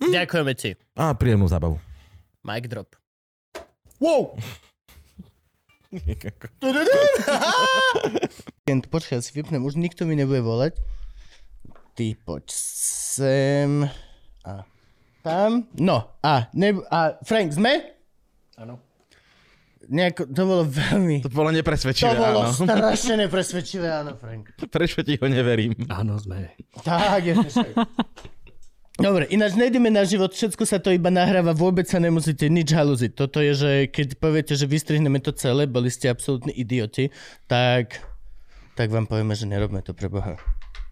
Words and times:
Hm? 0.00 0.12
Ďakujeme 0.16 0.52
ti. 0.56 0.70
A 0.96 1.12
príjemnú 1.12 1.44
zábavu. 1.44 1.76
Mic 2.40 2.64
drop. 2.72 2.96
Wow! 4.00 4.32
Počkaj, 8.64 9.14
ja 9.18 9.20
si 9.20 9.30
vypnem, 9.36 9.60
už 9.60 9.76
nikto 9.76 10.08
mi 10.08 10.16
nebude 10.16 10.40
volať. 10.40 10.78
Ty 11.92 12.06
poď 12.24 12.44
sem. 12.48 13.84
A 14.46 14.64
tam. 15.20 15.68
No, 15.76 16.16
a, 16.24 16.48
ne, 16.56 16.80
a 16.88 17.20
Frank, 17.20 17.52
sme? 17.52 17.92
Áno. 18.56 18.80
Nejako, 19.90 20.30
to 20.30 20.42
bolo 20.46 20.62
veľmi... 20.64 21.18
To 21.26 21.32
bolo 21.34 21.50
To 21.50 21.56
nepresvedčivé, 21.58 22.14
bolo 22.14 22.46
áno. 22.46 22.54
strašne 22.54 23.26
nepresvedčivé, 23.26 23.90
áno, 23.90 24.14
Frank. 24.14 24.54
Prečo 24.70 25.02
ti 25.02 25.18
ho 25.18 25.26
neverím? 25.26 25.74
Áno, 25.90 26.14
sme. 26.16 26.54
Tak, 26.86 27.20
je 27.26 27.34
to. 27.34 27.50
Dobre, 29.00 29.24
ináč 29.32 29.56
nejdeme 29.56 29.88
na 29.88 30.04
život, 30.04 30.28
všetko 30.28 30.68
sa 30.68 30.76
to 30.76 30.92
iba 30.92 31.08
nahráva, 31.08 31.56
vôbec 31.56 31.88
sa 31.88 31.96
nemusíte 31.96 32.52
nič 32.52 32.68
halúziť. 32.76 33.16
Toto 33.16 33.40
je, 33.40 33.56
že 33.56 33.70
keď 33.88 34.20
poviete, 34.20 34.52
že 34.52 34.68
vystrihneme 34.68 35.24
to 35.24 35.32
celé, 35.32 35.64
boli 35.64 35.88
ste 35.88 36.12
absolútni 36.12 36.52
idioti, 36.52 37.08
tak, 37.48 37.96
tak 38.76 38.92
vám 38.92 39.08
povieme, 39.08 39.32
že 39.32 39.48
nerobme 39.48 39.80
to 39.80 39.96
pre 39.96 40.12
Boha. 40.12 40.36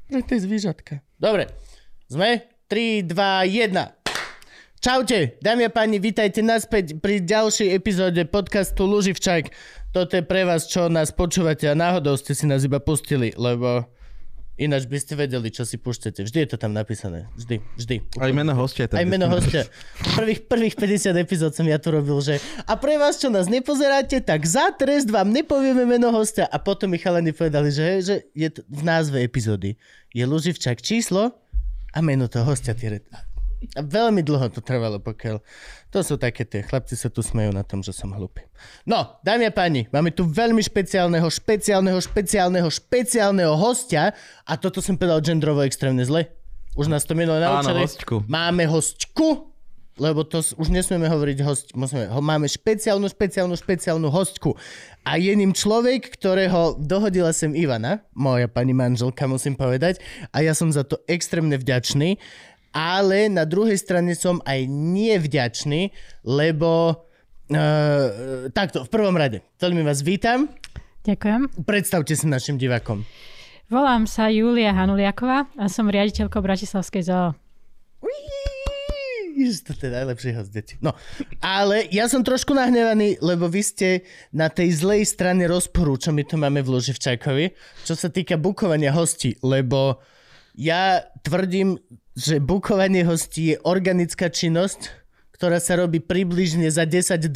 Pre 0.08 0.24
tie 0.24 0.40
zvížatka. 0.40 1.04
Dobre, 1.20 1.52
sme? 2.08 2.48
3, 2.72 3.12
2, 3.12 3.76
1. 3.76 3.76
Čaute, 4.80 5.36
dámy 5.44 5.68
a 5.68 5.70
páni, 5.74 6.00
vítajte 6.00 6.40
naspäť 6.40 6.96
pri 7.04 7.20
ďalšej 7.20 7.76
epizóde 7.76 8.24
podcastu 8.24 8.88
Luživčak. 8.88 9.52
Toto 9.92 10.16
je 10.16 10.24
pre 10.24 10.48
vás, 10.48 10.64
čo 10.64 10.88
nás 10.88 11.12
počúvate 11.12 11.68
a 11.68 11.76
náhodou 11.76 12.16
ste 12.16 12.32
si 12.32 12.48
nás 12.48 12.64
iba 12.64 12.80
pustili, 12.80 13.36
lebo 13.36 13.84
ináč 14.58 14.90
by 14.90 14.98
ste 14.98 15.14
vedeli, 15.14 15.48
čo 15.48 15.62
si 15.62 15.78
púšťate. 15.78 16.26
Vždy 16.26 16.38
je 16.44 16.48
to 16.50 16.58
tam 16.58 16.74
napísané. 16.74 17.30
Vždy, 17.38 17.62
vždy. 17.78 17.96
Aj 18.18 18.32
meno 18.34 18.52
hostia. 18.58 18.90
tam 18.90 18.98
Aj 18.98 19.06
meno 19.06 19.30
hostia. 19.30 19.64
Prvých, 20.18 20.44
prvých 20.50 20.74
50 20.74 21.14
epizód 21.14 21.54
som 21.54 21.64
ja 21.64 21.78
to 21.78 21.94
robil, 21.94 22.18
že 22.18 22.42
a 22.66 22.74
pre 22.74 22.98
vás, 22.98 23.22
čo 23.22 23.30
nás 23.30 23.46
nepozeráte, 23.46 24.18
tak 24.18 24.42
za 24.42 24.74
trest 24.74 25.08
vám 25.08 25.30
nepovieme 25.30 25.86
meno 25.86 26.10
hostia. 26.10 26.50
A 26.50 26.58
potom 26.58 26.90
mi 26.90 26.98
chalani 26.98 27.30
povedali, 27.30 27.70
že, 27.70 27.86
že 28.02 28.14
je 28.34 28.48
to 28.50 28.60
v 28.66 28.82
názve 28.82 29.22
epizódy. 29.22 29.78
Je 30.10 30.26
Luživčak 30.26 30.82
číslo 30.82 31.38
a 31.94 31.98
meno 32.02 32.26
toho 32.26 32.50
hostia. 32.50 32.74
A 33.74 33.80
veľmi 33.82 34.22
dlho 34.26 34.50
to 34.50 34.60
trvalo, 34.60 34.98
pokiaľ... 34.98 35.38
To 35.88 36.04
sú 36.04 36.20
také 36.20 36.44
tie, 36.44 36.60
chlapci 36.60 37.00
sa 37.00 37.08
tu 37.08 37.24
smejú 37.24 37.48
na 37.48 37.64
tom, 37.64 37.80
že 37.80 37.96
som 37.96 38.12
hlupý. 38.12 38.44
No, 38.84 39.16
dámy 39.24 39.48
a 39.48 39.52
páni, 39.52 39.88
máme 39.88 40.12
tu 40.12 40.28
veľmi 40.28 40.60
špeciálneho, 40.60 41.24
špeciálneho, 41.32 41.96
špeciálneho, 41.96 42.68
špeciálneho 42.68 43.54
hostia 43.56 44.12
a 44.44 44.52
toto 44.60 44.84
som 44.84 45.00
povedal 45.00 45.24
gendrovo 45.24 45.64
extrémne 45.64 46.04
zle. 46.04 46.28
Už 46.76 46.92
nás 46.92 47.08
to 47.08 47.16
minulé 47.16 47.40
Áno, 47.40 47.64
naučili. 47.64 47.88
hostku. 47.88 48.14
Máme 48.28 48.68
hostku, 48.68 49.48
lebo 49.98 50.22
to 50.22 50.44
už 50.60 50.70
nesmieme 50.70 51.10
hovoriť 51.10 51.38
host, 51.42 51.66
musíme, 51.74 52.06
ho, 52.06 52.22
máme 52.22 52.46
špeciálnu, 52.46 53.08
špeciálnu, 53.10 53.56
špeciálnu 53.58 54.08
hostku. 54.12 54.54
A 55.02 55.18
je 55.18 55.34
ním 55.34 55.50
človek, 55.50 56.14
ktorého 56.14 56.78
dohodila 56.78 57.34
sem 57.34 57.50
Ivana, 57.56 58.06
moja 58.14 58.46
pani 58.46 58.76
manželka, 58.76 59.26
musím 59.26 59.58
povedať. 59.58 59.98
A 60.30 60.44
ja 60.44 60.54
som 60.54 60.70
za 60.70 60.86
to 60.86 61.02
extrémne 61.10 61.56
vďačný. 61.58 62.20
Ale 62.74 63.32
na 63.32 63.48
druhej 63.48 63.76
strane 63.80 64.12
som 64.18 64.40
aj 64.44 64.68
nevďačný, 64.68 65.90
lebo... 66.24 67.04
Uh, 67.48 68.52
takto, 68.52 68.84
v 68.84 68.92
prvom 68.92 69.16
rade, 69.16 69.40
veľmi 69.56 69.80
vás 69.80 70.04
vítam. 70.04 70.52
Ďakujem. 71.08 71.64
Predstavte 71.64 72.12
sa 72.12 72.28
našim 72.28 72.60
divakom. 72.60 73.08
Volám 73.72 74.04
sa 74.04 74.28
Julia 74.28 74.76
Hanuliaková 74.76 75.48
a 75.56 75.64
som 75.72 75.88
riaditeľkou 75.88 76.44
Bratislavskej 76.44 77.08
zoo. 77.08 77.32
Ježiš, 79.38 79.70
to 79.70 79.72
je 79.78 79.92
najlepší 79.94 80.34
host, 80.34 80.50
deti. 80.50 80.74
No, 80.82 80.98
ale 81.38 81.86
ja 81.94 82.10
som 82.10 82.26
trošku 82.26 82.52
nahnevaný, 82.58 83.22
lebo 83.22 83.46
vy 83.46 83.62
ste 83.62 83.88
na 84.34 84.50
tej 84.50 84.74
zlej 84.82 85.06
strane 85.06 85.46
rozporu, 85.46 85.94
čo 85.94 86.10
my 86.10 86.26
tu 86.26 86.34
máme 86.34 86.58
v 86.58 86.74
Luživčákovi, 86.74 87.54
čo 87.86 87.94
sa 87.94 88.10
týka 88.10 88.34
bukovania 88.34 88.90
hostí, 88.90 89.38
lebo 89.40 90.02
ja 90.58 91.06
tvrdím, 91.22 91.78
že 92.18 92.42
bukovanie 92.42 93.06
hostí 93.06 93.54
je 93.54 93.56
organická 93.62 94.26
činnosť, 94.26 94.90
ktorá 95.38 95.62
sa 95.62 95.78
robí 95.78 96.02
približne 96.02 96.66
za 96.66 96.82
10-12 96.82 97.30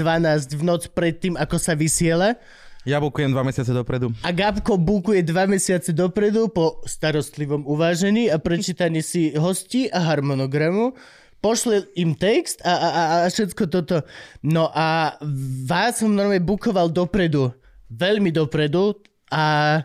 v 0.58 0.62
noc 0.66 0.90
pred 0.90 1.14
tým, 1.14 1.38
ako 1.38 1.54
sa 1.54 1.78
vysiela. 1.78 2.34
Ja 2.82 2.98
bukujem 2.98 3.30
dva 3.30 3.46
mesiace 3.46 3.70
dopredu. 3.70 4.10
A 4.26 4.34
Gabko 4.34 4.74
bukuje 4.74 5.22
dva 5.22 5.46
mesiace 5.46 5.94
dopredu 5.94 6.50
po 6.50 6.82
starostlivom 6.82 7.62
uvážení 7.62 8.26
a 8.26 8.42
prečítaní 8.42 9.06
si 9.06 9.30
hostí 9.38 9.86
a 9.86 10.02
harmonogramu. 10.02 10.98
Pošle 11.38 11.86
im 11.94 12.18
text 12.18 12.58
a, 12.66 12.74
a, 12.74 12.88
a, 12.90 13.02
a 13.22 13.26
všetko 13.30 13.70
toto. 13.70 14.02
No 14.42 14.66
a 14.74 15.14
vás 15.62 16.02
som 16.02 16.10
normálne 16.10 16.42
bukoval 16.42 16.90
dopredu. 16.90 17.54
Veľmi 17.86 18.34
dopredu 18.34 18.98
a 19.30 19.78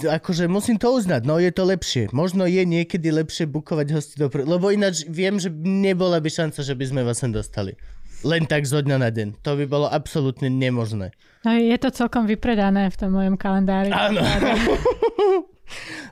akože 0.00 0.48
musím 0.48 0.80
to 0.80 0.88
uznať, 0.88 1.28
no 1.28 1.36
je 1.36 1.52
to 1.52 1.68
lepšie. 1.68 2.08
Možno 2.16 2.48
je 2.48 2.64
niekedy 2.64 3.12
lepšie 3.12 3.44
bukovať 3.44 3.86
hosti 3.92 4.16
dopredu, 4.16 4.48
lebo 4.48 4.72
ináč 4.72 5.04
viem, 5.04 5.36
že 5.36 5.52
nebola 5.52 6.16
by 6.16 6.32
šanca, 6.32 6.64
že 6.64 6.72
by 6.72 6.84
sme 6.88 7.00
vás 7.04 7.20
sem 7.20 7.28
dostali. 7.28 7.76
Len 8.22 8.46
tak 8.46 8.62
zo 8.64 8.78
dňa 8.78 8.96
na 9.02 9.10
deň. 9.10 9.42
To 9.42 9.58
by 9.58 9.64
bolo 9.66 9.90
absolútne 9.90 10.46
nemožné. 10.46 11.10
No 11.42 11.50
je 11.58 11.74
to 11.74 11.90
celkom 11.90 12.30
vypredané 12.30 12.86
v 12.88 12.96
tom 12.96 13.18
mojom 13.18 13.34
kalendári. 13.34 13.90
Áno. 13.90 14.22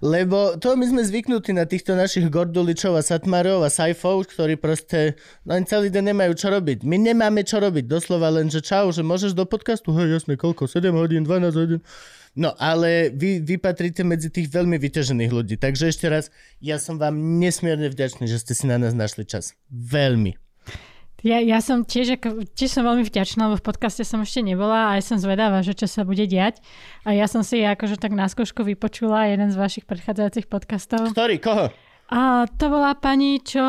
Lebo 0.00 0.56
to 0.56 0.72
my 0.74 0.88
sme 0.88 1.02
zvyknutí 1.04 1.52
na 1.52 1.68
týchto 1.68 1.92
našich 1.92 2.26
gorduličov 2.32 2.96
a 2.96 3.04
satmarov 3.04 3.60
a 3.60 3.68
sajfov, 3.68 4.32
ktorí 4.32 4.56
proste 4.56 5.20
len 5.44 5.68
celý 5.68 5.92
deň 5.92 6.16
nemajú 6.16 6.32
čo 6.34 6.48
robiť. 6.48 6.82
My 6.88 6.96
nemáme 6.96 7.44
čo 7.44 7.60
robiť, 7.60 7.84
doslova 7.84 8.32
len, 8.32 8.48
že 8.48 8.64
čau, 8.64 8.88
že 8.88 9.04
môžeš 9.04 9.36
do 9.36 9.44
podcastu, 9.44 9.92
hej, 10.00 10.16
jasne, 10.16 10.40
koľko, 10.40 10.64
7 10.64 10.96
hodín, 10.96 11.28
12 11.28 11.52
hodín. 11.60 11.80
No, 12.38 12.54
ale 12.62 13.10
vy, 13.10 13.42
vy 13.42 13.58
patríte 13.58 14.06
medzi 14.06 14.30
tých 14.30 14.46
veľmi 14.54 14.78
vyťažených 14.78 15.30
ľudí. 15.34 15.54
Takže 15.58 15.90
ešte 15.90 16.06
raz, 16.06 16.30
ja 16.62 16.78
som 16.78 16.94
vám 16.94 17.18
nesmierne 17.42 17.90
vďačný, 17.90 18.30
že 18.30 18.38
ste 18.38 18.54
si 18.54 18.70
na 18.70 18.78
nás 18.78 18.94
našli 18.94 19.26
čas. 19.26 19.58
Veľmi. 19.66 20.38
Ja, 21.20 21.36
ja 21.42 21.60
som 21.60 21.84
tiež, 21.84 22.16
ako, 22.16 22.48
tiež 22.56 22.80
som 22.80 22.86
veľmi 22.86 23.04
vďačná, 23.04 23.50
lebo 23.50 23.60
v 23.60 23.66
podcaste 23.66 24.06
som 24.08 24.24
ešte 24.24 24.40
nebola 24.40 24.88
a 24.88 24.90
aj 24.96 25.02
som 25.04 25.18
zvedavá, 25.20 25.60
že 25.60 25.76
čo 25.76 25.84
sa 25.84 26.06
bude 26.06 26.24
diať. 26.24 26.64
A 27.04 27.12
ja 27.12 27.28
som 27.28 27.44
si 27.44 27.60
akože 27.60 28.00
tak 28.00 28.16
na 28.16 28.24
skúšku 28.24 28.64
vypočula 28.64 29.28
jeden 29.28 29.52
z 29.52 29.56
vašich 29.60 29.84
predchádzajúcich 29.84 30.48
podcastov. 30.48 31.12
Ktorý, 31.12 31.36
koho? 31.36 31.68
A 32.08 32.48
to 32.56 32.72
bola 32.72 32.96
pani, 32.96 33.42
čo 33.44 33.62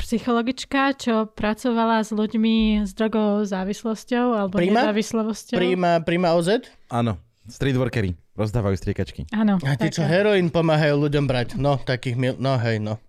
psychologička, 0.00 0.96
čo 0.96 1.28
pracovala 1.28 2.06
s 2.06 2.14
ľuďmi 2.14 2.86
s 2.86 2.94
drogovou 2.94 3.44
závislosťou 3.44 4.26
alebo 4.38 4.56
Prima? 4.56 4.86
nezávislosťou. 4.86 5.58
Príjma 6.06 6.30
OZ? 6.38 6.72
Áno, 6.88 7.20
streetworkery. 7.48 8.14
Rozdávajú 8.36 8.76
striekačky. 8.78 9.26
Áno. 9.34 9.58
A 9.64 9.74
tí, 9.74 9.90
čo 9.90 10.04
heroín 10.06 10.52
pomáhajú 10.52 11.08
ľuďom 11.08 11.24
brať. 11.26 11.48
No, 11.58 11.80
takých 11.80 12.16
mil... 12.16 12.34
No, 12.38 12.54
hej, 12.60 12.78
no. 12.78 13.00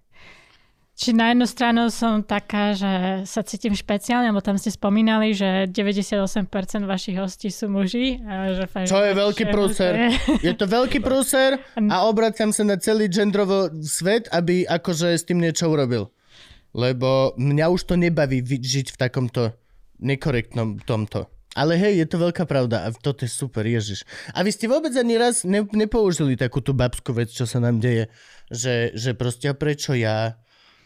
Či 1.00 1.16
na 1.16 1.32
jednu 1.32 1.48
stranu 1.48 1.88
som 1.96 2.20
taká, 2.20 2.76
že 2.76 3.24
sa 3.24 3.40
cítim 3.40 3.72
špeciálne, 3.72 4.36
lebo 4.36 4.44
tam 4.44 4.60
ste 4.60 4.68
spomínali, 4.68 5.32
že 5.32 5.72
98% 5.72 6.20
vašich 6.84 7.16
hostí 7.16 7.48
sú 7.48 7.72
muži. 7.72 8.20
A 8.20 8.52
že 8.52 8.68
fakt, 8.68 8.92
Čo 8.92 9.00
je 9.08 9.16
veľký 9.16 9.48
že- 9.48 9.52
prúser. 9.54 9.94
Je 10.44 10.52
to 10.60 10.68
veľký 10.68 11.00
prúser 11.08 11.56
a 11.80 12.04
obracam 12.04 12.52
sa 12.52 12.68
na 12.68 12.76
celý 12.76 13.08
gendrovo 13.08 13.72
svet, 13.80 14.28
aby 14.36 14.68
akože 14.68 15.16
s 15.16 15.24
tým 15.24 15.40
niečo 15.40 15.72
urobil. 15.72 16.12
Lebo 16.76 17.32
mňa 17.40 17.72
už 17.72 17.88
to 17.88 17.96
nebaví 17.96 18.44
žiť 18.44 18.92
v 18.92 18.98
takomto 19.00 19.56
nekorektnom 20.04 20.84
tomto. 20.84 21.32
Ale 21.60 21.76
hej, 21.76 22.00
je 22.00 22.08
to 22.08 22.24
veľká 22.24 22.48
pravda 22.48 22.88
a 22.88 22.96
toto 22.96 23.28
je 23.28 23.32
super, 23.32 23.68
Ježiš. 23.68 24.08
A 24.32 24.48
vy 24.48 24.56
ste 24.56 24.72
vôbec 24.72 24.96
ani 24.96 25.20
raz 25.20 25.44
ne, 25.44 25.68
nepoužili 25.76 26.40
takú 26.40 26.64
tú 26.64 26.72
babskú 26.72 27.12
vec, 27.12 27.28
čo 27.28 27.44
sa 27.44 27.60
nám 27.60 27.84
deje, 27.84 28.08
že, 28.48 28.96
že 28.96 29.12
proste 29.12 29.52
a 29.52 29.56
prečo 29.60 29.92
ja, 29.92 30.40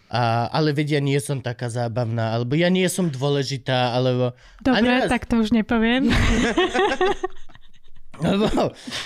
a, 0.10 0.50
ale 0.50 0.74
veď 0.74 0.98
ja 0.98 1.02
nie 1.06 1.22
som 1.22 1.46
taká 1.46 1.70
zábavná, 1.70 2.34
alebo 2.34 2.58
ja 2.58 2.74
nie 2.74 2.90
som 2.90 3.06
dôležitá, 3.14 3.94
alebo... 3.94 4.34
Dobre, 4.66 5.06
raz. 5.06 5.14
tak 5.14 5.30
to 5.30 5.46
už 5.46 5.54
nepoviem. 5.54 6.10
Lebo, 8.22 8.46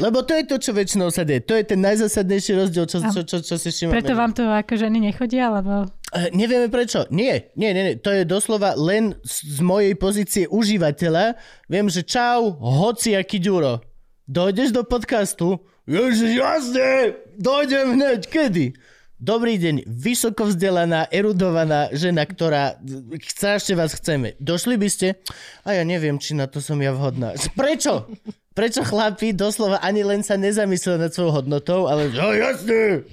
lebo 0.04 0.20
to 0.20 0.36
je 0.36 0.44
to, 0.44 0.60
čo 0.60 0.76
väčšinou 0.76 1.08
sa 1.16 1.24
deje. 1.24 1.40
To 1.48 1.56
je 1.56 1.64
ten 1.64 1.80
najzásadnejší 1.80 2.60
rozdiel, 2.60 2.86
čo, 2.92 3.00
čo, 3.00 3.24
čo, 3.24 3.38
čo 3.40 3.56
si 3.56 3.72
všimame. 3.72 4.04
Preto 4.04 4.20
vám 4.20 4.36
to 4.36 4.44
ako 4.52 4.76
ženy 4.76 5.00
nechodia, 5.00 5.48
lebo... 5.48 5.88
E, 6.18 6.34
nevieme 6.34 6.66
prečo. 6.74 7.06
Nie, 7.14 7.54
nie, 7.54 7.70
nie, 7.78 7.84
nie. 7.94 7.96
To 8.02 8.10
je 8.10 8.26
doslova 8.26 8.74
len 8.74 9.14
z, 9.22 9.46
z 9.46 9.60
mojej 9.62 9.94
pozície 9.94 10.44
užívateľa. 10.50 11.38
Viem, 11.70 11.94
že 11.94 12.02
čau, 12.02 12.58
hoci 12.58 13.14
aký 13.14 13.38
ďuro. 13.38 13.86
Dojdeš 14.26 14.74
do 14.74 14.82
podcastu? 14.82 15.62
Ježiš, 15.88 16.36
jasne, 16.36 17.16
dojdem 17.40 17.96
hneď. 17.96 18.28
Kedy? 18.28 18.76
Dobrý 19.18 19.58
deň, 19.58 19.90
vysoko 19.90 20.46
vzdelaná, 20.46 21.10
erudovaná 21.10 21.90
žena, 21.90 22.22
ktorá 22.22 22.78
strašne 23.18 23.74
vás 23.74 23.98
chceme. 23.98 24.38
Došli 24.38 24.78
by 24.78 24.90
ste? 24.94 25.18
A 25.66 25.74
ja 25.74 25.82
neviem, 25.82 26.22
či 26.22 26.38
na 26.38 26.46
to 26.46 26.62
som 26.62 26.78
ja 26.78 26.94
vhodná. 26.94 27.34
Prečo? 27.58 28.12
Prečo 28.54 28.86
chlapi 28.86 29.34
doslova 29.34 29.82
ani 29.82 30.06
len 30.06 30.22
sa 30.22 30.38
nezamyslel 30.38 31.02
nad 31.02 31.14
svojou 31.14 31.34
hodnotou, 31.34 31.90
ale 31.90 32.14
no 32.14 32.30
jasne, 32.30 33.06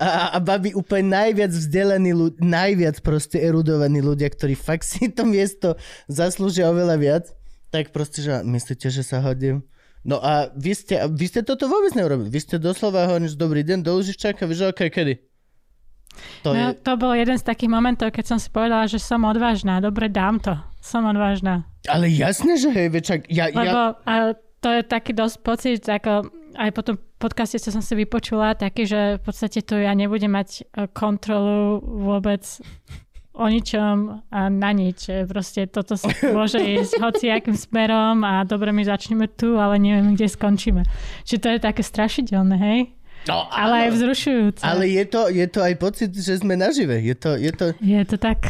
a, 0.00 0.32
a 0.32 0.38
babi 0.40 0.72
úplne 0.72 1.12
najviac 1.12 1.52
vzdelaní 1.52 2.16
ľudia, 2.16 2.40
najviac 2.40 2.96
proste 3.04 3.36
erudovaní 3.36 4.00
ľudia, 4.00 4.32
ktorí 4.32 4.56
fakt 4.56 4.88
si 4.88 5.12
to 5.12 5.28
miesto 5.28 5.76
zaslúžia 6.08 6.72
oveľa 6.72 6.96
viac, 6.96 7.24
tak 7.68 7.92
proste, 7.92 8.24
že 8.24 8.40
myslíte, 8.40 8.88
že 8.88 9.04
sa 9.04 9.20
hodím? 9.20 9.60
No 10.00 10.16
a 10.16 10.48
vy 10.56 10.72
ste, 10.72 10.96
vy 11.12 11.28
ste 11.28 11.44
toto 11.44 11.68
vôbec 11.68 11.92
neurobili. 11.92 12.32
Vy 12.32 12.40
ste 12.40 12.56
doslova 12.56 13.04
hovorili, 13.04 13.28
že 13.28 13.36
dobrý 13.36 13.60
deň, 13.60 13.84
do 13.84 14.00
Lužičáka, 14.00 14.48
že 14.48 14.72
okay, 14.72 14.88
kedy? 14.88 15.20
To, 16.42 16.56
no, 16.56 16.72
je... 16.72 16.80
to 16.80 16.92
bol 16.96 17.12
jeden 17.12 17.36
z 17.36 17.44
takých 17.44 17.70
momentov, 17.70 18.08
keď 18.10 18.34
som 18.34 18.38
si 18.40 18.48
povedala, 18.48 18.88
že 18.88 18.96
som 18.96 19.22
odvážna. 19.28 19.78
Dobre, 19.84 20.08
dám 20.08 20.40
to. 20.40 20.56
Som 20.80 21.04
odvážna. 21.04 21.68
Ale 21.84 22.08
jasne, 22.08 22.56
že 22.56 22.72
hej, 22.72 22.88
večak, 22.88 23.28
ja, 23.28 23.52
Lebo, 23.52 23.94
ja... 23.94 24.08
A 24.08 24.14
to 24.64 24.68
je 24.72 24.82
taký 24.84 25.12
dosť 25.12 25.36
pocit, 25.44 25.80
ako 25.84 26.32
aj 26.56 26.70
po 26.74 26.82
tom 26.82 26.96
podcaste, 27.20 27.58
čo 27.60 27.70
som 27.70 27.82
si 27.84 27.94
vypočula, 27.94 28.58
taký, 28.58 28.88
že 28.88 29.00
v 29.18 29.22
podstate 29.22 29.62
tu 29.62 29.78
ja 29.78 29.92
nebudem 29.94 30.32
mať 30.32 30.48
e, 30.50 30.62
kontrolu 30.90 31.78
vôbec 31.82 32.42
o 33.40 33.46
ničom 33.46 34.26
a 34.28 34.40
na 34.50 34.70
nič. 34.74 35.08
Proste 35.30 35.70
toto 35.70 35.94
môže 36.36 36.60
ísť 36.60 36.98
hociakým 36.98 37.56
smerom 37.56 38.26
a 38.26 38.42
dobre, 38.44 38.74
my 38.74 38.82
začneme 38.84 39.30
tu, 39.30 39.56
ale 39.56 39.78
neviem, 39.78 40.14
kde 40.14 40.26
skončíme. 40.28 40.82
Čiže 41.24 41.40
to 41.40 41.48
je 41.54 41.58
také 41.60 41.82
strašidelné, 41.86 42.56
hej? 42.58 42.80
No, 43.28 43.44
ale 43.52 43.88
aj 43.88 44.00
vzrušujúce. 44.00 44.62
Ale 44.64 44.88
je 44.88 45.04
to, 45.04 45.28
je 45.28 45.44
to 45.44 45.60
aj 45.60 45.74
pocit, 45.76 46.08
že 46.08 46.40
sme 46.40 46.56
nažive. 46.56 46.96
Je 47.04 47.12
to, 47.12 47.36
je 47.36 47.52
to... 47.52 47.66
Je 47.84 48.00
to 48.08 48.16
tak. 48.16 48.48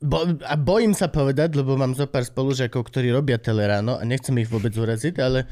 Bo, 0.00 0.26
a 0.26 0.54
bojím 0.56 0.96
sa 0.96 1.12
povedať, 1.12 1.54
lebo 1.54 1.76
mám 1.76 1.94
zo 1.94 2.08
pár 2.08 2.24
spolužiakov, 2.24 2.88
ktorí 2.88 3.12
robia 3.14 3.38
teleráno 3.38 4.00
a 4.00 4.02
nechcem 4.02 4.34
ich 4.42 4.50
vôbec 4.50 4.72
uraziť, 4.74 5.14
ale 5.22 5.46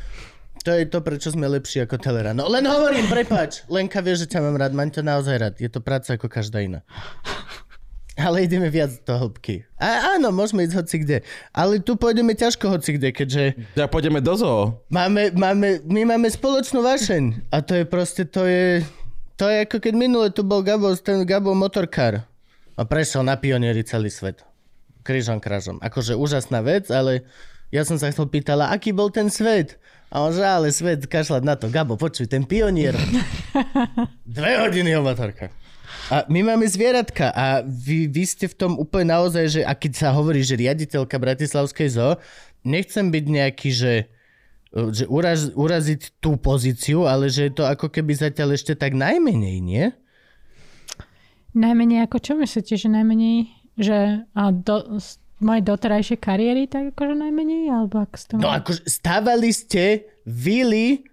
to 0.64 0.70
je 0.74 0.84
to, 0.86 0.98
prečo 1.00 1.30
sme 1.32 1.46
lepší 1.46 1.86
ako 1.86 1.96
Teleráno. 1.98 2.46
Len 2.50 2.64
hovorím, 2.66 3.06
prepač. 3.06 3.62
Lenka 3.70 4.02
vie, 4.02 4.18
že 4.18 4.26
ťa 4.26 4.42
mám 4.42 4.56
rád, 4.58 4.72
mám 4.74 4.90
ťa 4.90 5.02
naozaj 5.02 5.36
rád. 5.38 5.54
Je 5.58 5.70
to 5.70 5.80
práca 5.80 6.14
ako 6.14 6.26
každá 6.26 6.60
iná. 6.62 6.80
Ale 8.18 8.42
ideme 8.42 8.66
viac 8.66 8.90
do 9.06 9.14
hĺbky. 9.14 9.62
A 9.78 10.18
áno, 10.18 10.34
môžeme 10.34 10.66
ísť 10.66 10.74
hoci 10.74 10.96
kde. 11.06 11.16
Ale 11.54 11.78
tu 11.78 11.94
pôjdeme 11.94 12.34
ťažko 12.34 12.66
hoci 12.66 12.98
kde, 12.98 13.14
keďže... 13.14 13.42
Ja 13.78 13.86
pôjdeme 13.86 14.18
do 14.18 14.34
zoo. 14.34 14.82
Máme, 14.90 15.30
máme, 15.38 15.86
my 15.86 16.02
máme 16.02 16.26
spoločnú 16.26 16.82
vášeň. 16.82 17.54
A 17.54 17.62
to 17.62 17.78
je 17.78 17.84
proste, 17.86 18.26
to 18.26 18.42
je... 18.42 18.82
To 19.38 19.46
je 19.46 19.62
ako 19.62 19.78
keď 19.78 19.94
minule 19.94 20.34
tu 20.34 20.42
bol 20.42 20.66
Gabo, 20.66 20.90
ten 20.98 21.22
Gabo 21.22 21.54
motorkár. 21.54 22.26
A 22.74 22.82
prešiel 22.82 23.22
na 23.22 23.38
pionieri 23.38 23.86
celý 23.86 24.10
svet. 24.10 24.42
Krížom 25.06 25.38
krážom. 25.38 25.78
Akože 25.78 26.18
úžasná 26.18 26.58
vec, 26.58 26.90
ale 26.90 27.22
ja 27.70 27.86
som 27.86 28.02
sa 28.02 28.10
chcel 28.10 28.26
pýtala, 28.26 28.74
aký 28.74 28.90
bol 28.90 29.14
ten 29.14 29.30
svet. 29.30 29.78
A 30.08 30.24
on 30.24 30.32
že, 30.32 30.40
ale 30.40 30.72
svet 30.72 31.04
kašľať 31.04 31.42
na 31.44 31.54
to. 31.54 31.68
Gabo, 31.68 32.00
počuj, 32.00 32.24
ten 32.24 32.48
pionier. 32.48 32.96
Dve 34.24 34.52
hodiny 34.64 34.96
motorkách. 35.04 35.52
A 36.08 36.24
my 36.32 36.40
máme 36.40 36.64
zvieratka 36.64 37.28
a 37.36 37.60
vy, 37.60 38.08
vy 38.08 38.24
ste 38.24 38.48
v 38.48 38.56
tom 38.56 38.72
úplne 38.80 39.12
naozaj, 39.12 39.44
že 39.48 39.60
a 39.60 39.76
keď 39.76 39.92
sa 39.92 40.08
hovorí, 40.16 40.40
že 40.40 40.56
riaditeľka 40.56 41.20
Bratislavskej 41.20 41.88
zoo, 41.92 42.16
nechcem 42.64 43.12
byť 43.12 43.24
nejaký, 43.28 43.68
že, 43.68 43.94
že 44.72 45.04
uraz, 45.04 45.52
uraziť 45.52 46.16
tú 46.24 46.40
pozíciu, 46.40 47.04
ale 47.04 47.28
že 47.28 47.52
je 47.52 47.60
to 47.60 47.68
ako 47.68 47.92
keby 47.92 48.16
zatiaľ 48.16 48.56
ešte 48.56 48.72
tak 48.72 48.96
najmenej, 48.96 49.56
nie? 49.60 49.92
Najmenej 51.52 52.08
ako 52.08 52.16
čo 52.24 52.32
myslíte, 52.40 52.80
že 52.80 52.88
najmenej? 52.88 53.52
Že 53.76 54.24
a 54.32 54.42
do, 54.48 54.96
mojej 55.38 55.62
doterajšej 55.62 56.18
kariéry, 56.18 56.66
tak 56.66 56.94
akože 56.94 57.14
najmenej? 57.14 57.70
Alebo 57.70 58.02
ak 58.02 58.18
ste 58.18 58.38
no 58.38 58.50
akože 58.50 58.82
stávali 58.86 59.50
ste 59.54 60.06
vily 60.26 61.06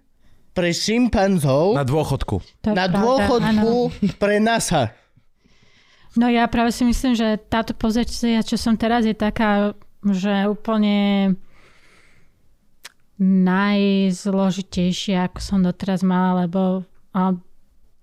pre 0.56 0.72
šimpanzov. 0.72 1.76
Na 1.76 1.84
dôchodku. 1.84 2.40
To 2.64 2.72
na 2.72 2.88
pravda, 2.88 2.96
dôchodku 2.96 3.72
áno. 3.92 4.04
pre 4.22 4.40
NASA. 4.40 4.96
No 6.16 6.32
ja 6.32 6.48
práve 6.48 6.72
si 6.72 6.88
myslím, 6.88 7.12
že 7.12 7.36
táto 7.36 7.76
pozícia, 7.76 8.40
čo 8.40 8.56
som 8.56 8.72
teraz, 8.72 9.04
je 9.04 9.12
taká, 9.12 9.76
že 10.00 10.48
úplne 10.48 11.36
najzložitejšia, 13.20 15.28
ako 15.28 15.38
som 15.40 15.60
doteraz 15.60 16.00
mala, 16.00 16.48
lebo 16.48 16.88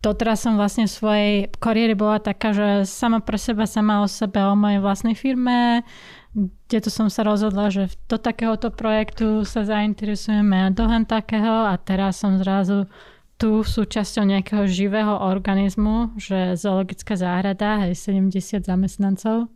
doteraz 0.03 0.43
som 0.43 0.59
vlastne 0.59 0.85
v 0.85 0.91
svojej 0.91 1.33
kariére 1.63 1.95
bola 1.95 2.19
taká, 2.19 2.51
že 2.51 2.83
sama 2.83 3.23
pre 3.23 3.39
seba, 3.39 3.63
sama 3.63 4.03
o 4.03 4.07
sebe, 4.11 4.43
o 4.43 4.53
mojej 4.53 4.83
vlastnej 4.83 5.15
firme, 5.15 5.87
kde 6.35 6.77
to 6.83 6.89
som 6.91 7.07
sa 7.07 7.23
rozhodla, 7.23 7.71
že 7.71 7.87
do 8.11 8.19
takéhoto 8.19 8.67
projektu 8.73 9.47
sa 9.47 9.63
zainteresujeme 9.63 10.67
a 10.67 10.73
do 10.73 10.83
takého 11.07 11.71
a 11.71 11.79
teraz 11.79 12.19
som 12.19 12.35
zrazu 12.41 12.91
tu 13.39 13.63
súčasťou 13.63 14.27
nejakého 14.27 14.67
živého 14.67 15.19
organizmu, 15.23 16.19
že 16.19 16.59
zoologická 16.59 17.17
záhrada, 17.17 17.87
hej, 17.87 17.97
70 17.97 18.65
zamestnancov. 18.65 19.49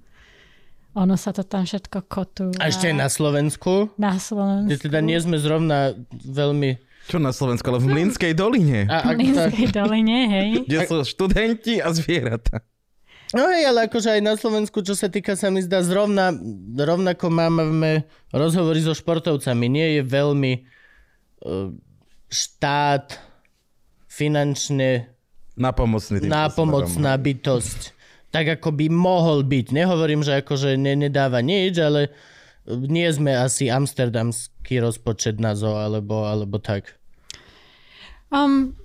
Ono 0.98 1.14
sa 1.14 1.30
to 1.30 1.46
tam 1.46 1.62
všetko 1.62 2.10
kotú. 2.10 2.50
A 2.58 2.74
ešte 2.74 2.90
aj 2.90 2.98
na 2.98 3.06
Slovensku? 3.06 3.94
Na 4.02 4.18
Slovensku. 4.18 4.66
Kde 4.66 4.82
teda 4.82 5.00
nie 5.06 5.22
sme 5.22 5.38
zrovna 5.38 5.94
veľmi 6.10 6.87
čo 7.07 7.18
na 7.18 7.31
Slovensku, 7.31 7.65
ale 7.71 7.80
v 7.80 7.88
Mlinskej 7.88 8.36
doline. 8.36 8.86
A, 8.92 9.15
v 9.15 9.24
Mlinskej 9.24 9.71
doline, 9.71 10.27
hej. 10.27 10.50
Kde 10.68 10.80
sú 10.83 10.95
študenti 11.07 11.80
a 11.80 11.95
zvieratá. 11.95 12.62
No 13.36 13.44
hej, 13.51 13.68
ale 13.68 13.92
akože 13.92 14.19
aj 14.19 14.21
na 14.24 14.36
Slovensku, 14.39 14.80
čo 14.83 14.95
sa 14.95 15.12
týka, 15.12 15.36
sa 15.36 15.51
mi 15.51 15.59
zdá, 15.59 15.83
zrovna, 15.83 16.31
rovnako 16.80 17.27
máme 17.27 18.07
rozhovory 18.31 18.80
so 18.80 18.95
športovcami. 18.95 19.68
Nie 19.68 19.88
je 20.00 20.04
veľmi 20.07 20.54
uh, 21.44 21.71
štát 22.31 23.19
finančne 24.07 25.12
napomocný 25.59 26.24
napomocná 26.24 27.19
smerom. 27.19 27.25
bytosť. 27.27 27.81
Tak 28.31 28.59
ako 28.59 28.69
by 28.75 28.88
mohol 28.92 29.44
byť. 29.44 29.75
Nehovorím, 29.75 30.21
že 30.24 30.39
akože 30.39 30.80
ne, 30.80 30.95
nedáva 30.95 31.44
nič, 31.44 31.80
ale 31.83 32.12
nie 32.68 33.07
sme 33.09 33.31
asi 33.31 33.71
amsterdamský 33.71 34.83
rozpočet 34.83 35.40
na 35.40 35.56
zo, 35.56 35.80
alebo, 35.80 36.28
alebo 36.28 36.59
tak. 36.59 37.00
Um, 38.28 38.76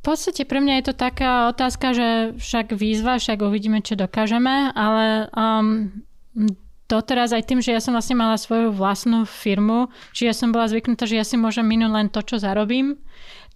v 0.00 0.02
podstate 0.02 0.48
pre 0.48 0.64
mňa 0.64 0.80
je 0.80 0.84
to 0.88 0.94
taká 0.96 1.52
otázka, 1.52 1.92
že 1.92 2.08
však 2.40 2.72
výzva, 2.72 3.20
však 3.20 3.44
uvidíme, 3.44 3.84
čo 3.84 4.00
dokážeme, 4.00 4.72
ale 4.72 5.28
um, 5.36 5.92
doteraz 6.88 7.36
aj 7.36 7.46
tým, 7.46 7.60
že 7.60 7.76
ja 7.76 7.84
som 7.84 7.92
vlastne 7.92 8.16
mala 8.16 8.40
svoju 8.40 8.72
vlastnú 8.72 9.28
firmu, 9.28 9.92
či 10.16 10.26
ja 10.26 10.34
som 10.34 10.50
bola 10.50 10.66
zvyknutá, 10.66 11.04
že 11.04 11.20
ja 11.20 11.24
si 11.28 11.36
môžem 11.36 11.62
minúť 11.68 11.92
len 11.92 12.08
to, 12.08 12.24
čo 12.24 12.40
zarobím. 12.40 12.96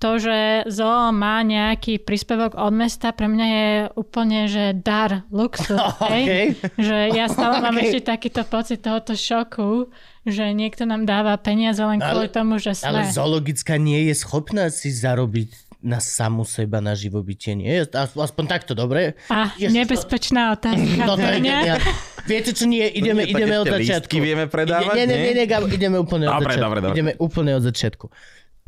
To, 0.03 0.19
že 0.19 0.69
ZO 0.69 1.15
má 1.15 1.41
nejaký 1.47 2.03
príspevok 2.03 2.59
od 2.59 2.75
mesta, 2.75 3.15
pre 3.15 3.31
mňa 3.31 3.47
je 3.47 3.69
úplne, 3.95 4.51
že 4.51 4.75
dar, 4.75 5.25
luxus. 5.31 5.71
okay. 6.03 6.59
Že 6.77 7.15
ja 7.15 7.31
stále 7.31 7.63
okay. 7.63 7.65
mám 7.65 7.77
ešte 7.81 8.01
takýto 8.05 8.43
pocit 8.45 8.83
tohoto 8.83 9.15
šoku, 9.15 9.89
že 10.27 10.51
niekto 10.53 10.85
nám 10.85 11.07
dáva 11.09 11.39
peniaze 11.41 11.81
len 11.81 12.03
ale, 12.03 12.11
kvôli 12.11 12.29
tomu, 12.29 12.61
že 12.61 12.77
sme. 12.77 12.91
Ale 12.91 13.01
zoologická 13.13 13.79
nie 13.81 14.11
je 14.11 14.15
schopná 14.19 14.69
si 14.69 14.93
zarobiť 14.93 15.65
na 15.85 16.01
samu 16.01 16.49
seba, 16.49 16.81
na 16.81 16.97
živobytie 16.97 17.53
nie? 17.53 17.85
Aspoň 17.93 18.45
takto, 18.49 18.73
dobre? 18.73 19.21
A 19.29 19.53
Ježiš, 19.61 19.85
nebezpečná 19.85 20.57
to... 20.57 20.73
otázka. 20.73 21.05
No, 21.05 21.13
to 21.21 21.29
je, 21.29 21.45
ja, 21.45 21.77
viete 22.25 22.57
čo, 22.57 22.65
nie, 22.65 22.89
ideme, 22.89 23.29
nie, 23.29 23.37
ideme 23.37 23.61
od 23.61 23.69
začiatku. 23.69 24.17
vieme 24.17 24.49
predávať, 24.49 24.97
nie? 24.97 25.05
Nie, 25.05 25.07
nie, 25.07 25.17
nie, 25.21 25.45
nie 25.45 25.77
ideme 25.77 26.01
úplne 26.01 26.33
od 26.33 26.41
dobre, 26.41 26.57
začiatku. 26.57 26.65
Dobre, 26.65 26.79
dobre. 26.81 26.97
Ideme 26.97 27.13
úplne 27.21 27.53
od 27.53 27.63
začiatku. 27.69 28.07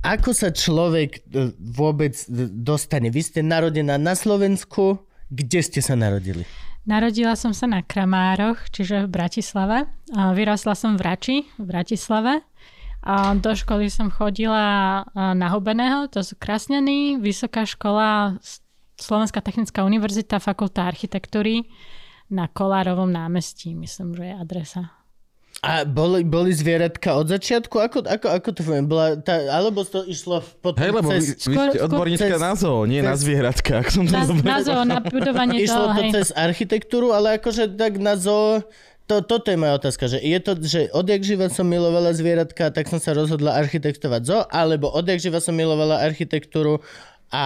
Ako 0.04 0.36
sa 0.36 0.52
človek 0.52 1.24
e, 1.30 1.52
vôbec 1.56 2.12
e, 2.26 2.48
dostane? 2.50 3.08
Vy 3.08 3.22
ste 3.22 3.40
narodená 3.40 3.96
na 3.96 4.12
Slovensku. 4.18 5.00
Kde 5.30 5.60
ste 5.62 5.80
sa 5.82 5.94
narodili? 5.98 6.46
Narodila 6.86 7.34
som 7.34 7.50
sa 7.50 7.66
na 7.66 7.82
Kramároch, 7.82 8.70
čiže 8.70 9.10
v 9.10 9.10
Bratislave. 9.10 9.90
Vyrasla 10.14 10.78
som 10.78 10.94
v 10.94 11.02
Rači, 11.02 11.36
v 11.58 11.66
Bratislave. 11.66 12.46
Do 13.42 13.50
školy 13.58 13.90
som 13.90 14.06
chodila 14.06 15.02
na 15.10 15.46
Hubeného, 15.50 16.06
to 16.06 16.22
sú 16.22 16.38
Krasňany, 16.38 17.18
Vysoká 17.18 17.66
škola, 17.66 18.38
Slovenská 19.02 19.42
technická 19.42 19.82
univerzita, 19.82 20.38
Fakulta 20.38 20.86
architektúry 20.86 21.66
na 22.30 22.46
Kolárovom 22.46 23.10
námestí, 23.10 23.74
myslím, 23.74 24.14
že 24.14 24.30
je 24.30 24.34
adresa. 24.38 24.82
A 25.66 25.82
boli, 25.82 26.22
boli 26.22 26.54
zvieratka 26.54 27.18
od 27.18 27.26
začiatku? 27.26 27.74
Ako, 27.82 28.06
ako, 28.06 28.26
ako 28.30 28.48
to 28.54 28.60
poviem? 28.62 28.86
Bola 28.86 29.18
tá, 29.18 29.34
alebo 29.50 29.82
to 29.82 30.06
išlo 30.06 30.38
potom 30.62 30.78
Hej, 30.78 30.90
lebo 30.94 31.10
vy, 31.10 31.18
cez... 31.18 31.42
vy 31.42 31.58
ste 31.58 31.58
skôr 31.58 31.68
odborníčka 31.90 32.34
cez- 32.38 32.44
na 32.46 32.52
zoo, 32.54 32.86
nie 32.86 33.02
na 33.02 33.18
cez- 33.18 33.26
zvieratka, 33.26 33.72
ak 33.82 33.88
som 33.90 34.06
to 34.06 34.14
Na, 34.14 34.22
dobre 34.22 34.46
na 34.46 34.58
zoo, 34.62 34.82
na 34.86 34.98
budovanie 35.02 35.58
Išlo 35.58 35.90
toho, 35.90 35.98
to 35.98 36.02
hej. 36.06 36.12
cez 36.14 36.28
architektúru, 36.30 37.10
ale 37.10 37.42
akože 37.42 37.74
tak 37.74 37.98
na 37.98 38.14
zoo... 38.14 38.62
To, 39.06 39.22
toto 39.22 39.50
je 39.50 39.58
moja 39.58 39.78
otázka, 39.78 40.10
že 40.10 40.18
je 40.18 40.38
to, 40.42 40.52
že 40.62 40.80
odjak 40.90 41.22
živa 41.22 41.46
som 41.46 41.62
milovala 41.66 42.10
zvieratka, 42.10 42.74
tak 42.74 42.90
som 42.90 42.98
sa 42.98 43.14
rozhodla 43.14 43.54
architektovať 43.58 44.22
zoo, 44.22 44.42
alebo 44.50 44.90
odjak 44.90 45.18
živa 45.18 45.42
som 45.42 45.54
milovala 45.54 45.98
architektúru 45.98 46.78
a... 47.30 47.44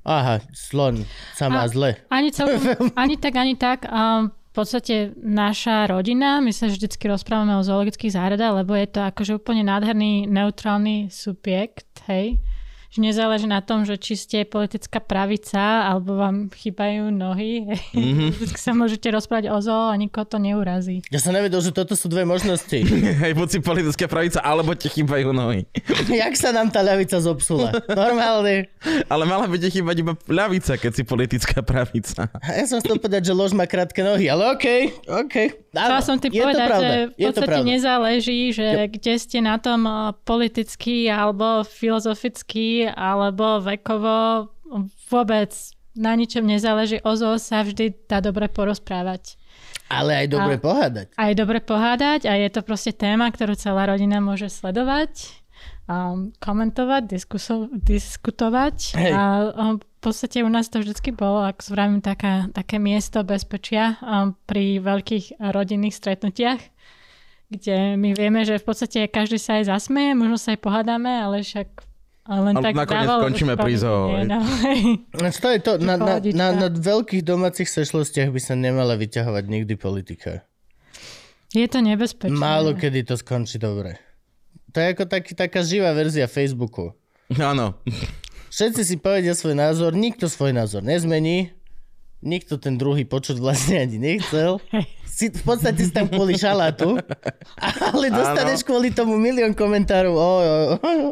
Aha, 0.00 0.40
slon 0.56 1.04
sa 1.36 1.52
má 1.52 1.66
A- 1.66 1.70
zle. 1.70 1.92
Ani, 2.08 2.32
celkom, 2.32 2.62
ani 3.02 3.20
tak, 3.20 3.34
ani 3.36 3.54
tak. 3.54 3.84
Um, 3.84 4.32
v 4.50 4.52
podstate 4.52 5.14
naša 5.14 5.86
rodina, 5.86 6.42
my 6.42 6.50
sa 6.50 6.66
vždycky 6.66 7.06
rozprávame 7.06 7.54
o 7.54 7.62
zoologických 7.62 8.18
záhradách, 8.18 8.66
lebo 8.66 8.74
je 8.74 8.88
to 8.90 9.00
akože 9.06 9.38
úplne 9.38 9.62
nádherný, 9.62 10.26
neutrálny 10.26 11.06
subjekt, 11.06 12.02
hej. 12.10 12.42
Že 12.90 12.98
nezáleží 13.06 13.46
na 13.46 13.62
tom, 13.62 13.86
že 13.86 13.94
či 13.94 14.18
ste 14.18 14.42
politická 14.42 14.98
pravica, 14.98 15.86
alebo 15.86 16.18
vám 16.18 16.50
chýbajú 16.50 17.14
nohy. 17.14 17.70
Mhm. 17.94 18.24
Vždycky 18.34 18.58
sa 18.58 18.74
môžete 18.74 19.14
rozprávať 19.14 19.46
o 19.54 19.58
zoo 19.62 19.90
a 19.90 19.94
nikoho 19.94 20.26
to 20.26 20.42
neurazí. 20.42 20.98
Ja 21.14 21.22
som 21.22 21.30
nevedel, 21.30 21.62
že 21.62 21.70
toto 21.70 21.94
sú 21.94 22.10
dve 22.10 22.26
možnosti. 22.26 22.74
Hej, 23.22 23.38
buď 23.38 23.46
si 23.46 23.58
politická 23.62 24.10
pravica, 24.10 24.42
alebo 24.42 24.74
ti 24.74 24.90
chýbajú 24.90 25.30
nohy. 25.30 25.70
Jak 26.10 26.34
sa 26.34 26.50
nám 26.50 26.74
tá 26.74 26.82
ľavica 26.82 27.22
zopsula? 27.22 27.70
Normálne. 27.86 28.66
Ale 29.06 29.22
mala 29.22 29.46
by 29.46 29.56
ti 29.62 29.78
chýbať 29.78 29.96
iba 30.02 30.18
ľavica, 30.26 30.74
keď 30.74 30.90
si 30.90 31.02
politická 31.06 31.62
pravica. 31.62 32.26
Ja 32.42 32.66
som 32.66 32.82
chcel 32.82 32.98
povedať, 32.98 33.30
že 33.30 33.38
lož 33.38 33.54
má 33.54 33.70
krátke 33.70 34.02
nohy, 34.02 34.26
ale 34.26 34.50
okej, 34.58 34.90
okej. 35.06 35.48
Chcela 35.70 36.02
som 36.02 36.18
ti 36.18 36.34
povedať, 36.34 36.66
pravda, 36.66 36.82
že 36.82 36.94
v 37.06 37.18
podstate 37.30 37.60
nezáleží, 37.62 38.40
že 38.50 38.66
kde 38.90 39.14
ste 39.14 39.38
na 39.38 39.62
tom 39.62 39.86
eh, 39.86 40.10
politicky 40.26 41.06
alebo 41.06 41.62
filozoficky 41.62 42.79
alebo 42.88 43.60
vekovo 43.60 44.48
vôbec 45.10 45.50
na 45.98 46.14
ničom 46.14 46.46
nezáleží. 46.46 47.02
O 47.02 47.18
zoo 47.18 47.36
sa 47.36 47.66
vždy 47.66 48.06
dá 48.06 48.22
dobre 48.22 48.46
porozprávať. 48.46 49.34
Ale 49.90 50.24
aj 50.24 50.26
dobre 50.30 50.54
A- 50.56 50.62
pohádať. 50.62 51.06
A 51.18 51.22
je 51.28 51.34
dobre 51.34 51.58
pohádať 51.58 52.20
a 52.30 52.38
je 52.38 52.48
to 52.48 52.62
proste 52.62 52.94
téma, 52.94 53.26
ktorú 53.26 53.58
celá 53.58 53.90
rodina 53.90 54.22
môže 54.22 54.46
sledovať, 54.46 55.34
um, 55.90 56.30
komentovať, 56.38 57.02
diskuso- 57.10 57.66
diskutovať. 57.74 58.94
Hej. 58.94 59.10
A 59.10 59.22
um, 59.50 59.82
v 59.82 59.98
podstate 59.98 60.46
u 60.46 60.48
nás 60.48 60.70
to 60.70 60.78
vždycky 60.78 61.10
bolo, 61.10 61.42
ako 61.42 61.74
vravím, 61.74 61.98
taká, 61.98 62.46
také 62.54 62.78
miesto 62.78 63.26
bezpečia 63.26 63.98
um, 63.98 64.32
pri 64.46 64.78
veľkých 64.78 65.42
rodinných 65.42 65.98
stretnutiach, 65.98 66.62
kde 67.50 67.98
my 67.98 68.14
vieme, 68.14 68.46
že 68.46 68.62
v 68.62 68.64
podstate 68.64 69.10
každý 69.10 69.42
sa 69.42 69.58
aj 69.58 69.74
zasmeje, 69.74 70.14
možno 70.14 70.38
sa 70.38 70.54
aj 70.54 70.62
pohádame, 70.62 71.10
ale 71.10 71.42
však 71.42 71.89
ale 72.30 72.40
len 72.46 72.54
Ale 72.54 72.64
tak 72.70 72.74
nakoniec 72.78 73.10
skončíme 73.10 73.54
hej. 74.14 74.24
No. 74.30 74.38
No, 75.18 75.28
To 75.34 75.48
je 75.50 75.58
to, 75.58 75.72
na, 75.82 75.98
na, 75.98 76.22
na, 76.22 76.46
na 76.54 76.68
veľkých 76.70 77.26
domácich 77.26 77.66
sešlostiach 77.66 78.30
by 78.30 78.38
sa 78.38 78.54
nemala 78.54 78.94
vyťahovať 78.94 79.44
nikdy 79.50 79.74
politika. 79.74 80.46
Je 81.50 81.66
to 81.66 81.82
nebezpečné. 81.82 82.30
Málo 82.30 82.78
kedy 82.78 83.02
to 83.02 83.18
skončí 83.18 83.58
dobre. 83.58 83.98
To 84.70 84.78
je 84.78 84.86
ako 84.94 85.04
taký, 85.10 85.34
taká 85.34 85.66
živá 85.66 85.90
verzia 85.90 86.30
Facebooku. 86.30 86.94
Áno. 87.34 87.74
Všetci 88.54 88.82
si 88.86 88.94
povedia 89.02 89.34
svoj 89.34 89.58
názor, 89.58 89.90
nikto 89.98 90.30
svoj 90.30 90.54
názor 90.54 90.86
nezmení, 90.86 91.50
nikto 92.22 92.54
ten 92.62 92.78
druhý 92.78 93.02
počuť 93.02 93.42
vlastne 93.42 93.82
ani 93.82 93.98
nechcel. 93.98 94.62
Si, 95.10 95.28
v 95.28 95.42
podstate 95.44 95.84
si 95.84 95.92
tam 95.92 96.08
kvôli 96.08 96.38
šalátu, 96.38 96.96
ale 97.92 98.08
dostaneš 98.08 98.64
kvôli 98.64 98.88
tomu 98.88 99.20
milión 99.20 99.52
komentárov. 99.52 100.16
O, 100.16 100.16
o, 100.16 100.56
o. 100.80 101.08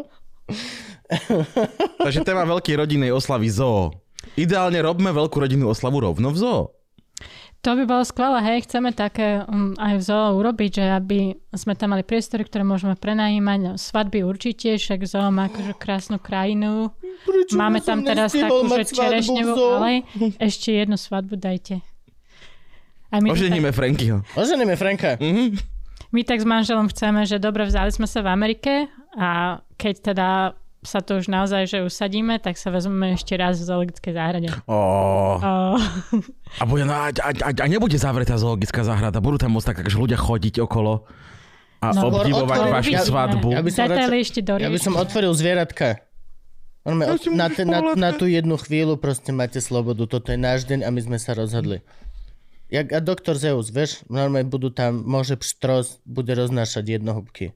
Takže 2.05 2.21
téma 2.25 2.45
veľkej 2.45 2.75
rodinnej 2.85 3.13
oslavy 3.13 3.49
zoo. 3.49 3.93
Ideálne 4.37 4.79
robme 4.85 5.11
veľkú 5.11 5.41
rodinnú 5.41 5.73
oslavu 5.73 6.05
rovno 6.05 6.29
v 6.31 6.39
zoo. 6.39 6.63
To 7.67 7.75
by 7.75 7.91
bolo 7.91 8.07
skvelé, 8.07 8.39
hej, 8.47 8.71
chceme 8.71 8.95
také 8.95 9.43
um, 9.43 9.75
aj 9.83 9.99
v 9.99 10.03
zoo 10.07 10.39
urobiť, 10.39 10.79
že 10.79 10.85
aby 10.95 11.35
sme 11.51 11.75
tam 11.75 11.91
mali 11.91 12.07
priestory, 12.07 12.47
ktoré 12.47 12.63
môžeme 12.63 12.95
prenajímať, 12.95 13.59
no, 13.59 13.73
svadby 13.75 14.23
určite, 14.23 14.79
však 14.79 15.03
zoo 15.03 15.27
má 15.35 15.51
akože 15.51 15.75
krásnu 15.75 16.23
krajinu. 16.23 16.95
Prečo 17.27 17.59
Máme 17.59 17.83
tam 17.83 18.07
teraz 18.07 18.31
takú, 18.31 18.63
že 18.71 18.95
čerešňovú, 18.95 19.59
ale 19.75 20.07
ešte 20.39 20.71
jednu 20.71 20.95
svadbu 20.95 21.35
dajte. 21.35 21.83
A 23.11 23.19
my, 23.19 23.35
to 23.35 23.35
tak, 23.35 23.43
Oženíme 23.43 23.71
Frankyho. 23.75 24.23
Oženíme 24.39 24.75
Franka. 24.79 25.19
my 26.15 26.21
tak 26.23 26.39
s 26.39 26.47
manželom 26.47 26.87
chceme, 26.95 27.27
že 27.27 27.43
dobre, 27.43 27.67
vzali 27.67 27.91
sme 27.91 28.07
sa 28.07 28.23
v 28.23 28.29
Amerike 28.31 28.87
a 29.19 29.59
keď 29.75 29.95
teda 30.15 30.29
sa 30.81 30.99
to 30.99 31.17
už 31.17 31.27
naozaj, 31.27 31.67
že 31.67 31.79
usadíme, 31.81 32.37
tak 32.37 32.55
sa 32.55 32.69
vezmeme 32.69 33.13
ešte 33.13 33.35
raz 33.35 33.59
v 33.59 33.67
zoologickej 33.67 34.13
záhrade. 34.13 34.49
Ó, 34.65 34.79
O, 35.39 35.75
a, 36.55 36.63
bude, 36.65 36.83
no, 36.83 36.93
a, 36.93 37.11
a, 37.11 37.31
a, 37.51 37.67
nebude 37.67 37.95
zavretá 37.95 38.35
zoologická 38.35 38.83
záhrada. 38.83 39.19
Budú 39.19 39.37
tam 39.37 39.53
môcť 39.53 39.67
tak 39.69 39.79
akože 39.81 39.99
ľudia 39.99 40.17
chodiť 40.17 40.61
okolo 40.61 41.03
a 41.79 41.87
No, 41.91 42.11
obdivovať 42.11 42.59
otvorím- 42.59 42.75
vašu 42.75 42.93
ja- 42.93 43.05
svadbu. 43.05 43.49
Ja 43.51 43.61
by 43.61 43.71
som 43.71 43.85
radšej- 43.87 44.21
ešte 44.21 44.41
Ja 44.57 44.69
by 44.69 44.79
som 44.79 44.95
otvoril 44.95 45.33
zvieratka. 45.33 46.03
Normálne, 46.83 47.15
Ja 47.15 47.31
na, 47.33 47.47
te, 47.49 47.63
na, 47.63 47.79
na 47.95 48.11
tú 48.13 48.25
jednu 48.25 48.57
chvíľu 48.57 48.97
proste 48.97 49.29
máte 49.31 49.59
slobodu. 49.59 50.07
Toto 50.07 50.31
je 50.31 50.39
náš 50.39 50.65
deň 50.65 50.83
a 50.83 50.89
my 50.89 51.01
sme 51.01 51.19
sa 51.19 51.35
rozhodli. 51.35 51.85
Jak 52.69 52.91
a 52.91 53.01
doktor 53.01 53.35
Zeus, 53.35 53.69
vieš, 53.69 54.05
normálne 54.07 54.45
budú 54.45 54.69
tam, 54.69 55.03
môže 55.03 55.35
pštros, 55.35 56.01
bude 56.03 56.31
roznášať 56.31 56.97
jednohúbky. 56.97 57.53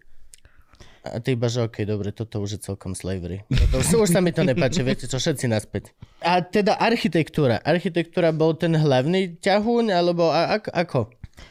A 1.03 1.19
ty 1.19 1.35
iba, 1.35 1.51
že 1.51 1.67
okej, 1.67 1.83
dobre, 1.83 2.15
toto 2.15 2.39
už 2.39 2.57
je 2.57 2.61
celkom 2.63 2.95
slavery. 2.95 3.43
Toto, 3.51 3.83
už, 3.83 4.07
už 4.07 4.11
sa 4.15 4.23
mi 4.23 4.31
to 4.31 4.47
nepáči, 4.47 4.87
viete 4.87 5.11
čo, 5.11 5.19
všetci 5.19 5.51
naspäť. 5.51 5.91
A 6.23 6.39
teda 6.47 6.79
architektúra. 6.79 7.59
Architektúra 7.59 8.31
bol 8.31 8.55
ten 8.55 8.71
hlavný 8.71 9.35
ťahúň, 9.43 9.91
alebo 9.91 10.31
a, 10.31 10.63
ako? 10.63 10.71
ako? 10.71 11.01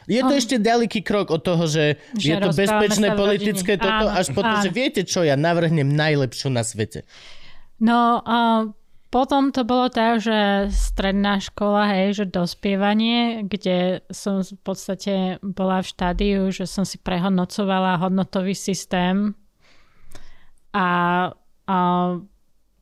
Je 0.08 0.24
to 0.24 0.34
ešte 0.40 0.56
ďaleký 0.56 1.04
krok 1.04 1.36
od 1.36 1.44
toho, 1.44 1.68
že, 1.68 2.00
Že 2.16 2.28
je 2.32 2.36
to 2.40 2.50
bezpečné 2.56 3.08
politické 3.12 3.76
rodine. 3.76 3.84
toto, 3.92 4.08
Áno, 4.08 4.16
až 4.16 4.28
potom, 4.32 4.56
áno. 4.56 4.64
že 4.64 4.72
viete 4.72 5.04
čo, 5.04 5.20
ja 5.28 5.36
navrhnem 5.36 5.90
najlepšiu 5.90 6.48
na 6.48 6.64
svete. 6.64 7.04
No 7.84 8.24
a 8.24 8.72
potom 9.12 9.52
to 9.52 9.68
bolo 9.68 9.92
tak, 9.92 10.24
že 10.24 10.72
stredná 10.72 11.44
škola, 11.44 11.92
hej, 11.92 12.24
že 12.24 12.26
dospievanie, 12.32 13.44
kde 13.44 14.00
som 14.08 14.40
v 14.40 14.56
podstate 14.64 15.44
bola 15.44 15.84
v 15.84 15.92
štádiu, 15.92 16.42
že 16.56 16.64
som 16.64 16.88
si 16.88 16.96
prehodnocovala 16.96 18.00
hodnotový 18.00 18.56
systém 18.56 19.36
a, 20.72 20.88
a 21.68 21.78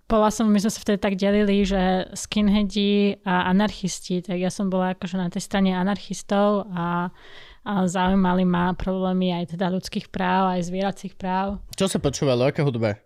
bola 0.09 0.29
som, 0.33 0.49
my 0.49 0.57
sme 0.57 0.73
sa 0.73 0.81
vtedy 0.81 0.97
tak 0.97 1.15
delili, 1.21 1.61
že 1.61 2.09
skinheadi 2.17 3.21
a 3.21 3.53
anarchisti, 3.53 4.25
tak 4.25 4.41
ja 4.41 4.49
som 4.49 4.73
bola 4.73 4.97
akože 4.97 5.21
na 5.21 5.29
tej 5.29 5.45
strane 5.45 5.77
anarchistov 5.77 6.65
a, 6.73 7.13
a 7.61 7.73
zaujímali 7.85 8.41
ma 8.41 8.73
problémy 8.73 9.37
aj 9.37 9.53
teda 9.53 9.69
ľudských 9.69 10.09
práv, 10.09 10.57
aj 10.57 10.65
zvieracích 10.65 11.13
práv. 11.13 11.61
Čo 11.77 11.85
sa 11.85 12.01
počúvalo? 12.01 12.49
Aká 12.49 12.65
hudba? 12.65 12.97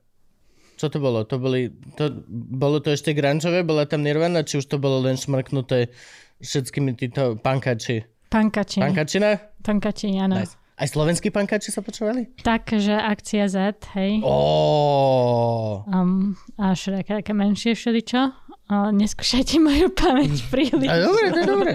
Čo 0.80 0.88
to 0.88 1.04
bolo? 1.04 1.28
To 1.28 1.36
boli, 1.38 1.76
to, 2.00 2.24
bolo 2.32 2.80
to 2.80 2.96
ešte 2.96 3.12
grančové? 3.12 3.68
Bola 3.68 3.84
tam 3.84 4.02
Nirvana? 4.02 4.48
Či 4.48 4.64
už 4.64 4.72
to 4.72 4.80
bolo 4.80 5.04
len 5.04 5.20
šmrknuté 5.20 5.92
všetkými 6.40 6.96
týmto 6.96 7.36
pankači? 7.36 8.08
Pankači. 8.32 8.80
Pankačina? 8.80 9.38
Pankači, 9.60 10.08
áno. 10.18 10.40
Nice. 10.40 10.56
Aj 10.74 10.88
slovenskí 10.90 11.30
pankači 11.30 11.70
sa 11.70 11.86
počúvali? 11.86 12.34
Takže 12.42 12.98
akcia 12.98 13.46
Z, 13.46 13.78
hej. 13.94 14.26
Oh. 14.26 15.86
Um, 15.86 16.34
a 16.58 16.74
všelijaké 16.74 17.22
také 17.22 17.34
menšie 17.38 17.78
všeličo. 17.78 18.34
Ale 18.72 18.90
neskúšajte 18.96 19.62
moju 19.62 19.94
pamäť 19.94 20.40
príliš, 20.50 20.90
A 20.90 20.98
dobre, 20.98 21.26
to 21.30 21.40
je 21.40 21.48
dobre. 21.48 21.72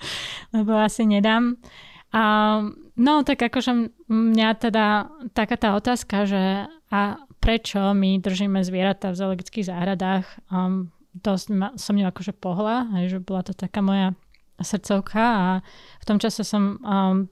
lebo 0.54 0.78
asi 0.78 1.06
nedám. 1.06 1.58
A, 2.10 2.22
no, 2.98 3.22
tak 3.22 3.42
akože 3.42 3.90
mňa 4.10 4.48
teda 4.58 5.10
taká 5.34 5.56
tá 5.58 5.74
otázka, 5.78 6.26
že 6.26 6.66
a 6.90 7.22
prečo 7.38 7.78
my 7.94 8.18
držíme 8.18 8.60
zvieratá 8.66 9.14
v 9.14 9.18
zoologických 9.18 9.70
záhradách, 9.70 10.26
um, 10.50 10.90
dosť 11.14 11.46
ma, 11.54 11.68
som 11.78 11.94
ňu 11.94 12.10
akože 12.10 12.34
pohla, 12.34 12.90
hej, 12.98 13.16
že 13.16 13.18
bola 13.22 13.46
to 13.46 13.54
taká 13.54 13.80
moja 13.80 14.12
srdcovka 14.60 15.22
a 15.22 15.48
v 16.02 16.04
tom 16.04 16.18
čase 16.20 16.44
som 16.44 16.76
um, 16.82 17.30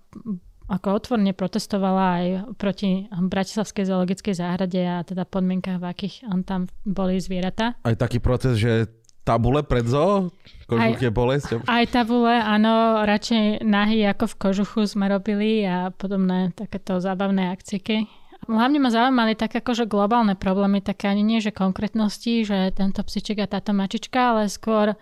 ako 0.68 1.00
otvorene 1.00 1.32
protestovala 1.32 2.04
aj 2.20 2.26
proti 2.60 3.08
Bratislavskej 3.08 3.88
zoologickej 3.88 4.34
záhrade 4.36 4.84
a 4.84 5.00
teda 5.00 5.24
podmienkach, 5.24 5.80
v 5.80 5.88
akých 5.88 6.14
tam 6.44 6.68
boli 6.84 7.16
zvieratá. 7.18 7.80
Aj 7.80 7.96
taký 7.96 8.20
proces, 8.20 8.60
že 8.60 8.92
tabule 9.24 9.64
pred 9.64 9.88
zoo? 9.88 10.32
Kožuch 10.68 11.00
je 11.00 11.12
bolesť? 11.12 11.48
Aj 11.64 11.84
tabule, 11.88 12.36
áno, 12.36 13.04
radšej 13.04 13.64
nahy 13.64 14.04
ako 14.08 14.28
v 14.28 14.38
kožuchu 14.40 14.80
sme 14.84 15.08
robili 15.08 15.64
a 15.64 15.88
podobné 15.88 16.52
takéto 16.52 17.00
zábavné 17.00 17.48
akciky. 17.52 18.08
Hlavne 18.48 18.78
ma 18.80 18.88
zaujímali 18.88 19.36
tak 19.36 19.60
akože 19.60 19.84
globálne 19.84 20.32
problémy, 20.38 20.80
také 20.80 21.10
ani 21.10 21.26
nie, 21.26 21.40
že 21.44 21.52
konkrétnosti, 21.52 22.46
že 22.46 22.72
tento 22.72 23.04
psiček 23.04 23.44
a 23.44 23.50
táto 23.50 23.76
mačička, 23.76 24.36
ale 24.36 24.48
skôr 24.48 24.96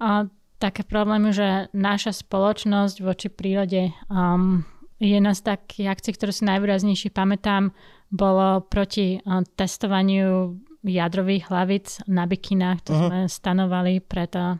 a, 0.00 0.28
také 0.56 0.86
problémy, 0.86 1.34
že 1.34 1.68
naša 1.76 2.16
spoločnosť 2.16 2.96
voči 3.04 3.28
prírode 3.28 3.92
um, 4.08 4.64
jedna 5.00 5.32
z 5.36 5.40
takých 5.56 5.92
akcií, 5.92 6.12
ktorú 6.16 6.32
si 6.32 6.48
najvýraznejšie 6.48 7.10
pamätám, 7.12 7.74
bolo 8.08 8.62
proti 8.66 9.18
uh, 9.20 9.42
testovaniu 9.58 10.56
jadrových 10.86 11.50
hlavic 11.50 11.86
na 12.06 12.24
bikinách. 12.30 12.86
To 12.86 12.92
uh-huh. 12.94 13.08
sme 13.10 13.18
stanovali 13.26 13.98
pred 13.98 14.30
uh, 14.38 14.56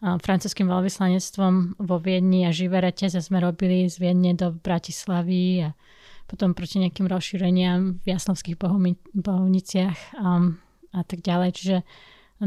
francúzským 0.00 0.70
veľvyslanectvom 0.70 1.82
vo 1.82 1.96
Viedni 2.00 2.48
a 2.48 2.54
živé 2.54 2.80
reťaze 2.80 3.20
sme 3.20 3.42
robili 3.42 3.84
z 3.90 4.00
Viedne 4.00 4.32
do 4.32 4.54
Bratislavy 4.54 5.68
a 5.68 5.76
potom 6.24 6.54
proti 6.54 6.78
nejakým 6.78 7.10
rozšíreniam 7.10 8.00
v 8.00 8.06
jaslovských 8.06 8.54
bohovniciach 9.12 9.98
um, 10.22 10.56
a 10.94 11.02
tak 11.02 11.26
ďalej. 11.26 11.50
Čiže 11.58 11.76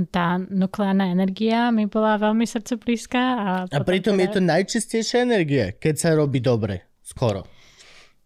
tá 0.10 0.42
nukleárna 0.42 1.14
energia 1.14 1.70
mi 1.70 1.86
bola 1.86 2.18
veľmi 2.18 2.48
srdce 2.48 2.82
blízka. 2.82 3.22
A, 3.22 3.50
a 3.70 3.80
pritom 3.86 4.18
teda... 4.18 4.24
je 4.24 4.30
to 4.34 4.42
najčistejšia 4.42 5.20
energia, 5.22 5.66
keď 5.76 5.94
sa 6.00 6.10
robí 6.18 6.42
dobre. 6.42 6.93
Skoro. 7.04 7.44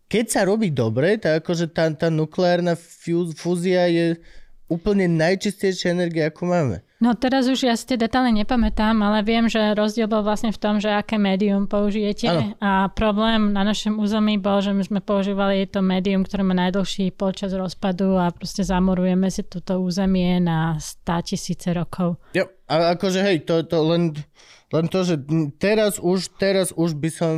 Keď 0.07 0.25
sa 0.31 0.41
robí 0.47 0.71
dobre, 0.71 1.19
tak 1.19 1.43
akože 1.43 1.73
tá, 1.75 1.91
tá 1.91 2.07
nukleárna 2.07 2.79
fúzia 3.35 3.91
je 3.91 4.15
úplne 4.67 5.07
najčistejšia 5.07 5.91
energia, 5.91 6.31
ako 6.31 6.43
máme. 6.47 6.77
No 6.97 7.13
teraz 7.13 7.45
už 7.45 7.69
ja 7.69 7.77
si 7.77 7.93
tie 7.93 7.97
detálne 7.99 8.33
nepamätám, 8.33 8.97
ale 9.05 9.21
viem, 9.21 9.45
že 9.45 9.77
rozdiel 9.77 10.09
bol 10.09 10.25
vlastne 10.25 10.49
v 10.49 10.57
tom, 10.57 10.81
že 10.81 10.89
aké 10.89 11.21
médium 11.21 11.69
použijete. 11.69 12.25
Ano. 12.25 12.57
A 12.57 12.89
problém 12.89 13.53
na 13.53 13.61
našom 13.61 14.01
území 14.01 14.41
bol, 14.41 14.65
že 14.65 14.73
my 14.73 14.81
sme 14.81 14.99
používali 14.99 15.69
to 15.69 15.85
médium, 15.85 16.25
ktoré 16.25 16.41
má 16.41 16.57
najdlhší 16.57 17.13
počas 17.13 17.53
rozpadu 17.53 18.17
a 18.17 18.33
proste 18.33 18.65
zamorujeme 18.65 19.29
si 19.29 19.45
toto 19.45 19.77
územie 19.77 20.41
na 20.41 20.81
100 20.81 21.29
tisíce 21.29 21.69
rokov. 21.69 22.17
Jo, 22.33 22.49
a 22.65 22.97
akože 22.97 23.21
hej, 23.21 23.45
to, 23.45 23.61
to 23.61 23.77
len, 23.77 24.17
len 24.73 24.85
to, 24.89 25.05
že 25.05 25.21
teraz 25.61 26.01
už, 26.01 26.33
teraz 26.41 26.73
už 26.73 26.97
by 26.97 27.09
som 27.13 27.35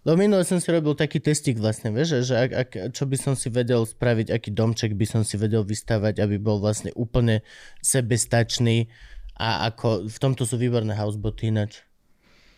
No 0.00 0.16
minule 0.16 0.48
som 0.48 0.56
si 0.56 0.72
robil 0.72 0.96
taký 0.96 1.20
testik 1.20 1.60
vlastne, 1.60 1.92
vieš, 1.92 2.24
že 2.24 2.32
ak, 2.32 2.50
ak, 2.56 2.68
čo 2.96 3.04
by 3.04 3.16
som 3.20 3.36
si 3.36 3.52
vedel 3.52 3.84
spraviť, 3.84 4.32
aký 4.32 4.48
domček 4.48 4.96
by 4.96 5.04
som 5.04 5.20
si 5.28 5.36
vedel 5.36 5.60
vystavať, 5.60 6.24
aby 6.24 6.40
bol 6.40 6.56
vlastne 6.56 6.88
úplne 6.96 7.44
sebestačný 7.84 8.88
a 9.36 9.68
ako, 9.68 10.08
v 10.08 10.16
tomto 10.16 10.48
sú 10.48 10.56
výborné 10.56 10.96
houseboty 10.96 11.52
ináč. 11.52 11.84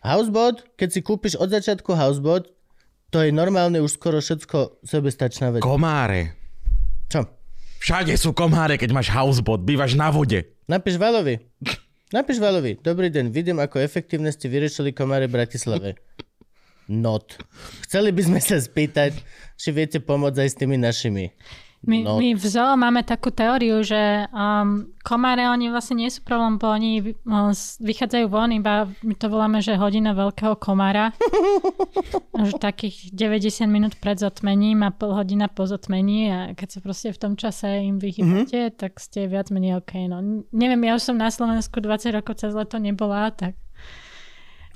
Housebot, 0.06 0.62
keď 0.78 0.88
si 0.94 1.00
kúpiš 1.02 1.34
od 1.34 1.50
začiatku 1.50 1.90
housebot, 1.90 2.46
to 3.10 3.18
je 3.18 3.34
normálne 3.34 3.82
už 3.82 3.98
skoro 3.98 4.22
všetko 4.22 4.86
sebestačná 4.86 5.50
vec. 5.50 5.66
Komáre. 5.66 6.38
Čo? 7.10 7.26
Všade 7.82 8.14
sú 8.22 8.30
komáre, 8.30 8.78
keď 8.78 8.94
máš 8.94 9.10
housebot, 9.10 9.66
bývaš 9.66 9.98
na 9.98 10.14
vode. 10.14 10.46
Napíš 10.70 10.94
Valovi. 10.94 11.42
Napíš 12.14 12.38
Valovi. 12.38 12.78
Dobrý 12.78 13.10
deň, 13.10 13.34
vidím, 13.34 13.58
ako 13.58 13.82
efektívne 13.82 14.30
ste 14.30 14.46
vyriešili 14.46 14.94
komáre 14.94 15.26
v 15.26 15.42
Bratislave 15.42 15.98
not. 16.88 17.38
Chceli 17.86 18.10
by 18.10 18.22
sme 18.22 18.40
sa 18.40 18.56
spýtať, 18.58 19.12
či 19.58 19.68
viete 19.70 19.98
pomôcť 20.02 20.38
aj 20.42 20.48
s 20.48 20.58
tými 20.58 20.76
našimi. 20.78 21.34
My, 21.82 22.06
my 22.06 22.38
v 22.38 22.46
zoo 22.46 22.78
máme 22.78 23.02
takú 23.02 23.34
teóriu, 23.34 23.82
že 23.82 24.30
um, 24.30 24.86
komáre 25.02 25.50
oni 25.50 25.66
vlastne 25.66 25.98
nie 25.98 26.14
sú 26.14 26.22
problém, 26.22 26.54
bo 26.54 26.70
oni 26.70 27.18
um, 27.26 27.50
vychádzajú 27.82 28.30
von, 28.30 28.54
iba 28.54 28.86
my 29.02 29.14
to 29.18 29.26
voláme, 29.26 29.58
že 29.58 29.74
hodina 29.74 30.14
veľkého 30.14 30.54
komára. 30.62 31.10
že 32.46 32.54
takých 32.62 33.10
90 33.10 33.66
minút 33.66 33.98
pred 33.98 34.14
zotmením 34.14 34.86
a 34.86 34.94
pol 34.94 35.10
hodina 35.10 35.50
po 35.50 35.66
zotmení 35.66 36.30
a 36.30 36.38
keď 36.54 36.68
sa 36.70 36.78
proste 36.78 37.08
v 37.10 37.18
tom 37.18 37.34
čase 37.34 37.66
im 37.82 37.98
vychýbate, 37.98 38.70
mm-hmm. 38.70 38.78
tak 38.78 39.02
ste 39.02 39.26
viac 39.26 39.50
menej 39.50 39.82
OK. 39.82 40.06
No, 40.06 40.22
neviem, 40.54 40.86
ja 40.86 40.94
už 40.94 41.02
som 41.02 41.18
na 41.18 41.34
Slovensku 41.34 41.82
20 41.82 42.14
rokov 42.14 42.38
cez 42.38 42.54
leto 42.54 42.78
nebola, 42.78 43.34
tak 43.34 43.58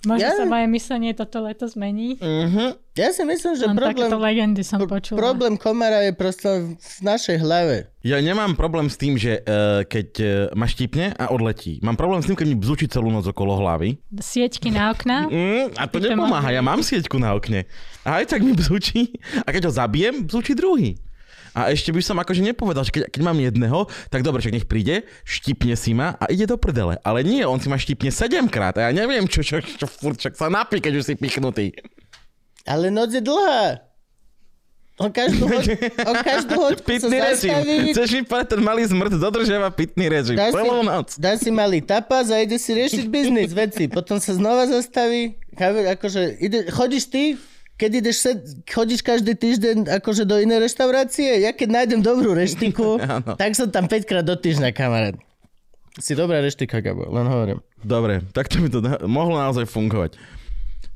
Možno 0.05 0.29
ja... 0.29 0.37
sa 0.37 0.45
moje 0.45 0.67
myslenie 0.69 1.17
toto 1.17 1.41
leto 1.41 1.65
zmení. 1.65 2.21
Uh-huh. 2.21 2.77
Ja 2.97 3.13
si 3.13 3.25
myslím, 3.25 3.53
že 3.57 3.65
Len 3.69 3.77
problém... 3.77 4.09
Takéto 4.09 4.19
legendy 4.21 4.63
som 4.65 4.81
počula. 4.85 5.17
Problém 5.21 5.55
komára 5.57 6.05
je 6.05 6.13
proste 6.13 6.77
v 6.77 6.99
našej 7.01 7.37
hlave. 7.41 7.89
Ja 8.05 8.21
nemám 8.21 8.55
problém 8.57 8.89
s 8.89 8.97
tým, 9.01 9.17
že 9.17 9.41
uh, 9.43 9.83
keď 9.89 10.09
uh, 10.21 10.29
ma 10.57 10.69
štípne 10.69 11.17
a 11.17 11.33
odletí. 11.33 11.81
Mám 11.81 11.97
problém 11.97 12.21
s 12.23 12.29
tým, 12.29 12.37
keď 12.37 12.47
mi 12.49 12.57
bzúči 12.57 12.87
celú 12.89 13.09
noc 13.09 13.29
okolo 13.29 13.57
hlavy. 13.61 14.01
Sieťky 14.21 14.73
na 14.73 14.93
okna? 14.93 15.19
Mm, 15.37 15.77
a 15.77 15.85
to 15.85 16.01
nepomáha, 16.01 16.49
ja 16.49 16.65
mám 16.65 16.81
sieťku 16.81 17.21
na 17.21 17.37
okne. 17.37 17.69
A 18.09 18.23
aj 18.23 18.33
tak 18.33 18.41
mi 18.41 18.57
bzúči. 18.57 19.13
A 19.45 19.53
keď 19.53 19.69
ho 19.69 19.73
zabijem, 19.75 20.25
bzúči 20.25 20.57
druhý. 20.57 20.97
A 21.57 21.73
ešte 21.73 21.89
by 21.89 22.05
som 22.05 22.21
akože 22.21 22.45
nepovedal, 22.45 22.85
že 22.85 22.93
keď, 22.93 23.03
keď 23.09 23.23
mám 23.25 23.41
jedného, 23.41 23.89
tak 24.13 24.21
dobre, 24.21 24.45
však 24.45 24.61
nech 24.61 24.69
príde, 24.69 25.09
štipne 25.25 25.73
si 25.73 25.97
ma 25.97 26.13
a 26.21 26.29
ide 26.29 26.45
do 26.45 26.61
prdele. 26.61 27.01
Ale 27.01 27.25
nie, 27.25 27.41
on 27.49 27.57
si 27.57 27.73
ma 27.73 27.81
štipne 27.81 28.13
sedemkrát 28.13 28.77
a 28.77 28.89
ja 28.89 28.91
neviem, 28.93 29.25
čo, 29.25 29.41
čo, 29.41 29.65
čo, 29.65 29.89
furt, 29.89 30.21
čak 30.21 30.37
sa 30.37 30.53
napí, 30.53 30.85
keď 30.85 31.01
už 31.01 31.05
si 31.09 31.15
pichnutý. 31.17 31.73
Ale 32.69 32.93
noc 32.93 33.17
je 33.17 33.25
dlhá. 33.25 33.89
On 34.97 35.13
každú, 35.13 35.45
hoď, 35.45 35.77
on 36.09 36.15
každú 36.25 36.55
hoďku 36.57 36.89
pitný 36.89 37.21
sa 37.21 37.29
režim. 37.29 37.53
zastaví. 37.53 37.77
Chceš 37.93 38.11
mi 38.17 38.23
povedať, 38.25 38.49
ten 38.57 38.61
malý 38.65 38.83
zmrt 38.89 39.13
dodržiava 39.21 39.69
pitný 39.69 40.09
režim. 40.09 40.37
Dá 40.41 40.49
celú 40.49 40.81
si, 40.81 40.89
noc. 40.89 41.09
Dá 41.21 41.33
si 41.37 41.51
malý 41.53 41.81
tapas 41.85 42.33
a 42.33 42.41
ide 42.41 42.57
si 42.57 42.73
riešiť 42.73 43.05
biznis, 43.09 43.53
veci. 43.53 43.93
Potom 43.93 44.17
sa 44.17 44.33
znova 44.33 44.65
zastaví. 44.65 45.37
Akože 45.57 46.41
ide, 46.41 46.73
chodíš 46.73 47.13
ty, 47.13 47.37
keď 47.77 47.91
ideš 48.01 48.17
sed, 48.25 48.39
chodíš 48.65 49.05
každý 49.05 49.37
týždeň 49.37 50.01
akože 50.01 50.25
do 50.25 50.41
inej 50.41 50.65
reštaurácie, 50.65 51.45
ja 51.45 51.53
keď 51.53 51.69
nájdem 51.85 52.01
dobrú 52.01 52.33
reštiku, 52.33 52.97
tak 53.41 53.53
som 53.53 53.69
tam 53.69 53.85
5 53.85 54.09
krát 54.09 54.25
do 54.25 54.33
týždňa, 54.37 54.73
kamarát. 54.73 55.17
Si 55.97 56.13
dobrá 56.13 56.45
reštika, 56.45 56.85
Gabo, 56.85 57.09
len 57.09 57.25
hovorím. 57.25 57.59
Dobre, 57.81 58.21
tak 58.37 58.53
to 58.53 58.61
by 58.61 58.69
to 58.69 58.81
da- 58.85 59.01
mohlo 59.09 59.41
naozaj 59.41 59.65
fungovať. 59.65 60.21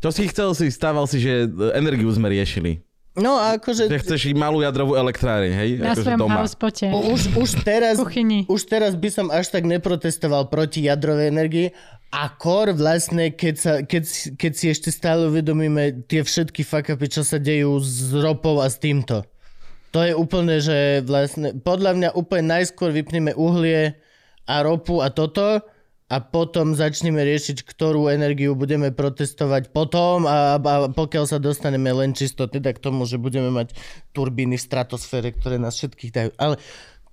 Čo 0.01 0.09
si 0.13 0.29
chcel 0.29 0.53
si, 0.57 0.69
stával 0.73 1.05
si, 1.05 1.21
že 1.21 1.49
energiu 1.77 2.09
sme 2.13 2.29
riešili. 2.33 2.81
No 3.17 3.37
a 3.37 3.59
akože... 3.61 3.91
Že 3.91 4.01
chceš 4.07 4.21
i 4.31 4.35
malú 4.37 4.63
jadrovú 4.63 4.95
elektráreň, 4.97 5.53
hej? 5.53 5.71
Na 5.83 5.93
akože 5.93 6.05
svojom 6.05 6.31
housebote. 6.31 6.85
Už, 6.89 7.21
už, 7.37 7.51
teraz, 7.67 7.97
už 8.47 8.61
teraz 8.71 8.93
by 8.95 9.09
som 9.11 9.27
až 9.29 9.51
tak 9.51 9.67
neprotestoval 9.67 10.47
proti 10.47 10.87
jadrovej 10.87 11.29
energii, 11.29 11.67
a 12.11 12.27
kor 12.35 12.75
vlastne, 12.75 13.31
keď, 13.31 13.55
sa, 13.55 13.73
keď, 13.87 14.35
keď 14.35 14.53
si 14.53 14.67
ešte 14.67 14.91
stále 14.91 15.31
uvedomíme 15.31 16.07
tie 16.11 16.27
všetky 16.27 16.67
fakapy, 16.67 17.07
čo 17.07 17.23
sa 17.23 17.39
dejú 17.39 17.79
s 17.79 18.11
ropou 18.11 18.59
a 18.59 18.67
s 18.67 18.83
týmto. 18.83 19.23
To 19.95 20.03
je 20.03 20.15
úplne, 20.15 20.59
že 20.59 21.07
vlastne, 21.07 21.55
podľa 21.63 21.95
mňa 21.99 22.09
úplne 22.19 22.59
najskôr 22.59 22.91
vypneme 22.91 23.35
uhlie 23.35 23.95
a 24.47 24.55
ropu 24.63 25.03
a 25.03 25.11
toto 25.11 25.63
a 26.11 26.17
potom 26.19 26.75
začneme 26.75 27.23
riešiť, 27.23 27.63
ktorú 27.63 28.11
energiu 28.11 28.59
budeme 28.59 28.91
protestovať 28.91 29.71
potom 29.71 30.27
a, 30.27 30.59
a 30.59 30.75
pokiaľ 30.91 31.25
sa 31.31 31.39
dostaneme 31.39 31.95
len 31.95 32.11
čisto 32.11 32.51
teda 32.51 32.75
k 32.75 32.83
tomu, 32.83 33.07
že 33.07 33.23
budeme 33.23 33.55
mať 33.55 33.79
turbíny 34.11 34.59
v 34.59 34.67
stratosfére, 34.67 35.31
ktoré 35.31 35.63
nás 35.63 35.79
všetkých 35.79 36.11
dajú. 36.11 36.31
Ale 36.35 36.59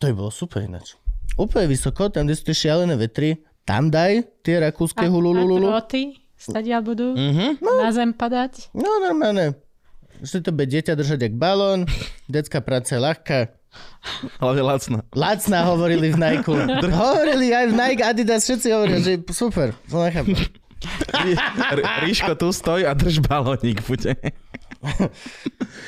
to 0.02 0.10
by 0.10 0.14
bolo 0.18 0.34
super 0.34 0.66
ináč. 0.66 0.98
Úplne 1.38 1.70
vysoko, 1.70 2.10
tam, 2.10 2.26
kde 2.26 2.34
sú 2.34 2.50
tie 2.50 2.58
šialené 2.66 2.98
vetry, 2.98 3.46
tam 3.67 3.91
daj 3.91 4.23
tie 4.39 4.63
rakúske 4.63 5.03
hululululu. 5.03 5.67
A 5.67 5.84
droty 5.84 6.15
stadiaľ 6.39 6.82
budú 6.88 7.08
mm-hmm. 7.12 7.60
no. 7.60 7.71
na 7.84 7.91
zem 7.91 8.15
padať. 8.15 8.71
No 8.71 9.03
normálne. 9.03 9.60
Si 10.23 10.41
to 10.41 10.49
bude 10.49 10.71
dieťa 10.73 10.97
držať 10.97 11.30
jak 11.30 11.36
balón, 11.38 11.86
detská 12.25 12.63
práca 12.63 12.97
je 12.97 13.01
ľahká. 13.03 13.39
Ale 14.41 14.65
lacná. 14.65 15.06
Lacná 15.13 15.60
hovorili 15.69 16.10
v 16.10 16.17
Nike. 16.17 16.49
hovorili 16.89 17.53
aj 17.53 17.65
v 17.69 17.73
Nike, 17.77 18.01
Adidas, 18.01 18.47
všetci 18.49 18.67
hovoria, 18.73 18.97
že 18.97 19.21
super. 19.30 19.77
To 19.91 20.01
Ríško 22.06 22.34
tu 22.34 22.49
stoj 22.49 22.86
a 22.89 22.97
drž 22.97 23.21
balónik, 23.25 23.82
bude. 23.86 24.17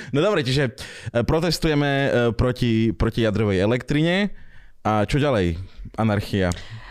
No 0.10 0.20
dobre, 0.22 0.42
čiže 0.42 0.74
e, 1.14 1.22
protestujeme 1.22 1.90
e, 1.90 2.08
proti, 2.34 2.90
proti 2.90 3.22
jadrovej 3.22 3.62
elektrine. 3.62 4.34
A 4.82 5.06
čo 5.06 5.22
ďalej? 5.22 5.62
Anarchia. 5.94 6.50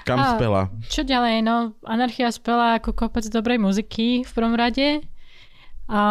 Kam 0.08 0.24
a 0.24 0.40
spela? 0.40 0.60
Čo 0.88 1.04
ďalej? 1.04 1.44
No, 1.44 1.76
Anarchia 1.84 2.32
spela 2.32 2.80
ako 2.80 2.96
kopec 2.96 3.28
dobrej 3.28 3.60
muziky 3.60 4.24
v 4.24 4.30
prvom 4.32 4.56
rade. 4.56 5.04
A 5.88 6.02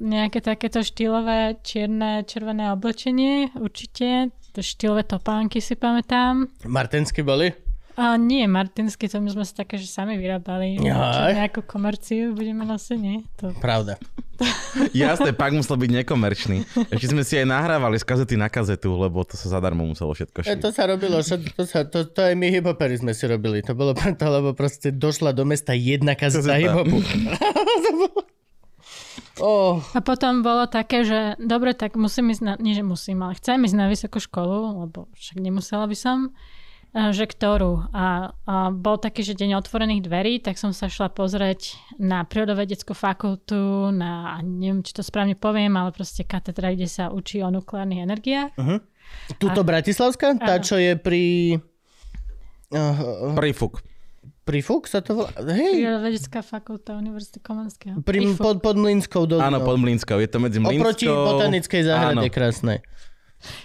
nejaké 0.00 0.40
takéto 0.40 0.80
štýlové 0.80 1.60
čierne, 1.64 2.24
červené 2.24 2.72
oblečenie 2.72 3.52
určite. 3.56 4.32
To 4.56 4.60
štýlové 4.64 5.04
topánky 5.04 5.60
si 5.60 5.76
pamätám. 5.76 6.48
Martensky 6.64 7.20
boli? 7.20 7.67
A 7.98 8.14
nie, 8.14 8.46
Martinsky, 8.46 9.10
to 9.10 9.18
my 9.18 9.34
sme 9.34 9.42
sa 9.42 9.66
také, 9.66 9.74
že 9.74 9.90
sami 9.90 10.14
vyrábali. 10.22 10.78
Ja. 10.78 11.34
nejakú 11.34 11.66
komerciu 11.66 12.30
budeme 12.30 12.62
nosiť, 12.62 12.98
nie? 13.02 13.26
To... 13.42 13.50
Pravda. 13.58 13.98
Jasné, 14.94 15.34
pak 15.34 15.50
musel 15.50 15.74
byť 15.74 15.90
nekomerčný. 15.90 16.62
Ešte 16.94 17.10
sme 17.10 17.26
si 17.26 17.42
aj 17.42 17.50
nahrávali 17.50 17.98
z 17.98 18.06
kazety 18.06 18.38
na 18.38 18.46
kazetu, 18.46 18.94
lebo 18.94 19.26
to 19.26 19.34
sa 19.34 19.58
zadarmo 19.58 19.82
muselo 19.82 20.14
všetko 20.14 20.46
šiť. 20.46 20.46
E, 20.46 20.62
to 20.62 20.70
sa 20.70 20.86
robilo, 20.86 21.18
to, 21.26 21.62
sa, 21.66 21.82
to, 21.82 22.06
to 22.06 22.20
aj 22.22 22.38
my 22.38 22.46
hiphopery 22.54 23.02
sme 23.02 23.10
si 23.10 23.26
robili. 23.26 23.66
To 23.66 23.74
bolo 23.74 23.98
preto, 23.98 24.30
lebo 24.30 24.54
proste 24.54 24.94
došla 24.94 25.34
do 25.34 25.42
mesta 25.42 25.74
jedna 25.74 26.14
kazeta 26.14 26.54
hiphopu. 26.54 27.02
oh. 29.42 29.82
A 29.90 29.98
potom 30.06 30.46
bolo 30.46 30.70
také, 30.70 31.02
že 31.02 31.34
dobre, 31.42 31.74
tak 31.74 31.98
musím 31.98 32.30
ísť 32.30 32.42
na, 32.46 32.54
nie 32.62 32.78
že 32.78 32.86
musím, 32.86 33.26
ale 33.26 33.34
chcem 33.42 33.58
ísť 33.58 33.74
na 33.74 33.90
vysokú 33.90 34.22
školu, 34.22 34.86
lebo 34.86 35.10
však 35.18 35.42
nemusela 35.42 35.90
by 35.90 35.98
som 35.98 36.30
že 36.94 37.24
ktorú. 37.28 37.84
A, 37.92 38.32
a 38.48 38.54
bol 38.72 38.96
taký, 38.96 39.20
že 39.20 39.36
deň 39.36 39.60
otvorených 39.60 40.02
dverí, 40.08 40.40
tak 40.40 40.56
som 40.56 40.72
sa 40.72 40.88
šla 40.88 41.12
pozrieť 41.12 41.76
na 42.00 42.24
prírodovedeckú 42.24 42.96
fakultu, 42.96 43.92
na, 43.92 44.40
neviem, 44.40 44.80
či 44.80 44.96
to 44.96 45.04
správne 45.04 45.36
poviem, 45.36 45.76
ale 45.76 45.92
proste 45.92 46.24
katedra, 46.24 46.72
kde 46.72 46.88
sa 46.88 47.12
učí 47.12 47.44
o 47.44 47.52
nukleárnych 47.52 48.02
energiách. 48.02 48.50
Uh-huh. 48.56 48.80
Tuto 49.36 49.60
Bratislavská? 49.64 50.36
Tá, 50.40 50.60
čo 50.60 50.80
je 50.80 50.96
pri... 50.96 51.24
Uh, 52.68 53.32
Prífuk. 53.32 53.80
pri 54.44 54.60
Fuk 54.60 54.84
sa 54.88 55.00
to 55.00 55.24
volá? 55.24 55.32
Hej, 55.40 55.80
Prírodovedecká 55.80 56.40
fakulta 56.44 56.96
Univerzity 56.96 57.40
Komenského. 57.40 58.00
pri, 58.04 58.36
pod, 58.36 58.60
pod 58.60 58.76
Mlínskou 58.76 59.24
dolinou. 59.24 59.44
Áno, 59.44 59.58
pod 59.64 59.80
Mlínskou. 59.80 60.20
Je 60.20 60.28
to 60.28 60.36
medzi 60.40 60.60
Mlínskou... 60.60 60.84
Oproti 60.84 61.08
botanickej 61.08 61.82
záhrade 61.84 62.28
Áno. 62.28 62.32
krásnej. 62.32 62.84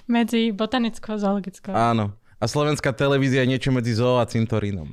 Medzi 0.07 0.55
botanickou 0.55 1.15
a 1.15 1.19
zoologickou. 1.19 1.75
Áno. 1.75 2.15
A 2.39 2.45
slovenská 2.45 2.93
televízia 2.93 3.43
je 3.43 3.51
niečo 3.57 3.71
medzi 3.73 3.93
zoo 3.97 4.21
a 4.21 4.25
cintorínom. 4.29 4.89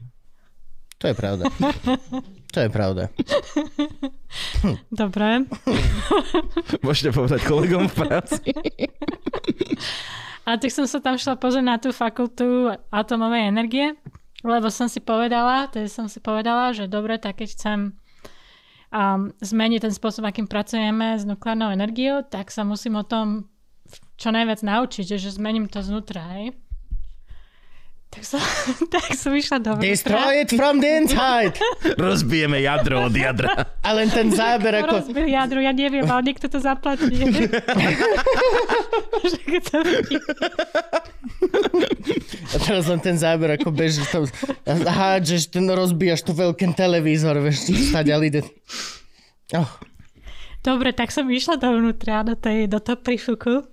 To 1.00 1.08
je 1.08 1.14
pravda. 1.16 1.48
to 2.54 2.58
je 2.60 2.68
pravda. 2.68 3.08
Dobre. 4.92 5.48
Môžete 6.84 7.16
povedať 7.16 7.40
kolegom 7.48 7.88
v 7.88 7.94
práci. 8.04 8.52
A 10.44 10.60
tak 10.60 10.68
som 10.68 10.84
sa 10.84 11.00
tam 11.00 11.16
šla 11.16 11.40
pozrieť 11.40 11.64
na 11.64 11.76
tú 11.80 11.88
fakultu 11.94 12.74
atomovej 12.92 13.48
energie, 13.48 13.96
lebo 14.44 14.68
som 14.68 14.92
si 14.92 15.00
povedala, 15.00 15.72
tedy 15.72 15.88
som 15.88 16.04
si 16.08 16.20
povedala, 16.20 16.76
že 16.76 16.90
dobre, 16.90 17.16
tak 17.16 17.40
keď 17.40 17.48
chcem 17.54 17.78
um, 18.92 19.32
zmeniť 19.40 19.88
ten 19.88 19.92
spôsob, 19.94 20.28
akým 20.28 20.48
pracujeme 20.48 21.16
s 21.16 21.24
nukleárnou 21.24 21.72
energiou, 21.72 22.24
tak 22.24 22.52
sa 22.52 22.64
musím 22.64 23.00
o 23.00 23.04
tom 23.04 23.48
čo 24.20 24.28
najviac 24.32 24.60
naučiť, 24.60 25.16
že 25.16 25.32
zmením 25.32 25.64
to 25.70 25.80
znútra, 25.80 26.24
hej. 26.36 26.52
Tak 28.10 28.26
som, 28.26 28.42
tak 28.94 29.06
som 29.14 29.30
išla 29.30 29.62
do 29.62 29.78
Destroy 29.78 30.42
it 30.42 30.50
from 30.50 30.82
the 30.82 30.98
inside. 30.98 31.54
Rozbijeme 31.94 32.58
jadro 32.58 33.06
od 33.06 33.14
jadra. 33.14 33.70
A 33.86 33.88
len 33.94 34.10
ten 34.10 34.34
záber 34.34 34.82
ako... 34.82 35.06
Rozbil 35.06 35.30
jadru, 35.30 35.62
ja 35.62 35.70
neviem, 35.70 36.02
ale 36.10 36.22
niekto 36.26 36.50
to 36.50 36.58
zaplatí. 36.58 37.06
To. 39.70 39.84
A 42.50 42.56
teraz 42.64 42.88
len 42.88 43.00
ten 43.04 43.14
záber 43.20 43.60
ako 43.60 43.68
bežíš 43.70 44.08
tam 44.08 44.24
a 44.64 44.72
hádžeš, 44.88 45.52
ten 45.52 45.68
rozbíjaš 45.68 46.24
tu 46.24 46.32
veľký 46.32 46.72
televízor, 46.72 47.36
vieš, 47.44 47.68
stať 47.92 48.06
ide. 48.24 48.40
Oh, 49.52 49.68
Dobre, 50.60 50.92
tak 50.92 51.08
som 51.08 51.24
išla 51.24 51.56
dovnútra, 51.56 52.20
do, 52.20 52.36
tej, 52.36 52.68
do 52.68 52.76
toho 52.76 53.00
prífuku. 53.00 53.64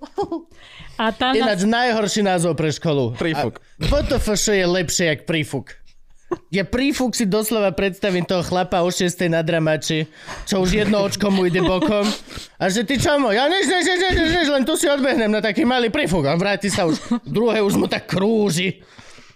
A 0.96 1.12
tam 1.12 1.36
ináč 1.36 1.68
najhorší 1.68 2.24
názov 2.24 2.56
pre 2.56 2.72
školu. 2.72 3.12
Prífuk. 3.14 3.60
PTFŠ 3.78 4.56
je 4.56 4.66
lepšie 4.66 5.04
jak 5.12 5.20
prífuk. 5.28 5.76
Ja 6.52 6.64
prífuk 6.64 7.16
si 7.16 7.24
doslova 7.24 7.72
predstavím 7.72 8.24
toho 8.24 8.44
chlapa 8.44 8.84
o 8.84 8.92
6 8.92 9.16
na 9.32 9.40
dramači, 9.40 10.04
čo 10.44 10.60
už 10.60 10.84
jedno 10.84 11.00
očko 11.00 11.32
mu 11.32 11.48
ide 11.48 11.64
bokom. 11.64 12.04
A 12.60 12.68
že 12.68 12.84
ty 12.84 13.00
čo 13.00 13.16
mo? 13.16 13.32
Ja 13.32 13.48
než, 13.48 13.64
než, 13.64 13.84
než, 13.84 14.00
než, 14.12 14.30
než, 14.36 14.48
len 14.52 14.64
tu 14.68 14.76
si 14.76 14.84
odbehnem 14.88 15.32
na 15.32 15.40
taký 15.40 15.64
malý 15.64 15.88
prífuk. 15.88 16.28
A 16.28 16.36
vráti 16.36 16.68
sa 16.68 16.84
už, 16.84 17.00
druhé 17.24 17.64
už 17.64 17.80
mu 17.80 17.88
tak 17.88 18.04
krúži. 18.08 18.84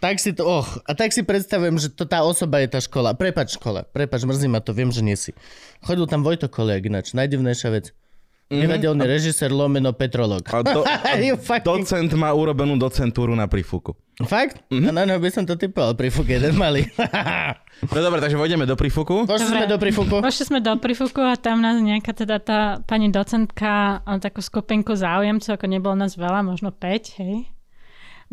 Tak 0.02 0.18
si 0.18 0.34
to, 0.34 0.42
och, 0.42 0.66
a 0.82 0.98
tak 0.98 1.14
si 1.14 1.22
predstavujem, 1.22 1.78
že 1.78 1.94
to 1.94 2.02
tá 2.10 2.26
osoba 2.26 2.58
je 2.58 2.74
tá 2.74 2.82
škola. 2.82 3.14
Prepač 3.14 3.54
škola, 3.54 3.86
prepač, 3.86 4.26
mrzí 4.26 4.50
ma 4.50 4.58
to, 4.58 4.74
viem, 4.74 4.90
že 4.90 4.98
nie 4.98 5.14
si. 5.14 5.30
Chodil 5.78 6.10
tam 6.10 6.26
Vojto 6.26 6.50
Koliak 6.50 6.82
ináč, 6.90 7.14
najdivnejšia 7.14 7.70
vec. 7.70 7.94
Nevedelný 8.52 9.08
režisér 9.08 9.48
lomeno 9.48 9.96
petrolog. 9.96 10.44
A, 10.44 10.60
do, 10.60 10.84
a 10.84 11.16
fucking- 11.38 11.64
docent 11.64 12.10
má 12.18 12.34
urobenú 12.34 12.76
docentúru 12.76 13.32
na 13.32 13.48
prífuku. 13.48 13.96
Fakt? 14.26 14.60
Mm-hmm. 14.68 14.92
No, 14.92 15.00
no, 15.08 15.16
by 15.16 15.30
som 15.32 15.48
to 15.48 15.56
typoval, 15.56 15.96
prífuk 15.96 16.28
jeden 16.28 16.58
malý. 16.58 16.84
No 17.82 17.98
dobre, 17.98 18.22
takže 18.22 18.38
vojdeme 18.38 18.62
do 18.62 18.78
prífuku. 18.78 19.26
Pošli 19.26 19.58
sme 19.58 19.66
do 19.66 19.74
prífuku. 19.74 20.22
Pošli 20.22 20.44
sme 20.46 20.62
do 20.62 20.70
prífuku 20.78 21.18
a 21.18 21.34
tam 21.34 21.58
nás 21.58 21.82
nejaká 21.82 22.14
teda 22.14 22.38
tá 22.38 22.78
pani 22.86 23.10
docentka 23.10 23.98
a 24.06 24.10
takú 24.22 24.38
skupinku 24.38 24.94
záujemcov, 24.94 25.58
ako 25.58 25.66
nebolo 25.66 25.98
nás 25.98 26.14
veľa, 26.14 26.46
možno 26.46 26.70
5, 26.70 27.18
hej. 27.18 27.50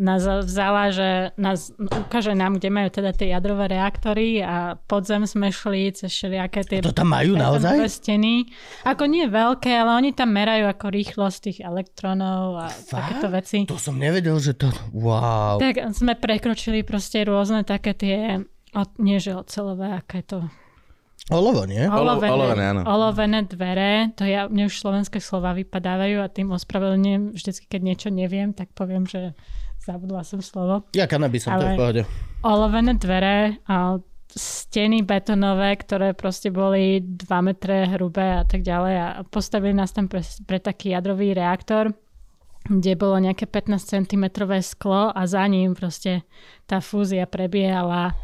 Nás 0.00 0.24
vzala, 0.24 0.88
že 0.88 1.36
nás 1.36 1.76
ukáže 1.76 2.32
nám, 2.32 2.56
kde 2.56 2.72
majú 2.72 2.88
teda 2.88 3.12
tie 3.12 3.36
jadrové 3.36 3.68
reaktory 3.68 4.40
a 4.40 4.80
podzem 4.88 5.28
sme 5.28 5.52
šli 5.52 5.92
cez 5.92 6.08
všelijaké 6.08 6.64
tie 6.64 6.80
To 6.80 6.96
tam 6.96 7.12
majú 7.12 7.36
naozaj? 7.36 7.84
steny. 7.84 8.48
Ako 8.88 9.04
nie 9.04 9.28
veľké, 9.28 9.68
ale 9.76 10.00
oni 10.00 10.10
tam 10.16 10.32
merajú 10.32 10.72
ako 10.72 10.86
rýchlosť 10.88 11.38
tých 11.44 11.58
elektronov 11.60 12.64
a 12.64 12.66
takéto 12.72 13.28
veci. 13.28 13.68
To 13.68 13.76
som 13.76 14.00
nevedel, 14.00 14.40
že 14.40 14.56
to... 14.56 14.72
Wow. 14.96 15.60
Tak 15.60 15.92
sme 15.92 16.16
prekročili 16.16 16.80
proste 16.80 17.20
rôzne 17.28 17.68
také 17.68 17.92
tie, 17.92 18.40
nie 18.96 19.18
že 19.20 19.36
ocelové, 19.36 20.00
aké 20.00 20.24
to 20.24 20.48
Olovo, 21.30 21.62
nie? 21.62 21.86
Olovené, 21.86 22.32
olovené, 22.32 22.64
áno. 22.74 22.82
olovené 22.82 23.46
dvere, 23.46 24.10
to 24.18 24.26
ja, 24.26 24.50
mne 24.50 24.66
už 24.66 24.74
slovenské 24.82 25.22
slova 25.22 25.54
vypadávajú 25.54 26.18
a 26.18 26.32
tým 26.32 26.50
ospravedlňujem 26.50 27.38
vždycky, 27.38 27.70
keď 27.70 27.80
niečo 27.86 28.08
neviem, 28.10 28.50
tak 28.50 28.74
poviem, 28.74 29.06
že 29.06 29.38
zabudla 29.80 30.22
som 30.22 30.44
slovo. 30.44 30.86
Ja 30.92 31.08
kanabisom, 31.08 31.56
to 31.56 31.64
je 31.64 31.74
v 31.74 31.80
pohode. 31.80 32.02
Olovené 32.44 32.96
dvere 32.96 33.60
a 33.68 34.00
steny 34.30 35.02
betonové, 35.02 35.74
ktoré 35.74 36.14
proste 36.14 36.54
boli 36.54 37.02
2 37.02 37.26
metre 37.42 37.90
hrubé 37.90 38.38
a 38.38 38.44
tak 38.46 38.62
ďalej 38.62 38.94
a 38.94 39.08
postavili 39.26 39.74
nás 39.74 39.90
tam 39.90 40.06
pre, 40.06 40.22
pre 40.46 40.62
taký 40.62 40.94
jadrový 40.94 41.34
reaktor, 41.34 41.90
kde 42.62 42.94
bolo 42.94 43.18
nejaké 43.18 43.50
15 43.50 44.06
cm 44.06 44.24
sklo 44.62 45.10
a 45.10 45.20
za 45.26 45.42
ním 45.50 45.74
proste 45.74 46.22
tá 46.70 46.78
fúzia 46.78 47.26
prebiehala 47.26 48.14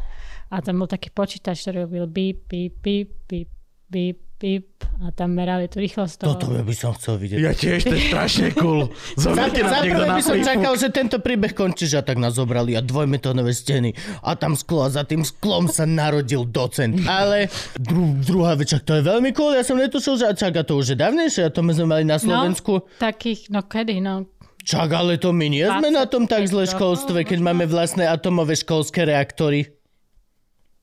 a 0.47 0.55
tam 0.63 0.79
bol 0.79 0.87
taký 0.87 1.11
počítač, 1.11 1.67
ktorý 1.67 1.83
robil 1.83 2.05
bíp, 2.07 2.47
bíp, 2.47 2.79
bíp, 2.79 3.09
bíp, 3.27 3.49
bíp, 3.91 4.17
bíp 4.37 4.69
a 5.01 5.09
tam 5.13 5.33
merali 5.33 5.65
tú 5.65 5.81
rýchlosť 5.81 6.13
toho. 6.21 6.37
Toto 6.37 6.53
by 6.53 6.75
som 6.77 6.93
chcel 6.93 7.17
vidieť. 7.17 7.37
Ja 7.41 7.53
tiež, 7.53 7.85
to 7.85 7.93
je 7.93 8.01
strašne 8.09 8.49
cool. 8.57 8.89
Zoberte 9.17 9.61
nás 9.65 9.81
niekto 9.81 10.03
na 10.05 10.17
by 10.17 10.21
som 10.21 10.37
čakal, 10.41 10.73
že 10.77 10.87
tento 10.93 11.17
príbeh 11.21 11.53
končí, 11.57 11.89
že 11.89 12.01
tak 12.05 12.21
nás 12.21 12.37
zobrali 12.37 12.77
a 12.77 12.81
dvojmetónové 12.81 13.53
steny 13.53 13.97
a 14.21 14.37
tam 14.37 14.53
sklo 14.53 14.85
a 14.85 14.89
za 14.93 15.05
tým 15.05 15.25
sklom 15.25 15.69
sa 15.69 15.89
narodil 15.89 16.45
docent. 16.45 16.97
Ale 17.09 17.49
dru, 17.77 18.17
druhá 18.21 18.53
vec, 18.57 18.69
to 18.69 18.93
je 18.93 19.03
veľmi 19.05 19.33
cool, 19.33 19.57
ja 19.57 19.65
som 19.65 19.77
netušil, 19.77 20.21
že 20.21 20.25
a 20.29 20.33
čak 20.37 20.53
a 20.57 20.63
to 20.65 20.77
už 20.77 20.93
je 20.93 20.97
dávnejšie 20.97 21.45
a 21.45 21.53
to 21.53 21.65
my 21.65 21.73
sme 21.73 21.85
mali 21.89 22.03
na 22.05 22.21
Slovensku. 22.21 22.85
No, 22.85 22.89
takých, 23.01 23.49
no 23.49 23.65
kedy, 23.65 24.01
no. 24.01 24.29
Čak, 24.67 24.89
ale 24.91 25.15
to 25.15 25.31
my 25.31 25.47
nie 25.47 25.63
sme 25.63 25.95
na 25.95 26.03
tom 26.03 26.27
tak 26.27 26.43
zle 26.43 26.67
25 26.67 26.75
školstve, 26.75 27.19
keď 27.23 27.39
máme 27.39 27.63
vlastné 27.71 28.03
atomové 28.03 28.59
školské 28.59 29.07
reaktory. 29.07 29.76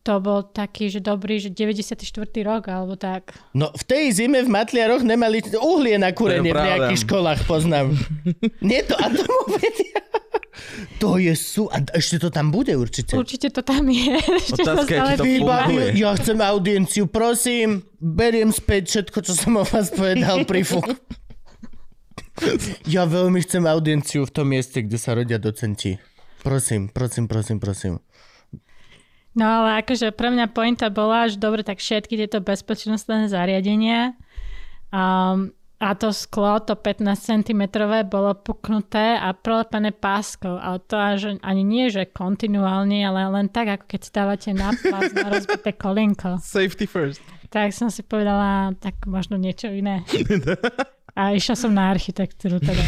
To 0.04 0.20
bol 0.20 0.44
taký, 0.44 0.92
že 0.92 1.00
dobrý, 1.00 1.40
že 1.40 1.48
94. 1.48 2.04
rok, 2.44 2.68
alebo 2.68 2.92
tak. 2.92 3.32
No 3.56 3.72
v 3.72 3.82
tej 3.88 4.12
zime 4.12 4.44
v 4.44 4.52
Matliaroch 4.52 5.00
nemali 5.00 5.40
uhlie 5.56 5.96
na 5.96 6.12
kúrenie 6.12 6.52
v 6.52 6.60
nejakých 6.60 7.08
školách, 7.08 7.48
poznám. 7.48 7.96
Nie 8.68 8.84
to 8.84 8.92
atomové. 9.00 9.64
To 11.00 11.16
je 11.16 11.32
sú... 11.32 11.72
A 11.72 11.80
ešte 11.96 12.20
to 12.20 12.28
tam 12.28 12.52
bude 12.52 12.76
určite. 12.76 13.16
Určite 13.16 13.48
to 13.48 13.64
tam 13.64 13.88
je. 13.88 14.12
Otázka 14.60 15.16
to 15.16 15.24
stále- 15.24 15.72
funguje. 15.72 15.86
ja 15.96 16.12
chcem 16.20 16.38
audienciu, 16.38 17.04
prosím. 17.08 17.88
Beriem 17.96 18.52
späť 18.52 18.92
všetko, 18.92 19.18
čo 19.24 19.32
som 19.32 19.56
o 19.56 19.64
vás 19.64 19.88
povedal 19.88 20.44
pri 20.44 20.68
fuk. 20.68 20.84
Ja 22.84 23.08
veľmi 23.08 23.40
chcem 23.40 23.64
audienciu 23.64 24.28
v 24.28 24.32
tom 24.36 24.52
mieste, 24.52 24.84
kde 24.84 25.00
sa 25.00 25.16
rodia 25.16 25.40
docenti. 25.40 25.96
Prosím, 26.44 26.92
prosím, 26.92 27.24
prosím, 27.24 27.56
prosím. 27.56 27.94
No 29.34 29.44
ale 29.44 29.82
akože 29.82 30.14
pre 30.14 30.30
mňa 30.30 30.46
pointa 30.54 30.88
bola, 30.94 31.26
že 31.26 31.42
dobre, 31.42 31.66
tak 31.66 31.82
všetky 31.82 32.14
tieto 32.14 32.38
bezpečnostné 32.38 33.26
zariadenia 33.26 34.14
um, 34.94 35.50
a 35.84 35.92
to 35.98 36.14
sklo, 36.16 36.62
to 36.64 36.78
15 36.78 37.04
cm 37.18 37.62
bolo 38.08 38.32
puknuté 38.32 39.20
a 39.20 39.36
prelepené 39.36 39.92
páskou. 39.92 40.56
A 40.56 40.78
to 40.80 40.96
až 40.96 41.36
ani 41.42 41.60
nie, 41.60 41.90
že 41.92 42.08
kontinuálne, 42.08 43.04
ale 43.04 43.28
len 43.28 43.52
tak, 43.52 43.68
ako 43.68 43.84
keď 43.90 44.00
stávate 44.00 44.50
na 44.56 44.72
pás 44.72 45.12
na 45.12 45.28
rozbité 45.28 45.76
kolinko. 45.76 46.40
Safety 46.56 46.86
first. 46.86 47.20
Tak 47.52 47.76
som 47.76 47.92
si 47.92 48.00
povedala, 48.00 48.72
tak 48.80 49.02
možno 49.04 49.36
niečo 49.36 49.68
iné. 49.68 50.06
A 51.14 51.30
išla 51.30 51.54
som 51.54 51.70
na 51.70 51.94
architektúru 51.94 52.58
teda. 52.58 52.82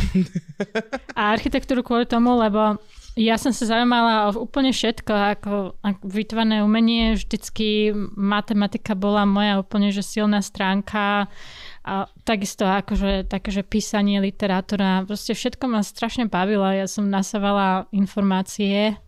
A 1.19 1.31
architektúru 1.31 1.87
kvôli 1.87 2.11
tomu, 2.11 2.35
lebo 2.35 2.81
ja 3.17 3.41
som 3.41 3.49
sa 3.49 3.65
zaujímala 3.65 4.29
o 4.29 4.45
úplne 4.45 4.77
všetko, 4.77 5.09
ako, 5.09 5.53
ako 5.81 6.05
vytvarné 6.05 6.61
umenie, 6.61 7.17
vždycky 7.17 7.97
matematika 8.13 8.93
bola 8.93 9.25
moja 9.25 9.57
úplne 9.57 9.89
že 9.89 10.05
silná 10.05 10.45
stránka. 10.45 11.33
A 11.87 12.13
takisto 12.29 12.69
akože 12.69 13.25
také, 13.25 13.49
že 13.57 13.65
písanie, 13.65 14.21
literatúra, 14.21 15.01
proste 15.09 15.33
všetko 15.33 15.65
ma 15.65 15.81
strašne 15.81 16.29
bavilo. 16.29 16.69
Ja 16.69 16.85
som 16.85 17.09
nasávala 17.09 17.89
informácie 17.89 19.01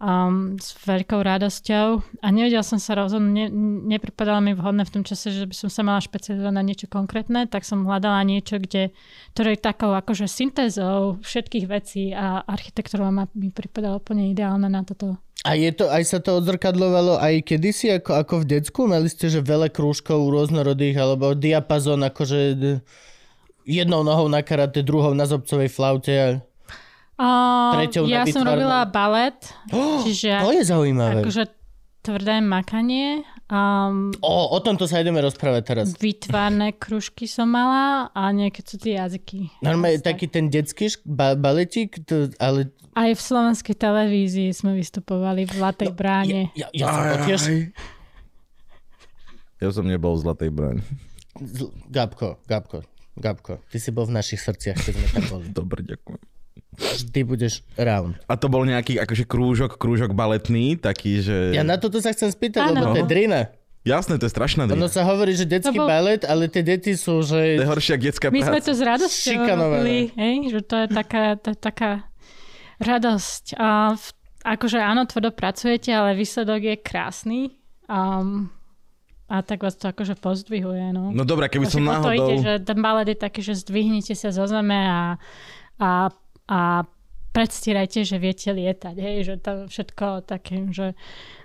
um, 0.00 0.56
s 0.56 0.74
veľkou 0.82 1.20
radosťou 1.20 1.86
a 2.24 2.26
nevedela 2.32 2.64
som 2.64 2.80
sa 2.80 2.96
rozhodnúť, 2.96 3.30
ne, 3.30 3.46
nepripadalo 3.96 4.40
mi 4.40 4.56
vhodné 4.56 4.88
v 4.88 4.94
tom 4.98 5.04
čase, 5.04 5.30
že 5.30 5.44
by 5.44 5.54
som 5.54 5.68
sa 5.68 5.84
mala 5.84 6.00
špecializovať 6.00 6.54
na 6.56 6.64
niečo 6.64 6.88
konkrétne, 6.88 7.46
tak 7.46 7.68
som 7.68 7.84
hľadala 7.84 8.24
niečo, 8.24 8.56
kde, 8.56 8.90
ktoré 9.36 9.54
je 9.54 9.62
takou 9.62 9.92
akože 9.92 10.26
syntézou 10.26 11.20
všetkých 11.20 11.66
vecí 11.68 12.10
a 12.16 12.40
architektúra 12.48 13.12
mi 13.12 13.52
pripadala 13.52 14.00
úplne 14.00 14.32
ideálna 14.32 14.66
na 14.72 14.82
toto. 14.82 15.20
A 15.40 15.56
je 15.56 15.72
to, 15.72 15.88
aj 15.88 16.04
sa 16.04 16.18
to 16.20 16.36
odzrkadlovalo 16.36 17.16
aj 17.16 17.48
kedysi, 17.48 17.96
ako, 17.96 18.12
ako 18.12 18.34
v 18.44 18.48
decku? 18.60 18.80
Mali 18.84 19.08
ste, 19.08 19.32
že 19.32 19.40
veľa 19.40 19.72
krúžkov 19.72 20.28
rôznorodých, 20.28 21.00
alebo 21.00 21.32
diapazon, 21.32 22.04
akože 22.04 22.60
jednou 23.64 24.04
nohou 24.04 24.28
na 24.28 24.44
karate, 24.44 24.84
druhou 24.84 25.16
na 25.16 25.24
zobcovej 25.24 25.72
flaute. 25.72 26.44
Uh, 27.20 27.76
Treťou 27.76 28.08
ja 28.08 28.24
som 28.24 28.40
robila 28.40 28.80
balet, 28.82 29.36
Oh, 29.70 30.00
čiže 30.00 30.40
to 30.40 30.50
je 30.50 30.64
zaujímavé. 30.64 31.20
akože 31.20 31.52
tvrdé 32.00 32.40
makanie. 32.40 33.20
Um, 33.44 34.08
O, 34.18 34.32
o 34.48 34.58
tomto 34.58 34.86
sa 34.86 34.98
ideme 34.98 35.18
rozprávať 35.18 35.62
teraz. 35.62 35.86
výtvarné 35.94 36.72
kružky 36.80 37.26
som 37.26 37.44
mala 37.46 38.08
a 38.08 38.30
nejaké 38.30 38.62
cudzie 38.62 38.96
jazyky. 38.96 39.52
Normálne 39.60 39.98
Tak. 39.98 40.16
taký 40.16 40.26
ten 40.26 40.48
detský 40.48 40.88
šk- 40.88 41.04
ba- 41.04 41.36
baletík, 41.36 42.00
to, 42.00 42.32
ale 42.36 42.72
Aj 42.92 43.10
v 43.10 43.20
slovenskej 43.20 43.76
televízii 43.76 44.48
sme 44.50 44.72
vystupovali 44.74 45.44
v 45.44 45.52
Zlatej 45.52 45.92
bráne. 45.92 46.48
ja, 46.54 46.72
ja 46.72 46.88
som 46.88 47.02
bol 47.04 47.18
tiež... 47.22 47.40
Ja 49.60 49.68
som 49.68 49.84
nebol 49.84 50.14
v 50.14 50.20
Zlatej 50.20 50.48
bráň. 50.48 50.80
Z- 51.36 51.68
Gabko, 51.86 52.40
Gabko, 52.44 52.80
Gabko, 53.14 53.60
ty 53.66 53.76
si 53.76 53.90
bol 53.90 54.06
v 54.06 54.14
našich 54.14 54.38
srdciach, 54.38 54.78
keď 54.78 54.92
sme 54.94 55.06
tam 55.10 55.24
boli. 55.28 55.44
Dobre, 55.58 55.84
ďakujem. 55.84 56.22
Ty 57.10 57.20
budeš 57.22 57.66
round. 57.74 58.16
A 58.24 58.34
to 58.34 58.46
bol 58.46 58.62
nejaký 58.62 58.96
akože 58.96 59.24
krúžok, 59.24 59.76
krúžok 59.76 60.12
baletný, 60.12 60.74
taký, 60.74 61.20
že... 61.20 61.52
Ja 61.52 61.60
na 61.60 61.76
toto 61.76 61.98
sa 61.98 62.10
chcem 62.10 62.30
spýtať, 62.30 62.62
Áno. 62.62 62.72
lebo 62.72 62.84
to 62.94 63.00
je 63.02 63.08
drina. 63.08 63.40
Jasné, 63.80 64.20
to 64.20 64.28
je 64.28 64.32
strašná 64.32 64.64
Ono 64.64 64.76
drina. 64.76 64.88
sa 64.88 65.02
hovorí, 65.02 65.32
že 65.32 65.44
detský 65.44 65.72
To 65.72 65.82
bol- 65.82 65.88
balet, 65.88 66.22
ale 66.22 66.46
tie 66.46 66.60
deti 66.60 66.92
sú, 66.94 67.20
To 67.20 67.32
že... 67.32 67.58
je 67.58 67.64
horšia 67.64 67.96
ako 67.96 68.04
detská 68.06 68.26
My 68.28 68.40
sme 68.40 68.60
práca. 68.60 68.68
to 68.68 68.72
s 68.72 68.82
radosťou 68.84 69.40
robili, 69.42 69.96
hej, 70.14 70.34
že 70.48 70.60
to 70.62 70.74
je 70.78 70.86
taká, 70.86 71.22
to 71.36 71.48
je 71.52 71.58
taká 71.58 71.90
radosť. 72.78 73.44
A 73.56 73.68
v, 73.96 74.06
akože 74.44 74.78
áno, 74.78 75.04
tvrdo 75.04 75.32
pracujete, 75.32 75.90
ale 75.90 76.12
výsledok 76.12 76.60
je 76.60 76.76
krásny. 76.76 77.40
Um, 77.88 78.52
a 79.26 79.40
tak 79.40 79.62
vás 79.62 79.78
to 79.78 79.88
akože 79.88 80.18
pozdvihuje, 80.18 80.90
no. 80.90 81.10
No 81.10 81.22
dobré, 81.24 81.46
keby 81.46 81.66
som 81.66 81.80
Vlastne 81.80 82.02
po 82.02 82.04
to 82.04 82.12
ide, 82.12 82.20
náhodou... 82.20 82.44
že 82.44 82.52
ten 82.62 82.78
balet 82.78 83.08
je 83.08 83.18
taký, 83.18 83.40
že 83.40 83.54
zdvihnite 83.56 84.12
sa 84.12 84.28
zo 84.28 84.44
zeme 84.44 84.76
a, 84.76 85.16
a, 85.78 86.10
a 86.50 86.82
predstierajte, 87.30 88.02
že 88.02 88.18
viete 88.18 88.50
lietať, 88.50 88.96
hej, 88.98 89.16
že 89.22 89.34
to 89.38 89.70
všetko 89.70 90.26
také, 90.26 90.66
že 90.74 90.98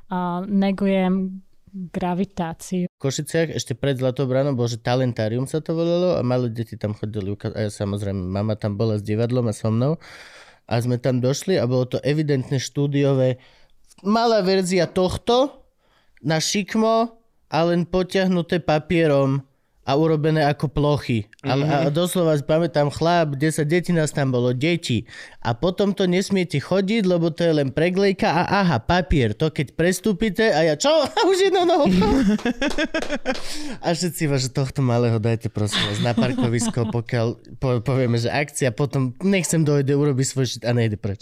uh, 0.10 0.42
negujem 0.50 1.46
gravitáciu. 1.76 2.88
V 2.88 3.04
Košiciach 3.04 3.52
ešte 3.52 3.76
pred 3.76 4.00
Zlatou 4.00 4.26
bránou 4.26 4.56
bol, 4.56 4.72
že 4.72 4.80
talentárium 4.80 5.44
sa 5.44 5.60
to 5.60 5.76
volalo 5.76 6.16
a 6.16 6.24
malé 6.24 6.48
deti 6.48 6.80
tam 6.80 6.96
chodili. 6.96 7.36
A 7.52 7.68
ja 7.68 7.70
samozrejme, 7.70 8.18
mama 8.18 8.56
tam 8.56 8.80
bola 8.80 8.96
s 8.96 9.04
divadlom 9.04 9.52
a 9.52 9.54
so 9.54 9.68
mnou. 9.68 10.00
A 10.66 10.82
sme 10.82 10.98
tam 10.98 11.20
došli 11.20 11.60
a 11.60 11.68
bolo 11.68 11.86
to 11.86 12.00
evidentne 12.02 12.58
štúdiové. 12.58 13.38
Malá 14.08 14.42
verzia 14.42 14.88
tohto 14.88 15.68
na 16.24 16.40
šikmo 16.40 17.20
a 17.52 17.58
len 17.68 17.86
potiahnuté 17.86 18.64
papierom 18.64 19.44
a 19.86 19.92
urobené 19.94 20.42
ako 20.50 20.66
plochy. 20.74 21.30
Mm-hmm. 21.46 21.70
A, 21.70 21.86
a 21.86 21.94
doslova 21.94 22.34
si 22.34 22.42
pamätám 22.42 22.90
chlap, 22.90 23.38
10 23.38 23.70
detí 23.70 23.94
nás 23.94 24.10
tam 24.10 24.34
bolo, 24.34 24.50
deti. 24.50 25.06
A 25.46 25.54
potom 25.54 25.94
to 25.94 26.10
nesmiete 26.10 26.58
chodiť, 26.58 27.06
lebo 27.06 27.30
to 27.30 27.46
je 27.46 27.54
len 27.54 27.70
preglejka 27.70 28.26
a 28.26 28.66
aha, 28.66 28.82
papier, 28.82 29.38
to 29.38 29.54
keď 29.54 29.78
prestúpite 29.78 30.42
a 30.42 30.74
ja 30.74 30.76
čo? 30.76 30.90
A 31.16 31.20
už 31.30 31.38
jednou 31.38 31.70
nohou. 31.70 31.86
a 33.86 33.88
všetci 33.94 34.26
že 34.26 34.50
tohto 34.50 34.82
malého 34.82 35.22
dajte 35.22 35.54
prosím 35.54 35.86
vás 35.86 36.02
na 36.02 36.18
parkovisko, 36.18 36.90
pokiaľ 36.90 37.28
po, 37.62 37.80
povieme, 37.86 38.18
že 38.18 38.34
akcia, 38.34 38.74
potom 38.74 39.14
nechcem 39.22 39.62
dojde, 39.62 39.94
urobí 39.94 40.26
svoj 40.26 40.50
šit 40.50 40.64
a 40.66 40.74
nejde 40.74 40.98
preč. 40.98 41.22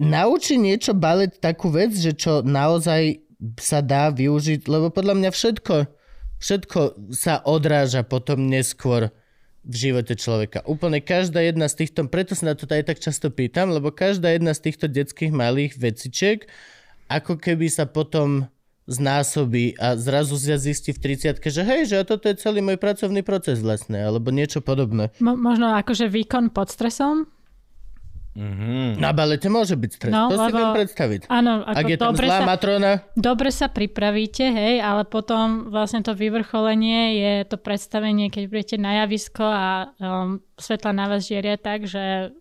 Nauči 0.00 0.56
niečo 0.56 0.96
balet 0.96 1.36
takú 1.36 1.68
vec, 1.68 1.92
že 1.92 2.16
čo 2.16 2.40
naozaj 2.40 3.20
sa 3.60 3.84
dá 3.84 4.08
využiť, 4.08 4.64
lebo 4.68 4.88
podľa 4.88 5.14
mňa 5.16 5.30
všetko, 5.32 5.74
všetko 6.40 7.10
sa 7.12 7.40
odráža 7.44 8.04
potom 8.06 8.46
neskôr 8.46 9.10
v 9.66 9.74
živote 9.74 10.14
človeka. 10.14 10.62
Úplne 10.62 11.02
každá 11.02 11.42
jedna 11.42 11.66
z 11.66 11.84
týchto, 11.84 12.06
preto 12.06 12.38
sa 12.38 12.52
na 12.52 12.54
to 12.54 12.70
aj 12.70 12.86
tak 12.86 13.02
často 13.02 13.34
pýtam, 13.34 13.74
lebo 13.74 13.90
každá 13.90 14.30
jedna 14.30 14.54
z 14.54 14.70
týchto 14.70 14.86
detských 14.86 15.34
malých 15.34 15.74
vecičiek, 15.74 16.46
ako 17.10 17.34
keby 17.42 17.66
sa 17.66 17.90
potom 17.90 18.46
znásobí 18.86 19.74
a 19.82 19.98
zrazu 19.98 20.38
sa 20.38 20.54
zistí 20.54 20.94
v 20.94 21.18
30 21.18 21.42
že 21.42 21.62
hej, 21.66 21.90
že 21.90 22.06
toto 22.06 22.30
je 22.30 22.38
celý 22.38 22.62
môj 22.62 22.78
pracovný 22.78 23.26
proces 23.26 23.58
vlastne, 23.58 23.98
alebo 23.98 24.30
niečo 24.30 24.62
podobné. 24.62 25.10
Mo- 25.18 25.34
možno 25.34 25.74
akože 25.74 26.06
výkon 26.06 26.54
pod 26.54 26.70
stresom? 26.70 27.26
Mhm. 28.36 29.00
Na 29.00 29.16
balete 29.16 29.48
môže 29.48 29.72
byť 29.72 29.90
stres, 29.96 30.12
No, 30.12 30.28
to 30.28 30.36
si 30.36 30.44
lebo- 30.44 30.58
viem 30.60 30.72
predstaviť. 30.76 31.20
Áno, 31.32 31.64
ako 31.64 31.78
Ak 31.80 31.84
je 31.88 31.96
tam 31.96 32.06
dobre 32.12 32.26
zlá 32.28 32.38
sa, 32.38 32.44
matrona, 32.44 32.92
dobre 33.16 33.48
sa 33.48 33.66
pripravíte, 33.72 34.44
hej, 34.44 34.84
ale 34.84 35.08
potom 35.08 35.72
vlastne 35.72 36.04
to 36.04 36.12
vyvrcholenie 36.12 37.16
je 37.16 37.32
to 37.48 37.56
predstavenie, 37.56 38.28
keď 38.28 38.44
budete 38.52 38.76
na 38.76 39.00
javisko 39.02 39.40
a 39.40 39.68
um, 39.96 40.44
svetla 40.60 40.92
na 40.92 41.08
vás 41.08 41.24
žieria 41.24 41.56
tak, 41.56 41.88
že 41.88 42.36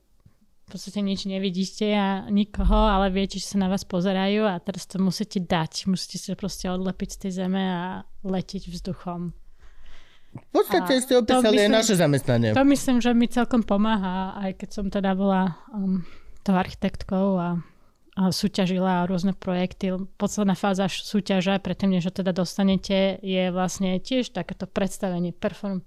v 0.65 0.67
podstate 0.67 0.99
nič 0.99 1.29
nevidíte 1.29 1.87
a 1.93 2.25
nikoho, 2.27 2.89
ale 2.89 3.13
viete, 3.13 3.37
že 3.37 3.53
sa 3.53 3.61
na 3.61 3.69
vás 3.69 3.85
pozerajú 3.85 4.49
a 4.49 4.57
teraz 4.59 4.89
to 4.89 4.97
musíte 4.97 5.37
dať. 5.45 5.85
Musíte 5.85 6.17
sa 6.17 6.33
proste 6.33 6.67
odlepiť 6.67 7.09
z 7.13 7.17
tej 7.21 7.31
zeme 7.45 7.61
a 7.61 7.83
letieť 8.25 8.73
vzduchom. 8.73 9.44
V 10.35 10.51
podstate 10.51 10.91
A 10.93 11.01
ste 11.01 11.13
opísali 11.15 11.57
aj 11.57 11.71
naše 11.71 11.95
zamestnanie. 11.95 12.51
To 12.51 12.67
myslím, 12.67 12.99
že 12.99 13.11
mi 13.11 13.25
celkom 13.25 13.63
pomáha, 13.63 14.35
aj 14.37 14.51
keď 14.59 14.69
som 14.69 14.85
teda 14.87 15.15
bola 15.15 15.55
um, 15.71 16.03
tou 16.43 16.53
architektkou 16.53 17.39
a, 17.39 17.49
a 18.15 18.21
súťažila 18.29 19.07
rôzne 19.07 19.31
projekty. 19.31 19.95
Posledná 20.15 20.53
fáza 20.53 20.87
súťaže, 20.87 21.55
predtým, 21.59 21.95
než 21.95 22.07
ho 22.07 22.13
teda 22.13 22.31
dostanete, 22.31 23.17
je 23.19 23.43
vlastne 23.49 23.97
tiež 23.97 24.31
takéto 24.31 24.67
predstavenie, 24.67 25.31
perform, 25.31 25.81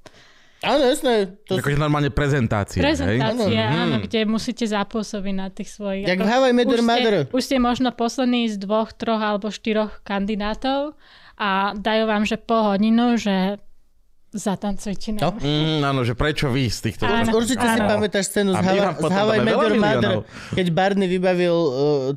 Áno, 0.59 0.91
jasné. 0.91 1.39
To 1.47 1.63
Akože 1.63 1.79
normálne 1.79 2.11
prezentácia, 2.11 2.83
hej? 2.83 2.91
prezentácie, 2.91 3.55
Áno. 3.63 3.95
áno, 3.95 3.97
kde 4.03 4.27
musíte 4.27 4.67
zapôsobiť 4.67 5.35
na 5.39 5.55
tých 5.55 5.71
svojich... 5.71 6.03
Jak 6.03 6.19
v 6.19 6.27
ako- 6.27 6.31
How 6.35 6.41
I 6.51 6.53
Met 6.53 6.67
Your 6.67 6.83
už 6.83 6.83
ste- 6.83 6.91
Mother. 6.91 7.15
Už 7.31 7.43
ste 7.47 7.57
možno 7.63 7.89
poslední 7.95 8.51
z 8.51 8.59
dvoch, 8.59 8.91
troch 8.91 9.23
alebo 9.23 9.55
štyroch 9.55 10.03
kandidátov 10.03 10.99
a 11.39 11.79
dajú 11.79 12.11
vám, 12.11 12.27
že 12.27 12.43
pol 12.43 12.75
hodinu, 12.75 13.15
že 13.15 13.63
zatancujte 14.29 15.17
No. 15.17 15.33
nám. 15.33 15.41
Mm, 15.41 15.81
áno, 15.81 16.01
že 16.05 16.13
prečo 16.13 16.53
vy 16.53 16.69
z 16.69 16.79
týchto... 16.85 17.09
Áno. 17.09 17.33
Určite 17.33 17.65
si 17.65 17.81
Áno. 17.81 17.89
pamätáš 17.89 18.29
scénu 18.29 18.53
z 18.53 18.57
A 18.57 18.61
my 18.61 18.69
How, 18.69 18.77
vám 18.85 18.95
z 18.95 19.01
potom 19.01 19.17
How 19.17 19.27
I 19.27 19.39
dáme 19.41 19.45
Met 19.45 19.55
veľa 19.57 19.65
Your 19.65 19.77
Mother, 19.81 20.15
keď 20.53 20.67
Barney 20.69 21.09
vybavil 21.09 21.57
uh, 21.57 21.71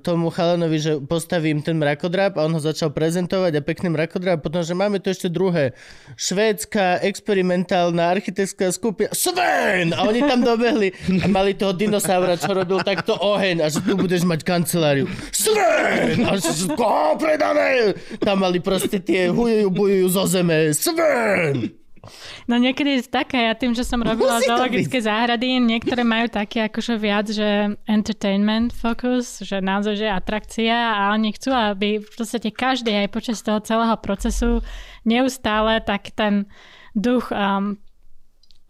tomu 0.03 0.27
chalanovi, 0.27 0.77
že 0.77 0.91
postavím 0.99 1.63
ten 1.63 1.79
mrakodrap 1.79 2.35
a 2.35 2.43
on 2.43 2.51
ho 2.51 2.61
začal 2.61 2.91
prezentovať 2.91 3.51
a 3.55 3.61
pekný 3.63 3.95
mrakodrap 3.95 4.43
potom, 4.43 4.59
že 4.59 4.75
máme 4.75 4.99
tu 4.99 5.07
ešte 5.07 5.31
druhé. 5.31 5.71
Švédska 6.19 6.99
experimentálna 7.01 8.11
architektská 8.11 8.75
skupina 8.75 9.15
Sven! 9.15 9.95
A 9.95 10.03
oni 10.03 10.19
tam 10.27 10.43
dobehli 10.43 10.91
a 11.23 11.27
mali 11.31 11.55
toho 11.55 11.71
dinosaura, 11.71 12.35
čo 12.35 12.51
robil 12.51 12.83
takto 12.83 13.15
oheň 13.15 13.63
a 13.63 13.71
že 13.71 13.79
tu 13.81 13.95
budeš 13.95 14.27
mať 14.27 14.43
kanceláriu. 14.43 15.07
Sven! 15.31 16.27
A 16.27 16.35
že, 16.35 16.51
že 16.51 16.67
koho 16.75 17.15
predáme? 17.15 17.95
Tam 18.19 18.43
mali 18.43 18.59
proste 18.59 18.99
tie 18.99 19.31
hujujú, 19.31 19.71
bujujú 19.71 20.05
zo 20.11 20.27
zeme. 20.27 20.75
Sven! 20.75 21.80
No 22.49 22.57
niekedy 22.57 22.97
je 22.97 23.01
to 23.05 23.21
také, 23.21 23.45
ja 23.45 23.53
tým, 23.53 23.77
že 23.77 23.85
som 23.85 24.01
robila 24.01 24.41
Musí 24.41 24.49
zoologické 24.49 24.97
záhrady, 25.05 25.61
niektoré 25.61 26.01
majú 26.01 26.33
také 26.33 26.65
akože 26.65 26.97
viac, 26.97 27.29
že 27.29 27.77
entertainment 27.85 28.73
focus, 28.73 29.45
že 29.45 29.61
naozaj, 29.61 30.01
že 30.01 30.07
atrakcia 30.09 30.97
a 30.97 31.13
oni 31.13 31.29
chcú, 31.37 31.53
aby 31.53 32.01
v 32.01 32.11
podstate 32.17 32.49
každý 32.49 33.05
aj 33.05 33.07
počas 33.13 33.45
toho 33.45 33.61
celého 33.61 33.93
procesu 34.01 34.65
neustále 35.05 35.77
tak 35.85 36.09
ten 36.17 36.49
duch 36.97 37.29
um, 37.29 37.77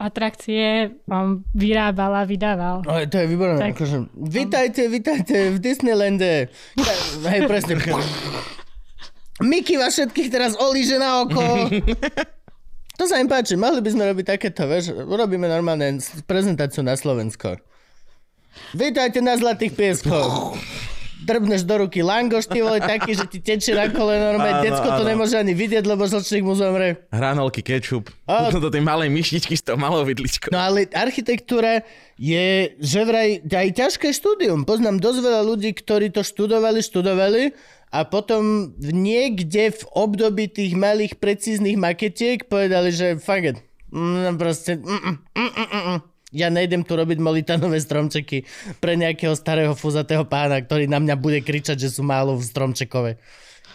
atrakcie 0.01 0.91
um, 1.07 1.45
vyrábal 1.55 2.11
a 2.19 2.23
vydával. 2.27 2.83
No, 2.83 2.99
to 3.05 3.15
je 3.15 3.27
výborné. 3.29 3.57
Tak. 3.61 3.71
Akože, 3.79 3.97
vítajte, 4.17 4.81
vítajte 4.89 5.35
v 5.53 5.57
Disneylande. 5.61 6.49
Hej, 7.31 7.41
presne. 7.47 7.79
Mickey 9.41 9.77
vás 9.77 9.95
všetkých 9.95 10.29
teraz 10.29 10.53
olíže 10.57 10.99
na 10.99 11.23
oko. 11.23 11.41
To 12.99 13.03
sa 13.07 13.17
im 13.17 13.27
páči. 13.31 13.55
Mohli 13.55 13.81
by 13.81 13.89
sme 13.91 14.03
robiť 14.11 14.25
takéto, 14.37 14.67
vieš. 14.67 14.91
Urobíme 14.93 15.47
normálne 15.47 15.97
prezentáciu 16.27 16.83
na 16.83 16.93
Slovensko. 16.99 17.57
Vítajte 18.75 19.23
na 19.23 19.39
Zlatých 19.39 19.73
pieskoch. 19.73 20.59
drbneš 21.21 21.63
do 21.69 21.85
ruky 21.85 22.01
langoš, 22.01 22.49
ty 22.49 22.65
vole, 22.65 22.81
taký, 22.81 23.13
že 23.13 23.29
ti 23.29 23.37
tečie 23.37 23.77
na 23.77 23.93
koleno, 23.93 24.33
normálne, 24.35 24.65
decko 24.65 24.89
to 24.97 25.03
nemôže 25.05 25.37
ani 25.37 25.53
vidieť, 25.53 25.85
lebo 25.85 26.09
žlčník 26.09 26.41
mu 26.41 26.57
zomre. 26.57 27.05
Hranolky, 27.13 27.61
kečup. 27.61 28.09
Potom 28.25 28.61
do 28.65 28.73
tej 28.73 28.81
malej 28.81 29.13
myštičky 29.13 29.53
s 29.53 29.61
tou 29.61 29.77
malou 29.77 30.01
vidličkou. 30.01 30.49
No 30.49 30.57
ale 30.57 30.89
architektúra 30.89 31.85
je, 32.17 32.73
že 32.81 33.01
vraj 33.05 33.37
aj 33.45 33.69
ťažké 33.69 34.09
štúdium. 34.17 34.65
Poznám 34.65 34.97
dosť 34.97 35.19
veľa 35.21 35.41
ľudí, 35.45 35.71
ktorí 35.77 36.09
to 36.09 36.25
študovali, 36.25 36.81
študovali 36.81 37.53
a 37.91 38.07
potom 38.07 38.71
niekde 38.79 39.75
v 39.75 39.83
období 39.91 40.47
tých 40.47 40.79
malých 40.79 41.19
precíznych 41.19 41.75
maketiek 41.75 42.47
povedali, 42.47 42.95
že 42.95 43.19
it. 43.19 43.57
Mm, 43.91 44.39
proste, 44.39 44.79
mm, 44.79 44.87
mm, 44.87 45.17
mm, 45.35 45.51
mm, 45.51 45.83
mm. 45.91 45.99
Ja 46.31 46.47
nejdem 46.47 46.87
tu 46.87 46.95
robiť 46.95 47.19
molitanové 47.19 47.83
stromčeky 47.83 48.47
pre 48.79 48.95
nejakého 48.95 49.35
starého 49.35 49.75
fuzatého 49.75 50.23
pána, 50.23 50.63
ktorý 50.63 50.87
na 50.87 51.03
mňa 51.03 51.19
bude 51.19 51.43
kričať, 51.43 51.75
že 51.75 51.91
sú 51.91 52.07
málo 52.07 52.39
stromčekové. 52.39 53.19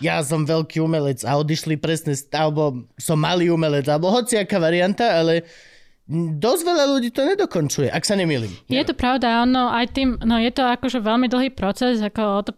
Ja 0.00 0.24
som 0.24 0.48
veľký 0.48 0.80
umelec 0.80 1.20
a 1.28 1.36
odišli 1.36 1.76
presne, 1.76 2.16
alebo 2.32 2.88
som 2.96 3.20
malý 3.20 3.52
umelec, 3.52 3.84
alebo 3.84 4.08
hociaká 4.08 4.56
varianta, 4.56 5.20
ale 5.20 5.44
dosť 6.40 6.62
veľa 6.64 6.84
ľudí 6.96 7.12
to 7.12 7.28
nedokončuje, 7.28 7.92
ak 7.92 8.04
sa 8.08 8.16
nemýlim. 8.16 8.52
Je 8.72 8.80
to 8.88 8.96
pravda, 8.96 9.44
ono 9.44 9.68
aj 9.68 9.92
tým, 9.92 10.16
no 10.24 10.40
je 10.40 10.48
to 10.48 10.64
akože 10.64 11.04
veľmi 11.04 11.28
dlhý 11.28 11.52
proces, 11.52 12.00
ako 12.00 12.22
od 12.40 12.48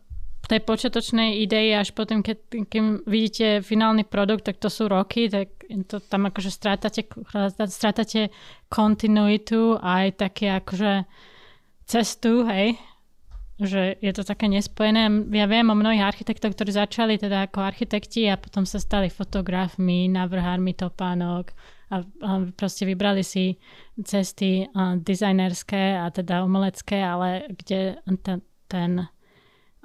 tej 0.48 0.64
počiatočnej 0.64 1.44
idei 1.44 1.76
až 1.76 1.92
potom, 1.92 2.24
keď, 2.24 2.64
keď 2.72 2.82
vidíte 3.04 3.46
finálny 3.61 4.08
produkt, 4.08 4.48
tak 4.48 4.56
to 4.56 4.72
sú 4.72 4.88
roky, 4.88 5.28
tak 5.28 5.52
to 5.84 6.00
tam 6.00 6.24
akože 6.32 6.48
strátate, 6.48 7.04
strátate 7.68 8.32
kontinuitu 8.72 9.76
aj 9.76 10.16
také 10.16 10.56
akože 10.56 11.04
cestu, 11.84 12.48
hej, 12.48 12.80
že 13.61 14.00
je 14.00 14.12
to 14.16 14.24
také 14.24 14.48
nespojené. 14.48 15.12
Ja 15.37 15.44
viem 15.44 15.68
o 15.68 15.76
mnohých 15.76 16.08
architektov, 16.16 16.56
ktorí 16.56 16.72
začali 16.72 17.20
teda 17.20 17.52
ako 17.52 17.68
architekti 17.68 18.24
a 18.32 18.40
potom 18.40 18.64
sa 18.64 18.80
stali 18.80 19.12
fotografmi, 19.12 20.08
navrhármi 20.08 20.72
topánok 20.72 21.52
a, 21.92 22.00
a 22.24 22.30
proste 22.56 22.88
vybrali 22.88 23.20
si 23.20 23.61
cesty 24.00 24.64
dizajnerské 25.04 26.00
a 26.00 26.08
teda 26.08 26.40
umelecké, 26.40 27.04
ale 27.04 27.52
kde 27.52 28.00
ten, 28.24 28.40
ten 28.64 28.92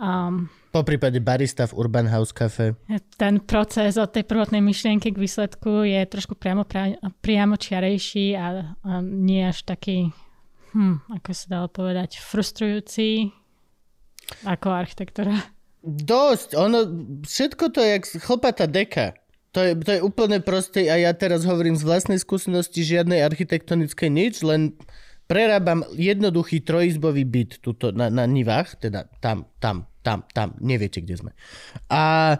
um, 0.03 0.51
Po 0.75 0.83
prípade 0.83 1.23
barista 1.23 1.63
v 1.63 1.79
Urban 1.79 2.11
House 2.11 2.35
Cafe. 2.35 2.75
ten 3.15 3.39
proces 3.39 3.95
od 3.95 4.11
tej 4.11 4.27
prvotnej 4.27 4.59
myšlienky 4.59 5.15
k 5.15 5.21
výsledku 5.21 5.87
je 5.87 6.03
trošku 6.03 6.35
priamo, 6.35 6.67
priamo 7.23 7.55
čiarejší 7.55 8.35
a, 8.35 8.75
a 8.83 8.91
nie 8.99 9.47
až 9.47 9.63
taký, 9.63 10.11
hm, 10.75 11.07
ako 11.07 11.29
sa 11.31 11.45
dalo 11.47 11.67
povedať, 11.71 12.19
frustrujúci 12.19 13.31
ako 14.43 14.67
architektúra. 14.71 15.35
Dosť, 15.83 16.55
ono, 16.55 16.87
všetko 17.27 17.63
to 17.75 17.79
je 17.83 17.89
jak 17.99 18.03
chlpatá 18.23 18.65
deka. 18.67 19.19
To 19.53 19.61
je, 19.61 19.77
to 19.77 19.91
je 19.93 20.01
úplne 20.01 20.41
prosté 20.41 20.89
a 20.89 20.97
ja 20.97 21.13
teraz 21.13 21.45
hovorím 21.45 21.77
z 21.77 21.85
vlastnej 21.85 22.17
skúsenosti 22.17 22.81
žiadnej 22.81 23.21
architektonickej 23.21 24.09
nič, 24.09 24.41
len 24.41 24.73
prerábam 25.29 25.85
jednoduchý 25.93 26.65
trojizbový 26.65 27.23
byt 27.27 27.61
tuto 27.61 27.93
na, 27.93 28.09
na 28.09 28.25
Nivách, 28.25 28.81
teda 28.81 29.05
tam, 29.21 29.45
tam, 29.61 29.85
tam, 30.03 30.27
tam, 30.29 30.53
neviete, 30.59 30.99
kde 30.99 31.15
sme. 31.17 31.31
A 31.87 32.35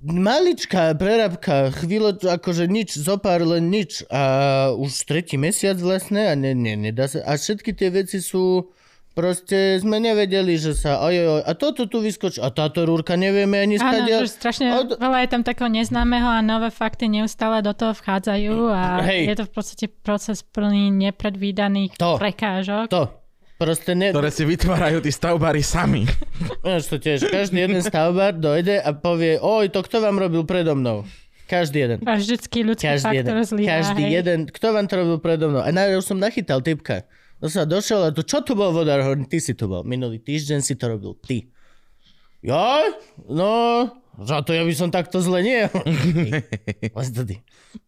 maličká 0.00 0.92
prerábka, 0.94 1.72
chvíľu, 1.72 2.20
akože 2.20 2.68
nič, 2.68 2.94
zopár 2.94 3.40
len 3.40 3.68
nič 3.68 4.04
a 4.06 4.22
už 4.70 4.92
tretí 5.04 5.34
mesiac 5.34 5.74
vlastne 5.76 6.28
a 6.28 6.34
ne, 6.34 6.52
ne, 6.52 6.76
nedá 6.78 7.08
sa. 7.08 7.24
A 7.24 7.34
všetky 7.34 7.72
tie 7.72 7.88
veci 7.88 8.20
sú 8.20 8.68
proste 9.14 9.78
sme 9.78 10.02
nevedeli, 10.02 10.58
že 10.58 10.74
sa 10.74 10.98
oj, 11.00 11.14
oj, 11.38 11.42
a 11.42 11.52
toto 11.54 11.86
tu 11.86 12.02
vyskočí 12.02 12.42
a 12.42 12.50
táto 12.50 12.82
rúrka 12.82 13.14
nevieme 13.14 13.62
ani 13.62 13.78
Áno, 13.78 13.86
skadiaľ. 13.86 14.20
že 14.26 14.34
strašne 14.34 14.66
Od- 14.74 14.98
veľa 14.98 15.18
je 15.22 15.28
tam 15.30 15.42
takého 15.46 15.70
neznámeho 15.70 16.26
a 16.26 16.42
nové 16.42 16.68
fakty 16.68 17.06
neustále 17.06 17.62
do 17.62 17.70
toho 17.70 17.94
vchádzajú 17.94 18.54
a 18.68 18.82
Hej. 19.06 19.22
je 19.30 19.34
to 19.38 19.44
v 19.46 19.52
podstate 19.54 19.86
proces 20.02 20.42
plný 20.42 20.90
nepredvídaných 20.90 21.94
To. 21.96 22.18
prekážok. 22.18 22.90
To. 22.90 23.23
Proste 23.54 23.94
ne... 23.94 24.10
Ktoré 24.10 24.34
si 24.34 24.42
vytvárajú 24.42 24.98
tí 24.98 25.14
stavbári 25.14 25.62
sami. 25.62 26.04
Vieš 26.66 26.90
to 26.90 26.96
tiež, 26.98 27.30
každý 27.30 27.62
jeden 27.62 27.80
stavbár 27.86 28.34
dojde 28.34 28.82
a 28.82 28.90
povie, 28.90 29.38
oj, 29.38 29.70
to 29.70 29.86
kto 29.86 30.02
vám 30.02 30.18
robil 30.18 30.42
predo 30.42 30.74
mnou? 30.74 31.06
Každý 31.46 31.86
jeden. 31.86 31.98
A 32.08 32.16
vždycky 32.16 32.64
ľudský 32.64 32.88
Každý 32.98 33.20
jeden. 33.20 33.30
faktor 33.30 33.46
zlyhá. 33.46 33.70
Každý 33.78 34.04
hej. 34.08 34.12
jeden. 34.16 34.38
Kto 34.48 34.66
vám 34.74 34.86
to 34.88 34.94
robil 34.96 35.18
predo 35.20 35.52
mnou? 35.52 35.62
A 35.62 35.70
na, 35.70 35.92
už 35.92 36.02
som 36.02 36.18
nachytal 36.18 36.64
typka. 36.64 37.04
To 37.38 37.52
sa 37.52 37.68
došiel 37.68 38.00
a 38.00 38.08
to, 38.10 38.24
čo 38.24 38.40
tu 38.40 38.56
bol 38.56 38.72
vodár? 38.72 39.04
Hovorím, 39.04 39.28
ty 39.28 39.38
si 39.38 39.52
tu 39.52 39.68
bol. 39.68 39.84
Minulý 39.84 40.18
týždeň 40.24 40.64
si 40.64 40.74
to 40.74 40.88
robil 40.88 41.12
ty. 41.20 41.52
Ja? 42.40 42.80
No, 43.28 43.86
za 44.20 44.40
to 44.40 44.56
ja 44.56 44.62
by 44.62 44.74
som 44.76 44.88
takto 44.88 45.18
zle 45.20 45.42
nie. 45.42 45.66
Ty. 46.94 47.36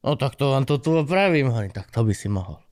no 0.02 0.18
tak 0.18 0.34
to 0.34 0.50
vám 0.50 0.64
to 0.66 0.76
tu 0.82 0.92
opravím. 0.98 1.48
Hovorím, 1.54 1.72
tak 1.72 1.88
to 1.94 2.02
by 2.02 2.12
si 2.12 2.26
mohol. 2.26 2.65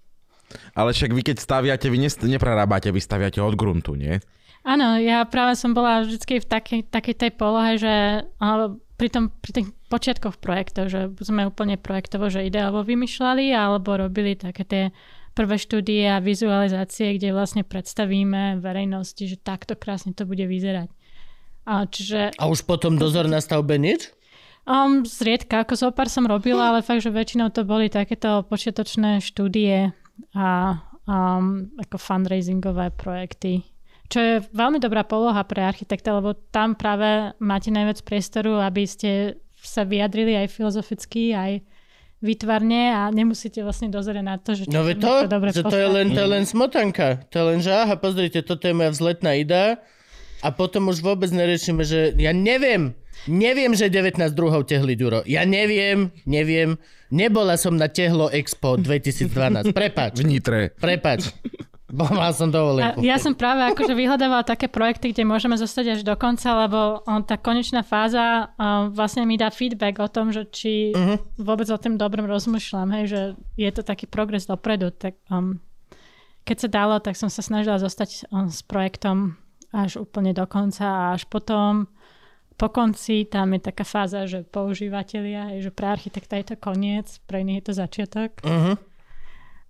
Ale 0.75 0.95
však 0.95 1.11
vy 1.13 1.23
keď 1.23 1.37
staviate, 1.41 1.87
vy 1.91 1.99
neprerábate, 2.27 2.91
vy 2.91 3.01
staviate 3.01 3.43
od 3.43 3.55
gruntu, 3.55 3.95
nie? 3.95 4.19
Áno, 4.65 4.97
ja 4.97 5.21
práve 5.29 5.61
som 5.61 5.77
bola 5.77 6.01
vždy 6.01 6.41
v 6.41 6.49
takej, 6.49 6.81
takej 6.89 7.15
tej 7.21 7.31
polohe, 7.37 7.77
že 7.77 8.25
pri, 8.97 9.09
tom, 9.13 9.29
pri 9.29 9.61
tých 9.61 9.69
počiatkoch 9.93 10.41
projektov, 10.41 10.89
že 10.89 11.13
sme 11.21 11.45
úplne 11.45 11.77
projektovo, 11.77 12.33
že 12.33 12.49
ideovo 12.49 12.81
vymýšľali, 12.81 13.53
alebo 13.53 14.01
robili 14.01 14.39
také 14.41 14.65
tie 14.65 14.83
prvé 15.35 15.61
štúdie 15.61 16.09
a 16.09 16.23
vizualizácie, 16.23 17.19
kde 17.19 17.35
vlastne 17.35 17.67
predstavíme 17.67 18.63
verejnosti, 18.63 19.21
že 19.27 19.37
takto 19.37 19.75
krásne 19.77 20.15
to 20.17 20.25
bude 20.25 20.47
vyzerať. 20.47 20.89
A 21.69 21.85
čiže 21.85 22.33
A 22.39 22.45
už 22.49 22.65
potom 22.65 22.97
dozor 22.97 23.29
na 23.29 23.45
stavbe 23.45 23.77
nič? 23.77 24.15
um, 24.65 25.05
zriedka, 25.05 25.65
ako 25.65 25.75
zo 25.77 25.89
pár 25.93 26.09
som 26.09 26.25
robila, 26.25 26.73
ale 26.73 26.81
fakt, 26.85 27.05
že 27.05 27.13
väčšinou 27.13 27.53
to 27.53 27.69
boli 27.69 27.93
takéto 27.93 28.45
počiatočné 28.49 29.21
štúdie 29.21 29.93
a 30.35 30.79
um, 31.09 31.71
ako 31.81 31.97
fundraisingové 31.97 32.93
projekty. 32.97 33.65
Čo 34.09 34.19
je 34.21 34.35
veľmi 34.53 34.79
dobrá 34.79 35.03
poloha 35.03 35.43
pre 35.49 35.65
architekta, 35.65 36.13
lebo 36.13 36.37
tam 36.53 36.77
práve 36.77 37.33
máte 37.41 37.73
najviac 37.73 38.05
priestoru, 38.05 38.61
aby 38.61 38.85
ste 38.85 39.41
sa 39.65 39.89
vyjadrili 39.89 40.37
aj 40.37 40.53
filozoficky, 40.53 41.33
aj 41.33 41.65
výtvarne 42.25 42.93
a 42.93 43.13
nemusíte 43.13 43.61
vlastne 43.61 43.93
dozerať 43.93 44.25
na 44.25 44.37
to, 44.41 44.57
že 44.57 44.65
No 44.73 44.81
to, 44.81 44.97
niekto 44.97 45.29
dobre 45.29 45.53
že 45.53 45.61
to 45.61 45.77
je 45.77 45.89
len, 45.89 46.09
to 46.13 46.21
je 46.25 46.31
len 46.31 46.45
smotanka. 46.49 47.21
To 47.33 47.35
je 47.37 47.45
len, 47.53 47.59
že 47.61 47.73
aha, 47.73 48.01
pozrite, 48.01 48.41
toto 48.41 48.65
je 48.65 48.73
moja 48.73 48.93
vzletná 48.97 49.37
idea 49.37 49.81
a 50.41 50.49
potom 50.53 50.89
už 50.89 51.05
vôbec 51.05 51.29
neriešime, 51.29 51.85
že 51.85 52.17
ja 52.17 52.33
neviem, 52.33 52.97
neviem, 53.31 53.73
že 53.75 53.91
19 53.91 54.35
druhov 54.35 54.67
tehli 54.69 54.95
Ďuro. 54.99 55.23
Ja 55.25 55.47
neviem, 55.49 56.11
neviem. 56.25 56.77
Nebola 57.15 57.55
som 57.55 57.79
na 57.79 57.87
Tehlo 57.87 58.33
Expo 58.33 58.75
2012. 58.81 59.71
Prepač, 59.71 60.19
V 60.19 60.25
Nitre. 60.27 60.75
prepač. 60.77 61.31
Bo 61.95 62.11
mal 62.11 62.35
som 62.35 62.51
dovolenku. 62.51 63.07
ja 63.07 63.23
som 63.23 63.39
práve 63.39 63.63
akože 63.71 63.95
vyhľadávala 63.95 64.43
také 64.43 64.67
projekty, 64.67 65.15
kde 65.15 65.23
môžeme 65.23 65.55
zostať 65.55 65.95
až 65.95 66.01
do 66.03 66.19
konca, 66.19 66.67
lebo 66.67 67.07
on, 67.07 67.23
tá 67.23 67.39
konečná 67.39 67.87
fáza 67.87 68.51
um, 68.59 68.91
vlastne 68.91 69.23
mi 69.23 69.39
dá 69.39 69.55
feedback 69.55 70.03
o 70.03 70.11
tom, 70.11 70.35
že 70.35 70.43
či 70.51 70.91
uh-huh. 70.91 71.23
vôbec 71.39 71.71
o 71.71 71.79
tým 71.79 71.95
dobrom 71.95 72.27
rozmýšľam, 72.27 72.91
hej, 72.99 73.05
že 73.07 73.21
je 73.55 73.71
to 73.71 73.87
taký 73.87 74.11
progres 74.11 74.51
dopredu. 74.51 74.91
Tak, 74.91 75.15
um, 75.31 75.63
keď 76.43 76.67
sa 76.67 76.69
dalo, 76.69 76.99
tak 76.99 77.15
som 77.15 77.31
sa 77.31 77.47
snažila 77.47 77.79
zostať 77.79 78.27
um, 78.35 78.51
s 78.51 78.67
projektom 78.67 79.39
až 79.71 80.03
úplne 80.03 80.35
do 80.35 80.51
konca 80.51 80.87
a 80.87 81.05
až 81.15 81.31
potom 81.31 81.87
po 82.55 82.71
konci 82.71 83.27
tam 83.27 83.55
je 83.59 83.61
taká 83.71 83.83
fáza, 83.83 84.31
že 84.31 84.47
používateľia, 84.47 85.59
že 85.59 85.75
pre 85.75 85.91
architekta 85.91 86.39
je 86.39 86.55
to 86.55 86.57
koniec, 86.59 87.19
pre 87.27 87.43
iných 87.43 87.59
je 87.61 87.67
to 87.67 87.75
začiatok. 87.75 88.31
Uh-huh. 88.47 88.79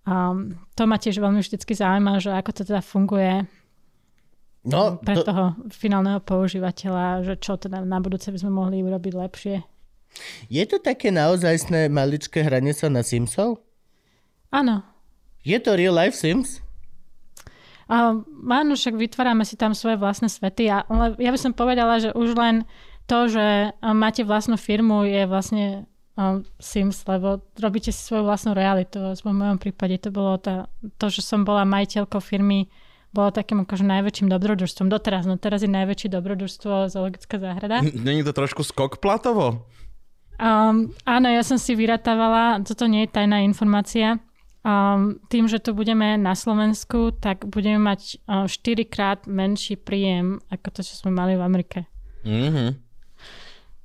Um, 0.05 0.61
to 0.77 0.85
ma 0.85 1.01
tiež 1.01 1.17
veľmi 1.17 1.41
vždycky 1.41 1.73
zaujíma, 1.73 2.21
že 2.21 2.37
ako 2.37 2.51
to 2.53 2.63
teda 2.69 2.85
funguje 2.85 3.49
No, 4.65 4.97
pre 4.97 5.21
to, 5.21 5.29
toho 5.29 5.53
finálneho 5.69 6.25
používateľa, 6.25 7.21
že 7.21 7.35
čo 7.37 7.61
teda 7.61 7.85
na 7.85 8.01
budúce 8.01 8.33
by 8.33 8.39
sme 8.41 8.53
mohli 8.53 8.81
urobiť 8.81 9.13
lepšie. 9.13 9.57
je 10.49 10.65
to 10.65 10.81
také 10.81 11.13
naozajstné 11.13 11.93
maličké 11.93 12.41
hranie 12.41 12.73
sa 12.73 12.89
na 12.89 13.05
Simsov? 13.05 13.61
Áno. 14.49 14.81
Je 15.45 15.61
to 15.61 15.77
real 15.77 15.93
life 15.93 16.17
Sims? 16.17 16.64
Áno, 17.89 18.73
však 18.75 18.97
vytvárame 18.97 19.45
si 19.45 19.61
tam 19.61 19.77
svoje 19.77 20.01
vlastné 20.01 20.33
svety, 20.33 20.73
a, 20.73 20.89
ale 20.89 21.17
ja 21.21 21.29
by 21.29 21.39
som 21.41 21.53
povedala, 21.53 22.01
že 22.01 22.11
už 22.17 22.33
len 22.37 22.65
to, 23.05 23.29
že 23.29 23.77
máte 23.85 24.25
vlastnú 24.25 24.57
firmu, 24.57 25.05
je 25.05 25.29
vlastne 25.29 25.85
Sims, 26.63 27.03
lebo 27.11 27.43
robíte 27.59 27.91
si 27.91 27.99
svoju 27.99 28.23
vlastnú 28.23 28.55
realitu. 28.55 29.03
Aspoň 29.03 29.31
v 29.35 29.41
mojom 29.43 29.59
prípade 29.59 29.99
to 29.99 30.15
bolo 30.15 30.39
tá, 30.39 30.71
to, 30.97 31.11
že 31.11 31.27
som 31.27 31.43
bola 31.43 31.67
majiteľkou 31.67 32.23
firmy, 32.23 32.71
bolo 33.11 33.35
takým 33.35 33.67
akože 33.67 33.83
najväčším 33.83 34.31
dobrodružstvom 34.31 34.89
doteraz. 34.91 35.27
No 35.27 35.43
teraz 35.43 35.67
je 35.67 35.71
najväčšie 35.75 36.15
dobrodružstvo 36.15 36.87
zoologická 36.87 37.43
záhrada. 37.43 37.83
Není 37.83 38.23
to 38.23 38.31
trošku 38.31 38.63
skok 38.63 39.03
platovo? 39.03 39.67
Um, 40.39 40.91
áno, 41.07 41.31
ja 41.31 41.43
som 41.47 41.59
si 41.59 41.79
vyratávala, 41.79 42.63
toto 42.63 42.87
nie 42.87 43.07
je 43.07 43.15
tajná 43.15 43.43
informácia, 43.47 44.19
um, 44.65 45.21
tým, 45.29 45.45
že 45.47 45.61
tu 45.61 45.77
budeme 45.77 46.17
na 46.17 46.35
Slovensku, 46.35 47.13
tak 47.21 47.45
budeme 47.47 47.79
mať 47.79 48.25
uh, 48.27 48.49
4 48.49 48.89
krát 48.89 49.29
menší 49.29 49.77
príjem, 49.77 50.41
ako 50.49 50.67
to, 50.75 50.81
čo 50.83 50.95
sme 51.05 51.13
mali 51.13 51.37
v 51.37 51.45
Amerike. 51.45 51.79
Mhm. 52.25 52.84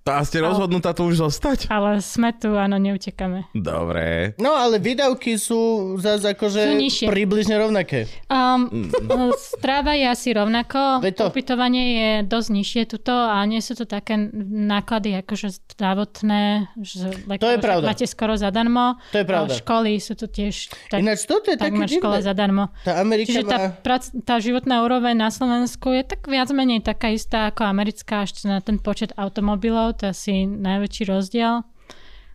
A 0.10 0.26
ste 0.26 0.42
rozhodnutá 0.42 0.98
tu 0.98 1.06
už 1.06 1.22
zostať? 1.22 1.70
Ale 1.70 2.02
sme 2.02 2.34
tu, 2.34 2.58
áno, 2.58 2.82
neutekáme. 2.82 3.46
Dobre. 3.54 4.34
No 4.42 4.58
ale 4.58 4.82
výdavky 4.82 5.38
sú 5.38 5.94
zase 6.02 6.34
akože 6.34 6.62
Sú 6.66 6.76
nižšie. 6.76 7.06
približne 7.06 7.56
rovnaké. 7.62 8.10
Um, 8.26 8.90
uh, 8.90 9.30
stráva 9.38 9.94
je 9.94 10.06
asi 10.10 10.34
rovnako, 10.34 11.06
Veď 11.06 11.14
to. 11.14 11.26
ubytovanie 11.30 11.84
je 11.94 12.12
dosť 12.26 12.50
nižšie 12.50 12.82
tuto 12.90 13.14
a 13.14 13.38
nie 13.46 13.62
sú 13.62 13.78
to 13.78 13.86
také 13.86 14.18
náklady 14.50 15.22
akože 15.22 15.54
zdravotné, 15.76 16.74
že 16.82 17.14
lekárov 17.30 17.60
však 17.60 17.64
pravda. 17.64 17.86
máte 17.86 18.06
skoro 18.10 18.34
zadarmo. 18.34 18.98
To 19.14 19.18
je 19.22 19.26
pravda. 19.28 19.54
A 19.54 19.60
školy 19.60 19.92
sú 20.02 20.18
tu 20.18 20.26
tiež 20.26 20.74
tak, 20.90 21.00
Ináč 21.04 21.30
toto 21.30 21.54
je 21.54 21.58
takmer 21.60 21.86
škola 21.86 22.24
zadarmo. 22.24 22.74
Tá 22.82 22.98
Amerika 22.98 23.30
Čiže 23.30 23.44
tá, 23.46 23.58
má... 23.58 23.68
prac, 23.76 24.10
tá 24.26 24.42
životná 24.42 24.82
úroveň 24.82 25.14
na 25.14 25.30
Slovensku 25.30 25.94
je 25.94 26.04
tak 26.08 26.26
viac 26.26 26.50
menej 26.50 26.82
taká 26.82 27.12
istá 27.12 27.52
ako 27.52 27.68
americká, 27.68 28.24
ešte 28.26 28.48
na 28.48 28.64
ten 28.64 28.80
počet 28.80 29.12
automobilov, 29.14 29.99
to 30.00 30.08
je 30.08 30.10
asi 30.10 30.34
najväčší 30.48 31.04
rozdiel. 31.06 31.68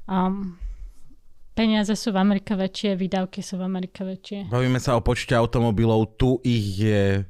Um, 0.04 0.60
peniaze 1.56 1.96
sú 1.96 2.12
v 2.12 2.20
Amerike 2.20 2.52
väčšie, 2.52 2.92
výdavky 2.92 3.40
sú 3.40 3.56
v 3.56 3.64
Amerike 3.64 4.04
väčšie. 4.04 4.52
Bavíme 4.52 4.76
sa 4.76 4.94
o 4.94 5.00
počte 5.00 5.32
automobilov, 5.32 6.20
tu 6.20 6.36
ich 6.44 6.76
je 6.76 7.24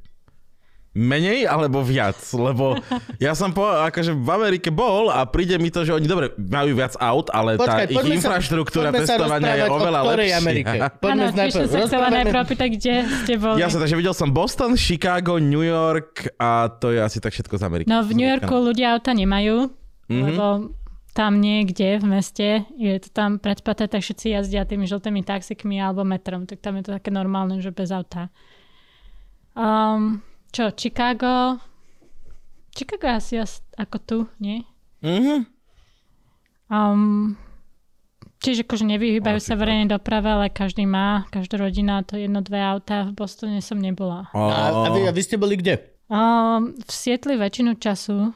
menej 0.94 1.44
alebo 1.44 1.82
viac? 1.82 2.16
Lebo 2.32 2.78
ja 3.18 3.34
som 3.34 3.50
po, 3.50 3.66
akože 3.66 4.14
v 4.14 4.28
Amerike 4.30 4.70
bol 4.70 5.10
a 5.10 5.26
príde 5.26 5.58
mi 5.58 5.68
to, 5.68 5.82
že 5.82 5.90
oni 5.92 6.06
dobre 6.06 6.30
majú 6.38 6.72
viac 6.72 6.94
aut, 7.02 7.28
ale 7.34 7.58
tá 7.58 7.66
Počkaj, 7.66 7.86
ich 7.90 7.98
poďme 7.98 8.14
sa- 8.14 8.18
infraštruktúra 8.22 8.88
sa 8.90 8.98
testovania 9.02 9.52
je 9.54 9.64
o 9.66 9.74
oveľa 9.74 10.00
ktorej 10.00 10.30
lepšia. 10.30 10.40
Amerike. 10.40 10.76
Poďme 11.04 11.26
sa 11.26 11.36
najprv- 11.36 11.68
sa 11.68 11.78
chcela 11.84 12.08
najprv 12.14 12.38
opýtať, 12.46 12.68
kde 12.78 12.94
ste 13.22 13.34
boli. 13.36 13.58
Ja 13.58 13.68
som 13.68 13.78
takže 13.82 13.96
videl 13.98 14.14
som 14.14 14.30
Boston, 14.30 14.78
Chicago, 14.78 15.36
New 15.36 15.66
York 15.66 16.30
a 16.38 16.70
to 16.70 16.94
je 16.94 17.02
asi 17.02 17.18
tak 17.18 17.34
všetko 17.34 17.54
z 17.58 17.62
Ameriky. 17.66 17.86
No 17.90 18.06
v 18.06 18.14
New 18.14 18.26
Yorku 18.30 18.54
ľudia 18.54 18.94
auta 18.94 19.10
nemajú, 19.12 19.74
Mhm. 20.08 20.22
lebo 20.24 20.44
tam 21.14 21.38
niekde 21.38 22.02
v 22.02 22.06
meste 22.10 22.66
je 22.74 22.98
to 22.98 23.08
tam 23.14 23.38
predpaté, 23.38 23.86
tak 23.86 24.02
všetci 24.02 24.34
jazdia 24.34 24.66
tými 24.66 24.84
žltými 24.90 25.22
taxikmi 25.22 25.78
alebo 25.78 26.02
metrom, 26.02 26.42
tak 26.44 26.58
tam 26.58 26.74
je 26.82 26.90
to 26.90 26.90
také 26.98 27.14
normálne, 27.14 27.62
že 27.62 27.70
bez 27.70 27.94
auta. 27.94 28.34
Um, 29.54 30.26
čo, 30.50 30.74
Chicago? 30.74 31.62
Chicago 32.74 33.06
je 33.06 33.14
asi 33.14 33.34
as- 33.38 33.62
ako 33.78 33.96
tu, 34.02 34.18
nie? 34.42 34.66
Mhm. 35.06 35.46
Um, 36.66 37.38
čiže 38.42 38.66
akože 38.66 38.82
nevyhýbajú 38.82 39.38
sa 39.38 39.54
verejnej 39.54 39.86
doprave, 39.86 40.26
ale 40.26 40.46
každý 40.50 40.82
má, 40.82 41.30
každá 41.30 41.62
rodina 41.62 42.02
to 42.02 42.18
jedno, 42.18 42.42
dve 42.42 42.58
auta. 42.58 43.06
V 43.06 43.14
Bostone 43.14 43.62
som 43.62 43.78
nebola. 43.78 44.26
A, 44.34 44.74
a, 44.74 44.88
vy, 44.90 45.06
a 45.06 45.12
vy 45.14 45.22
ste 45.22 45.38
boli 45.38 45.54
kde? 45.54 45.78
Um, 46.10 46.74
v 46.74 46.90
Sietli 46.90 47.38
väčšinu 47.38 47.78
času, 47.78 48.34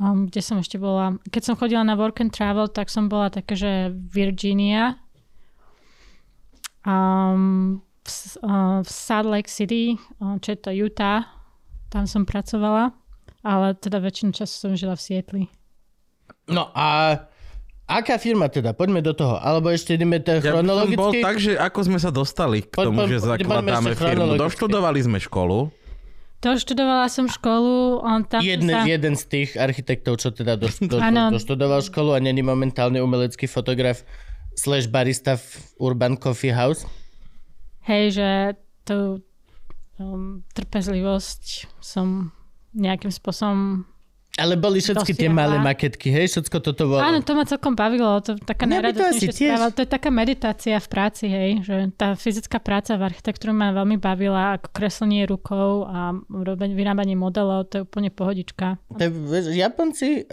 um, 0.00 0.28
kde 0.28 0.40
som 0.44 0.56
ešte 0.60 0.76
bola, 0.76 1.16
keď 1.28 1.42
som 1.42 1.54
chodila 1.58 1.84
na 1.84 1.96
work 1.96 2.20
and 2.20 2.32
travel, 2.32 2.68
tak 2.68 2.92
som 2.92 3.08
bola 3.08 3.32
také, 3.32 3.56
že 3.56 3.92
Virginia, 3.92 5.00
um, 6.84 7.80
v, 8.06 8.10
uh, 8.44 8.80
v 8.84 8.90
Salt 8.90 9.28
Lake 9.28 9.50
City, 9.50 9.98
uh, 10.22 10.38
čo 10.38 10.54
je 10.54 10.58
to 10.60 10.70
Utah, 10.70 11.26
tam 11.90 12.06
som 12.06 12.28
pracovala, 12.28 12.92
ale 13.46 13.74
teda 13.78 14.02
väčšinu 14.02 14.34
času 14.34 14.54
som 14.54 14.72
žila 14.74 14.98
v 14.98 15.02
Sietli. 15.02 15.42
No 16.46 16.70
a 16.74 17.18
aká 17.86 18.18
firma 18.18 18.46
teda? 18.50 18.74
Poďme 18.74 19.02
do 19.02 19.14
toho. 19.14 19.38
Alebo 19.38 19.70
ešte 19.70 19.94
ideme 19.94 20.18
to 20.22 20.38
Ja 20.38 20.58
by 20.58 20.66
som 20.66 20.90
bol 20.94 21.12
tak, 21.18 21.38
že 21.38 21.58
ako 21.58 21.78
sme 21.86 21.98
sa 21.98 22.10
dostali 22.10 22.62
k 22.62 22.70
tomu, 22.74 23.06
poď- 23.06 23.18
že 23.18 23.18
poďme 23.22 23.30
zakladáme 23.30 23.90
firmu. 23.94 24.30
Doštudovali 24.38 24.98
sme 25.02 25.18
školu. 25.22 25.85
To 26.44 26.52
študovala 26.52 27.08
som 27.08 27.32
školu, 27.32 28.04
on 28.04 28.28
tam 28.28 28.44
Jeden, 28.44 28.68
sa... 28.68 28.84
jeden 28.84 29.16
z 29.16 29.24
tých 29.24 29.50
architektov, 29.56 30.20
čo 30.20 30.28
teda 30.36 30.60
do, 30.60 30.68
do, 30.92 31.00
doštudoval 31.32 31.80
školu 31.80 32.12
a 32.12 32.20
není 32.20 32.44
momentálne 32.44 33.00
umelecký 33.00 33.48
fotograf 33.48 34.04
slash 34.52 34.88
barista 34.88 35.40
v 35.40 35.46
Urban 35.80 36.20
Coffee 36.20 36.52
House. 36.52 36.84
Hej, 37.88 38.20
že 38.20 38.28
tú 38.84 39.24
um, 39.96 40.44
trpezlivosť 40.52 41.72
som 41.80 42.32
nejakým 42.76 43.12
spôsobom... 43.12 43.88
Ale 44.36 44.60
boli 44.60 44.84
všetky 44.84 45.16
tie 45.16 45.32
malé 45.32 45.56
maketky, 45.56 46.12
hej? 46.12 46.28
Všetko 46.28 46.60
toto 46.60 46.92
bolo. 46.92 47.00
Áno, 47.00 47.24
to 47.24 47.32
ma 47.32 47.48
celkom 47.48 47.72
bavilo. 47.72 48.20
To 48.20 48.36
je 48.36 48.44
taká 48.44 48.68
najradosnejšia 48.68 49.32
tiež. 49.32 49.48
správa. 49.56 49.72
To 49.72 49.80
je 49.80 49.88
taká 49.88 50.10
meditácia 50.12 50.76
v 50.76 50.88
práci, 50.92 51.24
hej. 51.24 51.50
Že 51.64 51.76
tá 51.96 52.12
fyzická 52.12 52.60
práca 52.60 53.00
v 53.00 53.08
architektúre 53.08 53.56
ma 53.56 53.72
veľmi 53.72 53.96
bavila, 53.96 54.60
ako 54.60 54.76
kreslenie 54.76 55.24
rukou 55.24 55.88
a 55.88 56.12
vyrábanie 56.68 57.16
modelov, 57.16 57.72
to 57.72 57.80
je 57.80 57.82
úplne 57.88 58.12
pohodička. 58.12 58.76
To 58.92 59.08
vieš, 59.08 59.56
Japonci 59.56 60.28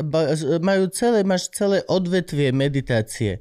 majú 0.60 0.92
celé, 0.92 1.24
máš 1.24 1.48
celé 1.56 1.80
odvetvie 1.88 2.52
meditácie, 2.52 3.40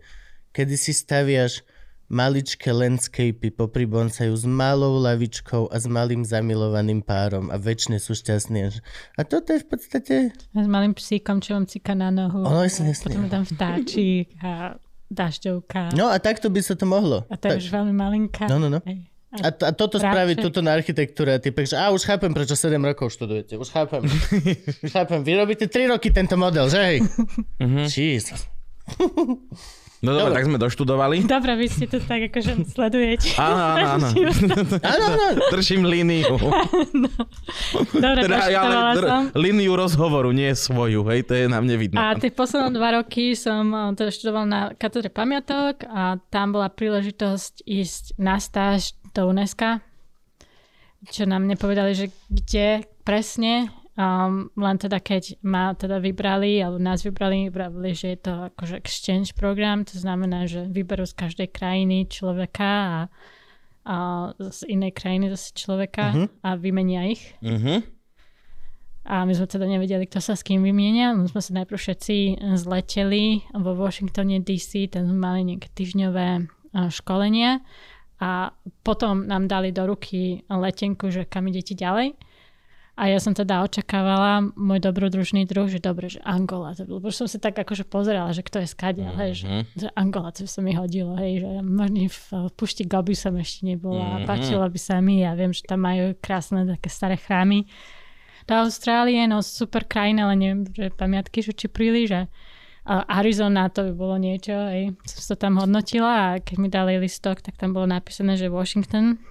kedy 0.55 0.79
si 0.79 0.95
staviaš 0.95 1.67
maličké 2.13 2.71
landscapy 2.77 3.49
popri 3.49 3.89
s 4.13 4.45
malou 4.45 5.01
lavičkou 5.01 5.73
a 5.73 5.77
s 5.81 5.89
malým 5.89 6.29
zamilovaným 6.29 7.01
párom 7.01 7.49
a 7.49 7.57
väčšine 7.57 7.97
sú 7.97 8.13
šťastní. 8.13 8.69
A 9.17 9.21
toto 9.25 9.57
je 9.57 9.65
v 9.65 9.67
podstate... 9.67 10.15
A 10.53 10.61
s 10.61 10.69
malým 10.69 10.93
psíkom, 10.93 11.41
čo 11.41 11.57
vám 11.57 11.65
cika 11.65 11.97
na 11.97 12.13
nohu. 12.13 12.45
Ono, 12.45 12.61
jasne, 12.61 12.93
jasne. 12.93 13.17
Potom 13.17 13.25
je 13.25 13.33
tam 13.33 13.45
vtáčik 13.49 14.27
a 14.45 14.77
dažďovka. 15.09 15.97
No 15.97 16.13
a 16.13 16.21
takto 16.21 16.53
by 16.53 16.61
sa 16.61 16.77
to 16.77 16.85
mohlo. 16.85 17.25
A 17.33 17.35
to 17.41 17.49
je 17.49 17.65
už 17.65 17.73
veľmi 17.73 17.97
malinká. 17.97 18.45
No, 18.45 18.61
no, 18.61 18.69
no. 18.69 18.85
A, 19.33 19.49
to, 19.49 19.65
a 19.65 19.73
toto 19.73 19.97
Práve. 19.97 20.13
spraví 20.13 20.33
toto 20.37 20.61
na 20.61 20.77
architektúre 20.77 21.33
a 21.33 21.41
ty 21.41 21.49
že 21.65 21.73
a 21.73 21.89
už 21.89 22.05
chápem, 22.05 22.29
prečo 22.37 22.53
7 22.53 22.77
rokov 22.77 23.17
študujete. 23.17 23.57
Už 23.57 23.69
chápem. 23.73 24.05
už 24.85 24.93
chápem. 24.97 25.25
Vy 25.25 25.33
robíte 25.41 25.65
3 25.65 25.97
roky 25.97 26.13
tento 26.13 26.37
model, 26.37 26.69
že 26.69 26.77
hej? 26.77 26.99
Jesus. 27.89 28.45
No 30.03 30.11
dobre, 30.13 30.35
tak 30.35 30.51
sme 30.51 30.59
doštudovali. 30.59 31.23
Dobre, 31.23 31.55
vy 31.55 31.67
ste 31.71 31.87
to 31.87 32.03
tak 32.03 32.27
akože 32.27 32.67
sledujete. 32.67 33.39
Áno, 33.39 33.55
áno, 33.55 33.87
áno. 34.03 34.09
Držím 35.55 35.87
líniu. 35.87 36.35
Dobre, 38.03 38.21
Teda, 38.27 38.51
ale 38.51 38.99
dr- 38.99 39.07
som. 39.07 39.23
líniu 39.39 39.73
rozhovoru, 39.73 40.35
nie 40.35 40.51
svoju, 40.53 41.07
hej, 41.07 41.23
to 41.23 41.33
je 41.33 41.47
na 41.47 41.63
mne 41.63 41.79
vidno. 41.79 42.03
A 42.03 42.19
tie 42.19 42.35
posledné 42.35 42.75
dva 42.75 42.99
roky 42.99 43.39
som 43.39 43.63
eh, 43.71 43.81
teda 43.95 44.11
študoval 44.11 44.45
na 44.45 44.61
katedre 44.75 45.07
pamiatok 45.07 45.87
a 45.87 46.19
tam 46.29 46.51
bola 46.51 46.67
príležitosť 46.67 47.63
ísť 47.63 48.19
na 48.19 48.43
stáž 48.43 48.99
do 49.13 49.31
UNESCO, 49.31 49.79
čo 51.09 51.27
nám 51.27 51.47
nepovedali, 51.47 51.95
že 51.95 52.07
kde 52.27 52.83
presne, 53.03 53.71
um, 53.95 54.49
len 54.57 54.77
teda 54.79 54.99
keď 54.99 55.37
ma 55.45 55.77
teda 55.77 56.01
vybrali, 56.01 56.61
alebo 56.61 56.81
nás 56.81 57.05
vybrali, 57.05 57.49
vybrali, 57.49 57.93
že 57.93 58.17
je 58.17 58.19
to 58.25 58.33
akože 58.53 58.75
exchange 58.77 59.37
program, 59.37 59.85
to 59.85 59.97
znamená, 59.99 60.49
že 60.49 60.65
vyberú 60.69 61.05
z 61.05 61.15
každej 61.17 61.49
krajiny 61.53 62.09
človeka 62.09 62.71
a, 62.71 62.99
a 63.85 63.97
z 64.39 64.61
inej 64.71 64.93
krajiny 64.97 65.29
zase 65.33 65.53
človeka 65.53 66.13
Mhm. 66.13 66.25
a 66.43 66.49
vymenia 66.57 67.03
ich. 67.11 67.23
Mhm. 67.43 67.83
A 69.03 69.27
my 69.27 69.35
sme 69.35 69.51
teda 69.51 69.67
nevedeli, 69.67 70.07
kto 70.07 70.23
sa 70.23 70.39
s 70.39 70.47
kým 70.47 70.63
vymienia. 70.63 71.11
My 71.11 71.27
sme 71.27 71.43
sa 71.43 71.51
najprv 71.59 71.75
všetci 71.75 72.39
zleteli 72.55 73.43
vo 73.51 73.75
Washingtone 73.75 74.39
DC, 74.39 74.95
tam 74.95 75.11
sme 75.11 75.19
mali 75.19 75.41
nejaké 75.43 75.75
týždňové 75.75 76.29
a, 76.39 76.87
školenie 76.87 77.59
a 78.23 78.55
potom 78.87 79.27
nám 79.27 79.51
dali 79.51 79.75
do 79.75 79.91
ruky 79.91 80.47
letenku, 80.47 81.11
že 81.11 81.27
kam 81.27 81.51
idete 81.51 81.75
ďalej. 81.75 82.15
A 83.03 83.11
ja 83.11 83.19
som 83.19 83.35
teda 83.35 83.67
očakávala 83.67 84.55
môj 84.55 84.79
dobrodružný 84.79 85.43
druh, 85.43 85.67
že 85.67 85.83
dobre, 85.83 86.07
že 86.07 86.23
Angola. 86.23 86.71
Lebo 86.79 87.11
som 87.11 87.27
si 87.27 87.43
tak 87.43 87.59
akože 87.59 87.83
pozerala, 87.83 88.31
že 88.31 88.47
kto 88.47 88.63
je 88.63 88.71
skade, 88.71 89.03
mm-hmm. 89.03 89.19
hej, 89.19 89.33
že, 89.43 89.47
že 89.75 89.89
Angola, 89.99 90.31
to 90.31 90.47
by 90.47 90.51
sa 90.55 90.63
mi 90.63 90.71
hodilo, 90.79 91.19
hej, 91.19 91.43
že 91.43 91.51
možno 91.67 92.07
v, 92.07 92.19
v 92.47 92.53
pušti 92.55 92.87
Gobi 92.87 93.19
som 93.19 93.35
ešte 93.35 93.67
nebola, 93.67 94.23
mm-hmm. 94.23 94.29
páčilo 94.31 94.63
by 94.63 94.79
sa 94.79 95.03
mi, 95.03 95.27
ja 95.27 95.35
viem, 95.35 95.51
že 95.51 95.67
tam 95.67 95.83
majú 95.83 96.15
krásne 96.23 96.63
také 96.63 96.87
staré 96.87 97.19
chrámy. 97.19 97.67
Do 98.47 98.55
Austrálie, 98.63 99.27
no 99.27 99.43
super 99.43 99.83
krajina, 99.83 100.31
ale 100.31 100.39
neviem, 100.39 100.63
že 100.71 100.95
pamiatky, 100.95 101.43
že 101.43 101.59
či 101.59 101.67
príliš, 101.67 102.07
že 102.07 102.23
a 102.87 103.03
Arizona 103.19 103.67
to 103.71 103.91
by 103.91 103.93
bolo 103.99 104.15
niečo, 104.19 104.55
hej. 104.71 104.95
Som 105.07 105.35
to 105.35 105.35
tam 105.39 105.55
hodnotila 105.59 106.39
a 106.39 106.43
keď 106.43 106.57
mi 106.59 106.67
dali 106.71 106.99
listok, 107.03 107.43
tak 107.43 107.59
tam 107.59 107.75
bolo 107.75 107.87
napísané, 107.87 108.35
že 108.39 108.51
Washington. 108.51 109.23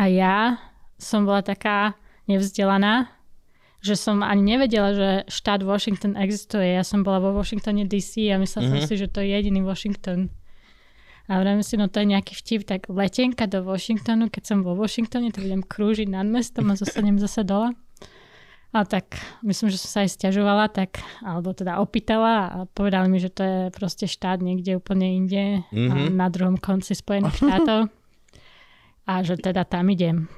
A 0.00 0.08
ja 0.08 0.56
som 0.96 1.28
bola 1.28 1.44
taká 1.44 1.96
nevzdelaná, 2.28 3.08
že 3.78 3.94
som 3.94 4.20
ani 4.26 4.56
nevedela, 4.56 4.90
že 4.94 5.10
štát 5.30 5.62
Washington 5.62 6.18
existuje. 6.18 6.76
Ja 6.76 6.82
som 6.82 7.06
bola 7.06 7.22
vo 7.22 7.30
Washingtone 7.32 7.86
DC 7.86 8.30
a 8.30 8.36
myslela 8.36 8.74
mm-hmm. 8.74 8.82
som 8.84 8.90
si, 8.90 8.94
že 8.98 9.08
to 9.08 9.22
je 9.22 9.32
jediný 9.32 9.62
Washington. 9.62 10.28
A 11.28 11.44
vrajme 11.44 11.60
si, 11.60 11.76
no 11.76 11.92
to 11.92 12.00
je 12.00 12.08
nejaký 12.08 12.32
vtip, 12.32 12.64
tak 12.64 12.88
letenka 12.88 13.44
do 13.44 13.60
Washingtonu, 13.60 14.32
keď 14.32 14.42
som 14.48 14.58
vo 14.64 14.72
Washingtone, 14.72 15.28
tak 15.28 15.44
budem 15.44 15.60
krúžiť 15.60 16.08
nad 16.08 16.24
mestom 16.24 16.72
a 16.72 16.74
zostanem 16.74 17.20
zase 17.20 17.44
dole. 17.44 17.76
A 18.72 18.84
tak 18.84 19.16
myslím, 19.44 19.72
že 19.72 19.80
som 19.80 19.88
sa 19.88 19.98
aj 20.04 20.12
stiažovala, 20.12 20.68
tak, 20.68 21.00
alebo 21.24 21.56
teda 21.56 21.80
opýtala 21.80 22.32
a 22.52 22.56
povedali 22.68 23.08
mi, 23.08 23.16
že 23.16 23.32
to 23.32 23.40
je 23.44 23.58
proste 23.72 24.04
štát 24.04 24.40
niekde 24.44 24.76
úplne 24.76 25.08
inde, 25.08 25.64
mm-hmm. 25.68 26.12
na 26.16 26.28
druhom 26.28 26.56
konci 26.60 26.92
Spojených 26.96 27.40
štátov. 27.40 27.88
a 29.08 29.24
že 29.24 29.40
teda 29.40 29.64
tam 29.64 29.88
idem. 29.88 30.28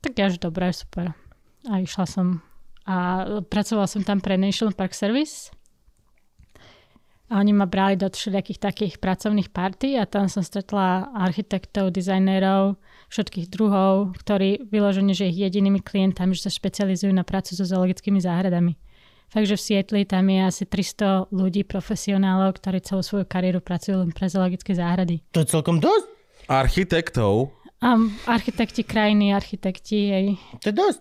Tak 0.00 0.12
ja, 0.16 0.26
že 0.32 0.40
dobré, 0.40 0.72
super. 0.72 1.12
A 1.68 1.84
išla 1.84 2.08
som 2.08 2.40
a 2.88 3.22
pracovala 3.46 3.86
som 3.86 4.02
tam 4.02 4.18
pre 4.18 4.40
National 4.40 4.72
Park 4.72 4.96
Service 4.96 5.52
a 7.30 7.38
oni 7.38 7.54
ma 7.54 7.70
brali 7.70 7.94
do 7.94 8.10
všetkých 8.10 8.58
takých 8.58 8.94
pracovných 8.98 9.54
partí 9.54 9.94
a 9.94 10.02
tam 10.02 10.26
som 10.26 10.42
stretla 10.42 11.14
architektov, 11.14 11.94
dizajnérov, 11.94 12.74
všetkých 13.06 13.46
druhov, 13.46 14.18
ktorí 14.18 14.66
vyložení, 14.66 15.14
že 15.14 15.30
ich 15.30 15.38
jedinými 15.38 15.78
klientami, 15.78 16.34
že 16.34 16.50
sa 16.50 16.52
špecializujú 16.52 17.14
na 17.14 17.22
prácu 17.22 17.54
so 17.54 17.62
zoologickými 17.62 18.18
záhradami. 18.18 18.74
Takže 19.30 19.54
v 19.54 19.62
Sietli 19.62 20.02
tam 20.02 20.26
je 20.26 20.42
asi 20.42 20.64
300 20.66 21.30
ľudí, 21.30 21.62
profesionálov, 21.62 22.58
ktorí 22.58 22.82
celú 22.82 23.06
svoju 23.06 23.30
kariéru 23.30 23.62
pracujú 23.62 24.02
len 24.02 24.10
pre 24.10 24.26
zoologické 24.26 24.74
záhrady. 24.74 25.22
To 25.30 25.46
je 25.46 25.54
celkom 25.54 25.78
dosť. 25.78 26.10
Architektov? 26.50 27.54
Um, 27.82 28.12
architekti 28.26 28.82
krajiny, 28.82 29.32
architekti, 29.32 29.98
hej. 30.06 30.26
To 30.60 30.68
je 30.68 30.74
dosť. 30.74 31.00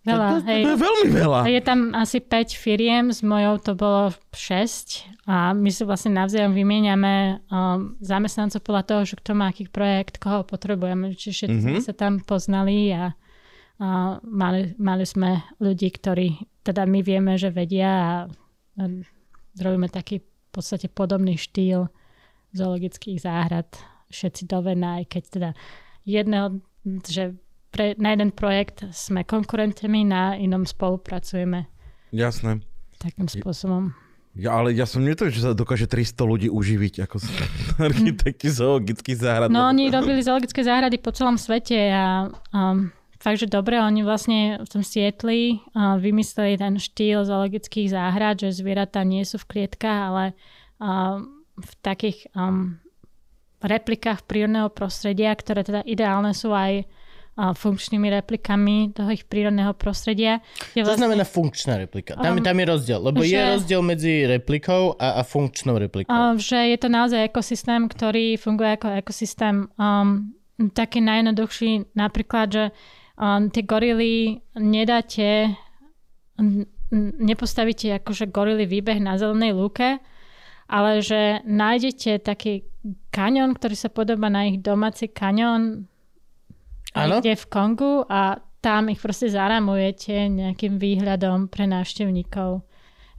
Veľa, 0.00 0.24
To- 0.24 0.32
to- 0.34 0.46
hej. 0.46 0.62
To 0.62 0.70
je 0.70 0.80
veľmi 0.80 1.06
veľa. 1.12 1.38
A 1.38 1.48
je 1.50 1.60
tam 1.60 1.80
asi 1.92 2.18
5 2.18 2.32
firiem, 2.54 3.04
s 3.08 3.20
mojou 3.20 3.58
to 3.58 3.72
bolo 3.74 4.02
6 4.32 5.04
a 5.26 5.52
my 5.52 5.68
si 5.68 5.84
vlastne 5.84 6.16
navzájom 6.16 6.50
vymieňame 6.50 7.14
um, 7.44 7.92
zamestnancov 7.98 8.62
podľa 8.62 8.84
toho, 8.84 9.00
že 9.04 9.14
kto 9.14 9.30
má 9.34 9.46
aký 9.46 9.68
projekt, 9.68 10.16
koho 10.16 10.42
potrebujeme. 10.42 11.12
Čiže 11.12 11.32
všetci 11.44 11.58
Mhm. 11.58 11.66
sme 11.66 11.80
sa 11.82 11.92
tam 11.92 12.12
poznali 12.18 12.88
a, 12.90 13.12
a 13.76 13.88
mali, 14.22 14.72
mali 14.76 15.04
sme 15.04 15.30
ľudí, 15.58 15.92
ktorí 15.92 16.28
teda 16.62 16.84
my 16.84 17.00
vieme, 17.00 17.36
že 17.36 17.50
vedia 17.50 17.90
a, 17.90 18.08
a 18.76 18.82
robíme 19.54 19.88
taký 19.88 20.18
v 20.18 20.26
podstate 20.50 20.88
podobný 20.88 21.36
štýl 21.36 21.84
zoologických 22.50 23.18
záhrad. 23.18 23.68
Všetci 24.08 24.48
do 24.48 24.64
Vena, 24.64 24.96
aj 24.96 25.06
keď 25.06 25.22
teda 25.28 25.50
jedného, 26.08 26.64
že 27.04 27.36
pre, 27.68 27.92
na 28.00 28.16
jeden 28.16 28.32
projekt 28.32 28.88
sme 28.96 29.28
konkurentami, 29.28 30.08
na 30.08 30.40
inom 30.40 30.64
spolupracujeme 30.64 31.68
Jasné. 32.10 32.64
takým 32.96 33.28
spôsobom. 33.28 33.92
Ja, 34.38 34.54
ale 34.54 34.70
ja 34.70 34.86
som 34.86 35.02
nevedel, 35.02 35.34
že 35.34 35.42
sa 35.42 35.50
dokáže 35.50 35.90
300 35.90 36.14
ľudí 36.22 36.48
uživiť 36.48 37.04
ako 37.04 37.16
architekti 37.90 38.48
zoologických 38.48 39.18
záhrad. 39.18 39.48
No 39.50 39.66
oni 39.66 39.90
robili 39.90 40.22
zoologické 40.22 40.62
záhrady 40.62 40.96
po 41.02 41.10
celom 41.10 41.34
svete 41.34 41.76
a 41.90 42.30
um, 42.54 42.94
fakt, 43.18 43.42
že 43.42 43.50
dobre, 43.50 43.82
oni 43.82 44.06
vlastne 44.06 44.62
v 44.62 44.68
tom 44.70 44.86
Sietli 44.86 45.58
uh, 45.74 45.98
vymysleli 45.98 46.54
ten 46.54 46.78
štýl 46.78 47.26
zoologických 47.26 47.90
záhrad, 47.90 48.38
že 48.38 48.54
zvieratá 48.54 49.02
nie 49.02 49.26
sú 49.26 49.42
v 49.42 49.48
klietkách, 49.58 50.00
ale 50.14 50.24
uh, 50.78 51.18
v 51.58 51.70
takých 51.82 52.30
um, 52.38 52.78
replikách 53.60 54.22
prírodného 54.22 54.70
prostredia, 54.70 55.34
ktoré 55.34 55.62
teda 55.62 55.82
ideálne 55.82 56.30
sú 56.32 56.54
aj 56.54 56.86
funkčnými 57.38 58.10
replikami 58.10 58.90
toho 58.90 59.14
ich 59.14 59.22
prírodného 59.22 59.70
prostredia. 59.70 60.42
Je 60.74 60.82
To 60.82 60.98
znamená 60.98 61.22
funkčná 61.22 61.78
replika. 61.78 62.18
Tam, 62.18 62.34
Um, 62.34 62.42
tam 62.42 62.58
je 62.58 62.66
rozdiel, 62.66 62.98
lebo 62.98 63.22
je 63.22 63.30
že- 63.30 63.54
rozdiel 63.54 63.78
medzi 63.78 64.26
replikou 64.26 64.98
a, 64.98 65.18
a 65.18 65.22
funkčnou 65.22 65.78
replikou. 65.78 66.10
Uh, 66.10 66.34
že 66.34 66.58
je 66.74 66.78
to 66.82 66.90
naozaj 66.90 67.30
ekosystém, 67.30 67.86
ktorý 67.86 68.34
funguje 68.42 68.74
ako 68.74 68.90
ekosystém 68.90 69.70
um, 69.78 70.34
taký 70.74 70.98
najjednoduchší, 70.98 71.94
napríklad, 71.94 72.46
že 72.50 72.64
um, 73.14 73.46
tie 73.54 73.62
gorily 73.62 74.42
nedáte, 74.58 75.54
nepostavíte 77.22 78.02
akože 78.02 78.34
gorily 78.34 78.66
výbeh 78.66 78.98
na 78.98 79.14
zelenej 79.14 79.54
lúke, 79.54 80.02
ale 80.68 81.00
že 81.00 81.40
nájdete 81.46 82.18
taký 82.18 82.66
kaňon, 83.10 83.56
ktorý 83.56 83.76
sa 83.76 83.90
podobá 83.92 84.28
na 84.28 84.48
ich 84.48 84.62
domáci 84.62 85.10
kaňon 85.10 85.88
Áno. 86.96 87.20
kde 87.20 87.36
v 87.36 87.46
Kongu 87.52 88.04
a 88.08 88.40
tam 88.58 88.90
ich 88.90 88.98
proste 88.98 89.30
zaramujete 89.30 90.26
nejakým 90.32 90.80
výhľadom 90.82 91.46
pre 91.52 91.68
návštevníkov. 91.68 92.66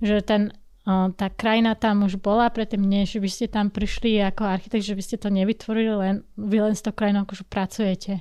Že 0.03 0.15
ten, 0.25 0.41
tá 0.89 1.27
krajina 1.31 1.79
tam 1.79 2.03
už 2.03 2.19
bola 2.19 2.51
predtým, 2.51 2.83
než 2.83 3.15
by 3.21 3.29
ste 3.29 3.45
tam 3.47 3.71
prišli 3.71 4.19
ako 4.25 4.43
architekt, 4.43 4.83
že 4.83 4.97
by 4.97 5.03
ste 5.05 5.17
to 5.21 5.29
nevytvorili, 5.31 5.93
len 5.95 6.15
vy 6.35 6.59
len 6.59 6.75
s 6.75 6.83
tou 6.83 6.91
krajinou 6.91 7.23
akože 7.23 7.45
pracujete. 7.47 8.13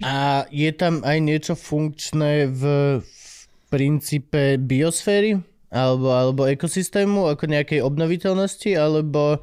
A 0.00 0.48
je 0.48 0.70
tam 0.72 1.04
aj 1.04 1.18
niečo 1.20 1.52
funkčné 1.58 2.48
v, 2.48 2.62
v 3.04 3.32
princípe 3.68 4.56
biosféry? 4.56 5.44
Alebo, 5.70 6.10
alebo 6.10 6.50
ekosystému, 6.50 7.30
ako 7.30 7.46
nejakej 7.46 7.78
obnoviteľnosti, 7.84 8.74
alebo 8.74 9.38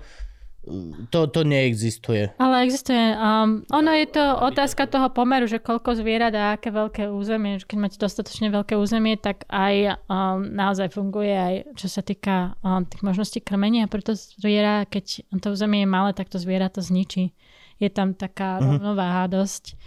to, 1.09 1.27
to 1.27 1.43
neexistuje. 1.43 2.31
Ale 2.37 2.63
existuje, 2.63 3.13
um, 3.13 3.63
ono 3.67 3.91
je 3.91 4.07
to 4.07 4.23
otázka 4.43 4.87
toho 4.87 5.07
pomeru, 5.09 5.45
že 5.45 5.59
koľko 5.59 5.95
zvierat 5.95 6.33
a 6.33 6.55
aké 6.55 6.71
veľké 6.71 7.07
územie. 7.07 7.59
Keď 7.59 7.77
máte 7.77 7.97
dostatočne 7.97 8.47
veľké 8.49 8.75
územie, 8.75 9.15
tak 9.15 9.43
aj 9.47 9.99
um, 10.07 10.43
naozaj 10.43 10.91
funguje 10.91 11.31
aj 11.31 11.55
čo 11.75 11.87
sa 11.87 12.01
týka 12.01 12.55
um, 12.61 12.83
tých 12.83 13.03
možností 13.03 13.39
krmenia. 13.39 13.87
Preto 13.87 14.15
zviera, 14.15 14.83
keď 14.83 15.27
to 15.39 15.51
územie 15.51 15.83
je 15.83 15.89
malé, 15.89 16.11
tak 16.11 16.27
to 16.27 16.39
zviera 16.39 16.67
to 16.67 16.79
zničí. 16.79 17.31
Je 17.77 17.89
tam 17.91 18.17
taká 18.17 18.57
Mhm. 18.57 18.65
rovnováha 18.81 19.27
dosť. 19.29 19.77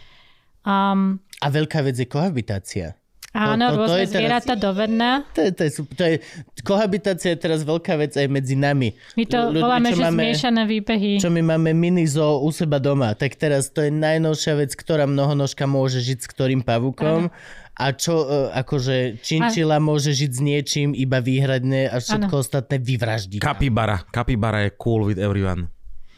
Um, 0.62 1.24
A 1.40 1.48
veľká 1.48 1.80
vec 1.80 1.96
je 1.96 2.04
kohabitácia. 2.04 2.99
Áno, 3.32 3.64
to- 3.64 3.72
to 3.72 3.78
rôzne 3.80 3.94
je 3.94 4.06
teraz- 4.06 4.12
zvieratá 4.12 4.54
dovedná. 4.54 5.10
To 5.32 5.40
je, 5.40 5.50
to 5.50 5.62
je. 5.62 5.70
To 5.90 6.02
je, 6.02 6.14
kohabitácia 6.60 7.30
je 7.32 7.38
teraz 7.38 7.62
veľká 7.62 7.94
vec 7.96 8.12
aj 8.12 8.26
medzi 8.26 8.54
nami. 8.54 8.92
My 9.14 9.24
to 9.24 9.38
Ľudia, 9.48 9.62
voláme, 9.62 9.88
čo 9.88 9.96
že 9.96 10.02
máme- 10.02 10.22
zmiešané 10.22 10.62
výbehy. 10.66 11.10
Čo 11.18 11.28
my 11.28 11.42
máme 11.46 11.70
mini 11.72 12.04
zoo 12.04 12.42
u 12.42 12.50
seba 12.50 12.76
doma, 12.76 13.14
tak 13.14 13.34
teraz 13.34 13.70
to 13.70 13.80
je 13.80 13.90
najnovšia 13.90 14.54
vec, 14.56 14.70
ktorá 14.74 15.06
mnohonožka 15.06 15.64
môže 15.64 15.98
žiť 15.98 16.18
s 16.20 16.26
ktorým 16.26 16.60
pavúkom. 16.60 17.30
A 17.80 17.96
čo, 17.96 18.28
e, 18.28 18.52
akože 18.52 19.24
činčila 19.24 19.80
môže 19.80 20.12
žiť 20.12 20.30
s 20.30 20.40
niečím 20.42 20.88
iba 20.92 21.16
výhradne 21.16 21.88
a 21.88 21.96
všetko 21.96 22.44
ostatné 22.44 22.76
vyvraždiť. 22.76 23.40
Kapibara. 23.40 24.04
Kapibara 24.12 24.68
je 24.68 24.76
cool 24.76 25.08
with 25.08 25.16
everyone. 25.16 25.72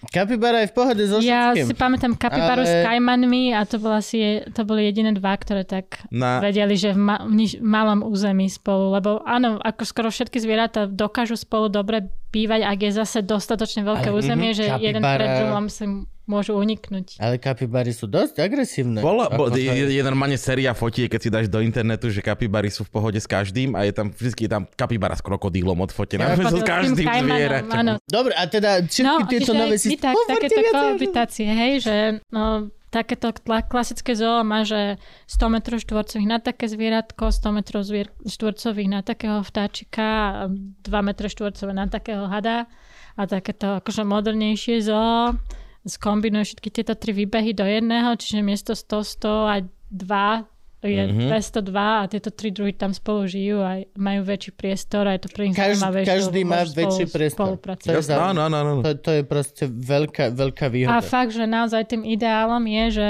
Kapibara 0.05 0.59
je 0.59 0.67
v 0.67 0.75
pohode 0.75 1.03
so 1.05 1.19
Ja 1.19 1.53
všetkým. 1.53 1.67
si 1.69 1.75
pamätám 1.75 2.13
kapibaru 2.13 2.59
Ale- 2.59 2.67
s 2.67 2.75
kajmanmi 2.83 3.43
a 3.51 3.63
to, 3.63 3.79
bola 3.79 3.97
asi, 3.97 4.19
to 4.49 4.63
boli 4.63 4.83
jediné 4.85 5.13
dva, 5.13 5.31
ktoré 5.33 5.63
tak 5.63 6.03
Na- 6.09 6.41
vedeli, 6.41 6.75
že 6.75 6.91
v, 6.91 6.99
ma- 6.99 7.23
v 7.23 7.33
niž- 7.33 7.61
malom 7.61 8.03
území 8.03 8.47
spolu. 8.47 8.91
Lebo 8.91 9.23
áno, 9.23 9.57
ako 9.57 9.83
skoro 9.83 10.09
všetky 10.09 10.37
zvieratá 10.37 10.85
dokážu 10.85 11.35
spolu 11.35 11.69
dobre 11.69 12.03
bývať, 12.29 12.61
ak 12.65 12.79
je 12.81 12.91
zase 12.93 13.19
dostatočne 13.21 13.83
veľké 13.83 14.09
Ale, 14.09 14.17
územie, 14.17 14.51
mhm, 14.51 14.57
že 14.57 14.65
jeden 14.81 14.99
kapibara- 14.99 15.17
pred 15.17 15.29
druhom 15.39 15.65
si 15.69 15.85
môžu 16.33 16.57
uniknúť. 16.57 17.21
Ale 17.21 17.37
kapibary 17.37 17.93
sú 17.93 18.09
dosť 18.09 18.41
agresívne. 18.41 19.05
Bola, 19.05 19.29
bo, 19.29 19.53
je, 19.53 19.69
je 19.69 20.03
normálne 20.03 20.41
séria 20.41 20.73
fotiek, 20.73 21.13
keď 21.13 21.21
si 21.21 21.29
dáš 21.29 21.47
do 21.53 21.61
internetu, 21.61 22.09
že 22.09 22.25
kapibary 22.25 22.73
sú 22.73 22.89
v 22.89 22.91
pohode 22.97 23.21
s 23.21 23.29
každým 23.29 23.77
a 23.77 23.85
je 23.85 23.93
tam 23.93 24.09
vždy 24.09 24.49
je 24.49 24.51
tam 24.51 24.65
kapibara 24.73 25.13
s 25.13 25.21
krokodílom 25.21 25.77
odfotená. 25.85 26.33
Pod 26.33 26.57
s 26.61 26.65
každým 26.65 27.05
zvieraťom. 27.05 28.01
Dobre, 28.09 28.33
a 28.33 28.49
teda 28.49 28.81
všetky 28.89 29.23
tieto 29.29 29.53
čiže 29.53 29.61
nové 29.61 29.77
systémy... 29.77 30.17
Tak, 30.17 30.41
takéto 30.41 30.61
kohabitácie, 30.73 31.49
hej, 31.53 31.73
že 31.85 31.97
no, 32.33 32.73
takéto 32.93 33.33
kla- 33.33 33.65
klasické 33.65 34.13
zoo 34.13 34.45
má, 34.45 34.69
že 34.69 35.01
100 35.27 35.49
metrov 35.49 35.79
štvorcových 35.81 36.29
na 36.29 36.39
také 36.39 36.69
zvieratko, 36.69 37.33
100 37.33 37.57
metrov 37.57 37.83
zvier- 37.89 38.13
štvorcových 38.29 38.91
na 38.93 39.01
takého 39.01 39.41
vtáčika, 39.41 40.07
a 40.07 40.53
2 40.53 41.09
metre 41.09 41.33
štvorcové 41.33 41.73
na 41.73 41.89
takého 41.89 42.29
hada 42.29 42.69
a 43.17 43.23
takéto 43.25 43.81
akože 43.81 44.05
modernejšie 44.05 44.85
zoo 44.85 45.37
skombinuje 45.85 46.45
všetky 46.45 46.69
tieto 46.71 46.95
tri 46.95 47.13
výbehy 47.13 47.53
do 47.53 47.63
jedného, 47.63 48.15
čiže 48.15 48.41
miesto 48.41 48.73
100, 48.73 49.19
100 49.19 49.29
a 49.45 49.57
2 49.89 50.47
je 50.83 50.99
Mhm. 51.05 51.31
202 51.31 51.71
a 51.97 52.07
tieto 52.07 52.29
tri 52.29 52.51
druhy 52.51 52.73
tam 52.73 52.91
spolu 52.91 53.23
žijú 53.25 53.59
a 53.59 53.71
majú 53.95 54.23
väčší 54.25 54.51
priestor 54.51 55.07
a 55.07 55.15
je 55.15 55.21
to 55.21 55.31
pre 55.31 55.47
nich 55.47 55.55
Každ- 55.55 55.79
zaujímavejšie, 55.79 56.11
každý 56.11 56.41
má 56.43 56.61
väčší 56.65 57.05
spolu 57.31 57.55
priestor. 57.55 57.95
To 58.03 58.03
je 58.03 58.19
áno, 58.19 58.41
áno, 58.43 58.57
áno. 58.57 58.73
To, 58.81 58.91
to 58.97 59.11
je 59.13 59.23
proste 59.23 59.65
veľká, 59.65 60.31
veľká 60.33 60.67
A 60.67 60.73
výhoda. 60.73 60.99
fakt, 61.01 61.31
že 61.31 61.47
naozaj 61.47 61.87
tým 61.87 62.03
ideálom 62.05 62.63
je, 62.65 62.85
že 62.93 63.09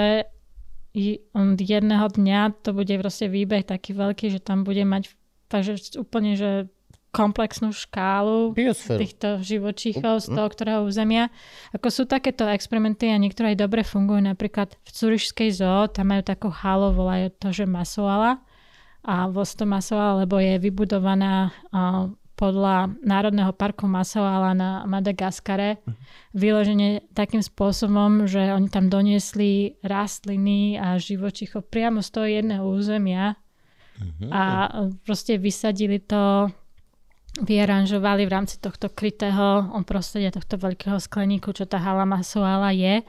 jedného 1.59 2.05
dňa 2.07 2.41
to 2.61 2.71
bude 2.71 2.93
proste 2.95 3.25
výbeh 3.27 3.65
taký 3.65 3.93
veľký, 3.95 4.29
že 4.29 4.39
tam 4.39 4.61
bude 4.61 4.85
mať 4.85 5.17
takže 5.49 5.97
úplne, 5.97 6.33
že 6.35 6.69
komplexnú 7.13 7.77
škálu 7.77 8.57
Biosféru. 8.57 8.99
týchto 9.05 9.29
živočíchov 9.45 10.25
z 10.25 10.33
toho, 10.33 10.49
ktorého 10.49 10.81
územia. 10.89 11.29
Ako 11.77 11.93
sú 11.93 12.03
takéto 12.09 12.49
experimenty 12.49 13.13
a 13.13 13.21
niektoré 13.21 13.53
aj 13.53 13.61
dobre 13.61 13.85
fungujú. 13.85 14.25
Napríklad 14.25 14.73
v 14.81 14.89
Curišskej 14.89 15.61
zoo, 15.61 15.93
tam 15.93 16.09
majú 16.09 16.25
takú 16.25 16.49
halu, 16.49 16.97
volajú 16.97 17.29
to, 17.37 17.53
že 17.53 17.69
Masoala. 17.69 18.41
A 19.05 19.29
Vosto 19.29 19.69
Masoala, 19.69 20.25
lebo 20.25 20.41
je 20.41 20.57
vybudovaná 20.57 21.53
a, 21.69 22.09
podľa 22.33 22.97
Národného 23.05 23.53
parku 23.53 23.85
Masoala 23.85 24.57
na 24.57 24.89
Madagaskare. 24.89 25.85
Vyloženie 26.33 27.05
takým 27.13 27.45
spôsobom, 27.45 28.25
že 28.25 28.57
oni 28.57 28.73
tam 28.73 28.89
doniesli 28.89 29.77
rastliny 29.85 30.81
a 30.81 30.97
živočíchov 30.97 31.69
priamo 31.69 32.01
z 32.01 32.09
toho 32.09 32.27
jedného 32.27 32.65
územia 32.65 33.37
a 34.33 34.43
proste 35.05 35.37
vysadili 35.39 36.03
to 36.03 36.51
vyaranžovali 37.39 38.23
v 38.23 38.31
rámci 38.31 38.57
tohto 38.57 38.89
krytého 38.89 39.47
prostredia, 39.83 40.29
tohto 40.31 40.57
veľkého 40.57 40.99
skleníku, 40.99 41.51
čo 41.51 41.65
tá 41.65 41.79
hala 41.79 42.05
Masoala 42.05 42.69
je. 42.71 43.01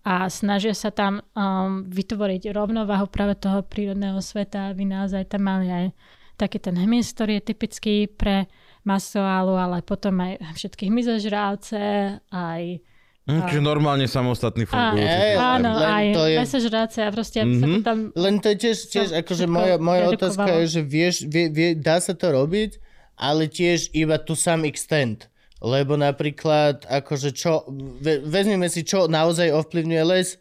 a 0.00 0.26
snažia 0.26 0.72
sa 0.72 0.88
tam 0.88 1.20
um, 1.36 1.84
vytvoriť 1.84 2.50
rovnováhu 2.50 3.04
práve 3.06 3.36
toho 3.36 3.60
prírodného 3.60 4.16
sveta, 4.18 4.72
aby 4.72 4.88
naozaj 4.88 5.28
tam 5.28 5.44
mali 5.44 5.68
aj 5.68 5.86
taký 6.34 6.56
ten 6.56 6.72
hmyz, 6.72 7.12
ktorý 7.12 7.36
je 7.36 7.44
typický 7.44 7.94
pre 8.08 8.48
masoálu, 8.80 9.54
ale 9.54 9.84
potom 9.84 10.16
aj 10.18 10.40
všetkých 10.56 10.88
myzožrávce, 10.90 11.80
aj 12.26 12.80
Hm, 13.20 13.46
čiže 13.46 13.60
normálne 13.60 14.08
samostatný 14.08 14.64
fungujúci. 14.64 15.36
Áno, 15.36 15.76
aj 15.76 16.06
to 16.10 16.22
je- 16.24 16.40
mesožráce 16.40 16.98
a 17.04 17.12
proste 17.12 17.44
aby 17.44 17.52
sa 17.54 17.66
to 17.68 17.70
Mhm. 17.70 17.84
tam... 17.84 17.98
Len 18.16 18.34
to 18.40 18.46
je 18.48 18.56
tiež, 18.58 18.78
tiež 18.88 19.08
akože 19.14 19.44
moja, 19.46 19.76
moja 19.76 20.08
otázka 20.08 20.50
je, 20.56 20.66
že 20.66 20.82
vieš, 20.82 21.14
vie, 21.28 21.46
vie, 21.46 21.76
dá 21.76 22.00
sa 22.00 22.10
to 22.10 22.26
robiť, 22.26 22.80
ale 23.20 23.52
tiež 23.52 23.92
iba 23.92 24.16
to 24.16 24.32
some 24.32 24.64
extent. 24.64 25.28
Lebo 25.60 25.92
napríklad, 25.92 26.88
akože 26.88 27.36
čo, 27.36 27.68
ve, 28.00 28.24
vezmeme 28.24 28.72
si, 28.72 28.80
čo 28.80 29.04
naozaj 29.12 29.52
ovplyvňuje 29.52 30.04
les, 30.08 30.40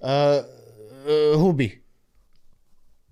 uh, 0.00 0.40
uh, 0.40 1.36
huby. 1.36 1.84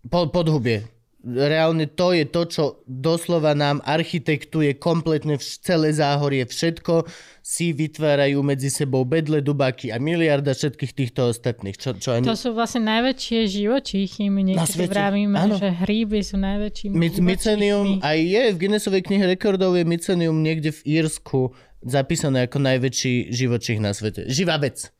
Po, 0.08 0.32
podhubie. 0.32 0.88
Reálne 1.22 1.86
to 1.86 2.10
je 2.10 2.26
to, 2.26 2.42
čo 2.50 2.64
doslova 2.82 3.54
nám 3.54 3.78
architektuje 3.86 4.74
kompletne 4.74 5.38
vš- 5.38 5.62
celé 5.62 5.94
záhorie, 5.94 6.42
všetko 6.42 7.06
si 7.46 7.70
vytvárajú 7.70 8.42
medzi 8.42 8.74
sebou 8.74 9.06
bedle, 9.06 9.38
dubáky 9.38 9.94
a 9.94 10.02
miliarda 10.02 10.50
všetkých 10.50 10.92
týchto 10.94 11.30
ostatných. 11.30 11.78
Čo, 11.78 11.94
čo 11.94 12.18
ani... 12.18 12.26
To 12.26 12.34
sú 12.34 12.54
vlastne 12.54 12.86
najväčšie 12.90 13.38
živočíchy. 13.46 14.34
My 14.34 14.42
niekedy 14.42 14.90
vravíme, 14.90 15.38
Áno. 15.38 15.58
že 15.62 15.70
hríby 15.70 16.26
sú 16.26 16.42
najväčšími 16.42 16.94
My, 16.94 17.08
mycenium, 17.22 18.02
aj 18.02 18.18
je 18.18 18.42
v 18.50 18.56
Guinnessovej 18.58 19.02
knihe 19.06 19.24
rekordov 19.30 19.78
je 19.78 19.86
mycenium 19.86 20.42
niekde 20.42 20.74
v 20.74 21.02
Írsku 21.02 21.54
zapísané 21.86 22.50
ako 22.50 22.62
najväčší 22.62 23.30
živočích 23.30 23.78
na 23.78 23.94
svete. 23.94 24.26
Živá 24.26 24.58
vec. 24.58 24.90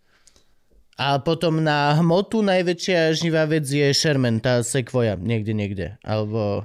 A 1.02 1.18
potom 1.18 1.58
na 1.58 1.98
hmotu 1.98 2.46
najväčšia 2.46 3.18
živá 3.18 3.42
vec 3.50 3.66
je 3.66 3.90
Sherman, 3.90 4.38
tá 4.38 4.62
sekvoja, 4.62 5.18
niekde, 5.18 5.50
niekde. 5.50 5.86
Alebo, 6.06 6.62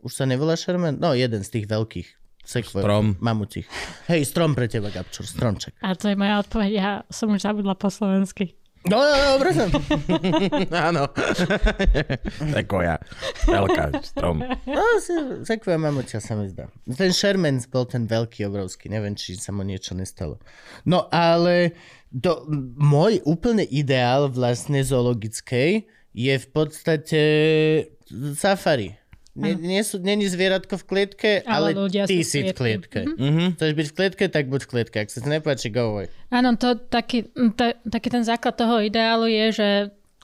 už 0.00 0.08
sa 0.08 0.24
nevolá 0.24 0.56
Sherman? 0.56 0.96
No, 0.96 1.12
jeden 1.12 1.44
z 1.44 1.60
tých 1.60 1.68
veľkých 1.68 2.08
sekvoj. 2.48 2.80
Strom. 2.80 3.20
Mamutich. 3.20 3.68
Hej, 4.08 4.32
strom 4.32 4.56
pre 4.56 4.72
teba, 4.72 4.88
Gabčur, 4.88 5.28
stromček. 5.28 5.76
A 5.84 5.92
to 5.92 6.08
je 6.08 6.16
moja 6.16 6.40
odpoveď. 6.40 6.70
Ja 6.72 6.90
som 7.12 7.28
už 7.36 7.44
zabudla 7.44 7.76
po 7.76 7.92
slovensky. 7.92 8.56
No, 8.84 9.00
no, 9.00 9.12
no, 9.16 9.26
dobre 9.40 9.50
som. 9.56 9.68
Áno. 10.92 11.08
Sekoja. 12.56 13.00
Veľká 13.48 13.84
strom. 14.04 14.44
No, 14.44 14.84
sekvoja 15.40 15.80
mamutia 15.80 16.20
sa 16.20 16.36
mi 16.36 16.52
zdá. 16.52 16.68
Ten 16.84 17.16
Sherman 17.16 17.64
bol 17.72 17.88
ten 17.88 18.04
veľký, 18.04 18.44
obrovský. 18.44 18.92
Neviem, 18.92 19.16
či 19.16 19.40
sa 19.40 19.56
mu 19.56 19.64
niečo 19.64 19.96
nestalo. 19.96 20.36
No, 20.84 21.08
ale 21.08 21.72
to, 22.22 22.46
môj 22.78 23.18
úplne 23.26 23.66
ideál 23.66 24.30
vlastne 24.30 24.82
zoologickej 24.84 25.86
je 26.14 26.34
v 26.38 26.46
podstate 26.54 27.22
safari. 28.38 28.94
Nie, 29.34 29.58
nie 29.58 29.82
sú, 29.82 29.98
není 29.98 30.30
zvieratko 30.30 30.78
v 30.78 30.84
klietke, 30.86 31.30
ale, 31.42 31.74
Ale 31.74 31.90
ľudia 31.90 32.06
ty 32.06 32.22
si 32.22 32.46
v 32.46 32.54
klietke. 32.54 33.02
Mm-hmm. 33.02 33.58
Chceš 33.58 33.72
byť 33.74 33.86
v 33.90 33.94
klietke, 33.98 34.24
tak 34.30 34.46
buď 34.46 34.60
v 34.62 34.70
klietke. 34.70 34.96
Ak 35.02 35.10
sa 35.10 35.18
ti 35.18 35.26
nepáči, 35.26 35.74
go 35.74 35.90
away. 35.90 36.06
Áno, 36.30 36.54
to 36.54 36.78
taký, 36.78 37.26
to, 37.34 37.74
taký 37.90 38.08
ten 38.14 38.22
základ 38.22 38.54
toho 38.54 38.78
ideálu 38.78 39.26
je, 39.26 39.46
že 39.50 39.68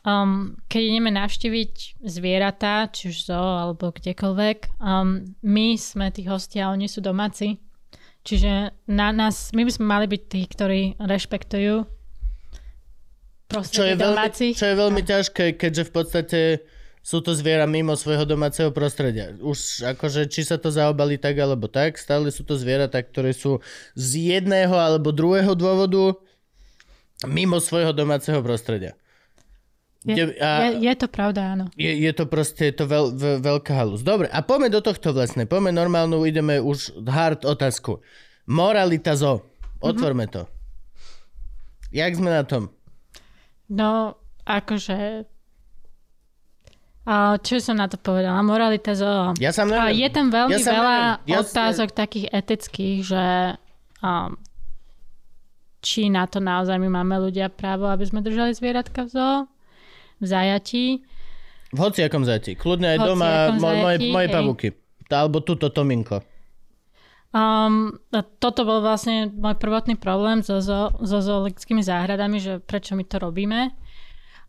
um, 0.06 0.54
keď 0.70 0.82
ideme 0.94 1.10
navštíviť 1.10 2.06
zvieratá, 2.06 2.86
či 2.94 3.10
už 3.10 3.34
zoo 3.34 3.50
alebo 3.66 3.90
kdekoľvek, 3.90 4.78
um, 4.78 5.26
my 5.42 5.74
sme 5.74 6.14
tí 6.14 6.22
hostia 6.30 6.70
oni 6.70 6.86
sú 6.86 7.02
domáci. 7.02 7.58
Čiže 8.20 8.76
na 8.84 9.08
nás, 9.16 9.50
my 9.56 9.64
by 9.64 9.72
sme 9.72 9.86
mali 9.88 10.06
byť 10.06 10.22
tí, 10.28 10.40
ktorí 10.44 10.80
rešpektujú 11.00 11.88
Čo 13.50 13.82
je, 13.82 13.96
veľmi, 13.98 14.54
čo 14.54 14.66
je 14.68 14.76
veľmi 14.76 15.02
ťažké, 15.02 15.58
keďže 15.58 15.88
v 15.88 15.92
podstate 15.92 16.40
sú 17.00 17.24
to 17.24 17.32
zviera 17.32 17.64
mimo 17.64 17.96
svojho 17.96 18.28
domáceho 18.28 18.68
prostredia. 18.70 19.32
Už 19.40 19.88
akože, 19.96 20.28
či 20.28 20.44
sa 20.44 20.60
to 20.60 20.68
zaobali 20.68 21.16
tak 21.16 21.40
alebo 21.40 21.64
tak, 21.66 21.96
stále 21.96 22.28
sú 22.28 22.44
to 22.44 22.60
zvieratá, 22.60 23.00
ktoré 23.00 23.32
sú 23.32 23.64
z 23.96 24.36
jedného 24.36 24.76
alebo 24.76 25.10
druhého 25.10 25.56
dôvodu 25.56 26.20
mimo 27.24 27.56
svojho 27.56 27.96
domáceho 27.96 28.44
prostredia. 28.44 28.99
Je, 30.00 30.32
a- 30.40 30.72
je, 30.72 30.88
je 30.88 30.94
to 30.96 31.06
pravda, 31.12 31.52
áno. 31.52 31.64
Je, 31.76 31.92
je 31.92 32.12
to 32.16 32.24
proste 32.24 32.72
je 32.72 32.74
to 32.74 32.88
veľ, 32.88 33.12
veľ, 33.12 33.36
veľká 33.44 33.72
halus. 33.76 34.00
Dobre, 34.00 34.32
a 34.32 34.40
poďme 34.40 34.72
do 34.72 34.80
tohto 34.80 35.12
vlastne. 35.12 35.44
Poďme 35.44 35.76
normálnu, 35.76 36.24
ideme 36.24 36.56
už 36.56 37.04
hard 37.04 37.44
otázku. 37.44 38.00
Moralita 38.48 39.12
zo. 39.12 39.44
Otvorme 39.80 40.24
to. 40.24 40.48
Jak 41.92 42.16
sme 42.16 42.32
na 42.32 42.48
tom? 42.48 42.72
No, 43.68 44.16
akože... 44.48 45.28
A 47.04 47.36
čo 47.40 47.58
som 47.60 47.76
na 47.76 47.88
to 47.88 47.96
povedala? 47.96 48.40
Moralita 48.40 48.92
zoo. 48.96 49.36
Ja 49.36 49.52
sa 49.52 49.64
A 49.64 49.92
neviem. 49.92 50.04
je 50.04 50.08
tam 50.12 50.26
veľmi 50.30 50.52
Ja 50.52 50.58
veľa 50.60 50.96
neviem. 50.96 51.28
Ja 51.28 51.38
otázok 51.42 51.88
takých 51.92 52.26
etických, 52.30 52.98
že 53.02 53.24
um, 54.00 54.36
či 55.80 56.08
na 56.08 56.28
to 56.28 56.38
naozaj 56.38 56.76
my 56.76 56.88
máme 56.88 57.16
ľudia 57.18 57.48
právo, 57.48 57.88
aby 57.88 58.04
sme 58.04 58.20
držali 58.20 58.52
zvieratka 58.52 59.08
v 59.08 59.10
zoo, 59.10 59.36
v 60.20 60.24
zajatí. 60.28 60.84
V 61.72 61.78
hociakom 61.80 62.22
zajati. 62.22 62.54
Kľudne 62.54 62.94
aj 62.94 62.98
doma 63.00 63.28
hociakom 63.28 63.56
mo, 63.56 63.68
moje, 63.72 63.96
zajatí, 63.98 64.12
moje 64.12 64.28
pavúky. 64.28 64.68
Alebo 65.10 65.42
túto 65.42 65.72
Tominko. 65.72 66.22
Um, 67.30 67.94
a 68.10 68.26
toto 68.26 68.66
bol 68.66 68.82
vlastne 68.82 69.30
môj 69.30 69.54
prvotný 69.54 69.94
problém 69.94 70.42
so, 70.42 70.58
zo, 70.58 70.90
so 70.98 71.18
zoologickými 71.22 71.78
záhradami, 71.78 72.42
že 72.42 72.58
prečo 72.58 72.98
my 72.98 73.06
to 73.06 73.22
robíme. 73.22 73.70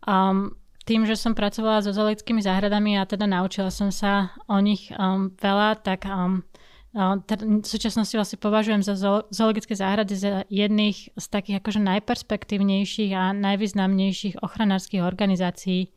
Um, 0.02 0.58
tým, 0.82 1.06
že 1.06 1.14
som 1.14 1.38
pracovala 1.38 1.86
so 1.86 1.94
zoologickými 1.94 2.42
záhradami 2.42 2.98
a 2.98 3.06
teda 3.06 3.30
naučila 3.30 3.70
som 3.70 3.94
sa 3.94 4.34
o 4.50 4.58
nich 4.58 4.90
um, 4.98 5.30
veľa, 5.38 5.78
tak 5.78 6.10
um, 6.10 6.42
v 6.92 7.64
súčasnosti 7.64 8.12
vlastne 8.12 8.36
považujem 8.36 8.84
za 8.84 8.94
zo- 9.00 9.24
zoologické 9.32 9.72
záhrady 9.72 10.12
za 10.12 10.44
jedných 10.52 11.16
z 11.16 11.26
takých 11.32 11.64
akože 11.64 11.80
najperspektívnejších 11.80 13.16
a 13.16 13.32
najvýznamnejších 13.32 14.44
ochranárskych 14.44 15.00
organizácií 15.00 15.88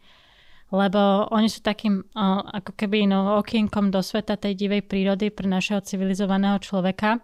lebo 0.73 1.29
oni 1.29 1.45
sú 1.45 1.61
takým 1.61 2.01
ako 2.15 2.73
keby 2.73 3.05
no, 3.05 3.37
okienkom 3.37 3.93
do 3.93 4.01
sveta 4.01 4.33
tej 4.33 4.57
divej 4.57 4.81
prírody 4.81 5.29
pre 5.29 5.45
našeho 5.45 5.79
civilizovaného 5.85 6.57
človeka 6.57 7.21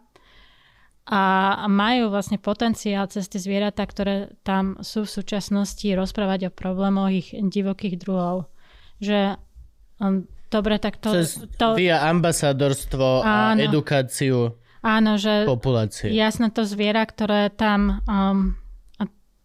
a 1.10 1.22
majú 1.66 2.14
vlastne 2.14 2.38
potenciál 2.38 3.10
cez 3.10 3.26
tie 3.26 3.42
zvieratá, 3.42 3.90
ktoré 3.90 4.38
tam 4.46 4.78
sú 4.86 5.10
v 5.10 5.14
súčasnosti, 5.18 5.84
rozprávať 5.98 6.48
o 6.48 6.56
problémoch 6.56 7.10
ich 7.10 7.34
divokých 7.34 7.98
druhov. 7.98 8.46
Že 9.02 9.42
um, 9.98 10.30
dobre, 10.52 10.76
tak 10.78 10.99
to... 10.99 11.16
Cez 11.16 11.39
to 11.56 11.74
via 11.80 12.04
ambasadorstvo 12.12 13.24
a 13.24 13.56
Áno. 13.56 13.64
edukáciu 13.64 14.60
áno, 14.84 15.16
že 15.16 15.47
populácie. 15.47 16.12
jasné 16.12 16.52
to 16.52 16.68
zviera, 16.68 17.06
ktoré 17.08 17.54
tam 17.54 18.04
um, 18.06 18.60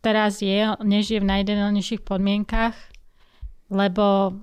teraz 0.00 0.38
je, 0.38 0.70
nežije 0.86 1.18
v 1.18 1.28
najideálnejších 1.28 2.06
podmienkach, 2.06 2.78
lebo 3.70 4.38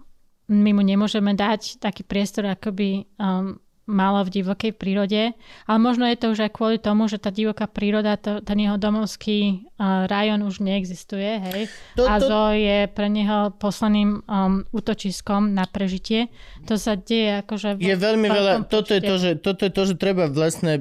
my 0.51 0.69
mu 0.75 0.83
nemôžeme 0.83 1.31
dať 1.31 1.79
taký 1.79 2.03
priestor, 2.03 2.51
ako 2.51 2.75
by 2.75 2.89
um, 3.15 3.62
malo 3.83 4.23
v 4.23 4.39
divokej 4.39 4.71
prírode. 4.79 5.35
Ale 5.67 5.77
možno 5.79 6.07
je 6.07 6.15
to 6.15 6.31
už 6.31 6.47
aj 6.47 6.51
kvôli 6.55 6.79
tomu, 6.79 7.11
že 7.11 7.19
tá 7.19 7.29
divoká 7.29 7.67
príroda, 7.67 8.15
to, 8.15 8.39
ten 8.39 8.55
jeho 8.63 8.79
domovský 8.79 9.67
uh, 9.75 10.07
rajón 10.07 10.47
už 10.47 10.63
neexistuje. 10.63 11.31
Hej? 11.43 11.61
To- 11.99 12.07
A 12.07 12.15
to- 12.19 12.27
zoo 12.31 12.51
je 12.55 12.87
pre 12.87 13.11
neho 13.11 13.51
posledným 13.59 14.23
um, 14.23 14.63
útočiskom 14.71 15.51
na 15.51 15.67
prežitie. 15.67 16.31
To 16.71 16.79
sa 16.79 16.95
deje 16.95 17.43
akože... 17.43 17.75
Je 17.83 17.95
veľmi 17.99 18.27
veľa, 18.31 18.71
toto 18.71 18.95
je, 18.95 19.01
to, 19.03 19.15
že, 19.19 19.31
toto 19.43 19.67
je 19.67 19.71
to, 19.75 19.83
že 19.91 19.95
treba 19.99 20.31
vlastne 20.31 20.79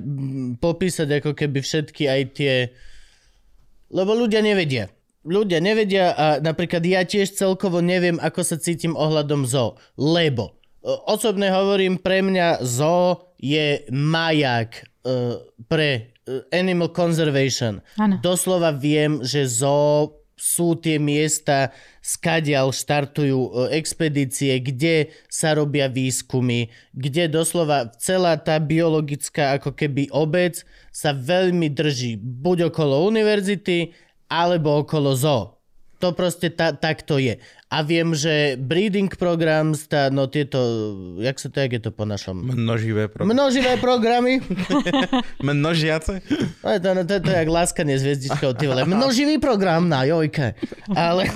popísať 0.62 1.08
ako 1.18 1.34
keby 1.34 1.58
všetky 1.58 2.06
aj 2.06 2.20
tie, 2.38 2.54
lebo 3.90 4.14
ľudia 4.14 4.40
nevedia. 4.40 4.88
Ľudia 5.22 5.62
nevedia 5.62 6.10
a 6.14 6.26
napríklad 6.42 6.82
ja 6.82 7.06
tiež 7.06 7.34
celkovo 7.34 7.78
neviem, 7.78 8.18
ako 8.18 8.42
sa 8.42 8.58
cítim 8.58 8.98
ohľadom 8.98 9.46
zoo, 9.46 9.78
lebo 9.94 10.58
osobne 10.84 11.48
hovorím, 11.50 11.98
pre 11.98 12.20
mňa 12.22 12.62
zoo 12.62 13.34
je 13.38 13.82
maják 13.90 14.86
uh, 15.02 15.38
pre 15.66 16.14
e, 16.26 16.46
animal 16.54 16.94
conservation. 16.94 17.82
Áno. 17.98 18.22
Doslova 18.22 18.70
viem, 18.70 19.18
že 19.26 19.46
zoo 19.46 20.22
sú 20.42 20.74
tie 20.74 20.98
miesta, 20.98 21.70
skadiaľ 22.02 22.74
štartujú 22.74 23.38
e, 23.38 23.50
expedície, 23.78 24.58
kde 24.58 25.14
sa 25.30 25.54
robia 25.54 25.86
výskumy, 25.86 26.66
kde 26.90 27.30
doslova 27.30 27.94
celá 27.98 28.34
tá 28.34 28.58
biologická 28.58 29.54
ako 29.54 29.74
keby 29.78 30.10
obec 30.10 30.66
sa 30.90 31.14
veľmi 31.14 31.70
drží 31.70 32.18
buď 32.18 32.74
okolo 32.74 33.06
univerzity, 33.06 33.94
alebo 34.26 34.82
okolo 34.82 35.14
zoo. 35.14 35.61
To 36.02 36.10
proste 36.10 36.50
ta, 36.50 36.74
tak 36.74 37.06
to 37.06 37.22
je. 37.22 37.38
A 37.72 37.80
viem, 37.80 38.12
že 38.12 38.58
breeding 38.60 39.08
programs, 39.16 39.88
tá, 39.88 40.12
no 40.12 40.28
tieto, 40.28 40.60
jak 41.22 41.40
sa 41.40 41.48
to, 41.48 41.56
jak 41.62 41.72
je 41.78 41.82
to 41.88 41.90
po 41.94 42.04
našom? 42.04 42.42
Množivé 42.42 43.08
programy. 43.08 43.32
Množivé 43.32 43.72
programy. 43.80 44.32
Množiace? 45.40 46.20
No, 46.60 46.68
to, 46.76 46.88
no, 46.92 47.02
to, 47.08 47.16
to 47.16 47.30
je 47.32 47.38
jak 47.38 47.48
láskanie 47.48 47.96
s 47.96 48.04
hviezdičkou, 48.04 48.52
ty 48.58 48.68
vole. 48.68 48.84
Množivý 48.84 49.40
program 49.40 49.88
na 49.88 50.04
jojke. 50.04 50.52
Ale 50.92 51.32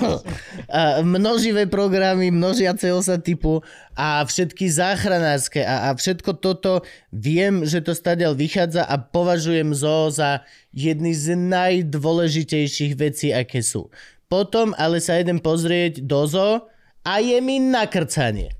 a, 0.69 1.01
množivé 1.01 1.65
programy, 1.65 2.29
množiaceho 2.29 3.01
sa 3.01 3.17
typu 3.17 3.65
a 3.97 4.21
všetky 4.21 4.69
záchranárske 4.69 5.65
a, 5.65 5.89
a 5.89 5.97
všetko 5.97 6.37
toto 6.37 6.85
viem, 7.09 7.65
že 7.65 7.81
to 7.81 7.97
stadiaľ 7.97 8.37
vychádza 8.37 8.85
a 8.85 8.99
považujem 9.01 9.73
zo 9.73 10.13
za 10.13 10.45
jedny 10.69 11.17
z 11.17 11.33
najdôležitejších 11.33 12.93
vecí, 12.93 13.33
aké 13.33 13.65
sú. 13.65 13.89
Potom 14.27 14.75
ale 14.75 14.99
sa 14.99 15.23
idem 15.23 15.39
pozrieť 15.39 16.03
do 16.03 16.27
zoo 16.27 16.67
a 17.07 17.13
je 17.23 17.39
mi 17.39 17.63
nakrcanie. 17.63 18.51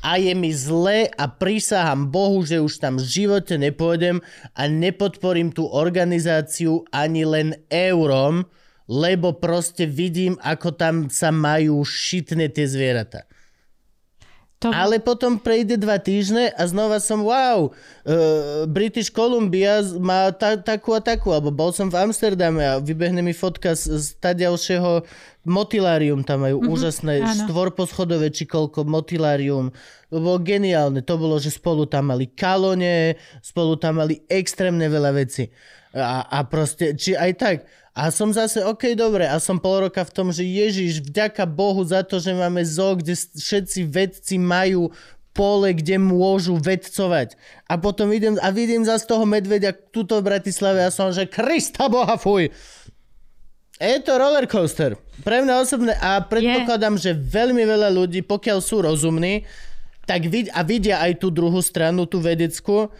A 0.00 0.16
je 0.16 0.32
mi 0.32 0.48
zle 0.56 1.08
a 1.12 1.24
prísahám 1.28 2.08
Bohu, 2.08 2.40
že 2.40 2.64
už 2.64 2.80
tam 2.80 2.96
v 2.96 3.04
živote 3.04 3.60
nepôjdem 3.60 4.24
a 4.56 4.62
nepodporím 4.64 5.52
tú 5.52 5.68
organizáciu 5.68 6.88
ani 6.92 7.28
len 7.28 7.48
eurom, 7.68 8.48
lebo 8.88 9.36
proste 9.36 9.84
vidím, 9.84 10.40
ako 10.40 10.72
tam 10.78 10.94
sa 11.12 11.28
majú 11.28 11.84
šitné 11.84 12.48
tie 12.54 12.64
zvieratá. 12.64 13.28
To... 14.64 14.72
Ale 14.72 14.96
potom 15.04 15.36
prejde 15.36 15.76
dva 15.76 16.00
týždne 16.00 16.48
a 16.48 16.64
znova 16.64 16.96
som 16.96 17.28
wow, 17.28 17.68
uh, 17.68 18.64
British 18.64 19.12
Columbia 19.12 19.84
má 20.00 20.32
ta, 20.32 20.56
takú 20.56 20.96
a 20.96 21.00
takú, 21.04 21.28
alebo 21.28 21.52
bol 21.52 21.76
som 21.76 21.92
v 21.92 22.08
Amsterdame 22.08 22.64
a 22.64 22.80
vybehne 22.80 23.20
mi 23.20 23.36
fotka 23.36 23.76
z, 23.76 24.00
z 24.00 24.06
tadiaľšieho 24.16 25.04
motilárium, 25.44 26.24
tam 26.24 26.48
majú 26.48 26.64
mm-hmm, 26.64 26.72
úžasné 26.72 27.14
áno. 27.20 27.36
štvorposchodové 27.44 28.32
či 28.32 28.48
koľko 28.48 28.88
motilárium. 28.88 29.76
To 30.08 30.16
bolo 30.24 30.40
geniálne, 30.40 31.04
to 31.04 31.20
bolo, 31.20 31.36
že 31.36 31.52
spolu 31.52 31.84
tam 31.84 32.08
mali 32.16 32.32
kalone, 32.32 33.20
spolu 33.44 33.76
tam 33.76 34.00
mali 34.00 34.24
extrémne 34.24 34.88
veľa 34.88 35.12
veci. 35.12 35.52
A, 35.92 36.24
a 36.32 36.38
proste, 36.48 36.96
či 36.96 37.12
aj 37.12 37.32
tak, 37.36 37.56
a 37.96 38.12
som 38.12 38.28
zase, 38.28 38.60
OK, 38.60 38.92
dobre, 38.92 39.24
a 39.24 39.40
som 39.40 39.56
pol 39.56 39.88
roka 39.88 40.04
v 40.04 40.12
tom, 40.12 40.28
že 40.28 40.44
Ježiš, 40.44 41.00
vďaka 41.00 41.48
Bohu 41.48 41.80
za 41.80 42.04
to, 42.04 42.20
že 42.20 42.36
máme 42.36 42.60
zoo, 42.60 42.92
kde 42.92 43.16
všetci 43.16 43.88
vedci 43.88 44.36
majú 44.36 44.92
pole, 45.32 45.72
kde 45.72 45.96
môžu 45.96 46.60
vedcovať. 46.60 47.40
A 47.64 47.80
potom 47.80 48.12
idem, 48.12 48.36
a 48.44 48.52
vidím 48.52 48.84
zase 48.84 49.08
toho 49.08 49.24
medvedia 49.24 49.72
tuto 49.72 50.20
v 50.20 50.28
Bratislave 50.28 50.84
a 50.84 50.92
som, 50.92 51.08
že 51.08 51.24
Krista 51.24 51.88
Boha, 51.88 52.20
fuj. 52.20 52.52
Je 53.80 53.96
to 54.04 54.12
rollercoaster. 54.20 55.00
Pre 55.24 55.36
mňa 55.44 55.54
osobne 55.56 55.96
a 55.96 56.20
predpokladám, 56.20 57.00
že 57.00 57.16
veľmi 57.16 57.64
veľa 57.64 57.96
ľudí, 57.96 58.20
pokiaľ 58.24 58.60
sú 58.60 58.84
rozumní, 58.84 59.48
tak 60.04 60.28
vid- 60.28 60.52
a 60.52 60.60
vidia 60.64 61.00
aj 61.00 61.24
tú 61.24 61.32
druhú 61.32 61.64
stranu, 61.64 62.04
tú 62.04 62.20
vedeckú, 62.20 62.92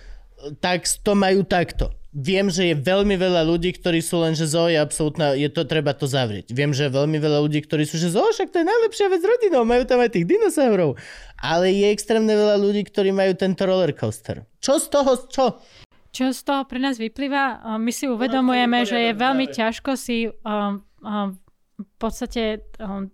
tak 0.60 0.88
to 1.04 1.12
majú 1.12 1.44
takto 1.44 1.92
viem, 2.16 2.48
že 2.48 2.72
je 2.72 2.74
veľmi 2.80 3.12
veľa 3.20 3.44
ľudí, 3.44 3.76
ktorí 3.76 4.00
sú 4.00 4.24
len, 4.24 4.32
že 4.32 4.48
zoo 4.48 4.72
je 4.72 4.80
absolútna, 4.80 5.36
je 5.36 5.52
to, 5.52 5.68
treba 5.68 5.92
to 5.92 6.08
zavrieť. 6.08 6.48
Viem, 6.48 6.72
že 6.72 6.88
je 6.88 6.96
veľmi 6.96 7.20
veľa 7.20 7.44
ľudí, 7.44 7.60
ktorí 7.60 7.84
sú, 7.84 8.00
že 8.00 8.08
zoo, 8.08 8.32
však 8.32 8.48
to 8.48 8.64
je 8.64 8.66
najlepšia 8.66 9.12
vec 9.12 9.20
rodinou, 9.20 9.68
majú 9.68 9.84
tam 9.84 10.00
aj 10.00 10.16
tých 10.16 10.24
dinosaurov. 10.24 10.96
Ale 11.36 11.68
je 11.68 11.92
extrémne 11.92 12.32
veľa 12.32 12.56
ľudí, 12.56 12.88
ktorí 12.88 13.12
majú 13.12 13.36
tento 13.36 13.68
roller 13.68 13.92
coaster. 13.92 14.48
Čo 14.64 14.80
z 14.80 14.86
toho, 14.88 15.12
čo? 15.28 15.44
Čo 16.16 16.32
z 16.32 16.40
toho 16.40 16.64
pre 16.64 16.80
nás 16.80 16.96
vyplýva? 16.96 17.76
My 17.76 17.92
si 17.92 18.08
uvedomujeme, 18.08 18.88
že 18.88 18.96
je 18.96 19.12
veľmi 19.12 19.52
ťažko 19.52 20.00
si 20.00 20.32
um, 20.32 20.80
um, 21.04 21.36
v 21.76 21.94
podstate 22.00 22.64
um, 22.80 23.12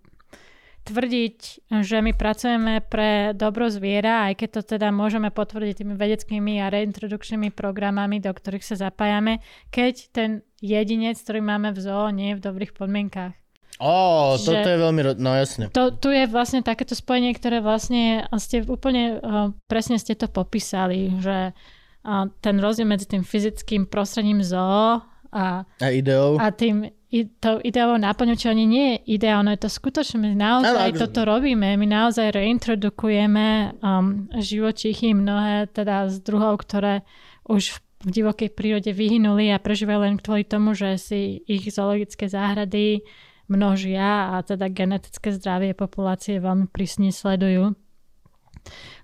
tvrdiť, 0.83 1.71
že 1.81 1.97
my 2.03 2.11
pracujeme 2.11 2.83
pre 2.83 3.31
dobro 3.31 3.71
zviera, 3.71 4.27
aj 4.29 4.43
keď 4.43 4.49
to 4.59 4.61
teda 4.75 4.91
môžeme 4.91 5.31
potvrdiť 5.31 5.83
tými 5.83 5.95
vedeckými 5.95 6.59
a 6.59 6.67
reintrodukčnými 6.67 7.55
programami, 7.55 8.19
do 8.19 8.31
ktorých 8.31 8.67
sa 8.67 8.75
zapájame, 8.75 9.39
keď 9.71 10.11
ten 10.11 10.29
jedinec, 10.59 11.15
ktorý 11.15 11.39
máme 11.39 11.71
v 11.71 11.79
zoo, 11.79 12.11
nie 12.11 12.35
je 12.35 12.39
v 12.39 12.45
dobrých 12.45 12.75
podmienkách. 12.75 13.33
Ó, 13.81 14.37
toto 14.37 14.69
je 14.69 14.79
veľmi, 14.79 15.01
ro- 15.01 15.19
no 15.19 15.33
jasne. 15.33 15.67
To, 15.73 15.89
tu 15.89 16.13
je 16.13 16.29
vlastne 16.29 16.61
takéto 16.61 16.93
spojenie, 16.93 17.33
ktoré 17.33 17.59
vlastne 17.59 18.27
ste 18.37 18.61
úplne 18.63 19.17
uh, 19.17 19.49
presne 19.65 19.97
ste 19.97 20.13
to 20.13 20.29
popísali, 20.29 21.17
že 21.19 21.51
uh, 21.51 22.25
ten 22.43 22.61
rozdiel 22.61 22.85
medzi 22.85 23.09
tým 23.09 23.25
fyzickým 23.25 23.89
prostredím 23.89 24.45
zoo 24.45 25.01
a, 25.33 25.65
a 25.81 25.87
ideou. 25.89 26.37
A 26.37 26.53
tým 26.53 26.93
to 27.21 27.61
ideovou 27.61 28.01
náplňou, 28.01 28.33
čo 28.33 28.49
ani 28.49 28.65
nie 28.65 28.85
je 28.97 29.21
ideálne, 29.21 29.53
je 29.53 29.69
to 29.69 29.69
skutočne, 29.69 30.17
my 30.17 30.33
naozaj 30.33 30.97
ano, 30.97 30.97
toto 30.97 31.21
robíme, 31.29 31.77
my 31.77 31.85
naozaj 31.85 32.33
reintrodukujeme 32.33 33.77
um, 33.85 34.25
živočichy 34.33 35.13
mnohé 35.13 35.69
teda 35.69 36.09
z 36.09 36.25
druhov, 36.25 36.65
ktoré 36.65 37.05
už 37.45 37.77
v 38.03 38.09
divokej 38.09 38.49
prírode 38.57 38.89
vyhynuli 38.89 39.53
a 39.53 39.61
prežívajú 39.61 39.99
len 40.01 40.17
kvôli 40.17 40.41
tomu, 40.43 40.73
že 40.73 40.97
si 40.97 41.45
ich 41.45 41.69
zoologické 41.69 42.25
záhrady 42.25 43.05
množia 43.45 44.33
a 44.33 44.41
teda 44.41 44.73
genetické 44.73 45.29
zdravie 45.29 45.77
populácie 45.77 46.41
veľmi 46.41 46.65
prísne 46.73 47.13
sledujú. 47.13 47.77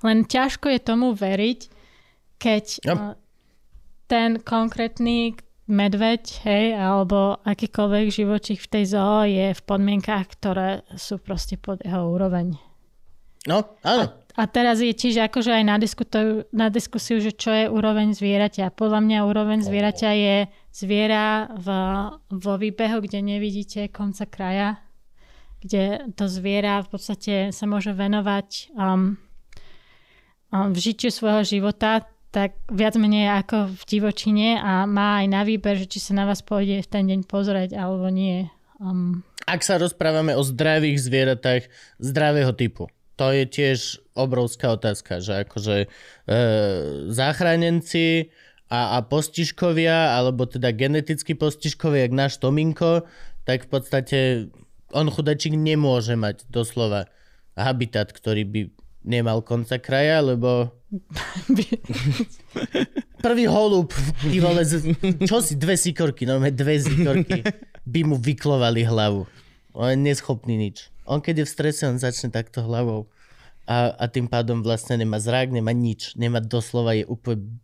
Len 0.02 0.18
ťažko 0.26 0.72
je 0.74 0.80
tomu 0.82 1.14
veriť, 1.14 1.60
keď 2.42 2.66
yep. 2.84 2.98
uh, 2.98 3.14
ten 4.10 4.42
konkrétny, 4.42 5.38
medveď, 5.70 6.24
hej, 6.50 6.74
alebo 6.74 7.38
akýkoľvek 7.46 8.06
živočích 8.10 8.60
v 8.60 8.72
tej 8.74 8.84
zoo 8.90 9.22
je 9.24 9.54
v 9.54 9.62
podmienkách, 9.64 10.26
ktoré 10.34 10.82
sú 10.98 11.22
proste 11.22 11.56
pod 11.62 11.80
jeho 11.86 12.10
úroveň. 12.10 12.58
No, 13.48 13.78
áno. 13.86 14.12
A, 14.36 14.44
a 14.44 14.44
teraz 14.50 14.84
je 14.84 14.92
tiež 14.92 15.30
akože 15.32 15.54
aj 15.54 15.64
na, 15.64 15.78
na 16.52 16.68
diskusiu, 16.68 17.24
že 17.24 17.32
čo 17.32 17.54
je 17.54 17.72
úroveň 17.72 18.12
zvieraťa. 18.12 18.76
Podľa 18.76 19.00
mňa 19.00 19.20
úroveň 19.30 19.64
zvieraťa 19.64 20.12
je 20.12 20.36
zviera 20.76 21.48
v, 21.56 21.68
vo 22.34 22.54
výbehu, 22.60 23.00
kde 23.00 23.24
nevidíte 23.24 23.88
konca 23.94 24.28
kraja, 24.28 24.84
kde 25.64 26.12
to 26.20 26.28
zviera 26.28 26.84
v 26.84 26.90
podstate 26.92 27.34
sa 27.56 27.66
môže 27.70 27.96
venovať 27.96 28.76
um, 28.76 29.16
um, 30.52 30.70
v 30.74 30.78
žitiu 30.78 31.14
svojho 31.14 31.48
života 31.48 32.04
tak 32.30 32.54
viac 32.70 32.94
menej 32.94 33.42
ako 33.42 33.74
v 33.74 33.82
divočine 33.90 34.62
a 34.62 34.86
má 34.86 35.26
aj 35.26 35.28
na 35.30 35.42
výber, 35.42 35.78
že 35.82 35.90
či 35.90 36.00
sa 36.00 36.14
na 36.14 36.30
vás 36.30 36.46
pôjde 36.46 36.86
v 36.86 36.90
ten 36.90 37.04
deň 37.10 37.26
pozrieť 37.26 37.74
alebo 37.74 38.10
nie. 38.14 38.46
Um... 38.78 39.26
Ak 39.50 39.66
sa 39.66 39.82
rozprávame 39.82 40.38
o 40.38 40.46
zdravých 40.46 41.02
zvieratách 41.02 41.74
zdravého 41.98 42.54
typu, 42.54 42.86
to 43.18 43.34
je 43.34 43.44
tiež 43.50 43.80
obrovská 44.14 44.78
otázka, 44.78 45.20
že 45.20 45.44
akože 45.44 45.76
e, 45.84 45.88
záchranenci 47.12 48.32
a, 48.70 48.96
a 48.96 48.98
postižkovia, 49.04 50.16
alebo 50.16 50.46
teda 50.46 50.70
geneticky 50.72 51.34
postižkovia, 51.34 52.08
jak 52.08 52.16
náš 52.16 52.38
Tominko, 52.38 53.10
tak 53.44 53.66
v 53.66 53.70
podstate 53.74 54.18
on 54.94 55.10
chudačík 55.10 55.58
nemôže 55.58 56.14
mať 56.14 56.46
doslova 56.48 57.10
habitat, 57.58 58.14
ktorý 58.14 58.44
by 58.46 58.62
nemal 59.10 59.41
konca 59.41 59.82
kraja, 59.82 60.22
lebo 60.22 60.70
prvý 63.26 63.49
holub, 63.49 63.89
ty 64.22 64.38
vole, 64.38 64.62
čo 65.26 65.41
si, 65.41 65.57
dve 65.57 65.74
sikorky, 65.74 66.30
no 66.30 66.38
dve 66.53 66.78
sikorky 66.78 67.41
by 67.89 68.01
mu 68.05 68.22
vyklovali 68.22 68.86
hlavu. 68.86 69.26
On 69.74 69.89
je 69.89 69.97
neschopný 69.97 70.53
nič. 70.53 70.93
On 71.10 71.18
keď 71.18 71.41
je 71.41 71.45
v 71.49 71.53
strese, 71.53 71.82
on 71.89 71.97
začne 71.97 72.30
takto 72.30 72.62
hlavou 72.62 73.10
a, 73.70 73.93
a 73.93 74.05
tým 74.10 74.26
pádom 74.26 74.66
vlastne 74.66 74.97
nemá 74.97 75.22
zrak, 75.22 75.53
nemá 75.53 75.70
nič. 75.74 76.18
Nemá 76.18 76.41
doslova, 76.41 76.97
je 76.97 77.05
úplne 77.05 77.62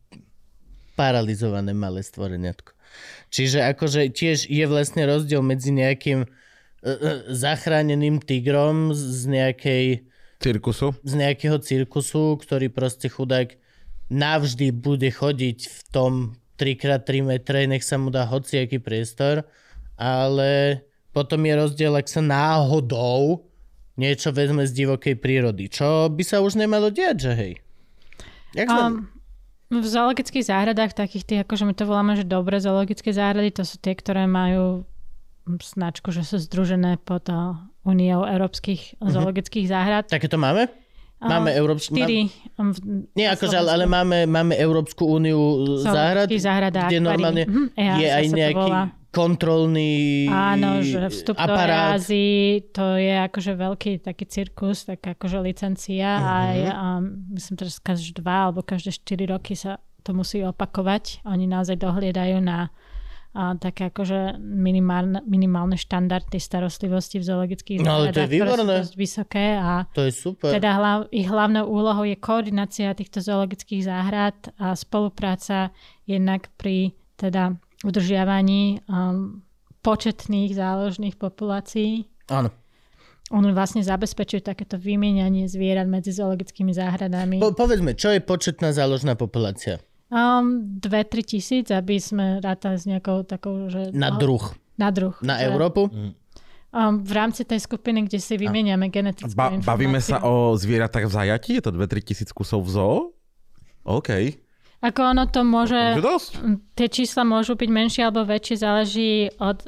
paralizované 0.94 1.74
malé 1.74 2.06
stvoreniatko. 2.06 2.78
Čiže 3.34 3.66
akože 3.74 4.14
tiež 4.14 4.46
je 4.46 4.66
vlastne 4.70 5.02
rozdiel 5.10 5.42
medzi 5.42 5.74
nejakým 5.74 6.24
uh, 6.24 6.30
zachráneným 7.34 8.22
tigrom 8.22 8.94
z 8.94 9.28
nejakej 9.28 9.86
Cirkusu? 10.40 10.94
Z 11.02 11.14
nejakého 11.16 11.58
cirkusu, 11.60 12.38
ktorý 12.38 12.70
proste 12.70 13.08
chudák 13.08 13.56
navždy 14.12 14.70
bude 14.76 15.10
chodiť 15.10 15.60
v 15.66 15.80
tom 15.90 16.12
3x3 16.56 17.10
metre, 17.26 17.66
nech 17.68 17.84
sa 17.84 18.00
mu 18.00 18.14
dá 18.14 18.24
hociaký 18.28 18.80
priestor, 18.80 19.44
ale 20.00 20.84
potom 21.12 21.40
je 21.44 21.54
rozdiel, 21.56 21.94
ak 21.96 22.08
sa 22.08 22.22
náhodou 22.24 23.48
niečo 23.96 24.36
vezme 24.36 24.68
z 24.68 24.76
divokej 24.76 25.16
prírody, 25.20 25.72
čo 25.72 26.12
by 26.12 26.24
sa 26.24 26.44
už 26.44 26.60
nemalo 26.60 26.92
diať, 26.92 27.32
že 27.32 27.32
hej. 27.32 27.54
Jak 28.56 28.68
um, 28.72 29.08
v 29.72 29.88
zoologických 29.88 30.48
záhradách, 30.48 30.96
takých 30.96 31.24
tých, 31.24 31.42
akože 31.44 31.64
my 31.68 31.74
to 31.76 31.88
voláme, 31.88 32.14
že 32.20 32.28
dobré 32.28 32.60
zoologické 32.60 33.16
záhrady, 33.16 33.56
to 33.56 33.64
sú 33.64 33.80
tie, 33.80 33.96
ktoré 33.96 34.28
majú 34.28 34.84
značku, 35.48 36.12
že 36.12 36.28
sú 36.28 36.42
združené 36.42 37.00
pod 37.02 37.28
Uniou 37.86 38.26
európskych 38.26 38.98
uh-huh. 38.98 39.14
zoologických 39.14 39.66
záhrad. 39.70 40.04
Také 40.10 40.26
to 40.26 40.42
máme? 40.42 40.68
Máme 41.26 41.50
Európsku... 41.56 41.96
Štyri. 41.96 42.30
Nie, 43.18 43.34
akože, 43.34 43.56
ale, 43.58 43.70
ale 43.72 43.86
máme, 43.88 44.30
máme 44.30 44.54
Európsku 44.54 45.10
úniu 45.10 45.64
záhrad, 45.82 46.30
záhrad 46.30 46.76
kde 46.76 47.00
normálne 47.02 47.48
uh-huh. 47.48 47.98
je 47.98 48.08
aj 48.12 48.26
nejaký 48.30 48.72
kontrolný 49.16 50.28
Áno, 50.28 50.84
že 50.84 51.08
vstup 51.08 51.40
do 51.40 51.48
aparát. 51.48 51.96
Erázy, 51.96 52.68
to 52.76 53.00
je 53.00 53.16
akože 53.16 53.56
veľký 53.56 53.92
taký 54.04 54.28
cirkus, 54.28 54.84
tak 54.84 55.00
akože 55.08 55.40
licencia 55.40 56.20
Mhm. 56.20 56.26
a 56.28 56.32
aj, 56.36 56.60
um, 56.68 57.04
myslím 57.32 57.56
teraz 57.56 57.80
každé 57.80 58.20
dva 58.20 58.52
alebo 58.52 58.60
každé 58.60 58.92
4 58.92 59.32
roky 59.32 59.56
sa 59.56 59.80
to 60.04 60.12
musí 60.14 60.44
opakovať. 60.44 61.26
Oni 61.26 61.48
naozaj 61.48 61.80
dohliedajú 61.82 62.38
na 62.44 62.70
a, 63.36 63.54
také 63.60 63.92
akože 63.92 64.40
minimálne, 64.40 65.20
minimálne 65.28 65.76
štandardy 65.76 66.40
starostlivosti 66.40 67.20
v 67.20 67.28
zoologických 67.28 67.78
No, 67.84 68.00
ale 68.00 68.16
to 68.16 68.24
je 68.24 68.32
záhradách, 68.32 68.32
ktoré 68.32 68.32
sú 68.32 68.56
výborné. 68.56 68.74
dosť 68.80 68.94
vysoké 68.96 69.46
a 69.60 69.72
To 69.92 70.02
je 70.08 70.12
super. 70.16 70.50
teda 70.56 70.70
hlav, 70.72 71.00
ich 71.12 71.28
hlavnou 71.28 71.68
úlohou 71.68 72.08
je 72.08 72.16
koordinácia 72.16 72.96
týchto 72.96 73.20
zoologických 73.20 73.84
záhrad 73.84 74.36
a 74.56 74.74
spolupráca 74.74 75.76
jednak 76.08 76.48
pri 76.56 76.96
teda 77.20 77.60
udržiavaní 77.84 78.80
um, 78.88 79.44
početných 79.84 80.56
záložných 80.56 81.20
populácií. 81.20 82.08
Áno. 82.32 82.50
On 83.34 83.42
vlastne 83.54 83.82
zabezpečuje 83.82 84.42
takéto 84.42 84.78
vymienianie 84.78 85.50
zvierat 85.50 85.90
medzi 85.90 86.14
zoologickými 86.14 86.70
záhradami. 86.72 87.42
Po, 87.42 87.58
povedzme, 87.58 87.98
čo 87.98 88.14
je 88.14 88.22
početná 88.22 88.70
záložná 88.70 89.18
populácia? 89.18 89.82
Um, 90.16 90.80
dve, 90.80 91.04
tri 91.04 91.28
tisíc, 91.28 91.68
aby 91.76 92.00
sme 92.00 92.40
rátali 92.40 92.80
s 92.80 92.88
nejakou 92.88 93.28
takou, 93.28 93.68
že... 93.68 93.92
Na 93.92 94.16
no, 94.16 94.24
druh. 94.24 94.44
Na 94.80 94.88
druh. 94.88 95.12
Na 95.20 95.44
že, 95.44 95.52
Európu? 95.52 95.92
Um, 95.92 97.04
v 97.04 97.12
rámci 97.12 97.44
tej 97.44 97.60
skupiny, 97.60 98.08
kde 98.08 98.24
si 98.24 98.40
vymieňame 98.40 98.88
genetickú 98.88 99.36
Ba- 99.36 99.52
informáciu. 99.52 99.68
bavíme 99.68 100.00
sa 100.00 100.24
o 100.24 100.56
zvieratách 100.56 101.12
v 101.12 101.12
zajati? 101.12 101.50
Je 101.60 101.64
to 101.68 101.76
2-3 101.76 102.00
tisíc 102.08 102.32
kusov 102.32 102.64
v 102.64 102.70
zoo? 102.72 102.96
OK. 103.84 104.40
Ako 104.80 105.02
ono 105.04 105.28
to 105.28 105.44
môže... 105.44 105.76
Takže 105.76 106.08
dosť. 106.08 106.32
Tie 106.80 106.88
čísla 106.88 107.28
môžu 107.28 107.60
byť 107.60 107.70
menšie 107.72 108.02
alebo 108.08 108.24
väčšie, 108.24 108.56
záleží 108.56 109.12
od 109.36 109.68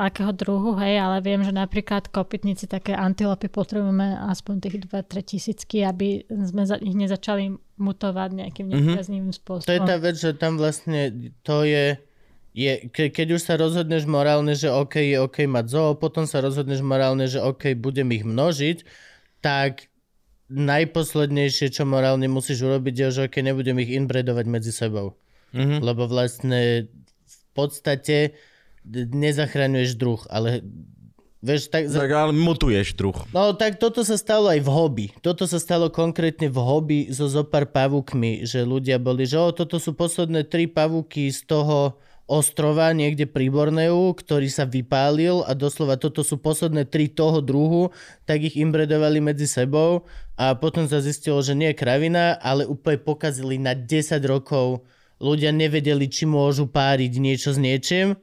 akého 0.00 0.32
druhu, 0.32 0.72
hej, 0.80 0.98
ale 0.98 1.20
viem, 1.20 1.44
že 1.44 1.52
napríklad 1.52 2.08
kopytníci, 2.08 2.64
také 2.64 2.96
antilopy 2.96 3.52
potrebujeme 3.52 4.16
aspoň 4.32 4.54
tých 4.64 4.76
2-3 4.88 5.22
tisícky, 5.22 5.84
aby 5.84 6.24
sme 6.26 6.64
za, 6.64 6.80
ich 6.80 6.96
nezačali 6.96 7.54
mutovať 7.76 8.30
nejakým 8.32 8.66
nepriaznivým 8.72 9.34
spôsobom. 9.36 9.68
To 9.68 9.76
je 9.76 9.84
tá 9.84 9.96
vec, 10.00 10.16
že 10.16 10.32
tam 10.32 10.56
vlastne 10.56 11.30
to 11.44 11.68
je, 11.68 12.00
je 12.56 12.88
ke, 12.88 13.12
keď 13.12 13.36
už 13.36 13.40
sa 13.44 13.54
rozhodneš 13.60 14.08
morálne, 14.08 14.56
že 14.56 14.72
OK, 14.72 14.96
je 14.96 15.20
OK 15.20 15.44
mať 15.44 15.66
zoo, 15.68 15.92
potom 15.94 16.24
sa 16.24 16.40
rozhodneš 16.40 16.80
morálne, 16.80 17.28
že 17.28 17.44
OK, 17.44 17.76
budem 17.76 18.08
ich 18.16 18.24
množiť, 18.24 18.88
tak 19.44 19.92
najposlednejšie, 20.52 21.72
čo 21.72 21.84
morálne 21.84 22.28
musíš 22.28 22.64
urobiť, 22.64 22.94
je, 22.96 23.08
že 23.12 23.20
OK, 23.28 23.40
nebudem 23.44 23.76
ich 23.80 23.92
inbredovať 23.92 24.46
medzi 24.48 24.72
sebou. 24.72 25.16
Mhm. 25.52 25.84
Lebo 25.84 26.08
vlastne 26.08 26.88
v 27.28 27.40
podstate 27.52 28.32
nezachraňuješ 28.88 29.94
druh, 29.94 30.20
ale 30.26 30.62
vieš, 31.42 31.68
tak, 31.68 31.90
Tak 31.90 32.10
ale 32.10 32.32
mutuješ 32.34 32.94
druh. 32.94 33.16
No 33.34 33.54
tak 33.54 33.82
toto 33.82 34.06
sa 34.06 34.14
stalo 34.14 34.50
aj 34.50 34.60
v 34.62 34.70
hobby. 34.70 35.06
Toto 35.22 35.44
sa 35.46 35.58
stalo 35.58 35.90
konkrétne 35.90 36.46
v 36.50 36.58
hobby 36.58 36.98
so 37.10 37.26
zopár 37.26 37.66
pavúkmi, 37.70 38.46
že 38.46 38.62
ľudia 38.62 39.02
boli, 39.02 39.26
že 39.26 39.38
o, 39.38 39.50
toto 39.50 39.82
sú 39.82 39.94
posledné 39.94 40.46
tri 40.46 40.70
pavúky 40.70 41.30
z 41.34 41.46
toho 41.46 41.98
ostrova 42.30 42.94
niekde 42.94 43.26
pri 43.26 43.50
Borneu, 43.50 44.14
ktorý 44.14 44.46
sa 44.46 44.64
vypálil 44.64 45.42
a 45.42 45.52
doslova 45.52 45.98
toto 45.98 46.22
sú 46.22 46.38
posledné 46.38 46.86
tri 46.86 47.10
toho 47.10 47.42
druhu, 47.42 47.90
tak 48.24 48.46
ich 48.46 48.56
imbredovali 48.56 49.18
medzi 49.18 49.44
sebou 49.44 50.06
a 50.38 50.54
potom 50.56 50.86
sa 50.86 51.02
zistilo, 51.02 51.42
že 51.42 51.52
nie 51.52 51.74
je 51.74 51.80
kravina, 51.82 52.38
ale 52.38 52.64
úplne 52.64 53.02
pokazili 53.02 53.58
na 53.58 53.74
10 53.74 54.22
rokov. 54.24 54.86
Ľudia 55.18 55.52
nevedeli, 55.52 56.08
či 56.08 56.24
môžu 56.24 56.70
páriť 56.70 57.12
niečo 57.20 57.50
s 57.52 57.58
niečím 57.58 58.16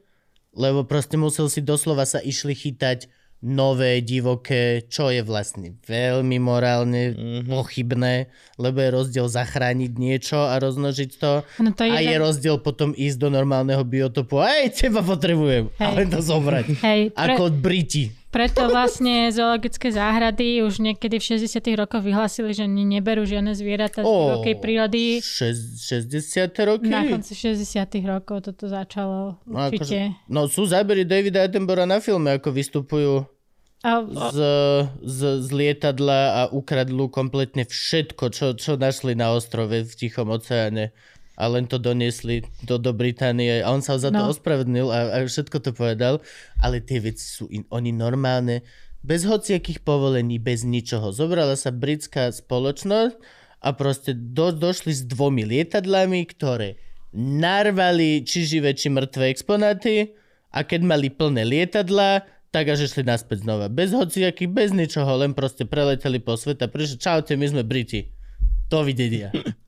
lebo 0.54 0.82
proste 0.86 1.14
musel 1.14 1.46
si 1.46 1.62
doslova 1.62 2.06
sa 2.06 2.18
išli 2.18 2.54
chytať 2.54 3.10
nové, 3.40 4.04
divoké, 4.04 4.84
čo 4.84 5.08
je 5.08 5.24
vlastne 5.24 5.80
veľmi 5.88 6.36
morálne 6.36 7.16
mm-hmm. 7.16 7.48
pochybné, 7.48 8.28
lebo 8.60 8.84
je 8.84 8.90
rozdiel 8.92 9.26
zachrániť 9.32 9.92
niečo 9.96 10.44
a 10.44 10.60
rozmnožiť 10.60 11.10
to 11.16 11.40
No 11.64 11.72
to 11.72 11.88
je 11.88 11.92
a 11.92 12.04
je 12.04 12.16
rozdiel 12.20 12.60
potom 12.60 12.92
ísť 12.92 13.16
do 13.16 13.28
normálneho 13.32 13.80
biotopu 13.80 14.44
aj 14.44 14.76
teba 14.76 15.00
potrebujem, 15.00 15.72
Hej. 15.80 15.88
ale 15.88 16.00
to 16.12 16.20
zobrať. 16.20 16.66
Hej, 16.84 17.00
pre, 17.16 17.32
Ako 17.32 17.48
Briti. 17.48 18.19
Preto 18.30 18.70
vlastne 18.70 19.28
zoologické 19.30 19.90
záhrady 19.90 20.62
už 20.62 20.78
niekedy 20.78 21.18
v 21.18 21.24
60 21.36 21.60
rokoch 21.74 21.98
vyhlásili, 22.00 22.54
že 22.54 22.64
neberú 22.64 23.26
žiadne 23.26 23.52
zvieratá 23.52 24.00
z 24.00 24.06
divokej 24.06 24.54
prírody. 24.58 25.02
Šes- 25.18 25.82
60. 25.82 26.46
roky? 26.62 26.86
Na 26.86 27.02
konci 27.04 27.34
60 27.34 27.66
rokov 28.06 28.46
toto 28.46 28.70
začalo 28.70 29.34
No, 29.44 29.58
akože, 29.66 29.74
určite. 29.74 30.00
no 30.26 30.46
sú 30.46 30.62
zábery 30.64 31.02
Davida 31.02 31.42
Attenbora 31.42 31.84
na 31.84 31.98
filme, 31.98 32.38
ako 32.38 32.48
vystupujú 32.50 33.26
A, 33.82 34.04
z, 34.04 34.38
z, 35.02 35.20
z 35.40 35.48
lietadla 35.50 36.20
a 36.36 36.42
ukradnú 36.52 37.08
kompletne 37.08 37.64
všetko, 37.64 38.24
čo, 38.28 38.46
čo 38.52 38.76
našli 38.76 39.16
na 39.16 39.32
ostrove 39.32 39.72
v 39.72 39.92
Tichom 39.96 40.28
oceáne 40.28 40.92
a 41.40 41.48
len 41.48 41.64
to 41.64 41.80
doniesli 41.80 42.44
do, 42.68 42.76
do 42.76 42.92
Británie 42.92 43.64
a 43.64 43.72
on 43.72 43.80
sa 43.80 43.96
za 43.96 44.12
to 44.12 44.20
No. 44.20 44.28
ospravedlnil 44.28 44.92
a, 44.92 45.00
a 45.16 45.16
všetko 45.24 45.56
to 45.64 45.72
povedal, 45.72 46.20
ale 46.60 46.84
tie 46.84 47.00
veci 47.00 47.24
sú 47.24 47.48
in, 47.48 47.64
oni 47.72 47.96
normálne, 47.96 48.60
bez 49.00 49.24
hociakých 49.24 49.80
povolení, 49.80 50.36
bez 50.36 50.60
ničoho. 50.68 51.08
Zobrala 51.16 51.56
sa 51.56 51.72
britská 51.72 52.28
spoločnosť 52.28 53.16
a 53.64 53.68
proste 53.72 54.12
do, 54.12 54.52
došli 54.52 54.92
s 54.92 55.08
dvomi 55.08 55.48
lietadlami, 55.48 56.28
ktoré 56.28 56.76
narvali 57.16 58.22
či 58.22 58.44
živé, 58.44 58.76
či 58.76 58.92
mŕtve 58.92 59.32
exponáty 59.32 60.12
a 60.52 60.60
keď 60.62 60.80
mali 60.84 61.08
plné 61.08 61.42
lietadla, 61.48 62.28
tak 62.50 62.66
až 62.74 62.90
išli 62.90 63.06
naspäť 63.06 63.46
znova. 63.46 63.70
Bez 63.70 63.94
hociakých, 63.94 64.50
bez 64.50 64.70
ničoho, 64.74 65.22
len 65.22 65.32
proste 65.32 65.64
preleteli 65.64 66.18
po 66.18 66.34
sveta. 66.34 66.66
Prišli, 66.66 66.98
čaute, 66.98 67.32
my 67.38 67.46
sme 67.46 67.62
Briti. 67.62 68.10
Dovidenia. 68.66 69.30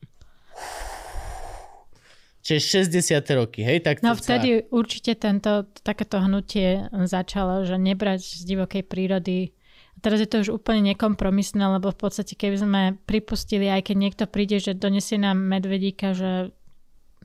Čiže 2.42 2.90
60. 2.90 3.22
roky, 3.32 3.62
hej? 3.62 3.78
Tak 3.80 4.02
no 4.02 4.12
to 4.12 4.20
vtedy 4.20 4.66
určite 4.68 5.14
tento, 5.14 5.62
takéto 5.80 6.18
hnutie 6.18 6.84
začalo, 7.06 7.62
že 7.62 7.78
nebrať 7.78 8.18
z 8.18 8.42
divokej 8.44 8.82
prírody. 8.82 9.54
Teraz 9.98 10.18
je 10.18 10.26
to 10.26 10.42
už 10.42 10.48
úplne 10.52 10.90
nekompromisné, 10.90 11.62
lebo 11.62 11.88
v 11.88 11.98
podstate 12.00 12.34
keby 12.34 12.56
sme 12.58 12.82
pripustili, 13.00 13.70
aj 13.70 13.86
keď 13.86 13.96
niekto 13.96 14.24
príde, 14.26 14.58
že 14.58 14.74
donesie 14.74 15.16
nám 15.16 15.38
medvedíka, 15.38 16.10
že 16.12 16.50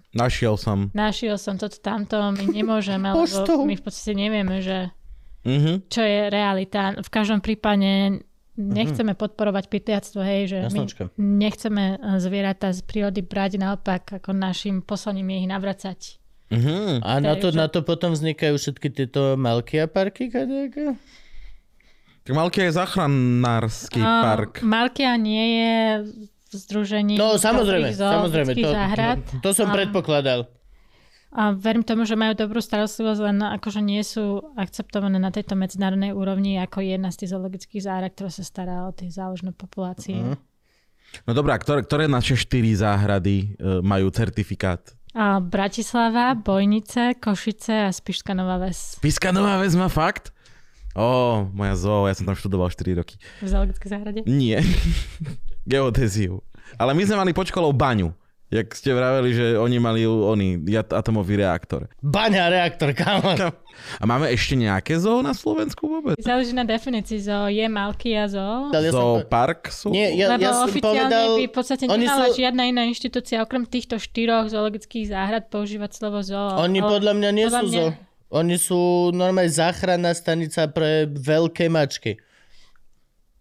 Našiel 0.09 0.55
som. 0.55 0.93
našiel 0.93 1.35
som 1.35 1.57
toto 1.57 1.77
tamto, 1.77 2.15
my 2.31 2.45
nemôžeme, 2.47 3.09
lebo 3.17 3.65
my 3.65 3.73
v 3.73 3.83
podstate 3.83 4.13
nevieme, 4.13 4.61
že 4.61 4.93
Mhm. 5.41 5.87
čo 5.87 6.03
je 6.03 6.27
realita. 6.27 6.91
V 6.93 7.07
každom 7.07 7.39
prípade 7.39 8.19
nechceme 8.57 9.13
podporovať 9.13 9.65
pytliactvo, 9.67 10.19
hej, 10.19 10.41
že 10.47 10.57
my 10.65 10.81
Jasnočka. 10.83 11.03
nechceme 11.15 11.83
eh, 11.93 12.17
zvieratá 12.17 12.69
z 12.69 12.81
prírody 12.81 13.21
brať, 13.21 13.55
naopak 13.55 14.17
ako 14.17 14.33
našim 14.33 14.81
poslaním 14.81 15.29
je 15.29 15.37
ich 15.37 15.47
navracať. 15.47 15.99
Mhm. 16.49 17.01
A 17.01 17.11
na 17.17 17.33
to, 17.33 17.47
Takže- 17.47 17.55
na 17.55 17.67
to 17.67 17.79
potom 17.81 18.11
vznikajú 18.11 18.55
všetky 18.55 18.87
tieto 18.89 19.35
malky 19.35 19.77
a 19.77 19.85
parky, 19.85 20.27
kadejaké? 20.27 20.95
Tak 22.23 22.35
Malky 22.35 22.59
je 22.61 22.71
záchranársky 22.73 23.99
A 23.99 24.19
park. 24.21 24.59
Malkia 24.59 25.15
nie 25.15 25.45
je 25.53 25.73
v 26.43 26.53
združení 26.53 27.15
No 27.15 27.35
samozrejme, 27.35 27.91
samozrejme. 27.91 28.51
To, 28.53 28.69
záhrad. 28.69 29.17
to, 29.23 29.39
to 29.41 29.49
som 29.53 29.67
A- 29.67 29.73
predpokladal. 29.73 30.51
A 31.37 31.53
verím 31.53 31.85
tomu, 31.85 32.01
že 32.01 32.17
majú 32.17 32.33
dobrú 32.33 32.57
starostlivosť, 32.57 33.21
len 33.21 33.37
akože 33.45 33.77
nie 33.85 34.01
sú 34.01 34.41
akceptované 34.57 35.21
na 35.21 35.29
tejto 35.29 35.53
medzinárodnej 35.53 36.09
úrovni 36.09 36.57
ako 36.57 36.81
jedna 36.81 37.13
z 37.13 37.21
tých 37.21 37.37
zoologických 37.37 37.85
záhrad, 37.85 38.17
ktorá 38.17 38.33
sa 38.33 38.41
stará 38.41 38.89
o 38.89 38.91
tie 38.91 39.13
záložné 39.13 39.53
populácie. 39.53 40.17
Mhm. 40.17 40.35
No 41.23 41.31
dobrá, 41.37 41.55
ktoré, 41.61 41.85
ktoré 41.85 42.03
naše 42.09 42.35
štyri 42.35 42.73
záhrady 42.75 43.55
e, 43.55 43.79
majú 43.79 44.11
certifikát? 44.11 44.81
A 45.15 45.39
Bratislava, 45.39 46.35
Bojnice, 46.35 47.15
Košice 47.15 47.87
a 47.87 47.91
Spišská 47.93 48.35
Nová 48.35 48.59
Ves 48.59 48.99
Piska 48.99 49.31
Nová 49.31 49.61
Ves 49.61 49.77
má 49.77 49.87
fakt? 49.87 50.35
Ó, 50.97 51.45
moja 51.53 51.77
zoo, 51.77 52.09
ja 52.09 52.17
som 52.17 52.25
tam 52.25 52.33
študoval 52.33 52.73
4 52.73 52.97
roky. 52.97 53.21
v 53.39 53.47
zoologickej 53.47 53.89
záhrade. 53.93 54.19
Nie. 54.25 54.65
Geodéziu. 55.69 56.41
Ale 56.81 56.97
my 56.97 57.05
sme 57.05 57.21
mali 57.21 57.31
pod 57.31 57.47
školou 57.47 57.69
baňu. 57.71 58.11
Jak 58.47 58.71
ste 58.71 58.95
vraveli, 58.95 59.35
že 59.35 59.45
oni 59.59 59.75
mali 59.75 60.07
oni, 60.07 60.55
atomový 60.71 61.35
reaktor. 61.35 61.91
Baňa, 61.99 62.47
reaktor, 62.47 62.95
kámo. 62.95 63.35
A 63.99 64.03
máme 64.07 64.31
ešte 64.31 64.55
nejaké 64.55 64.95
zoo 64.95 65.19
na 65.19 65.35
Slovensku 65.35 65.83
vôbec? 65.83 66.15
Záleží 66.15 66.55
na 66.55 66.63
definícii 66.63 67.19
zoo. 67.19 67.51
Je 67.51 67.67
Malkia 67.67 68.23
zoo. 68.31 68.71
Ja 68.71 68.79
Zoo 68.87 69.27
park 69.27 69.67
sú? 69.67 69.91
Nie, 69.91 70.15
ja, 70.15 70.31
Lebo 70.31 70.47
ja 70.47 70.63
som 70.63 70.71
oficiálne 70.71 71.11
povedal... 71.11 71.27
by 71.35 71.43
v 71.43 71.53
podstate 71.53 71.83
oni 71.85 72.07
nemala 72.07 72.25
sú- 72.31 72.39
žiadna 72.39 72.63
iná 72.63 72.81
inštitúcia 72.87 73.43
okrem 73.43 73.67
týchto 73.67 73.99
štyroch 73.99 74.47
zoologických 74.47 75.11
záhrad 75.11 75.51
používať 75.51 75.91
slovo 75.99 76.23
zoo. 76.23 76.55
Oni 76.55 76.79
O- 76.79 76.87
podľa 76.87 77.13
mňa 77.19 77.29
nie 77.35 77.45
podľa 77.51 77.59
sú 77.59 77.67
mňa- 77.67 77.83
zo... 77.83 77.87
Oni 78.27 78.55
sú 78.55 78.79
normálne 79.11 79.51
záchranná 79.51 80.11
stanica 80.11 80.67
pre 80.67 81.03
veľké 81.07 81.67
mačky. 81.67 82.15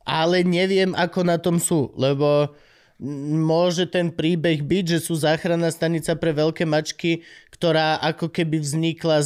Ale 0.03 0.43
neviem, 0.43 0.95
ako 0.95 1.21
na 1.23 1.39
tom 1.39 1.59
sú, 1.59 1.91
lebo 1.95 2.55
môže 3.01 3.85
ten 3.93 4.09
príbeh 4.09 4.65
byť, 4.65 4.85
že 4.97 4.99
sú 5.05 5.21
záchranná 5.21 5.69
stanica 5.69 6.17
pre 6.17 6.33
veľké 6.33 6.65
mačky, 6.65 7.21
ktorá 7.53 8.01
ako 8.01 8.33
keby 8.33 8.57
vznikla 8.57 9.21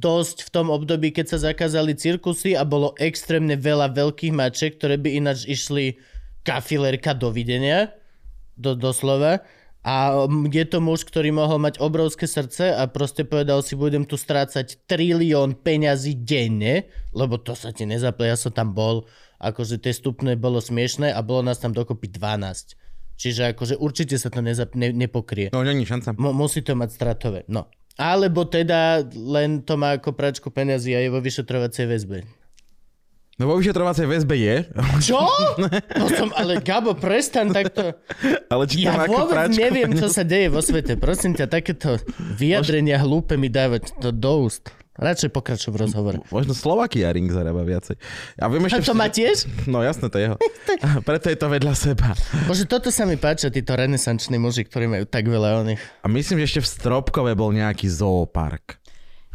dosť 0.00 0.48
v 0.48 0.52
tom 0.52 0.72
období, 0.72 1.12
keď 1.12 1.36
sa 1.36 1.52
zakázali 1.52 1.92
cirkusy 1.92 2.56
a 2.56 2.64
bolo 2.64 2.96
extrémne 2.96 3.52
veľa 3.60 3.92
veľkých 3.92 4.32
maček, 4.32 4.80
ktoré 4.80 4.96
by 4.96 5.20
ináč 5.20 5.44
išli 5.44 6.00
kafilerka 6.40 7.12
dovidenia, 7.12 7.92
do, 8.56 8.72
doslova. 8.72 9.44
A 9.82 10.14
je 10.46 10.62
to 10.62 10.78
muž, 10.78 11.02
ktorý 11.02 11.34
mohol 11.34 11.58
mať 11.58 11.82
obrovské 11.82 12.30
srdce 12.30 12.70
a 12.70 12.86
proste 12.86 13.26
povedal 13.26 13.66
si, 13.66 13.74
budem 13.74 14.06
tu 14.06 14.14
strácať 14.14 14.86
trilión 14.86 15.58
peňazí 15.58 16.22
denne, 16.22 16.86
lebo 17.10 17.34
to 17.34 17.58
sa 17.58 17.74
ti 17.74 17.82
nezaple, 17.82 18.30
ja 18.30 18.38
som 18.38 18.54
tam 18.54 18.78
bol, 18.78 19.10
akože 19.42 19.82
tie 19.82 19.90
stupne 19.90 20.38
bolo 20.38 20.62
smiešné 20.62 21.10
a 21.10 21.18
bolo 21.26 21.42
nás 21.50 21.58
tam 21.58 21.74
dokopy 21.74 22.14
12. 22.14 22.78
Čiže 23.22 23.54
akože 23.54 23.78
určite 23.78 24.18
sa 24.18 24.26
to 24.26 24.42
nezap- 24.42 24.74
ne- 24.74 24.90
nepokrie. 24.90 25.54
No, 25.54 25.62
není 25.62 25.86
šanca. 25.86 26.18
Mu- 26.18 26.34
musí 26.34 26.58
to 26.58 26.74
mať 26.74 26.90
stratové, 26.90 27.46
no. 27.46 27.70
Alebo 27.94 28.42
teda 28.42 29.06
len 29.14 29.62
to 29.62 29.78
má 29.78 29.94
ako 29.94 30.10
pračku 30.10 30.50
peňazí 30.50 30.90
a 30.90 30.98
je 30.98 31.12
vo 31.12 31.22
vyšetrovacej 31.22 31.86
väzbe. 31.86 32.18
No 33.38 33.46
vo 33.46 33.56
vyšetrovacej 33.56 34.06
väzbe 34.10 34.34
je, 34.34 34.56
Čo? 35.00 35.22
No 35.96 36.06
som, 36.10 36.34
ale 36.34 36.58
Gabo, 36.60 36.98
prestan 36.98 37.48
takto. 37.48 37.94
ale 38.52 38.62
či 38.66 38.84
Ja 38.84 39.06
vôbec 39.06 39.54
neviem, 39.54 39.94
čo 39.94 40.10
sa 40.10 40.20
deje 40.20 40.50
vo 40.50 40.58
svete. 40.58 40.98
Prosím 40.98 41.38
ťa, 41.38 41.46
takéto 41.46 41.96
vyjadrenia 42.36 42.98
hlúpe 42.98 43.38
mi 43.38 43.46
dávať 43.48 43.94
to 44.02 44.10
do 44.10 44.50
úst. 44.50 44.68
Radšej 44.92 45.32
pokračuj 45.32 45.72
v 45.72 45.78
rozhovore. 45.88 46.18
Možno 46.28 46.52
Slovakia 46.52 47.08
ring 47.16 47.24
zarába 47.32 47.64
viacej. 47.64 47.96
A 48.36 48.44
viem 48.52 48.60
A 48.60 48.68
ešte... 48.68 48.84
to 48.84 48.92
má 48.92 49.08
tiež? 49.08 49.48
No 49.64 49.80
jasné, 49.80 50.12
to 50.12 50.20
je 50.20 50.24
jeho. 50.28 50.36
Preto 51.08 51.32
je 51.32 51.38
to 51.40 51.48
vedľa 51.48 51.72
seba. 51.72 52.12
Bože, 52.44 52.68
toto 52.68 52.92
sa 52.92 53.08
mi 53.08 53.16
páčia, 53.16 53.48
títo 53.48 53.72
renesanční 53.72 54.36
muži, 54.36 54.68
ktorí 54.68 54.92
majú 54.92 55.08
tak 55.08 55.24
veľa 55.24 55.64
oných. 55.64 55.80
A 56.04 56.12
myslím, 56.12 56.44
že 56.44 56.52
ešte 56.52 56.60
v 56.60 56.68
Stropkove 56.76 57.32
bol 57.32 57.56
nejaký 57.56 57.88
zoopark. 57.88 58.76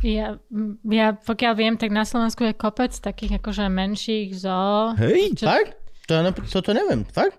Ja, 0.05 0.37
ja, 0.85 1.17
pokiaľ 1.17 1.53
viem, 1.57 1.73
tak 1.73 1.89
na 1.89 2.05
Slovensku 2.05 2.45
je 2.45 2.53
kopec 2.53 2.93
takých 2.93 3.41
akože 3.41 3.65
menších 3.65 4.37
zoo. 4.37 4.93
Hej? 4.93 5.41
Čo- 5.41 5.49
Fakt? 5.49 5.73
To, 6.05 6.21
no, 6.21 6.29
toto 6.37 6.69
neviem, 6.71 7.01
fakt? 7.09 7.33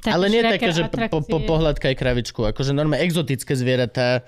Také 0.00 0.10
Ale 0.10 0.26
nie 0.26 0.42
také, 0.42 0.74
že 0.74 0.88
po, 0.90 1.22
po, 1.22 1.30
atrakcie. 1.30 1.46
pohľadkaj 1.46 1.94
kravičku, 1.94 2.40
akože 2.50 2.74
normálne 2.74 3.04
exotické 3.04 3.54
zvieratá. 3.54 4.26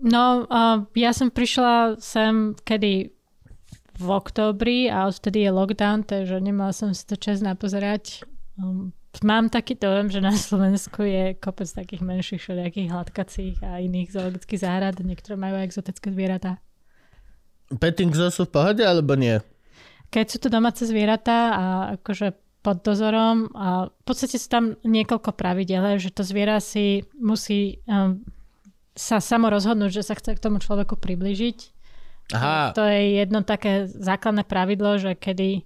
No, 0.00 0.48
uh, 0.48 0.88
ja 0.96 1.12
som 1.12 1.28
prišla 1.28 2.00
sem 2.00 2.56
kedy 2.64 3.12
v 4.00 4.06
októbri 4.08 4.88
a 4.88 5.04
odtedy 5.04 5.44
je 5.44 5.50
lockdown, 5.52 6.08
takže 6.08 6.40
nemala 6.40 6.72
som 6.72 6.96
si 6.96 7.04
to 7.04 7.20
čas 7.20 7.44
napozerať. 7.44 8.24
Um, 8.56 8.96
mám 9.20 9.52
taký 9.52 9.76
dojem, 9.76 10.08
že 10.08 10.24
na 10.24 10.32
Slovensku 10.32 11.04
je 11.04 11.36
kopec 11.36 11.68
takých 11.68 12.00
menších 12.00 12.40
všelijakých 12.40 12.88
hladkacích 12.88 13.56
a 13.60 13.76
iných 13.84 14.16
zoologických 14.16 14.60
záhrad, 14.64 14.96
niektoré 15.04 15.36
majú 15.36 15.60
aj 15.60 15.68
exotické 15.68 16.08
zvieratá. 16.16 16.64
Petting 17.70 18.10
zoo 18.16 18.32
sú 18.32 18.48
v 18.48 18.56
pohode, 18.56 18.82
alebo 18.82 19.14
nie? 19.14 19.36
Keď 20.10 20.26
sú 20.26 20.38
to 20.42 20.48
domáce 20.48 20.82
zvieratá 20.82 21.54
a 21.54 21.64
akože 22.00 22.34
pod 22.64 22.82
dozorom 22.82 23.52
a 23.56 23.88
v 23.88 24.02
podstate 24.04 24.36
sú 24.36 24.48
tam 24.48 24.64
niekoľko 24.84 25.32
pravidel, 25.32 25.96
že 25.96 26.12
to 26.12 26.24
zviera 26.24 26.58
si 26.60 27.04
musí 27.16 27.80
um, 27.84 28.20
sa 29.00 29.16
samo 29.16 29.48
rozhodnúť, 29.48 29.96
že 29.96 30.02
sa 30.04 30.12
chce 30.12 30.36
k 30.36 30.42
tomu 30.44 30.60
človeku 30.60 31.00
približiť. 31.00 31.58
Aha, 32.30 32.76
To 32.76 32.84
je 32.84 33.18
jedno 33.18 33.40
také 33.42 33.88
základné 33.88 34.44
pravidlo, 34.44 35.00
že 35.00 35.16
kedy 35.16 35.64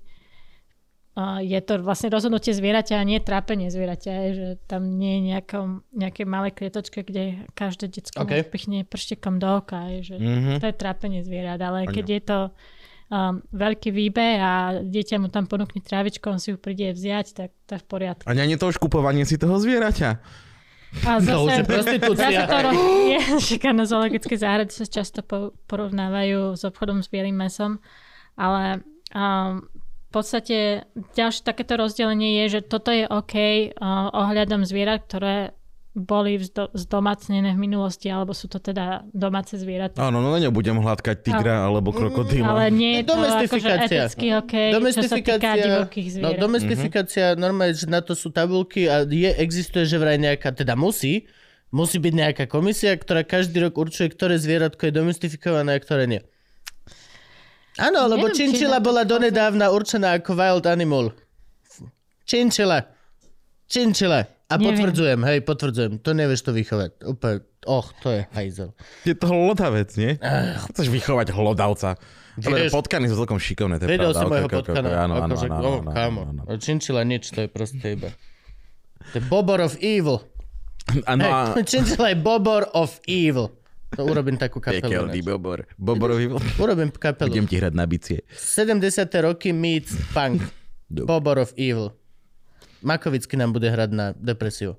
je 1.47 1.61
to 1.63 1.79
vlastne 1.79 2.11
rozhodnutie 2.11 2.51
zvieraťa 2.51 2.99
a 2.99 3.07
nie 3.07 3.23
trápenie 3.23 3.71
zvieraťa, 3.71 4.11
je, 4.11 4.31
že 4.35 4.49
tam 4.67 4.99
nie 4.99 5.23
je 5.23 5.23
nejakom, 5.31 5.87
nejaké 5.95 6.27
malé 6.27 6.51
klietočke, 6.51 7.07
kde 7.07 7.47
každé 7.55 7.87
detsko 7.87 8.27
OK. 8.27 8.27
okay. 8.27 8.43
pichne 8.43 8.83
prštikom 8.83 9.39
do 9.39 9.63
oka, 9.63 9.95
je, 9.95 10.11
že 10.11 10.15
Mhm. 10.19 10.59
to 10.59 10.67
je 10.67 10.75
trápenie 10.75 11.23
zvierat, 11.23 11.63
ale 11.63 11.87
Áno. 11.87 11.95
keď 11.95 12.07
je 12.11 12.23
to 12.27 12.39
um, 13.15 13.39
veľký 13.55 13.95
výbe 13.95 14.27
a 14.43 14.83
dieťa 14.83 15.23
mu 15.23 15.31
tam 15.31 15.47
ponúkne 15.47 15.79
trávičku, 15.79 16.27
on 16.27 16.43
si 16.43 16.51
ju 16.51 16.59
príde 16.59 16.91
vziať, 16.91 17.27
tak 17.31 17.55
to 17.71 17.79
je 17.79 17.81
v 17.81 17.87
poriadku. 17.87 18.27
A 18.27 18.35
nie 18.35 18.51
je 18.51 18.59
to 18.59 18.75
už 18.75 18.83
kupovanie 18.83 19.23
si 19.23 19.39
toho 19.39 19.55
zvieraťa? 19.63 20.19
A 21.03 21.19
to 21.19 21.45
už 21.45 21.51
je 21.51 21.65
zase, 21.65 21.67
prostitúcia. 21.67 22.29
zase 22.31 22.43
to 22.47 22.59
je, 23.11 23.19
však 23.43 23.63
na 23.75 23.85
zoologické 23.85 24.35
záhrady 24.39 24.71
sa 24.71 24.87
často 24.87 25.27
po- 25.27 25.51
porovnávajú 25.67 26.55
s 26.55 26.63
obchodom 26.63 27.03
s 27.03 27.11
bielým 27.11 27.35
mesom, 27.35 27.83
ale 28.39 28.87
um, 29.11 29.67
v 30.07 30.11
podstate 30.15 30.87
ďalšie 31.19 31.43
takéto 31.43 31.75
rozdelenie 31.75 32.47
je, 32.47 32.59
že 32.59 32.61
toto 32.63 32.95
je 32.95 33.11
OK 33.11 33.35
uh, 33.35 34.15
ohľadom 34.15 34.63
zvierat, 34.63 35.03
ktoré 35.11 35.51
boli 35.95 36.43
vzdo- 36.43 36.75
zdomácnené 36.75 37.55
v 37.55 37.61
minulosti, 37.71 38.11
alebo 38.11 38.35
sú 38.35 38.51
to 38.51 38.59
teda 38.59 39.07
domáce 39.15 39.55
zvieratá. 39.55 40.03
Áno, 40.03 40.19
no 40.19 40.35
nebudem 40.35 40.83
hladkať 40.83 41.23
tigra 41.23 41.63
alebo 41.63 41.95
krokodíla. 41.95 42.51
Ale 42.51 42.75
nie 42.75 42.99
je 42.99 43.03
to 43.07 43.15
akože 43.15 43.23
Domestifikácia. 43.23 44.03
eticky 44.11 44.27
OK, 44.35 44.55
čo 44.75 45.03
sa 45.07 45.15
týka 45.15 45.35
no, 45.39 45.95
zvierat. 45.95 46.43
domestifikácia, 46.43 47.25
normálne, 47.39 47.79
že 47.79 47.87
na 47.87 48.03
to 48.03 48.19
sú 48.19 48.35
tabulky 48.35 48.91
a 48.91 49.07
je, 49.07 49.31
existuje, 49.39 49.87
že 49.87 49.95
vraj 49.95 50.19
nejaká, 50.19 50.51
teda 50.51 50.75
musí, 50.75 51.31
musí 51.71 52.03
byť 52.03 52.13
nejaká 52.13 52.45
komisia, 52.51 52.91
ktorá 52.99 53.23
každý 53.23 53.63
rok 53.63 53.79
určuje, 53.79 54.11
ktoré 54.11 54.35
zvieratko 54.35 54.91
je 54.91 54.93
domestifikované 54.99 55.79
a 55.79 55.83
ktoré 55.83 56.11
nie. 56.11 56.23
Áno, 57.79 58.07
lebo 58.11 58.31
činčila 58.35 58.83
bola 58.83 59.07
donedávna 59.07 59.71
určená 59.71 60.19
ako 60.19 60.35
wild 60.35 60.67
animal. 60.67 61.15
Činčila. 62.27 62.94
Činčila. 63.75 64.23
A 64.45 64.55
Neviem. 64.55 64.67
potvrdzujem, 64.71 65.21
hej, 65.25 65.39
potvrdzujem. 65.43 65.93
To 65.99 66.11
nevieš 66.13 66.41
to 66.43 66.53
vychovať. 66.53 66.91
Úplne, 67.03 67.37
och, 67.67 67.87
to 67.99 68.09
je 68.09 68.21
hajzel. 68.31 68.71
Je 69.03 69.13
to 69.13 69.27
hlodavec, 69.27 69.91
nie? 69.97 70.15
Chceš 70.71 70.87
vychovať 70.89 71.33
hlodavca. 71.33 71.99
Ale 72.37 72.55
Vieš- 72.61 72.73
potkany 72.73 73.07
sú 73.07 73.15
celkom 73.17 73.39
šikovné, 73.39 73.79
to 73.79 73.85
je 73.85 73.91
Videl 73.91 74.11
pravda. 74.11 74.21
som 74.21 74.29
ok, 74.29 74.53
potkana. 74.53 74.89
Áno, 75.01 75.15
áno, 75.17 75.33
akože, 75.33 75.47
áno, 75.49 75.59
oh, 75.61 75.79
áno, 75.81 75.91
kámo. 75.91 76.21
áno, 76.25 76.41
áno. 76.45 76.55
Činčila 76.57 77.03
nič, 77.03 77.31
to 77.31 77.41
je 77.41 77.49
proste 77.49 77.87
iba. 77.89 78.11
To 79.09 79.15
je 79.17 79.23
Bobor 79.25 79.59
of 79.61 79.75
Evil. 79.79 80.19
Áno, 81.05 81.23
a... 81.25 81.55
Hej, 81.55 81.65
činčila 81.65 82.11
je 82.13 82.19
Bobor 82.21 82.69
of 82.73 83.01
Evil. 83.05 83.49
To 83.93 84.03
urobím 84.03 84.35
takú 84.35 84.59
kapelu. 84.65 84.83
Pekelný 84.85 85.23
bobor. 85.23 85.65
Boborový 85.75 86.27
vl- 86.29 86.43
Urobím 86.63 86.91
kapelu. 86.91 87.31
Budem 87.33 87.47
ti 87.47 87.57
hrať 87.57 87.73
na 87.73 87.87
bicie. 87.87 88.27
70. 88.29 88.83
roky 89.25 89.51
meets 89.51 89.95
punk. 90.11 90.43
Dobre. 90.85 91.07
Bobor 91.07 91.39
of 91.39 91.55
Evil. 91.55 91.95
Makovický 92.85 93.41
nám 93.41 93.57
bude 93.57 93.73
hrať 93.73 93.91
na 93.91 94.13
depresiu. 94.13 94.77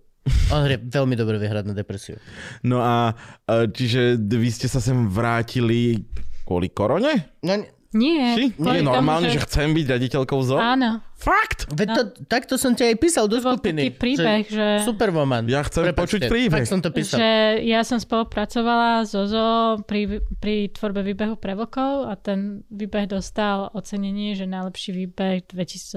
On 0.50 0.62
hrie 0.66 0.82
veľmi 0.82 1.14
dobre 1.14 1.38
vie 1.38 1.50
hrať 1.50 1.66
na 1.70 1.76
depresiu. 1.78 2.18
No 2.66 2.82
a 2.82 3.14
a 3.46 3.66
čiže 3.70 4.18
vy 4.18 4.50
ste 4.50 4.66
sa 4.66 4.82
sem 4.82 5.06
vrátili 5.10 6.06
kvôli 6.46 6.70
korone? 6.70 7.38
No, 7.42 7.62
Nie, 7.96 8.36
Či? 8.36 8.44
Nie 8.60 8.84
je 8.84 8.84
tomu, 8.84 8.92
normálne, 8.92 9.32
že 9.32 9.40
chcem 9.48 9.72
byť 9.72 9.86
raditeľkou 9.88 10.40
zo? 10.44 10.60
Áno, 10.60 11.00
Fakt? 11.16 11.72
veď 11.72 11.88
to, 11.96 12.02
takto 12.28 12.60
som 12.60 12.76
ťa 12.76 12.92
aj 12.92 12.96
písal 13.00 13.32
do 13.32 13.40
skupiny. 13.40 13.88
taký 13.88 13.96
príbeh, 13.96 14.44
že... 14.52 14.68
Superwoman. 14.84 15.48
Ja 15.48 15.64
chcem 15.64 15.96
počuť 15.96 16.28
príbeh. 16.28 16.68
Tak 16.68 16.68
som 16.68 16.84
to 16.84 16.92
písal. 16.92 17.24
že 17.24 17.64
ja 17.64 17.88
som 17.88 17.96
spolupracovala 17.96 19.08
so 19.08 19.24
ZO 19.24 19.80
pri, 19.88 20.20
pri 20.44 20.76
tvorbe 20.76 21.08
výbehu 21.08 21.40
pre 21.40 21.56
vlkov 21.56 22.12
a 22.12 22.20
ten 22.20 22.68
výbeh 22.68 23.08
dostal 23.08 23.72
ocenenie, 23.72 24.36
že 24.36 24.44
najlepší 24.44 24.92
výbeh 24.92 25.48
2018 25.48 25.96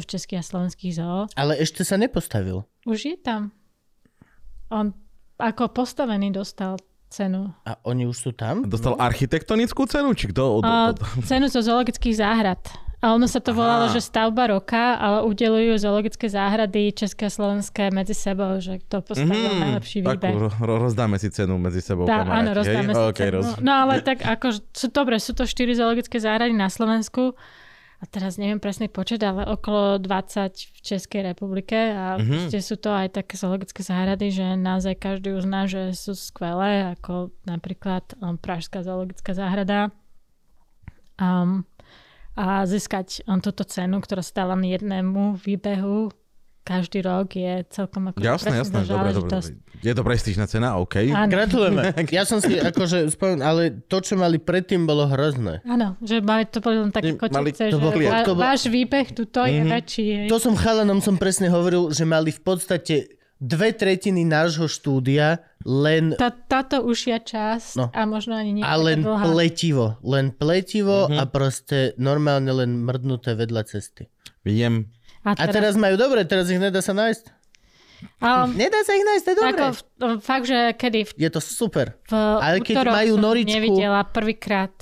v 0.00 0.06
českých 0.08 0.40
a 0.40 0.44
slovenských 0.48 0.92
zoo. 0.96 1.28
Ale 1.36 1.60
ešte 1.60 1.84
sa 1.84 2.00
nepostavil. 2.00 2.64
Už 2.88 3.04
je 3.04 3.16
tam. 3.20 3.52
On 4.72 4.96
ako 5.36 5.76
postavený 5.76 6.32
dostal 6.32 6.80
cenu. 7.14 7.54
A 7.62 7.78
oni 7.82 8.04
už 8.04 8.16
sú 8.18 8.30
tam? 8.30 8.66
Dostal 8.66 8.98
architektonickú 8.98 9.86
cenu? 9.86 10.10
Či 10.12 10.30
kto? 10.30 10.58
Od, 10.58 10.98
cenu 11.22 11.46
zo 11.46 11.62
zoologických 11.62 12.16
záhrad. 12.16 12.58
A 12.98 13.12
ono 13.12 13.28
sa 13.28 13.36
to 13.36 13.52
Aha. 13.52 13.58
volalo, 13.58 13.84
že 13.86 14.00
stavba 14.00 14.48
roka, 14.48 14.96
ale 14.96 15.22
udelujú 15.22 15.76
zoologické 15.76 16.24
záhrady 16.24 16.88
České 16.90 17.28
a 17.28 17.30
Slovenské 17.30 17.92
medzi 17.92 18.16
sebou, 18.16 18.56
že 18.58 18.80
kto 18.80 19.04
postavil 19.04 19.44
Mhm, 19.46 19.60
najlepší 19.60 19.98
takú, 20.00 20.08
výbeh. 20.16 20.34
ro- 20.40 20.80
rozdáme 20.80 21.16
si 21.16 21.28
cenu 21.28 21.54
medzi 21.54 21.78
sebou. 21.78 22.08
Tá, 22.08 22.24
kamaráti, 22.24 22.32
áno, 22.34 22.48
hej? 22.48 22.56
rozdáme 22.56 22.90
si 22.90 23.02
OK, 23.04 23.18
cenu. 23.20 23.32
roz... 23.36 23.46
No 23.60 23.72
ale 23.76 24.00
tak 24.00 24.24
ako, 24.24 24.46
sú, 24.72 24.86
dobre, 24.88 25.20
sú 25.20 25.32
to 25.32 25.44
4 25.44 25.52
zoologické 25.76 26.16
záhrady 26.16 26.56
na 26.56 26.66
Slovensku 26.66 27.36
a 28.04 28.08
teraz 28.12 28.36
neviem 28.36 28.60
presný 28.60 28.92
počet, 28.92 29.24
ale 29.24 29.48
okolo 29.48 29.96
20 29.96 30.52
v 30.52 30.78
Českej 30.84 31.24
republike 31.24 31.72
a 31.72 32.20
Mhm. 32.20 32.52
mm-hmm. 32.52 32.60
sú 32.60 32.76
to 32.76 32.92
aj 32.92 33.16
také 33.16 33.40
zoologické 33.40 33.80
záhrady, 33.80 34.28
že 34.28 34.60
naozaj 34.60 35.00
každý 35.00 35.32
uzná, 35.32 35.64
že 35.64 35.96
sú 35.96 36.12
skvelé, 36.12 36.92
ako 36.92 37.32
napríklad 37.48 38.04
um, 38.20 38.36
Pražská 38.36 38.84
zoologická 38.84 39.32
záhrada. 39.32 39.88
Um, 41.16 41.64
a 42.36 42.68
získať 42.68 43.24
um, 43.24 43.40
túto 43.40 43.64
cenu, 43.64 44.04
ktorá 44.04 44.20
stala 44.20 44.52
len 44.52 44.68
jednému 44.68 45.40
výbehu 45.40 46.12
každý 46.64 46.98
rok 47.00 47.28
je 47.30 47.62
celkom 47.68 48.08
ako 48.08 48.18
Jasné, 48.18 48.56
jasné, 48.56 48.82
dobre, 48.82 49.12
dobre, 49.12 49.30
dobre. 49.30 49.52
Je 49.78 49.92
to 49.92 50.00
prestížna 50.00 50.44
cena, 50.44 50.74
OK. 50.74 50.96
Áno. 51.06 51.28
Gratulujeme. 51.28 51.92
Ja 52.10 52.24
som 52.24 52.40
si 52.40 52.56
akože 52.56 53.04
spomenul, 53.06 53.44
ale 53.44 53.62
to, 53.82 54.00
čo 54.00 54.16
mali 54.16 54.38
predtým, 54.38 54.82
bolo 54.82 55.04
hrozné. 55.04 55.60
Áno, 55.62 56.00
že 56.00 56.18
mali 56.18 56.44
to 56.44 56.58
boli 56.58 56.80
len 56.80 56.88
také 56.88 57.12
kočice, 57.12 57.68
že 57.68 57.76
va- 57.76 58.24
váš 58.34 58.64
výbeh 58.66 59.12
tuto 59.12 59.44
je 59.44 59.60
Mhm. 59.60 59.68
väčší. 59.70 60.04
hej. 60.16 60.28
To 60.28 60.38
som 60.38 60.54
chalanom 60.54 60.98
som 60.98 61.14
presne 61.14 61.46
hovoril, 61.46 61.88
že 61.90 62.02
mali 62.02 62.28
v 62.28 62.40
podstate 62.40 63.12
dve 63.36 63.70
tretiny 63.70 64.24
nášho 64.24 64.64
štúdia 64.64 65.36
len 65.60 66.16
Tá, 66.16 66.32
táto 66.32 66.80
ušia 66.80 67.18
časť 67.18 67.76
No. 67.76 67.86
a 67.90 68.00
možno 68.04 68.32
ani 68.32 68.52
nie 68.54 68.62
a 68.62 68.72
len 68.74 69.00
dlhá. 69.00 69.20
pletivo. 69.26 70.00
Len 70.00 70.32
pletivo 70.32 71.08
Mhm. 71.08 71.18
a 71.18 71.24
proste 71.26 71.76
normálne 71.98 72.48
len 72.48 72.78
mrdnuté 72.78 73.34
vedľa 73.34 73.62
cesty. 73.66 74.08
Viem. 74.40 74.88
A 75.26 75.44
teraz 75.46 75.74
majú 75.74 75.96
dobre, 75.96 76.22
teraz 76.22 76.46
ich 76.46 76.58
nedá 76.58 76.78
sa 76.78 76.92
nájsť. 76.92 77.42
Um, 78.20 78.52
Nedá 78.52 78.84
sa 78.84 78.92
ich 78.92 79.00
nájsť, 79.02 79.24
to 79.24 79.30
je 79.30 79.38
dobré. 79.38 79.48
ako 79.48 79.64
v, 79.72 79.80
fakt, 80.20 80.44
že 80.44 80.76
kedy 80.76 80.98
v, 81.02 81.10
Je 81.16 81.30
to 81.30 81.40
super. 81.40 81.96
v 82.04 82.12
Ale 82.12 82.60
keď 82.60 82.84
majú 82.84 83.16
noričku- 83.16 83.56
nevidela 83.56 84.04
prvýkrát. 84.04 84.76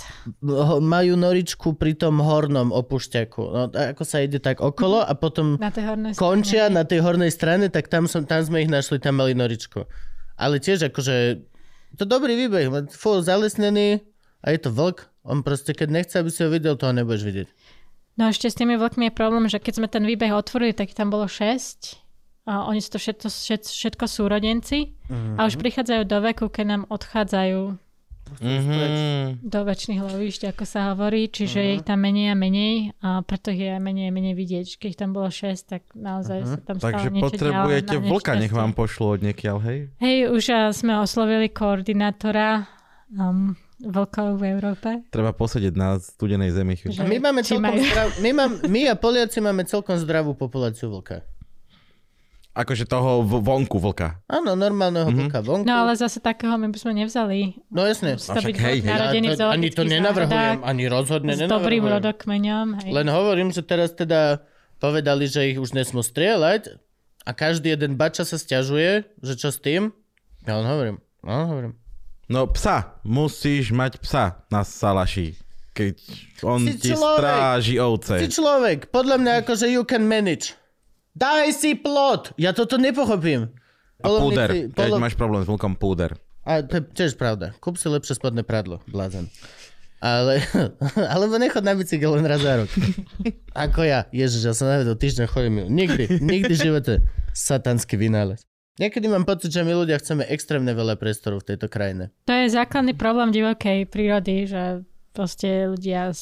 Majú 0.83 1.15
noričku 1.15 1.69
pri 1.73 1.95
tom 1.95 2.19
hornom 2.19 2.75
opušťaku. 2.75 3.43
No, 3.45 3.71
a 3.71 3.95
ako 3.95 4.03
sa 4.03 4.19
ide 4.19 4.39
tak 4.39 4.59
okolo 4.59 4.99
a 4.99 5.15
potom 5.15 5.55
Na 5.55 5.71
tej 5.71 5.87
hornej 5.87 6.19
končia 6.19 6.67
strane. 6.67 6.75
na 6.75 6.83
tej 6.83 6.99
hornej 6.99 7.31
strane, 7.31 7.67
tak 7.69 7.87
tam, 7.87 8.11
som, 8.11 8.27
tam 8.27 8.43
sme 8.43 8.59
ich 8.59 8.71
našli, 8.71 8.99
tam 8.99 9.15
mali 9.15 9.33
noričku. 9.33 9.87
Ale 10.35 10.59
tiež 10.59 10.91
akože, 10.91 11.47
to 11.95 12.05
dobrý 12.05 12.35
výbeh, 12.37 12.67
full 12.91 13.23
zalesnený 13.23 14.03
a 14.41 14.51
je 14.51 14.59
to 14.59 14.75
vlk. 14.75 15.07
On 15.23 15.39
proste, 15.39 15.71
keď 15.71 15.89
nechce, 15.93 16.19
aby 16.19 16.27
si 16.27 16.43
ho 16.43 16.51
videl, 16.51 16.75
toho 16.75 16.91
nebudeš 16.91 17.23
vidieť. 17.23 17.49
No 18.13 18.29
ešte 18.29 18.47
s 18.47 18.55
tými 18.55 18.77
vlkmi 18.77 19.09
je 19.09 19.15
problém, 19.15 19.49
že 19.49 19.57
keď 19.57 19.73
sme 19.81 19.89
ten 19.89 20.05
výbeh 20.05 20.31
otvorili, 20.31 20.77
tak 20.77 20.93
tam 20.93 21.09
bolo 21.09 21.25
6. 21.25 21.97
A 22.45 22.67
oni 22.67 22.83
sú 22.83 22.95
to 22.95 22.99
všetko, 22.99 23.29
všetko, 23.31 23.71
všetko 23.71 24.05
súrodenci. 24.05 24.79
Mhm. 25.09 25.39
A 25.39 25.47
už 25.47 25.57
prichádzajú 25.57 26.03
do 26.05 26.19
veku, 26.21 26.47
keď 26.49 26.65
nám 26.67 26.83
odchádzajú 26.91 27.61
Mhm. 28.33 29.45
do 29.45 29.61
väčšných 29.61 30.01
lovišť, 30.01 30.57
ako 30.57 30.65
sa 30.65 30.95
hovorí, 30.95 31.29
čiže 31.29 31.59
Mhm. 31.61 31.67
je 31.69 31.71
ich 31.77 31.85
tam 31.85 31.99
menej 32.01 32.27
a 32.33 32.37
menej 32.37 32.75
a 32.99 33.21
preto 33.21 33.53
je 33.53 33.69
aj 33.69 33.77
menej 33.77 34.09
a 34.09 34.13
menej 34.13 34.33
vidieť. 34.33 34.81
Keď 34.81 34.89
ich 34.89 34.97
tam 34.97 35.13
bolo 35.13 35.29
6, 35.29 35.69
tak 35.69 35.85
naozaj 35.93 36.39
sa 36.43 36.57
tam 36.57 36.81
stalo 36.81 36.97
Takže 36.97 37.09
niečo 37.13 37.29
potrebujete 37.29 37.93
dialo 37.93 38.09
vlka, 38.09 38.33
nech 38.37 38.55
vám 38.55 38.73
pošlo 38.73 39.07
od 39.11 39.21
niekiaľ, 39.21 39.57
hej? 39.63 39.79
Hej, 40.01 40.17
už 40.33 40.45
sme 40.73 40.97
oslovili 40.97 41.53
koordinátora 41.53 42.65
um, 43.13 43.53
vlkov 43.85 44.29
v 44.35 44.45
Európe. 44.49 44.89
Treba 45.09 45.31
posedieť 45.31 45.75
na 45.75 45.97
studenej 45.97 46.51
zemi. 46.51 46.79
A 46.93 47.03
my 47.03 47.19
máme 47.21 47.41
Či 47.41 47.57
celkom 47.57 47.67
majú- 47.69 47.83
zdrav... 47.83 48.09
my, 48.17 48.31
mám, 48.31 48.51
my 48.65 48.81
a 48.85 48.95
Poliaci 48.95 49.39
máme 49.39 49.63
celkom 49.65 49.95
zdravú 49.97 50.33
populáciu 50.33 50.89
vlka. 50.89 51.27
Akože 52.53 52.85
toho 52.85 53.21
v- 53.23 53.41
vonku 53.41 53.81
vlka. 53.81 54.21
Áno, 54.27 54.53
normálneho 54.55 55.09
Mhm. 55.09 55.19
vlka 55.25 55.41
vonku. 55.41 55.65
No 55.65 55.75
ale 55.79 55.93
zase 55.95 56.21
takého 56.21 56.53
my 56.55 56.69
by 56.69 56.79
sme 56.79 56.93
nevzali. 56.95 57.57
No 57.67 57.83
jasne. 57.83 58.15
To 58.15 58.29
však 58.31 58.55
hej, 58.55 58.79
hej. 58.79 58.93
Ja 58.93 59.09
to, 59.35 59.49
ani 59.49 59.69
to 59.69 59.83
nenavrhujem, 59.83 60.29
záhradách 60.61 60.61
ani 60.63 60.85
rozhodne 60.87 61.33
s 61.33 61.41
dobrým 61.41 61.49
nenavrhujem. 61.81 61.89
rodokmeňom. 61.91 62.67
Hej. 62.79 62.91
Len 62.93 63.09
hovorím, 63.09 63.49
že 63.51 63.63
teraz 63.63 63.91
teda 63.91 64.45
povedali, 64.77 65.25
že 65.25 65.49
ich 65.49 65.57
už 65.57 65.73
nesmú 65.73 66.01
strieľať 66.01 66.77
a 67.23 67.31
každý 67.31 67.73
jeden 67.73 67.97
bača 67.97 68.23
sa 68.23 68.37
stiažuje, 68.37 69.09
že 69.19 69.33
čo 69.35 69.49
s 69.49 69.57
tým. 69.57 69.89
Ja 70.43 70.55
len 70.55 70.67
hovorím, 70.67 70.97
no 71.23 71.49
hovorím. 71.49 71.73
No 72.27 72.47
psa. 72.47 72.99
Musíš 73.03 73.71
mať 73.71 73.99
psa 73.99 74.45
na 74.49 74.63
salaši. 74.63 75.35
Keď 75.73 75.95
on 76.45 76.61
Si 76.63 76.77
ti 76.77 76.93
človek. 76.93 77.17
stráži 77.17 77.75
Si 77.75 77.81
ovce. 77.81 78.15
človek, 78.29 78.79
podľa 78.89 79.17
mňa 79.17 79.33
akože 79.41 79.67
you 79.67 79.83
can 79.83 80.05
manage. 80.05 80.53
Daj 81.13 81.53
si 81.53 81.73
plot! 81.73 82.37
Ja 82.37 82.53
toto 82.53 82.77
nepochopím. 82.77 83.53
A 83.99 84.09
púder. 84.11 84.49
Polovníci- 84.49 84.69
Keď 84.69 84.89
polo- 84.89 85.01
máš 85.01 85.15
problém 85.15 85.41
s 85.41 85.49
vlkom, 85.49 85.73
púder. 85.75 86.17
A 86.43 86.61
to 86.61 86.77
je 86.77 86.85
tiež 86.85 87.15
pravda. 87.15 87.55
Kúp 87.57 87.77
si 87.77 87.87
lepšie 87.87 88.13
spodné 88.13 88.43
pradlo, 88.43 88.83
blázen. 88.85 89.31
Ale, 90.03 90.43
alebo 91.15 91.39
nechod 91.39 91.63
na 91.63 91.73
bicykel 91.73 92.11
len 92.13 92.27
raz 92.27 92.43
za 92.43 92.59
rok. 92.59 92.71
Ako 93.55 93.81
ja. 93.81 94.11
Ježiš, 94.11 94.43
ja 94.43 94.53
som 94.53 94.67
navedol 94.67 94.95
týždeň 94.95 95.25
chodím. 95.25 95.71
Nikdy, 95.71 96.19
nikdy 96.19 96.53
v 96.53 96.61
živote. 96.61 96.93
Satanský 97.31 97.95
vynález. 97.95 98.43
Niekedy 98.81 99.05
mám 99.05 99.29
pocit, 99.29 99.53
že 99.53 99.67
my 99.69 99.85
ľudia 99.85 100.01
chceme 100.01 100.25
extrémne 100.25 100.73
veľa 100.73 100.97
priestoru 100.97 101.45
v 101.45 101.53
tejto 101.53 101.69
krajine. 101.69 102.09
To 102.25 102.33
je 102.33 102.49
základný 102.49 102.97
problém 102.97 103.29
divokej 103.29 103.85
prírody, 103.85 104.49
že 104.49 104.81
proste 105.13 105.69
ľudia 105.69 106.17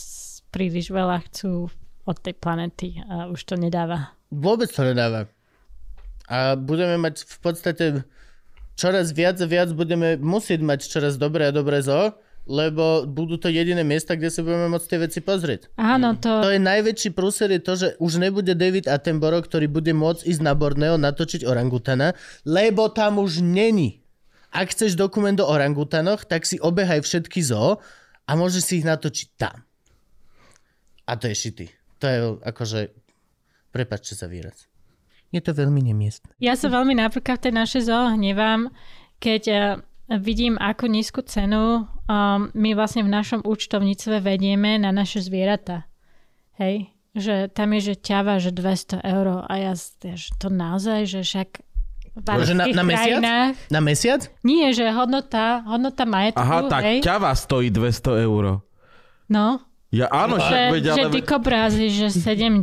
príliš 0.51 0.91
veľa 0.91 1.23
chcú 1.31 1.71
od 2.11 2.17
tej 2.19 2.35
planety 2.35 2.99
a 3.07 3.31
už 3.31 3.39
to 3.47 3.55
nedáva. 3.55 4.19
Vôbec 4.35 4.67
to 4.67 4.83
nedáva. 4.83 5.31
A 6.27 6.59
budeme 6.59 6.99
mať 6.99 7.23
v 7.23 7.39
podstate 7.39 7.85
čoraz 8.75 9.15
viac 9.15 9.39
a 9.39 9.47
viac 9.47 9.71
budeme 9.71 10.19
musieť 10.19 10.63
mať 10.63 10.81
čoraz 10.91 11.15
dobré 11.23 11.51
a 11.51 11.55
dobré 11.55 11.83
zoo, 11.87 12.19
lebo 12.49 13.05
budú 13.07 13.37
to 13.37 13.53
jediné 13.53 13.85
miesta, 13.85 14.17
kde 14.17 14.33
si 14.33 14.41
budeme 14.41 14.73
môcť 14.73 14.87
tie 14.89 14.99
veci 15.01 15.21
pozrieť. 15.23 15.73
Áno, 15.77 16.17
To 16.19 16.45
to, 16.45 16.53
je 16.53 16.61
najväčší 16.61 17.11
prúser 17.15 17.53
je 17.55 17.61
to, 17.63 17.73
že 17.77 17.89
už 18.01 18.19
nebude 18.19 18.51
David 18.57 18.89
Attenborough, 18.91 19.45
ktorý 19.45 19.69
bude 19.69 19.93
môcť 19.93 20.27
ísť 20.27 20.43
na 20.43 20.57
Borneo 20.57 20.97
natočiť 20.99 21.47
orangutana, 21.47 22.17
lebo 22.43 22.91
tam 22.91 23.21
už 23.23 23.45
není. 23.45 24.03
Ak 24.51 24.75
chceš 24.75 24.99
dokument 24.99 25.39
o 25.39 25.47
orangutanoch, 25.47 26.27
tak 26.27 26.43
si 26.43 26.59
obehaj 26.59 27.07
všetky 27.07 27.39
zoo 27.39 27.79
a 28.27 28.31
môžeš 28.35 28.63
si 28.67 28.73
ich 28.83 28.87
natočiť 28.87 29.29
tam. 29.39 29.63
A 31.07 31.15
to 31.15 31.31
je 31.31 31.35
šity. 31.35 31.67
To 32.03 32.05
je 32.07 32.19
akože... 32.47 32.81
Prepačte 33.71 34.19
za 34.19 34.27
výraz. 34.27 34.67
Je 35.31 35.39
to 35.39 35.55
veľmi 35.55 35.79
nemiestne. 35.79 36.35
ja 36.43 36.59
sa 36.59 36.67
veľmi 36.67 36.99
napríklad 36.99 37.39
v 37.39 37.45
tej 37.47 37.55
našej 37.55 37.83
zoo 37.87 38.11
hnevám, 38.19 38.75
keď 39.23 39.43
eh, 39.47 39.63
vidím, 40.13 40.57
akú 40.57 40.87
nízku 40.87 41.23
cenu 41.23 41.85
um, 41.85 42.51
my 42.51 42.71
vlastne 42.73 43.03
v 43.03 43.11
našom 43.11 43.41
účtovníctve 43.41 44.19
vedieme 44.19 44.75
na 44.77 44.91
naše 44.91 45.21
zvieratá. 45.21 45.87
Hej? 46.57 46.91
Že 47.11 47.51
tam 47.51 47.75
je, 47.75 47.81
že 47.83 47.95
ťava, 47.97 48.39
že 48.39 48.51
200 48.51 49.03
eur 49.03 49.27
a 49.43 49.53
ja, 49.55 49.73
ja 49.77 50.15
že 50.15 50.31
to 50.35 50.47
naozaj, 50.47 51.07
že 51.07 51.21
však 51.23 51.49
v 52.11 52.27
Že 52.43 52.55
na- 52.55 52.67
na 52.67 52.83
mesiac? 52.83 53.23
krajinách 53.23 53.55
Na 53.69 53.81
mesiac? 53.81 54.21
Nie, 54.43 54.75
že 54.75 54.91
hodnota, 54.91 55.63
hodnota 55.63 56.03
majetku, 56.03 56.39
Aha, 56.39 56.67
tak 56.67 56.83
hej? 56.83 56.99
ťava 57.03 57.31
stojí 57.33 57.71
200 57.71 58.27
eur. 58.27 58.67
No, 59.31 59.47
Ja 59.91 60.07
áno, 60.07 60.39
však 60.39 60.51
že, 60.51 60.61
veď, 60.71 60.83
že 60.87 61.03
ale... 61.03 61.15
dikobrázy, 61.15 61.87
že 61.91 62.07
70. 62.11 62.63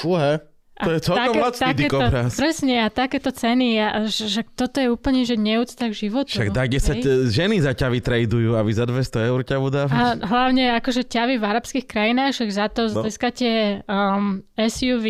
Fúha. 0.00 0.40
To 0.80 0.90
je 0.90 1.00
celkom 1.00 1.34
lacný 1.36 1.64
takéto. 1.66 1.98
Presne, 2.32 2.74
a 2.78 2.88
takéto 2.88 3.30
ceny, 3.30 3.68
a, 3.76 3.86
že, 4.04 4.24
že 4.26 4.42
toto 4.46 4.76
je 4.76 4.88
úplne, 4.88 5.22
že 5.22 5.34
neúcta 5.34 5.86
k 5.86 5.94
životu. 5.98 6.32
Však 6.32 6.50
tak, 6.50 6.66
kde 6.66 6.80
sa 6.80 6.92
t- 6.94 7.26
ženy 7.26 7.58
za 7.58 7.72
ťa 7.72 7.88
vytradujú 7.90 8.52
a 8.52 8.60
vy 8.60 8.72
za 8.72 8.84
200 8.84 9.28
eur 9.28 9.40
ťavu 9.42 9.66
dávaš? 9.68 9.92
A 9.92 10.04
hlavne 10.18 10.72
akože 10.74 11.04
ťavy 11.04 11.36
v 11.36 11.44
arabských 11.46 11.84
krajinách, 11.84 12.32
však 12.32 12.50
za 12.50 12.66
to 12.66 12.82
No. 12.88 13.02
získate 13.02 13.48
um, 13.84 14.40
SUV, 14.54 15.06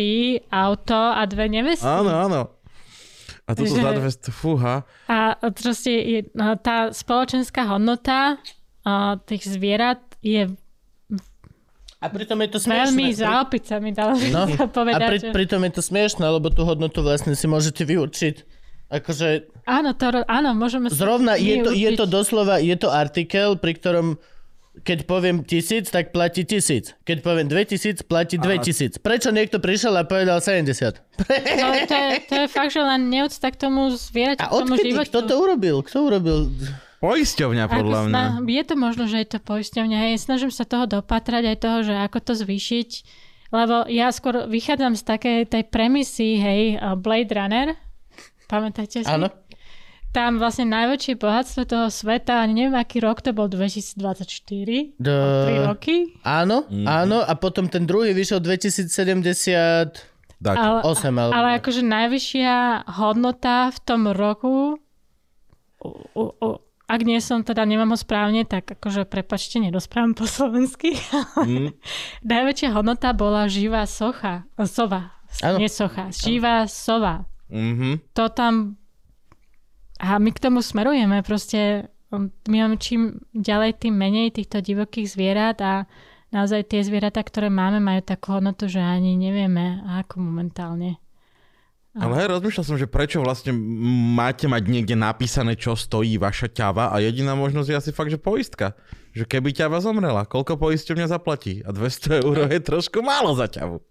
auto 0.47 0.93
a 0.93 1.23
dve 1.23 1.47
nevesty. 1.47 1.83
Áno, 1.83 2.11
áno. 2.11 2.41
A 3.43 3.51
toto 3.51 3.67
Že- 3.67 3.81
za 3.81 3.91
200, 4.27 4.31
fúha. 4.31 4.75
A 5.05 5.17
proste 5.49 5.91
je, 5.91 6.19
tá 6.61 6.89
spoločenská 6.89 7.65
hodnota 7.65 8.37
uh, 8.81 9.17
tých 9.21 9.43
zvierat 9.45 9.99
je 10.19 10.53
A 12.01 12.09
pritom 12.09 12.33
je 12.39 12.49
to 12.49 12.59
veľmi 12.59 13.13
smiešné. 13.13 13.21
za 13.21 13.29
opicami, 13.39 13.89
dalo 13.91 14.13
by 14.13 14.25
No, 14.27 14.43
sa 14.51 14.65
a 14.65 14.67
povedať. 14.67 15.05
pri, 15.05 15.17
že... 15.19 15.29
pritom 15.31 15.61
je 15.61 15.71
to 15.71 15.81
smiešné, 15.83 16.25
lebo 16.25 16.49
tú 16.49 16.65
hodnotu 16.65 16.99
vlastne 16.99 17.31
si 17.31 17.45
môžete 17.45 17.81
vyurčiť. 17.83 18.35
Akože 18.89 19.47
Áno, 19.63 19.93
to, 19.93 20.25
áno, 20.25 20.51
môžeme 20.51 20.89
si 20.89 20.97
zrovna 20.97 21.37
je 21.37 21.61
to, 21.61 21.71
je 21.71 21.89
to 21.93 22.03
doslova, 22.03 22.59
je 22.59 22.75
to 22.75 22.89
artikel, 22.89 23.55
pri 23.55 23.73
ktorom 23.73 24.07
keď 24.73 25.03
poviem 25.03 25.43
tisíc, 25.43 25.91
tak 25.91 26.09
platí 26.09 26.41
tisíc. 26.41 26.95
Keď 27.01 27.19
poviem 27.19 27.43
dve 27.45 27.67
tisíc, 27.67 27.99
platí 28.01 28.39
dve 28.39 28.55
tisíc. 28.57 28.95
Prečo 28.95 29.27
niekto 29.29 29.59
prišiel 29.59 29.91
a 29.93 30.01
povedal 30.01 30.39
70? 30.39 30.95
No, 31.53 31.67
to, 31.83 31.91
je, 31.93 32.09
to 32.23 32.35
je 32.37 32.47
fakt, 32.47 32.71
že 32.71 32.79
len 32.79 33.11
neúcta 33.11 33.47
k 33.47 33.57
tomu 33.57 33.91
zvieraťu, 33.91 34.39
A 34.39 34.47
k 34.47 34.51
tomu 34.53 34.73
odkedy? 34.73 34.89
životu. 34.89 35.07
Kto 35.07 35.19
to 35.21 35.35
urobil? 35.37 35.75
Kto 35.83 35.97
urobil? 36.01 36.37
Poisťovňa 37.01 37.65
Ako 37.65 37.73
podľa 37.81 37.99
mňa. 38.05 38.13
sna- 38.13 38.45
je 38.45 38.63
to 38.63 38.75
možno, 38.77 39.03
že 39.09 39.17
je 39.25 39.27
to 39.33 39.39
poisťovňa. 39.41 39.97
Hej, 40.05 40.21
snažím 40.21 40.53
sa 40.53 40.69
toho 40.69 40.85
dopatrať 40.85 41.43
aj 41.49 41.57
toho, 41.57 41.77
že 41.81 41.97
ako 41.97 42.17
to 42.21 42.33
zvýšiť. 42.37 42.89
Lebo 43.51 43.89
ja 43.89 44.13
skôr 44.13 44.45
vychádzam 44.45 44.93
z 44.95 45.03
takej 45.03 45.37
tej 45.49 45.63
premisy, 45.67 46.37
hej, 46.37 46.61
Blade 47.01 47.33
Runner. 47.33 47.73
Pamätáte 48.45 49.01
si? 49.01 49.09
Áno. 49.09 49.33
Tam 50.11 50.43
vlastne 50.43 50.67
najväčšie 50.67 51.15
bohatstvo 51.15 51.63
toho 51.63 51.87
sveta, 51.87 52.43
neviem, 52.43 52.75
aký 52.75 52.99
rok 52.99 53.23
to 53.23 53.31
bol, 53.31 53.47
2024? 53.47 54.99
Do... 54.99 55.15
3 55.47 55.71
roky? 55.71 56.19
Áno, 56.27 56.67
áno. 56.83 57.23
A 57.23 57.31
potom 57.39 57.71
ten 57.71 57.87
druhý 57.87 58.11
vyšiel 58.11 58.43
2078. 58.43 60.11
Tak. 60.41 60.55
Ale, 60.57 60.79
alebo... 60.83 61.31
ale 61.31 61.49
akože 61.63 61.81
najvyššia 61.85 62.89
hodnota 62.97 63.71
v 63.71 63.79
tom 63.87 64.09
roku, 64.11 64.75
u, 65.79 65.89
u, 66.17 66.23
u, 66.33 66.49
ak 66.91 67.07
nie 67.07 67.23
som, 67.23 67.39
teda 67.39 67.63
nemám 67.63 67.95
ho 67.95 67.97
správne, 67.97 68.43
tak 68.43 68.67
akože 68.67 69.07
prepačte, 69.07 69.63
nedosprávam 69.63 70.11
po 70.11 70.27
slovensky. 70.27 70.99
Mm. 71.39 71.71
Najväčšia 72.31 72.75
hodnota 72.75 73.15
bola 73.15 73.47
živá 73.47 73.87
socha, 73.87 74.43
sova, 74.67 75.15
Áno. 75.39 75.63
Nie 75.63 75.71
socha, 75.71 76.11
živá 76.11 76.67
sova. 76.67 77.23
Mhm. 77.47 78.11
To 78.19 78.27
tam... 78.27 78.75
A 80.01 80.19
my 80.19 80.33
k 80.33 80.43
tomu 80.43 80.59
smerujeme. 80.59 81.23
Proste 81.23 81.87
my 82.19 82.57
máme 82.67 82.75
čím 82.75 83.23
ďalej, 83.31 83.87
tým 83.87 83.95
menej 83.95 84.35
týchto 84.35 84.59
divokých 84.59 85.07
zvierat 85.07 85.57
a 85.63 85.87
naozaj 86.35 86.67
tie 86.67 86.83
zvieratá, 86.83 87.23
ktoré 87.23 87.47
máme, 87.47 87.79
majú 87.79 88.01
takú 88.03 88.35
hodnotu, 88.35 88.67
že 88.67 88.83
ani 88.83 89.15
nevieme, 89.15 89.79
ako 90.03 90.19
momentálne. 90.19 90.99
Ale 91.91 92.23
hej, 92.23 92.31
rozmýšľal 92.31 92.65
som, 92.65 92.79
že 92.79 92.87
prečo 92.87 93.19
vlastne 93.19 93.51
máte 94.15 94.47
mať 94.47 94.63
niekde 94.63 94.95
napísané, 94.95 95.59
čo 95.59 95.75
stojí 95.75 96.15
vaša 96.15 96.47
ťava 96.47 96.87
a 96.87 97.03
jediná 97.03 97.35
možnosť 97.35 97.67
je 97.67 97.75
asi 97.75 97.91
fakt, 97.91 98.07
že 98.07 98.15
poistka. 98.15 98.79
Že 99.11 99.27
keby 99.27 99.51
ťava 99.51 99.83
zomrela, 99.83 100.23
koľko 100.23 100.55
poisťovňa 100.55 101.11
zaplatí? 101.11 101.59
A 101.67 101.75
200 101.75 102.23
eur 102.23 102.47
je 102.47 102.59
trošku 102.63 103.03
málo 103.03 103.35
za 103.35 103.51
ťavu. 103.51 103.83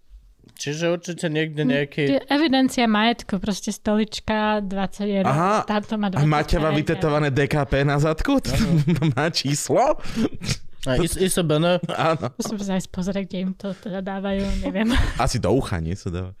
Čiže 0.57 0.93
určite 0.93 1.29
niekde 1.29 1.61
nejaký... 1.61 2.01
Je 2.17 2.21
Evidencia 2.25 2.89
majetku, 2.89 3.37
proste 3.37 3.69
stolička, 3.69 4.65
20 4.65 5.21
eur. 5.21 5.25
Aha, 5.29 5.61
má 5.69 6.09
A 6.09 6.21
20 6.21 6.25
má 6.25 6.41
ťava 6.41 6.69
eur. 6.73 6.77
vytetované 6.81 7.29
DKP 7.29 7.85
na 7.85 8.01
zadku? 8.01 8.41
má 9.13 9.29
číslo? 9.29 9.77
A 10.89 10.97
is, 10.97 11.13
ISBN? 11.13 11.77
Áno. 12.09 12.33
Musím 12.41 12.57
sa 12.65 12.73
aj 12.73 12.89
pozrieť, 12.89 13.23
kde 13.29 13.37
im 13.45 13.53
to 13.53 13.69
teda 13.77 14.01
dávajú, 14.01 14.65
neviem. 14.65 14.89
Asi 15.21 15.37
do 15.37 15.53
ucha, 15.53 15.77
nie 15.77 15.93
sa 15.93 16.09
dáva. 16.09 16.31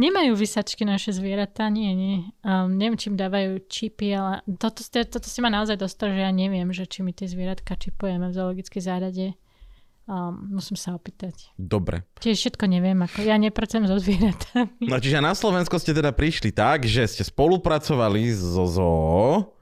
Nemajú 0.00 0.32
vysačky 0.32 0.88
naše 0.88 1.12
zvieratá, 1.12 1.68
nie, 1.68 1.92
nie. 1.92 2.16
Um, 2.40 2.72
neviem, 2.80 2.96
či 2.96 3.12
im 3.12 3.20
dávajú 3.20 3.68
čipy, 3.68 4.16
ale 4.16 4.40
toto, 4.56 4.80
ste, 4.80 5.04
toto 5.04 5.28
si 5.28 5.44
ma 5.44 5.52
naozaj 5.52 5.76
dostal, 5.76 6.08
že 6.16 6.24
ja 6.24 6.32
neviem, 6.32 6.72
že 6.72 6.88
či 6.88 7.04
my 7.04 7.12
tie 7.12 7.28
zvieratka 7.28 7.76
čipujeme 7.76 8.32
v 8.32 8.36
zoologickej 8.36 8.80
zárade. 8.80 9.26
Um, 10.08 10.56
musím 10.56 10.74
sa 10.74 10.96
opýtať. 10.98 11.52
Dobre. 11.54 12.02
Tiež 12.18 12.34
všetko 12.34 12.64
neviem, 12.66 12.96
ako 13.06 13.22
ja 13.22 13.38
nepracujem 13.38 13.86
so 13.86 14.00
zvieratami. 14.00 14.88
No 14.88 14.98
čiže 14.98 15.22
na 15.22 15.36
Slovensko 15.36 15.78
ste 15.78 15.94
teda 15.94 16.10
prišli 16.10 16.50
tak, 16.50 16.88
že 16.88 17.06
ste 17.06 17.22
spolupracovali 17.22 18.34
so 18.34 18.66
zoo 18.66 19.61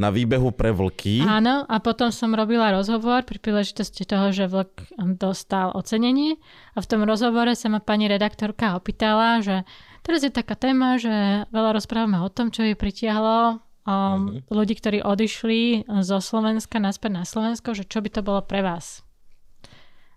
na 0.00 0.08
výbehu 0.08 0.48
pre 0.56 0.72
vlky. 0.72 1.20
Áno, 1.20 1.68
a 1.68 1.76
potom 1.84 2.08
som 2.08 2.32
robila 2.32 2.72
rozhovor 2.72 3.28
pri 3.28 3.36
príležitosti 3.36 4.08
toho, 4.08 4.32
že 4.32 4.48
vlk 4.48 4.96
dostal 5.20 5.76
ocenenie 5.76 6.40
a 6.72 6.80
v 6.80 6.88
tom 6.88 7.04
rozhovore 7.04 7.52
sa 7.52 7.68
ma 7.68 7.84
pani 7.84 8.08
redaktorka 8.08 8.80
opýtala, 8.80 9.44
že 9.44 9.68
teraz 10.00 10.24
je 10.24 10.32
taká 10.32 10.56
téma, 10.56 10.96
že 10.96 11.44
veľa 11.52 11.76
rozprávame 11.76 12.16
o 12.24 12.32
tom, 12.32 12.48
čo 12.48 12.64
jej 12.64 12.72
pritiahlo 12.72 13.60
um, 13.84 14.40
ľudí, 14.48 14.80
ktorí 14.80 15.04
odišli 15.04 15.84
zo 16.00 16.18
Slovenska 16.24 16.80
naspäť 16.80 17.20
na 17.20 17.24
Slovensko, 17.28 17.76
že 17.76 17.84
čo 17.84 18.00
by 18.00 18.08
to 18.08 18.24
bolo 18.24 18.40
pre 18.40 18.64
vás. 18.64 19.04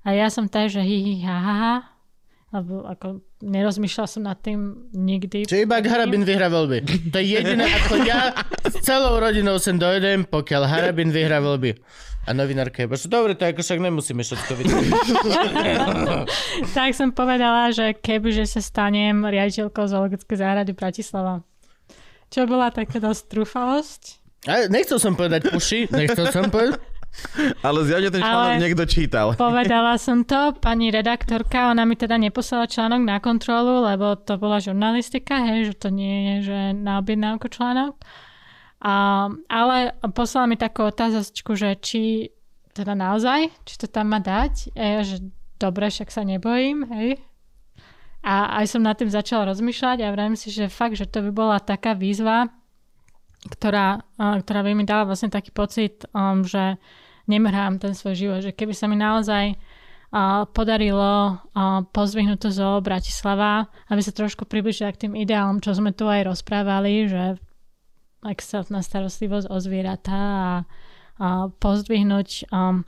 A 0.08 0.16
ja 0.16 0.32
som 0.32 0.48
tak, 0.48 0.72
že 0.72 0.80
hi, 0.80 0.98
hi, 1.04 1.16
ha, 1.28 1.38
ha, 1.44 1.74
lebo 2.54 2.86
ako 2.86 3.26
nerozmýšľal 3.42 4.06
som 4.06 4.30
nad 4.30 4.38
tým 4.38 4.94
nikdy. 4.94 5.50
Čiže 5.50 5.66
iba 5.66 5.82
ak 5.82 5.90
Harabin 5.90 6.22
vyhrá 6.22 6.54
voľby. 6.54 6.86
To 7.10 7.18
je 7.18 7.28
jediné, 7.34 7.66
ako 7.66 8.06
ja 8.06 8.30
s 8.62 8.78
celou 8.86 9.18
rodinou 9.18 9.58
sem 9.58 9.82
dojdem, 9.82 10.30
pokiaľ 10.30 10.70
Harabin 10.70 11.10
vyhrá 11.10 11.42
voľby. 11.42 11.74
A 12.24 12.32
novinárka 12.32 12.88
je, 12.88 13.04
že 13.04 13.12
dobre, 13.12 13.36
to 13.36 13.44
ako 13.44 13.60
však 13.60 13.84
nemusíme 13.84 14.24
všetko 14.24 14.52
vidieť. 14.56 14.86
tak 16.78 16.96
som 16.96 17.12
povedala, 17.12 17.74
že 17.76 17.98
kebyže 18.00 18.48
sa 18.48 18.64
stanem 18.64 19.28
riaditeľkou 19.28 19.84
zoologickej 19.90 20.38
záhrady 20.40 20.72
Bratislava. 20.72 21.44
Čo 22.32 22.48
bola 22.48 22.72
taká 22.72 23.04
dosť 23.04 23.24
trúfalosť. 23.28 24.02
A 24.48 24.72
nechcel 24.72 25.04
som 25.04 25.20
povedať 25.20 25.52
puši, 25.52 25.92
nechcel 25.92 26.32
som 26.32 26.48
povedať. 26.48 26.80
Ale 27.62 27.86
zjavne 27.86 28.10
ten 28.10 28.22
článok 28.22 28.54
Ale- 28.58 28.62
niekto 28.62 28.84
čítal. 28.90 29.28
Povedala 29.38 29.96
som 30.02 30.26
to, 30.26 30.58
pani 30.58 30.90
redaktorka, 30.90 31.72
ona 31.72 31.86
mi 31.86 31.94
teda 31.96 32.18
neposlala 32.18 32.66
článok 32.68 33.02
na 33.02 33.18
kontrolu, 33.22 33.86
lebo 33.86 34.18
to 34.18 34.36
bola 34.42 34.58
žurnalistika, 34.60 35.42
hej, 35.54 35.74
že 35.74 35.76
to 35.78 35.90
nie 35.94 36.42
je 36.42 36.54
že 36.54 36.60
na 36.74 37.00
objednávku 37.00 37.48
článok. 37.48 37.96
A, 38.84 39.28
ale 39.48 39.96
poslala 40.12 40.52
mi 40.52 40.60
takú 40.60 40.84
otázočku, 40.84 41.56
že 41.56 41.80
či 41.80 42.34
teda 42.76 42.98
naozaj, 42.98 43.54
či 43.64 43.76
to 43.80 43.88
tam 43.88 44.12
má 44.12 44.20
dať. 44.20 44.76
A 44.76 44.82
ja, 44.82 45.02
že 45.08 45.24
dobre, 45.62 45.88
však 45.88 46.12
sa 46.12 46.28
nebojím, 46.28 46.84
hej. 46.92 47.22
A 48.24 48.60
aj 48.64 48.76
som 48.76 48.82
nad 48.84 48.96
tým 48.96 49.12
začala 49.12 49.52
rozmýšľať 49.52 50.04
a 50.04 50.12
vravím 50.12 50.40
si, 50.40 50.52
že 50.52 50.72
fakt, 50.72 50.96
že 50.96 51.08
to 51.08 51.24
by 51.28 51.32
bola 51.32 51.58
taká 51.60 51.96
výzva, 51.96 52.52
ktorá, 53.48 54.04
a, 54.20 54.40
ktorá 54.40 54.64
by 54.64 54.72
mi 54.76 54.84
dala 54.84 55.08
vlastne 55.08 55.32
taký 55.32 55.52
pocit, 55.52 56.08
um, 56.16 56.44
že 56.44 56.80
nemrhám 57.28 57.80
ten 57.80 57.96
svoj 57.96 58.16
život, 58.16 58.40
že 58.44 58.56
keby 58.56 58.74
sa 58.76 58.86
mi 58.88 59.00
naozaj 59.00 59.56
a, 60.14 60.46
podarilo 60.50 61.40
a, 61.54 61.84
pozdvihnúť 61.90 62.40
to 62.40 62.50
zo 62.52 62.70
Bratislava, 62.80 63.68
aby 63.90 64.02
sa 64.04 64.16
trošku 64.16 64.48
približila 64.48 64.94
k 64.94 65.08
tým 65.08 65.14
ideálom, 65.18 65.64
čo 65.64 65.74
sme 65.76 65.96
tu 65.96 66.08
aj 66.08 66.28
rozprávali, 66.28 67.08
že 67.08 67.40
excelentná 68.24 68.80
starostlivosť 68.80 69.52
o 69.52 69.58
zvieratá 69.60 70.22
a, 70.24 70.54
a 71.20 71.28
pozdvihnúť 71.52 72.48
um, 72.50 72.88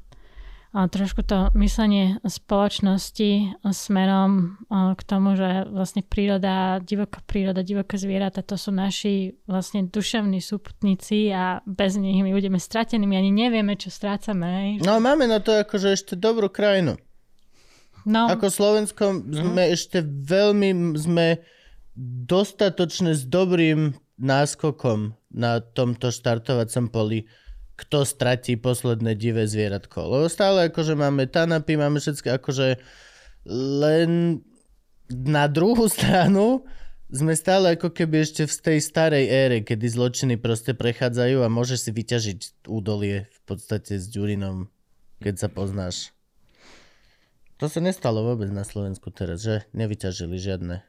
a 0.75 0.91
trošku 0.91 1.23
to 1.23 1.55
myslenie 1.55 2.19
spoločnosti 2.19 3.63
smerom 3.63 4.59
k 4.67 5.01
tomu, 5.07 5.39
že 5.39 5.71
vlastne 5.71 6.03
príroda, 6.03 6.83
divoká 6.83 7.23
príroda, 7.23 7.63
divoké 7.63 7.95
zvieratá, 7.95 8.43
to 8.43 8.59
sú 8.59 8.75
naši 8.75 9.39
vlastne 9.47 9.87
duševní 9.87 10.43
súputníci 10.43 11.31
a 11.31 11.63
bez 11.63 11.95
nich 11.95 12.19
my 12.19 12.35
budeme 12.35 12.59
stratení, 12.59 13.07
my 13.07 13.15
ani 13.15 13.31
nevieme, 13.31 13.79
čo 13.79 13.87
strácame. 13.87 14.83
No 14.83 14.99
máme 14.99 15.31
na 15.31 15.39
to 15.39 15.55
akože 15.55 15.95
ešte 15.95 16.19
dobrú 16.19 16.51
krajinu. 16.51 16.99
No, 18.03 18.27
Ako 18.27 18.51
Slovensko 18.51 19.23
sme 19.31 19.71
ešte 19.71 20.03
veľmi 20.03 20.99
sme 20.99 21.39
dostatočne 22.27 23.15
s 23.15 23.23
dobrým 23.23 23.95
náskokom 24.19 25.15
na 25.31 25.63
tomto 25.63 26.11
štartovacom 26.11 26.91
poli, 26.91 27.23
kto 27.75 28.07
stratí 28.07 28.55
posledné 28.55 29.19
divé 29.19 29.43
zvieratko. 29.47 29.99
Lebo 30.07 30.25
stále 30.31 30.71
akože 30.71 30.95
máme 30.95 31.27
tanapy, 31.27 31.75
máme 31.75 31.99
všetko 31.99 32.39
akože 32.39 32.79
len 33.51 34.41
na 35.11 35.45
druhú 35.51 35.85
stranu 35.95 36.63
sme 37.05 37.37
stále 37.37 37.77
ako 37.77 37.93
keby 37.93 38.25
ešte 38.25 38.49
v 38.49 38.55
tej 38.57 38.79
starej 38.81 39.25
ére, 39.29 39.57
kedy 39.61 39.85
zločiny 39.85 40.35
proste 40.41 40.73
prechádzajú 40.73 41.45
a 41.45 41.53
môžeš 41.53 41.79
si 41.87 41.91
vyťažiť 41.93 42.39
údolie 42.65 43.29
v 43.29 43.39
podstate 43.45 44.01
s 44.01 44.09
Ďurinom, 44.09 44.67
keď 45.21 45.35
sa 45.45 45.47
poznáš. 45.47 46.11
To 47.61 47.71
sa 47.71 47.79
nestalo 47.79 48.25
vôbec 48.25 48.51
na 48.51 48.67
Slovensku 48.67 49.13
teraz, 49.13 49.45
že? 49.45 49.63
Nevyťažili 49.71 50.35
žiadne. 50.35 50.83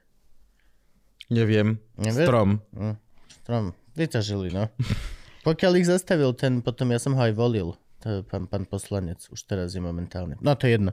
Neviem. 1.30 1.78
Nevieš? 1.94 2.26
Strom. 2.26 2.50
Hm, 2.74 2.96
Strom. 3.44 3.64
Vyťažili, 3.94 4.50
no. 4.50 4.66
Pokiaľ 5.46 5.72
ich 5.78 5.86
zastavil 5.86 6.34
ten, 6.34 6.58
potom 6.58 6.90
ja 6.90 6.98
som 6.98 7.14
ho 7.14 7.22
aj 7.22 7.38
volil. 7.38 7.78
To 8.04 8.06
je 8.10 8.18
pán, 8.26 8.44
pán 8.46 8.68
poslanec, 8.68 9.24
už 9.30 9.40
teraz 9.48 9.72
je 9.72 9.80
momentálne. 9.80 10.36
No 10.42 10.52
to 10.58 10.68
je 10.68 10.76
jedno. 10.78 10.92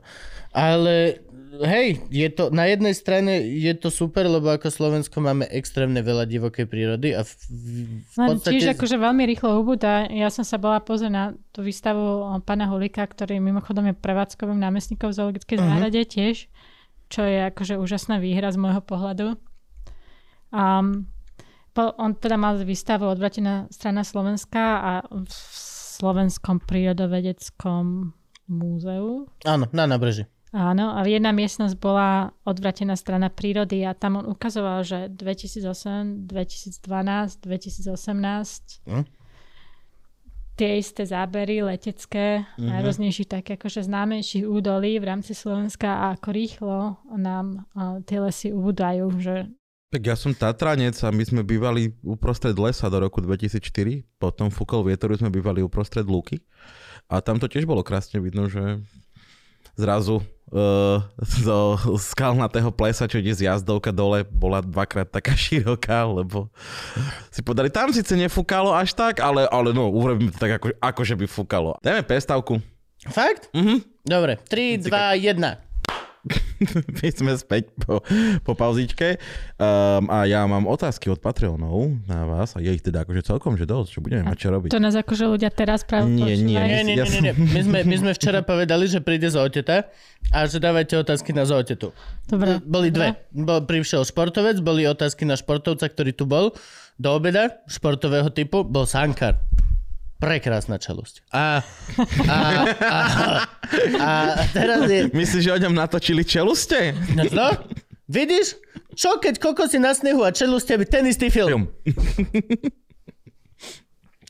Ale 0.50 1.20
hej, 1.62 2.00
je 2.08 2.28
to, 2.32 2.48
na 2.48 2.64
jednej 2.66 2.96
strane 2.96 3.44
je 3.44 3.70
to 3.76 3.92
super, 3.92 4.24
lebo 4.24 4.48
ako 4.50 4.72
Slovensko 4.72 5.20
máme 5.20 5.44
extrémne 5.52 6.00
veľa 6.00 6.24
divokej 6.26 6.64
prírody 6.66 7.12
a 7.12 7.22
v, 7.22 7.30
v 7.30 8.14
len 8.18 8.28
podstate... 8.34 8.56
tiež 8.56 8.74
akože 8.74 8.96
veľmi 8.98 9.22
rýchlo 9.30 9.62
ubúda. 9.62 10.08
Ja 10.08 10.32
som 10.32 10.42
sa 10.48 10.56
bola 10.56 10.80
pozrieť 10.80 11.12
na 11.12 11.24
tú 11.52 11.62
výstavu 11.62 12.02
o 12.24 12.34
pána 12.40 12.66
Hulika, 12.72 13.04
ktorý 13.04 13.38
mimochodom 13.38 13.90
je 13.90 13.94
prevádzkovým 13.94 14.58
námestníkom 14.58 15.12
v 15.12 15.18
zoologickej 15.18 15.56
Mhm. 15.60 15.64
záhrade 15.66 16.00
tiež, 16.08 16.36
čo 17.12 17.20
je 17.22 17.46
akože 17.52 17.78
úžasná 17.78 18.16
výhra 18.18 18.48
z 18.48 18.58
môjho 18.58 18.80
pohľadu. 18.80 19.36
Um, 20.50 21.13
on 21.78 22.14
teda 22.14 22.38
mal 22.38 22.54
výstavu 22.60 23.06
Odvratená 23.06 23.66
strana 23.70 24.06
Slovenska 24.06 24.62
a 24.78 24.92
v 25.10 25.30
Slovenskom 25.98 26.62
prírodovedeckom 26.62 28.14
múzeu. 28.50 29.26
Áno, 29.46 29.64
na 29.74 29.84
nábreží. 29.86 30.26
Áno, 30.54 30.94
a 30.94 31.02
jedna 31.02 31.34
miestnosť 31.34 31.74
bola 31.82 32.30
odvratená 32.46 32.94
strana 32.94 33.26
prírody 33.26 33.82
a 33.82 33.90
tam 33.90 34.22
on 34.22 34.26
ukazoval, 34.30 34.86
že 34.86 35.10
2008, 35.10 36.30
2012, 36.30 36.78
2018 37.42 38.86
Hm? 38.86 39.04
tie 40.54 40.78
isté 40.78 41.02
zábery 41.02 41.66
letecké, 41.66 42.46
mm-hmm. 42.46 42.70
najrôznejších 42.70 43.28
tak 43.28 43.58
akože 43.58 43.82
známejších 43.82 44.46
údolí 44.46 45.02
v 45.02 45.08
rámci 45.10 45.34
Slovenska 45.34 45.90
a 45.90 46.04
ako 46.14 46.28
rýchlo 46.30 46.78
nám 47.18 47.66
uh, 47.74 47.98
tie 48.06 48.22
lesy 48.22 48.54
ubúdajú, 48.54 49.10
že 49.18 49.50
Tak 49.94 50.02
ja 50.02 50.18
som 50.18 50.34
Tatranec 50.34 50.98
a 51.06 51.14
my 51.14 51.22
sme 51.22 51.46
bývali 51.46 51.94
uprostred 52.02 52.58
lesa 52.58 52.90
do 52.90 52.98
roku 52.98 53.22
2004. 53.22 53.62
Potom 54.18 54.50
fúkol 54.50 54.82
vietor, 54.82 55.14
sme 55.14 55.30
bývali 55.30 55.62
uprostred 55.62 56.02
lúky. 56.02 56.42
A 57.06 57.22
tam 57.22 57.38
to 57.38 57.46
tiež 57.46 57.62
bolo 57.62 57.86
krásne 57.86 58.18
vidno, 58.18 58.50
že 58.50 58.82
zrazu 59.78 60.18
uh, 60.50 60.98
zo 61.22 61.78
skalnatého 62.10 62.74
plesa, 62.74 63.06
čo 63.06 63.22
ide 63.22 63.38
z 63.38 63.46
jazdovka 63.46 63.94
dole, 63.94 64.26
bola 64.26 64.66
dvakrát 64.66 65.06
taká 65.14 65.38
široká, 65.46 66.10
lebo 66.10 66.50
si 67.30 67.46
podali, 67.46 67.70
tam 67.70 67.94
síce 67.94 68.18
nefúkalo 68.18 68.74
až 68.74 68.98
tak, 68.98 69.22
ale, 69.22 69.46
ale 69.46 69.70
no, 69.70 69.94
urobíme 69.94 70.34
to 70.34 70.42
tak, 70.42 70.58
ako, 70.58 70.74
ako 70.82 71.00
že 71.06 71.14
by 71.14 71.26
fúkalo. 71.30 71.78
Dajme 71.86 72.02
prestávku. 72.02 72.58
Fakt? 73.14 73.46
Mhm. 73.54 73.78
Dobre, 74.02 74.42
3, 74.50 74.90
2, 74.90 75.22
1. 75.22 75.63
My 76.98 77.08
sme 77.12 77.32
späť 77.36 77.68
po, 77.76 78.00
po 78.40 78.52
pauzičke 78.56 79.20
um, 79.60 80.08
a 80.08 80.24
ja 80.24 80.44
mám 80.48 80.64
otázky 80.64 81.12
od 81.12 81.20
Patreonov 81.20 81.92
na 82.08 82.24
vás 82.24 82.56
a 82.56 82.64
je 82.64 82.72
ich 82.72 82.80
teda 82.80 83.04
akože 83.04 83.24
celkom, 83.28 83.60
že 83.60 83.68
dosť, 83.68 83.88
čo 83.92 84.00
budeme 84.00 84.24
mať 84.24 84.38
čo 84.40 84.48
robiť. 84.48 84.68
To 84.72 84.80
nás 84.80 84.96
akože 84.96 85.24
ľudia 85.28 85.52
teraz 85.52 85.84
práve 85.84 86.08
Nie, 86.08 86.40
nie. 86.40 86.56
Nie, 86.56 86.80
nie, 86.80 86.96
nie, 86.96 87.20
nie. 87.30 87.34
My, 87.36 87.60
sme, 87.60 87.78
my 87.84 87.96
sme 88.00 88.12
včera 88.16 88.40
povedali, 88.40 88.88
že 88.88 89.04
príde 89.04 89.28
z 89.28 89.36
oteta 89.36 89.92
a 90.32 90.38
že 90.48 90.56
dávajte 90.60 90.96
otázky 91.04 91.36
na 91.36 91.44
zootetu. 91.44 91.92
Dobre. 92.24 92.60
Boli 92.64 92.88
dve. 92.88 93.20
Bol, 93.36 93.68
prišiel 93.68 94.08
športovec, 94.08 94.64
boli 94.64 94.88
otázky 94.88 95.28
na 95.28 95.36
športovca, 95.36 95.84
ktorý 95.84 96.16
tu 96.16 96.24
bol 96.24 96.56
do 96.96 97.08
obeda, 97.10 97.60
športového 97.66 98.30
typu, 98.30 98.62
bol 98.62 98.86
Sankar. 98.86 99.36
Prekrásna 100.24 100.80
čelosť. 100.80 101.28
A, 101.36 101.60
a, 102.24 102.38
a, 102.80 103.00
a 104.00 104.10
teraz 104.56 104.88
je... 104.88 105.12
Myslíš, 105.12 105.42
že 105.44 105.52
o 105.52 105.58
ňom 105.60 105.76
natočili 105.76 106.24
čeluste? 106.24 106.96
No, 107.36 107.52
vidíš? 108.08 108.56
Čo 108.96 109.20
keď 109.20 109.36
kokosy 109.36 109.76
na 109.76 109.92
snehu 109.92 110.24
a 110.24 110.32
čeluste 110.32 110.80
by 110.80 110.86
ten 110.88 111.04
istý 111.04 111.28
film. 111.28 111.68
Film. 111.68 111.92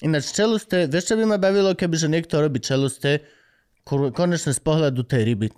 Ináč 0.04 0.36
čeluste, 0.36 0.84
vieš 0.84 1.12
čo 1.12 1.14
by 1.16 1.24
ma 1.24 1.38
bavilo, 1.40 1.72
keby 1.72 1.96
že 1.96 2.12
niekto 2.12 2.36
robí 2.36 2.60
čeluste 2.60 3.24
konečne 3.88 4.52
z 4.52 4.60
pohľadu 4.60 5.00
tej 5.04 5.32
ryby. 5.32 5.48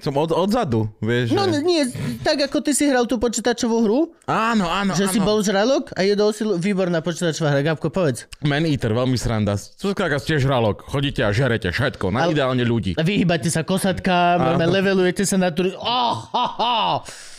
Som 0.00 0.16
od, 0.16 0.32
odzadu, 0.32 0.88
vieš. 0.98 1.30
No 1.30 1.44
že... 1.44 1.60
nie, 1.60 1.84
tak 2.20 2.40
ako 2.42 2.60
ty 2.60 2.72
si 2.72 2.88
hral 2.88 3.04
tú 3.04 3.16
počítačovú 3.16 3.84
hru, 3.84 4.00
Áno, 4.24 4.64
áno, 4.64 4.96
že 4.96 5.04
áno. 5.06 5.12
si 5.12 5.18
bol 5.20 5.38
žralok 5.40 5.92
a 5.92 6.00
jedol 6.00 6.32
si... 6.32 6.42
Výborná 6.42 7.00
počítačová 7.00 7.52
hra, 7.52 7.60
Gabko, 7.62 7.92
povedz. 7.92 8.24
Man 8.40 8.64
Eater, 8.64 8.90
veľmi 8.90 9.14
sranda. 9.14 9.60
Skrátka 9.60 10.16
ste 10.16 10.40
žralok. 10.40 10.88
Chodíte 10.88 11.20
a 11.20 11.30
žerete 11.30 11.68
všetko. 11.68 12.08
Na 12.08 12.24
Ale- 12.24 12.32
ideálne 12.32 12.64
ľudí. 12.64 12.96
A 12.96 13.04
vyhýbate 13.04 13.52
sa 13.52 13.60
kosatkám, 13.60 14.40
levelujete 14.58 15.28
sa 15.28 15.36
na 15.36 15.52
tú... 15.52 15.68
Oh, 15.76 16.16
ha, 16.32 16.44
ha. 16.56 16.76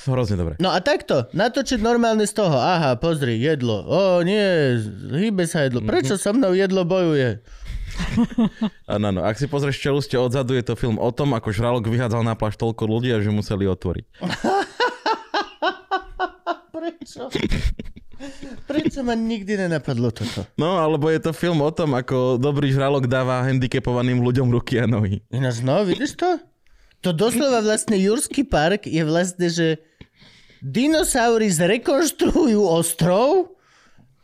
Hrozne 0.01 0.33
dobre. 0.33 0.53
No 0.57 0.73
a 0.73 0.81
takto, 0.81 1.29
natočiť 1.29 1.77
normálne 1.77 2.25
z 2.25 2.33
toho. 2.33 2.57
Aha, 2.57 2.97
pozri, 2.97 3.37
jedlo. 3.37 3.85
O, 3.85 3.99
nie, 4.25 4.81
hýbe 5.13 5.45
sa 5.45 5.69
jedlo. 5.69 5.85
Prečo 5.85 6.17
so 6.17 6.33
mnou 6.33 6.57
jedlo 6.57 6.81
bojuje? 6.81 7.37
Áno, 8.85 9.05
áno. 9.11 9.21
Ak 9.23 9.39
si 9.39 9.47
pozrieš 9.47 9.79
čeluste 9.79 10.17
odzadu, 10.19 10.53
je 10.57 10.63
to 10.65 10.75
film 10.75 10.99
o 10.99 11.09
tom, 11.15 11.33
ako 11.37 11.53
žralok 11.55 11.87
vyhádzal 11.87 12.21
na 12.25 12.35
pláž 12.35 12.57
toľko 12.59 12.83
ľudí 12.87 13.09
že 13.11 13.31
museli 13.31 13.67
otvoriť. 13.67 14.05
Prečo? 16.75 17.29
Prečo 18.69 19.01
ma 19.01 19.17
nikdy 19.17 19.57
nenapadlo 19.67 20.13
toto? 20.13 20.45
No, 20.55 20.77
alebo 20.77 21.09
je 21.09 21.19
to 21.19 21.33
film 21.33 21.61
o 21.65 21.71
tom, 21.73 21.97
ako 21.97 22.37
dobrý 22.37 22.69
žralok 22.71 23.09
dáva 23.09 23.43
handicapovaným 23.45 24.21
ľuďom 24.21 24.47
ruky 24.53 24.77
a 24.77 24.85
nohy. 24.85 25.25
Ináč, 25.33 25.65
no, 25.65 25.81
vidíš 25.81 26.15
to? 26.17 26.37
To 27.01 27.09
doslova 27.09 27.65
vlastne 27.65 27.97
Jurský 27.97 28.45
park 28.45 28.85
je 28.85 29.01
vlastne, 29.01 29.49
že 29.49 29.81
dinosaury 30.61 31.49
zrekonštruujú 31.49 32.61
ostrov 32.61 33.57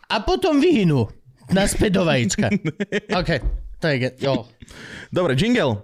a 0.06 0.22
potom 0.22 0.62
vyhynú. 0.62 1.10
Naspäť 1.50 1.98
do 1.98 2.04
vajíčka. 2.06 2.54
OK, 3.20 3.42
to 3.80 3.88
je... 3.88 3.96
ge- 4.00 4.16
Jo. 4.20 4.46
Dobre, 5.12 5.36
jingle. 5.36 5.82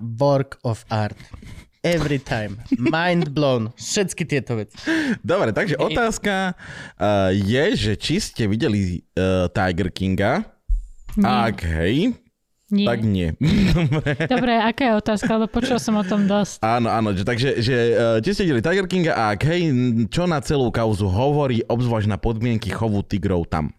Work 0.00 0.58
of 0.62 0.84
art. 0.88 1.16
Every 1.80 2.20
time. 2.20 2.60
Mind 2.76 3.32
blown. 3.32 3.72
Všetky 3.72 4.28
tieto 4.28 4.60
veci. 4.60 4.76
Dobre, 5.24 5.48
takže 5.56 5.80
otázka 5.80 6.52
uh, 6.52 7.32
je, 7.32 7.64
že 7.72 7.92
či 7.96 8.20
ste 8.20 8.44
videli 8.44 9.00
uh, 9.16 9.48
Tiger 9.48 9.88
Kinga. 9.88 10.44
Ak 11.24 11.64
hej, 11.64 12.12
Nie. 12.70 12.86
tak 12.86 13.02
nie. 13.02 13.34
Dobre, 14.32 14.54
aká 14.62 14.82
je 14.86 14.94
otázka, 15.02 15.26
lebo 15.34 15.50
počul 15.50 15.82
som 15.82 15.98
o 15.98 16.06
tom 16.06 16.30
dosť. 16.30 16.62
Áno, 16.62 16.86
áno, 16.86 17.10
že, 17.10 17.26
takže 17.26 17.58
že, 17.58 17.76
uh, 17.98 18.18
či 18.22 18.30
ste 18.30 18.46
videli 18.46 18.62
Tiger 18.62 18.86
Kinga 18.86 19.12
a 19.18 19.34
ak 19.34 19.42
hej, 19.42 19.62
čo 20.06 20.30
na 20.30 20.38
celú 20.38 20.70
kauzu 20.70 21.10
hovorí, 21.10 21.66
obzvlášť 21.66 22.06
na 22.06 22.18
podmienky 22.22 22.70
chovu 22.70 23.02
tigrov 23.02 23.50
tam? 23.50 23.74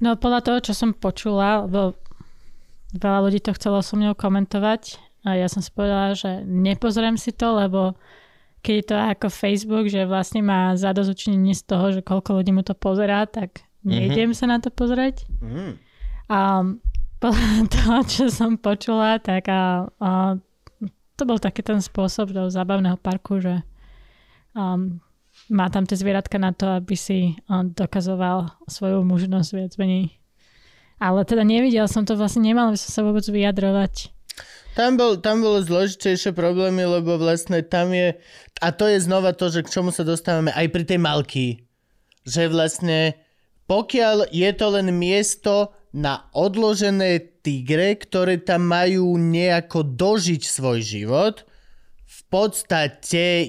No 0.00 0.16
podľa 0.16 0.40
toho, 0.40 0.58
čo 0.64 0.72
som 0.72 0.96
počula, 0.96 1.68
lebo 1.68 1.92
veľa 2.96 3.20
ľudí 3.28 3.44
to 3.44 3.52
chcelo 3.52 3.84
so 3.84 4.00
mnou 4.00 4.16
komentovať 4.16 4.96
a 5.28 5.36
ja 5.36 5.48
som 5.48 5.60
si 5.60 5.68
povedala, 5.72 6.16
že 6.16 6.40
nepozriem 6.44 7.20
si 7.20 7.36
to, 7.36 7.52
lebo 7.52 7.96
keď 8.64 8.74
je 8.80 8.86
to 8.88 8.96
ako 8.96 9.26
Facebook, 9.28 9.86
že 9.92 10.08
vlastne 10.08 10.40
má 10.40 10.72
zadozučinenie 10.72 11.52
z 11.52 11.62
toho, 11.68 11.92
že 11.92 12.00
koľko 12.00 12.40
ľudí 12.40 12.52
mu 12.56 12.64
to 12.64 12.72
pozerá, 12.72 13.28
tak 13.28 13.68
nejdem 13.84 14.32
sa 14.32 14.48
na 14.48 14.56
to 14.56 14.72
pozrieť. 14.72 15.28
Mm. 15.44 15.76
A 16.32 16.38
podľa 17.32 17.64
toho, 17.72 17.96
čo 18.04 18.24
som 18.28 18.60
počula, 18.60 19.16
tak 19.16 19.48
a, 19.48 19.88
a 19.96 20.36
to 21.16 21.22
bol 21.24 21.40
taký 21.40 21.64
ten 21.64 21.80
spôsob 21.80 22.36
do 22.36 22.52
zábavného 22.52 23.00
parku, 23.00 23.40
že 23.40 23.64
um, 24.52 25.00
má 25.48 25.72
tam 25.72 25.88
tie 25.88 25.96
zvieratka 25.96 26.36
na 26.36 26.52
to, 26.52 26.68
aby 26.68 26.92
si 26.92 27.32
on 27.48 27.72
dokazoval 27.72 28.52
svoju 28.68 29.00
mužnosť 29.08 29.50
viac 29.56 29.72
menej. 29.80 30.20
Ale 31.00 31.24
teda 31.24 31.48
nevidel 31.48 31.88
som 31.88 32.04
to, 32.04 32.12
vlastne 32.12 32.44
nemal 32.44 32.70
by 32.70 32.78
som 32.78 32.90
sa 32.92 33.00
vôbec 33.00 33.24
vyjadrovať. 33.24 34.12
Tam, 34.74 34.98
bol, 34.98 35.16
tam 35.16 35.40
bolo 35.40 35.62
zložitejšie 35.62 36.34
problémy, 36.34 36.82
lebo 36.82 37.16
vlastne 37.16 37.62
tam 37.62 37.94
je... 37.94 38.18
A 38.58 38.68
to 38.74 38.90
je 38.90 38.98
znova 39.00 39.32
to, 39.32 39.46
že 39.48 39.62
k 39.62 39.70
čomu 39.70 39.94
sa 39.94 40.02
dostávame 40.02 40.50
aj 40.50 40.66
pri 40.68 40.84
tej 40.84 40.98
malky. 40.98 41.46
Že 42.26 42.50
vlastne 42.50 43.14
pokiaľ 43.70 44.34
je 44.34 44.50
to 44.52 44.66
len 44.74 44.90
miesto 44.92 45.72
na 45.94 46.26
odložené 46.34 47.38
tigre, 47.46 47.94
ktoré 47.94 48.42
tam 48.42 48.66
majú 48.66 49.14
nejako 49.14 49.86
dožiť 49.86 50.42
svoj 50.42 50.82
život, 50.82 51.46
v 52.02 52.20
podstate... 52.26 53.46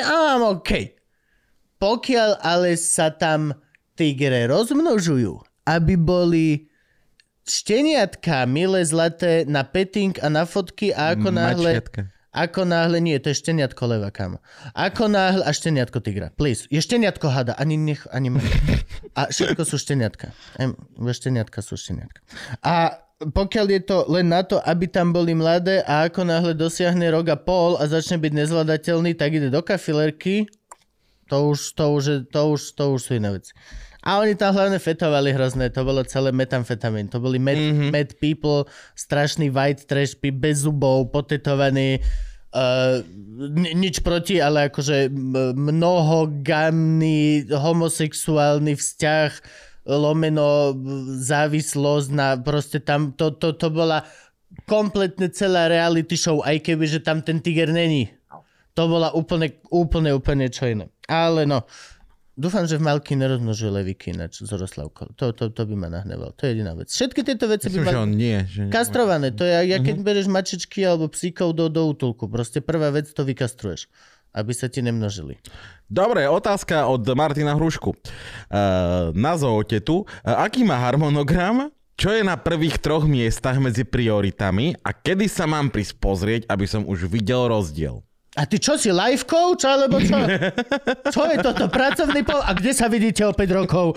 Mám 0.00 0.60
OK. 0.60 0.96
Pokiaľ 1.76 2.40
ale 2.40 2.80
sa 2.80 3.12
tam 3.12 3.52
tigre 3.92 4.48
rozmnožujú, 4.48 5.36
aby 5.68 5.94
boli 6.00 6.72
šteniatka 7.44 8.48
milé 8.48 8.88
zlaté 8.88 9.44
na 9.44 9.68
petting 9.68 10.16
a 10.24 10.32
na 10.32 10.48
fotky 10.48 10.96
a 10.96 11.12
ako 11.12 11.28
náhle... 11.28 11.76
Mačiatka. 11.76 12.13
Ako 12.34 12.66
náhle, 12.66 12.98
nie, 12.98 13.14
to 13.22 13.30
je 13.30 13.38
šteniatko 13.38 13.82
leva, 13.86 14.10
kamo. 14.10 14.42
Ako 14.74 15.06
náhle, 15.06 15.46
a 15.46 15.54
šteniatko 15.54 16.02
tigra, 16.02 16.34
please. 16.34 16.66
Je 16.66 16.82
šteniatko 16.82 17.30
hada, 17.30 17.54
ani 17.54 17.78
nech, 17.78 18.02
ani 18.10 18.34
mŕ. 18.34 18.42
A 19.14 19.30
všetko 19.30 19.62
sú 19.62 19.78
šteniatka. 19.78 20.34
Šteniatka 20.98 21.62
sú 21.62 21.78
šteniatka. 21.78 22.18
A 22.66 22.98
pokiaľ 23.22 23.66
je 23.70 23.80
to 23.86 23.96
len 24.10 24.34
na 24.34 24.42
to, 24.42 24.58
aby 24.58 24.90
tam 24.90 25.14
boli 25.14 25.32
mladé 25.38 25.86
a 25.86 26.10
ako 26.10 26.26
náhle 26.26 26.52
dosiahne 26.58 27.06
rok 27.14 27.30
a 27.30 27.38
pol 27.38 27.78
a 27.78 27.86
začne 27.86 28.18
byť 28.18 28.32
nezvladateľný, 28.34 29.14
tak 29.14 29.38
ide 29.38 29.54
do 29.54 29.62
kafilerky, 29.62 30.50
to 31.30 31.54
už, 31.54 31.72
to 31.78 31.84
už, 31.94 32.04
je- 32.04 32.24
to 32.28 32.40
už, 32.50 32.60
to 32.74 32.84
už 32.92 33.00
sú 33.00 33.10
iné 33.16 33.30
veci. 33.30 33.54
A 34.04 34.20
oni 34.20 34.36
tam 34.36 34.52
hlavne 34.52 34.76
fetovali 34.76 35.32
hrozné, 35.32 35.72
to 35.72 35.80
bolo 35.80 36.04
celé 36.04 36.28
metamfetamín. 36.28 37.08
To 37.08 37.24
boli 37.24 37.40
mad, 37.40 37.56
mm-hmm. 37.56 37.88
mad 37.88 38.12
people, 38.20 38.68
strašný 38.92 39.48
white 39.48 39.88
trash, 39.88 40.12
bez 40.20 40.68
zubov, 40.68 41.08
potetovaní, 41.08 42.04
uh, 42.52 43.00
ni- 43.56 43.72
nič 43.72 44.04
proti, 44.04 44.44
ale 44.44 44.68
akože 44.68 45.08
mnohogamný 45.56 47.48
homosexuálny 47.48 48.76
vzťah, 48.76 49.30
lomeno 49.88 50.76
závislosť 51.24 52.08
na 52.12 52.36
proste 52.36 52.84
tam, 52.84 53.16
to, 53.16 53.32
to, 53.36 53.56
to 53.56 53.68
bola 53.72 54.04
kompletne 54.68 55.32
celá 55.32 55.68
reality 55.68 56.16
show, 56.16 56.44
aj 56.44 56.60
keby, 56.60 56.84
že 56.88 57.00
tam 57.00 57.20
ten 57.24 57.40
tiger 57.40 57.72
není. 57.72 58.12
To 58.74 58.90
bola 58.90 59.14
úplne, 59.14 59.54
úplne, 59.70 60.10
úplne 60.12 60.50
čo 60.50 60.66
iné. 60.66 60.90
Ale 61.06 61.46
no, 61.46 61.62
dúfam, 62.34 62.66
že 62.66 62.78
v 62.78 62.86
Malky 62.86 63.14
nerozmnožuje 63.14 63.70
levíky 63.70 64.14
ináč 64.14 64.42
z 64.42 64.50
Oroslavkou. 64.50 65.14
To, 65.18 65.30
to, 65.30 65.50
to 65.50 65.62
by 65.70 65.74
ma 65.74 65.88
nahneval. 65.90 66.34
To 66.34 66.46
je 66.46 66.50
jediná 66.54 66.74
vec. 66.74 66.90
Všetky 66.90 67.20
tieto 67.22 67.46
veci 67.46 67.70
by 67.70 67.78
Myslím, 67.80 67.94
že 67.94 67.98
on 67.98 68.12
nie. 68.12 68.38
Že... 68.44 68.62
Kastrované, 68.70 69.30
to 69.30 69.46
je, 69.46 69.54
ja 69.70 69.78
keď 69.78 69.96
bereš 70.02 70.26
mačičky 70.26 70.82
alebo 70.82 71.06
psíkov 71.10 71.54
do, 71.54 71.70
do 71.70 71.90
útulku. 71.90 72.26
Proste 72.26 72.58
prvá 72.58 72.90
vec 72.90 73.10
to 73.10 73.22
vykastruješ, 73.22 73.86
aby 74.34 74.52
sa 74.52 74.66
ti 74.66 74.82
nemnožili. 74.82 75.38
Dobre, 75.86 76.26
otázka 76.26 76.90
od 76.90 77.06
Martina 77.14 77.54
Hrušku. 77.54 77.94
Uh, 77.94 79.14
na 79.14 79.38
zootetu. 79.38 80.02
Uh, 80.02 80.42
aký 80.42 80.66
má 80.66 80.78
harmonogram? 80.82 81.70
Čo 81.94 82.10
je 82.10 82.26
na 82.26 82.34
prvých 82.34 82.82
troch 82.82 83.06
miestach 83.06 83.54
medzi 83.62 83.86
prioritami 83.86 84.74
a 84.82 84.90
kedy 84.90 85.30
sa 85.30 85.46
mám 85.46 85.70
prísť 85.70 85.94
pozrieť, 86.02 86.42
aby 86.50 86.66
som 86.66 86.82
už 86.82 87.06
videl 87.06 87.46
rozdiel? 87.46 88.02
A 88.34 88.50
ty 88.50 88.58
čo 88.58 88.74
si, 88.74 88.90
life 88.90 89.30
coach, 89.30 89.62
alebo 89.62 90.02
čo? 90.02 90.18
Čo 91.14 91.22
je 91.30 91.38
toto, 91.38 91.70
pracovný 91.70 92.26
po... 92.26 92.34
A 92.34 92.50
kde 92.50 92.74
sa 92.74 92.90
vidíte 92.90 93.22
o 93.22 93.30
5 93.30 93.46
rokov? 93.54 93.94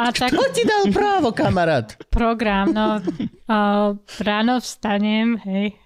A 0.00 0.08
tak 0.08 0.32
Kto 0.32 0.44
ti 0.56 0.64
dal 0.64 0.88
právo, 0.88 1.36
kamarát? 1.36 2.00
program, 2.08 2.72
no 2.72 2.96
uh, 3.52 3.92
ráno 4.24 4.54
vstanem, 4.56 5.36
hej. 5.44 5.76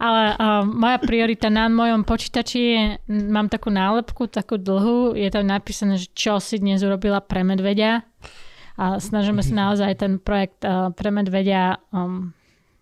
Ale 0.00 0.34
uh, 0.34 0.64
moja 0.64 0.98
priorita 1.04 1.52
na 1.52 1.68
mojom 1.68 2.02
počítači 2.08 2.58
je, 2.58 2.82
mám 3.12 3.52
takú 3.52 3.68
nálepku, 3.68 4.24
takú 4.26 4.56
dlhú, 4.56 5.12
je 5.12 5.28
tam 5.28 5.44
napísané, 5.44 6.00
že 6.00 6.08
čo 6.16 6.40
si 6.40 6.56
dnes 6.56 6.80
urobila 6.80 7.20
pre 7.20 7.44
medveďa. 7.44 8.08
A 8.80 8.96
snažíme 8.96 9.44
sa 9.44 9.52
naozaj 9.68 10.00
ten 10.00 10.16
projekt 10.16 10.64
uh, 10.64 10.96
pre 10.96 11.12
medvedia 11.12 11.76
um, 11.92 12.32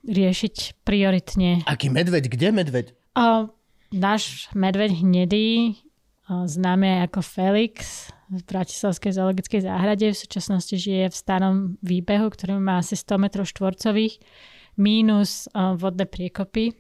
riešiť 0.07 0.87
prioritne. 0.87 1.67
Aký 1.67 1.91
medveď? 1.91 2.31
Kde 2.31 2.49
medveď? 2.55 2.87
Uh, 3.13 3.51
náš 3.91 4.47
medveď 4.53 4.95
hnedý, 4.97 5.75
uh, 6.25 6.47
známy 6.47 6.87
aj 6.87 7.01
ako 7.11 7.21
Felix, 7.21 7.75
v 8.31 8.41
Bratislavskej 8.47 9.13
zoologickej 9.13 9.61
záhrade. 9.61 10.07
V 10.07 10.19
súčasnosti 10.19 10.71
žije 10.73 11.11
v 11.11 11.17
starom 11.17 11.57
výbehu, 11.81 12.31
ktorý 12.31 12.57
má 12.57 12.79
asi 12.79 12.95
100 12.95 13.19
m 13.19 13.25
štvorcových, 13.27 14.23
mínus 14.77 15.51
uh, 15.51 15.75
vodné 15.75 16.07
priekopy. 16.07 16.79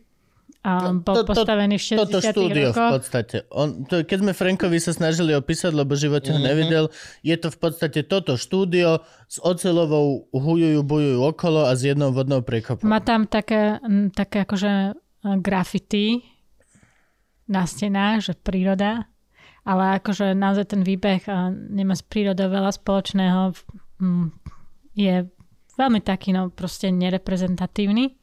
A 0.60 0.92
No, 0.92 1.00
bol 1.00 1.16
to- 1.16 1.24
to- 1.24 1.32
postavený 1.32 1.74
v 1.74 1.84
60 1.90 2.04
Toto 2.04 2.18
štúdio 2.20 2.68
v 2.68 2.76
rokoch. 2.76 2.92
podstate. 2.94 3.36
On, 3.48 3.80
to, 3.82 4.04
keď 4.04 4.18
sme 4.20 4.32
Frankovi 4.32 4.76
sa 4.76 4.92
snažili 4.92 5.32
opísať, 5.32 5.72
lebo 5.72 5.96
v 5.96 6.04
živote 6.04 6.28
ho 6.28 6.38
nevidel, 6.38 6.92
je 7.20 7.32
to 7.34 7.48
v 7.48 7.58
podstate 7.58 8.04
toto 8.04 8.36
štúdio 8.36 9.00
s 9.24 9.40
ocelovou 9.40 10.28
hujujú, 10.30 10.84
bujujú 10.84 11.18
okolo 11.24 11.64
a 11.64 11.72
s 11.72 11.82
jednou 11.82 12.12
vodnou 12.12 12.44
priekopou. 12.44 12.84
Má 12.84 13.00
tam 13.00 13.24
také, 13.24 13.80
také 14.12 14.44
akože 14.44 15.00
graffiti 15.22 16.24
na 17.50 17.66
stenách, 17.66 18.30
že 18.30 18.32
príroda, 18.38 19.10
ale 19.66 20.00
akože 20.00 20.32
naozaj 20.32 20.72
ten 20.72 20.82
výbeh 20.86 21.26
nemá 21.70 21.92
s 21.92 22.06
prírodou 22.06 22.48
veľa 22.48 22.72
spoločného. 22.72 23.52
Je 24.96 25.14
veľmi 25.76 26.00
taký, 26.00 26.32
no 26.32 26.48
proste 26.48 26.88
nereprezentatívny. 26.88 28.16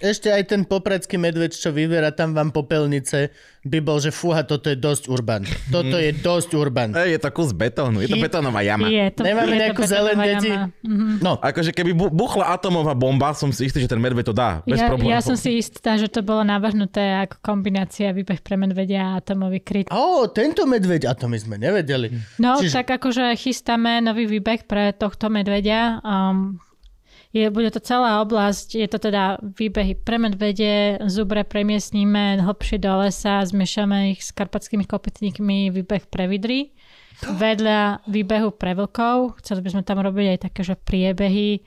Ešte 0.00 0.32
aj 0.32 0.42
ten 0.48 0.64
popradský 0.64 1.16
medveď, 1.16 1.52
čo 1.52 1.70
vyviera 1.70 2.08
tam 2.10 2.32
vám 2.32 2.50
popelnice, 2.50 3.28
by 3.60 3.78
bol, 3.78 4.00
že 4.00 4.08
fúha, 4.08 4.40
toto 4.40 4.72
je 4.72 4.76
dosť 4.76 5.12
urban. 5.12 5.44
Toto 5.68 6.00
je 6.00 6.16
dosť 6.16 6.56
urban. 6.56 6.96
E, 6.96 7.12
je 7.12 7.18
to 7.20 7.28
kus 7.28 7.52
betónu, 7.52 8.00
je 8.00 8.08
to 8.08 8.16
betónová 8.16 8.64
jama. 8.64 8.88
Je 8.88 9.12
to, 9.12 9.20
Nemáme 9.20 9.52
je 9.52 9.60
nejakú 9.60 9.82
zelen, 9.84 10.16
deti? 10.16 10.48
Mhm. 10.80 11.20
No, 11.20 11.36
Akože 11.36 11.70
keby 11.70 11.92
bu- 11.92 12.08
buchla 12.08 12.48
atomová 12.50 12.96
bomba, 12.96 13.36
som 13.36 13.52
si 13.52 13.68
istý, 13.68 13.84
že 13.84 13.92
ten 13.92 14.00
medveď 14.00 14.24
to 14.24 14.34
dá. 14.34 14.64
Bez 14.64 14.80
Ja, 14.80 14.88
problémov. 14.88 15.12
ja 15.12 15.20
som 15.20 15.36
si 15.36 15.60
istá, 15.60 16.00
že 16.00 16.08
to 16.08 16.24
bolo 16.24 16.40
navrhnuté 16.40 17.20
ako 17.20 17.36
kombinácia 17.44 18.08
výbeh 18.10 18.40
pre 18.40 18.56
medvedia 18.56 19.12
a 19.12 19.20
atomový 19.20 19.60
kryt. 19.60 19.92
ó, 19.92 20.24
tento 20.26 20.64
medveď, 20.64 21.04
a 21.04 21.12
to 21.12 21.28
my 21.28 21.36
sme 21.36 21.60
nevedeli. 21.60 22.08
No, 22.40 22.56
Čiže... 22.56 22.80
tak 22.80 22.96
akože 22.96 23.36
chystáme 23.36 24.00
nový 24.00 24.24
výbeh 24.24 24.64
pre 24.64 24.96
tohto 24.96 25.28
medvedia. 25.28 26.00
Um, 26.00 26.56
je, 27.30 27.46
bude 27.50 27.70
to 27.70 27.78
celá 27.78 28.18
oblasť, 28.26 28.74
je 28.74 28.88
to 28.90 28.98
teda 28.98 29.38
výbehy 29.38 29.94
pre 29.94 30.18
medvede, 30.18 30.98
zubre 31.06 31.46
premiestníme 31.46 32.42
hlbšie 32.42 32.82
do 32.82 32.90
lesa, 33.06 33.46
zmiešame 33.46 34.18
ich 34.18 34.26
s 34.26 34.34
karpatskými 34.34 34.82
kopytníkmi, 34.82 35.70
výbeh 35.70 36.10
pre 36.10 36.26
vidry. 36.26 36.74
Vedľa 37.20 38.08
výbehu 38.08 38.50
pre 38.56 38.72
vlkov, 38.74 39.44
chceli 39.44 39.60
by 39.62 39.68
sme 39.76 39.82
tam 39.84 40.00
robiť 40.00 40.26
aj 40.34 40.38
také, 40.50 40.60
že 40.64 40.74
priebehy 40.74 41.62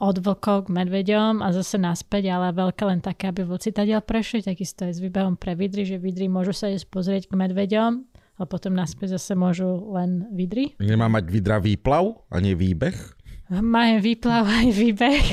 od 0.00 0.16
vlkov 0.18 0.66
k 0.66 0.74
medveďom 0.82 1.44
a 1.44 1.52
zase 1.52 1.76
naspäť, 1.76 2.32
ale 2.32 2.56
veľké 2.56 2.82
len 2.88 2.98
také, 3.04 3.28
aby 3.28 3.44
vlci 3.44 3.70
tadiaľ 3.76 4.00
prešli, 4.02 4.40
takisto 4.40 4.88
aj 4.88 4.96
s 4.96 5.04
výbehom 5.04 5.36
pre 5.36 5.52
vidry, 5.52 5.84
že 5.84 6.00
vidry 6.00 6.26
môžu 6.26 6.56
sa 6.56 6.72
ísť 6.72 6.88
pozrieť 6.88 7.22
k 7.28 7.36
medveďom 7.36 8.02
a 8.40 8.42
potom 8.48 8.72
naspäť 8.72 9.20
zase 9.20 9.36
môžu 9.36 9.92
len 9.92 10.24
vidry. 10.32 10.72
Nemá 10.80 11.06
mať 11.06 11.28
vidra 11.28 11.60
výplav 11.60 12.24
a 12.32 12.40
nie 12.40 12.56
výbeh? 12.56 13.11
Máme 13.52 14.00
výplav 14.00 14.48
aj 14.48 14.68
výbeh. 14.72 15.24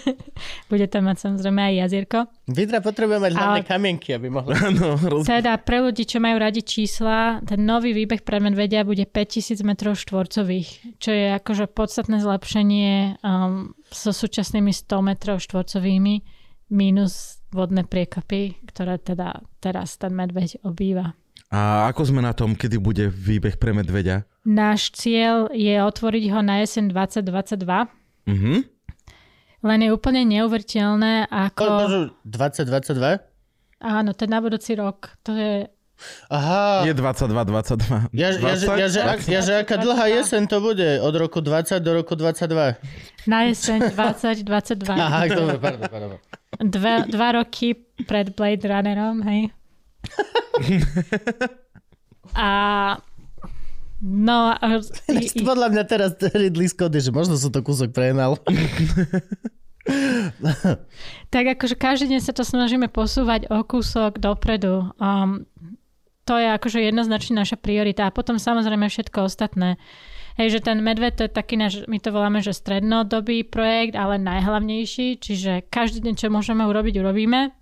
Bude 0.72 0.86
tam 0.88 1.04
mať 1.12 1.28
samozrejme 1.28 1.60
aj 1.60 1.74
jazierko. 1.84 2.18
Vidra 2.48 2.80
potrebuje 2.80 3.18
mať 3.20 3.32
hlavné 3.36 3.60
Ale- 3.60 3.68
kamienky, 3.68 4.16
aby 4.16 4.32
mohla... 4.32 4.56
Roz... 5.12 5.28
Teda 5.28 5.60
pre 5.60 5.84
ľudí, 5.84 6.08
čo 6.08 6.16
majú 6.16 6.40
radi 6.40 6.64
čísla, 6.64 7.44
ten 7.44 7.60
nový 7.68 7.92
výbeh 7.92 8.24
pre 8.24 8.40
medvedia 8.40 8.88
bude 8.88 9.04
5000 9.04 9.60
m 9.68 9.72
štvorcových, 9.76 10.68
čo 10.96 11.10
je 11.12 11.26
akože 11.36 11.68
podstatné 11.68 12.24
zlepšenie 12.24 13.20
um, 13.20 13.76
so 13.92 14.16
súčasnými 14.16 14.72
100 14.72 14.88
m 15.04 15.10
štvorcovými 15.20 16.14
minus 16.72 17.44
vodné 17.52 17.84
priekopy, 17.84 18.64
ktoré 18.64 18.96
teda 18.96 19.44
teraz 19.60 20.00
ten 20.00 20.16
medveď 20.16 20.64
obýva. 20.64 21.12
A 21.52 21.92
ako 21.92 22.08
sme 22.08 22.24
na 22.24 22.32
tom, 22.32 22.56
kedy 22.56 22.80
bude 22.80 23.12
výbeh 23.12 23.60
pre 23.60 23.76
medveďa? 23.76 24.24
Náš 24.48 24.88
cieľ 24.96 25.52
je 25.52 25.76
otvoriť 25.84 26.24
ho 26.32 26.40
na 26.40 26.64
jeseň 26.64 26.88
2022. 26.88 27.92
Mhm. 28.24 28.54
Len 29.62 29.78
je 29.86 29.90
úplne 29.94 30.26
neuveriteľné, 30.26 31.30
ako... 31.30 31.62
Koľko, 31.62 31.86
2022? 32.26 33.22
Áno, 33.78 34.10
ten 34.10 34.26
na 34.26 34.42
budúci 34.42 34.74
rok. 34.74 35.14
To 35.22 35.38
je... 35.38 35.70
Aha. 36.34 36.82
Je 36.82 36.90
22, 36.90 37.30
22. 37.30 38.10
Ja, 38.10 38.34
ja, 38.34 38.58
ja, 38.58 38.88
že, 38.90 39.00
ak, 39.06 39.20
ja, 39.30 39.38
že 39.38 39.62
aká 39.62 39.78
dlhá 39.78 40.10
jeseň 40.10 40.50
to 40.50 40.58
bude? 40.58 40.98
Od 40.98 41.14
roku 41.14 41.38
20 41.38 41.78
do 41.78 41.94
roku 41.94 42.18
22. 42.18 42.74
Na 43.30 43.46
jeseň 43.46 43.94
2022. 43.94 44.98
Aha, 44.98 45.30
dobre, 45.30 45.56
pardon, 45.62 45.86
pardon. 45.86 46.10
Dva, 46.58 47.06
dva 47.06 47.28
roky 47.38 47.78
pred 48.02 48.34
Blade 48.34 48.66
Runnerom, 48.66 49.22
hej. 49.22 49.54
A 52.32 52.48
No, 54.02 54.50
a, 54.50 54.82
Podľa 55.54 55.68
mňa 55.70 55.84
teraz 55.86 56.18
Ridley 56.18 56.66
Scott 56.66 56.90
je, 56.90 57.06
že 57.06 57.14
možno 57.14 57.38
som 57.38 57.54
to 57.54 57.62
kúsok 57.62 57.94
prehnal. 57.94 58.34
tak 61.30 61.44
akože 61.54 61.78
každý 61.78 62.10
deň 62.10 62.20
sa 62.26 62.34
to 62.34 62.42
snažíme 62.42 62.90
posúvať 62.90 63.46
o 63.46 63.62
kúsok 63.62 64.18
dopredu. 64.18 64.90
Um, 64.98 65.46
to 66.26 66.34
je 66.34 66.50
akože 66.50 66.82
jednoznačne 66.82 67.38
naša 67.46 67.54
priorita. 67.54 68.10
A 68.10 68.14
potom 68.14 68.42
samozrejme 68.42 68.90
všetko 68.90 69.30
ostatné. 69.30 69.78
Hej, 70.34 70.58
že 70.58 70.66
ten 70.66 70.82
medved 70.82 71.14
to 71.14 71.30
je 71.30 71.30
taký 71.30 71.54
náš, 71.54 71.86
my 71.86 72.02
to 72.02 72.10
voláme, 72.10 72.42
že 72.42 72.56
strednodobý 72.56 73.46
projekt, 73.46 73.94
ale 73.94 74.18
najhlavnejší, 74.18 75.20
čiže 75.20 75.68
každý 75.70 76.02
deň, 76.02 76.14
čo 76.18 76.32
môžeme 76.32 76.66
urobiť, 76.66 76.98
urobíme. 76.98 77.54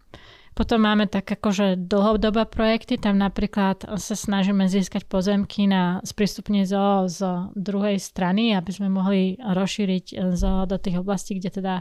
Potom 0.50 0.82
máme 0.82 1.06
tak 1.06 1.30
akože 1.30 1.78
dlhodobé 1.78 2.44
projekty, 2.44 2.98
tam 3.00 3.16
napríklad 3.16 3.86
sa 3.96 4.14
snažíme 4.18 4.66
získať 4.66 5.06
pozemky 5.06 5.64
na 5.70 6.02
sprístupne 6.04 6.66
zoo 6.66 7.06
z 7.06 7.48
druhej 7.56 7.96
strany, 8.02 8.52
aby 8.52 8.70
sme 8.74 8.92
mohli 8.92 9.38
rozšíriť 9.40 10.36
zoo 10.36 10.66
do 10.68 10.76
tých 10.76 11.00
oblastí, 11.00 11.38
kde 11.38 11.50
teda 11.62 11.74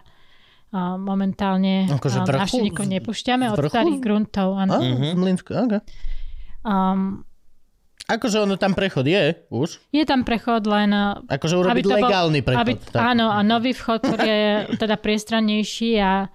a 0.69 1.01
momentálne 1.01 1.89
Akože 1.89 2.21
a, 2.21 2.25
vrchu? 2.29 2.39
návštevníkov 2.45 2.85
nepúšťame 2.85 3.45
od 3.49 3.57
starých 3.57 3.97
gruntov. 3.97 4.53
Áno. 4.53 4.77
Mlínsku, 5.17 5.49
okay. 5.49 5.81
Um, 6.61 7.25
Akože 8.05 8.41
ono 8.41 8.57
tam 8.57 8.73
prechod 8.73 9.05
je 9.05 9.37
už. 9.53 9.81
je 9.93 10.01
tam 10.05 10.21
prechod 10.25 10.65
len... 10.65 10.89
Akože 11.29 11.57
urobiť 11.57 11.83
to 11.85 11.89
bol- 11.89 11.97
legálny 11.97 12.41
prechod. 12.41 12.61
Aby, 12.61 12.73
tak. 12.85 13.01
áno, 13.01 13.33
a 13.33 13.41
nový 13.41 13.73
vchod, 13.73 14.01
ktorý 14.01 14.25
je 14.29 14.49
teda 14.81 14.97
priestrannejší 14.97 15.97
a 16.01 16.29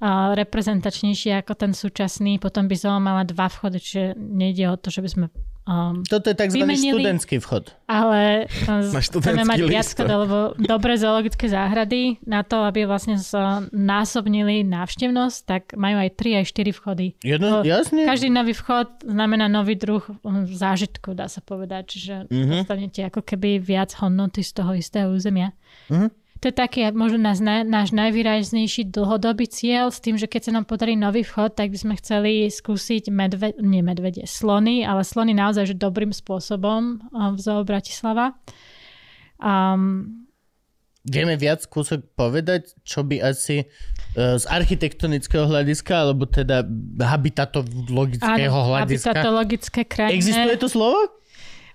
reprezentačnejší 0.00 1.34
ako 1.36 1.52
ten 1.54 1.72
súčasný. 1.72 2.38
Potom 2.38 2.64
by 2.64 2.74
som 2.74 2.98
mala 2.98 3.22
dva 3.22 3.46
vchody, 3.46 3.76
čiže 3.76 4.02
nejde 4.14 4.66
o 4.66 4.76
to, 4.76 4.88
že 4.88 5.00
by 5.00 5.08
sme... 5.08 5.26
Um, 5.64 6.00
Toto 6.00 6.26
je 6.26 6.36
tzv. 6.38 6.64
vymenili- 6.64 6.96
študentský 6.96 7.36
vchod. 7.38 7.76
ale 7.84 8.48
Na 8.88 9.00
chceme 9.00 9.44
mať 9.44 9.60
viac, 9.62 9.84
lebo 9.94 10.56
dobré 10.56 10.96
zoologické 10.96 11.44
záhrady 11.44 12.16
na 12.24 12.40
to, 12.40 12.64
aby 12.64 12.82
vlastne 12.82 13.20
násobnili 13.68 14.64
návštevnosť, 14.64 15.36
tak 15.44 15.62
majú 15.74 15.98
aj 15.98 16.10
3 16.14 16.40
aj 16.40 16.44
4 16.48 16.72
vchody. 16.72 17.06
Jedno, 17.20 17.60
To- 17.60 17.68
jasne. 17.68 18.00
Každý 18.02 18.28
nový 18.28 18.52
vchod 18.52 19.04
znamená 19.04 19.44
nový 19.46 19.76
druh 19.76 20.00
um, 20.22 20.46
zážitku, 20.46 21.12
dá 21.12 21.28
sa 21.28 21.40
povedať. 21.40 21.84
Čiže 21.90 22.14
Mhm. 22.22 22.32
mm-hmm. 22.32 22.58
dostanete 22.58 23.00
ako 23.04 23.20
keby 23.22 23.58
viac 23.58 23.92
hodnoty 23.94 24.40
z 24.40 24.52
toho 24.54 24.72
istého 24.72 25.12
územia. 25.12 25.52
Mhm. 25.88 26.08
To 26.38 26.44
je 26.46 26.54
taký 26.54 26.86
možno 26.94 27.18
náš, 27.18 27.42
náš 27.42 27.90
najvýraznejší 27.90 28.94
dlhodobý 28.94 29.50
cieľ 29.50 29.90
s 29.90 29.98
tým, 29.98 30.14
že 30.14 30.30
keď 30.30 30.50
sa 30.50 30.52
nám 30.54 30.70
podarí 30.70 30.94
nový 30.94 31.26
vchod, 31.26 31.58
tak 31.58 31.74
by 31.74 31.78
sme 31.78 31.94
chceli 31.98 32.46
skúsiť 32.46 33.10
medve, 33.10 33.58
nie 33.58 33.82
medvede, 33.82 34.22
slony, 34.22 34.86
ale 34.86 35.02
slony 35.02 35.34
naozaj 35.34 35.74
že 35.74 35.76
dobrým 35.76 36.14
spôsobom 36.14 37.02
v 37.10 37.38
Zoo 37.42 37.66
Bratislava. 37.66 38.38
Um, 39.42 40.28
Vieme 41.08 41.40
viac 41.40 41.64
kúsok 41.66 42.04
povedať, 42.12 42.76
čo 42.84 43.00
by 43.00 43.22
asi 43.22 43.64
e, 43.64 43.66
z 44.14 44.44
architektonického 44.44 45.48
hľadiska, 45.48 45.94
alebo 46.04 46.28
teda 46.28 46.66
habitatologického 47.00 48.52
hľadiska. 48.52 49.08
habitatologické 49.16 49.80
krajine. 49.88 50.20
Existuje 50.20 50.56
to 50.60 50.68
slovo? 50.68 51.00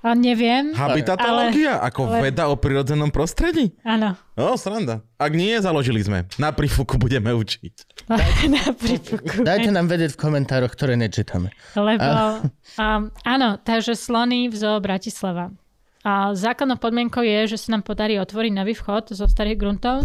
A 0.04 0.20
neviem. 0.20 0.76
Habitatológia? 0.76 1.80
Ale- 1.80 1.88
ako 1.88 2.02
ale- 2.12 2.22
veda 2.28 2.52
o 2.52 2.60
prírodzenom 2.60 3.08
prostredí? 3.08 3.72
Áno. 3.88 4.20
No, 4.36 4.60
sranda. 4.60 5.00
Ak 5.16 5.32
nie, 5.32 5.56
založili 5.64 6.04
sme. 6.04 6.28
Na 6.36 6.52
prífuku 6.52 7.00
budeme 7.00 7.32
učiť. 7.32 8.04
Na 8.52 8.76
prípuku. 8.76 9.48
Dajte 9.48 9.72
nám 9.72 9.88
vedieť 9.88 10.20
v 10.20 10.22
komentároch, 10.28 10.76
ktoré 10.76 11.00
nečítame. 11.00 11.56
Lebo, 11.80 12.44
um, 12.76 13.08
áno, 13.24 13.50
takže 13.64 13.96
slony 13.96 14.52
v 14.52 14.56
Zoo 14.60 14.84
Bratislava. 14.84 15.56
A 16.04 16.36
základnou 16.36 16.76
podmienkou 16.84 17.24
je, 17.24 17.56
že 17.56 17.64
sa 17.64 17.80
nám 17.80 17.88
podarí 17.88 18.20
otvoriť 18.20 18.52
nový 18.52 18.76
vchod 18.76 19.16
zo 19.16 19.24
starých 19.24 19.56
gruntov. 19.56 20.04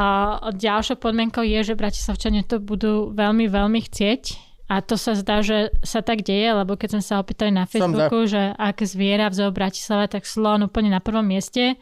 A 0.00 0.38
ďalšou 0.48 0.96
podmienkou 0.96 1.44
je, 1.44 1.60
že 1.60 1.76
Bratislavčania 1.76 2.40
to 2.40 2.56
budú 2.56 3.12
veľmi, 3.12 3.52
veľmi 3.52 3.84
chcieť. 3.84 4.47
A 4.68 4.78
to 4.78 4.94
sa 4.94 5.12
zdá, 5.12 5.40
že 5.40 5.68
sa 5.80 5.98
tak 5.98 6.20
deje, 6.20 6.52
lebo 6.52 6.74
keď 6.74 6.94
som 6.94 7.00
sa 7.02 7.14
opýtali 7.18 7.50
na 7.50 7.64
Facebooku, 7.64 8.24
že 8.24 8.52
aké 8.54 8.84
zviera 8.84 9.26
v 9.26 9.34
Zoo 9.34 9.48
Bratislava, 9.48 10.06
tak 10.06 10.22
slon 10.22 10.62
úplne 10.62 10.88
na 10.88 10.98
prvom 10.98 11.24
mieste. 11.24 11.74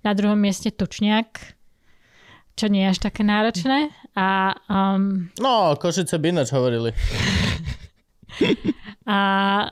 na 0.00 0.10
druhom 0.10 0.34
mieste 0.34 0.70
tučniak, 0.70 1.54
čo 2.56 2.64
nie 2.66 2.80
je 2.80 2.88
až 2.88 2.98
také 3.02 3.20
náročné. 3.20 3.92
A, 4.10 4.50
um, 4.64 5.28
No, 5.36 5.76
Košice 5.76 6.16
by 6.16 6.26
ináč 6.30 6.48
hovorili. 6.50 6.90
a, 9.04 9.18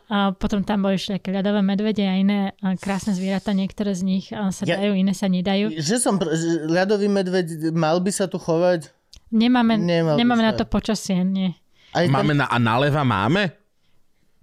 a 0.05 0.16
potom 0.35 0.61
tam 0.61 0.82
boli 0.82 0.97
všelijaké 0.97 1.31
ľadové 1.31 1.61
medvede 1.62 2.03
a 2.03 2.12
iné 2.12 2.53
a 2.59 2.74
krásne 2.74 3.15
zvieratá, 3.15 3.53
niektoré 3.53 3.93
z 3.93 4.03
nich 4.03 4.24
sa 4.28 4.62
Ja- 4.65 4.77
dajú, 4.77 4.93
iné 4.93 5.12
sa 5.15 5.27
nedajú. 5.27 5.73
Že 5.73 5.95
som, 5.97 6.15
pr- 6.16 6.32
ľadový 6.66 7.09
medveď, 7.09 7.73
mal 7.73 7.99
by 7.99 8.11
sa 8.11 8.27
tu 8.27 8.36
chovať? 8.36 8.90
Nemáme, 9.28 9.77
Nemal 9.77 10.16
nemáme 10.16 10.43
na 10.43 10.53
to 10.53 10.65
počasie, 10.65 11.20
nie. 11.20 11.53
Aj 11.98 12.06
tam, 12.06 12.14
Máme 12.14 12.32
na, 12.38 12.46
a 12.46 12.56
naleva 12.62 13.02
máme? 13.02 13.50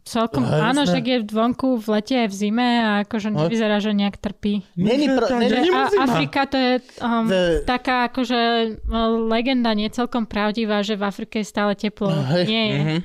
Celkom, 0.05 0.45
No, 0.45 0.53
áno, 0.53 0.85
že 0.85 1.01
je 1.01 1.25
vonku 1.25 1.81
v 1.81 1.97
lete 1.97 2.13
aj 2.13 2.29
v 2.29 2.35
zime 2.37 2.67
a 2.77 3.01
akože 3.01 3.33
nevyzerá, 3.33 3.81
že 3.81 3.89
nejak 3.89 4.21
trpí. 4.21 4.61
Není 4.77 5.09
pro, 5.09 5.25
není, 5.33 5.73
a. 5.73 5.89
Afrika 6.05 6.45
to 6.45 6.61
je 6.61 6.73
um, 7.01 7.25
The- 7.25 7.65
taká 7.65 8.13
akože 8.13 8.41
uh, 8.85 9.17
legenda 9.25 9.73
nie 9.73 9.89
celkom 9.89 10.29
pravdivá, 10.29 10.85
že 10.85 10.93
v 10.93 11.09
Afrike 11.09 11.41
je 11.41 11.49
stále 11.49 11.73
teplo. 11.73 12.13
Hej. 12.13 12.45
Nie 12.45 12.63
je. 12.69 12.77
Mhm. 12.77 12.99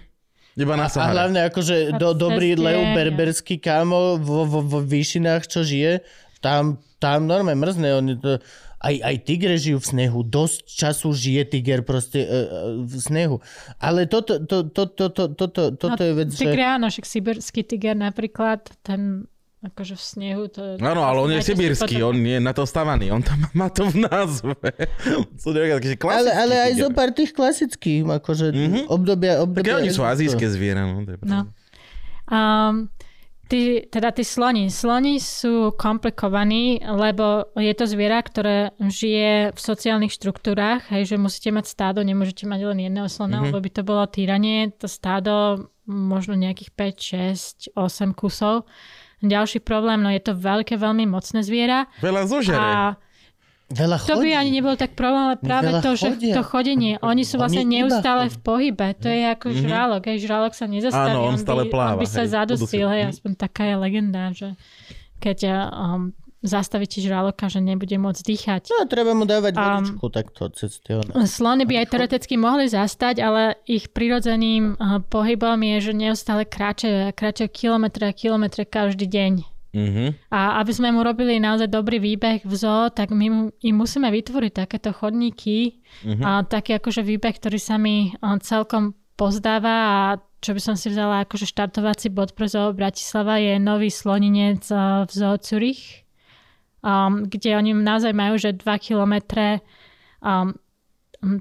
Iba 0.60 0.76
na 0.76 0.92
a 0.92 1.04
hlavne 1.08 1.40
akože 1.48 1.96
do, 1.96 2.12
dobrý 2.12 2.52
Leo. 2.52 2.92
Berberský 2.92 3.56
kámo 3.56 4.20
vo, 4.20 4.44
vo, 4.44 4.60
vo 4.60 4.84
výšinách, 4.84 5.48
čo 5.48 5.64
žije, 5.64 6.04
tam, 6.44 6.76
tam 7.00 7.24
normálne 7.24 7.56
mrzne. 7.56 7.88
Oni 7.96 8.12
to, 8.20 8.44
aj, 8.80 8.94
aj 9.04 9.16
tigre 9.28 9.54
žijú 9.60 9.78
v 9.78 9.86
snehu. 9.92 10.18
Dosť 10.24 10.64
času 10.64 11.12
žije 11.12 11.42
tiger 11.52 11.84
proste 11.84 12.24
uh, 12.24 12.80
v 12.80 12.94
snehu. 12.96 13.36
Ale 13.76 14.08
toto, 14.08 14.40
to, 14.40 14.64
to, 14.72 14.88
to, 14.88 15.06
to, 15.12 15.24
to, 15.36 15.46
to, 15.52 15.62
toto 15.76 16.02
je 16.02 16.12
vec, 16.16 16.28
že... 16.32 16.40
Tigre, 16.48 16.64
áno, 16.64 16.88
však 16.88 17.04
sibirský 17.04 17.60
tiger 17.62 17.92
napríklad, 17.92 18.72
ten 18.80 19.28
akože 19.60 19.92
v 19.92 20.04
snehu 20.04 20.44
to... 20.48 20.80
Áno, 20.80 21.04
ale 21.04 21.18
on 21.20 21.28
je 21.28 21.44
Dajte 21.44 21.44
si 21.44 21.52
sibírsky, 21.52 21.94
potom- 22.00 22.16
on 22.16 22.18
je 22.24 22.38
na 22.40 22.52
to 22.56 22.64
stavaný, 22.64 23.12
on 23.12 23.20
tam 23.20 23.44
má 23.60 23.68
to 23.68 23.84
v 23.84 24.08
názve. 24.08 24.56
Ale, 26.00 26.30
ale 26.32 26.54
aj 26.56 26.72
tiger. 26.72 26.80
zo 26.80 26.88
pár 26.96 27.10
tých 27.12 27.30
klasických, 27.36 28.00
akože 28.08 28.46
mm-hmm. 28.56 28.84
obdobia, 28.88 29.44
obdobia... 29.44 29.76
Také 29.76 29.84
oni 29.84 29.92
sú 29.92 30.02
azijské 30.08 30.48
zviera. 30.48 30.88
No, 30.88 31.04
to 31.04 31.12
je 31.12 31.18
No. 31.28 31.52
Um, 32.30 32.88
tí, 33.50 33.82
teda 33.90 34.14
tí 34.14 34.22
sloni. 34.22 34.70
Sloni 34.70 35.18
sú 35.18 35.74
komplikovaní, 35.74 36.78
lebo 36.86 37.50
je 37.58 37.74
to 37.74 37.84
zviera, 37.90 38.22
ktoré 38.22 38.70
žije 38.78 39.50
v 39.50 39.58
sociálnych 39.58 40.14
štruktúrách, 40.14 40.86
hej, 40.94 41.10
že 41.10 41.16
musíte 41.18 41.50
mať 41.50 41.66
stádo, 41.66 42.06
nemôžete 42.06 42.46
mať 42.46 42.60
len 42.70 42.86
jedného 42.86 43.10
slona, 43.10 43.42
mm-hmm. 43.42 43.50
lebo 43.50 43.58
by 43.58 43.70
to 43.74 43.82
bolo 43.82 44.04
týranie. 44.06 44.70
To 44.78 44.86
stádo 44.86 45.66
možno 45.90 46.38
nejakých 46.38 46.70
5, 47.74 47.74
6, 47.74 47.76
8 47.76 48.14
kusov. 48.14 48.70
Ďalší 49.20 49.60
problém, 49.60 50.00
no 50.00 50.08
je 50.08 50.22
to 50.22 50.32
veľké, 50.32 50.80
veľmi 50.80 51.04
mocné 51.04 51.44
zviera. 51.44 51.90
Veľa 52.00 52.22
zožere. 52.24 52.56
A 52.56 52.96
Veľa 53.70 53.96
to 54.00 54.12
chodí. 54.12 54.22
by 54.24 54.30
ani 54.34 54.50
nebol 54.52 54.74
tak 54.74 54.92
problém, 54.92 55.24
ale 55.24 55.36
práve 55.38 55.68
Veľa 55.68 55.80
to, 55.80 55.90
že 55.94 56.08
chodia. 56.12 56.34
to 56.34 56.42
chodenie, 56.42 56.92
oni 56.98 57.22
sú 57.22 57.34
Oni 57.34 57.40
vlastne 57.40 57.62
iba 57.62 57.72
neustále 57.72 58.24
chodia. 58.24 58.34
v 58.34 58.38
pohybe. 58.40 58.86
To 58.96 59.08
je 59.08 59.22
ako 59.28 59.46
žralok, 59.52 60.02
hej, 60.04 60.18
žralok 60.20 60.52
sa 60.52 60.66
nezastaví. 60.66 61.06
Áno, 61.08 61.20
on 61.24 61.36
stále 61.36 61.62
by, 61.62 61.70
pláva, 61.70 61.94
On 61.94 62.00
by 62.00 62.08
sa 62.08 62.20
hej, 62.20 62.30
zadusil, 62.32 62.66
udusil. 62.66 62.86
hej, 62.88 63.02
Mhm. 63.04 63.10
aspoň 63.12 63.30
taká 63.36 63.62
je 63.64 63.74
legenda, 63.76 64.22
že 64.32 64.48
keď 65.16 65.38
um, 65.68 66.10
zastavíte 66.40 66.98
žraloka, 66.98 67.46
že 67.46 67.60
nebude 67.60 67.92
môcť 67.94 68.22
dýchať. 68.24 68.62
No, 68.70 68.86
treba 68.86 69.12
mu 69.12 69.22
dávať 69.22 69.52
Um, 69.52 69.62
vodičku 69.84 70.06
takto 70.08 70.48
cez. 70.50 70.80
Slony 71.28 71.62
by 71.62 71.74
aj 71.76 71.86
teoreticky 71.86 72.34
mohli 72.34 72.64
zastať, 72.66 73.18
ale 73.18 73.42
ich 73.66 73.86
prirodzeným 73.88 74.74
uh, 74.74 74.98
pohybom 75.00 75.60
je, 75.60 75.76
že 75.78 75.92
neustále 75.94 76.42
kráčajú, 76.42 77.06
a 77.06 77.12
kráčajú 77.12 77.46
kilometre 77.46 78.02
a 78.02 78.12
kilometre 78.12 78.64
každý 78.64 79.04
deň. 79.04 79.46
Mhm. 79.70 80.18
A 80.34 80.58
aby 80.58 80.72
sme 80.74 80.90
mu 80.90 81.06
robili 81.06 81.38
naozaj 81.38 81.70
dobrý 81.70 82.02
výbeh 82.02 82.42
v 82.42 82.54
zoo, 82.58 82.90
tak 82.90 83.14
my 83.14 83.26
mu, 83.30 83.42
im 83.62 83.74
musíme 83.78 84.10
vytvoriť 84.10 84.52
takéto 84.66 84.90
chodníky 84.90 85.78
Mhm. 86.02 86.22
a 86.26 86.30
taký 86.42 86.74
akože 86.74 87.06
výbeh, 87.06 87.34
ktorý 87.38 87.58
sa 87.62 87.78
mi 87.78 88.10
a, 88.18 88.34
celkom 88.42 88.98
pozdáva 89.14 89.74
a 89.86 90.00
čo 90.40 90.56
by 90.56 90.60
som 90.60 90.74
si 90.74 90.88
vzala 90.90 91.22
akože 91.22 91.46
štartovací 91.46 92.08
bod 92.10 92.32
pre 92.32 92.48
zoo 92.48 92.72
Bratislava 92.72 93.36
je 93.38 93.60
nový 93.60 93.92
sloninec 93.92 94.64
a, 94.72 95.06
v 95.06 95.10
zoo 95.12 95.36
Zurich, 95.38 96.02
um, 96.80 97.28
kde 97.28 97.54
oni 97.54 97.76
naozaj 97.76 98.10
majú, 98.16 98.40
že 98.40 98.56
2 98.56 98.64
kilometre 98.80 99.60
um, 100.24 100.56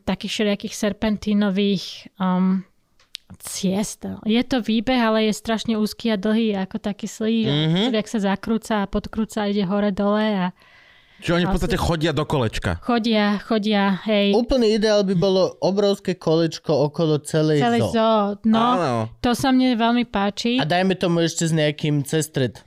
takých 0.03 0.31
všelijakých 0.31 0.75
serpentínových 0.75 2.11
um, 2.19 2.67
ciest. 3.37 4.05
Je 4.23 4.41
to 4.41 4.57
výbeh, 4.59 4.97
ale 4.97 5.23
je 5.23 5.33
strašne 5.33 5.75
úzky 5.75 6.09
a 6.09 6.17
dlhý, 6.17 6.57
ako 6.57 6.77
taký 6.77 7.05
slí, 7.05 7.45
že 7.45 7.53
Mhm. 7.53 7.81
človek 7.87 8.07
sa 8.07 8.19
zakrúca 8.25 8.73
a 8.79 8.89
podkrúca 8.89 9.45
ide 9.45 9.61
hore-dole 9.61 10.25
a 10.39 10.45
Čiže 11.19 11.35
oni 11.35 11.45
v 11.45 11.51
podstate 11.51 11.75
chodia 11.75 12.09
do 12.09 12.23
kolečka. 12.23 12.79
chodia, 12.79 13.43
chodia, 13.43 13.99
hej. 14.07 14.31
Úplný 14.31 14.71
ideál 14.73 15.03
by 15.03 15.13
bolo 15.13 15.51
obrovské 15.59 16.15
kolečko 16.15 16.71
okolo 16.87 17.19
celej 17.19 17.59
Celé 17.59 17.79
zoo. 17.79 17.91
zoo. 17.91 18.23
No, 18.47 18.63
Áno. 18.73 18.93
to 19.19 19.35
sa 19.35 19.51
mne 19.51 19.75
veľmi 19.75 20.07
páči. 20.07 20.55
A 20.55 20.63
dajme 20.63 20.95
tomu 20.95 21.19
ešte 21.19 21.43
s 21.43 21.51
nejakým 21.51 22.01
cestred. 22.01 22.63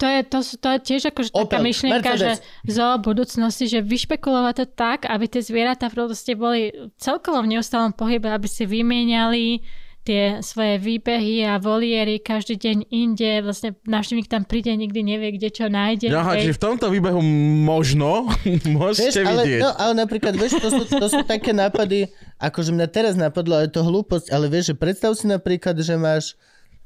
To 0.00 0.08
je, 0.08 0.24
to, 0.24 0.38
to 0.58 0.68
je 0.68 0.78
tiež 0.82 1.02
akože 1.12 1.30
taká 1.30 1.46
Opel, 1.46 1.62
myšlienka, 1.62 2.16
že 2.16 2.40
zoo 2.64 2.96
budúcnosti, 2.98 3.68
že 3.68 3.84
vyšpekulovať 3.84 4.54
to 4.56 4.66
tak, 4.66 5.04
aby 5.04 5.28
tie 5.28 5.44
zvieratá 5.44 5.86
proste 5.86 6.32
boli 6.32 6.72
celkovo 6.96 7.38
v 7.38 7.54
neustálom 7.54 7.92
pohybe, 7.92 8.26
aby 8.26 8.48
si 8.48 8.64
vymieniali 8.64 9.60
tie 10.02 10.42
svoje 10.42 10.82
výbehy 10.82 11.46
a 11.46 11.62
voliery 11.62 12.18
každý 12.18 12.58
deň 12.58 12.78
inde. 12.90 13.30
Vlastne 13.46 13.78
návštevník 13.86 14.26
tam 14.26 14.42
príde, 14.42 14.74
nikdy 14.74 15.00
nevie, 15.06 15.38
kde 15.38 15.48
čo 15.54 15.70
nájde. 15.70 16.10
Aha, 16.10 16.42
čiže 16.42 16.58
v 16.58 16.62
tomto 16.62 16.90
výbehu 16.90 17.22
možno 17.62 18.26
môžete 18.76 19.22
Vieš, 19.22 19.30
ale, 19.30 19.42
vidieť. 19.46 19.60
no, 19.62 19.70
ale 19.78 19.92
napríklad, 19.94 20.34
vieš, 20.34 20.58
to 20.58 20.68
sú, 20.74 20.82
to 20.90 21.06
sú 21.06 21.20
také 21.22 21.54
nápady, 21.54 22.10
akože 22.42 22.74
mňa 22.74 22.88
teraz 22.90 23.14
napadlo, 23.14 23.62
ale 23.62 23.70
to 23.70 23.86
hlúposť, 23.86 24.34
ale 24.34 24.50
vieš, 24.50 24.74
že 24.74 24.80
predstav 24.82 25.14
si 25.14 25.30
napríklad, 25.30 25.78
že 25.78 25.94
máš 25.94 26.34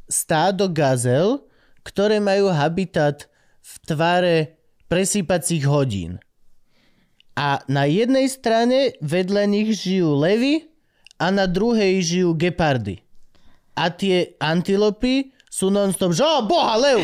stádo 0.05 0.69
gazel, 0.69 1.41
ktoré 1.81 2.21
majú 2.21 2.53
habitat 2.53 3.33
v 3.65 3.75
tvare 3.89 4.37
presýpacích 4.93 5.65
hodín. 5.65 6.21
A 7.37 7.61
na 7.69 7.85
jednej 7.85 8.29
strane 8.33 8.97
vedľa 9.05 9.45
nich 9.49 9.77
žijú 9.77 10.17
levy 10.17 10.69
a 11.21 11.33
na 11.33 11.45
druhej 11.45 12.01
žijú 12.01 12.33
gepardy. 12.37 13.06
A 13.77 13.93
tie 13.93 14.35
antilopy 14.41 15.37
sú 15.57 15.73
non-stop, 15.73 16.13
že 16.13 16.21
o 16.21 16.45
boha, 16.45 16.77
lev! 16.77 17.01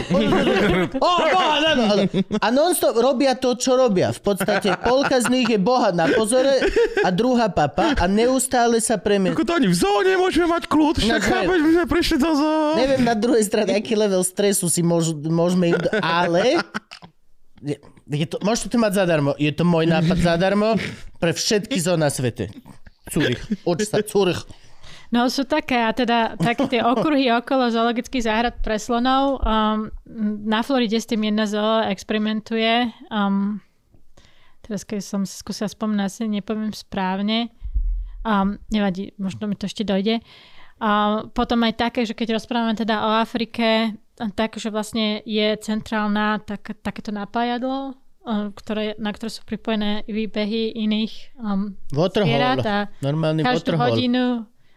O 1.01 1.13
boha, 1.25 1.57
lev! 1.61 2.13
A 2.37 2.53
non-stop 2.53 2.93
robia 3.01 3.33
to, 3.33 3.57
čo 3.57 3.81
robia. 3.81 4.13
V 4.13 4.21
podstate 4.21 4.77
polka 4.85 5.25
z 5.25 5.33
nich 5.33 5.49
je 5.49 5.57
boha 5.57 5.89
na 5.89 6.05
pozore 6.13 6.61
a 7.01 7.09
druhá 7.09 7.49
papa 7.49 7.97
a 7.97 8.05
neustále 8.05 8.77
sa 8.85 9.01
premie. 9.01 9.33
Ako 9.33 9.49
to 9.49 9.57
ani 9.57 9.73
v 9.73 9.77
zoo 9.77 10.05
nemôžeme 10.05 10.53
mať 10.53 10.69
kľud, 10.69 11.01
však 11.01 11.23
chápeš, 11.25 11.59
my 11.65 11.71
sme 11.81 11.87
prišli 11.89 12.17
do 12.21 12.31
zoo. 12.37 12.77
Neviem 12.77 13.03
na 13.09 13.17
druhej 13.17 13.45
strane, 13.49 13.73
aký 13.73 13.97
level 13.97 14.21
stresu 14.21 14.69
si 14.69 14.85
môžu, 14.85 15.17
môžeme 15.17 15.73
im... 15.73 15.81
Ale... 16.05 16.61
Je, 17.65 17.79
je 18.11 18.27
to, 18.29 18.37
môžete 18.45 18.75
to 18.75 18.77
mať 18.77 19.01
zadarmo. 19.01 19.33
Je 19.41 19.49
to 19.55 19.65
môj 19.65 19.89
nápad 19.89 20.19
zadarmo 20.21 20.77
pre 21.23 21.33
všetky 21.33 21.79
zoo 21.81 21.97
na 21.97 22.13
svete. 22.13 22.53
Zurich. 23.09 23.41
Uč 23.65 23.89
sa, 23.89 24.03
Zurich. 24.05 24.45
No 25.13 25.29
sú 25.29 25.45
také, 25.45 25.77
a 25.77 25.93
teda 25.93 26.41
také 26.41 26.65
tie 26.73 26.81
okruhy 26.93 27.29
okolo 27.37 27.69
zoologických 27.69 28.25
záhrad 28.25 28.55
pre 28.65 28.81
slonov. 28.81 29.45
Um, 29.45 29.93
na 30.49 30.65
Floride 30.65 30.97
s 30.97 31.05
tým 31.05 31.29
jedna 31.29 31.45
zoo 31.45 31.85
experimentuje. 31.85 32.89
Um, 33.13 33.61
teraz 34.65 34.89
keď 34.89 35.05
som 35.05 35.29
si 35.29 35.37
skúsila 35.37 35.69
spomínať, 35.69 36.07
asi 36.09 36.23
nepoviem 36.33 36.73
správne. 36.73 37.53
Um, 38.25 38.57
nevadí, 38.73 39.13
možno 39.21 39.45
mi 39.45 39.55
to 39.55 39.69
ešte 39.69 39.85
dojde. 39.85 40.25
A 40.83 41.23
potom 41.31 41.63
aj 41.63 41.79
také, 41.79 42.09
že 42.09 42.17
keď 42.17 42.41
rozprávame 42.41 42.75
teda 42.75 43.05
o 43.07 43.11
Afrike, 43.21 43.95
tak, 44.35 44.57
že 44.57 44.73
vlastne 44.73 45.21
je 45.29 45.55
centrálna 45.61 46.41
tak, 46.43 46.75
takéto 46.81 47.13
napájadlo, 47.15 47.95
um, 48.25 48.49
ktoré, 48.57 48.97
na 48.97 49.13
ktoré 49.13 49.31
sú 49.31 49.45
pripojené 49.45 50.09
výbehy 50.09 50.73
iných 50.73 51.37
um, 51.37 51.77
Waterhole. 51.93 52.27
zvierat 52.27 52.65
a 52.65 52.79
Normálny 53.05 53.45
každú 53.45 53.77
waterhole. 53.77 53.85
hodinu, 53.93 54.25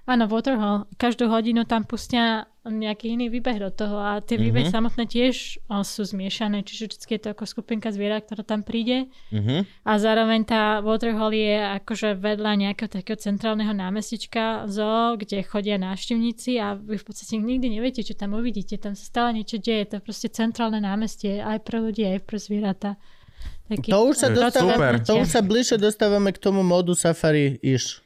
áno, 0.05 0.25
Waterhole, 0.25 0.85
každú 0.95 1.27
hodinu 1.27 1.65
tam 1.65 1.83
pustia 1.83 2.45
nejaký 2.65 3.13
iný 3.13 3.29
výbeh 3.29 3.61
do 3.61 3.69
toho 3.69 4.01
a 4.01 4.25
tie 4.25 4.41
výbehy 4.41 4.65
samotné 4.73 5.05
tiež 5.05 5.61
o, 5.69 5.85
sú 5.85 6.01
zmiešané, 6.01 6.65
čiže 6.65 6.89
vždy 6.89 7.05
je 7.13 7.21
to 7.21 7.29
ako 7.29 7.45
skupinka 7.45 7.93
zvierat, 7.93 8.25
ktorá 8.25 8.41
tam 8.41 8.65
príde 8.65 9.05
Mhm. 9.29 9.85
a 9.85 9.91
zároveň 10.01 10.41
tá 10.49 10.81
Waterhole 10.81 11.37
je 11.37 11.57
akože 11.77 12.17
vedľa 12.17 12.51
nejakého 12.57 12.89
takého 12.89 13.21
centrálneho 13.21 13.69
námestička 13.69 14.65
zoo, 14.65 15.13
kde 15.13 15.45
chodia 15.45 15.77
návštevníci 15.77 16.57
a 16.57 16.73
vy 16.73 16.97
v 16.97 17.05
podstate 17.05 17.37
nikdy 17.37 17.69
neviete, 17.69 18.01
čo 18.01 18.17
tam 18.17 18.33
uvidíte. 18.33 18.81
Tam 18.81 18.97
sa 18.97 19.05
stále 19.05 19.37
niečo 19.37 19.61
deje. 19.61 19.85
To 19.93 19.93
je 19.97 20.01
proste 20.01 20.33
centrálne 20.33 20.81
námestie 20.81 21.45
aj 21.45 21.61
pre 21.61 21.77
ľudí, 21.77 22.01
aj 22.01 22.25
pre 22.25 22.41
zvieratá. 22.41 22.97
Taký, 23.65 23.89
To 23.89 24.09
už 24.09 24.15
sa, 24.17 24.29
To 24.29 24.33
je 24.33 24.37
dostáva, 24.41 24.73
super. 24.73 24.93
to 25.01 25.13
už 25.21 25.27
sa 25.29 25.41
bližšie 25.41 25.77
dostávame 25.77 26.29
k 26.33 26.37
tomu 26.37 26.61
modu 26.61 26.93
Safari 26.93 27.57
iš, 27.61 28.01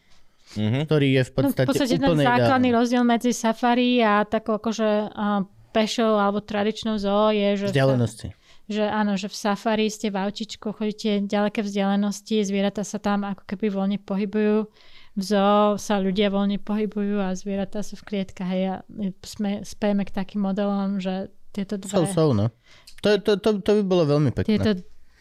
Mhm. 0.57 0.89
ktorý 0.89 1.07
je 1.13 1.21
v 1.21 1.29
No, 1.29 1.33
v 1.33 1.35
podstate, 1.53 1.67
podstate 1.69 1.95
ten 1.95 2.05
úplne 2.05 2.23
základný 2.25 2.69
ideálny. 2.69 2.79
rozdiel 2.81 3.03
medzi 3.03 3.31
safari 3.33 4.01
a 4.01 4.25
takou 4.25 4.57
akože 4.57 4.89
a 5.11 5.45
pešou 5.69 6.17
alebo 6.17 6.41
tradičnou 6.41 6.97
zoo 6.97 7.29
je, 7.29 7.49
že, 7.61 7.67
Vzdialenosti. 7.69 8.27
že 8.65 8.83
áno, 8.89 9.13
že 9.13 9.29
v 9.29 9.35
safari 9.37 9.85
ste 9.87 10.09
v 10.09 10.17
autičku, 10.17 10.73
chodíte 10.73 11.21
ďaleké 11.21 11.61
vzdialenosti, 11.61 12.41
zvieratá 12.41 12.81
sa 12.81 12.97
tam 12.97 13.21
ako 13.21 13.45
keby 13.45 13.69
voľne 13.69 13.97
pohybujú. 14.01 14.65
V 15.13 15.21
zoo 15.21 15.75
sa 15.75 15.99
ľudia 15.99 16.33
voľne 16.33 16.57
pohybujú 16.57 17.19
a 17.19 17.35
zvieratá 17.35 17.85
sú 17.85 17.99
v 17.99 18.05
klietkách. 18.07 18.49
Hej, 18.49 18.63
a 18.65 18.75
sme, 19.21 19.61
spejeme 19.61 20.01
k 20.01 20.15
takým 20.15 20.41
modelom, 20.41 20.97
že 20.97 21.27
tieto 21.51 21.77
dve... 21.77 21.91
Sú, 21.91 22.05
sú, 22.07 22.31
no. 22.31 22.49
To, 23.05 23.09
to, 23.19 23.37
to, 23.37 23.49
to 23.61 23.71
by 23.77 23.83
bolo 23.83 24.03
veľmi 24.07 24.31
pekné. 24.31 24.47
Tieto 24.49 24.71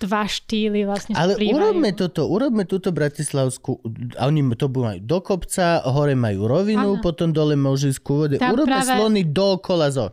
dva 0.01 0.25
štýly 0.25 0.83
vlastne 0.83 1.13
Ale 1.13 1.35
splývajú. 1.35 1.55
urobme 1.55 1.91
toto, 1.93 2.23
urobme 2.25 2.63
túto 2.63 2.89
Bratislavskú, 2.89 3.83
a 4.15 4.25
oni 4.25 4.47
to 4.55 4.67
budú 4.67 4.87
mať 4.87 4.99
do 5.03 5.19
kopca, 5.19 5.83
hore 5.85 6.15
majú 6.15 6.47
rovinu, 6.47 6.95
Áno. 6.95 7.03
potom 7.03 7.31
dole 7.31 7.55
môžu 7.55 7.89
ísť 7.89 8.01
ku 8.01 8.13
vode. 8.17 8.37
Tam 8.37 8.55
Urobme 8.55 8.79
práve- 8.79 8.95
slony 8.95 9.23
dookola 9.23 9.91
zo. 9.91 10.07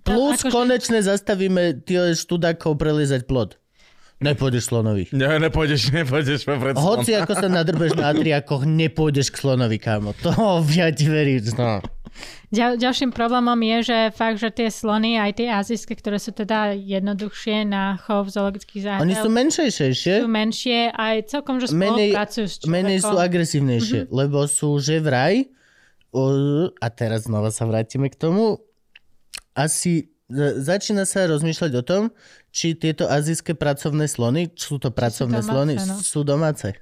Plus 0.00 0.40
akože- 0.40 0.48
konečne 0.50 0.98
zastavíme 0.98 1.82
tie 1.82 2.12
študákov 2.12 2.74
prelizať 2.74 3.24
plod. 3.24 3.60
Nepôjdeš 4.18 4.68
slonovi. 4.68 5.08
Ne, 5.12 5.40
nepôjdeš, 5.40 5.92
nepôjdeš 5.94 6.44
popred. 6.44 6.76
Hoci 6.76 7.16
ako 7.16 7.32
sa 7.32 7.48
nadrbeš 7.48 7.96
na 7.96 8.12
Adriakoch, 8.12 8.64
nepôjdeš 8.64 9.32
k 9.32 9.36
slonovi, 9.38 9.76
kámo. 9.76 10.12
To 10.20 10.32
ja 10.76 10.88
ti 10.88 11.08
verím. 11.08 11.40
No. 11.56 11.80
Ďal, 12.48 12.76
ďalším 12.76 13.10
problémom 13.10 13.56
je, 13.56 13.76
že 13.86 13.98
fakt, 14.10 14.36
že 14.36 14.50
tie 14.50 14.68
slony, 14.68 15.16
aj 15.16 15.38
tie 15.38 15.48
azijské, 15.48 15.94
ktoré 15.94 16.18
sú 16.18 16.30
teda 16.30 16.74
jednoduchšie 16.74 17.62
na 17.64 17.94
chov 17.96 18.28
zoologických 18.28 18.82
záhradách, 18.82 19.06
Oni 19.06 19.14
sú 19.14 19.28
menšejšie, 19.28 20.14
sú 20.18 20.28
menšie, 20.28 20.90
aj 20.90 21.16
celkom, 21.26 21.56
že 21.58 21.70
menej, 21.70 22.10
spolupracujú 22.10 22.44
s 22.44 22.54
človekom. 22.58 22.74
menej 22.74 22.98
sú 23.00 23.14
agresívnejšie, 23.16 24.00
Mhm. 24.04 24.10
lebo 24.10 24.38
sú 24.44 24.70
že 24.78 24.98
vraj, 24.98 25.46
a 26.76 26.86
teraz 26.90 27.24
znova 27.24 27.48
sa 27.48 27.64
vrátime 27.64 28.10
k 28.10 28.18
tomu, 28.18 28.58
asi 29.52 30.10
za- 30.26 30.54
začína 30.56 31.06
sa 31.06 31.26
rozmýšľať 31.26 31.72
o 31.74 31.82
tom, 31.82 32.02
či 32.50 32.74
tieto 32.74 33.06
azijské 33.06 33.54
pracovné 33.54 34.06
slony, 34.06 34.50
sú 34.54 34.78
to 34.78 34.90
pracovné 34.90 35.38
domáce, 35.38 35.50
slony, 35.50 35.74
no. 35.76 35.94
sú 35.98 36.20
domáce. 36.22 36.74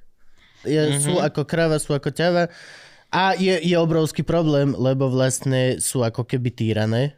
Je, 0.61 0.99
Sú 0.99 1.15
ako 1.15 1.47
kráva, 1.47 1.79
sú 1.79 1.95
ako 1.95 2.11
ťava. 2.11 2.51
A 3.11 3.33
je, 3.33 3.57
je 3.59 3.75
obrovský 3.75 4.21
problém, 4.21 4.71
lebo 4.71 5.07
vlastne 5.07 5.77
sú 5.77 6.01
ako 6.01 6.23
keby 6.23 6.49
týrané. 6.51 7.17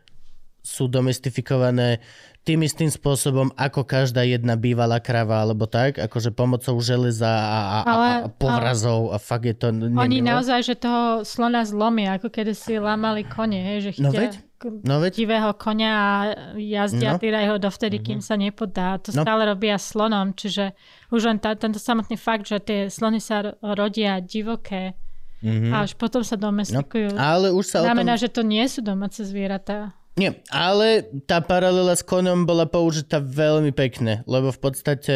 Sú 0.57 0.85
domestifikované 0.85 1.99
tým 2.41 2.61
istým 2.61 2.87
spôsobom, 2.87 3.51
ako 3.51 3.83
každá 3.83 4.21
jedna 4.23 4.55
bývalá 4.55 4.97
krava, 4.97 5.37
alebo 5.39 5.65
tak, 5.65 5.99
akože 5.99 6.31
pomocou 6.31 6.73
železa 6.79 7.27
a, 7.27 7.59
a, 7.61 7.77
Ale- 7.83 8.17
a 8.19 8.29
povrazov 8.31 9.09
a 9.09 9.17
fakt 9.17 9.45
je 9.45 9.53
to 9.53 9.67
Oni 9.69 9.93
nemilo. 10.17 10.25
naozaj, 10.31 10.59
že 10.63 10.75
toho 10.75 11.01
slona 11.21 11.61
zlomia, 11.61 12.15
ako 12.15 12.29
keď 12.29 12.45
si 12.51 12.77
lámali 12.77 13.21
kone, 13.23 13.59
hej, 13.59 13.77
že 13.83 13.91
No 13.99 14.09
chytia 14.09 14.21
veď, 14.21 14.33
no 14.81 14.95
veď. 14.97 15.13
divého 15.13 15.51
konia 15.55 15.91
a 15.91 16.13
jazdia, 16.55 17.09
No. 17.09 17.15
no. 17.15 17.21
týrajú 17.21 17.47
ho 17.51 17.59
dovtedy, 17.59 17.97
kým 17.99 18.19
sa 18.19 18.33
nepodá. 18.35 18.97
To 18.99 19.09
No. 19.11 19.21
stále 19.21 19.45
robia 19.45 19.75
slonom, 19.75 20.31
čiže 20.31 20.73
už 21.09 21.21
len 21.23 21.37
tá, 21.37 21.53
tento 21.53 21.77
samotný 21.77 22.15
fakt, 22.15 22.45
že 22.47 22.57
tie 22.57 22.79
slony 22.87 23.17
sa 23.17 23.43
ro- 23.43 23.53
rodia 23.61 24.17
divoké 24.17 24.97
Mhm. 25.41 25.69
a 25.69 25.83
až 25.83 25.93
potom 25.93 26.21
sa 26.21 26.37
No. 26.37 26.49
domestikujú. 26.49 27.17
Ale 27.17 27.49
už 27.49 27.65
sa 27.65 27.81
Znamená, 27.81 28.13
tom... 28.15 28.21
že 28.21 28.29
to 28.29 28.41
nie 28.41 28.65
sú 28.65 28.79
domáce 28.79 29.21
zvieratá. 29.21 29.97
Nie, 30.13 30.43
ale 30.47 31.01
tá 31.23 31.39
paralela 31.39 31.93
s 31.93 32.03
koňom 32.03 32.43
bola 32.43 32.65
použitá 32.65 33.17
veľmi 33.17 33.71
pekne, 33.71 34.21
lebo 34.25 34.51
v 34.51 34.59
podstate 34.61 35.15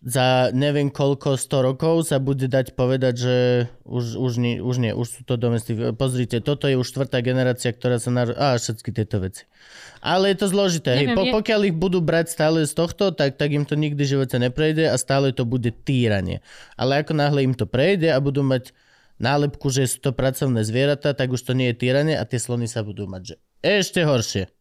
za 0.00 0.48
neviem 0.50 0.86
koľko 0.86 1.34
100 1.34 1.66
rokov 1.66 2.06
sa 2.06 2.16
bude 2.16 2.46
dať 2.46 2.72
povedať, 2.72 3.14
že 3.16 3.36
už, 3.82 4.14
už, 4.14 4.32
nie, 4.38 4.54
už 4.60 4.76
nie, 4.78 4.92
už 4.94 5.06
sú 5.08 5.20
to 5.22 5.34
domestik. 5.34 5.76
Pozrite, 5.92 6.38
toto 6.38 6.70
je 6.70 6.78
už 6.78 6.86
štvrtá 6.86 7.18
generácia, 7.20 7.68
ktorá 7.68 7.98
sa 7.98 8.08
nar... 8.08 8.30
Á, 8.32 8.54
všetky 8.54 8.92
tieto 8.92 9.18
veci. 9.18 9.50
Ale 9.98 10.30
je 10.30 10.38
to 10.38 10.46
zložité. 10.46 10.94
Hej. 10.94 11.10
Neviem, 11.10 11.16
Po, 11.16 11.24
je- 11.24 11.34
pokiaľ 11.34 11.60
ich 11.64 11.76
budú 11.76 11.98
brať 11.98 12.30
stále 12.30 12.62
z 12.62 12.72
tohto, 12.72 13.10
tak, 13.10 13.34
tak 13.34 13.50
im 13.50 13.66
to 13.66 13.74
nikdy 13.74 13.98
v 13.98 14.12
živote 14.14 14.36
neprejde 14.38 14.86
a 14.86 14.94
stále 14.94 15.34
to 15.34 15.42
bude 15.42 15.68
týranie. 15.82 16.38
Ale 16.76 17.02
ako 17.02 17.12
náhle 17.12 17.42
im 17.42 17.52
to 17.52 17.66
prejde 17.66 18.06
a 18.06 18.22
budú 18.22 18.40
mať 18.40 18.70
nálepku, 19.18 19.72
že 19.72 19.88
sú 19.88 19.98
to 20.04 20.10
pracovné 20.12 20.62
zvieratá, 20.62 21.16
tak 21.16 21.32
už 21.32 21.42
to 21.42 21.52
nie 21.56 21.72
je 21.72 21.80
týranie 21.80 22.14
a 22.16 22.24
tie 22.28 22.40
slony 22.40 22.68
sa 22.68 22.84
budú 22.84 23.08
mať, 23.08 23.22
že 23.22 23.34
ešte 23.64 24.04
horšie. 24.04 24.52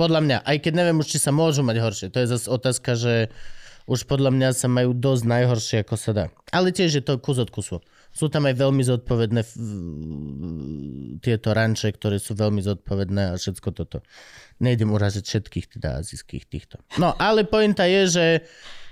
Podľa 0.00 0.20
mňa, 0.24 0.36
aj 0.48 0.56
keď 0.64 0.72
neviem 0.72 0.98
už, 0.98 1.14
či 1.14 1.18
sa 1.20 1.30
môžu 1.30 1.62
mať 1.62 1.76
horšie. 1.78 2.08
To 2.10 2.18
je 2.24 2.32
zase 2.32 2.46
otázka, 2.48 2.96
že 2.96 3.14
už 3.86 4.06
podľa 4.06 4.30
mňa 4.30 4.48
sa 4.54 4.70
majú 4.70 4.94
dosť 4.94 5.24
najhoršie, 5.26 5.76
ako 5.82 5.94
sa 5.98 6.10
dá. 6.14 6.24
Ale 6.54 6.70
tiež 6.70 7.02
je 7.02 7.04
to 7.04 7.18
kus 7.18 7.38
od 7.42 7.50
kusu. 7.50 7.82
Sú 8.12 8.28
tam 8.28 8.44
aj 8.44 8.60
veľmi 8.60 8.84
zodpovedné 8.84 9.40
f- 9.40 9.56
tieto 11.24 11.56
ranče, 11.56 11.96
ktoré 11.96 12.20
sú 12.20 12.36
veľmi 12.36 12.60
zodpovedné 12.60 13.32
a 13.32 13.38
všetko 13.40 13.68
toto. 13.72 14.04
Nejdem 14.60 14.92
uražiť 14.92 15.24
všetkých 15.24 15.66
teda 15.78 16.04
azijských 16.04 16.44
týchto. 16.46 16.76
No, 17.00 17.16
ale 17.16 17.48
pointa 17.48 17.88
je, 17.88 18.02
že 18.06 18.26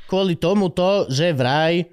kvôli 0.09 0.41
tomuto, 0.41 1.07
že 1.07 1.37
vraj 1.37 1.85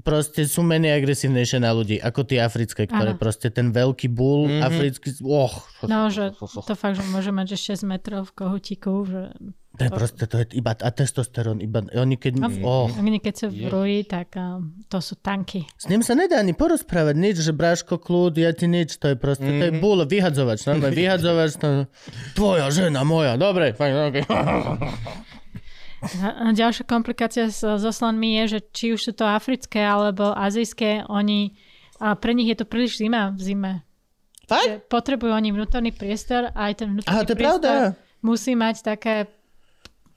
proste 0.00 0.48
sú 0.48 0.64
menej 0.64 0.96
agresívnejšie 1.00 1.58
na 1.60 1.70
ľudí, 1.72 2.00
ako 2.00 2.24
tie 2.24 2.40
africké, 2.40 2.88
ktoré 2.88 3.14
Áno. 3.14 3.20
proste 3.20 3.52
ten 3.52 3.70
veľký 3.70 4.08
bull 4.10 4.48
mm-hmm. 4.48 4.66
africký, 4.66 5.08
och, 5.24 5.54
No, 5.86 6.12
že 6.12 6.36
to 6.36 6.74
fakt, 6.76 7.00
že 7.00 7.04
môže 7.08 7.32
mať 7.32 7.56
že 7.56 7.76
6 7.80 7.88
metrov 7.88 8.28
v 8.28 8.32
kohutiku, 8.36 9.04
že 9.08 9.32
to 9.80 9.86
je 9.86 9.90
proste, 9.96 10.24
to 10.28 10.36
je 10.44 10.60
iba, 10.60 10.76
a 10.76 10.90
testosterón, 10.92 11.62
iba, 11.64 11.80
oni 11.96 12.20
keď, 12.20 12.42
No. 12.42 12.48
oh, 12.66 12.86
oni 12.90 13.16
keď 13.22 13.34
sú 13.38 13.46
v 13.48 13.70
rúji, 13.70 14.00
tak 14.04 14.36
um, 14.36 14.76
to 14.92 15.00
sú 15.00 15.16
tanky. 15.16 15.64
s 15.78 15.88
ním 15.88 16.04
sa 16.04 16.12
nedá 16.12 16.36
ani 16.42 16.52
porozprávať 16.52 17.16
nič, 17.16 17.36
že 17.40 17.56
bráško, 17.56 17.96
kľud, 17.96 18.36
ja 18.36 18.52
ti 18.52 18.68
nič, 18.68 19.00
to 19.00 19.14
je 19.14 19.16
proste, 19.16 19.46
to 19.46 19.64
je 19.70 19.72
búl, 19.80 20.04
vyhadzovač, 20.04 20.68
normálne 20.68 20.92
vyhadzovač, 20.92 21.56
to, 21.56 21.88
tvoja 22.36 22.68
žena, 22.68 23.06
moja, 23.08 23.40
dobre, 23.40 23.72
fajn, 23.72 23.92
okay. 24.12 24.24
A 26.00 26.56
ďalšia 26.56 26.88
komplikácia 26.88 27.52
so, 27.52 27.76
so 27.76 27.92
je, 28.40 28.42
že 28.56 28.58
či 28.72 28.96
už 28.96 29.00
sú 29.00 29.12
to 29.12 29.28
africké 29.28 29.84
alebo 29.84 30.32
azijské, 30.32 31.04
oni, 31.08 31.56
a 32.00 32.16
pre 32.16 32.32
nich 32.32 32.48
je 32.48 32.56
to 32.56 32.66
príliš 32.66 33.00
zima 33.00 33.36
v 33.36 33.40
zime. 33.40 33.72
Fakt? 34.48 34.90
Potrebujú 34.90 35.30
oni 35.30 35.54
vnútorný 35.54 35.94
priestor 35.94 36.50
a 36.56 36.72
aj 36.72 36.82
ten 36.82 36.88
vnútorný 36.90 37.22
Aha, 37.22 37.28
to 37.28 37.36
priestor 37.38 37.76
pravda. 37.76 37.94
musí 38.24 38.52
mať 38.58 38.82
také 38.82 39.30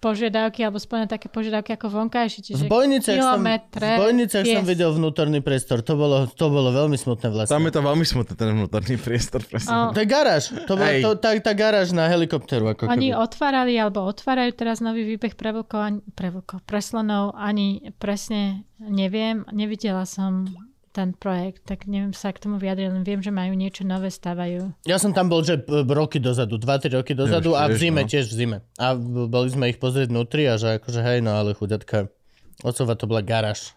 požiadavky 0.03 0.59
alebo 0.59 0.75
splňať 0.75 1.09
také 1.09 1.27
požiadavky 1.27 1.71
ako 1.71 1.87
vonkajšie. 1.87 2.39
Čiže 2.43 2.59
V 2.59 2.67
bojniciach, 2.67 3.15
som, 3.15 3.39
kilometre 3.39 3.87
v 3.87 4.01
bojniciach 4.01 4.43
som 4.45 4.59
pies. 4.59 4.67
videl 4.67 4.89
vnútorný 4.91 5.39
priestor, 5.39 5.79
to 5.79 5.95
bolo, 5.95 6.27
to 6.27 6.45
bolo 6.47 6.69
veľmi 6.69 6.93
smutné 6.93 7.27
vlastne. 7.29 7.47
Tam 7.49 7.63
je 7.63 7.71
to 7.71 7.81
veľmi 7.81 8.03
smutné, 8.03 8.33
ten 8.33 8.51
vnútorný 8.51 8.95
priestor. 8.97 9.39
Presne. 9.41 9.71
O, 9.71 9.79
To 9.89 9.99
je 9.99 10.05
garáž, 10.05 10.43
to 10.67 10.73
bola 10.73 10.91
to, 10.99 11.09
tá, 11.15 11.31
tá 11.39 11.53
garáž 11.53 11.89
na 11.89 12.05
helikopteru. 12.05 12.67
Ako 12.67 12.85
Oni 12.85 13.09
keby. 13.09 13.17
otvárali 13.17 13.73
alebo 13.73 14.03
otvárajú 14.03 14.51
teraz 14.53 14.77
nový 14.77 15.07
výbeh 15.07 15.33
pre 15.33 15.49
vlkov, 15.51 15.79
ani- 15.79 16.03
pre 16.11 16.27
vlkov, 16.29 16.59
pre 16.61 16.77
slonov, 16.77 17.31
ani 17.33 17.63
presne 17.95 18.67
neviem, 18.77 19.47
nevidela 19.49 20.03
som 20.03 20.43
ten 20.93 21.17
projekt, 21.17 21.65
tak 21.65 21.89
neviem 21.89 22.13
sa 22.13 22.29
k 22.29 22.45
tomu 22.45 22.61
vyjadriť, 22.61 22.87
len 22.93 23.01
viem, 23.01 23.17
že 23.17 23.33
majú 23.33 23.57
niečo 23.57 23.81
nové, 23.81 24.13
stavajú. 24.13 24.77
Ja 24.85 25.01
som 25.01 25.09
tam 25.09 25.27
bol, 25.27 25.41
že 25.41 25.65
roky 25.89 26.21
dozadu, 26.21 26.61
2-3 26.61 27.01
roky 27.01 27.17
dozadu 27.17 27.57
a 27.57 27.65
v 27.65 27.75
zime, 27.81 28.05
no. 28.05 28.09
tiež 28.09 28.29
v 28.29 28.35
zime. 28.37 28.57
A 28.77 28.93
boli 29.01 29.49
sme 29.49 29.73
ich 29.73 29.81
pozrieť 29.81 30.13
vnútri 30.13 30.45
a 30.45 30.61
že 30.61 30.77
akože 30.77 31.01
hej, 31.01 31.25
no 31.25 31.33
ale 31.33 31.57
chudatka, 31.57 32.13
ocova 32.61 32.93
to 32.93 33.09
bola 33.09 33.25
garáž. 33.25 33.73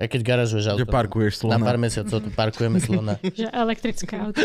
Aj 0.00 0.08
keď 0.08 0.20
garážuješ 0.24 0.64
auto. 0.66 0.80
Že 0.80 0.86
parkuješ 0.88 1.34
Na 1.36 1.40
slona. 1.54 1.60
pár 1.62 1.76
mesiacov 1.76 2.18
tu 2.18 2.30
parkujeme 2.32 2.80
slona. 2.80 3.20
Že 3.38 3.52
elektrické 3.52 4.16
auto. 4.16 4.40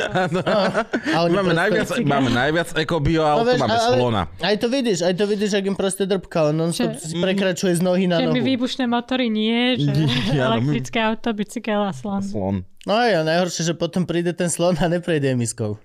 A 1.15 1.17
oni 1.21 1.31
Máme 1.33 1.55
najviac, 1.55 1.95
máme 2.03 2.27
najviac 2.29 2.75
ekobio 2.75 3.23
auto, 3.23 3.47
vieš, 3.47 3.63
máme 3.63 3.71
ale- 3.73 3.95
slona. 3.95 4.21
Aj 4.37 4.55
to 4.55 4.67
vidíš, 4.67 4.99
aj 5.01 5.13
to 5.13 5.23
vidíš, 5.23 5.51
ak 5.53 5.63
im 5.65 5.73
proste 5.73 6.03
drbka, 6.03 6.51
on 6.51 6.55
non 6.57 6.69
Že- 6.69 6.99
si 6.99 7.15
prekračuje 7.15 7.71
z 7.71 7.81
nohy 7.81 8.03
na 8.05 8.19
Že 8.19 8.27
nohu. 8.27 8.35
mi 8.35 8.41
výbušné 8.45 8.83
motory 8.85 9.27
nie, 9.27 9.79
že 9.79 9.95
Ja, 10.33 10.51
no 10.51 10.59
elektrické 10.59 10.99
auto, 10.99 11.31
bicykel 11.31 11.79
a 11.79 11.91
slon. 11.91 12.19
Slon. 12.21 12.55
No 12.83 12.93
a 12.93 13.23
najhoršie, 13.23 13.63
že 13.63 13.73
potom 13.73 14.03
príde 14.03 14.29
ten 14.31 14.45
slon 14.45 14.75
a 14.75 14.85
neprejde 14.85 15.31
emiskou. 15.31 15.79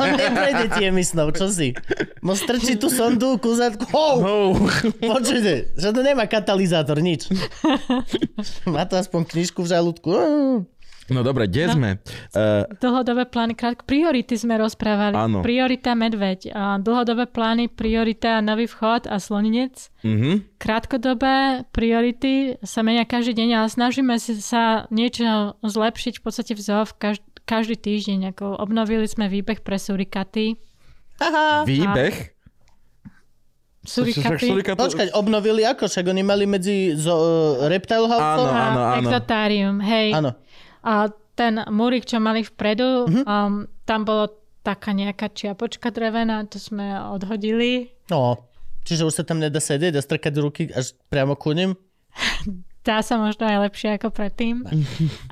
On 0.00 0.10
neprejde 0.16 0.72
ti 0.72 0.88
emisnou, 0.88 1.28
čo 1.30 1.52
si? 1.52 1.76
No 2.24 2.32
strčí 2.32 2.80
tú 2.80 2.88
sondu, 2.88 3.36
kúzatku, 3.36 3.84
oh, 3.92 4.16
Oh. 4.24 4.52
počujte, 4.98 5.76
že 5.76 5.88
to 5.92 6.00
nemá 6.00 6.24
katalizátor, 6.24 6.96
nič. 6.98 7.28
Má 8.64 8.88
to 8.88 8.96
aspoň 8.96 9.28
knižku 9.28 9.60
v 9.60 9.68
žalúdku. 9.68 10.10
No 11.04 11.20
dobre, 11.20 11.44
kde 11.44 11.68
sme? 11.68 11.90
Uh, 12.32 12.64
Dlhodobé 12.80 13.28
plány, 13.28 13.52
krátko, 13.52 13.84
priority 13.84 14.40
sme 14.40 14.56
rozprávali. 14.56 15.12
Áno. 15.12 15.44
Priorita 15.44 15.92
medveď. 15.92 16.48
A 16.56 16.80
dlhodobé 16.80 17.28
plány, 17.28 17.68
priorita 17.68 18.40
nový 18.40 18.64
vchod 18.64 19.12
a 19.12 19.20
sloninec. 19.20 19.92
uh-huh. 20.00 20.40
Krátkodobé 20.56 21.68
priority 21.76 22.56
sa 22.64 22.80
menia 22.80 23.04
každý 23.04 23.36
deň, 23.36 23.48
ale 23.52 23.68
snažíme 23.68 24.16
sa 24.16 24.88
niečo 24.88 25.60
zlepšiť 25.60 26.14
v 26.18 26.22
podstate 26.24 26.52
v 26.56 26.60
zoo 26.64 26.88
v 26.88 26.92
každ- 26.96 27.32
každý 27.44 27.76
týždeň. 27.76 28.32
Ako 28.32 28.56
obnovili 28.56 29.04
sme 29.04 29.26
výbeh 29.26 29.60
pre 29.60 29.76
surikaty. 29.76 30.56
Výbeh? 31.64 32.34
Surikaty. 33.80 34.48
Surikaty- 34.48 34.80
Počkať, 34.80 35.08
obnovili 35.12 35.60
ako? 35.62 35.84
Však 35.84 36.04
oni 36.06 36.22
mali 36.22 36.44
medzi 36.44 36.96
zo, 36.96 37.12
uh, 37.12 37.22
Reptile 37.68 38.08
House? 38.08 38.40
Áno, 38.40 38.44
a 38.46 38.56
áno, 38.64 38.80
áno. 38.80 39.00
exotárium, 39.04 39.76
hej. 39.78 40.08
Áno. 40.10 40.32
A 40.80 40.92
ten 41.34 41.60
múrik, 41.68 42.02
čo 42.02 42.16
mali 42.16 42.40
vpredu, 42.40 43.04
Mhm. 43.04 43.22
um, 43.22 43.52
tam 43.82 44.00
bolo 44.02 44.32
taká 44.62 44.90
nejaká 44.90 45.28
čiapočka 45.28 45.88
drevená, 45.88 46.44
to 46.44 46.56
sme 46.56 46.96
odhodili. 47.06 47.92
No, 48.08 48.48
Čiže 48.84 49.02
už 49.02 49.14
sa 49.14 49.24
tam 49.24 49.40
nedá 49.40 49.56
sedieť 49.58 49.96
a 49.96 50.04
strkať 50.04 50.32
ruky 50.36 50.68
až 50.68 50.92
priamo 51.08 51.32
ku 51.34 51.52
nim? 51.52 51.72
Dá 52.84 53.00
sa 53.00 53.16
možno 53.16 53.48
aj 53.48 53.58
lepšie 53.64 53.96
ako 53.96 54.12
predtým. 54.12 54.60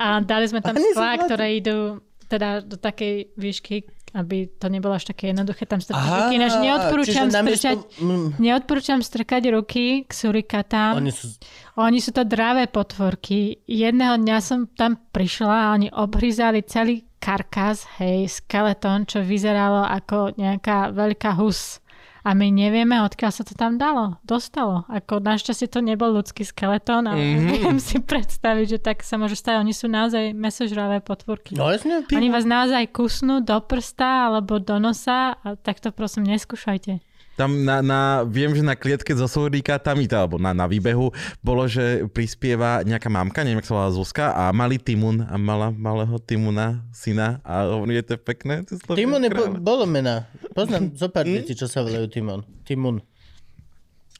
A 0.01 0.19
dali 0.19 0.49
sme 0.49 0.59
tam 0.59 0.73
sklá, 0.73 1.21
ktoré 1.21 1.61
idú 1.61 2.01
teda 2.25 2.65
do 2.65 2.81
takej 2.81 3.37
výšky, 3.37 3.85
aby 4.13 4.49
to 4.57 4.69
nebolo 4.69 4.97
až 4.97 5.09
také 5.09 5.29
jednoduché 5.29 5.69
tam 5.69 5.77
strkať 5.77 6.01
Aha, 6.01 6.17
ruky. 6.29 6.41
Ináč 6.41 6.53
neodporúčam 6.57 7.27
strčať, 7.29 7.77
Mm. 8.01 8.27
neodporúčam 8.41 8.99
strkať 9.01 9.53
ruky 9.53 10.05
k 10.05 10.11
surikatám. 10.11 10.97
Oni 10.97 11.13
sú... 11.13 11.29
Oni 11.77 11.97
sú 11.97 12.13
to 12.13 12.21
dravé 12.21 12.69
potvorky. 12.69 13.61
Jedného 13.65 14.17
dňa 14.17 14.37
som 14.41 14.69
tam 14.69 14.97
prišla 15.09 15.69
a 15.69 15.71
oni 15.73 15.89
obhryzali 15.89 16.61
celý 16.65 17.05
karkas, 17.17 17.85
hej, 17.97 18.29
skeletón, 18.29 19.09
čo 19.09 19.25
vyzeralo 19.25 19.81
ako 19.81 20.37
nejaká 20.37 20.93
veľká 20.93 21.33
hus. 21.37 21.81
A 22.23 22.31
my 22.31 22.47
nevieme, 22.55 23.03
odkiaľ 23.03 23.31
sa 23.35 23.43
to 23.43 23.51
tam 23.51 23.75
dalo, 23.75 24.15
dostalo. 24.23 24.87
Ako 24.87 25.19
našťastie 25.19 25.67
to 25.67 25.83
nebol 25.83 26.07
ľudský 26.07 26.47
skeletón, 26.47 27.03
ale 27.03 27.19
mm-hmm. 27.19 27.51
viem 27.51 27.77
si 27.83 27.99
predstaviť, 27.99 28.65
že 28.65 28.79
tak 28.79 29.03
sa 29.03 29.19
môže 29.19 29.35
stať. 29.35 29.59
Oni 29.59 29.75
sú 29.75 29.91
naozaj 29.91 30.31
mesožravé 30.31 31.03
potvorky. 31.03 31.59
No 31.59 31.67
jasne, 31.67 32.07
Oni 32.07 32.31
vás 32.31 32.47
naozaj 32.47 32.95
kusnú 32.95 33.43
do 33.43 33.59
prsta 33.59 34.31
alebo 34.31 34.55
do 34.63 34.79
nosa 34.79 35.35
a 35.35 35.59
tak 35.59 35.83
to 35.83 35.91
prosím 35.91 36.31
neskúšajte. 36.31 37.03
Tam 37.33 37.65
na, 37.65 37.81
na, 37.81 37.99
viem, 38.21 38.53
že 38.53 38.61
na 38.61 38.73
klietke 38.73 39.09
so 39.11 39.25
surikátami, 39.25 40.05
tá- 40.05 40.21
alebo 40.21 40.37
na, 40.37 40.53
na 40.53 40.65
výbehu, 40.65 41.09
bolo, 41.39 41.65
že 41.65 42.05
prispieva 42.07 42.85
nejaká 42.85 43.09
mamka, 43.09 43.41
neviem, 43.41 43.57
jak 43.57 43.67
sa 43.67 43.75
volá 43.75 43.89
Zuzka, 43.89 44.25
a 44.29 44.49
malý 44.49 44.77
Timun 44.77 45.25
a 45.25 45.33
mala 45.33 45.69
malého 45.69 46.13
Timuna, 46.19 46.85
syna 46.93 47.41
a 47.41 47.65
hovorí, 47.65 47.97
je 47.97 48.05
to 48.05 48.15
pekné. 48.17 48.61
To 48.69 48.77
Timon 48.93 49.21
je 49.21 49.31
bo- 49.31 49.57
bolo 49.57 49.89
mena. 49.89 50.29
Poznám 50.53 50.93
zo 50.93 51.09
pár 51.09 51.25
detí, 51.25 51.53
čo 51.53 51.65
sa 51.65 51.81
volajú 51.81 52.05
Timon. 52.05 52.45
Timun. 52.63 53.01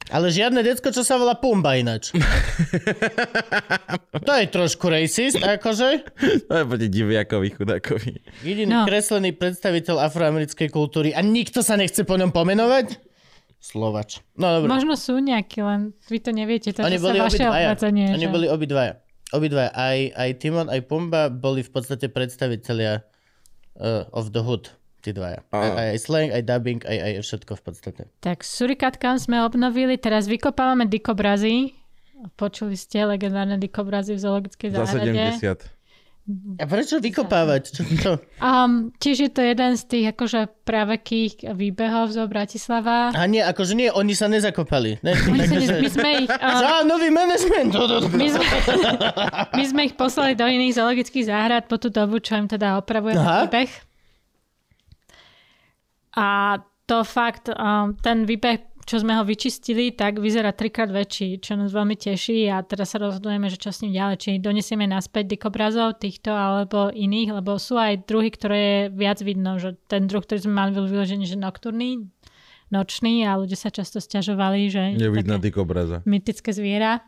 Ale 0.06 0.28
žiadne 0.28 0.60
decko, 0.60 0.88
čo 0.88 1.00
sa 1.00 1.14
volá 1.14 1.32
Pumba 1.34 1.74
ináč. 1.74 2.12
to 4.20 4.32
je 4.32 4.46
trošku 4.46 4.86
racist, 4.86 5.38
akože. 5.38 5.88
To 6.44 6.54
je 6.54 6.64
proti 6.64 6.88
diviakovi, 6.88 7.48
chudákovi. 7.50 8.12
Jediný 8.42 8.68
No. 8.70 8.84
kreslený 8.84 9.32
predstaviteľ 9.32 10.04
afroamerickej 10.04 10.68
kultúry 10.68 11.10
a 11.10 11.20
nikto 11.20 11.60
sa 11.60 11.74
nechce 11.74 12.02
po 12.02 12.14
ňom 12.14 12.30
pomenovať? 12.30 13.00
Slovač. 13.56 14.20
No 14.34 14.52
dobre. 14.54 14.68
Možno 14.68 14.92
sú 14.92 15.16
nejakí, 15.16 15.58
len 15.58 15.96
vy 16.04 16.18
to 16.18 16.30
neviete. 16.30 16.68
To 16.70 16.84
Oni 16.84 17.00
boli 17.00 17.16
zase 17.16 17.24
vaše 17.24 17.36
obidvaja. 17.40 17.66
obmedzenie. 17.70 18.06
Oni 18.12 18.20
že- 18.20 18.30
boli 18.30 18.46
obidvaja. 18.46 18.92
Obidvaja. 19.30 19.70
Aj, 19.72 19.98
aj 20.10 20.30
Timon, 20.36 20.68
aj 20.68 20.80
Pumba 20.84 21.26
boli 21.26 21.60
v 21.60 21.70
podstate 21.70 22.06
predstavitelia 22.06 23.00
uh, 23.74 24.04
of 24.10 24.30
the 24.30 24.44
hood. 24.44 24.68
Tí 25.04 25.12
dvaja. 25.12 25.44
Aj, 25.52 25.92
aj, 25.92 25.98
slang, 26.00 26.32
aj 26.32 26.42
dubbing, 26.48 26.80
aj, 26.80 26.96
aj 26.96 27.12
všetko 27.20 27.52
v 27.60 27.62
podstate. 27.62 28.02
Tak 28.24 28.40
surikatkám 28.40 29.20
sme 29.20 29.44
obnovili, 29.44 30.00
teraz 30.00 30.24
vykopávame 30.24 30.88
dikobrazy. 30.88 31.76
Počuli 32.40 32.72
ste 32.72 33.04
legendárne 33.04 33.60
dikobrazy 33.60 34.16
v 34.16 34.20
zoologickej 34.24 34.68
Za 34.72 34.88
záhrade. 34.88 35.36
70. 35.44 35.68
A 36.56 36.64
prečo 36.64 37.04
vykopávať? 37.04 37.84
Čo? 38.00 38.16
Um, 38.40 38.96
tiež 38.96 39.28
je 39.28 39.30
to 39.30 39.44
jeden 39.44 39.76
z 39.76 39.82
tých 39.84 40.06
akože 40.16 40.64
pravekých 40.64 41.52
výbehov 41.52 42.16
zo 42.16 42.24
Bratislava. 42.24 43.12
A 43.12 43.28
nie, 43.28 43.44
akože 43.44 43.76
nie, 43.76 43.92
oni 43.92 44.16
sa 44.16 44.24
nezakopali. 44.32 45.04
Ne, 45.04 45.12
My, 45.20 45.44
sa, 45.44 45.52
takže- 45.52 45.84
my, 45.84 45.88
sme 45.92 46.10
ich, 46.24 46.30
um, 46.40 46.56
Za 46.64 46.80
nový 46.88 47.12
management. 47.12 47.76
my, 48.08 48.26
sme, 48.32 48.44
my 49.52 49.64
sme 49.68 49.80
ich 49.84 49.94
poslali 50.00 50.32
do 50.32 50.48
iných 50.48 50.80
zoologických 50.80 51.28
záhrad 51.28 51.68
po 51.68 51.76
tú 51.76 51.92
dobu, 51.92 52.16
čo 52.24 52.40
im 52.40 52.48
teda 52.48 52.80
opravujeme 52.80 53.20
Aha. 53.20 53.44
výbeh. 53.44 53.68
A 56.14 56.58
to 56.86 57.02
fakt, 57.02 57.48
um, 57.48 57.96
ten 57.98 58.28
výbeh, 58.28 58.60
čo 58.84 59.00
sme 59.00 59.16
ho 59.16 59.24
vyčistili, 59.24 59.96
tak 59.96 60.20
vyzerá 60.20 60.52
trikrát 60.52 60.92
väčší, 60.92 61.40
čo 61.40 61.56
nás 61.56 61.72
veľmi 61.72 61.96
teší 61.96 62.52
a 62.52 62.60
teraz 62.60 62.92
sa 62.92 63.00
rozhodujeme, 63.00 63.48
že 63.48 63.56
čo 63.56 63.72
s 63.72 63.80
ním 63.80 63.96
ďalej, 63.96 64.16
či 64.20 64.30
donesieme 64.36 64.84
naspäť 64.84 65.34
dikobrazov 65.34 65.96
týchto 65.96 66.36
alebo 66.36 66.92
iných, 66.92 67.40
lebo 67.40 67.56
sú 67.56 67.80
aj 67.80 68.04
druhy, 68.04 68.28
ktoré 68.28 68.58
je 68.60 68.80
viac 68.92 69.18
vidno, 69.24 69.56
že 69.56 69.80
ten 69.88 70.04
druh, 70.04 70.20
ktorý 70.20 70.44
sme 70.44 70.54
mali 70.54 70.70
bol 70.76 70.84
vyložený, 70.84 71.24
že 71.24 71.40
nocturný, 71.40 72.04
nočný 72.68 73.24
a 73.24 73.40
ľudia 73.40 73.56
sa 73.56 73.72
často 73.72 74.04
stiažovali, 74.04 74.68
že 74.68 74.82
také 75.40 75.48
dikobraza. 75.48 76.04
mytické 76.04 76.52
zviera. 76.52 77.00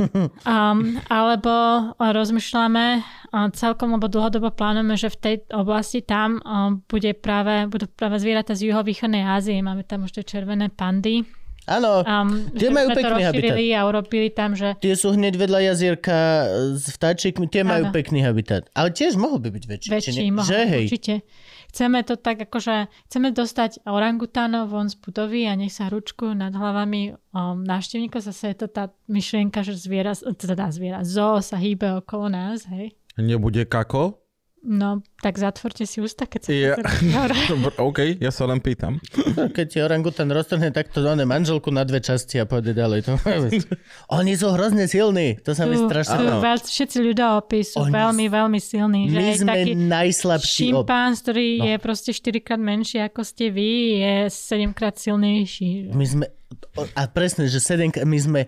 Um, 0.00 0.98
alebo 1.06 1.52
rozmýšľame 1.96 3.06
celkom, 3.54 3.94
lebo 3.94 4.10
dlhodobo 4.10 4.50
plánujeme, 4.50 4.98
že 4.98 5.08
v 5.08 5.18
tej 5.18 5.36
oblasti 5.54 6.02
tam 6.02 6.42
um, 6.42 6.82
bude 6.84 7.14
práve, 7.14 7.70
budú 7.70 7.86
práve 7.86 8.18
zvieratá 8.18 8.52
z 8.52 8.68
juhovýchodnej 8.72 9.22
Ázie. 9.22 9.62
Máme 9.62 9.86
tam 9.86 10.04
už 10.04 10.18
tie 10.18 10.24
červené 10.26 10.68
pandy. 10.68 11.22
Áno, 11.62 12.02
Um, 12.02 12.50
Tie 12.58 12.74
majú 12.74 12.90
pekný 12.90 13.30
rozšírili 13.30 13.70
a 13.70 13.86
urobili 13.86 14.34
tam, 14.34 14.58
že 14.58 14.74
tie 14.82 14.98
sú 14.98 15.14
hneď 15.14 15.38
vedľa 15.38 15.70
jazierka 15.70 16.16
s 16.74 16.90
vtáčikmi, 16.90 17.46
tie 17.46 17.62
majú 17.62 17.86
Áno. 17.86 17.94
pekný 17.94 18.26
habitat. 18.26 18.66
Ale 18.74 18.90
tiež 18.90 19.14
mohol 19.14 19.38
by 19.38 19.54
byť 19.54 19.64
väčší. 19.70 19.88
väčší 19.94 20.26
mohol, 20.34 20.48
Že 20.50 20.58
hej. 20.66 20.84
určite. 20.90 21.14
Chceme 21.72 22.04
to 22.04 22.20
tak 22.20 22.36
akože, 22.46 22.92
chceme 23.08 23.32
dostať 23.32 23.88
orangutánov 23.88 24.68
von 24.68 24.92
z 24.92 25.00
budovy 25.00 25.48
a 25.48 25.56
nech 25.56 25.72
sa 25.72 25.88
hručkujú 25.88 26.36
nad 26.36 26.52
hlavami 26.52 27.16
um, 27.32 27.64
návštevníkov. 27.64 28.22
Zase 28.22 28.52
je 28.52 28.56
to 28.62 28.68
tá 28.68 28.92
myšlienka, 29.08 29.64
že 29.64 29.80
zviera, 29.80 30.12
teda 30.14 30.68
zviera, 30.68 31.00
zoo 31.00 31.40
sa 31.40 31.56
hýbe 31.56 32.04
okolo 32.04 32.28
nás, 32.28 32.68
hej. 32.68 32.92
Nebude 33.16 33.64
kako? 33.64 34.21
No, 34.62 35.02
tak 35.18 35.42
zatvorte 35.42 35.82
si 35.90 35.98
ústa, 35.98 36.22
keď 36.22 36.40
sa 36.46 36.50
Ja. 36.54 36.74
Dobre, 37.50 37.74
OK, 37.82 37.98
ja 38.22 38.30
sa 38.30 38.46
len 38.46 38.62
pýtam. 38.62 39.02
Keď 39.58 39.66
ti 39.66 39.78
orangutan 39.82 40.30
roztrhne 40.30 40.70
takto 40.70 41.02
oné 41.02 41.26
manželku 41.26 41.74
na 41.74 41.82
dve 41.82 41.98
časti 41.98 42.38
a 42.38 42.46
pôjde 42.46 42.70
ďalej. 42.70 43.10
To... 43.10 43.18
Oni 44.22 44.38
sú 44.38 44.54
hrozne 44.54 44.86
silní. 44.86 45.42
To 45.42 45.50
sa 45.58 45.66
mi 45.66 45.74
sú, 45.74 45.86
sú 45.86 45.90
strašne... 45.90 46.38
Veľ, 46.38 46.62
všetci 46.62 46.98
ľudoopy 47.02 47.58
sú 47.66 47.76
Oni 47.82 47.90
veľmi, 47.90 48.24
veľmi 48.30 48.60
silní. 48.62 49.10
Že 49.10 49.18
My 49.18 49.24
aj 49.26 49.36
sme 49.42 49.50
taký 49.50 49.72
najslabší 49.74 50.66
ob... 50.78 50.86
šimpánz, 50.86 51.16
ktorý 51.26 51.46
No. 51.58 51.64
je 51.66 51.76
proste 51.82 52.10
4 52.14 52.46
krát 52.46 52.62
menší 52.62 53.02
ako 53.02 53.20
ste 53.26 53.50
vy, 53.50 53.70
je 53.98 54.14
7 54.30 54.70
krát 54.78 54.94
silnejší. 54.94 55.90
My 55.90 56.06
sme... 56.06 56.24
A 56.94 57.10
presne, 57.10 57.50
že 57.50 57.58
7... 57.58 57.98
My 58.06 58.18
sme 58.22 58.40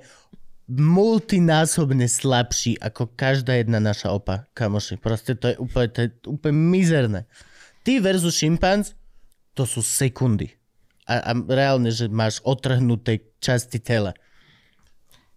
multinásobne 0.71 2.09
slabší 2.09 2.81
ako 2.81 3.13
každá 3.13 3.61
jedna 3.61 3.81
naša 3.81 4.17
opa, 4.17 4.49
kamoši. 4.57 4.97
Proste 4.97 5.37
to 5.37 5.53
je 5.53 5.57
úplne, 5.61 5.89
to 5.93 6.01
je 6.07 6.11
úplne 6.25 6.57
mizerné. 6.57 7.21
Ty 7.85 8.01
versus 8.01 8.41
šimpanz, 8.41 8.97
to 9.53 9.69
sú 9.69 9.85
sekundy. 9.85 10.57
A, 11.05 11.21
a 11.21 11.31
reálne, 11.37 11.93
že 11.93 12.09
máš 12.09 12.41
otrhnuté 12.41 13.29
časti 13.45 13.77
tela. 13.77 14.17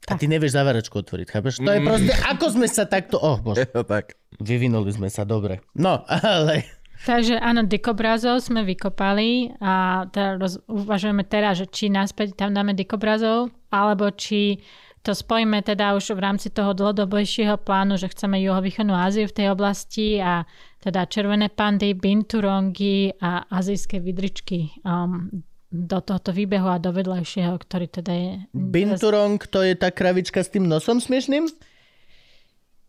A 0.08 0.16
ty 0.16 0.32
nevieš 0.32 0.56
zavaračku 0.56 1.04
otvoriť, 1.04 1.28
chápeš? 1.28 1.60
To 1.60 1.68
je 1.68 1.84
proste, 1.84 2.14
ako 2.32 2.46
sme 2.56 2.68
sa 2.72 2.88
takto... 2.88 3.20
Oh, 3.20 3.36
bože. 3.44 3.68
Tak. 3.68 4.16
Vyvinuli 4.40 4.96
sme 4.96 5.12
sa 5.12 5.28
dobre. 5.28 5.60
No, 5.76 6.08
ale... 6.08 6.64
Takže 7.04 7.36
áno, 7.44 7.68
dikobrazov 7.68 8.40
sme 8.40 8.64
vykopali 8.64 9.54
a 9.60 10.08
teda 10.08 10.40
roz, 10.40 10.64
uvažujeme 10.66 11.28
teraz, 11.28 11.60
že 11.60 11.68
či 11.68 11.92
naspäť 11.92 12.40
tam 12.40 12.56
dáme 12.56 12.74
dikobrazov, 12.74 13.52
alebo 13.70 14.10
či 14.16 14.64
to 15.02 15.16
spojíme 15.16 15.64
teda 15.64 15.96
už 15.96 16.18
v 16.18 16.20
rámci 16.20 16.50
toho 16.50 16.76
dlhodobejšieho 16.76 17.58
plánu, 17.62 17.96
že 17.96 18.12
chceme 18.12 18.42
juhovýchodnú 18.44 18.92
Áziu 18.92 19.28
v 19.30 19.38
tej 19.38 19.48
oblasti 19.56 20.20
a 20.20 20.44
teda 20.84 21.08
červené 21.08 21.48
pandy, 21.48 21.96
binturongy 21.96 23.16
a 23.22 23.48
azijské 23.48 24.04
vidričky 24.04 24.72
um, 24.84 25.32
do 25.72 26.00
tohto 26.00 26.32
výbehu 26.32 26.68
a 26.68 26.80
do 26.80 26.92
vedľajšieho, 26.92 27.56
ktorý 27.56 27.88
teda 27.88 28.14
je... 28.14 28.34
Binturong, 28.56 29.40
to 29.48 29.64
je 29.64 29.76
tá 29.76 29.92
kravička 29.92 30.44
s 30.44 30.52
tým 30.52 30.68
nosom 30.68 31.00
smiešným? 31.00 31.48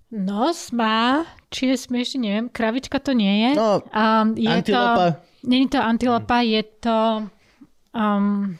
Nos 0.08 0.72
má, 0.72 1.28
či 1.52 1.74
je 1.74 1.76
smiešný, 1.76 2.18
neviem. 2.24 2.46
Kravička 2.48 2.96
to 2.96 3.12
nie 3.12 3.44
je. 3.44 3.50
No, 3.60 3.84
um, 3.84 4.32
je 4.32 4.48
antilopa. 4.48 5.04
To, 5.04 5.20
není 5.44 5.66
to 5.68 5.78
antilopa, 5.84 6.40
je 6.40 6.62
to 6.80 6.98
um, 7.92 8.56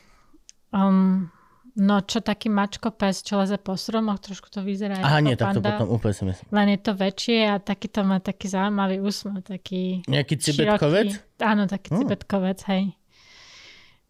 um, 0.77 1.33
no 1.79 2.03
čo 2.03 2.19
taký 2.19 2.51
mačko 2.51 2.91
pes, 2.91 3.23
čo 3.23 3.39
leze 3.39 3.55
po 3.57 3.79
stromoch, 3.79 4.19
trošku 4.19 4.51
to 4.51 4.61
vyzerá 4.61 4.99
Aha, 4.99 5.23
ako 5.23 5.25
nie, 5.25 5.35
tak 5.39 5.55
to 5.55 5.61
potom 5.63 5.89
úplne 5.89 6.15
si 6.15 6.25
myslím. 6.27 6.47
Len 6.51 6.67
je 6.75 6.79
to 6.83 6.93
väčšie 6.93 7.39
a 7.47 7.55
taký 7.63 7.87
to 7.87 8.01
má 8.03 8.19
taký 8.19 8.47
zaujímavý 8.51 8.99
úsmev, 8.99 9.47
taký 9.47 10.03
Nejaký 10.11 10.35
široký. 10.37 10.47
cibetkovec? 10.59 11.09
Áno, 11.39 11.71
taký 11.71 11.89
Hm. 11.95 11.99
cibetkovec, 12.03 12.59
hej. 12.67 12.85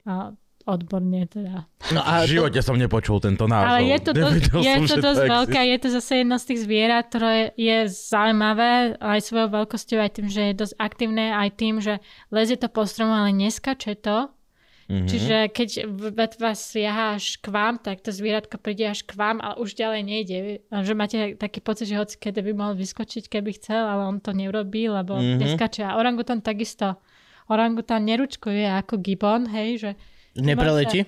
A 0.09 0.33
odborne 0.65 1.25
teda. 1.25 1.65
No 1.93 2.01
a 2.05 2.25
V 2.29 2.37
živote 2.37 2.61
som 2.61 2.77
nepočul 2.77 3.21
tento 3.25 3.49
názov. 3.49 3.69
Ale 3.73 3.81
je 3.89 3.99
to, 4.05 4.13
dosť, 4.13 4.37
Nevedel 4.53 4.61
je 4.61 4.75
som, 4.77 4.85
to 4.85 4.97
dosť 5.01 5.23
veľké, 5.25 5.61
je 5.65 5.79
to 5.81 5.89
zase 5.97 6.13
jedno 6.21 6.37
z 6.37 6.45
tých 6.45 6.61
zvierat, 6.69 7.05
ktoré 7.09 7.33
je 7.57 7.77
zaujímavé 7.89 8.97
aj 9.01 9.21
svojou 9.25 9.49
veľkosťou, 9.49 9.97
aj 9.97 10.13
tým, 10.13 10.29
že 10.29 10.43
je 10.53 10.61
dosť 10.61 10.75
aktívne, 10.77 11.33
aj 11.33 11.49
tým, 11.57 11.75
že 11.81 12.05
lezie 12.29 12.61
to 12.61 12.69
po 12.69 12.85
stromu, 12.85 13.17
ale 13.17 13.33
neskače 13.33 13.97
to. 14.01 14.29
Mhm. 14.89 15.05
Čiže 15.05 15.37
keď 15.49 15.69
vetva 16.11 16.53
siaha 16.53 17.15
až 17.15 17.37
k 17.37 17.47
vám, 17.47 17.77
tak 17.77 18.01
to 18.01 18.09
zvieratko 18.09 18.57
príde 18.57 18.89
až 18.89 19.05
k 19.05 19.13
vám, 19.13 19.37
ale 19.39 19.61
už 19.61 19.77
ďalej 19.77 20.01
nejde. 20.03 20.37
Že 20.67 20.93
máte 20.93 21.17
taký 21.35 21.61
pocit, 21.61 21.87
že 21.87 21.95
hoci 21.95 22.17
kedy 22.17 22.41
by 22.41 22.53
mohol 22.53 22.75
vyskočiť, 22.75 23.29
keby 23.29 23.53
chcel, 23.55 23.85
ale 23.85 24.09
on 24.09 24.17
to 24.17 24.33
neurobí, 24.33 24.89
lebo 24.89 25.15
Mhm. 25.15 25.39
neskače. 25.39 25.85
A 25.85 25.95
orangutan 25.95 26.41
takisto. 26.41 26.97
Orangutan 27.47 28.05
neručkuje 28.05 28.65
ako 28.67 28.97
gibon, 28.99 29.45
hej, 29.47 29.69
že 29.79 29.91
nepreletí? 30.35 31.05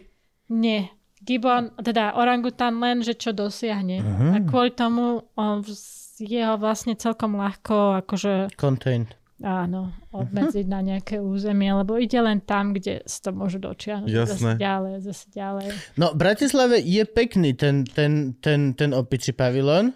Nie. 0.48 0.93
Gibbon, 1.20 1.77
teda 1.77 2.16
orangutan 2.16 2.81
len, 2.81 3.01
že 3.01 3.12
čo 3.12 3.32
dosiahne. 3.32 4.01
Mhm. 4.01 4.28
A 4.32 4.36
kvôli 4.40 4.73
tomu 4.73 5.24
on 5.36 5.61
vz- 5.61 6.01
je 6.19 6.40
ho 6.40 6.57
vlastne 6.57 6.97
celkom 6.97 7.32
ľahko 7.32 8.05
akože 8.05 8.52
Contained. 8.57 9.09
Áno, 9.40 9.92
obmedziť 10.20 10.66
na 10.68 10.80
nejaké 10.84 11.18
územie, 11.20 11.72
lebo 11.72 11.96
ide 11.96 12.20
len 12.20 12.40
tam, 12.44 12.76
kde 12.76 13.04
si 13.08 13.18
to 13.20 13.32
môžu 13.32 13.58
dočiahnuť. 13.60 14.08
Jasné. 14.08 14.56
Zase 14.56 14.60
ďalej, 14.60 14.94
zase 15.04 15.24
ďalej. 15.32 15.68
No, 15.96 16.12
v 16.12 16.18
Bratislave 16.20 16.76
je 16.80 17.02
pekný 17.08 17.56
ten, 17.56 17.84
ten, 17.88 18.36
ten, 18.38 18.76
ten 18.76 18.90
opičí 18.92 19.32
pavilon. 19.32 19.92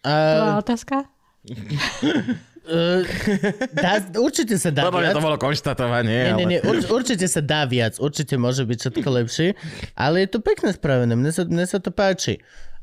To 0.00 0.08
bola 0.08 0.56
A, 0.56 0.62
otázka? 0.64 1.04
uh, 1.44 3.02
dá, 3.84 3.92
určite 4.16 4.56
sa 4.56 4.72
dá 4.72 4.88
mňa 4.88 5.12
viac. 5.12 5.14
to 5.16 5.24
bolo 5.24 5.36
konštatovanie, 5.36 6.32
Nie, 6.32 6.32
nie, 6.36 6.46
nie, 6.56 6.60
ur, 6.64 6.80
určite 6.88 7.28
sa 7.28 7.44
dá 7.44 7.68
viac, 7.68 8.00
určite 8.00 8.40
môže 8.40 8.64
byť 8.64 8.78
všetko 8.80 9.08
lepšie, 9.08 9.48
ale 9.96 10.24
je 10.24 10.28
to 10.32 10.38
pekne 10.40 10.72
spravené, 10.72 11.12
mne 11.12 11.32
sa, 11.32 11.44
mne 11.44 11.64
sa 11.68 11.80
to 11.80 11.92
páči. 11.92 12.40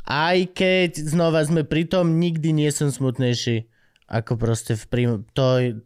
Aj 0.07 0.38
keď 0.39 0.93
znova 1.03 1.43
sme 1.43 1.67
pri 1.67 1.84
tom, 1.89 2.21
nikdy 2.21 2.53
nie 2.55 2.69
som 2.71 2.88
smutnejší 2.93 3.67
ako 4.07 4.34
proste 4.35 4.73
v 4.73 4.84
prim... 4.88 5.09
To 5.34 5.45
je... 5.57 5.77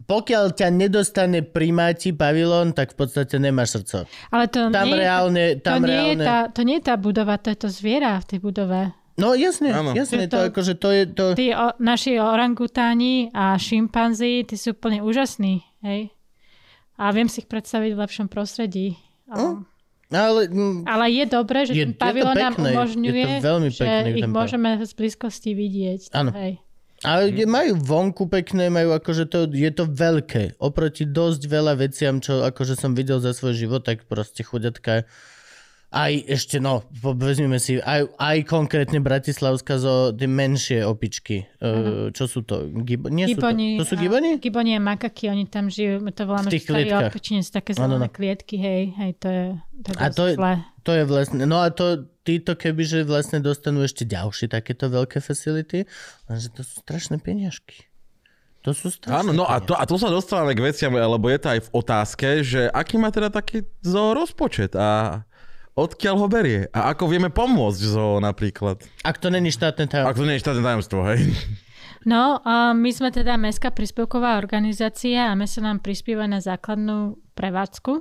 Pokiaľ 0.00 0.56
ťa 0.56 0.68
nedostane 0.72 1.44
primáti 1.44 2.10
pavilón, 2.10 2.72
tak 2.72 2.96
v 2.96 3.04
podstate 3.04 3.36
nemáš 3.36 3.78
srdco. 3.78 4.08
Ale 4.28 4.48
to 4.48 4.72
Tam 4.72 4.88
nie, 4.88 4.96
reálne, 4.96 5.44
to, 5.54 5.68
tam 5.70 5.84
nie 5.84 5.92
je 5.92 6.00
reálne... 6.16 6.24
tá, 6.24 6.38
to 6.48 6.60
nie 6.64 6.76
je 6.80 6.84
tá 6.84 6.94
budova, 6.96 7.36
to 7.36 7.48
je 7.48 7.58
to 7.58 7.68
zviera 7.68 8.16
v 8.16 8.26
tej 8.26 8.38
budove. 8.40 8.80
No 9.20 9.36
jasne, 9.36 9.68
Áno. 9.68 9.92
jasne, 9.92 10.24
Je 10.24 10.32
to, 10.32 10.40
to- 10.40 10.46
akože 10.48 10.74
to 10.74 10.88
je 10.90 11.04
to... 11.06 11.24
Tí 11.36 11.52
o, 11.52 11.76
naši 11.76 12.16
orangutáni 12.16 13.28
a 13.30 13.54
šimpanzi, 13.54 14.48
tí 14.48 14.56
sú 14.56 14.72
úplne 14.72 15.04
úžasní, 15.04 15.60
hej? 15.84 16.08
A 16.96 17.12
viem 17.12 17.28
si 17.28 17.40
ich 17.40 17.48
predstaviť 17.48 17.92
v 17.92 18.00
lepšom 18.00 18.26
prostredí. 18.26 18.96
A- 19.28 19.60
Ale 20.10 20.48
mm, 20.48 20.88
Ale 20.88 21.12
je 21.12 21.24
dobré, 21.24 21.58
že 21.62 21.72
Je- 21.72 21.84
ten 21.86 21.92
je 21.92 21.94
to 21.94 22.02
pavilón 22.02 22.34
nám 22.34 22.50
pekné, 22.50 22.66
je 22.66 22.72
to 22.72 22.74
umožňuje, 22.74 23.24
veľmi 23.38 23.68
že 23.68 23.78
pekný 23.78 24.10
ich 24.10 24.24
ten 24.24 24.32
môžeme 24.32 24.68
z 24.80 24.92
blízkosti 24.96 25.50
vidieť. 25.52 26.00
Áno. 26.10 26.32
Hej. 26.32 26.52
Ale 27.00 27.32
mm. 27.32 27.48
majú 27.48 27.72
vonku 27.80 28.28
pekné, 28.28 28.68
majú 28.68 28.92
akože 28.92 29.24
to, 29.32 29.48
je 29.48 29.70
to 29.72 29.88
veľké. 29.88 30.60
Oproti 30.60 31.08
dosť 31.08 31.48
veľa 31.48 31.80
veciam, 31.80 32.20
čo 32.20 32.44
akože 32.44 32.76
som 32.76 32.92
videl 32.92 33.24
za 33.24 33.32
svoj 33.32 33.56
život, 33.56 33.82
tak 33.88 34.04
proste 34.04 34.44
chudatka. 34.44 35.08
Aj 35.90 36.14
ešte, 36.14 36.62
no, 36.62 36.86
vezmeme 36.94 37.58
si, 37.58 37.82
aj, 37.82 38.14
aj 38.14 38.36
konkrétne 38.46 39.02
Bratislavská 39.02 39.74
zo 39.74 40.14
tie 40.14 40.30
menšie 40.30 40.86
opičky. 40.86 41.50
Uh, 41.58 42.14
čo 42.14 42.30
sú 42.30 42.46
to? 42.46 42.70
Gibo, 42.86 43.10
nie 43.10 43.26
Giboni, 43.26 43.74
sú 43.74 43.82
to, 43.82 43.82
to 43.82 43.90
sú 43.90 43.94
giboni? 43.98 44.38
Giboni 44.38 44.78
a 44.78 44.80
makaky, 44.80 45.34
oni 45.34 45.50
tam 45.50 45.66
žijú, 45.66 45.98
my 45.98 46.14
to 46.14 46.30
voláme, 46.30 46.46
že 46.46 46.62
opičine, 46.94 47.42
sú 47.42 47.50
také 47.50 47.74
zelené 47.74 48.06
no. 48.06 48.14
klietky, 48.14 48.54
hej, 48.54 48.94
hej, 48.94 49.10
to 49.18 49.26
je, 49.26 49.46
to 49.82 49.88
je 49.90 49.96
A 49.98 50.06
to 50.14 50.24
je-. 50.30 50.38
To 50.88 50.96
je 50.96 51.04
vlastne, 51.04 51.44
no 51.44 51.60
a 51.60 51.68
to 51.68 52.08
títo 52.24 52.56
kebyže 52.56 53.04
vlastne 53.04 53.44
dostanú 53.44 53.84
ešte 53.84 54.08
ďalšie 54.08 54.48
takéto 54.48 54.88
veľké 54.88 55.20
facility, 55.20 55.84
lenže 56.24 56.48
to 56.56 56.64
sú 56.64 56.80
strašné 56.80 57.20
peniažky. 57.20 57.84
To 58.64 58.72
sú 58.72 58.92
strašné 58.92 59.24
Áno, 59.24 59.32
no 59.32 59.44
a 59.48 59.60
to, 59.60 59.72
a 59.76 59.84
tu 59.88 59.96
sa 59.96 60.12
dostávame 60.12 60.52
k 60.52 60.64
veciam, 60.64 60.92
lebo 60.92 61.28
je 61.28 61.38
to 61.40 61.48
aj 61.52 61.60
v 61.64 61.72
otázke, 61.72 62.28
že 62.44 62.68
aký 62.72 62.96
má 62.96 63.08
teda 63.08 63.32
taký 63.32 63.64
zo 63.80 64.12
rozpočet 64.12 64.76
a 64.76 65.20
odkiaľ 65.72 66.14
ho 66.16 66.26
berie 66.26 66.60
a 66.68 66.90
ako 66.90 67.06
vieme 67.06 67.28
pomôcť 67.28 67.80
zo 67.80 68.18
napríklad. 68.18 68.82
Ak 69.00 69.16
to 69.16 69.28
není 69.28 69.48
štátne 69.48 69.86
tajomstvo. 69.86 70.10
Ak 70.10 70.18
to 70.18 70.24
je 70.24 70.38
štátne 70.38 70.62
tajomstvo, 70.62 70.98
hej. 71.06 71.20
No, 72.02 72.40
my 72.72 72.90
sme 72.90 73.08
teda 73.08 73.36
Mestská 73.36 73.68
príspevková 73.68 74.36
organizácia 74.36 75.28
a 75.28 75.36
my 75.36 75.44
sa 75.44 75.60
nám 75.60 75.78
prispieva 75.78 76.24
na 76.24 76.40
základnú 76.40 77.20
prevádzku. 77.34 77.92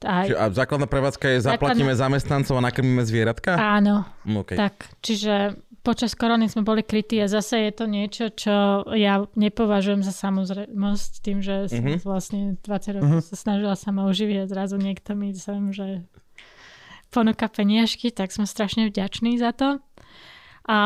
Aj, 0.00 0.26
Čiže- 0.26 0.34
A 0.36 0.44
základná 0.48 0.86
prevádzka 0.86 1.26
je 1.28 1.38
zaplatíme 1.42 1.90
zamestnancov 1.92 2.54
a 2.54 2.62
nakrmíme 2.62 3.02
zvieratka? 3.02 3.54
áno, 3.54 4.06
Mm, 4.22 4.42
Okay. 4.42 4.54
tak, 4.56 4.74
čiže 5.00 5.54
počas 5.80 6.14
korony 6.14 6.46
sme 6.46 6.62
boli 6.62 6.82
krytí 6.82 7.18
a 7.18 7.26
zase 7.26 7.58
je 7.60 7.72
to 7.72 7.86
niečo, 7.86 8.24
čo 8.28 8.54
ja 8.92 9.26
nepovažujem 9.34 10.02
za 10.02 10.10
samozrejmosť 10.12 11.10
tým, 11.18 11.38
že 11.38 11.66
som 11.68 11.82
Mhm. 11.84 11.98
vlastne 12.00 12.40
20 12.60 12.94
rokov 12.94 13.22
sa 13.24 13.34
snažila 13.34 13.74
sama 13.74 14.02
uživiť 14.04 14.36
a 14.38 14.46
zrazu 14.46 14.76
niekto 14.76 15.14
mi 15.14 15.30
sem, 15.32 15.70
že 15.70 16.02
ponúka 17.08 17.48
peniažky, 17.48 18.12
tak 18.12 18.32
sme 18.32 18.44
strašne 18.44 18.88
vďační 18.88 19.40
za 19.40 19.52
to. 19.52 19.80
A 20.68 20.78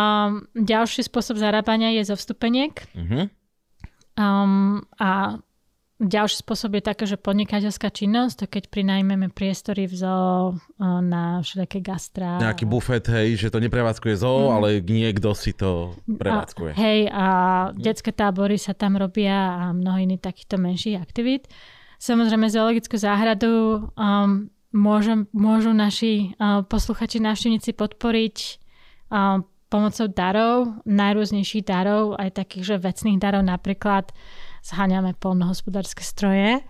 ďalší 0.55 1.03
spôsob 1.03 1.43
zarábania 1.43 1.91
je 1.99 2.15
zo 2.15 2.17
vstupeniek. 2.17 2.75
Mhm. 2.95 3.21
Um, 4.13 4.85
a 5.01 5.41
ďalší 6.03 6.43
spôsob 6.43 6.77
je 6.79 6.83
také, 6.83 7.05
že 7.07 7.17
podnikateľská 7.17 7.89
činnosť, 7.95 8.35
to 8.35 8.47
keď 8.51 8.65
prinajmeme 8.69 9.31
priestory 9.31 9.87
v 9.87 9.95
zoo 9.95 10.59
na 10.83 11.41
všelijaké 11.41 11.79
gastra. 11.79 12.43
Nejaký 12.43 12.67
bufet, 12.67 13.07
hej, 13.07 13.39
že 13.39 13.49
to 13.49 13.63
neprevádzkuje 13.63 14.15
zoo, 14.19 14.51
ale 14.51 14.83
niekto 14.83 15.33
si 15.33 15.55
to 15.55 15.95
prevádzkuje. 16.07 16.73
A, 16.75 16.77
hej, 16.77 17.01
a 17.09 17.27
detské 17.79 18.11
tábory 18.11 18.59
sa 18.59 18.75
tam 18.75 18.99
robia 18.99 19.57
a 19.57 19.65
mnoho 19.71 20.03
iných 20.03 20.23
takýchto 20.23 20.59
menších 20.59 20.99
aktivít. 20.99 21.47
Samozrejme, 22.03 22.51
zoologickú 22.51 22.99
záhradu 22.99 23.87
um, 23.95 24.51
môžem, 24.73 25.29
môžu 25.37 25.77
naši 25.77 26.33
uh, 26.37 26.65
posluchači, 26.65 27.21
návštevníci 27.21 27.77
podporiť 27.77 28.37
uh, 29.13 29.45
pomocou 29.73 30.07
darov, 30.13 30.85
najrôznejších 30.85 31.65
darov, 31.65 32.17
aj 32.21 32.45
takých, 32.45 32.77
že 32.77 32.85
vecných 32.85 33.17
darov, 33.17 33.45
napríklad 33.45 34.13
zháňame 34.61 35.17
polnohospodárske 35.17 36.05
stroje. 36.05 36.61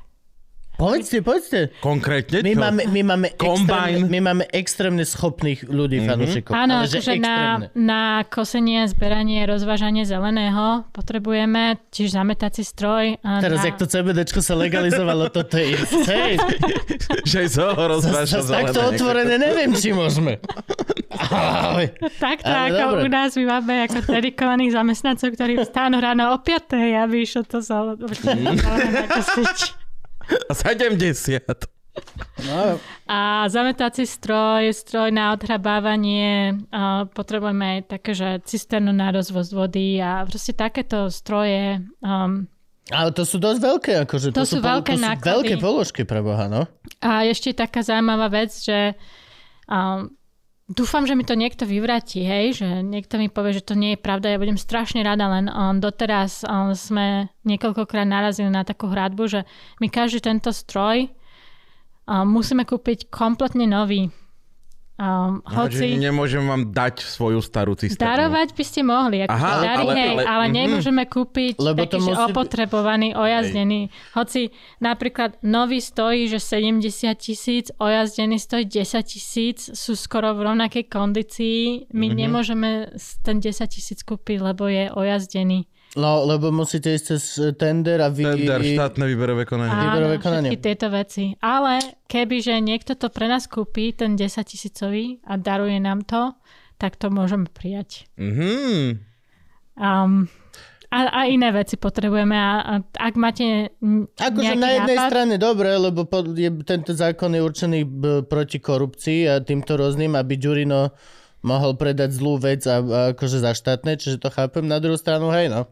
Povedzte, 0.77 1.23
povedzte. 1.23 1.59
Konkrétne 1.79 2.43
My 2.43 2.53
čo? 2.53 2.61
máme, 2.61 2.83
my, 2.91 3.01
máme 3.07 3.29
Combine. 3.39 3.63
extrémne, 3.63 4.07
my 4.09 4.19
máme 4.19 4.45
extrémne 4.51 5.05
schopných 5.07 5.71
ľudí, 5.71 6.03
mm-hmm. 6.03 6.11
fanúšikov. 6.11 6.53
Áno, 6.57 6.83
ale 6.83 6.87
že 6.91 6.99
akože 7.05 7.23
na, 7.23 7.39
na 7.77 8.03
kosenie, 8.27 8.83
zberanie, 8.91 9.47
rozvážanie 9.47 10.03
zeleného 10.03 10.89
potrebujeme 10.91 11.79
tiež 11.95 12.19
zametací 12.19 12.67
stroj. 12.67 13.21
A 13.23 13.39
Teraz, 13.39 13.63
na... 13.63 13.71
jak 13.71 13.77
to 13.79 13.87
CBDčko 13.87 14.41
sa 14.43 14.59
legalizovalo, 14.59 15.31
toto 15.31 15.55
je 15.61 15.77
insane. 15.77 16.41
Že 17.23 17.37
aj 17.47 17.49
zoo 17.53 17.75
rozváža 17.77 18.43
Zas 18.43 18.51
takto 18.51 18.81
otvorené 18.91 19.39
neviem, 19.39 19.71
či 19.79 19.95
môžeme. 19.95 20.43
Ale, 21.13 21.95
Takto 22.19 22.49
Ale 22.49 22.73
ako 22.73 22.85
dobre. 22.97 23.03
u 23.05 23.09
nás 23.13 23.31
my 23.37 23.45
máme 23.47 23.75
ako 23.87 23.99
dedikovaných 24.09 24.73
zamestnancov, 24.75 25.29
ktorí 25.37 25.61
vstánu 25.61 26.01
ráno 26.01 26.33
o 26.33 26.41
5. 26.41 26.73
aby 27.05 27.17
išlo 27.23 27.45
to 27.45 27.61
za... 27.61 27.77
A 29.13 29.21
70. 30.53 31.45
no, 32.49 32.81
A 33.09 33.49
zametací 33.53 34.09
stroj, 34.09 34.73
stroj 34.73 35.13
na 35.13 35.37
odhrabávanie, 35.37 36.57
potrebujeme 37.13 37.79
aj 37.79 37.81
také, 37.93 38.11
že 38.17 38.29
cisternu 38.49 38.93
na 38.97 39.13
rozvoz 39.13 39.53
vody 39.53 40.01
a 40.01 40.25
proste 40.25 40.57
takéto 40.57 41.13
stroje. 41.13 41.85
Um, 42.01 42.49
ale 42.91 43.15
to 43.15 43.23
sú 43.23 43.39
dosť 43.39 43.61
veľké, 43.63 43.93
akože 44.09 44.27
To 44.35 44.43
sú 44.43 44.59
veľké 44.59 44.99
to 44.99 45.01
sú 45.01 45.07
náklady. 45.07 45.29
veľké 45.31 45.55
položky 45.63 46.03
pre 46.03 46.19
Boha, 46.19 46.51
no. 46.51 46.67
A 46.99 47.23
ešte 47.23 47.55
taká 47.55 47.87
zaujímavá 47.87 48.27
vec, 48.27 48.51
že 48.51 48.99
um, 49.71 50.11
dúfam, 50.73 51.05
že 51.05 51.13
mi 51.13 51.23
to 51.29 51.37
niekto 51.37 51.69
vyvráti, 51.69 52.25
hej, 52.25 52.65
že 52.65 52.69
niekto 52.81 53.21
mi 53.21 53.29
povie, 53.29 53.61
že 53.61 53.69
to 53.69 53.77
nie 53.77 53.95
je 53.95 54.01
pravda. 54.01 54.33
Ja 54.33 54.41
budem 54.41 54.57
strašne 54.57 55.05
rada, 55.05 55.29
len 55.29 55.53
um, 55.53 55.77
doteraz 55.79 56.43
um, 56.49 56.73
sme 56.73 57.29
niekoľkokrát 57.45 58.09
narazili 58.09 58.49
na 58.49 58.65
takú 58.65 58.89
hradbu, 58.89 59.29
že 59.29 59.41
my 59.79 59.93
každý 59.93 60.25
tento 60.25 60.51
stroj 60.51 61.13
musíme 62.07 62.67
kúpiť 62.67 63.15
kompletne 63.15 63.63
nový. 63.65 64.11
Um, 64.93 65.41
Hoci... 65.43 65.89
hoci 65.89 65.99
Nemôžem 65.99 66.45
vám 66.45 66.69
dať 66.69 67.01
svoju 67.01 67.41
starú 67.41 67.73
cisternu. 67.73 68.05
darovať 68.05 68.53
by 68.53 68.61
ste 68.63 68.81
mohli, 68.83 69.25
ako 69.25 69.33
Aha, 69.33 69.53
dary, 69.59 69.83
ale- 69.83 69.95
hej, 69.97 70.11
ale- 70.13 70.25
ale, 70.29 70.45
mhm. 70.47 70.55
nemôžeme 70.55 71.03
kúpiť 71.09 71.55
Lebo 71.57 71.81
taký, 71.83 71.97
musí 71.99 72.23
opotrebovaný, 72.23 73.09
ojazdený. 73.13 73.81
Hoci 74.13 74.53
napríklad 74.79 75.41
nový 75.43 75.81
stojí, 75.81 76.29
že 76.29 76.37
70 76.39 76.85
tisíc, 77.17 77.73
ojazdený 77.75 78.37
stojí 78.37 78.69
10 78.69 79.03
tisíc, 79.03 79.59
sú 79.65 79.97
skoro 79.97 80.37
v 80.37 80.45
rovnakej 80.45 80.85
kondícii. 80.87 81.89
My 81.91 82.13
Mhm. 82.13 82.15
nemôžeme 82.15 82.69
ten 83.23 83.41
10 83.41 83.73
tisíc 83.73 84.05
kúpiť, 84.05 84.45
lebo 84.45 84.69
je 84.69 84.93
ojazdený. 84.93 85.72
No, 85.93 86.25
lebo 86.25 86.49
musíte 86.49 86.89
ísť 86.89 87.05
cez 87.05 87.23
tender 87.61 88.01
a 88.01 88.09
vy... 88.09 88.25
Tender, 88.25 88.65
štátne 88.65 89.05
výberové 89.05 89.45
konanie. 89.45 89.77
A- 89.77 89.81
Výberové 89.93 90.17
Áno, 90.17 90.25
konanie. 90.25 90.49
všetky 90.49 90.65
tieto 90.65 90.89
veci. 90.89 91.25
Ale 91.45 92.01
kebyže 92.09 92.57
niekto 92.65 92.97
to 92.97 93.13
pre 93.13 93.29
nás 93.29 93.45
kúpi, 93.45 93.93
ten 93.93 94.17
10 94.17 94.41
tisícový 94.41 95.21
a 95.29 95.37
daruje 95.37 95.77
nám 95.77 96.09
to, 96.09 96.33
tak 96.81 96.97
to 96.97 97.13
môžeme 97.13 97.45
prijať. 97.45 98.09
Mhm. 98.17 99.05
Um, 99.73 100.29
a, 100.93 100.99
a 101.09 101.21
iné 101.29 101.49
veci 101.53 101.77
potrebujeme. 101.77 102.37
A, 102.37 102.49
a 102.61 102.75
ak 102.89 103.15
máte 103.17 103.73
Akože 104.17 104.57
na 104.61 104.69
jednej 104.81 104.97
nápad, 104.97 105.09
strane 105.09 105.37
dobre, 105.41 105.73
lebo 105.77 106.05
po, 106.05 106.21
je, 106.25 106.53
tento 106.65 106.93
zákon 106.93 107.33
je 107.33 107.41
určený 107.41 107.81
b, 107.85 108.05
proti 108.29 108.61
korupcii 108.61 109.29
a 109.29 109.41
týmto 109.41 109.81
rôznym, 109.81 110.13
aby 110.17 110.37
Ďurino 110.37 110.93
mohol 111.45 111.77
predať 111.81 112.13
zlú 112.17 112.37
vec 112.37 112.65
a, 112.69 112.81
a 112.81 113.01
akože 113.17 113.41
za 113.41 113.53
štátne, 113.57 113.97
čiže 113.97 114.21
to 114.21 114.29
chápem. 114.29 114.69
Na 114.69 114.81
druhú 114.81 115.01
stranu, 115.01 115.33
hej 115.33 115.49
no. 115.49 115.65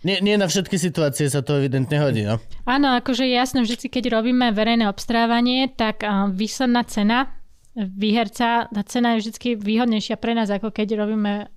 Nie, 0.00 0.24
nie 0.24 0.40
na 0.40 0.48
všetky 0.48 0.80
situácie 0.80 1.28
sa 1.28 1.44
to 1.44 1.60
evidentne 1.60 2.00
hodí, 2.00 2.24
no. 2.24 2.40
Áno, 2.64 2.96
akože 2.96 3.28
jasno, 3.28 3.60
vždy, 3.60 3.92
keď 3.92 4.16
robíme 4.16 4.48
verejné 4.48 4.88
obstarávanie, 4.88 5.68
tak 5.68 6.00
výsledná 6.32 6.88
cena 6.88 7.36
výherca, 7.76 8.66
tá 8.72 8.82
cena 8.88 9.14
je 9.14 9.28
vždy 9.28 9.60
výhodnejšia 9.60 10.16
pre 10.16 10.32
nás, 10.32 10.48
ako 10.48 10.72
keď 10.72 11.04
robíme 11.04 11.52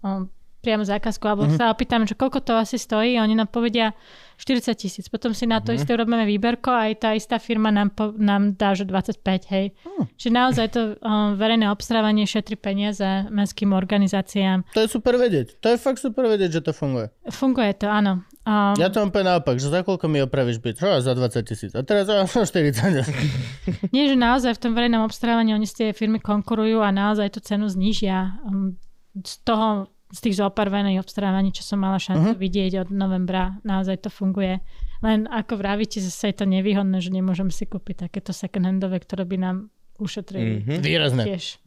priamo 0.64 0.84
zákazku, 0.88 1.24
alebo 1.28 1.48
mm-hmm. 1.48 1.60
sa 1.60 1.72
opýtam, 1.72 2.07
že 2.07 2.15
koľko 2.15 2.40
to 2.40 2.56
asi 2.56 2.80
stojí 2.80 3.20
oni 3.20 3.36
nám 3.36 3.52
povedia 3.52 3.91
40 4.38 4.76
tisíc. 4.76 5.05
Potom 5.10 5.31
si 5.31 5.45
na 5.45 5.60
to 5.60 5.72
mm-hmm. 5.72 5.80
isté 5.81 5.91
robíme 5.93 6.26
výberko 6.26 6.69
a 6.72 6.89
aj 6.89 6.93
tá 6.99 7.10
istá 7.14 7.38
firma 7.38 7.69
nám, 7.69 7.93
po, 7.93 8.14
nám 8.18 8.57
dá, 8.57 8.73
že 8.73 8.85
25, 8.85 9.53
hej. 9.53 9.72
Mm. 9.85 10.05
Čiže 10.18 10.31
naozaj 10.34 10.68
to 10.73 10.81
um, 10.99 11.35
verejné 11.38 11.69
obstarávanie 11.69 12.26
šetri 12.26 12.57
peniaze 12.57 13.27
mestským 13.30 13.72
organizáciám. 13.72 14.65
To 14.73 14.81
je 14.84 14.89
super 14.89 15.15
vedieť. 15.15 15.60
To 15.61 15.73
je 15.73 15.77
fakt 15.77 16.01
super 16.01 16.26
vedieť, 16.27 16.60
že 16.60 16.61
to 16.65 16.72
funguje. 16.76 17.14
Funguje 17.30 17.72
to, 17.77 17.88
áno. 17.88 18.26
Um, 18.43 18.76
ja 18.76 18.91
to 18.91 18.99
mám 18.99 19.15
úplne 19.15 19.31
naopak, 19.31 19.55
že 19.55 19.72
za 19.72 19.88
koľko 19.88 20.11
mi 20.11 20.19
opravíš 20.19 20.60
byt? 20.60 20.76
Čo, 20.76 20.99
za 20.99 21.15
20 21.15 21.47
tisíc. 21.47 21.72
A 21.72 21.85
teraz 21.88 22.11
za 22.11 22.27
40. 22.51 23.07
Nie, 23.95 24.11
že 24.11 24.19
naozaj 24.19 24.60
v 24.60 24.61
tom 24.68 24.72
verejnom 24.76 25.07
obstarávaní 25.07 25.55
oni 25.55 25.64
z 25.64 25.73
tie 25.80 25.88
firmy 25.95 26.19
konkurujú 26.19 26.84
a 26.84 26.91
naozaj 26.91 27.31
tú 27.31 27.39
cenu 27.39 27.72
znížia. 27.72 28.35
Um, 28.43 28.76
z 29.14 29.45
toho 29.45 29.93
z 30.14 30.19
tých 30.30 30.38
zoparvených 30.38 31.02
obstarávaní, 31.02 31.49
čo 31.49 31.65
som 31.65 31.81
mala 31.81 31.98
šancu 31.98 32.38
uh-huh. 32.38 32.44
vidieť 32.45 32.85
od 32.85 32.90
novembra, 32.94 33.57
naozaj 33.65 34.06
to 34.06 34.10
funguje. 34.14 34.61
Len 35.02 35.26
ako 35.26 35.57
vravíte, 35.57 35.98
zase 35.98 36.30
je 36.30 36.38
to 36.38 36.45
nevýhodné, 36.45 37.02
že 37.02 37.10
nemôžem 37.10 37.49
si 37.49 37.65
kúpiť 37.65 38.07
takéto 38.07 38.30
second-handové, 38.30 39.02
ktoré 39.02 39.26
by 39.26 39.38
nám 39.41 39.57
ušetrili. 39.98 40.61
Uh-huh. 40.61 40.77
Výrazné. 40.85 41.23
Tiež. 41.26 41.57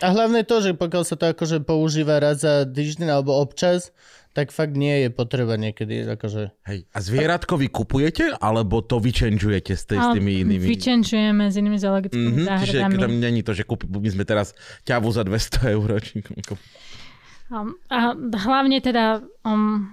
A 0.00 0.16
hlavne 0.16 0.42
to, 0.48 0.64
že 0.64 0.72
pokiaľ 0.72 1.02
sa 1.04 1.14
to 1.14 1.30
akože 1.30 1.60
používa 1.62 2.18
raz 2.18 2.40
za 2.40 2.64
týždeň 2.64 3.20
alebo 3.20 3.36
občas, 3.36 3.92
tak 4.32 4.54
fakt 4.54 4.78
nie 4.78 5.06
je 5.06 5.08
potreba 5.12 5.60
niekedy. 5.60 6.06
Akože... 6.06 6.54
Hej. 6.64 6.88
A 6.94 6.98
zvieratko 7.02 7.58
vy 7.60 7.68
kupujete, 7.68 8.32
alebo 8.38 8.80
to 8.80 9.02
vyčenžujete 9.02 9.74
s, 9.74 9.84
s 9.90 10.06
tými 10.16 10.40
inými? 10.46 10.64
Vyčenžujeme 10.70 11.50
s 11.50 11.54
inými 11.58 11.78
zoologickými 11.78 12.30
mm-hmm, 12.32 12.48
záhradami. 12.48 12.94
Čiže 12.96 13.04
tam 13.04 13.14
není 13.18 13.40
to, 13.44 13.52
že 13.52 13.66
kúpi, 13.66 13.90
my 13.90 14.10
sme 14.10 14.24
teraz 14.24 14.54
ťavu 14.86 15.08
za 15.10 15.26
200 15.26 15.76
eur. 15.76 15.88
Um, 17.50 17.74
a 17.90 18.14
hlavne 18.14 18.78
teda 18.78 19.26
um, 19.42 19.90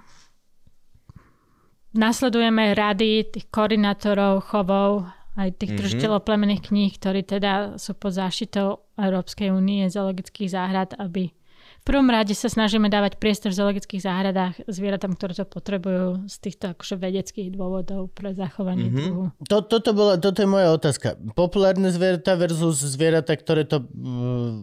nasledujeme 1.98 2.78
rady 2.78 3.34
tých 3.34 3.50
koordinátorov 3.50 4.46
chovov, 4.46 5.10
aj 5.38 5.58
tých 5.58 5.74
mm-hmm. 5.74 5.82
držiteľov 5.82 6.22
plemených 6.22 6.62
kníh, 6.70 6.92
ktorí 6.94 7.26
teda 7.26 7.82
sú 7.82 7.98
pod 7.98 8.14
záštitou 8.14 8.82
Európskej 8.98 9.50
únie 9.50 9.90
zoologických 9.90 10.50
záhrad, 10.54 10.94
aby 11.02 11.34
v 11.78 11.84
prvom 11.86 12.10
rade 12.14 12.36
sa 12.36 12.52
snažíme 12.52 12.92
dávať 12.92 13.16
priestor 13.16 13.56
v 13.56 13.64
zoologických 13.64 14.06
záhradách 14.06 14.68
zvieratám, 14.68 15.16
ktoré 15.16 15.34
to 15.34 15.46
potrebujú 15.48 16.28
z 16.28 16.36
týchto 16.44 16.76
akože 16.76 17.00
vedeckých 17.00 17.50
dôvodov 17.54 18.12
pre 18.12 18.38
zachovanie 18.38 18.92
mm-hmm. 18.92 19.02
druhu. 19.08 19.26
To, 19.50 19.58
toto, 19.66 19.96
bola, 19.98 20.20
toto 20.20 20.44
je 20.44 20.50
moja 20.50 20.74
otázka. 20.76 21.16
Populárne 21.34 21.90
zvieratá 21.90 22.36
versus 22.36 22.84
zvieratá, 22.86 23.34
ktoré 23.40 23.64
to 23.64 23.82
uh, 23.82 24.62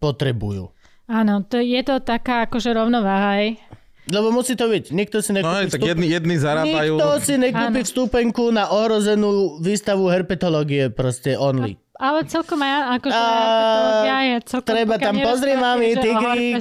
potrebujú. 0.00 0.72
Áno, 1.12 1.44
to, 1.44 1.60
je 1.60 1.80
to 1.84 2.00
taká 2.00 2.48
akože 2.48 2.72
rovnováha 2.72 3.44
aj. 3.44 3.46
Lebo 4.08 4.32
musí 4.34 4.56
to 4.58 4.66
byť. 4.66 4.90
Nikto 4.96 5.20
si 5.22 5.30
nekúpi 5.30 5.68
no, 5.68 5.72
tak 5.72 5.84
jedni, 5.84 6.10
jedni 6.10 6.34
zarábajú. 6.40 6.98
Nikto 6.98 7.10
si 7.22 7.34
nekúpi 7.38 7.80
ano. 7.84 7.86
vstúpenku 7.86 8.44
na 8.50 8.72
ohrozenú 8.72 9.62
výstavu 9.62 10.10
herpetológie 10.10 10.90
proste 10.90 11.38
only. 11.38 11.78
A, 12.00 12.10
ale 12.10 12.26
celkom 12.26 12.58
aj 12.58 12.98
akože 12.98 13.14
a, 13.14 13.22
herpetológia 13.30 14.16
je 14.18 14.36
celkom... 14.48 14.70
Treba 14.74 14.94
tam 14.98 15.14
pozri 15.22 15.52
mami, 15.54 15.88
tigrík. 15.94 16.54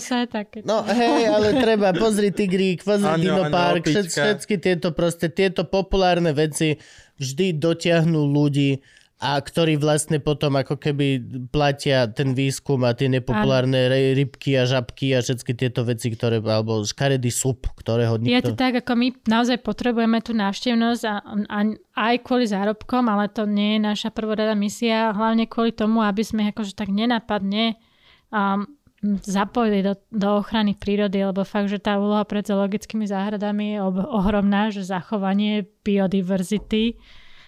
No 0.67 0.85
hej, 0.85 1.21
ale 1.31 1.47
treba 1.57 1.89
pozri 1.97 2.29
tigrík, 2.29 2.85
pozri 2.85 3.25
dinopark, 3.25 3.87
všetky 3.89 4.61
tieto 4.61 4.93
proste, 4.93 5.31
tieto 5.33 5.65
populárne 5.65 6.35
veci 6.35 6.77
vždy 7.17 7.57
dotiahnu 7.57 8.21
ľudí 8.21 9.00
a 9.21 9.37
ktorí 9.37 9.77
vlastne 9.77 10.17
potom 10.17 10.57
ako 10.57 10.81
keby 10.81 11.21
platia 11.53 12.09
ten 12.09 12.33
výskum 12.33 12.81
a 12.81 12.97
tie 12.97 13.05
nepopulárne 13.05 13.85
ano. 13.85 14.17
rybky 14.17 14.57
a 14.57 14.65
žabky 14.65 15.13
a 15.13 15.21
všetky 15.21 15.53
tieto 15.53 15.85
veci, 15.85 16.09
ktoré, 16.09 16.41
alebo 16.41 16.81
škaredý 16.81 17.29
sup, 17.29 17.69
ktorého 17.77 18.17
nikto... 18.17 18.33
Je 18.33 18.41
to 18.41 18.57
tak, 18.57 18.81
ako 18.81 18.97
my 18.97 19.13
naozaj 19.29 19.61
potrebujeme 19.61 20.25
tú 20.25 20.33
návštevnosť 20.33 21.03
a, 21.05 21.15
a 21.53 21.57
aj 22.09 22.15
kvôli 22.25 22.49
zárobkom, 22.49 23.05
ale 23.13 23.29
to 23.29 23.45
nie 23.45 23.77
je 23.77 23.85
naša 23.85 24.09
prvorada 24.09 24.57
misia, 24.57 25.13
hlavne 25.13 25.45
kvôli 25.45 25.69
tomu, 25.69 26.01
aby 26.01 26.25
sme 26.25 26.49
akože 26.49 26.73
tak 26.73 26.89
nenapadne 26.89 27.77
um, 28.33 28.65
zapojili 29.21 29.85
do, 29.85 30.01
do 30.09 30.41
ochrany 30.41 30.73
prírody, 30.73 31.21
lebo 31.21 31.45
fakt, 31.45 31.69
že 31.69 31.77
tá 31.77 32.01
úloha 32.01 32.25
pred 32.25 32.41
zoologickými 32.41 33.05
záhradami 33.05 33.77
je 33.77 33.85
ohromná, 34.09 34.73
že 34.73 34.81
zachovanie 34.81 35.69
biodiverzity 35.85 36.97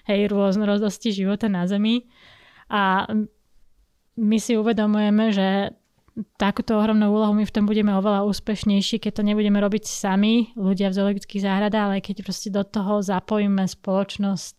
hej, 0.07 0.31
rôznorodosti 0.31 1.15
života 1.15 1.47
na 1.47 1.67
Zemi. 1.67 2.07
A 2.71 3.07
my 4.17 4.37
si 4.37 4.53
uvedomujeme, 4.55 5.33
že 5.33 5.73
takúto 6.37 6.77
ohromnú 6.77 7.09
úlohu 7.09 7.33
my 7.33 7.41
v 7.41 7.53
tom 7.53 7.65
budeme 7.65 7.89
oveľa 7.97 8.29
úspešnejší, 8.29 9.01
keď 9.01 9.21
to 9.21 9.23
nebudeme 9.25 9.57
robiť 9.57 9.89
sami, 9.89 10.53
ľudia 10.53 10.93
v 10.93 10.97
zoologických 11.01 11.41
záhradách, 11.41 11.85
ale 11.89 12.05
keď 12.05 12.21
proste 12.21 12.53
do 12.53 12.61
toho 12.61 13.01
zapojíme 13.01 13.65
spoločnosť. 13.65 14.57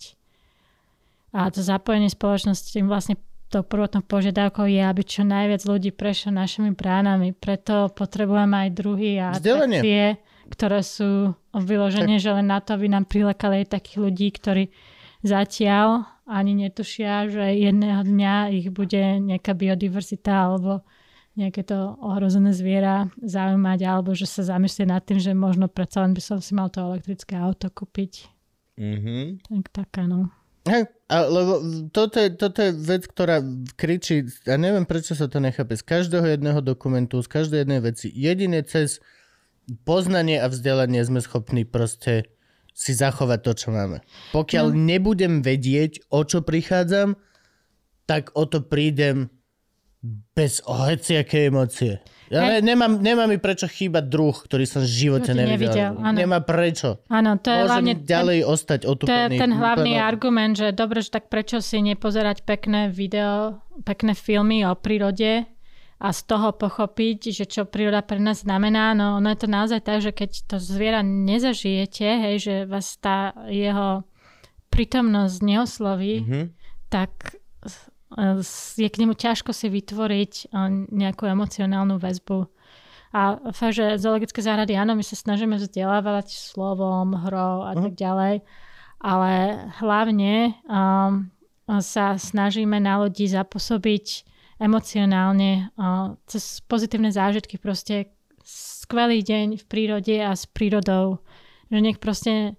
A 1.35 1.51
to 1.51 1.63
zapojenie 1.63 2.11
spoločnosti 2.11 2.75
tým 2.75 2.91
vlastne 2.91 3.19
to 3.51 3.63
prvotnou 3.63 4.03
požiadavkou 4.03 4.67
je, 4.67 4.83
aby 4.83 5.03
čo 5.07 5.23
najviac 5.23 5.63
ľudí 5.63 5.95
prešlo 5.95 6.35
našimi 6.35 6.75
bránami. 6.75 7.31
Preto 7.31 7.87
potrebujeme 7.95 8.67
aj 8.67 8.71
druhy 8.75 9.11
a 9.23 9.31
atrakcie, 9.31 10.19
ktoré 10.51 10.83
sú 10.83 11.39
vyložené, 11.55 12.19
že 12.19 12.35
len 12.35 12.51
na 12.51 12.59
to, 12.59 12.75
aby 12.75 12.91
nám 12.91 13.07
prilekali 13.07 13.63
aj 13.63 13.79
takých 13.79 13.99
ľudí, 14.03 14.27
ktorí 14.35 14.65
zatiaľ 15.25 16.05
ani 16.29 16.69
netušia, 16.69 17.33
že 17.33 17.57
jedného 17.57 18.05
dňa 18.05 18.53
ich 18.53 18.69
bude 18.69 19.25
nejaká 19.25 19.57
biodiverzita 19.57 20.33
alebo 20.33 20.85
nejaké 21.35 21.67
to 21.67 21.99
ohrozené 21.99 22.55
zviera 22.55 23.11
zaujímať, 23.19 23.81
alebo 23.83 24.15
že 24.15 24.31
sa 24.31 24.47
zamyslieť 24.47 24.87
nad 24.87 25.03
tým, 25.03 25.19
že 25.19 25.35
možno 25.35 25.67
predsa 25.67 26.07
len 26.07 26.15
by 26.15 26.23
som 26.23 26.39
si 26.39 26.55
mal 26.55 26.71
to 26.71 26.79
elektrické 26.79 27.35
auto 27.35 27.67
kúpiť. 27.75 28.31
Mm-hmm. 28.79 29.51
Tak 29.51 29.67
tak 29.75 29.91
áno. 29.99 30.31
Hej, 30.65 30.89
lebo 31.11 31.61
toto 31.93 32.17
je, 32.17 32.33
toto 32.33 32.65
je 32.65 32.73
vec, 32.73 33.05
ktorá 33.05 33.45
kričí, 33.77 34.25
a 34.49 34.57
neviem 34.57 34.89
prečo 34.89 35.13
sa 35.13 35.29
to 35.29 35.37
nechápe, 35.37 35.77
z 35.77 35.85
každého 35.85 36.25
jedného 36.25 36.65
dokumentu, 36.65 37.21
z 37.21 37.29
každej 37.29 37.69
jednej 37.69 37.81
veci, 37.85 38.09
jedine 38.09 38.65
cez 38.65 39.05
poznanie 39.85 40.41
a 40.41 40.49
vzdelanie 40.49 41.05
sme 41.05 41.21
schopní 41.21 41.69
proste 41.69 42.33
si 42.75 42.93
zachovať 42.93 43.39
to, 43.41 43.53
čo 43.55 43.69
máme. 43.71 44.03
Pokiaľ 44.35 44.75
no. 44.75 44.77
nebudem 44.77 45.41
vedieť, 45.41 46.11
o 46.11 46.27
čo 46.27 46.43
prichádzam, 46.43 47.15
tak 48.05 48.35
o 48.35 48.45
to 48.45 48.67
prídem 48.67 49.31
bez 50.37 50.61
hociaké 50.69 51.49
emócie. 51.49 52.03
Ja 52.29 52.45
ne, 52.45 52.59
nemám, 52.61 53.01
nemá 53.01 53.25
mi 53.25 53.41
prečo 53.41 53.65
chýbať 53.65 54.05
druh, 54.11 54.35
ktorý 54.35 54.65
som 54.67 54.83
v 54.85 54.91
živote 54.91 55.33
nevidel. 55.33 55.95
nevidel 55.97 56.13
Nemá 56.13 56.43
prečo. 56.43 57.01
Áno, 57.09 57.39
to 57.41 57.49
je 57.49 57.63
Môžem 57.63 57.71
hlavne 57.71 57.95
ďalej 58.03 58.39
ten, 58.43 58.49
ostať 58.51 58.81
otupený. 58.85 59.09
To 59.09 59.17
je 59.17 59.29
ten 59.41 59.53
hlavný 59.55 59.93
úplne... 59.97 60.05
argument, 60.05 60.53
že 60.59 60.69
dobre, 60.75 60.99
že 61.01 61.15
tak 61.15 61.33
prečo 61.33 61.63
si 61.63 61.81
nepozerať 61.81 62.43
pekné 62.45 62.91
video, 62.91 63.63
pekné 63.87 64.13
filmy 64.13 64.67
o 64.67 64.75
prírode, 64.77 65.47
a 66.05 66.13
z 66.13 66.21
toho 66.29 66.53
pochopiť, 66.53 67.33
že 67.33 67.45
čo 67.49 67.65
príroda 67.65 68.05
pre 68.05 68.21
nás 68.21 68.45
znamená. 68.45 68.93
No 68.93 69.17
ono 69.25 69.33
je 69.33 69.41
to 69.41 69.49
naozaj 69.49 69.81
tak, 69.81 70.05
že 70.05 70.13
keď 70.13 70.31
to 70.45 70.57
zviera 70.61 71.01
nezažijete, 71.01 72.05
hej, 72.05 72.37
že 72.45 72.55
vás 72.69 73.01
tá 73.01 73.33
jeho 73.49 74.05
prítomnosť 74.69 75.37
neosloví, 75.41 76.15
mm-hmm. 76.21 76.45
tak 76.93 77.41
je 78.77 78.89
k 78.93 79.01
nemu 79.01 79.17
ťažko 79.17 79.57
si 79.57 79.73
vytvoriť 79.73 80.53
nejakú 80.93 81.25
emocionálnu 81.25 81.97
väzbu. 81.97 82.53
A 83.17 83.41
fakt, 83.57 83.81
že 83.81 83.97
zoologické 83.97 84.45
záhrady, 84.45 84.77
áno, 84.77 84.93
my 84.99 85.03
sa 85.07 85.17
snažíme 85.17 85.57
vzdelávať 85.57 86.37
slovom, 86.37 87.17
hrou 87.17 87.65
a 87.65 87.73
tak 87.79 87.97
ďalej, 87.97 88.45
ale 89.01 89.33
hlavne 89.81 90.53
um, 90.69 91.33
sa 91.81 92.19
snažíme 92.21 92.77
na 92.77 93.01
ľudí 93.01 93.25
zapôsobiť 93.31 94.34
emocionálne, 94.59 95.75
cez 96.31 96.63
pozitívne 96.65 97.11
zážitky, 97.11 97.59
proste 97.59 98.15
skvelý 98.45 99.25
deň 99.25 99.61
v 99.61 99.65
prírode 99.65 100.17
a 100.21 100.37
s 100.37 100.45
prírodou. 100.45 101.25
Že 101.73 101.79
nech 101.81 101.99
proste 101.99 102.55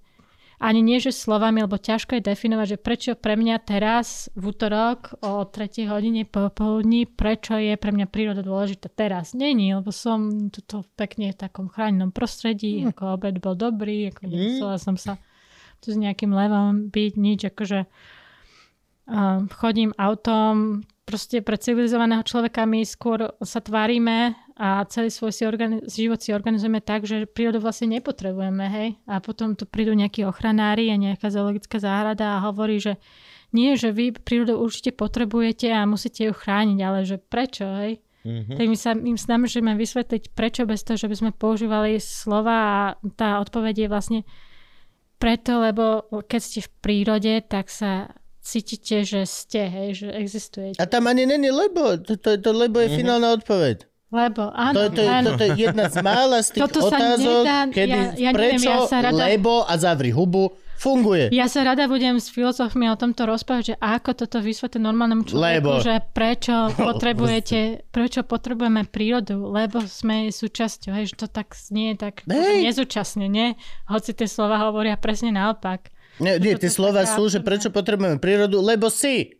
ani 0.60 0.80
nie, 0.80 1.04
že 1.04 1.12
slovami, 1.12 1.68
lebo 1.68 1.76
ťažko 1.76 2.18
je 2.18 2.28
definovať, 2.32 2.68
že 2.76 2.78
prečo 2.80 3.12
pre 3.14 3.36
mňa 3.36 3.56
teraz 3.68 4.32
v 4.40 4.56
útorok 4.56 5.20
o 5.20 5.44
3 5.44 5.92
hodine 5.92 6.24
popoludní, 6.24 7.06
prečo 7.06 7.60
je 7.60 7.76
pre 7.76 7.92
mňa 7.92 8.08
príroda 8.08 8.42
dôležitá 8.42 8.88
teraz. 8.88 9.36
Není, 9.36 9.76
lebo 9.76 9.92
som 9.92 10.50
tuto 10.50 10.88
pekne 10.96 11.36
v 11.36 11.40
takom 11.40 11.68
chránenom 11.68 12.16
prostredí, 12.16 12.82
mm. 12.82 12.96
ako 12.96 13.04
obed 13.20 13.36
bol 13.44 13.54
dobrý, 13.54 14.10
ako 14.10 14.32
nemusela 14.32 14.80
mm. 14.80 14.84
som 14.84 14.96
sa 14.96 15.14
tu 15.84 15.92
s 15.92 15.98
nejakým 16.00 16.32
levom 16.32 16.88
byť, 16.88 17.14
nič, 17.20 17.40
akože 17.52 17.86
chodím 19.54 19.94
autom, 19.98 20.82
proste 21.06 21.46
pre 21.46 21.62
civilizovaného 21.62 22.26
človeka 22.26 22.66
my 22.66 22.82
skôr 22.82 23.30
sa 23.46 23.62
tvárime 23.62 24.34
a 24.58 24.82
celý 24.90 25.14
svoj 25.14 25.32
si 25.36 25.44
organi- 25.46 25.86
život 25.86 26.18
si 26.18 26.34
organizujeme 26.34 26.82
tak, 26.82 27.06
že 27.06 27.30
prírodu 27.30 27.62
vlastne 27.62 27.94
nepotrebujeme, 28.00 28.66
hej. 28.66 28.90
A 29.06 29.22
potom 29.22 29.54
tu 29.54 29.70
prídu 29.70 29.94
nejakí 29.94 30.26
ochranári 30.26 30.90
a 30.90 30.98
nejaká 30.98 31.30
zoologická 31.30 31.78
záhrada 31.78 32.40
a 32.40 32.44
hovorí, 32.50 32.82
že 32.82 32.98
nie, 33.54 33.78
že 33.78 33.94
vy 33.94 34.16
prírodu 34.16 34.58
určite 34.58 34.96
potrebujete 34.96 35.70
a 35.70 35.86
musíte 35.86 36.26
ju 36.26 36.34
chrániť, 36.34 36.80
ale 36.82 37.00
že 37.06 37.22
prečo, 37.22 37.68
hej. 37.84 38.02
Mm-hmm. 38.26 38.58
Tak 38.58 38.66
my 38.66 38.78
sa 38.80 38.92
im 38.98 39.18
snažíme 39.22 39.78
vysvetliť, 39.78 40.34
prečo 40.34 40.66
bez 40.66 40.82
toho, 40.82 40.98
že 40.98 41.06
by 41.06 41.16
sme 41.16 41.32
používali 41.38 42.02
slova 42.02 42.58
a 42.58 42.78
tá 43.14 43.38
odpoveď 43.38 43.86
je 43.86 43.92
vlastne 43.92 44.20
preto, 45.22 45.62
lebo 45.62 46.10
keď 46.26 46.42
ste 46.42 46.60
v 46.66 46.74
prírode, 46.82 47.34
tak 47.46 47.70
sa 47.70 48.10
cítite, 48.46 49.02
že 49.02 49.26
ste, 49.26 49.66
hej, 49.66 50.06
že 50.06 50.08
existujete. 50.14 50.78
A 50.78 50.86
tam 50.86 51.10
ani 51.10 51.26
není 51.26 51.50
lebo. 51.50 51.98
To, 51.98 52.14
to, 52.14 52.38
to 52.38 52.50
lebo 52.54 52.78
je 52.78 52.88
mm-hmm. 52.88 53.00
finálna 53.02 53.34
odpoveď. 53.34 53.90
Lebo, 54.14 54.54
áno, 54.54 54.78
To, 54.78 54.82
to, 54.94 55.02
je, 55.02 55.10
áno. 55.10 55.28
to, 55.28 55.32
to 55.36 55.44
je 55.44 55.52
jedna 55.66 55.90
z 55.90 55.98
mála 56.00 56.40
z 56.40 56.56
tých 56.56 56.62
Toto 56.62 56.80
sa 56.88 56.94
otázok, 56.94 57.42
nedá, 57.42 57.60
kedy 57.68 57.90
ja- 57.92 58.14
ja 58.16 58.32
neviem, 58.32 58.62
prečo, 58.62 58.70
ja 58.70 58.78
sa 58.86 58.98
rada- 59.02 59.18
lebo 59.18 59.66
a 59.66 59.74
zavri 59.76 60.14
hubu 60.14 60.54
funguje. 60.78 61.34
Ja 61.34 61.50
sa 61.50 61.66
rada 61.66 61.90
budem 61.90 62.22
s 62.22 62.30
filozofmi 62.30 62.86
o 62.92 62.96
tomto 62.96 63.26
rozprávať, 63.26 63.74
že 63.74 63.76
ako 63.82 64.12
toto 64.14 64.38
vysvetliť 64.40 64.78
normálnemu 64.78 65.24
človeku, 65.26 65.42
Lebo. 65.42 65.72
že 65.82 66.04
prečo 66.14 66.54
potrebujete, 66.78 67.60
prečo 67.90 68.22
potrebujeme 68.22 68.86
prírodu, 68.86 69.42
lebo 69.50 69.82
sme 69.84 70.30
jej 70.30 70.34
súčasťou, 70.36 70.92
hej, 70.94 71.12
že 71.12 71.26
to 71.26 71.28
tak 71.28 71.56
znie 71.58 71.98
tak 71.98 72.22
Hej. 72.30 72.62
nezúčastne, 72.72 73.26
nie? 73.26 73.58
Hoci 73.90 74.14
tie 74.14 74.30
slova 74.30 74.62
hovoria 74.70 74.96
presne 74.96 75.34
naopak. 75.34 75.95
Nie, 76.18 76.38
nie 76.38 76.56
tie 76.56 76.68
slova 76.68 77.04
sú, 77.06 77.28
že 77.28 77.40
prečo 77.40 77.68
potrebujeme 77.68 78.18
prírodu, 78.18 78.58
lebo 78.58 78.88
si. 78.88 79.36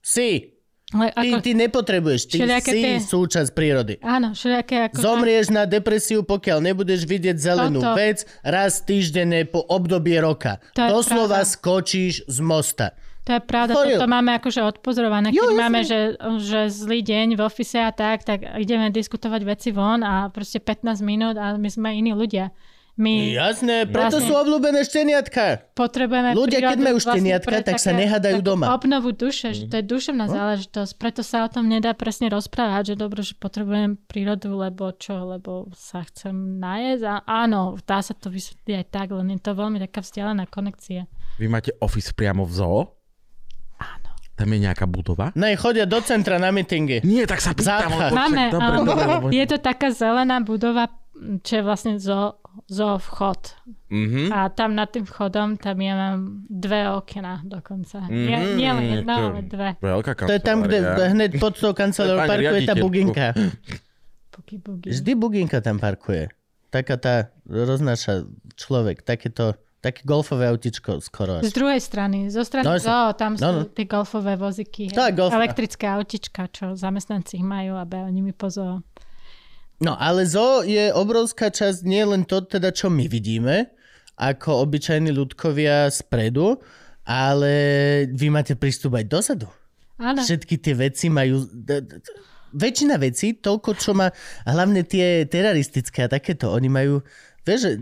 Si. 0.00 0.56
Ale 0.90 1.06
Ty, 1.08 1.22
ako, 1.22 1.36
ty 1.38 1.50
nepotrebuješ, 1.54 2.20
ty 2.26 2.36
Všelijaké 2.36 2.66
si 2.68 2.78
tie- 2.80 2.98
súčasť 2.98 3.50
prírody. 3.52 3.94
áno, 4.00 4.34
všelijaké 4.34 4.90
ako... 4.90 4.98
Zomrieš 4.98 5.46
na 5.48 5.62
depresiu, 5.62 6.20
pokiaľ 6.20 6.58
nebudeš 6.60 7.06
vidieť 7.06 7.36
zelenú 7.36 7.78
Toto. 7.78 7.94
vec 7.94 8.18
raz 8.42 8.82
týždenne 8.82 9.46
po 9.46 9.62
obdobie 9.62 10.18
roka. 10.18 10.58
To 10.74 10.90
Doslova 10.90 11.40
pravda. 11.40 11.46
skočíš 11.48 12.26
z 12.26 12.38
mosta. 12.40 12.98
To 13.22 13.30
je 13.30 13.40
pravda, 13.40 13.70
Choril. 13.72 13.94
toto 13.94 14.08
máme 14.08 14.34
akože 14.34 14.66
odpozorované. 14.66 15.30
Keď 15.30 15.38
Jo, 15.38 15.54
máme, 15.54 15.86
že, 15.86 15.98
že 16.42 16.66
zlý 16.66 16.98
deň 17.00 17.26
v 17.32 17.40
ofise 17.40 17.78
a 17.78 17.94
tak, 17.94 18.26
tak 18.26 18.42
ideme 18.58 18.90
diskutovať 18.90 19.46
veci 19.46 19.70
von 19.70 20.02
a 20.02 20.26
proste 20.26 20.58
15 20.58 20.90
minút 21.00 21.38
a 21.38 21.54
my 21.54 21.70
sme 21.70 21.94
iní 21.94 22.10
ľudia. 22.10 22.50
My 22.98 23.32
Jasné, 23.32 23.86
preto 23.86 24.18
Vlastne. 24.18 24.28
sú 24.28 24.32
obľúbené 24.34 24.80
šteniatka. 24.84 25.72
potrebujeme 25.72 26.34
Ľudia, 26.36 26.74
keď 26.74 26.78
majú 26.82 26.98
vlastne 26.98 27.12
šteniatka, 27.16 27.48
pre 27.48 27.60
tak 27.62 27.78
sa 27.80 27.94
nehadajú 27.94 28.38
doma. 28.42 28.74
Obnovu 28.74 29.14
duše, 29.14 29.54
že 29.54 29.70
to 29.70 29.80
je 29.80 29.84
duševná 29.86 30.26
záležitosť, 30.26 30.92
preto 31.00 31.22
sa 31.24 31.46
o 31.46 31.48
tom 31.48 31.70
nedá 31.70 31.96
presne 31.96 32.28
rozprávať, 32.28 32.92
že 32.92 32.94
dobre, 33.00 33.24
že 33.24 33.38
potrebujem 33.38 33.96
prírodu, 34.10 34.52
lebo 34.52 34.92
čo, 34.96 35.16
lebo 35.22 35.70
sa 35.72 36.04
chcem 36.04 36.58
najesť 36.60 37.04
a 37.06 37.14
áno, 37.46 37.78
dá 37.86 38.02
sa 38.02 38.12
to 38.12 38.28
vysvetliť 38.28 38.74
aj 38.74 38.86
tak, 38.90 39.06
len 39.14 39.32
je 39.32 39.40
to 39.40 39.52
veľmi 39.56 39.78
taká 39.80 40.04
vzdialená 40.04 40.44
konekcia. 40.50 41.08
Vy 41.40 41.46
máte 41.48 41.72
office 41.80 42.12
priamo 42.12 42.44
v 42.44 42.52
zoo? 42.52 42.80
Áno. 43.80 44.10
Tam 44.36 44.48
je 44.48 44.58
nejaká 44.60 44.88
budova? 44.88 45.32
Ne, 45.36 45.52
chodia 45.56 45.84
do 45.84 46.00
centra 46.00 46.40
na 46.40 46.48
mítingy. 46.48 47.04
Nie, 47.04 47.28
tak 47.28 47.44
sa 47.44 47.52
pýtam. 47.52 47.92
Máme, 47.92 48.48
dobre, 48.52 48.76
dobre, 48.88 49.04
lebo... 49.04 49.26
je 49.28 49.44
to 49.44 49.56
taká 49.60 49.92
zelená 49.92 50.40
budova, 50.40 50.88
čo 51.44 51.60
je 51.60 51.62
vlastne 51.64 52.00
zo, 52.00 52.39
zo 52.66 52.98
vchod. 52.98 53.40
Mhm. 53.88 54.30
A 54.30 54.48
tam 54.48 54.74
nad 54.74 54.86
tým 54.86 55.02
vchodom, 55.02 55.54
tam 55.54 55.76
ja 55.76 55.94
mám 55.94 56.18
dve 56.44 56.90
okena 56.90 57.42
dokonca. 57.42 58.02
Mhm, 58.02 58.26
Nie, 58.26 58.38
nie 58.54 58.70
len 58.70 58.84
jedno, 58.96 59.12
to- 59.12 59.26
ale 59.28 59.40
dve. 59.42 59.68
Veľká 59.78 60.12
To 60.20 60.32
je 60.32 60.40
tam, 60.40 60.62
kde 60.62 60.78
hneď 61.08 61.30
pod 61.36 61.54
tou 61.54 61.70
kancelárou 61.72 62.24
parkuje 62.24 62.60
tá 62.62 62.74
buginka. 62.74 63.26
Bugy, 64.30 64.56
bugy. 64.56 64.88
Vždy 64.90 65.12
buginka 65.14 65.58
tam 65.58 65.76
parkuje. 65.76 66.30
Taká 66.68 66.94
tá 66.96 67.14
roznáša 67.44 68.24
človek. 68.54 69.02
Takéto, 69.02 69.52
také 69.78 70.02
golfové 70.02 70.46
autičko 70.46 71.00
skoro. 71.00 71.42
Z 71.42 71.50
Až. 71.50 71.52
druhej 71.52 71.80
strany, 71.80 72.18
zo 72.28 72.40
strany 72.40 72.62
No, 72.62 72.74
no, 72.74 72.80
zoo, 72.80 73.10
tam 73.12 73.34
sú 73.34 73.42
No, 73.42 73.50
no. 73.52 73.62
tie 73.66 73.84
golfové 73.84 74.34
voziky. 74.34 74.86
Tak, 74.88 75.12
golf- 75.12 75.34
Elektrické 75.34 75.90
autička, 75.90 76.46
čo 76.46 76.72
zamestnanci 76.74 77.42
majú 77.42 77.74
a 77.74 77.82
behajú 77.82 78.08
nimi 78.08 78.30
po 78.30 78.46
zoo. 78.46 78.80
No 79.80 79.96
ale 79.96 80.28
zo 80.28 80.60
je 80.60 80.92
obrovská 80.92 81.48
časť, 81.48 81.88
nie 81.88 82.04
len 82.04 82.28
to 82.28 82.44
teda, 82.44 82.68
čo 82.68 82.92
my 82.92 83.08
vidíme, 83.08 83.72
ako 84.20 84.68
obyčajní 84.68 85.08
ľudkovia 85.08 85.88
spredu, 85.88 86.60
ale 87.08 87.52
vy 88.12 88.28
máte 88.28 88.52
prístup 88.60 89.00
aj 89.00 89.08
dozadu. 89.08 89.48
Áno, 89.96 90.20
Všetky 90.20 90.60
tie 90.60 90.74
veci 90.76 91.08
majú... 91.08 91.48
Väčšina 92.50 93.00
vecí, 93.00 93.40
toľko, 93.40 93.70
čo 93.78 93.96
má... 93.96 94.12
Hlavne 94.44 94.84
tie 94.84 95.24
teroristické 95.24 96.04
a 96.04 96.12
takéto, 96.12 96.52
oni 96.52 96.68
majú... 96.68 97.00
Vieš, 97.48 97.80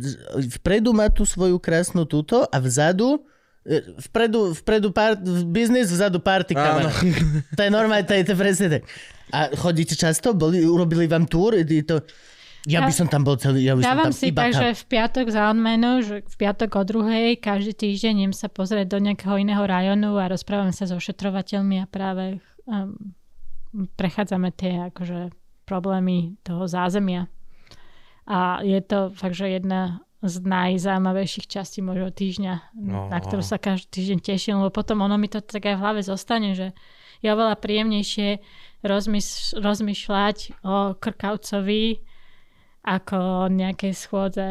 vpredu 0.63 0.95
má 0.95 1.11
tú 1.11 1.27
svoju 1.27 1.59
krásnu 1.59 2.07
túto 2.07 2.47
a 2.47 2.57
vzadu... 2.63 3.27
Vpredu, 4.09 4.57
vpredu 4.65 4.89
pár, 4.97 5.21
biznis, 5.45 5.93
vzadu 5.93 6.25
party 6.25 6.57
kamera. 6.57 6.89
To 7.53 7.61
je 7.61 7.69
normálne, 7.69 8.09
to 8.09 8.17
je 8.17 8.25
to 8.25 8.33
presne 8.33 8.81
tak. 8.81 8.83
A 9.29 9.53
chodíte 9.53 9.93
často? 9.93 10.33
Boli, 10.33 10.65
urobili 10.65 11.05
vám 11.05 11.29
túr? 11.29 11.53
Je 11.61 11.85
to... 11.85 12.01
Ja 12.69 12.85
by 12.85 12.93
som 12.93 13.09
tam 13.09 13.25
bol 13.25 13.37
celý, 13.41 13.65
ja 13.65 13.73
by 13.73 13.81
som 13.81 13.89
Dávam 13.93 14.07
tam 14.11 14.17
si 14.17 14.29
iba 14.29 14.45
tak, 14.45 14.53
tam. 14.53 14.61
že 14.61 14.69
v 14.77 14.85
piatok 14.93 15.27
za 15.33 15.43
odmenu, 15.49 15.91
že 16.05 16.17
v 16.21 16.37
piatok 16.37 16.71
o 16.77 16.83
druhej, 16.85 17.27
každý 17.41 17.73
týždeň 17.73 18.15
idem 18.25 18.35
sa 18.37 18.49
pozrieť 18.53 18.93
do 18.93 18.99
nejakého 19.01 19.41
iného 19.41 19.63
rajonu 19.65 20.21
a 20.21 20.29
rozprávam 20.29 20.69
sa 20.75 20.85
so 20.85 21.01
ošetrovateľmi 21.01 21.81
a 21.81 21.87
práve 21.89 22.45
um, 22.69 23.15
prechádzame 23.97 24.53
tie 24.53 24.91
akože 24.93 25.33
problémy 25.65 26.37
toho 26.45 26.69
zázemia. 26.69 27.33
A 28.29 28.61
je 28.61 28.81
to 28.85 29.17
fakt, 29.17 29.39
že 29.39 29.49
jedna 29.49 30.05
z 30.19 30.35
najzaujímavejších 30.41 31.47
častí 31.47 31.79
môjho 31.79 32.11
týždňa, 32.11 32.75
No. 32.75 33.07
na 33.07 33.19
ktorú 33.19 33.39
sa 33.41 33.55
každý 33.55 33.87
týždeň 33.89 34.19
teším, 34.21 34.59
lebo 34.59 34.73
potom 34.73 34.99
ono 34.99 35.15
mi 35.15 35.27
to 35.27 35.39
tak 35.39 35.63
aj 35.63 35.75
v 35.75 35.83
hlave 35.83 36.01
zostane, 36.03 36.53
že 36.53 36.75
je 37.19 37.29
oveľa 37.29 37.55
príjemnejšie 37.55 38.43
rozmys- 38.83 39.55
rozmýšľať 39.55 40.37
o 40.61 40.95
Krkavcovi 40.95 42.03
ako 42.81 43.17
o 43.17 43.49
nejakej 43.49 43.93
schôdze, 43.93 44.49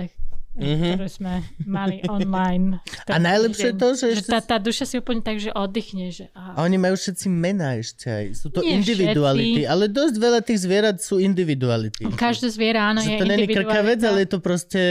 mm-hmm. 0.53 0.93
ktorú 0.93 1.07
sme 1.07 1.33
mali 1.63 1.99
online. 2.11 2.79
A 3.05 3.17
najlepšie 3.17 3.71
Týždeň. 3.71 3.77
to, 3.77 3.87
že 3.93 4.07
že 4.13 4.23
tá, 4.23 4.39
tá 4.39 4.57
duša 4.57 4.83
si 4.83 4.95
úplne 4.95 5.19
tak, 5.19 5.35
že 5.37 5.49
oddychne, 5.49 6.11
že 6.11 6.27
A 6.31 6.61
oni 6.61 6.75
majú 6.75 6.95
všetci 6.95 7.27
mená 7.27 7.75
ešte 7.75 8.07
aj. 8.07 8.25
Sú 8.35 8.47
to 8.49 8.61
Nie 8.61 8.77
individuality, 8.77 9.63
všetci. 9.63 9.67
ale 9.67 9.83
dosť 9.89 10.15
veľa 10.15 10.39
tých 10.41 10.59
zvierat 10.61 10.97
sú 10.97 11.17
individuality. 11.17 12.03
každé 12.13 12.47
zviera, 12.47 12.87
áno, 12.87 13.01
že 13.01 13.15
je 13.15 13.19
to 13.19 13.25
není 13.25 13.47
krkavec, 13.47 13.99
ale 14.01 14.23
je 14.23 14.29
to 14.29 14.39
proste... 14.39 14.81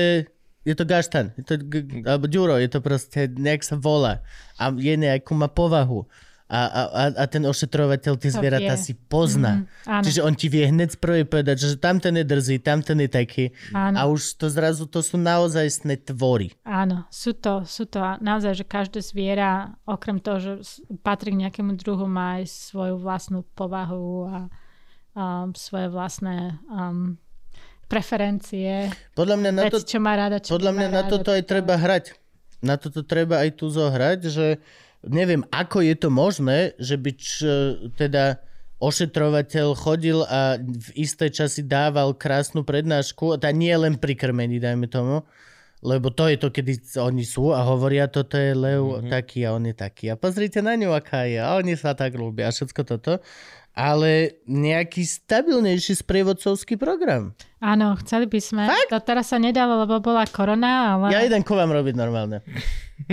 Je 0.67 0.75
to 0.75 0.83
gaštan, 0.83 1.31
je 1.39 1.47
to, 1.47 1.55
alebo 2.03 2.27
ďuro, 2.27 2.59
je 2.59 2.67
to 2.67 2.83
proste, 2.83 3.31
nejak 3.39 3.63
sa 3.63 3.79
volá. 3.79 4.27
A 4.59 4.75
je 4.75 4.99
nejakú, 4.99 5.31
má 5.39 5.47
povahu. 5.47 6.11
A, 6.47 6.63
a, 6.63 6.83
a, 7.11 7.25
ten 7.27 7.43
ošetrovateľ 7.43 8.23
tie 8.23 8.31
zvieratá 8.31 8.79
vie. 8.79 8.83
si 8.83 8.95
pozná. 8.95 9.67
Áno. 9.83 10.07
Čiže 10.07 10.23
on 10.23 10.31
ti 10.31 10.47
vie 10.47 10.71
hneď 10.71 10.95
z 10.95 10.99
prvej 11.03 11.27
povedať, 11.27 11.59
že 11.59 11.75
tamten 11.75 12.15
je 12.15 12.23
drzý, 12.23 12.63
tamten 12.63 13.03
je 13.03 13.11
taký. 13.11 13.45
Áno. 13.75 13.95
A 13.99 14.03
už 14.07 14.39
to 14.39 14.47
zrazu, 14.47 14.87
to 14.87 15.03
sú 15.03 15.19
naozajstné 15.19 16.07
tvory. 16.07 16.55
Áno, 16.63 17.03
sú 17.11 17.35
to, 17.35 17.67
sú 17.67 17.91
to 17.91 17.99
naozaj, 18.23 18.63
že 18.63 18.63
každé 18.63 19.03
zviera, 19.03 19.75
okrem 19.91 20.23
toho, 20.23 20.39
že 20.39 20.53
patrí 21.03 21.35
k 21.35 21.43
nejakému 21.47 21.75
druhu, 21.83 22.07
má 22.07 22.39
aj 22.39 22.47
svoju 22.47 22.95
vlastnú 22.95 23.43
povahu 23.59 24.31
a 24.31 24.39
um, 25.19 25.51
svoje 25.51 25.91
vlastné 25.91 26.63
um, 26.71 27.19
preferencie, 27.87 28.91
Podľa 29.15 29.37
mňa 29.39 29.51
na 29.55 29.63
to, 29.71 29.79
veci, 29.79 29.91
čo 29.95 29.99
má 30.03 30.13
rada, 30.19 30.37
čo 30.43 30.59
Podľa 30.59 30.73
mňa 30.75 30.89
na 30.91 31.03
rada, 31.07 31.11
toto 31.11 31.31
aj 31.31 31.43
treba 31.47 31.75
hrať. 31.79 32.19
Na 32.61 32.75
toto 32.75 33.07
treba 33.07 33.43
aj 33.47 33.51
tu 33.59 33.71
zohrať, 33.71 34.19
že 34.27 34.47
neviem, 35.07 35.47
ako 35.55 35.87
je 35.87 35.95
to 35.95 36.09
možné, 36.11 36.75
že 36.83 36.99
by 36.99 37.11
č, 37.15 37.47
teda 37.95 38.43
ošetrovateľ 38.77 39.73
chodil 39.73 40.21
a 40.29 40.61
v 40.61 40.89
isté 40.99 41.33
časy 41.33 41.65
dával 41.65 42.13
krásnu 42.13 42.61
prednášku, 42.61 43.33
a 43.33 43.41
tá 43.41 43.49
nie 43.49 43.73
len 43.73 43.97
pri 43.97 44.13
krmení, 44.13 44.61
dajme 44.61 44.85
tomu, 44.91 45.25
lebo 45.85 46.09
to 46.09 46.25
je 46.29 46.37
to, 46.41 46.49
kedy 46.49 46.81
oni 46.97 47.25
sú 47.27 47.53
a 47.53 47.61
hovoria, 47.61 48.09
toto 48.09 48.41
je 48.41 48.57
lev 48.57 48.81
mm-hmm. 48.81 49.13
taký 49.13 49.45
a 49.45 49.53
on 49.53 49.69
je 49.69 49.77
taký. 49.77 50.09
A 50.09 50.17
pozrite 50.17 50.65
na 50.65 50.73
ňu, 50.73 50.97
aká 50.97 51.29
je. 51.29 51.37
A 51.37 51.61
oni 51.61 51.77
sa 51.77 51.93
tak 51.93 52.17
ľúbia 52.17 52.49
a 52.49 52.55
všetko 52.55 52.81
toto. 52.89 53.21
Ale 53.77 54.41
nejaký 54.49 55.05
stabilnejší 55.05 56.01
sprievodcovský 56.01 56.81
program. 56.81 57.37
Áno, 57.61 57.93
chceli 58.01 58.25
by 58.25 58.41
sme. 58.41 58.65
Fakt? 58.65 58.89
To 58.89 59.05
teraz 59.05 59.29
sa 59.29 59.37
nedalo, 59.37 59.85
lebo 59.85 60.01
bola 60.01 60.25
korona, 60.25 60.97
ale... 60.97 61.13
Ja 61.13 61.21
idem 61.21 61.45
ku 61.45 61.53
vám 61.53 61.69
robiť 61.69 61.93
normálne. 61.93 62.41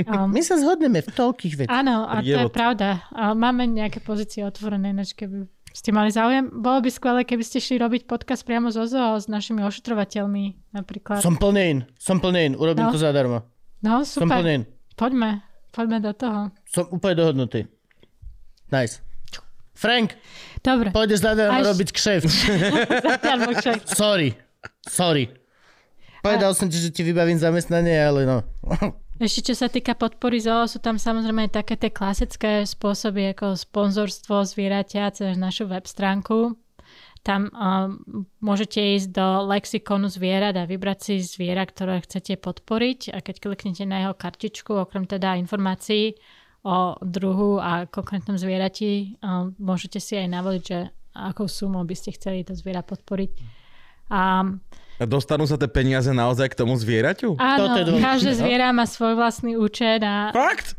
um, 0.08 0.32
My 0.32 0.40
sa 0.40 0.56
zhodneme 0.56 1.04
v 1.04 1.12
toľkých 1.12 1.68
veciach. 1.68 1.74
áno, 1.84 2.08
a 2.08 2.24
to 2.24 2.48
je 2.48 2.48
pravda. 2.48 3.04
Máme 3.36 3.68
nejaké 3.68 4.00
pozície 4.00 4.48
otvorené, 4.48 4.96
ináč 4.96 5.12
keby 5.12 5.52
ste 5.74 5.90
mali 5.90 6.08
záujem. 6.08 6.54
Bolo 6.54 6.80
by 6.80 6.90
skvelé, 6.90 7.20
keby 7.22 7.42
ste 7.42 7.58
šli 7.58 7.76
robiť 7.76 8.06
podcast 8.06 8.42
priamo 8.42 8.70
zo 8.70 8.86
zoo 8.86 9.18
s 9.18 9.26
našimi 9.26 9.60
ošetrovateľmi 9.62 10.72
napríklad. 10.72 11.20
Som 11.20 11.36
plný 11.36 11.64
in, 11.68 11.80
som 11.98 12.18
plný 12.18 12.48
in, 12.48 12.54
urobím 12.54 12.88
No. 12.88 12.94
to 12.94 13.00
zadarmo. 13.00 13.42
No, 13.82 14.02
Som 14.02 14.24
super. 14.24 14.40
plný 14.40 14.52
in. 14.54 14.64
Poďme, 14.94 15.42
poďme 15.70 15.98
do 16.00 16.14
toho. 16.14 16.42
Som 16.64 16.88
úplne 16.88 17.16
dohodnutý. 17.18 17.66
Nice. 18.70 19.02
Frank, 19.74 20.14
Dobre. 20.62 20.94
pôjdeš 20.94 21.26
zadarmo 21.26 21.58
Až- 21.60 21.68
robiť 21.68 21.90
kšeft. 21.92 22.30
Sorry. 24.00 24.38
Sorry. 24.86 25.34
Povedal 26.22 26.54
som 26.54 26.70
ti, 26.70 26.78
že 26.78 26.88
ti 26.88 27.02
vybavím 27.02 27.36
zamestnanie, 27.36 27.98
ale 27.98 28.24
no. 28.24 28.38
Ešte 29.22 29.54
čo 29.54 29.56
sa 29.56 29.70
týka 29.70 29.94
podpory 29.94 30.42
zoo, 30.42 30.66
sú 30.66 30.82
tam 30.82 30.98
samozrejme 30.98 31.46
aj 31.46 31.62
také 31.62 31.78
tie 31.78 31.94
klasické 31.94 32.66
spôsoby 32.66 33.38
ako 33.38 33.54
sponzorstvo 33.54 34.42
zvieratia 34.42 35.14
cez 35.14 35.38
našu 35.38 35.70
web 35.70 35.86
stránku. 35.86 36.58
Tam 37.24 37.48
um, 37.54 38.04
môžete 38.44 38.84
ísť 39.00 39.16
do 39.16 39.48
lexikonu 39.48 40.12
zvierat 40.12 40.60
a 40.60 40.68
vybrať 40.68 40.98
si 41.00 41.14
zviera, 41.24 41.64
ktoré 41.64 42.04
chcete 42.04 42.36
podporiť 42.36 43.16
a 43.16 43.24
keď 43.24 43.36
kliknete 43.40 43.88
na 43.88 44.04
jeho 44.04 44.14
kartičku, 44.18 44.76
okrem 44.76 45.08
teda 45.08 45.40
informácií 45.40 46.20
o 46.68 47.00
druhu 47.00 47.64
a 47.64 47.88
konkrétnom 47.88 48.36
zvierati, 48.36 49.16
um, 49.24 49.56
môžete 49.56 50.04
si 50.04 50.20
aj 50.20 50.28
navoliť, 50.36 50.64
že 50.68 50.80
akou 51.16 51.48
sumou 51.48 51.86
by 51.86 51.96
ste 51.96 52.12
chceli 52.18 52.44
to 52.44 52.58
zviera 52.58 52.84
podporiť. 52.84 53.32
A 54.12 54.44
A 54.98 55.06
dostanú 55.06 55.46
sa 55.46 55.58
tie 55.58 55.66
peniaze 55.66 56.10
naozaj 56.10 56.54
k 56.54 56.60
tomu 56.60 56.78
zvieraťu? 56.78 57.38
áno, 57.38 57.82
dôležité, 57.82 58.02
každé 58.02 58.32
no. 58.32 58.40
zviera 58.46 58.68
má 58.70 58.86
svoj 58.86 59.14
vlastný 59.18 59.58
účet 59.58 60.00
a 60.02 60.30
Fakt? 60.30 60.78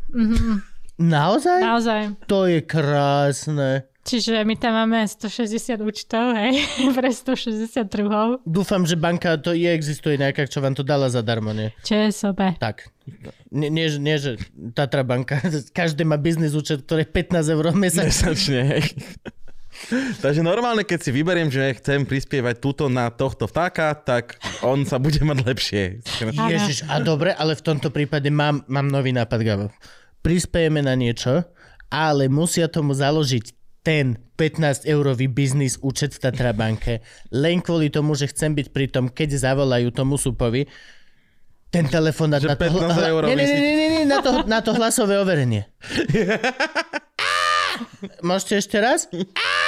Naozaj? 0.95 1.59
naozaj 1.59 2.01
To 2.31 2.47
je 2.47 2.63
krásne. 2.63 3.83
Čiže 4.05 4.45
my 4.45 4.53
tam 4.53 4.77
máme 4.77 5.01
160 5.01 5.81
účtov, 5.81 6.37
hej, 6.37 6.61
pre 6.97 7.09
160 7.09 7.89
druhov. 7.89 8.37
Dúfam, 8.45 8.85
že 8.85 8.93
banka 8.93 9.33
to 9.35 9.49
je, 9.51 9.65
existuje 9.65 10.15
nejaká, 10.15 10.45
čo 10.45 10.61
vám 10.61 10.77
to 10.77 10.85
dala 10.85 11.09
zadarmo, 11.09 11.49
nie? 11.57 11.73
ČSOB. 11.81 12.61
Tak. 12.61 12.93
Nie, 13.49 13.73
nie, 13.73 13.89
že- 13.89 13.97
nie, 13.97 14.15
že 14.21 14.37
Tatra 14.77 15.01
banka, 15.01 15.41
každý 15.79 16.05
má 16.05 16.21
biznis 16.21 16.53
účet, 16.53 16.85
ktorý 16.85 17.01
je 17.01 17.09
15 17.33 17.49
eur 17.49 17.65
mesačne. 17.75 18.05
Mesačne, 18.05 18.61
hej. 18.77 18.83
Takže 20.23 20.41
normálne, 20.41 20.87
keď 20.87 20.99
si 20.99 21.11
vyberiem, 21.11 21.51
že 21.51 21.75
chcem 21.77 22.07
prispievať 22.07 22.59
túto 22.59 22.87
na 22.87 23.11
tohto 23.11 23.45
vtáka, 23.45 23.93
tak 23.95 24.39
on 24.63 24.87
sa 24.87 24.97
bude 24.97 25.19
mať 25.21 25.39
lepšie. 25.45 25.83
Ježiš, 26.31 26.87
a 26.87 26.99
dobre, 27.03 27.35
ale 27.35 27.53
v 27.53 27.63
tomto 27.63 27.91
prípade 27.91 28.31
mám, 28.31 28.63
mám 28.65 28.87
nový 28.87 29.11
nápad, 29.11 29.39
Gabo. 29.43 29.67
Prispejeme 30.25 30.81
na 30.81 30.97
niečo, 30.97 31.45
ale 31.93 32.31
musia 32.31 32.65
tomu 32.65 32.97
založiť 32.97 33.53
ten 33.85 34.17
15-eurový 34.33 35.29
biznis 35.29 35.77
účet 35.85 36.17
v 36.17 36.21
Tatra 36.25 36.57
banke. 36.57 37.05
Len 37.29 37.61
kvôli 37.61 37.93
tomu, 37.93 38.17
že 38.17 38.33
chcem 38.33 38.57
byť 38.57 38.67
pri 38.73 38.89
tom, 38.89 39.13
keď 39.13 39.37
zavolajú 39.37 39.93
tomu 39.93 40.17
supovi, 40.17 40.65
ten 41.69 41.85
telefonát 41.85 42.41
Že 42.41 42.49
na 42.49 42.57
to... 42.57 42.65
15 42.65 43.11
eur 43.13 43.21
nie, 43.27 43.35
nie, 43.35 43.43
myslíš? 43.43 43.61
nie, 43.61 43.75
nie, 43.75 43.89
nie, 43.91 44.05
na 44.07 44.19
to, 44.23 44.31
na 44.47 44.59
to 44.63 44.71
hlasové 44.73 45.21
overenie. 45.21 45.67
Môžete 48.23 48.63
ešte 48.63 48.77
raz? 48.79 49.11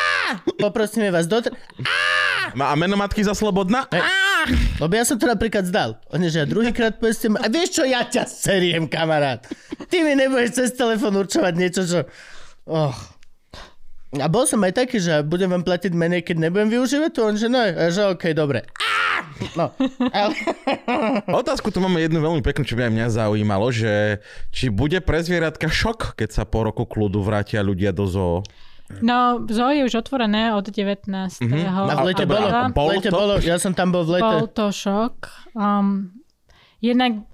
Poprosíme 0.60 1.12
vás 1.12 1.28
do... 1.28 1.40
A 2.58 2.74
meno 2.80 2.96
matky 2.96 3.22
za 3.22 3.36
slobodná? 3.36 3.86
Lebo 4.80 4.94
ja 4.96 5.04
som 5.04 5.20
to 5.20 5.28
napríklad 5.28 5.68
zdal. 5.68 6.00
Oni, 6.16 6.32
že 6.32 6.44
ja 6.44 6.48
druhýkrát 6.48 6.98
povedzte 6.98 7.28
a 7.34 7.48
vieš 7.52 7.82
čo, 7.82 7.84
ja 7.84 8.08
ťa 8.08 8.24
seriem, 8.24 8.88
kamarát. 8.88 9.44
Ty 9.92 9.98
mi 10.08 10.16
nebudeš 10.16 10.64
cez 10.64 10.70
telefón 10.74 11.20
určovať 11.20 11.54
niečo, 11.58 11.82
čo... 11.84 12.00
Oh. 12.68 12.96
A 14.16 14.28
bol 14.32 14.48
som 14.48 14.64
aj 14.64 14.80
taký, 14.80 15.04
že 15.04 15.20
budem 15.28 15.52
vám 15.52 15.68
platiť 15.68 15.92
menej, 15.92 16.24
keď 16.24 16.48
nebudem 16.48 16.72
využívať 16.72 17.12
to. 17.12 17.22
On, 17.28 17.36
že 17.36 17.52
no, 17.52 17.60
a 17.60 17.92
že 17.92 18.08
okej, 18.08 18.32
dobre. 18.32 18.64
Á! 18.64 18.98
No, 19.54 19.74
ale... 20.14 20.34
Otázku 21.44 21.70
tu 21.70 21.84
máme 21.84 22.02
jednu 22.02 22.24
veľmi 22.24 22.42
peknú, 22.42 22.64
čo 22.66 22.80
by 22.80 22.90
aj 22.90 22.94
mňa 22.94 23.08
zaujímalo, 23.12 23.68
že 23.70 24.24
či 24.50 24.72
bude 24.72 24.98
pre 25.04 25.22
zvieratka 25.22 25.68
šok, 25.70 26.18
keď 26.18 26.30
sa 26.32 26.44
po 26.48 26.66
roku 26.66 26.88
kľudu 26.88 27.22
vrátia 27.22 27.62
ľudia 27.62 27.92
do 27.92 28.08
zoo. 28.08 28.42
No, 29.02 29.44
zoo 29.52 29.70
je 29.70 29.84
už 29.84 30.00
otvorené 30.00 30.56
od 30.56 30.64
19. 30.64 31.12
Mm-hmm. 31.12 31.64
A 31.68 31.96
v 32.00 32.06
lete 32.08 32.24
bolo, 32.24 32.48
a 32.48 32.72
v 32.72 32.88
lete 32.96 33.12
to? 33.12 33.18
bolo, 33.20 33.36
ja 33.44 33.60
som 33.60 33.76
tam 33.76 33.92
bol 33.92 34.08
v 34.08 34.20
lete. 34.20 34.32
Bol 34.32 34.48
to 34.48 34.72
šok. 34.72 35.28
Um, 35.60 36.16
jednak 36.80 37.28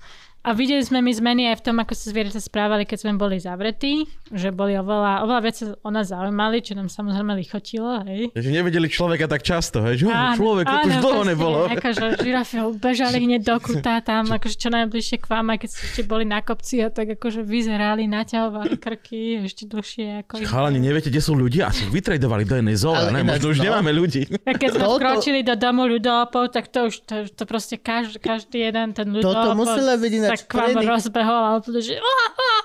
a 0.44 0.52
videli 0.52 0.84
sme 0.84 1.00
my 1.00 1.12
zmeny 1.16 1.48
aj 1.56 1.64
v 1.64 1.72
tom, 1.72 1.80
ako 1.80 1.96
sa 1.96 2.12
zvieratá 2.12 2.44
správali, 2.44 2.84
keď 2.84 3.08
sme 3.08 3.16
boli 3.16 3.40
zavretí, 3.40 4.12
že 4.28 4.52
boli 4.52 4.76
oveľa, 4.76 5.24
oveľa 5.24 5.40
viac 5.40 5.56
sa 5.56 5.66
o 5.80 5.90
nás 5.90 6.12
zaujímali, 6.12 6.60
čo 6.60 6.76
nám 6.76 6.92
samozrejme 6.92 7.32
lichotilo, 7.40 8.04
hej. 8.04 8.36
Takže 8.36 8.50
nevedeli 8.52 8.92
človeka 8.92 9.32
tak 9.32 9.40
často, 9.40 9.80
hej? 9.88 10.04
Že, 10.04 10.12
Áno, 10.12 10.36
človek, 10.36 10.66
to 10.68 10.78
už 10.84 10.96
dlho 11.00 11.24
nebolo. 11.24 11.58
Akože 11.72 12.20
žirafy 12.20 12.60
bežali 12.76 13.24
hneď 13.24 13.42
do 13.48 13.56
kuta 13.64 14.04
tam, 14.04 14.28
akože 14.36 14.56
čo 14.60 14.68
najbližšie 14.68 15.18
k 15.24 15.26
vám, 15.32 15.48
aj 15.56 15.58
keď 15.64 15.70
ste 15.72 16.04
boli 16.04 16.28
na 16.28 16.44
kopci 16.44 16.84
a 16.84 16.92
tak 16.92 17.16
akože 17.16 17.40
vyzerali, 17.48 18.04
naťahovali 18.12 18.76
krky 18.76 19.48
ešte 19.48 19.64
dlhšie. 19.72 20.28
Ako 20.28 20.44
Chalani, 20.44 20.84
neviete, 20.84 21.08
kde 21.08 21.24
sú 21.24 21.40
ľudia? 21.40 21.72
Asi 21.72 21.88
vytredovali 21.88 22.44
do 22.44 22.60
jednej 22.60 22.76
zoo, 22.76 22.92
Ale 22.92 23.16
ne? 23.16 23.24
Možno 23.24 23.56
už 23.56 23.64
no. 23.64 23.72
nemáme 23.72 23.96
ľudí. 23.96 24.28
a 24.44 24.52
keď 24.60 24.70
sme 24.76 24.86
vkročili 24.92 25.40
do 25.48 25.56
domu 25.56 25.88
ľudopov, 25.88 26.52
tak 26.52 26.68
to 26.68 26.92
už, 26.92 27.08
to, 27.08 27.16
to 27.32 27.44
proste 27.48 27.80
každý, 27.80 28.20
každý 28.20 28.68
jeden 28.68 28.92
ten 28.92 29.08
ľudopov 29.08 29.32
Toto 29.32 29.56
musela 29.56 29.96
byť 29.96 30.33
sa 30.36 30.44
k 30.44 30.54
vám 30.54 30.82
rozbehol 30.82 31.42
a 31.44 31.52
úplne, 31.56 31.80
že 31.80 31.96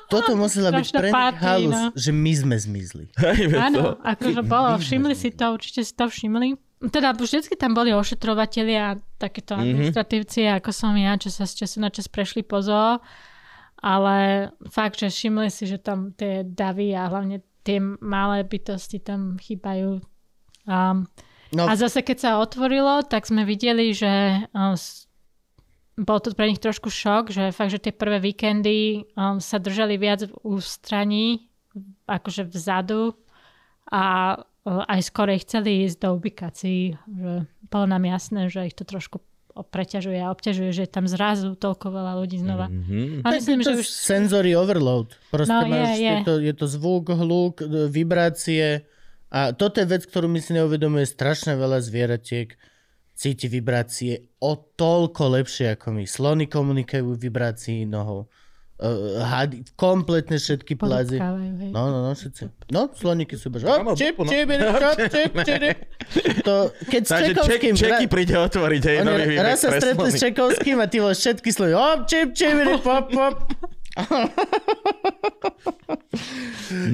Toto 0.07 0.33
musela 0.35 0.71
byť 0.71 0.89
pre 0.91 1.09
nich 1.09 1.37
halus, 1.39 1.75
no. 1.75 1.87
že 1.93 2.11
my 2.11 2.33
sme 2.33 2.57
zmizli. 2.57 3.05
To. 3.13 3.59
Áno, 3.59 3.83
akože 3.99 4.41
bolo, 4.43 4.77
všimli 4.77 5.13
si 5.13 5.29
to, 5.31 5.51
určite 5.51 5.81
si 5.81 5.93
to 5.93 6.05
všimli. 6.05 6.57
Teda 6.89 7.11
vždycky 7.11 7.53
tam 7.53 7.73
boli 7.73 7.91
ošetrovatelia, 7.91 8.97
takéto 9.17 9.53
Mhm. 9.53 9.61
administratívci, 9.63 10.47
ako 10.49 10.71
som 10.71 10.95
ja, 10.95 11.13
čo 11.15 11.29
sa 11.29 11.43
z 11.43 11.61
času 11.61 11.77
na 11.79 11.89
čas 11.89 12.07
prešli 12.07 12.41
po 12.41 12.59
zoo. 12.59 13.03
Ale 13.77 14.49
fakt, 14.67 14.97
že 14.97 15.07
všimli 15.07 15.49
si, 15.49 15.65
že 15.65 15.79
tam 15.79 16.11
tie 16.13 16.43
davy 16.43 16.91
a 16.93 17.07
hlavne 17.07 17.39
tie 17.63 17.79
malé 17.99 18.43
bytosti 18.43 18.99
tam 18.99 19.37
chýbajú. 19.37 20.03
Um, 20.65 21.07
No, 21.49 21.65
a 21.65 21.73
zase 21.75 22.05
keď 22.05 22.17
sa 22.19 22.31
otvorilo, 22.37 23.01
tak 23.03 23.25
sme 23.25 23.41
videli, 23.43 23.89
že 23.91 24.05
um, 24.51 24.77
s- 24.77 25.08
bol 25.99 26.23
to 26.23 26.31
pre 26.31 26.47
nich 26.47 26.63
trošku 26.63 26.89
šok, 26.89 27.35
že 27.35 27.51
fakt, 27.51 27.75
že 27.75 27.83
tie 27.83 27.95
prvé 27.95 28.23
víkendy 28.23 29.11
um, 29.19 29.43
sa 29.43 29.59
držali 29.59 29.99
viac 29.99 30.31
v 30.31 30.33
ústraní, 30.47 31.51
akože 32.07 32.47
vzadu 32.47 33.19
a 33.91 34.37
uh, 34.39 34.85
aj 34.87 35.01
skorej 35.11 35.43
chceli 35.43 35.91
ísť 35.91 35.99
do 36.07 36.09
ubikácií. 36.15 36.95
Že 36.95 37.33
bolo 37.67 37.87
nám 37.91 38.07
jasné, 38.07 38.47
že 38.47 38.71
ich 38.71 38.79
to 38.79 38.87
trošku 38.87 39.19
preťažuje 39.59 40.23
a 40.23 40.31
obťažuje, 40.31 40.71
že 40.71 40.83
je 40.87 40.91
tam 40.95 41.11
zrazu 41.11 41.59
toľko 41.59 41.91
veľa 41.91 42.13
ľudí 42.23 42.39
znova. 42.39 42.71
Mhm. 42.71 43.27
A 43.27 43.29
myslím, 43.35 43.67
je 43.67 43.67
to 43.67 43.75
že 43.75 43.83
už... 43.83 43.89
sensory 43.91 44.55
overload. 44.55 45.19
Proste 45.35 45.51
No, 45.51 45.67
je, 45.67 45.73
máš, 45.75 45.99
je. 45.99 46.07
Je, 46.07 46.15
to, 46.23 46.35
je 46.39 46.55
to 46.55 46.67
zvuk, 46.71 47.11
hluk, 47.11 47.59
vibrácie. 47.91 48.87
A 49.35 49.53
toto 49.53 49.83
je 49.83 49.91
vec, 49.91 50.07
ktorú 50.07 50.31
my 50.31 50.39
si 50.39 50.55
neuvedomuje 50.55 51.05
strašne 51.05 51.59
veľa 51.59 51.83
zvieratiek. 51.83 52.55
Cíti 53.19 53.51
vibrácie 53.51 54.39
o 54.39 54.55
toľko 54.55 55.43
lepšie 55.43 55.75
ako 55.75 55.91
my. 55.91 56.07
Slony 56.07 56.47
komunikujú 56.47 57.19
vibrácií 57.19 57.83
nohou. 57.83 58.31
Uh, 58.79 59.19
hady, 59.27 59.67
kompletne 59.75 60.39
všetky 60.39 60.79
hej. 61.19 61.75
No, 61.75 61.91
no, 61.91 61.99
no, 62.07 62.15
všetci. 62.15 62.71
No, 62.71 62.87
sloníky 62.95 63.35
sú 63.35 63.51
bež. 63.51 63.67
Áno, 63.67 63.99
čip, 63.99 64.23
no. 64.23 64.31
čip, 64.31 64.47
čip, 65.11 65.35
čip. 65.35 65.79
To, 66.47 66.71
keď 66.87 67.03
s 67.03 67.11
Čekovským... 67.11 67.75
čeky 67.75 68.07
príde 68.07 68.39
otvoriť, 68.39 68.83
hej, 68.87 68.97
nový 69.03 69.35
raz 69.35 69.67
sa 69.67 69.75
stretli 69.75 70.15
s. 70.15 70.23
Čekovským 70.23 70.79
a 70.79 70.87
ty 70.87 71.03
vole 71.03 71.19
všetky 71.19 71.51
slovy. 71.51 71.75
Op, 71.75 72.07
čip, 72.07 72.39
čip, 72.39 72.55
pop, 72.87 73.11
pop. 73.11 73.51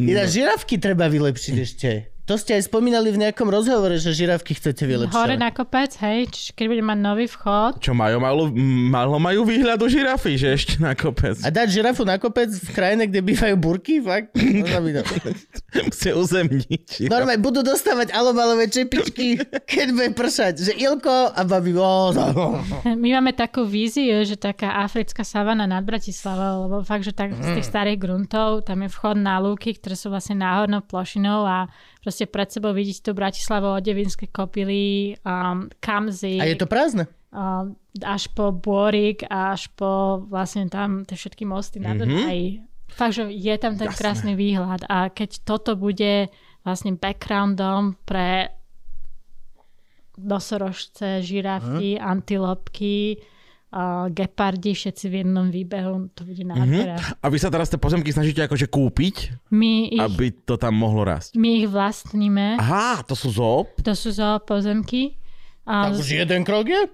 Iná 0.08 0.24
žirafky 0.24 0.80
treba 0.80 1.04
vylepšiť 1.12 1.56
ešte. 1.60 2.13
To 2.24 2.40
ste 2.40 2.56
aj 2.56 2.72
spomínali 2.72 3.12
v 3.12 3.20
nejakom 3.20 3.52
rozhovore, 3.52 4.00
že 4.00 4.16
žirafky 4.16 4.56
chcete 4.56 4.80
vylepšiť. 4.88 5.12
Hore 5.12 5.36
na 5.36 5.52
kopec, 5.52 5.92
hej, 6.00 6.32
čiže 6.32 6.56
keď 6.56 6.64
budeme 6.72 6.88
mať 6.96 7.00
nový 7.04 7.26
vchod, 7.28 7.84
Čo 7.84 7.92
majú, 7.92 8.16
malo, 8.16 8.48
malo 8.88 9.20
majú 9.20 9.44
výhľad 9.44 9.76
do 9.76 9.92
žirafy, 9.92 10.40
že 10.40 10.56
ešte 10.56 10.80
na 10.80 10.96
kopec. 10.96 11.36
A 11.44 11.52
dať 11.52 11.68
žirafu 11.68 12.08
na 12.08 12.16
kopec 12.16 12.48
v 12.48 12.70
krajine, 12.72 13.12
kde 13.12 13.20
bývajú 13.20 13.60
burky? 13.60 14.00
Fakt? 14.00 14.32
Musia 15.84 16.16
uzemniť. 16.16 17.12
Normálne 17.12 17.44
budú 17.44 17.60
dostávať 17.60 18.16
alobalové 18.16 18.72
čepičky, 18.72 19.44
keď 19.68 19.86
bude 19.92 20.10
pršať. 20.16 20.64
Že 20.64 20.72
Ilko 20.80 21.28
a 21.28 21.40
babi... 21.44 21.76
No. 21.76 22.62
My 22.86 23.20
máme 23.20 23.36
takú 23.36 23.68
víziu, 23.68 24.24
že 24.24 24.40
taká 24.40 24.80
africká 24.80 25.26
savana 25.26 25.68
nad 25.68 25.84
Bratislavou, 25.84 26.70
lebo 26.70 26.76
fakt, 26.86 27.04
že 27.04 27.12
tak 27.12 27.36
z 27.36 27.60
tých 27.60 27.68
starých 27.68 27.98
gruntov, 28.00 28.64
tam 28.64 28.86
je 28.86 28.88
vchod 28.88 29.20
na 29.20 29.42
lúky, 29.42 29.76
ktoré 29.76 29.98
sú 29.98 30.08
vlastne 30.08 30.40
náhodnou 30.40 30.86
plošinou 30.86 31.44
a 31.44 31.68
proste 32.04 32.28
pred 32.28 32.52
sebou 32.52 32.76
vidíte 32.76 33.00
tú 33.00 33.16
Bratislavu, 33.16 33.80
Odevinské 33.80 34.28
kopily, 34.28 35.16
um, 35.24 35.72
Kamzy, 35.80 36.36
A 36.36 36.44
je 36.44 36.60
to 36.60 36.68
prázdne. 36.68 37.08
um, 37.32 37.72
až 38.04 38.28
po 38.36 38.52
Bôrik, 38.52 39.24
až 39.24 39.72
po 39.72 40.20
vlastne 40.28 40.68
tam 40.68 41.08
tie 41.08 41.16
všetky 41.16 41.48
mosty 41.48 41.80
na 41.80 41.96
Dunaji. 41.96 42.60
Fakt, 42.92 43.16
že 43.16 43.26
je 43.26 43.54
tam 43.56 43.80
ten 43.80 43.88
Jasné. 43.88 43.96
krásny 43.98 44.32
výhľad 44.36 44.84
a 44.86 45.08
keď 45.08 45.42
toto 45.42 45.74
bude 45.74 46.28
vlastne 46.60 46.94
backgroundom 46.94 47.96
pre 48.04 48.52
nosorožce, 50.14 51.22
žirafy, 51.26 51.98
antilopky, 51.98 53.18
a 53.74 54.06
gepardi 54.06 54.70
všetci 54.70 55.04
v 55.10 55.14
jednom 55.20 55.50
výbehu, 55.50 56.14
to 56.14 56.22
bude 56.22 56.46
nádhera. 56.46 56.94
A 57.18 57.26
vy 57.26 57.42
sa 57.42 57.50
teraz 57.50 57.66
tie 57.66 57.74
pozemky 57.74 58.14
snažíte 58.14 58.46
akože 58.46 58.70
kúpiť, 58.70 59.50
My, 59.50 59.90
ich, 59.90 59.98
aby 59.98 60.30
to 60.30 60.54
tam 60.54 60.78
mohlo 60.78 61.02
rásť. 61.02 61.34
my 61.34 61.58
ich 61.58 61.66
vlastníme, 61.66 62.54
Aha, 62.54 63.02
to 63.02 63.18
sú 63.18 63.34
zoo? 63.34 63.66
to 63.82 63.98
sú 63.98 64.14
zoo 64.14 64.38
pozemky. 64.38 65.18
A 65.66 65.90
Tak 65.90 65.98
už 65.98 66.22
jeden 66.22 66.46
krok 66.46 66.70
je? 66.70 66.86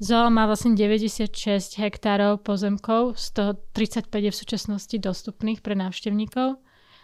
zoo 0.00 0.32
má 0.32 0.48
vlastne 0.48 0.72
96 0.72 1.28
hektárov 1.76 2.40
pozemkov, 2.40 3.20
z 3.20 3.26
toho 3.30 3.50
35 3.76 4.08
je 4.08 4.30
v 4.32 4.36
súčasnosti 4.36 4.96
dostupných 4.96 5.60
pre 5.60 5.76
návštevníkov. 5.76 6.56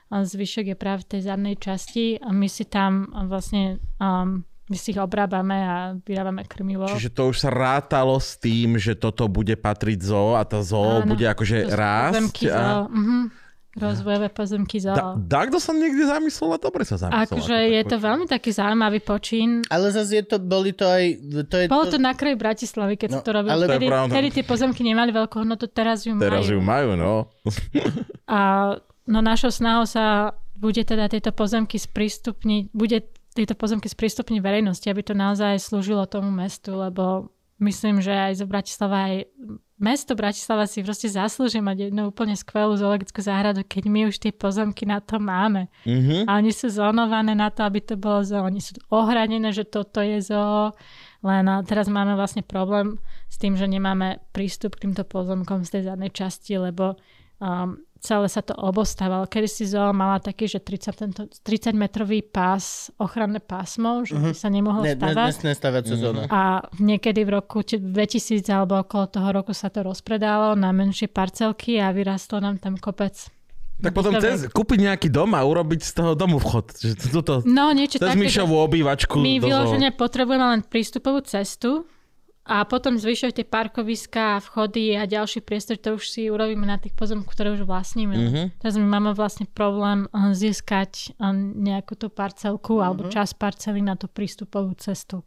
A 0.09 0.29
zvyšok 0.29 0.73
je 0.73 0.77
práve 0.77 1.05
v 1.05 1.17
tej 1.17 1.21
zadnej 1.25 1.57
časti 1.57 2.17
a 2.17 2.33
my 2.33 2.45
si 2.45 2.65
tam 2.65 3.09
vlastne 3.29 3.77
um, 3.97 4.45
my 4.73 4.79
si 4.79 4.89
ich 4.89 4.99
obrábame 4.99 5.53
a 5.55 5.75
vyrábame 5.95 6.43
krmivo. 6.43 6.89
Čiže 6.89 7.11
to 7.11 7.29
už 7.29 7.37
sa 7.39 7.51
rátalo 7.51 8.17
s 8.17 8.35
tým, 8.35 8.75
že 8.75 8.95
toto 8.95 9.29
bude 9.29 9.53
patriť 9.55 10.01
zoo 10.03 10.33
a 10.33 10.43
tá 10.43 10.59
zoo 10.59 11.01
Áno, 11.01 11.13
bude 11.13 11.25
akože 11.25 11.57
To 11.63 11.77
rásť. 11.77 12.15
Pozemky 12.17 12.45
a... 12.47 12.57
zoo. 12.57 12.85
Mhm. 12.89 13.19
Rozvojové 13.73 14.29
pozemky 14.29 14.77
zoo. 14.79 14.93
Da, 14.93 15.17
Dagdo 15.17 15.57
sa 15.57 15.73
niekde 15.73 16.05
zamyslel 16.05 16.53
a 16.53 16.59
dobre 16.59 16.85
sa 16.85 16.97
zamyslel. 16.99 17.25
Akože 17.41 17.57
ako 17.59 17.73
je 17.73 17.83
to 17.83 17.97
veľmi 17.99 18.27
taký 18.27 18.51
zaujímavý 18.51 19.01
počín. 19.01 19.65
Ale 19.67 19.89
zase 19.89 20.21
je 20.21 20.25
to, 20.27 20.37
boli 20.37 20.73
to 20.73 20.85
aj... 20.85 21.05
To 21.49 21.57
je 21.57 21.65
Bolo 21.67 21.89
to 21.89 21.97
na 21.97 22.13
kraji 22.13 22.37
Bratislavy, 22.37 22.97
keď 22.97 23.09
No, 23.09 23.15
sa 23.15 23.23
to 23.23 23.33
robilo. 23.33 23.53
ale- 23.55 23.65
To 23.67 23.81
pravda. 23.81 24.13
kedy 24.13 24.29
tie 24.31 24.45
pozemky 24.45 24.81
nemali 24.83 25.09
veľkú 25.11 25.37
hodnotu, 25.39 25.65
teraz 25.67 26.05
ju 26.05 26.13
Teraz 26.15 26.45
majú. 26.45 26.53
ju 26.53 26.61
majú, 26.61 26.91
no. 26.95 27.13
A 28.27 28.41
no 29.05 29.19
našou 29.21 29.49
snahou 29.49 29.85
sa 29.85 30.37
bude 30.53 30.79
teda 30.79 31.09
tieto 31.09 31.33
pozemky 31.33 31.75
sprístupniť, 31.75 32.71
bude 32.71 33.03
tieto 33.33 33.57
pozemky 33.57 33.89
sprístupniť 33.89 34.39
verejnosti, 34.45 34.87
aby 34.89 35.03
to 35.03 35.17
naozaj 35.17 35.57
slúžilo 35.57 36.05
tomu 36.05 36.29
mestu, 36.29 36.77
lebo 36.77 37.33
myslím, 37.63 38.03
že 38.05 38.13
aj 38.13 38.43
zo 38.43 38.47
Bratislava 38.47 38.99
aj 39.09 39.15
mesto 39.83 40.15
Bratislava 40.15 40.71
si 40.71 40.87
proste 40.87 41.11
zaslúži 41.11 41.59
mať 41.59 41.91
jednu 41.91 42.15
úplne 42.15 42.39
skvelú 42.39 42.79
zoologickú 42.79 43.19
záhradu, 43.19 43.67
keď 43.67 43.85
my 43.91 44.01
už 44.07 44.23
tie 44.23 44.31
pozemky 44.31 44.87
na 44.87 45.03
to 45.03 45.19
máme. 45.19 45.67
Mhm. 45.83 46.31
A 46.31 46.39
oni 46.39 46.55
sú 46.55 46.71
zónované 46.71 47.35
na 47.35 47.51
to, 47.51 47.67
aby 47.67 47.83
to 47.83 47.99
bolo 47.99 48.23
zoo. 48.23 48.47
Oni 48.47 48.63
sú 48.63 48.79
ohradené, 48.95 49.51
že 49.51 49.67
toto 49.67 49.99
je 49.99 50.23
zoo. 50.23 50.71
Len 51.23 51.45
teraz 51.67 51.91
máme 51.91 52.15
vlastne 52.15 52.47
problém 52.47 53.03
s 53.27 53.39
tým, 53.39 53.59
že 53.59 53.67
nemáme 53.67 54.23
prístup 54.31 54.79
k 54.79 54.87
týmto 54.87 55.03
pozemkom 55.03 55.67
z 55.67 55.79
tej 55.79 55.83
zadnej 55.91 56.11
časti, 56.11 56.59
lebo 56.59 56.99
um, 57.43 57.79
celé 58.03 58.27
sa 58.27 58.43
to 58.43 58.53
obostávalo. 58.53 59.25
Kedy 59.25 59.47
si 59.47 59.65
zoo 59.65 59.89
mala 59.91 60.19
taký, 60.19 60.45
že 60.45 60.59
30, 60.59 60.91
tento, 60.93 61.23
30 61.39 61.71
metrový 61.73 62.21
pás, 62.21 62.91
ochranné 62.97 63.39
pásmo, 63.39 64.03
že 64.03 64.13
by 64.13 64.35
sa 64.35 64.49
nemohlo 64.49 64.83
Ne, 64.83 64.93
ne, 64.93 64.99
stavať. 64.99 65.27
nesmie 65.31 65.55
stavať 65.55 65.83
sezóna. 65.87 66.23
A 66.27 66.43
niekedy 66.77 67.23
v 67.23 67.31
roku 67.33 67.63
či- 67.63 67.79
2000 67.79 68.43
alebo 68.49 68.77
okolo 68.77 69.07
toho 69.07 69.29
roku 69.33 69.53
sa 69.53 69.69
to 69.69 69.81
rozpredalo 69.81 70.53
na 70.53 70.69
menšie 70.69 71.07
parcelky 71.07 71.79
a 71.79 71.89
vyrastlo 71.89 72.39
nám 72.39 72.59
tam 72.59 72.75
kopec. 72.75 73.15
Tak 73.79 73.91
potom 73.93 74.15
cez, 74.17 74.47
kúpiť 74.47 74.79
nejaký 74.85 75.09
dom 75.09 75.31
a 75.33 75.43
urobiť 75.43 75.81
z 75.81 75.93
toho 75.93 76.13
domu 76.13 76.39
vchod. 76.39 76.67
Že 76.77 76.93
toto, 77.13 77.35
No 77.43 77.71
niečo 77.71 77.99
cez 77.99 78.09
také. 78.09 78.19
myšovú 78.21 78.55
obývačku. 78.61 79.19
My 79.19 79.39
vyložene 79.39 79.91
potrebujeme 79.91 80.47
len 80.49 80.61
prístupovú 80.63 81.19
cestu 81.21 81.83
a 82.43 82.67
potom 82.67 82.99
zvyšok 82.99 83.39
tie 83.39 83.47
parkoviská, 83.47 84.43
vchody 84.43 84.99
a 84.99 85.07
ďalší 85.07 85.47
priestor, 85.47 85.79
to 85.79 85.95
už 85.95 86.11
si 86.11 86.27
urobíme 86.27 86.67
na 86.67 86.75
tých 86.75 86.91
pozemkoch, 86.99 87.31
ktoré 87.31 87.55
už 87.55 87.63
vlastníme. 87.63 88.15
Mhm. 88.15 88.23
Mm-hmm. 88.27 88.47
Teraz 88.59 88.75
my 88.75 88.87
máme 88.87 89.11
vlastne 89.15 89.47
problém 89.47 90.11
eh, 90.11 90.35
získať 90.35 91.15
eh, 91.15 91.33
nejakú 91.39 91.95
tú 91.95 92.11
parcelku 92.11 92.79
mm-hmm. 92.79 92.87
alebo 92.87 93.03
čas 93.15 93.31
parcely 93.31 93.79
na 93.79 93.95
tú 93.95 94.11
prístupovú 94.11 94.75
cestu. 94.75 95.23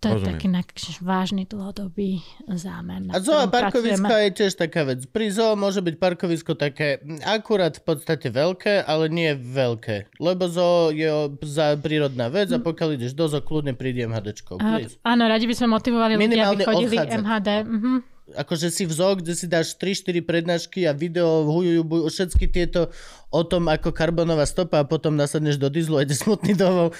To 0.00 0.08
je 0.08 0.16
Rozumiem. 0.16 0.32
taký 0.32 0.48
nakš, 0.48 0.82
vážny 1.04 1.44
dlhodobý 1.44 2.24
zámer. 2.48 3.04
A 3.12 3.20
zoo 3.20 3.36
a 3.36 3.44
parkovisko 3.52 4.08
pracujeme. 4.08 4.24
je 4.24 4.30
tiež 4.32 4.52
taká 4.56 4.88
vec. 4.88 5.04
Pri 5.12 5.28
zoo 5.28 5.52
môže 5.60 5.84
byť 5.84 5.94
parkovisko 6.00 6.56
také 6.56 7.04
akurát 7.20 7.76
v 7.76 7.84
podstate 7.84 8.32
veľké, 8.32 8.80
ale 8.80 9.12
nie 9.12 9.36
veľké. 9.36 10.16
Lebo 10.16 10.48
zoo 10.48 10.88
je 10.88 11.28
za 11.44 11.76
prírodná 11.76 12.32
vec 12.32 12.48
a 12.48 12.56
pokiaľ 12.56 12.96
ideš 12.96 13.12
do 13.12 13.28
zoo, 13.28 13.44
kľudne 13.44 13.76
prídi 13.76 14.00
MHDčkou. 14.08 14.56
Hm. 14.56 14.64
A, 15.04 15.12
áno, 15.12 15.28
radi 15.28 15.44
by 15.44 15.54
sme 15.60 15.68
motivovali 15.76 16.16
ľudia, 16.16 16.48
aby 16.48 16.64
chodili 16.64 16.96
obchádzať. 16.96 17.20
MHD. 17.20 17.48
Mhm. 17.68 17.92
Akože 18.30 18.70
si 18.70 18.86
v 18.86 18.94
zoo, 18.94 19.18
kde 19.18 19.34
si 19.34 19.50
dáš 19.50 19.74
3-4 19.74 20.22
prednášky 20.22 20.86
a 20.86 20.94
video, 20.94 21.42
hujujú, 21.50 21.82
bujú, 21.82 22.02
všetky 22.06 22.46
tieto 22.46 22.94
o 23.28 23.42
tom, 23.42 23.66
ako 23.66 23.90
karbonová 23.90 24.46
stopa 24.46 24.80
a 24.80 24.86
potom 24.86 25.18
nasadneš 25.18 25.58
do 25.58 25.66
dieslu 25.66 25.98
a 25.98 26.06
ide 26.06 26.14
smutný 26.14 26.54
domov. 26.54 26.94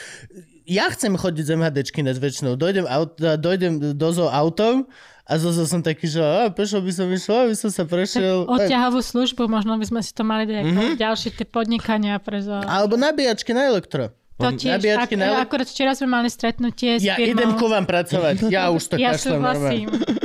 Ja 0.66 0.88
chcem 0.92 1.16
chodiť 1.16 1.44
z 1.44 1.50
MHDčky 1.56 2.00
nad 2.00 2.16
väčšinou. 2.16 2.56
Dojdem, 2.56 2.84
aut, 2.84 3.16
dojdem 3.16 3.96
do 3.96 4.08
zoo 4.10 4.28
autom 4.28 4.84
a 5.24 5.32
zoo 5.38 5.54
som 5.54 5.80
taký, 5.80 6.10
že 6.10 6.18
a, 6.18 6.50
pešo 6.50 6.82
by 6.82 6.90
som 6.90 7.06
išiel, 7.06 7.36
aby 7.46 7.54
som 7.54 7.70
sa 7.70 7.86
prešiel. 7.86 8.44
Odťahovú 8.50 8.98
službu, 8.98 9.46
možno 9.46 9.78
by 9.78 9.86
sme 9.86 10.00
si 10.02 10.10
to 10.10 10.26
mali 10.26 10.44
dať 10.44 10.64
mm-hmm. 10.66 10.90
ďalšie 10.98 11.30
tie 11.38 11.46
podnikania 11.46 12.18
pre 12.18 12.42
zoo. 12.42 12.60
Alebo 12.66 12.98
nabíjačky 12.98 13.54
na 13.54 13.70
elektro. 13.70 14.10
To 14.40 14.48
tiež, 14.56 14.80
ak, 14.80 15.12
na 15.20 15.36
elektro. 15.36 15.44
akorát 15.52 15.68
včera 15.68 15.92
sme 15.92 16.08
mali 16.08 16.32
stretnutie 16.32 16.96
s 16.96 17.04
Ja 17.04 17.20
firmou. 17.20 17.36
idem 17.36 17.50
ku 17.60 17.68
vám 17.68 17.84
pracovať. 17.84 18.48
Ja 18.48 18.72
už 18.72 18.82
to 18.88 18.94
ja 19.02 19.12
kašlem 19.12 19.36
súhlasím. 19.36 19.86
normálne. 19.92 20.18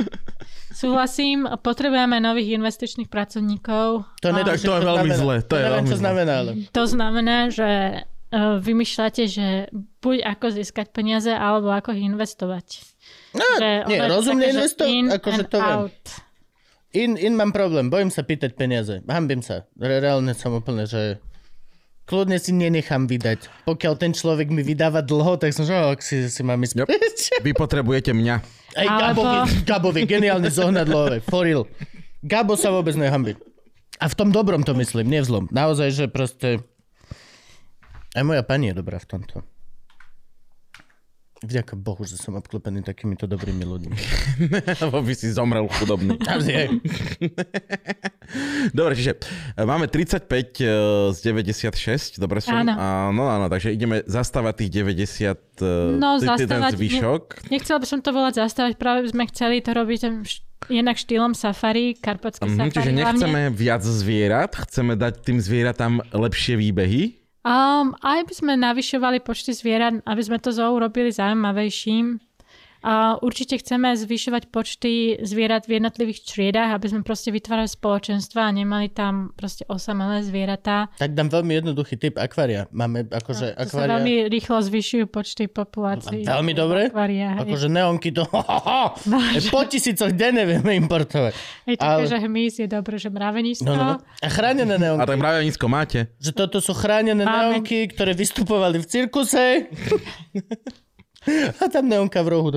Súhlasím, 0.76 1.38
potrebujeme 1.64 2.20
nových 2.20 2.52
investičných 2.60 3.08
pracovníkov. 3.08 4.04
To, 4.20 4.26
A 4.28 4.44
Tak 4.44 4.60
to 4.60 4.72
je 4.76 4.82
veľmi 4.84 5.08
znamená. 5.08 5.16
zlé, 5.16 5.36
to 5.40 5.54
je 5.56 5.64
neviem, 5.64 5.72
veľmi 5.72 5.88
čo 5.88 5.96
zlé. 5.96 6.04
znamená, 6.04 6.32
ale... 6.36 6.50
To 6.68 6.84
znamená, 6.84 7.36
že 7.48 7.68
vymýšľate, 8.58 9.22
že 9.24 9.46
buď 9.98 10.16
ako 10.26 10.46
získať 10.52 10.90
peniaze, 10.90 11.28
alebo 11.28 11.68
ako 11.68 11.92
ich 11.92 12.04
investovať. 12.04 12.66
No, 13.32 13.44
Že 13.56 13.68
nie, 13.86 14.00
rozumne 14.02 14.46
investovať, 14.48 14.90
in 14.90 15.04
akože 15.10 15.36
and 15.38 15.48
to 15.48 15.58
viem. 15.58 15.70
out. 15.70 16.02
In, 16.92 17.10
in 17.14 17.34
mám 17.34 17.50
problém, 17.50 17.86
bojím 17.86 18.08
sa 18.08 18.20
pýtať 18.20 18.54
peniaze. 18.54 19.04
Hambím 19.04 19.40
sa. 19.40 19.68
Re- 19.74 20.00
Reálne 20.00 20.32
som 20.32 20.52
úplne, 20.52 20.84
že 20.84 21.20
kľudne 22.04 22.38
si 22.38 22.50
nenechám 22.50 23.04
vydať. 23.04 23.66
Pokiaľ 23.66 23.94
ten 23.96 24.12
človek 24.12 24.48
mi 24.48 24.62
vydáva 24.62 25.00
dlho, 25.00 25.36
tak 25.36 25.52
som, 25.52 25.66
že 25.66 25.74
ak 25.74 26.00
si, 26.00 26.30
si 26.30 26.40
mám 26.40 26.56
ísť. 26.56 26.80
Yep. 26.80 26.88
Vy 27.44 27.52
potrebujete 27.52 28.10
mňa. 28.10 28.34
Ej, 28.74 28.88
Alebo- 28.88 29.22
Gabovi, 29.22 29.50
Gabovi, 29.64 30.00
geniálne 30.04 30.48
zohnadlové. 30.48 31.20
For 31.20 31.44
real. 31.44 31.68
Gabo 32.20 32.56
sa 32.56 32.70
vôbec 32.70 32.96
nehambí. 32.96 33.36
A 33.96 34.08
v 34.08 34.14
tom 34.14 34.28
dobrom 34.28 34.60
to 34.60 34.72
myslím, 34.74 35.08
nie 35.08 35.20
v 35.20 35.26
zlom. 35.26 35.44
Naozaj, 35.48 35.88
že 35.90 36.04
proste... 36.06 36.60
Aj 38.16 38.22
moja 38.22 38.40
pani 38.40 38.68
je 38.68 38.74
dobrá 38.74 38.96
v 38.96 39.06
tomto. 39.06 39.44
Vďaka 41.38 41.76
Bohu, 41.76 42.00
že 42.00 42.16
som 42.16 42.32
obklopený 42.32 42.80
takýmito 42.80 43.28
dobrými 43.28 43.60
ľuďmi. 43.60 43.96
Lebo 44.82 44.98
by 44.98 45.12
si 45.12 45.28
zomrel 45.28 45.68
chudobný. 45.70 46.16
Dobre, 48.72 48.92
čiže 48.94 49.20
e, 49.52 49.62
máme 49.62 49.86
35 49.86 50.26
e, 50.26 50.66
z 51.12 51.18
96, 51.20 52.16
dobre 52.16 52.40
som? 52.40 52.56
Áno. 52.56 52.72
Áno, 52.74 53.24
áno, 53.28 53.46
takže 53.46 53.70
ideme 53.70 54.02
zastávať 54.02 54.64
tých 54.64 54.70
90, 54.80 55.60
e, 55.60 55.68
No, 55.94 56.16
t- 56.16 56.24
ten 56.24 56.34
zastávať- 56.40 56.72
zvyšok. 56.74 57.22
Nechcela 57.48 57.78
by 57.78 57.86
som 57.86 58.00
to 58.00 58.10
volať 58.10 58.34
zastávať, 58.40 58.72
práve 58.74 59.04
by 59.04 59.10
sme 59.10 59.24
chceli 59.28 59.60
to 59.60 59.70
robiť 59.70 60.00
jednak 60.68 60.96
štýlom 60.96 61.32
safari, 61.32 61.94
karpatský 61.94 62.48
Mhm, 62.48 62.56
safari 62.56 62.72
čiže 62.72 62.90
hlavne. 62.90 62.98
nechceme 62.98 63.40
viac 63.52 63.82
zvierat, 63.84 64.52
chceme 64.58 64.92
dať 64.94 65.14
tým 65.20 65.38
zvieratám 65.38 65.92
lepšie 66.10 66.56
výbehy. 66.56 67.25
Um, 67.46 67.94
aj 68.02 68.26
by 68.26 68.34
sme 68.34 68.52
navyšovali 68.58 69.22
počty 69.22 69.54
zvierat, 69.54 70.02
aby 70.02 70.18
sme 70.18 70.42
to 70.42 70.50
zoo 70.50 70.74
urobili 70.74 71.14
zaujímavejším. 71.14 72.18
A 72.86 73.18
určite 73.18 73.58
chceme 73.58 73.98
zvyšovať 73.98 74.46
počty 74.54 75.18
zvierat 75.18 75.66
v 75.66 75.82
jednotlivých 75.82 76.22
triedách, 76.22 76.78
aby 76.78 76.86
sme 76.86 77.02
proste 77.02 77.34
vytvárali 77.34 77.66
spoločenstva 77.66 78.46
a 78.46 78.54
nemali 78.54 78.94
tam 78.94 79.34
proste 79.34 79.66
osamelé 79.66 80.22
zvieratá. 80.22 80.94
Tak 80.94 81.18
dám 81.18 81.34
veľmi 81.34 81.58
jednoduchý 81.58 81.98
typ 81.98 82.14
akvária. 82.14 82.70
Máme 82.70 83.10
akože 83.10 83.58
To 83.58 83.58
sa 83.58 83.62
akvária... 83.66 83.90
veľmi 83.98 84.14
rýchlo 84.30 84.62
zvyšujú 84.62 85.04
počty 85.10 85.50
populácií. 85.50 86.22
Veľmi 86.22 86.54
dobre. 86.54 86.86
Akvária. 86.94 87.34
Akože 87.42 87.66
neonky 87.66 88.14
to... 88.14 88.22
po 89.50 89.62
tisícoch 89.66 90.14
denne 90.14 90.46
vieme 90.46 90.78
importovať. 90.78 91.34
Je 91.66 91.74
také, 91.74 91.90
ale- 91.90 92.06
že 92.06 92.22
hmyz 92.22 92.54
je 92.62 92.68
dobré, 92.70 93.02
že 93.02 93.10
mravenisko. 93.10 93.66
No, 93.66 93.74
no, 93.74 93.84
no. 93.92 93.94
A 94.22 94.28
chránené 94.30 94.78
A 94.78 94.82
neonky. 94.86 95.10
tak 95.10 95.18
práve 95.18 95.42
nízko 95.42 95.66
máte. 95.66 96.14
Že 96.22 96.30
toto 96.38 96.62
sú 96.62 96.70
chránené 96.70 97.26
Máme. 97.26 97.58
neonky, 97.58 97.90
ktoré 97.90 98.14
vystupovali 98.14 98.78
v 98.78 98.86
cirkuse. 98.86 99.42
A 101.62 101.64
tam 101.70 101.86
neonka 101.86 102.22
v 102.22 102.28
rohu. 102.28 102.48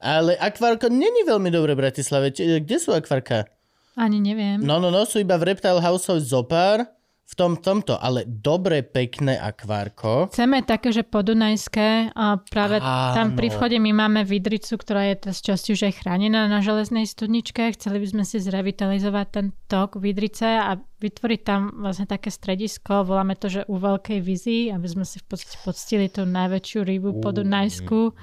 Ale 0.00 0.36
akvárko 0.40 0.88
není 0.88 1.24
veľmi 1.28 1.52
dobré 1.52 1.76
v 1.76 1.88
Bratislave. 1.88 2.32
Kde 2.32 2.76
sú 2.80 2.96
akvárka? 2.96 3.44
Ani 3.96 4.20
neviem. 4.20 4.60
No, 4.60 4.76
no, 4.76 4.92
no, 4.92 5.08
sú 5.08 5.20
iba 5.20 5.36
v 5.40 5.52
Reptile 5.52 5.80
House 5.80 6.12
zopár. 6.20 6.95
V 7.26 7.34
tom, 7.34 7.58
tomto, 7.58 7.98
ale 7.98 8.22
dobre, 8.22 8.86
pekné 8.86 9.34
akvárko. 9.34 10.30
Chceme 10.30 10.62
také, 10.62 10.94
že 10.94 11.02
podunajské 11.02 12.14
a 12.14 12.38
práve 12.38 12.78
Áno. 12.78 13.14
tam 13.18 13.26
pri 13.34 13.50
vchode 13.50 13.82
my 13.82 13.90
máme 13.90 14.22
vidricu, 14.22 14.78
ktorá 14.78 15.10
je 15.10 15.26
teraz 15.26 15.42
časti 15.42 15.74
už 15.74 15.90
aj 15.90 16.06
chránená 16.06 16.46
na 16.46 16.62
železnej 16.62 17.02
studničke. 17.02 17.74
Chceli 17.74 17.98
by 17.98 18.06
sme 18.14 18.24
si 18.24 18.38
zrevitalizovať 18.38 19.26
ten 19.26 19.46
tok 19.66 19.98
vidrice 19.98 20.46
a 20.46 20.78
vytvoriť 20.78 21.40
tam 21.42 21.82
vlastne 21.82 22.06
také 22.06 22.30
stredisko, 22.30 23.02
voláme 23.02 23.34
to, 23.34 23.50
že 23.50 23.66
u 23.66 23.74
veľkej 23.74 24.18
vizi, 24.22 24.70
aby 24.70 24.86
sme 24.86 25.02
si 25.02 25.18
v 25.18 25.26
podstate 25.26 25.58
poctili 25.66 26.06
tú 26.06 26.22
najväčšiu 26.24 26.78
rybu 26.86 27.18
podunajskú 27.18 28.14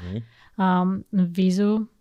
um, 0.57 1.03
vízu. 1.11 1.91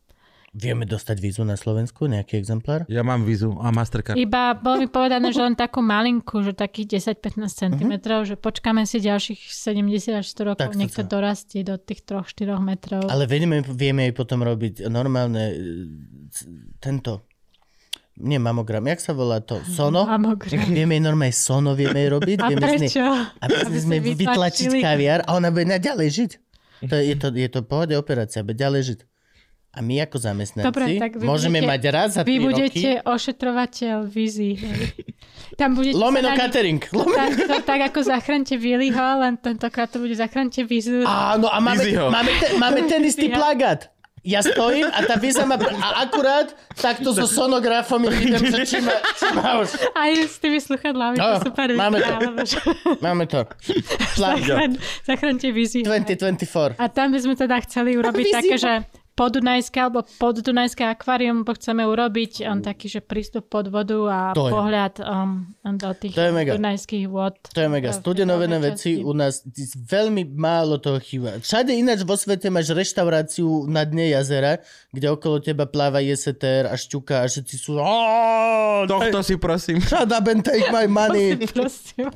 Vieme 0.53 0.85
dostať 0.85 1.17
vízu 1.17 1.49
na 1.49 1.57
Slovensku, 1.57 2.05
nejaký 2.05 2.37
exemplár? 2.37 2.85
Ja 2.85 3.01
mám 3.01 3.25
vízu 3.25 3.57
a 3.57 3.73
Mastercard. 3.73 4.21
Iba 4.21 4.53
bolo 4.53 4.85
mi 4.85 4.89
povedané, 4.93 5.33
že 5.33 5.41
len 5.41 5.57
takú 5.57 5.81
malinku, 5.81 6.45
že 6.45 6.53
takých 6.53 7.01
10-15 7.17 7.49
cm, 7.49 7.93
že 8.29 8.37
počkáme 8.37 8.85
si 8.85 9.01
ďalších 9.01 9.49
70 9.49 10.21
až 10.21 10.29
100 10.29 10.53
rokov, 10.53 10.61
Tak 10.61 10.77
nech 10.77 10.93
to 10.93 11.09
dorastie 11.09 11.65
do 11.65 11.81
tých 11.81 12.05
3-4 12.05 12.61
metrov. 12.61 13.09
Ale 13.09 13.25
vieme, 13.25 13.65
vieme 13.65 14.05
aj 14.05 14.13
potom 14.13 14.45
robiť 14.45 14.93
normálne 14.93 15.57
e, 15.57 15.59
tento, 16.85 17.25
nie 18.21 18.37
mamogram, 18.37 18.85
jak 18.93 19.01
sa 19.01 19.17
volá 19.17 19.41
to? 19.41 19.57
Sono? 19.65 20.05
Mamogram. 20.05 20.69
Vieme 20.69 21.01
jej 21.01 21.05
normálne 21.09 21.33
sono, 21.33 21.73
vieme 21.73 21.97
jej 21.97 22.13
robiť. 22.13 22.39
A 22.45 22.47
vieme 22.53 22.69
prečo? 22.77 23.01
Aby 23.41 23.73
Aby 23.73 23.79
sme 23.81 23.97
vytlačiť 24.05 24.69
kaviár 24.85 25.25
a 25.25 25.33
ona 25.33 25.49
bude 25.49 25.65
naďalej 25.65 26.09
žiť. 26.13 26.31
To 26.93 26.95
je, 26.99 27.03
je, 27.09 27.17
to, 27.17 27.33
je 27.33 27.49
to 27.49 27.65
pohode 27.65 27.97
operácia, 27.97 28.45
bude 28.45 28.61
ďalej 28.61 28.83
žiť. 28.93 29.01
A 29.73 29.81
my 29.81 30.01
ako 30.01 30.21
zamestnanci 30.21 30.69
Dobre, 30.69 30.85
tak 30.97 31.17
vy 31.17 31.25
môžeme 31.25 31.59
budete- 31.59 31.71
mať 31.71 31.83
raz 31.89 32.09
za 32.13 32.23
Vy 32.23 32.35
3 32.35 32.45
budete... 32.45 32.77
budete 32.77 32.91
ošetrovateľ 33.03 33.97
vízy. 34.05 34.51
hej. 34.55 34.85
Tam 35.61 35.73
budete 35.73 35.97
Lomeno 35.97 36.29
na- 36.29 36.37
catering. 36.37 36.81
Lomeno... 36.91 37.17
tak, 37.17 37.33
to, 37.39 37.57
tak 37.63 37.81
ako 37.89 38.01
zachránte 38.03 38.55
Willyho, 38.55 39.01
len 39.19 39.35
tentokrát 39.35 39.89
to 39.89 39.97
bude 39.97 40.13
zachránte 40.13 40.61
vízu. 40.63 41.03
Áno, 41.03 41.47
a 41.47 41.57
máme, 41.59 41.89
máme, 41.89 42.33
ten, 42.35 42.51
máme 42.55 42.81
ten 42.91 43.01
istý 43.01 43.29
plagát. 43.29 43.89
Ja 44.23 44.39
stojím 44.39 44.87
a 44.87 45.03
tá 45.03 45.19
víza 45.19 45.43
má... 45.43 45.59
A 45.59 46.07
akurát 46.07 46.47
takto 46.73 47.11
so 47.11 47.27
sonografom 47.41 48.07
idem, 48.07 48.39
že 48.45 48.63
či 48.63 48.79
má, 48.79 48.95
či 49.11 49.27
má 49.33 49.59
už. 49.59 49.73
Aj 49.91 50.13
s 50.15 50.39
tými 50.39 50.57
sluchadlami, 50.59 51.17
No, 51.17 51.43
to 51.43 51.49
super 51.49 51.67
máme 51.73 51.99
to. 51.99 52.13
že- 52.47 52.63
Máme 53.01 53.25
to. 53.27 53.43
Plagát 54.15 54.47
Zachraň- 54.71 54.79
Zachránte 55.03 55.49
vízy. 55.49 55.81
2024. 55.83 56.77
A 56.77 56.87
tam 56.87 57.11
by 57.11 57.19
sme 57.19 57.35
teda 57.35 57.57
chceli 57.63 57.97
urobiť 57.97 58.27
také, 58.31 58.57
že 58.57 58.73
podunajské 59.23 59.79
alebo 59.79 60.03
poddunajské 60.19 60.83
akvárium 60.83 61.47
bo 61.47 61.55
chceme 61.55 61.87
urobiť 61.87 62.43
um, 62.43 62.59
taký, 62.59 62.91
že 62.91 62.99
prístup 62.99 63.47
pod 63.47 63.71
vodu 63.71 63.99
a 64.11 64.19
To 64.35 64.51
pohľad 64.51 64.99
um, 64.99 65.47
do 65.79 65.91
tých 65.95 66.19
To 66.19 66.27
je 66.27 66.33
mega. 66.35 66.59
dunajských 66.59 67.07
vod. 67.07 67.39
To 67.55 67.61
je 67.63 67.71
mega. 67.71 67.95
Studenovené 67.95 68.59
veci 68.59 68.99
u 68.99 69.15
nás 69.15 69.47
veľmi 69.79 70.35
málo 70.35 70.83
toho 70.83 70.99
chýba. 70.99 71.39
Všade 71.39 71.71
ináč 71.71 72.03
vo 72.03 72.19
svete 72.19 72.51
máš 72.51 72.75
reštauráciu 72.75 73.71
na 73.71 73.87
dne 73.87 74.11
jazera, 74.11 74.59
kde 74.91 75.07
okolo 75.15 75.39
teba 75.39 75.71
pláva 75.71 76.03
jeseter 76.03 76.67
a 76.67 76.75
šťuka 76.75 77.23
a 77.23 77.31
všetci 77.31 77.55
sú 77.55 77.79
Tohto 78.91 79.23
si 79.23 79.39
prosím. 79.39 79.79
Shut 79.85 80.11
up 80.11 80.27
and 80.27 80.43
take 80.43 80.67
my 80.75 80.91
money. 80.91 81.39
Prosím, 81.53 82.09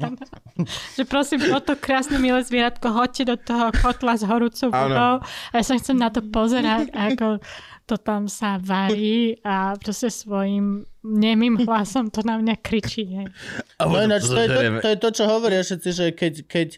že 0.97 1.05
prosím, 1.05 1.45
toto 1.53 1.77
krásne 1.77 2.17
milé 2.17 2.41
zvieratko, 2.43 2.89
hoďte 2.89 3.23
do 3.29 3.37
toho 3.37 3.69
kotla 3.77 4.17
s 4.17 4.25
horúcou 4.25 4.73
vodou. 4.73 5.21
A 5.23 5.53
ja 5.53 5.63
sa 5.63 5.77
chcem 5.77 5.97
na 6.01 6.09
to 6.09 6.25
pozerať, 6.25 6.91
ako 6.97 7.39
to 7.87 7.95
tam 8.03 8.27
sa 8.27 8.59
varí 8.59 9.39
a 9.47 9.79
proste 9.79 10.11
svojim 10.11 10.83
nemým 11.07 11.61
hlasom 11.69 12.11
to 12.11 12.25
na 12.27 12.41
mňa 12.41 12.55
kričí. 12.59 13.07
Hej. 13.07 13.27
No 13.79 13.97
ináč, 14.03 14.27
to 14.27 14.41
je 14.41 14.49
to, 14.51 14.61
to, 14.83 14.89
je 14.91 14.99
to 14.99 15.11
čo 15.15 15.25
hovoria 15.31 15.63
všetci, 15.63 15.91
že 15.95 16.07
keď, 16.17 16.35
keď 16.51 16.69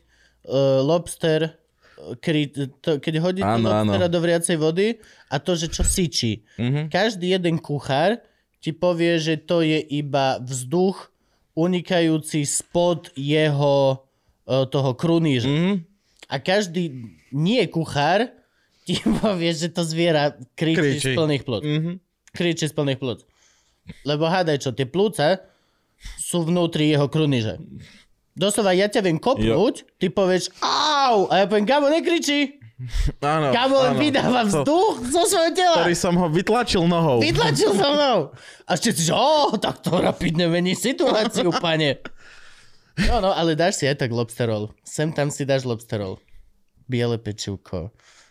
uh, 0.45 0.85
lobster 0.85 1.41
uh, 1.49 2.13
kry, 2.21 2.53
to, 2.53 3.01
keď 3.01 3.15
hodíte 3.25 3.49
Áno, 3.49 3.73
lobstera 3.73 4.07
áno. 4.07 4.13
do 4.13 4.21
vriacej 4.21 4.57
vody 4.61 5.01
a 5.33 5.41
to, 5.41 5.57
že 5.57 5.73
čo 5.73 5.81
syčí. 5.81 6.45
Mhm. 6.61 6.93
Každý 6.93 7.33
jeden 7.33 7.57
kuchár 7.57 8.21
ti 8.61 8.77
povie, 8.77 9.17
že 9.17 9.41
to 9.41 9.65
je 9.65 9.81
iba 9.81 10.37
vzduch 10.45 11.09
unikajúci 11.57 12.45
spod 12.45 13.11
jeho 13.17 14.05
uh, 14.45 14.65
toho 14.69 14.93
kruníža. 14.93 15.49
Mhm. 15.49 15.75
A 16.29 16.37
každý 16.45 17.17
nie 17.33 17.65
kuchár 17.73 18.29
ti 18.89 18.97
povie, 19.21 19.53
že 19.53 19.69
to 19.69 19.85
zviera 19.85 20.33
kričí, 20.57 20.97
Kričí. 20.97 21.13
z 21.13 21.17
plných 21.17 21.45
plúc. 21.45 21.63
Mhm. 21.63 21.93
Kričí 22.33 22.65
z 22.65 22.73
plných 22.73 22.97
plúc. 22.97 23.29
Lebo 24.05 24.25
hádaj 24.25 24.65
čo, 24.65 24.71
tie 24.73 24.85
plúca 24.85 25.45
sú 26.17 26.45
vnútri 26.45 26.89
jeho 26.89 27.09
kruníže. 27.09 27.61
Doslova, 28.33 28.71
ja 28.71 28.87
ťa 28.87 29.03
viem 29.03 29.19
kopnúť, 29.19 29.99
ty 29.99 30.09
povieš 30.09 30.55
au, 30.63 31.27
a 31.27 31.43
ja 31.43 31.45
poviem, 31.45 31.67
Gabo, 31.67 31.91
nekričí. 31.91 32.55
Áno, 33.19 33.51
Gabo 33.51 33.83
len 33.83 33.97
áno. 33.97 34.01
vydáva 34.01 34.41
To- 34.45 34.63
vzduch 34.63 34.95
zo 35.11 35.23
svojho 35.27 35.51
tela. 35.51 35.83
Ktorý 35.83 35.97
som 35.99 36.15
ho 36.15 36.31
vytlačil 36.31 36.87
nohou. 36.87 37.19
Vytlačil 37.19 37.75
so 37.75 37.89
mnou. 37.91 38.19
A 38.71 38.79
všetci, 38.79 39.03
že 39.03 39.13
o, 39.13 39.51
tak 39.59 39.83
to 39.83 39.99
rapidne 39.99 40.47
mení 40.47 40.79
situáciu, 40.79 41.51
pane. 41.51 41.99
No, 43.11 43.19
no, 43.19 43.31
ale 43.31 43.59
dáš 43.59 43.83
si 43.83 43.85
aj 43.87 43.99
tak 43.99 44.15
lobsterol. 44.15 44.71
Sem 44.83 45.11
tam 45.11 45.35
si 45.35 45.43
dáš 45.43 45.67
lobsterol. 45.67 46.23
Biele 46.87 47.19
pečivko, 47.19 47.91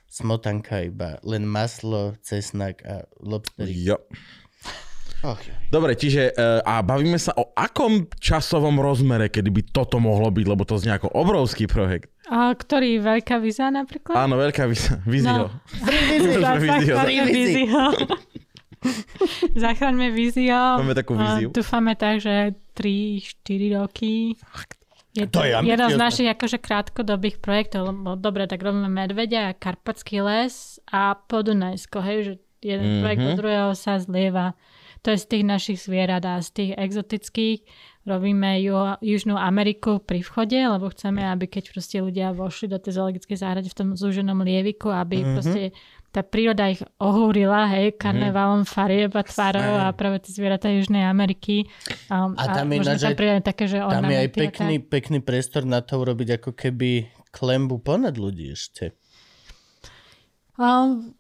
smotanka 0.10 0.82
iba, 0.84 1.20
len 1.24 1.46
maslo, 1.46 2.16
cesnak 2.24 2.82
a 2.88 3.06
lobsterik. 3.20 3.78
Jo. 3.78 3.98
Och, 5.24 5.42
Dobre, 5.74 5.98
čiže 5.98 6.30
uh, 6.38 6.62
a 6.62 6.86
bavíme 6.86 7.18
sa 7.18 7.34
o 7.34 7.50
akom 7.58 8.06
časovom 8.22 8.78
rozmere, 8.78 9.34
kedy 9.34 9.50
by 9.50 9.62
toto 9.74 9.98
mohlo 9.98 10.30
byť, 10.30 10.46
lebo 10.46 10.62
to 10.62 10.78
znie 10.78 10.94
ako 10.94 11.10
obrovský 11.10 11.66
projekt. 11.66 12.14
A 12.30 12.54
ktorý? 12.54 13.02
Veľká 13.02 13.42
víza 13.42 13.74
napríklad? 13.74 14.14
Áno, 14.14 14.38
veľká 14.38 14.70
vízia. 14.70 15.02
Vízio. 15.10 15.50
No. 15.50 15.58
Vízio. 17.26 17.82
Zachraňme 19.58 20.14
vízio. 20.14 20.78
Máme 20.86 20.94
takú 20.94 21.18
víziu. 21.18 21.50
Dúfame 21.50 21.98
tak, 21.98 22.22
že 22.22 22.54
3-4 22.78 23.74
roky. 23.82 24.38
Je 25.18 25.26
To 25.26 25.42
to, 25.42 25.50
je 25.50 25.52
jeden 25.66 25.88
z 25.90 25.98
našich 25.98 26.30
akože 26.30 26.58
krátkodobých 26.58 27.42
projektov, 27.42 27.90
lebo 27.90 28.14
dobre, 28.14 28.46
tak 28.46 28.62
robíme 28.62 28.86
Medvedia 28.86 29.50
a 29.50 29.58
Karpatský 29.58 30.22
les 30.22 30.78
a 30.86 31.18
Podunajsko, 31.18 31.98
hej, 32.00 32.18
že 32.22 32.34
jeden 32.62 32.86
Mhm. 32.86 32.90
mm-hmm. 32.90 33.02
projekt 33.02 33.24
do 33.24 33.34
druhého 33.36 33.72
sa 33.74 33.98
zlieva. 33.98 34.54
To 35.02 35.14
je 35.14 35.18
z 35.18 35.26
tých 35.30 35.44
našich 35.46 35.78
zvierat 35.80 36.26
a 36.26 36.42
z 36.42 36.50
tých 36.52 36.72
exotických 36.74 37.60
robíme 38.04 38.60
ju, 38.64 38.74
Južnú 39.04 39.36
Ameriku 39.36 40.00
pri 40.00 40.24
vchode, 40.24 40.58
lebo 40.58 40.90
chceme, 40.90 41.22
aby 41.22 41.46
keď 41.46 41.76
proste 41.76 42.00
ľudia 42.00 42.32
vošli 42.32 42.72
do 42.72 42.80
tej 42.80 42.98
zoologickej 42.98 43.38
záhrady 43.38 43.68
v 43.68 43.78
tom 43.78 43.90
zúženom 43.94 44.42
lieviku, 44.42 44.90
aby 44.90 45.18
Mhm. 45.18 45.24
mm-hmm. 45.24 45.34
proste 45.36 45.62
tá 46.18 46.26
príroda 46.26 46.66
ich 46.66 46.82
ohúrila, 46.98 47.70
hej, 47.78 47.94
karnevalom 47.94 48.66
farieb 48.66 49.14
a 49.14 49.22
tvarov 49.22 49.78
a 49.78 49.94
práve 49.94 50.26
tie 50.26 50.34
zvieratá 50.34 50.66
Južnej 50.74 51.06
Ameriky. 51.06 51.70
Um, 52.10 52.34
A 52.34 52.58
tam 52.58 52.74
je 52.74 52.82
možno 52.82 52.98
ináč 52.98 53.06
tam 53.06 53.46
také, 53.46 53.64
že 53.70 53.78
Tam 53.78 54.10
je 54.10 54.18
aj 54.18 54.30
a 54.34 54.34
pekný, 54.34 54.76
pekný 54.82 55.18
priestor 55.22 55.62
na 55.70 55.86
to 55.86 56.02
urobiť 56.02 56.42
ako 56.42 56.58
keby 56.58 57.06
klembu 57.30 57.78
ponad 57.78 58.18
ľudí 58.18 58.50
ešte. 58.50 58.98
Um, 60.58 61.14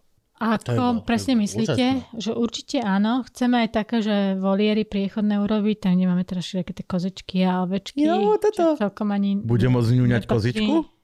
To 0.66 0.74
je 0.74 0.78
bolo- 0.82 0.98
to 0.98 1.02
ako 1.02 1.02
je 1.02 1.06
presne 1.06 1.34
bolo 1.34 1.42
myslíte? 1.46 1.86
Že 2.18 2.32
určite 2.38 2.78
áno. 2.82 3.22
Chceme 3.30 3.66
aj 3.66 3.70
také, 3.74 4.02
že 4.02 4.34
voliery 4.38 4.82
priechodné 4.86 5.38
urobiť, 5.42 5.78
tam 5.86 5.94
kde 5.98 6.06
máme 6.10 6.26
teraz 6.26 6.46
všetky 6.50 6.74
tie 6.74 6.86
kozičky 6.86 7.38
a 7.46 7.62
ovečky. 7.66 8.02
Jo, 8.02 8.38
toto. 8.42 8.78
Čo 8.78 8.82
celkom 8.82 9.14
ani... 9.14 9.38
Bude 9.38 9.70
môcť 9.70 9.94
ňuňať 9.94 10.24
kozičku? 10.26 10.97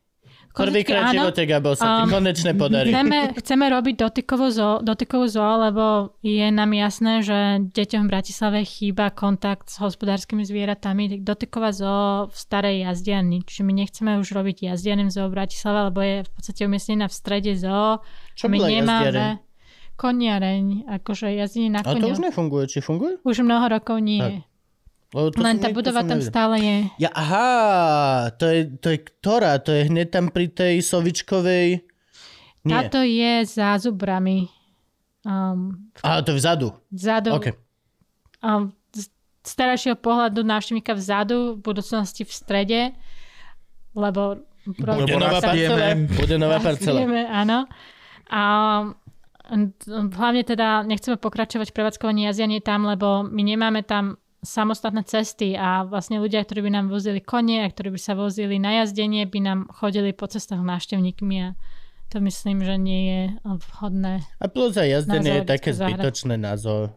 Prvýkrát 0.54 1.10
v 1.10 1.18
živote, 1.18 1.42
Gabo, 1.50 1.74
sa 1.74 1.98
ti 1.98 2.02
Um, 2.06 2.14
konečne 2.14 2.54
podarí. 2.54 2.94
Chceme, 2.94 3.34
chceme 3.42 3.66
robiť 3.74 3.96
dotykovú 4.06 4.48
zoo, 4.54 4.76
dotykovú 4.86 5.26
zoo, 5.26 5.54
lebo 5.58 6.14
je 6.22 6.46
nám 6.54 6.78
jasné, 6.78 7.26
že 7.26 7.38
deťom 7.74 8.06
v 8.06 8.10
Bratislave 8.14 8.60
chýba 8.62 9.10
kontakt 9.10 9.74
s 9.74 9.82
hospodárskymi 9.82 10.46
zvieratami. 10.46 11.26
Dotyková 11.26 11.74
zoo 11.74 12.30
v 12.30 12.36
starej 12.38 12.86
jazdiani. 12.86 13.42
Čiže 13.42 13.66
my 13.66 13.74
nechceme 13.74 14.12
už 14.22 14.30
robiť 14.30 14.70
jazdianem 14.70 15.10
zoo 15.10 15.26
v 15.26 15.42
Bratislave, 15.42 15.90
lebo 15.90 16.00
je 16.06 16.16
v 16.22 16.30
podstate 16.30 16.62
umiestnená 16.70 17.10
v 17.10 17.16
strede 17.18 17.54
zoo. 17.58 18.06
Čo 18.38 18.46
my 18.46 18.58
nemáme 18.62 19.10
jazdiareň? 19.10 19.52
koniareň, 19.94 20.90
akože 20.90 21.38
jazdenie 21.38 21.70
na 21.70 21.86
A 21.86 21.94
to 21.94 22.10
už 22.10 22.22
nefunguje, 22.22 22.66
či 22.66 22.82
funguje? 22.82 23.22
Už 23.22 23.46
mnoho 23.46 23.70
rokov 23.70 24.02
nie. 24.02 24.42
Lebo 25.14 25.30
to 25.30 25.46
Len 25.46 25.62
tá 25.62 25.70
budova 25.70 26.02
tam 26.02 26.18
nevidel. 26.18 26.34
stále 26.34 26.56
je. 26.58 26.78
Ja, 26.98 27.14
aha, 27.14 27.50
to 28.34 28.50
je, 28.50 28.66
to 28.82 28.88
je 28.90 28.98
ktorá? 28.98 29.62
To 29.62 29.70
je 29.70 29.86
hneď 29.86 30.10
tam 30.10 30.34
pri 30.34 30.50
tej 30.50 30.82
sovičkovej... 30.82 31.86
Nie. 32.64 32.74
Táto 32.80 33.04
je 33.04 33.44
za 33.44 33.76
zubrami. 33.76 34.48
Um, 35.28 35.92
Aha, 36.00 36.24
to 36.24 36.32
je 36.32 36.40
vzadu. 36.40 36.68
vzadu. 36.90 37.36
OK. 37.36 37.52
um, 38.40 38.72
z 39.44 39.54
terajšieho 39.60 40.00
pohľadu 40.00 40.48
návštevníka 40.48 40.96
vzadu, 40.96 41.60
v 41.60 41.62
budúcnosti 41.62 42.24
v 42.24 42.32
strede, 42.32 42.82
lebo... 43.94 44.40
Bude 44.64 45.12
Lebo 45.12 45.20
nová 45.20 45.44
parcela. 45.44 45.92
Bude 46.08 46.36
nová 46.40 46.58
parcela. 46.64 47.04
Áno. 47.36 47.68
A 48.32 48.42
um, 49.52 50.10
hlavne 50.16 50.48
teda 50.48 50.88
nechceme 50.88 51.20
pokračovať 51.20 51.68
v 51.68 51.76
prevádzkovaní 51.76 52.32
jazdianie 52.32 52.64
tam, 52.64 52.88
lebo 52.88 53.28
my 53.28 53.44
nemáme 53.44 53.84
tam 53.84 54.16
samostatné 54.44 55.02
cesty 55.04 55.56
a 55.56 55.82
vlastne 55.82 56.20
ľudia, 56.20 56.44
ktorí 56.44 56.62
by 56.62 56.72
nám 56.74 56.86
vozili 56.88 57.18
kone 57.18 57.64
a 57.64 57.68
ktorí 57.68 57.96
by 57.96 58.00
sa 58.00 58.14
vozili 58.14 58.60
na 58.60 58.84
jazdenie, 58.84 59.24
by 59.26 59.40
nám 59.40 59.60
chodili 59.72 60.12
po 60.12 60.28
cestách 60.28 60.60
návštevníkmi 60.60 61.36
a 61.42 61.50
to 62.12 62.22
myslím, 62.22 62.62
že 62.62 62.76
nie 62.78 63.02
je 63.08 63.22
vhodné. 63.42 64.22
A 64.38 64.46
plus 64.46 64.76
aj 64.76 65.02
jazdenie 65.02 65.42
je 65.42 65.48
také 65.48 65.72
zbytočné 65.72 66.36
na 66.36 66.54
zoo. 66.54 66.92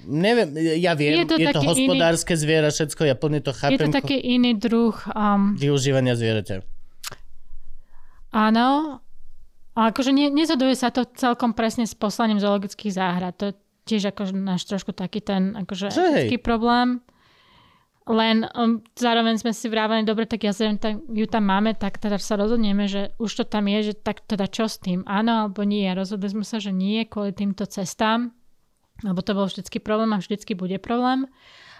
Neviem, 0.00 0.52
ja 0.80 0.92
viem, 0.94 1.12
je 1.12 1.18
Je 1.18 1.26
to 1.26 1.36
je 1.36 1.44
to 1.44 1.50
taký 1.50 1.66
iný- 1.66 1.88
hospodárske 1.92 2.32
zviera, 2.32 2.68
všetko, 2.68 3.00
ja 3.02 3.16
plne 3.16 3.40
to 3.40 3.52
Je 3.52 3.58
chápem. 3.58 3.88
to 3.88 3.96
taký 3.96 4.16
iný 4.16 4.56
druh 4.56 4.96
um, 5.10 5.56
Využívania 5.56 6.14
zvieraťa. 6.14 6.62
Áno, 8.30 9.00
A 9.74 9.94
akože 9.94 10.10
ne, 10.10 10.28
nezhoduje 10.28 10.74
sa 10.74 10.90
to 10.90 11.06
celkom 11.14 11.54
presne 11.54 11.86
s 11.86 11.94
poslaním 11.94 12.42
zoologických 12.42 12.92
záhrad. 12.92 13.34
To 13.38 13.44
je 13.50 13.54
tiež 13.84 14.12
akože 14.12 14.34
náš 14.36 14.66
trošku 14.68 14.92
taký 14.92 15.20
ten 15.20 15.56
akože 15.56 15.92
etický 15.92 16.38
problém. 16.40 17.00
Len 18.10 18.42
um, 18.58 18.82
zároveň 18.98 19.38
sme 19.38 19.54
si 19.54 19.70
vravali, 19.70 20.02
dobre, 20.02 20.26
tak 20.26 20.42
ja 20.42 20.50
zrejme 20.50 20.82
tam, 20.82 20.98
ju 21.14 21.26
tam 21.30 21.46
máme, 21.46 21.78
tak 21.78 22.00
teda 22.00 22.18
sa 22.18 22.34
rozhodneme, 22.34 22.90
že 22.90 23.14
už 23.22 23.30
to 23.30 23.44
tam 23.46 23.70
je, 23.70 23.92
že 23.92 23.94
tak 23.94 24.26
teda 24.26 24.50
čo 24.50 24.66
s 24.66 24.82
tým? 24.82 25.06
Áno 25.06 25.46
alebo 25.46 25.62
nie? 25.62 25.86
Rozhodli 25.94 26.26
sme 26.32 26.42
sa, 26.42 26.58
že 26.58 26.74
nie 26.74 27.06
kvôli 27.06 27.30
týmto 27.30 27.70
cestám, 27.70 28.34
lebo 29.06 29.22
to 29.22 29.36
bol 29.36 29.46
vždycky 29.46 29.78
problém 29.78 30.10
a 30.10 30.18
vždycky 30.18 30.58
bude 30.58 30.80
problém. 30.82 31.30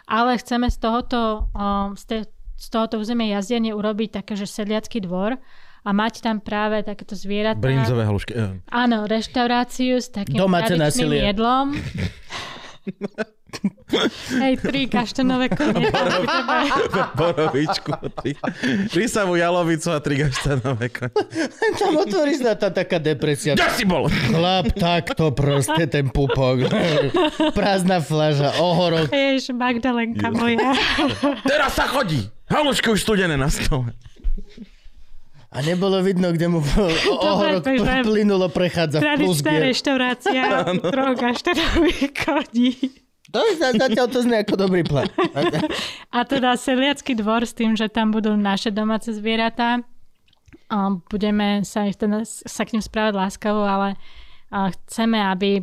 Ale 0.06 0.39
chceme 0.39 0.70
z 0.70 0.78
tohoto, 0.78 1.51
um, 1.51 1.98
z, 1.98 2.05
te, 2.06 2.18
z 2.55 2.66
tohoto 2.70 3.02
územia 3.02 3.40
jazdenie 3.40 3.74
urobiť 3.74 4.22
také, 4.22 4.39
že 4.39 4.47
sedliacký 4.47 5.02
dvor 5.02 5.40
a 5.81 5.90
mať 5.90 6.20
tam 6.20 6.39
práve 6.39 6.85
takéto 6.85 7.16
zvieratá. 7.16 7.61
Brinzové 7.61 8.05
halušky. 8.05 8.32
eh. 8.36 8.61
Áno, 8.69 9.09
reštauráciu 9.09 9.97
s 9.97 10.12
takým 10.12 10.36
Domáce 10.36 10.77
tradičným 10.77 11.32
jedlom. 11.32 11.66
Hej, 14.31 14.62
tri 14.62 14.86
kaštanové 14.86 15.51
kone. 15.51 15.90
Borovičku. 17.19 17.90
Tri, 18.23 18.39
tri 18.86 19.05
samú 19.11 19.35
jalovicu 19.35 19.90
a 19.90 19.98
tri 19.98 20.23
gaštanové 20.23 20.86
kone. 20.89 21.11
Tam 21.82 21.98
otvoríš 21.98 22.47
na 22.47 22.55
tá 22.55 22.70
taká 22.70 23.02
depresia. 23.02 23.59
Kde 23.59 23.69
si 23.74 23.82
bol? 23.82 24.07
Chlap, 24.07 24.70
takto 24.78 25.35
proste 25.35 25.90
ten 25.90 26.07
pupok. 26.09 26.70
Prázdna 27.51 27.98
fľaža, 27.98 28.55
ohorok. 28.62 29.11
Jež, 29.11 29.51
Magdalenka 29.51 30.31
moja. 30.31 30.70
Teraz 31.43 31.74
sa 31.74 31.90
chodí. 31.90 32.31
Halušky 32.47 32.94
už 32.94 33.02
studené 33.02 33.35
na 33.35 33.51
stole. 33.51 33.90
A 35.51 35.66
nebolo 35.66 35.98
vidno, 35.98 36.31
kde 36.31 36.47
mu 36.47 36.62
ohorok 37.27 37.66
pl- 37.66 38.06
plynulo 38.06 38.47
prechádza 38.55 39.02
v 39.02 39.02
Tradičná 39.02 39.55
reštaurácia 39.59 40.43
kaštanových 41.27 42.10
koní. 42.14 42.72
To 43.31 43.39
zatiaľ 43.59 44.06
to 44.10 44.27
znie 44.27 44.43
ako 44.43 44.59
dobrý 44.59 44.82
plán. 44.82 45.06
A 46.16 46.27
teda 46.27 46.59
sedliacký 46.59 47.14
dvor 47.14 47.47
s 47.47 47.55
tým, 47.55 47.78
že 47.78 47.86
tam 47.86 48.10
budú 48.10 48.35
naše 48.35 48.74
domáce 48.74 49.14
zvieratá. 49.14 49.86
Budeme 51.10 51.62
sa, 51.62 51.86
ich 51.86 51.94
teda, 51.94 52.27
sa 52.27 52.62
k 52.66 52.74
ním 52.74 52.82
správať 52.82 53.14
láskavo, 53.14 53.62
ale 53.62 53.94
chceme, 54.51 55.18
aby 55.18 55.62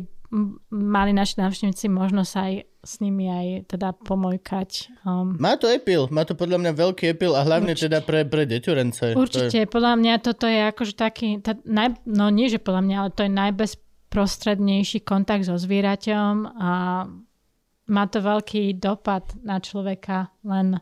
mali 0.68 1.16
naši 1.16 1.40
návštevníci 1.40 1.88
možnosť 1.88 2.32
aj 2.36 2.52
s 2.84 2.92
nimi 3.00 3.26
aj 3.28 3.46
teda 3.72 3.96
pomojkať. 3.96 5.00
Um, 5.02 5.36
Má 5.40 5.56
to 5.56 5.68
epil, 5.68 6.08
má 6.12 6.24
to 6.28 6.36
podľa 6.36 6.60
mňa 6.60 6.72
veľký 6.76 7.04
epil 7.16 7.32
a 7.32 7.44
hlavne 7.44 7.72
teda 7.72 8.04
pre, 8.04 8.28
pre 8.28 8.44
deťurence. 8.44 9.16
určite, 9.16 9.64
podľa 9.66 9.94
mňa 9.98 10.14
toto 10.20 10.44
je 10.44 10.60
akože 10.68 10.94
taký, 10.94 11.40
tá, 11.40 11.56
naj, 11.64 12.00
no 12.04 12.28
nie, 12.28 12.52
že 12.52 12.60
podľa 12.60 12.82
mňa, 12.84 12.96
ale 13.00 13.10
to 13.12 13.22
je 13.24 13.32
najbezprostrednejší 13.34 15.00
kontakt 15.02 15.48
so 15.48 15.56
zvieraťom 15.56 16.34
a 16.60 16.70
má 17.88 18.04
to 18.12 18.20
veľký 18.20 18.76
dopad 18.76 19.24
na 19.40 19.58
človeka, 19.64 20.28
len 20.44 20.76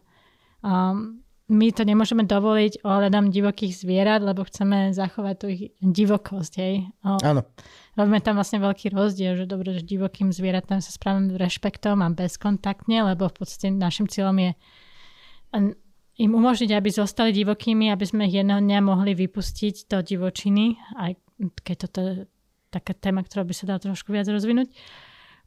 um, 0.61 1.23
my 1.47 1.71
to 1.71 1.87
nemôžeme 1.87 2.27
dovoliť 2.27 2.83
ohľadom 2.83 3.31
divokých 3.31 3.71
zvierat, 3.71 4.19
lebo 4.19 4.43
chceme 4.43 4.91
zachovať 4.91 5.35
tú 5.39 5.47
ich 5.47 5.63
divokosť. 5.79 6.53
Hej. 6.59 6.75
O, 7.07 7.23
je... 7.23 7.27
Áno. 7.31 7.47
Robíme 7.97 8.21
tam 8.21 8.37
vlastne 8.37 8.61
veľký 8.61 8.93
rozdiel, 8.93 9.35
že 9.41 9.45
dobre, 9.49 9.73
že 9.73 9.83
divokým 9.83 10.31
zvieratám 10.31 10.85
sa 10.85 10.93
správame 10.93 11.35
rešpektom 11.35 12.05
a 12.05 12.13
bezkontaktne, 12.13 13.03
lebo 13.03 13.27
v 13.27 13.35
podstate 13.43 13.73
našim 13.73 14.07
cieľom 14.07 14.37
je 14.37 14.51
im 16.17 16.33
umožniť, 16.33 16.71
aby 16.73 16.89
zostali 16.89 17.33
divokými, 17.33 17.93
aby 17.93 18.05
sme 18.05 18.29
ich 18.29 18.41
jedného 18.41 18.61
dňa 18.61 18.79
mohli 18.81 19.13
vypustiť 19.13 19.89
do 19.89 20.01
divočiny, 20.01 20.77
aj 20.97 21.11
keď 21.61 21.77
toto 21.89 21.99
je 22.01 22.13
taká 22.73 22.93
téma, 22.97 23.21
ktorá 23.25 23.45
by 23.45 23.53
sa 23.53 23.69
dala 23.69 23.81
trošku 23.81 24.13
viac 24.13 24.29
rozvinúť. 24.29 24.73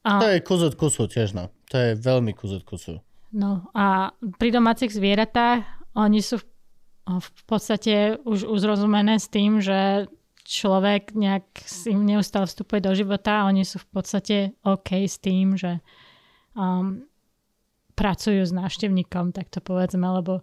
A, 0.05 0.21
To 0.21 0.29
je 0.29 0.39
kus 0.45 0.61
od 0.61 0.75
kusu 0.77 1.09
tiež, 1.09 1.33
no. 1.33 1.49
To 1.73 1.75
je 1.77 1.91
veľmi 1.97 2.33
kus 2.37 2.53
od 2.53 2.63
kusu. 2.65 3.01
No 3.33 3.69
a 3.77 4.13
pri 4.41 4.49
domácich 4.49 4.93
zvieratách 4.93 5.65
oni 5.93 6.21
sú 6.21 6.41
v, 6.41 6.45
v 7.17 7.43
podstate 7.45 8.17
už 8.25 8.45
uzrozumené 8.45 9.17
s 9.17 9.29
tým, 9.29 9.61
že 9.61 10.09
človek 10.49 11.13
nejak 11.13 11.45
si 11.61 11.93
im 11.93 12.01
neustále 12.03 12.43
vstupuje 12.43 12.81
do 12.81 12.91
života 12.91 13.39
a 13.39 13.47
oni 13.47 13.61
sú 13.61 13.77
v 13.77 13.87
podstate 13.91 14.35
OK 14.63 15.05
s 15.05 15.15
tým, 15.15 15.53
že 15.53 15.77
um, 16.53 17.05
pracujú 17.93 18.41
s 18.41 18.51
návštevníkom, 18.51 19.29
tak 19.29 19.47
to 19.47 19.59
povedzme, 19.59 20.03
lebo 20.03 20.41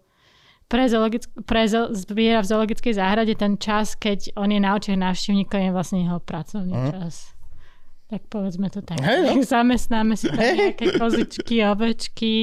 pre, 0.65 0.87
zoologick- 0.87 1.31
pre 1.43 1.65
zo- 1.65 1.91
zviera 1.91 2.39
v 2.39 2.49
zoologickej 2.49 2.93
záhrade 2.93 3.35
ten 3.35 3.55
čas, 3.57 3.95
keď 3.95 4.35
on 4.35 4.51
je 4.51 4.59
na 4.59 4.75
očiach 4.75 4.97
návštevníkov, 4.97 5.59
je 5.61 5.71
vlastne 5.71 6.01
jeho 6.01 6.19
pracovný 6.19 6.73
Mhm. 6.73 6.91
čas. 6.93 7.36
Tak 8.07 8.31
povedzme 8.31 8.71
to 8.71 8.87
tak. 8.87 9.03
Hej, 9.03 9.35
no. 9.35 9.43
Zamestnáme 9.43 10.15
si 10.15 10.31
tam 10.31 10.39
nejaké 10.39 10.95
kozičky, 10.95 11.59
ovečky, 11.67 12.35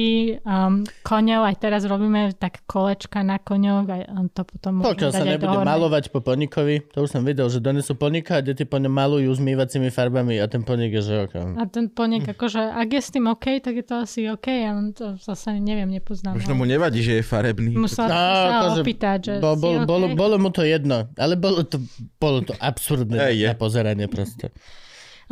um, 0.44 0.84
koňov. 1.00 1.40
Aj 1.40 1.56
teraz 1.56 1.88
robíme 1.88 2.36
tak 2.36 2.60
kolečka 2.68 3.24
na 3.24 3.40
koňoch 3.40 3.88
a 3.88 3.96
on 4.12 4.28
to 4.28 4.44
potom 4.44 4.84
Pokiaľ 4.84 5.10
sa 5.16 5.24
nebude 5.24 5.64
malovať 5.64 6.12
po 6.12 6.20
podnikovi, 6.20 6.84
to 6.92 7.08
už 7.08 7.16
som 7.16 7.24
videl, 7.24 7.48
že 7.48 7.64
donesú 7.64 7.96
podnika 7.96 8.38
a 8.38 8.44
deti 8.44 8.68
po 8.68 8.76
ňom 8.76 8.92
malujú 8.92 9.32
zmývacími 9.32 9.88
farbami 9.88 10.36
a 10.36 10.44
ten 10.52 10.60
podnik 10.68 11.00
je, 11.00 11.02
že 11.08 11.14
ok. 11.32 11.34
A 11.56 11.64
ten 11.64 11.88
poniek, 11.88 12.28
akože, 12.28 12.60
ak 12.60 12.88
je 12.92 13.00
s 13.00 13.08
tým 13.08 13.24
OK, 13.32 13.64
tak 13.64 13.72
je 13.80 13.84
to 13.88 13.94
asi 14.04 14.28
OK, 14.28 14.44
ale 14.52 14.92
to 14.92 15.16
zase 15.16 15.48
neviem, 15.64 15.88
nepoznám. 15.88 16.36
Možno 16.36 16.60
mu 16.60 16.68
nevadí, 16.68 17.00
že 17.00 17.20
je 17.20 17.24
farebný. 17.24 17.72
Musela 17.72 18.12
No, 18.12 18.20
sa 18.20 18.48
akože 18.60 18.80
opýtať, 18.84 19.18
že 19.24 19.32
Bo, 19.40 19.56
si 19.56 19.64
bol, 19.64 19.74
OK? 19.80 19.88
bolo, 19.88 20.06
bolo 20.12 20.36
mu 20.36 20.52
to 20.52 20.60
jedno, 20.60 21.08
ale 21.16 21.40
bolo 21.40 21.64
to, 21.64 21.80
bolo 22.20 22.44
to 22.44 22.52
absurdné 22.60 23.32
je. 23.32 23.48
na 23.48 23.56
pozeranie 23.56 24.12
proste. 24.12 24.52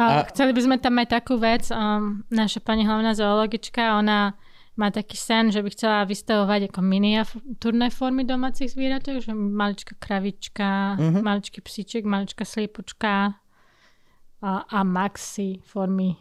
A 0.00 0.24
chceli 0.32 0.56
by 0.56 0.60
sme 0.64 0.76
tam 0.80 0.96
mať 0.96 1.08
takú 1.20 1.36
vec, 1.36 1.68
um, 1.68 2.24
naša 2.32 2.64
pani 2.64 2.88
hlavná 2.88 3.12
zoologička, 3.12 4.00
ona 4.00 4.32
má 4.72 4.88
taký 4.88 5.20
sen, 5.20 5.52
že 5.52 5.60
by 5.60 5.68
chcela 5.68 6.08
vystavovať 6.08 6.72
ako 6.72 6.80
miniatúrne 6.80 7.92
formy 7.92 8.24
domácich 8.24 8.72
zvieratov, 8.72 9.20
že 9.20 9.36
maličká 9.36 10.00
kravička, 10.00 10.96
Mhm. 10.96 11.20
maličký 11.20 11.60
psíček, 11.60 12.08
maličká 12.08 12.48
sliepočka 12.48 13.36
a, 14.40 14.50
a 14.64 14.78
maxi 14.80 15.60
formy, 15.68 16.16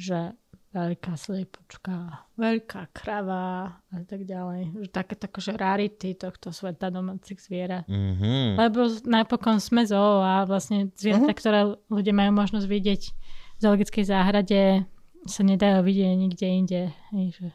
že 0.00 0.32
veľká 0.70 1.18
sliepočka, 1.18 2.26
veľká 2.38 2.94
krava 2.94 3.82
a 3.90 3.98
tak 4.06 4.22
ďalej. 4.22 4.86
Že 4.86 4.90
také 4.94 5.14
že 5.42 5.52
rarity 5.58 6.14
tohto 6.14 6.54
sveta 6.54 6.94
domácich 6.94 7.42
zvierat. 7.42 7.86
Mhm. 7.90 8.54
Lebo 8.54 8.86
napokon 9.06 9.58
sme 9.58 9.82
zoo 9.82 10.22
a 10.22 10.46
vlastne 10.46 10.94
zvieratá, 10.94 11.34
ktoré 11.34 11.74
ľudia 11.90 12.14
majú 12.14 12.30
možnosť 12.38 12.66
vidieť 12.70 13.02
v 13.10 13.60
zoologickej 13.60 14.04
záhrade, 14.06 14.86
sa 15.26 15.42
nedajú 15.42 15.84
vidieť 15.84 16.14
nikde 16.16 16.46
inde. 16.46 16.82
Hej, 17.12 17.26
že 17.36 17.48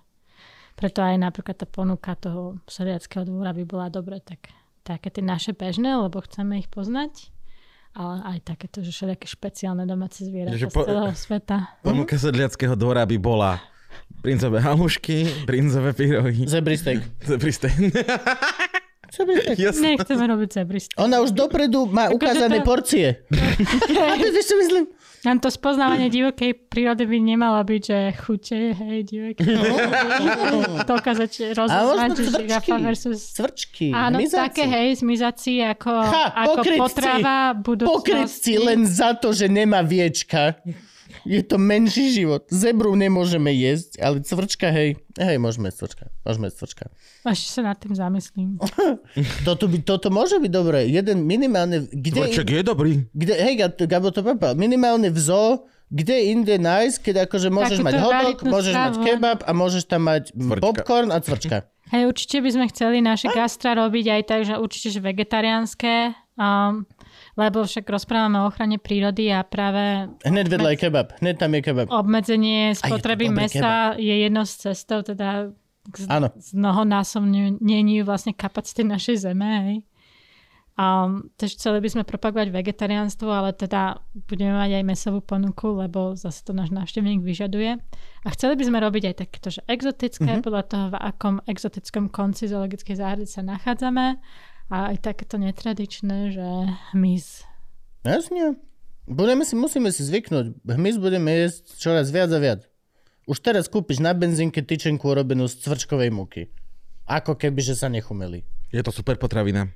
preto 0.75 0.99
aj 0.99 1.15
napríklad 1.15 1.55
tá 1.55 1.65
ponuka 1.65 2.19
toho 2.19 2.59
sediackého 2.67 3.23
dvora 3.23 3.55
by 3.55 3.63
bola 3.63 3.87
dobre, 3.87 4.19
tak 4.19 4.51
také 4.83 5.09
tie 5.09 5.23
naše 5.23 5.55
bežné, 5.55 5.97
lebo 5.97 6.19
chceme 6.21 6.61
ich 6.61 6.69
poznať, 6.69 7.31
ale 7.95 8.15
aj 8.27 8.37
takéto, 8.43 8.79
že 8.79 8.91
všelijaké 8.91 9.25
špeciálne 9.25 9.83
domáce 9.83 10.21
zvieratá 10.21 10.53
Takže 10.53 10.67
z 10.67 10.69
po- 10.69 10.83
celého 10.83 11.13
sveta. 11.15 11.55
Ponuka 11.79 12.15
sedliackého 12.15 12.75
dvora 12.75 13.01
by 13.01 13.15
bola 13.15 13.57
brinzové 14.19 14.59
halušky, 14.59 15.47
brinzové 15.47 15.93
pyrohy. 15.93 16.43
Zebry 16.45 16.75
steak. 16.75 16.99
Jasné. 19.55 19.95
Nechceme 19.95 20.27
robiť 20.27 20.49
zebristy. 20.51 20.91
Ona 20.99 21.23
už 21.23 21.31
dopredu 21.31 21.87
má 21.87 22.11
ukázané 22.11 22.59
to- 22.59 22.67
porcie. 22.67 23.23
A 23.95 24.13
ty 24.13 24.27
vieš, 24.27 24.51
čo 24.51 24.55
myslím? 24.59 24.83
Nám 25.25 25.41
to 25.41 25.49
spoznávanie 25.49 26.07
divokej 26.07 26.69
prírody 26.69 27.03
by 27.03 27.17
nemalo 27.17 27.65
byť, 27.65 27.81
že 27.81 27.99
chute, 28.21 28.59
hej, 28.71 28.97
divokej 29.03 29.49
dokázať 30.85 31.31
rozoznať, 31.59 32.09
možno 32.13 32.21
že 32.21 32.45
žirafa 32.45 32.75
versus... 32.77 33.19
Cvrčky. 33.33 33.89
Áno, 33.89 34.21
mizáci. 34.21 34.37
také, 34.37 34.63
hej, 34.69 35.01
zmizací 35.01 35.65
ako, 35.65 35.91
Ha, 35.91 36.25
ako 36.45 36.51
pokrytci. 36.61 36.79
potrava 36.79 37.35
budúcnosti. 37.57 37.89
Pokrytci 37.89 38.53
len 38.61 38.85
za 38.85 39.17
to, 39.17 39.33
že 39.33 39.49
nemá 39.49 39.81
viečka. 39.81 40.61
Je 41.25 41.41
to 41.41 41.57
menší 41.57 42.13
život. 42.13 42.45
Zebru 42.47 42.93
nemôžeme 42.93 43.49
jesť, 43.49 43.97
ale 43.97 44.21
cvrčka, 44.21 44.69
hej. 44.69 44.95
Hej, 45.17 45.41
môžeme 45.41 45.67
jesť 45.67 45.89
cvrčka. 45.89 46.05
Môžeme 46.21 46.45
jesť 46.47 46.57
cvrčka. 46.61 46.83
Ešte 47.25 47.49
sa 47.49 47.61
nad 47.65 47.77
tým 47.81 47.93
zamyslím. 47.93 48.49
Toto, 49.47 49.65
by, 49.65 49.81
toto 49.81 50.13
môže 50.13 50.37
byť 50.37 50.51
dobré. 50.53 50.85
Jeden 50.85 51.25
minimálne... 51.25 51.89
Kde, 51.89 52.29
Cvrček 52.29 52.47
je 52.49 52.61
dobrý. 52.61 52.91
kde, 53.11 53.33
hej, 53.33 53.53
Gab- 53.57 53.81
Gabo 53.81 54.13
to 54.13 54.21
papal. 54.21 54.53
Minimálne 54.53 55.09
v 55.09 55.17
zoo, 55.17 55.49
kde 55.89 56.29
inde 56.29 56.57
nájsť, 56.57 56.97
keď 57.01 57.15
akože 57.25 57.49
môžeš 57.49 57.79
mať 57.81 57.93
hotdog, 57.97 58.37
môžeš 58.41 58.73
mať 58.73 58.93
kebab 59.01 59.39
a 59.45 59.51
môžeš 59.53 59.83
tam 59.85 60.05
mať 60.05 60.33
Cvrčka. 60.33 60.61
popcorn 60.61 61.09
a 61.09 61.17
cvrčka. 61.21 61.57
Hej, 61.93 62.09
určite 62.09 62.41
by 62.41 62.49
sme 62.49 62.65
chceli 62.73 62.97
naše 62.99 63.29
gastra 63.29 63.77
robiť 63.77 64.05
aj 64.09 64.21
tak, 64.25 64.39
že 64.49 64.57
určite 64.57 64.89
že 64.89 64.99
vegetariánske, 64.99 65.93
um, 66.35 66.89
lebo 67.35 67.67
však 67.67 67.83
rozprávame 67.87 68.39
o 68.41 68.47
ochrane 68.47 68.79
prírody 68.79 69.27
a 69.31 69.43
práve 69.43 70.07
Hned 70.23 70.47
vedľa 70.47 70.75
je 70.75 70.77
kebab. 70.87 71.07
Hned 71.19 71.35
tam 71.35 71.51
je 71.51 71.61
kebab. 71.61 71.87
obmedzenie 71.91 72.71
spotreby 72.75 73.27
dobrý 73.31 73.39
mesa 73.43 73.99
je 73.99 74.15
jednou 74.23 74.47
z 74.47 74.53
cestov, 74.71 75.03
teda 75.03 75.51
k 75.91 75.95
z- 75.99 76.09
z 76.39 76.49
mnohonásobneniu 76.55 78.01
vlastne 78.07 78.31
kapacity 78.33 78.87
našej 78.87 79.29
zeme. 79.29 79.51
Hej. 79.67 79.77
Um, 80.75 81.31
tež 81.39 81.55
chceli 81.55 81.79
by 81.79 81.87
sme 81.87 82.03
propagovať 82.03 82.51
vegetariánstvo, 82.51 83.31
ale 83.31 83.55
teda 83.55 84.03
budeme 84.27 84.59
mať 84.59 84.75
aj 84.75 84.83
mesovú 84.83 85.23
ponuku, 85.23 85.71
lebo 85.71 86.19
zase 86.19 86.43
to 86.43 86.51
náš 86.51 86.67
návštevník 86.75 87.23
vyžaduje. 87.23 87.79
A 88.23 88.27
chceli 88.35 88.59
by 88.59 88.63
sme 88.67 88.83
robiť 88.83 89.03
aj 89.07 89.15
takéto, 89.23 89.55
že 89.55 89.63
exotické, 89.71 90.27
mm-hmm. 90.27 90.43
podľa 90.43 90.63
toho, 90.67 90.85
v 90.91 90.99
akom 90.99 91.39
exotickom 91.47 92.11
konci 92.11 92.51
zoologickej 92.51 92.95
záhrady 92.99 93.23
sa 93.23 93.39
nachádzame. 93.39 94.19
A 94.69 94.89
aj 94.93 95.05
takéto 95.05 95.37
netradičné, 95.37 96.33
že 96.33 96.45
hmyz. 96.93 97.45
Jasne. 98.01 98.57
Budeme 99.05 99.45
si, 99.45 99.53
musíme 99.53 99.93
si 99.93 100.01
zvyknúť. 100.01 100.65
Hmyz 100.65 100.97
budeme 100.97 101.29
jesť 101.45 101.77
čoraz 101.77 102.09
viac 102.09 102.33
a 102.33 102.39
viac. 102.41 102.61
Už 103.29 103.41
teraz 103.41 103.69
kúpiš 103.69 104.01
na 104.01 104.13
benzínke 104.17 104.65
tyčenku 104.65 105.05
urobenú 105.05 105.45
z 105.45 105.61
cvrčkovej 105.61 106.09
múky. 106.09 106.49
Ako 107.05 107.37
keby, 107.37 107.61
že 107.61 107.77
sa 107.77 107.85
nechumeli. 107.89 108.41
Je 108.73 108.81
to 108.81 108.89
super 108.89 109.17
potravina. 109.21 109.69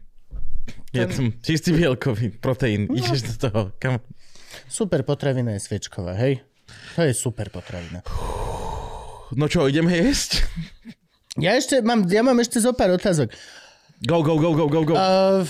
Je 0.89 1.05
som 1.13 1.29
čistý 1.45 1.73
bielkový 1.73 2.33
proteín. 2.33 2.89
No. 2.89 2.97
Ideš 2.97 3.25
do 3.25 3.35
toho. 3.37 3.61
Kam? 3.77 4.01
Super 4.65 5.05
potravina 5.05 5.53
je 5.57 5.61
sviečková, 5.61 6.17
hej? 6.17 6.41
To 6.97 7.05
je 7.05 7.13
super 7.13 7.53
potravina. 7.53 8.01
No 9.33 9.45
čo, 9.45 9.69
ideme 9.69 9.93
jesť? 9.93 10.45
Ja 11.37 11.53
ešte 11.53 11.85
mám, 11.85 12.09
ja 12.09 12.25
mám 12.25 12.41
ešte 12.41 12.57
zo 12.57 12.73
pár 12.73 12.97
otázok. 12.97 13.29
Go, 14.07 14.23
go, 14.23 14.39
go, 14.39 14.55
go, 14.55 14.67
go, 14.67 14.81
go. 14.83 14.95
Uh, 14.95 15.43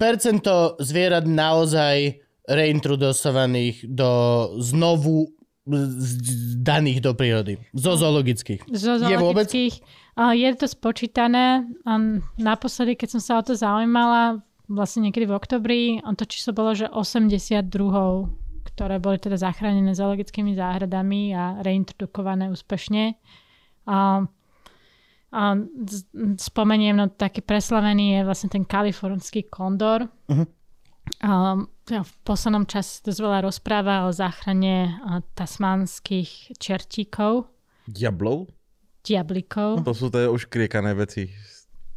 percento 0.00 0.80
zvierat 0.80 1.28
naozaj 1.28 2.16
reintrodosovaných 2.48 3.84
do 3.88 4.10
znovu 4.58 5.28
daných 6.58 6.98
do 7.04 7.14
prírody. 7.14 7.54
Zo 7.70 7.94
zoologických. 7.94 8.66
Zo 8.74 8.98
Je 8.98 9.14
vôbec? 9.14 9.46
zoologických. 9.46 9.74
Je 10.18 10.48
to 10.58 10.66
spočítané. 10.66 11.62
A 11.86 11.92
Naposledy, 12.36 12.98
keď 12.98 13.18
som 13.18 13.22
sa 13.22 13.32
o 13.38 13.42
to 13.46 13.54
zaujímala, 13.54 14.42
vlastne 14.66 15.06
niekedy 15.06 15.30
v 15.30 15.36
oktobri, 15.36 15.82
a 16.02 16.10
to 16.18 16.26
číslo 16.26 16.50
bolo, 16.50 16.74
že 16.74 16.90
80 16.90 17.62
druhov, 17.70 18.34
ktoré 18.74 18.98
boli 18.98 19.22
teda 19.22 19.38
zachránené 19.38 19.94
zoologickými 19.94 20.58
záhradami 20.58 21.30
a 21.36 21.62
reintrodukované 21.62 22.50
úspešne. 22.50 23.14
A, 23.86 24.26
a 25.32 25.56
spomeniem, 26.36 26.92
no 26.94 27.08
taký 27.08 27.40
preslavený 27.40 28.20
je 28.20 28.28
vlastne 28.28 28.48
ten 28.48 28.62
kalifornský 28.62 29.48
kondor. 29.48 30.04
A, 31.24 31.56
ja 31.88 32.00
v 32.04 32.12
poslednom 32.22 32.62
čase 32.62 33.00
dosť 33.02 33.18
veľa 33.18 33.38
rozpráva 33.42 34.06
o 34.06 34.12
záchrane 34.12 34.92
a, 35.00 35.24
tasmanských 35.34 36.60
čertíkov, 36.60 37.48
Diablov? 37.82 38.46
diablikov. 39.02 39.82
To 39.82 39.90
sú 39.90 40.06
tie 40.06 40.30
už 40.30 40.46
kriekané 40.46 40.94
veci. 40.94 41.26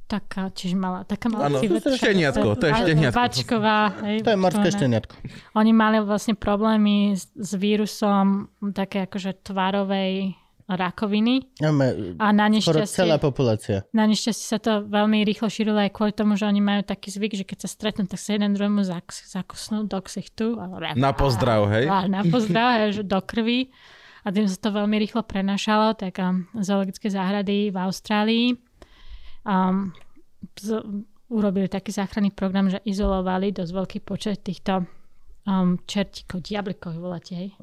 Taká, 0.05 0.49
čiže 0.49 0.73
malá, 0.73 1.05
taká 1.05 1.29
malá 1.29 1.49
Áno, 1.49 1.61
civetka. 1.61 1.85
to 1.85 1.89
je 1.93 2.01
šteniatko, 2.01 2.47
to 2.57 2.65
je 2.65 2.73
šteniatko. 2.77 3.17
Vačková. 3.17 3.79
Hej, 4.05 4.17
To 4.21 4.29
je 4.33 4.37
morské 4.37 4.67
šteniatko. 4.73 5.13
Oni 5.53 5.71
mali 5.73 5.97
vlastne 6.01 6.33
problémy 6.33 7.13
s, 7.13 7.29
s 7.33 7.51
vírusom 7.57 8.49
také 8.73 9.05
akože 9.05 9.37
tvarovej 9.41 10.33
rakoviny 10.65 11.45
Máme 11.61 12.17
a 12.17 12.33
na 12.33 12.49
nešťastie, 12.49 13.05
celá 13.05 13.21
populácia. 13.21 13.85
na 13.93 14.09
nešťastie 14.09 14.45
sa 14.49 14.57
to 14.57 14.81
veľmi 14.81 15.21
rýchlo 15.21 15.45
šírilo 15.45 15.77
aj 15.77 15.93
kvôli 15.93 16.09
tomu, 16.09 16.33
že 16.33 16.49
oni 16.49 16.57
majú 16.57 16.81
taký 16.81 17.13
zvyk, 17.13 17.33
že 17.37 17.45
keď 17.45 17.57
sa 17.63 17.69
stretnú, 17.69 18.09
tak 18.09 18.17
sa 18.17 18.33
jeden 18.33 18.57
druhému 18.57 18.81
zak- 18.81 19.13
zakusnú 19.29 19.85
do 19.85 20.01
ksichtu. 20.01 20.57
A, 20.57 20.97
Na 20.97 21.13
pozdrav, 21.13 21.69
hej? 21.69 21.85
a 21.85 22.09
na 22.09 22.25
pozdrav, 22.25 22.81
hej, 22.81 22.97
že 22.97 23.03
do 23.05 23.21
krvi. 23.21 23.69
A 24.25 24.33
tým 24.33 24.49
sa 24.49 24.57
to 24.57 24.73
veľmi 24.73 24.97
rýchlo 24.97 25.21
prenašalo, 25.21 25.93
tak 25.93 26.17
um, 26.17 26.49
zoologické 26.57 27.13
záhrady 27.13 27.69
v 27.69 27.77
Austrálii 27.77 28.47
um, 29.45 29.93
z, 30.57 30.81
urobili 31.29 31.69
taký 31.69 31.93
záchranný 31.93 32.33
program, 32.33 32.73
že 32.73 32.81
izolovali 32.85 33.53
dosť 33.53 33.69
veľký 33.69 33.99
počet 34.01 34.41
týchto 34.41 34.81
um, 35.45 35.77
čertíkov, 35.85 36.41
diablikov, 36.41 36.97
voláte, 36.97 37.37
hej. 37.37 37.53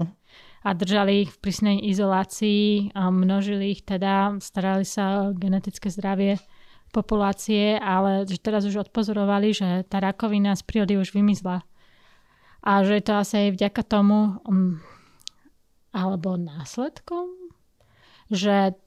A 0.63 0.79
držali 0.79 1.27
ich 1.27 1.31
v 1.35 1.43
prísnej 1.43 1.77
izolácii, 1.91 2.95
a 2.95 3.11
množili 3.11 3.75
ich 3.75 3.83
teda, 3.83 4.39
starali 4.39 4.87
sa 4.87 5.27
o 5.27 5.35
genetické 5.35 5.91
zdravie 5.91 6.39
populácie, 6.95 7.81
ale 7.81 8.29
že 8.29 8.39
teraz 8.39 8.63
už 8.69 8.87
odpozorovali, 8.87 9.51
že 9.51 9.83
tá 9.91 9.99
rakovina 9.99 10.55
z 10.55 10.63
prírody 10.63 10.95
už 11.01 11.17
vymizla. 11.17 11.67
A 12.63 12.87
že 12.87 13.03
je 13.03 13.05
to 13.11 13.19
asi 13.19 13.35
aj 13.49 13.59
vďaka 13.59 13.83
tomu, 13.83 14.39
um, 14.47 14.79
alebo 15.91 16.39
následkom, 16.39 17.27
že 18.31 18.79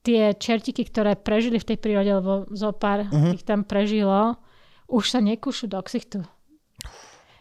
tie 0.00 0.32
čertiky, 0.32 0.88
ktoré 0.88 1.20
prežili 1.20 1.60
v 1.60 1.68
tej 1.68 1.78
prírode, 1.78 2.08
lebo 2.08 2.48
zo 2.56 2.72
pár 2.72 3.04
uh-huh. 3.04 3.36
ich 3.36 3.44
tam 3.44 3.68
prežilo, 3.68 4.40
už 4.88 5.12
sa 5.12 5.20
nekúšu 5.20 5.68
do 5.68 5.76
ksichtu. 5.84 6.24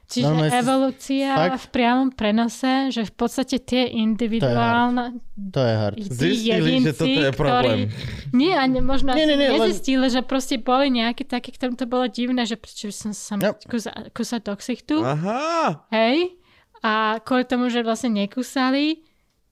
Čiže 0.09 0.25
Normálne 0.25 0.49
si- 0.49 0.57
evolúcia 0.57 1.29
fakt? 1.31 1.53
v 1.55 1.67
priamom 1.69 2.09
prenose, 2.09 2.73
že 2.89 3.05
v 3.05 3.13
podstate 3.13 3.61
tie 3.61 3.85
individuálne 3.93 5.21
To 5.47 5.61
je 5.61 5.73
hard. 5.75 5.95
tí 5.95 6.03
Zistili, 6.09 6.81
že 6.81 6.93
toto 6.93 7.21
je 7.21 7.31
problém. 7.31 7.77
Ktorí, 7.85 8.33
nie, 8.33 8.49
a 8.51 8.65
ne, 8.65 8.81
možno 8.81 9.13
Nie, 9.13 9.23
nie, 9.23 9.37
nie, 9.37 9.45
nie, 9.45 9.49
len- 9.53 9.69
nezistili, 9.69 10.07
že 10.07 10.21
proste 10.21 10.57
boli 10.57 10.89
nejaké 10.89 11.23
také, 11.23 11.49
ktorým 11.49 11.75
to 11.75 11.85
bolo 11.85 12.05
divné, 12.05 12.43
že 12.43 12.57
prečo 12.57 12.89
by 12.89 12.95
som 12.95 13.11
sa 13.13 13.33
No. 13.35 13.53
no. 13.53 13.61
kúsa, 13.61 13.91
kúsať 14.09 14.41
do 14.41 14.53
ksichtu. 14.55 14.95
Aha. 14.99 15.85
Hej? 15.89 16.33
A 16.79 17.21
kvôli 17.21 17.43
tomu, 17.43 17.67
že 17.67 17.79
vlastne 17.79 18.09
nekúsali, 18.09 19.05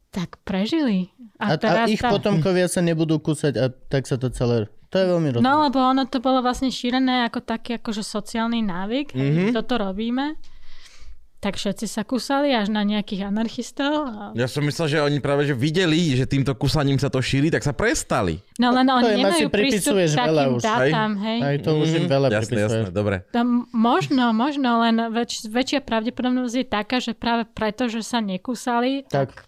tak 0.10 0.42
prežili. 0.42 1.14
A, 1.38 1.54
a 1.54 1.86
ich 1.86 2.00
tá... 2.00 2.10
potomkovia 2.10 2.66
sa 2.66 2.82
nebudú 2.82 3.20
kúsať 3.20 3.54
a 3.56 3.70
tak 3.70 4.10
sa 4.10 4.18
to 4.18 4.32
celé... 4.32 4.66
To 4.88 4.95
je 4.95 5.05
veľmi 5.05 5.27
rozumné. 5.30 5.43
No, 5.43 5.64
lebo 5.64 5.80
ono 5.80 6.03
to 6.03 6.18
bolo 6.18 6.39
vlastne 6.39 6.69
šírené 6.69 7.26
ako 7.26 7.39
taký 7.41 7.76
akože 7.76 8.01
sociálny 8.01 8.61
návyk. 8.61 9.11
Mhm. 9.11 9.19
Mm-hmm. 9.19 9.49
Toto 9.53 9.73
robíme. 9.77 10.39
Tak 11.38 11.53
všetci 11.53 11.85
sa 11.85 12.01
kúsali 12.01 12.49
až 12.49 12.73
na 12.73 12.81
nejakých 12.81 13.30
anarchistov. 13.30 13.93
A... 14.09 14.34
Ja 14.34 14.49
som 14.49 14.65
myslel, 14.65 14.88
že 14.89 15.05
oni 15.05 15.22
práve 15.22 15.45
že 15.45 15.53
videli, 15.53 16.18
že 16.18 16.26
týmto 16.26 16.57
kusaním 16.57 16.97
sa 16.97 17.14
to 17.14 17.22
šíri, 17.22 17.53
tak 17.53 17.61
sa 17.61 17.72
prestali. 17.72 18.41
No 18.57 18.73
len 18.73 18.89
To 18.89 18.97
oni 18.97 19.22
asi 19.22 19.45
nemajú 19.45 19.47
prístup 19.47 20.01
k 20.01 20.18
veľa 20.18 20.18
takým 20.18 20.49
už, 20.49 20.61
hej? 20.65 20.65
dátam, 20.89 21.11
hej. 21.22 21.39
Aj 21.39 21.55
to 21.61 21.69
už 21.77 21.88
im 21.93 22.05
veľa 22.09 22.27
Mhm. 22.27 22.34
jasné, 22.34 22.41
pripisuješ. 22.49 22.72
jasné, 22.81 22.89
dobre. 22.89 23.15
To 23.30 23.41
možno, 23.69 24.26
možno, 24.34 24.69
len 24.81 24.97
väč, 25.14 25.45
väčšia 25.45 25.80
pravdepodobnosť 25.80 26.55
je 26.57 26.65
taká, 26.65 26.97
že 26.97 27.14
práve 27.14 27.45
preto, 27.45 27.85
že 27.85 28.01
sa 28.01 28.18
nekúsali, 28.18 29.05
tak, 29.05 29.30
Tak. 29.30 29.45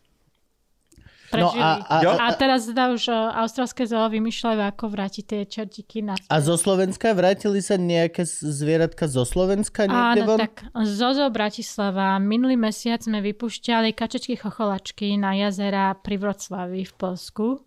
Prežili. 1.29 1.61
No 1.61 1.85
a, 1.85 1.85
a, 1.85 1.97
a, 2.01 2.25
A 2.25 2.35
teraz 2.35 2.65
teda 2.65 2.89
už 2.89 3.07
uh, 3.07 3.37
austrálske 3.39 3.85
zoo 3.85 4.09
vymýšľajú, 4.09 4.59
ako 4.65 4.85
vrátiť 4.89 5.23
tie 5.23 5.41
čertíky 5.45 6.01
na 6.01 6.17
a 6.17 6.35
zo 6.41 6.57
Slovenska 6.57 7.13
vrátili 7.13 7.61
sa 7.61 7.77
nejaké 7.77 8.25
zvieratka 8.27 9.05
zo 9.05 9.23
Slovenska 9.23 9.85
niekde 9.85 10.25
Áno, 10.25 10.35
von? 10.35 10.39
tak 10.41 10.65
Zozo 10.83 11.29
Bratislava. 11.29 12.17
Minulý 12.17 12.57
mesiac 12.57 12.99
sme 13.05 13.21
vypúšťali 13.21 13.93
kačečky 13.93 14.35
chocholačky 14.35 15.15
na 15.15 15.37
jazera 15.37 15.93
pri 15.95 16.17
Vroclavi 16.17 16.83
v 16.85 16.93
Polsku. 16.97 17.61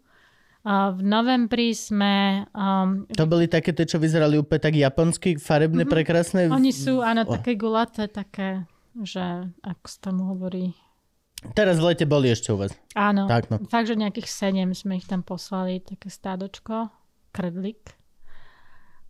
A 0.63 0.95
v 0.95 1.03
novembri 1.03 1.75
sme... 1.75 2.47
Um, 2.55 3.11
To 3.11 3.27
boli 3.27 3.51
také 3.51 3.75
tie, 3.75 3.83
čo 3.83 3.99
vyzerali 3.99 4.39
úplne 4.39 4.63
tak 4.63 4.79
japonsky, 4.79 5.35
farebné, 5.35 5.83
mm-hmm. 5.83 5.95
prekrásne. 5.95 6.41
Mhm. 6.47 6.55
oni 6.55 6.71
sú, 6.71 7.03
áno, 7.03 7.27
Oh. 7.27 7.35
také 7.35 7.59
gulaté, 7.59 8.07
také, 8.07 8.63
že 9.03 9.51
ako 9.67 9.87
sa 9.91 9.99
tomu 9.99 10.23
hovorí. 10.31 10.71
Teraz 11.53 11.83
v 11.83 11.91
lete 11.91 12.07
boli 12.07 12.31
ešte 12.31 12.55
u 12.55 12.57
vás. 12.57 12.71
Áno, 12.95 13.27
Tak, 13.27 13.51
no. 13.51 13.59
fakt, 13.67 13.91
že 13.91 13.99
nejakých 13.99 14.31
sedem 14.31 14.71
sme 14.73 15.03
ich 15.03 15.07
tam 15.11 15.27
poslali, 15.27 15.83
také 15.83 16.07
stádočko, 16.07 16.89
kredlik. 17.35 17.99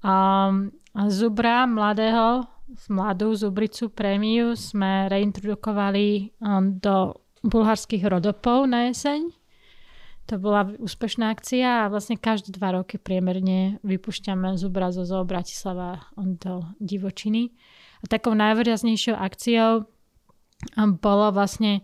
Um, 0.02 0.72
zubra 1.12 1.68
mladého, 1.68 2.48
mladú 2.88 3.36
zubricu 3.36 3.92
prémiu 3.92 4.56
sme 4.56 5.06
reintrodukovali 5.12 6.34
um, 6.40 6.80
do 6.80 7.20
bulharských 7.44 8.02
rodopov 8.08 8.66
na 8.66 8.90
jeseň. 8.90 9.30
To 10.30 10.38
bola 10.38 10.70
úspešná 10.78 11.34
akcia 11.34 11.86
a 11.86 11.90
vlastne 11.90 12.14
každé 12.14 12.54
dva 12.54 12.78
roky 12.78 12.96
priemerne 12.96 13.82
vypúšťame 13.82 14.54
zubra 14.54 14.94
zo 14.94 15.02
Zoo 15.02 15.26
Bratislava 15.26 16.06
do 16.16 16.62
divočiny. 16.78 17.50
A 18.02 18.04
takou 18.06 18.32
najvýraznejšou 18.32 19.18
akciou 19.18 19.90
bolo 21.02 21.26
vlastne 21.34 21.82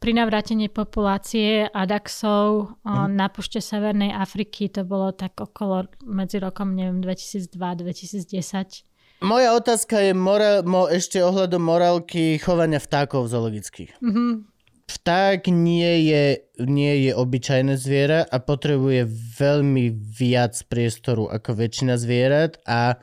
pri 0.00 0.16
navrátení 0.16 0.72
populácie 0.72 1.68
Adaxov 1.68 2.80
mm. 2.80 3.12
na 3.12 3.28
pušte 3.28 3.60
Severnej 3.60 4.16
Afriky. 4.16 4.72
To 4.72 4.88
bolo 4.88 5.12
tak 5.12 5.36
okolo 5.36 5.92
medzi 6.08 6.40
rokom, 6.40 6.72
neviem, 6.72 7.04
2002-2010. 7.04 8.88
Moja 9.20 9.52
otázka 9.52 10.00
je 10.00 10.16
mora, 10.16 10.64
mo, 10.64 10.88
ešte 10.88 11.20
ohľadom 11.20 11.60
morálky 11.60 12.40
chovania 12.40 12.80
vtákov 12.80 13.28
zoologických. 13.28 14.00
Mm-hmm. 14.00 14.48
Vták 14.90 15.52
nie 15.52 16.08
je, 16.08 16.24
nie 16.64 16.94
je 17.04 17.12
obyčajné 17.12 17.76
zviera 17.76 18.24
a 18.24 18.40
potrebuje 18.40 19.04
veľmi 19.36 19.92
viac 19.92 20.56
priestoru 20.66 21.28
ako 21.28 21.52
väčšina 21.52 22.00
zvierat 22.00 22.58
a 22.64 22.96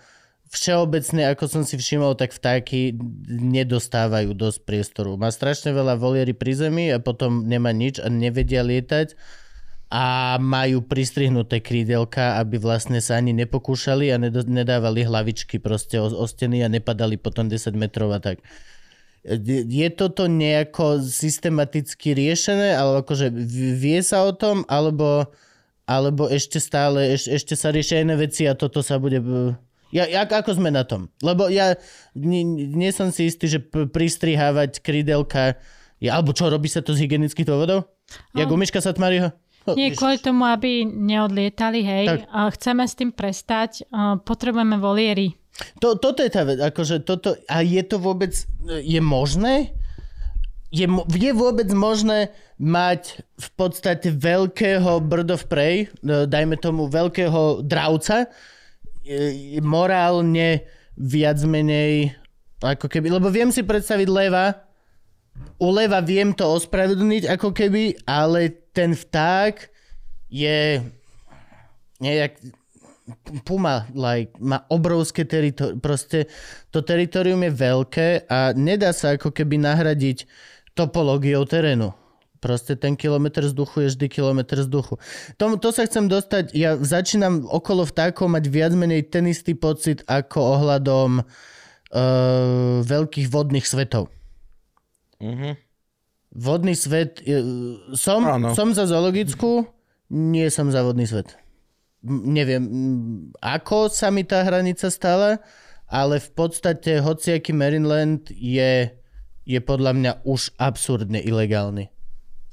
všeobecne, 0.51 1.27
ako 1.31 1.45
som 1.47 1.63
si 1.67 1.75
všimol, 1.75 2.15
tak 2.15 2.31
vtáky 2.31 2.95
nedostávajú 3.27 4.31
dosť 4.31 4.59
priestoru. 4.63 5.19
Má 5.19 5.31
strašne 5.31 5.75
veľa 5.75 5.99
voliery 5.99 6.31
pri 6.31 6.53
zemi 6.55 6.85
a 6.91 7.03
potom 7.03 7.43
nemá 7.43 7.75
nič 7.75 7.99
a 7.99 8.07
nevedia 8.07 8.63
lietať. 8.63 9.15
a 9.87 10.35
majú 10.43 10.83
pristrihnuté 10.83 11.63
krídelka, 11.63 12.35
aby 12.43 12.59
vlastne 12.59 12.99
sa 12.99 13.15
ani 13.15 13.31
nepokúšali 13.31 14.11
a 14.11 14.19
nedávali 14.43 15.07
hlavičky 15.07 15.63
proste 15.63 15.95
o, 15.95 16.11
o 16.11 16.27
steny 16.27 16.59
a 16.59 16.67
nepadali 16.67 17.15
potom 17.15 17.47
10 17.47 17.71
metrov 17.71 18.11
a 18.11 18.19
tak. 18.19 18.43
Je 19.47 19.87
toto 19.95 20.27
nejako 20.27 21.03
systematicky 21.03 22.15
riešené, 22.15 22.75
alebo 22.75 23.03
akože 23.03 23.31
vie 23.79 23.99
sa 24.03 24.27
o 24.27 24.31
tom, 24.35 24.67
alebo, 24.67 25.31
alebo 25.87 26.27
ešte 26.27 26.59
stále, 26.59 27.15
eš, 27.15 27.31
ešte 27.31 27.55
sa 27.55 27.71
riešia 27.71 28.03
iné 28.03 28.19
veci 28.19 28.43
a 28.43 28.59
toto 28.59 28.83
sa 28.83 28.99
bude... 28.99 29.23
Ja, 29.91 30.03
jak, 30.03 30.27
ako 30.27 30.59
sme 30.59 30.67
na 30.67 30.83
tom? 30.83 31.07
Lebo 31.23 31.47
ja 31.47 31.79
nie, 32.11 32.43
nie 32.67 32.91
som 32.91 33.07
si 33.11 33.31
istý, 33.31 33.47
že 33.47 33.59
p- 33.63 33.87
pristrihávať 33.87 34.83
krídelka 34.83 35.55
je, 35.97 36.11
alebo 36.11 36.35
čo, 36.35 36.51
robí 36.51 36.69
sa 36.69 36.83
to 36.83 36.93
z 36.93 37.07
hygienických 37.07 37.47
dôvodov? 37.47 37.89
Jak 38.35 38.47
u 38.51 38.57
Miška 38.59 38.79
Satmariho? 38.79 39.33
No, 39.67 39.75
Nie 39.75 39.91
kvôli 39.91 40.15
tomu, 40.19 40.47
aby 40.47 40.87
neodlietali, 40.87 41.83
hej. 41.83 42.05
Tak. 42.07 42.19
A 42.31 42.39
chceme 42.55 42.83
s 42.87 42.95
tým 42.95 43.11
prestať. 43.11 43.83
A 43.91 44.15
Potrebujeme 44.15 44.79
voliery. 44.79 45.35
To, 45.81 45.97
toto 45.97 46.21
je 46.21 46.29
tá 46.31 46.45
vec, 46.45 46.61
akože 46.61 47.01
toto, 47.01 47.33
a 47.49 47.65
je 47.65 47.81
to 47.81 47.97
vôbec, 47.97 48.29
je 48.69 49.01
možné? 49.01 49.73
Je, 50.69 50.85
je 51.17 51.31
vôbec 51.33 51.65
možné 51.73 52.29
mať 52.61 53.25
v 53.41 53.49
podstate 53.57 54.13
veľkého 54.13 55.01
bird 55.01 55.33
of 55.33 55.49
prey, 55.49 55.89
e, 55.89 56.29
dajme 56.29 56.61
tomu 56.61 56.85
veľkého 56.85 57.65
dravca, 57.65 58.29
morálne 59.61 60.65
viac 60.97 61.39
menej, 61.45 62.13
ako 62.61 62.89
keby, 62.89 63.13
lebo 63.13 63.29
viem 63.29 63.53
si 63.53 63.61
predstaviť 63.61 64.07
leva, 64.09 64.67
u 65.61 65.69
leva 65.69 66.01
viem 66.01 66.33
to 66.33 66.45
ospravedlniť 66.45 67.29
ako 67.29 67.53
keby, 67.53 68.05
ale 68.05 68.49
ten 68.73 68.97
vták 68.97 69.69
je 70.29 70.81
nejak 72.01 72.37
Puma 73.47 73.87
like, 73.95 74.35
má 74.43 74.67
obrovské 74.67 75.23
teritorium. 75.23 75.79
Proste 75.79 76.27
to 76.75 76.83
teritorium 76.83 77.39
je 77.39 77.51
veľké 77.55 78.07
a 78.27 78.51
nedá 78.51 78.91
sa 78.91 79.15
ako 79.15 79.31
keby 79.31 79.63
nahradiť 79.63 80.27
topológiou 80.75 81.47
terénu. 81.47 81.95
Proste 82.37 82.77
ten 82.77 82.93
kilometr 82.93 83.49
vzduchu 83.49 83.81
je 83.81 83.87
vždy 83.93 84.07
kilometr 84.13 84.61
vzduchu. 84.61 85.01
Tom, 85.41 85.57
to 85.57 85.73
sa 85.73 85.89
chcem 85.89 86.05
dostať, 86.05 86.53
ja 86.53 86.77
začínam 86.77 87.49
okolo 87.49 87.81
vtákov 87.81 88.29
mať 88.29 88.45
viac 88.53 88.73
menej 88.77 89.09
ten 89.09 89.25
istý 89.25 89.57
pocit 89.57 90.05
ako 90.05 90.37
ohľadom 90.61 91.25
uh, 91.25 92.85
veľkých 92.85 93.27
vodných 93.33 93.65
svetov. 93.65 94.13
Mhm. 95.17 95.57
Vodný 96.37 96.77
svet, 96.77 97.25
je, 97.25 97.41
som, 97.97 98.21
Áno. 98.21 98.53
som 98.53 98.69
za 98.69 98.85
zoologickú, 98.85 99.65
nie 100.13 100.45
som 100.53 100.69
za 100.69 100.85
vodný 100.85 101.09
svet. 101.09 101.33
M- 102.05 102.29
Neviem, 102.37 102.63
ako 103.41 103.89
sa 103.89 104.13
mi 104.13 104.21
tá 104.21 104.45
hranica 104.45 104.93
stala, 104.93 105.41
ale 105.89 106.21
v 106.21 106.29
podstate 106.37 107.01
hociaký 107.01 107.57
Maryland 107.57 108.29
je, 108.29 108.93
je 109.49 109.59
podľa 109.63 109.91
mňa 109.97 110.11
už 110.29 110.53
absurdne 110.61 111.17
ilegálny 111.17 111.89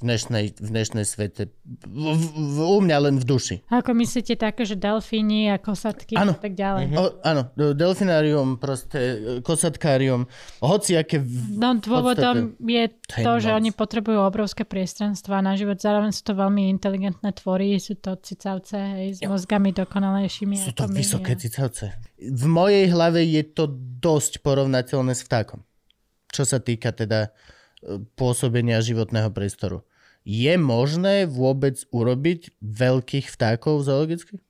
dnešnej, 0.04 0.44
v 0.54 0.68
dnešnej 0.70 1.02
svete. 1.02 1.48
V, 1.82 2.04
v, 2.12 2.24
v, 2.30 2.56
u 2.60 2.78
mňa 2.78 2.98
len 3.00 3.14
v 3.16 3.24
duši. 3.24 3.56
Ako 3.66 3.90
myslíte 3.92 4.36
také, 4.36 4.62
že 4.62 4.74
delfíni 4.74 5.48
a 5.48 5.56
kosatky 5.56 6.12
Áno. 6.14 6.32
a 6.32 6.38
tak 6.38 6.52
ďalej? 6.52 6.84
O, 6.92 7.04
áno, 7.20 7.42
delfinárium, 7.56 8.56
proste 8.56 8.98
kosatkárium, 9.40 10.28
hociaké... 10.60 11.18
v- 11.18 11.56
No 11.56 11.72
dôvodom 11.74 12.54
je 12.60 12.84
To 13.08 13.14
je 13.16 13.24
to, 13.24 13.32
že 13.38 13.50
moc. 13.50 13.58
oni 13.58 13.70
potrebujú 13.72 14.18
obrovské 14.20 14.62
priestranstva 14.62 15.40
na 15.40 15.54
život. 15.54 15.76
Zároveň 15.76 16.10
sú 16.10 16.22
to 16.22 16.34
veľmi 16.34 16.68
inteligentné 16.68 17.32
tvory, 17.32 17.76
sú 17.78 17.96
to 17.96 18.14
cicavce 18.16 18.76
hej, 18.76 19.08
s 19.16 19.20
mozgami 19.22 19.72
dokonalejšími 19.72 20.54
Sú 20.60 20.72
to 20.72 20.84
my. 20.86 20.94
vysoké 20.94 21.32
a- 21.32 21.40
cicavce. 21.40 21.86
V 22.20 22.44
mojej 22.44 22.86
hlave 22.86 23.24
je 23.24 23.42
to 23.42 23.64
dosť 23.98 24.40
porovnateľné 24.40 25.12
s 25.12 25.22
vtákom. 25.22 25.64
Čo 26.28 26.42
sa 26.42 26.58
týka 26.58 26.90
teda 26.90 27.30
e, 27.80 27.96
pôsobenia 28.14 28.80
životného 28.80 29.30
priestoru. 29.30 29.86
Je 30.24 30.56
možné 30.56 31.28
vôbec 31.28 31.76
urobiť 31.92 32.56
veľkých 32.64 33.28
vtákov 33.28 33.84
zoologicky? 33.84 34.40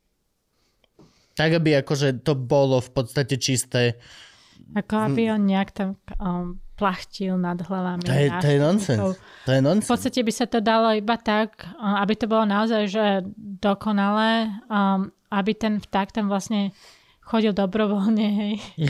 Tak, 1.34 1.58
aby 1.58 1.82
akože 1.82 2.22
to 2.22 2.38
bolo 2.38 2.78
v 2.78 2.90
podstate 2.94 3.34
čisté. 3.42 3.98
Ako 4.78 5.10
aby 5.10 5.34
on 5.34 5.50
nejak 5.50 5.74
tam 5.74 5.98
um, 6.22 6.62
plachtil 6.78 7.34
nad 7.34 7.58
hlavami. 7.58 8.06
To 8.06 8.14
je, 8.14 8.28
to 8.38 8.46
je 8.54 8.58
nonsens. 8.62 9.02
To 9.46 9.50
je 9.50 9.60
V 9.60 9.66
nonsens. 9.66 9.90
podstate 9.90 10.22
by 10.22 10.32
sa 10.34 10.46
to 10.46 10.62
dalo 10.62 10.94
iba 10.94 11.18
tak, 11.18 11.66
uh, 11.74 11.98
aby 12.06 12.14
to 12.14 12.30
bolo 12.30 12.46
naozaj 12.46 12.86
že 12.86 13.06
dokonalé, 13.36 14.46
um, 14.70 15.10
aby 15.34 15.58
ten 15.58 15.82
vták 15.82 16.14
tam 16.14 16.30
vlastne 16.30 16.70
chodil 17.24 17.56
dobrovoľne, 17.56 18.26
hej. 18.28 18.54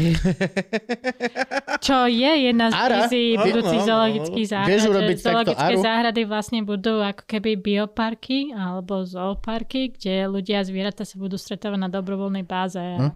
Čo 1.87 2.11
je 2.11 2.51
jedna 2.51 2.71
z 2.71 2.75
Áno, 2.75 3.07
budúcich 3.39 3.83
áno, 3.83 3.89
zoologických 3.89 4.47
záhrad, 4.51 4.71
Vieš 4.75 4.85
urobiť 4.91 5.17
zoologické 5.23 5.75
záhrady 5.79 6.23
vlastne 6.27 6.61
budú 6.67 6.99
ako 6.99 7.23
keby 7.31 7.55
bioparky 7.57 8.51
alebo 8.51 9.07
zooparky, 9.07 9.95
kde 9.95 10.27
ľudia 10.27 10.61
a 10.61 10.67
zvieratá 10.67 11.07
sa 11.07 11.15
budú 11.17 11.39
stretávať 11.39 11.79
na 11.79 11.89
dobrovoľnej 11.89 12.43
báze. 12.43 12.83
Hm? 12.83 13.15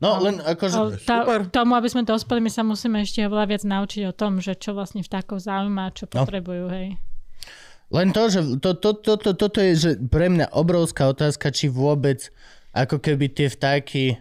No, 0.00 0.16
len 0.24 0.40
akože... 0.40 1.04
Tá, 1.04 1.28
Super. 1.28 1.44
tomu, 1.52 1.76
aby 1.76 1.88
sme 1.92 2.08
dospeli, 2.08 2.40
my 2.40 2.48
sa 2.48 2.64
musíme 2.64 3.04
ešte 3.04 3.20
oveľa 3.28 3.52
viac 3.52 3.62
naučiť 3.68 4.08
o 4.08 4.16
tom, 4.16 4.40
že 4.40 4.56
čo 4.56 4.72
vlastne 4.72 5.04
vtákov 5.04 5.44
zaujíma 5.44 5.88
a 5.88 5.92
čo 5.92 6.08
No. 6.08 6.24
potrebujú, 6.24 6.72
hej. 6.72 6.96
Len 7.90 8.14
to, 8.14 8.22
že 8.30 8.40
to, 8.62 8.78
to, 8.78 8.94
to, 8.96 9.12
to, 9.18 9.30
toto 9.34 9.58
je 9.58 9.72
že 9.74 9.90
pre 9.98 10.30
mňa 10.30 10.54
obrovská 10.54 11.10
otázka, 11.10 11.50
či 11.50 11.66
vôbec 11.66 12.30
ako 12.72 12.98
keby 12.98 13.26
tie 13.28 13.46
vtáky 13.46 14.18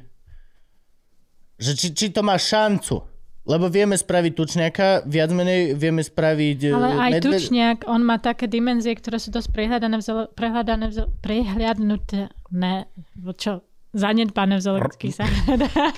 že 1.56 1.76
či, 1.76 1.88
či 1.92 2.08
to 2.08 2.22
má 2.22 2.36
šancu. 2.36 3.04
Lebo 3.42 3.66
vieme 3.66 3.94
spraviť 3.94 4.32
tučňaka, 4.32 4.88
viac 5.04 5.30
menej 5.30 5.74
vieme 5.74 6.00
spraviť 6.00 6.60
Ale 6.70 6.88
eh, 6.88 7.02
aj 7.02 7.12
medved- 7.12 7.34
tučniak, 7.36 7.78
on 7.84 8.02
má 8.02 8.16
také 8.16 8.46
dimenzie, 8.46 8.94
ktoré 8.94 9.18
sú 9.18 9.28
dosť 9.28 9.50
prehľadané, 9.50 9.98
v 9.98 10.04
zoolo- 10.04 10.30
prehľadané 10.30 10.86
v 10.86 10.94
zo- 10.94 11.10
prehľadnuté, 11.20 12.30
ne, 12.52 12.86
čo, 13.34 13.60
zanedbané 13.92 14.56
v 14.56 14.62
zoologických 14.62 15.14
záhradách. 15.20 15.98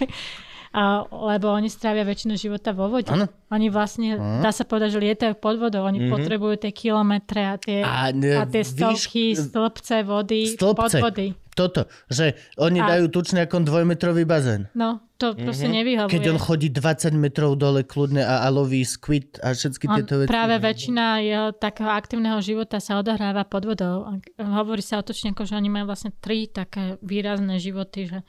A, 0.71 1.03
lebo 1.03 1.51
oni 1.51 1.67
strávia 1.67 2.01
väčšinu 2.01 2.39
života 2.39 2.71
vo 2.71 2.87
vode. 2.87 3.11
Áno. 3.11 3.27
Oni 3.51 3.67
vlastne, 3.67 4.15
dá 4.39 4.49
sa 4.49 4.63
povedať, 4.63 4.95
že 4.95 5.03
lietajú 5.03 5.35
pod 5.35 5.59
vodou. 5.59 5.83
Oni 5.83 6.07
potrebujú 6.07 6.55
tie 6.57 6.71
kilometre 6.71 7.43
a 7.43 7.59
tie, 7.59 7.83
A, 7.83 8.07
a, 8.07 8.15
ne, 8.15 8.39
tie 8.47 8.63
výš- 8.63 8.71
stovky, 8.71 9.25
stĺpce 9.35 9.95
vody 10.01 10.55
pod 10.55 10.87
Stĺpce. 10.87 10.97
vody. 10.97 11.27
Toto, 11.51 11.91
že 12.07 12.39
oni 12.55 12.79
A- 12.79 12.87
dajú 12.95 13.11
tučňakom 13.11 13.67
dvojmetrový 13.67 14.23
bazén. 14.23 14.71
No, 14.71 15.03
to 15.19 15.35
proste 15.35 15.67
nevyhovuje. 15.67 16.09
Keď 16.09 16.23
on 16.31 16.39
chodí 16.39 16.71
20 16.71 17.11
metrov 17.19 17.59
dole 17.59 17.83
kľudne 17.83 18.23
a, 18.23 18.41
a 18.43 18.47
loví 18.47 18.87
squid 18.87 19.35
a 19.43 19.51
všetky 19.51 19.85
On, 19.91 19.95
tieto 19.99 20.13
veci. 20.23 20.31
práve 20.31 20.55
väčšina 20.57 21.19
jeho 21.21 21.47
takého 21.51 21.91
aktívneho 21.91 22.39
života 22.39 22.79
sa 22.79 22.97
odohráva 23.03 23.43
pod 23.43 23.67
vodou. 23.67 24.07
Hovorí 24.39 24.79
sa 24.79 24.97
o 24.97 25.05
točníkoch, 25.05 25.45
že 25.45 25.59
oni 25.59 25.67
majú 25.67 25.91
vlastne 25.91 26.15
tri 26.23 26.47
také 26.47 26.95
výrazné 27.03 27.59
životy, 27.59 28.07
že 28.07 28.19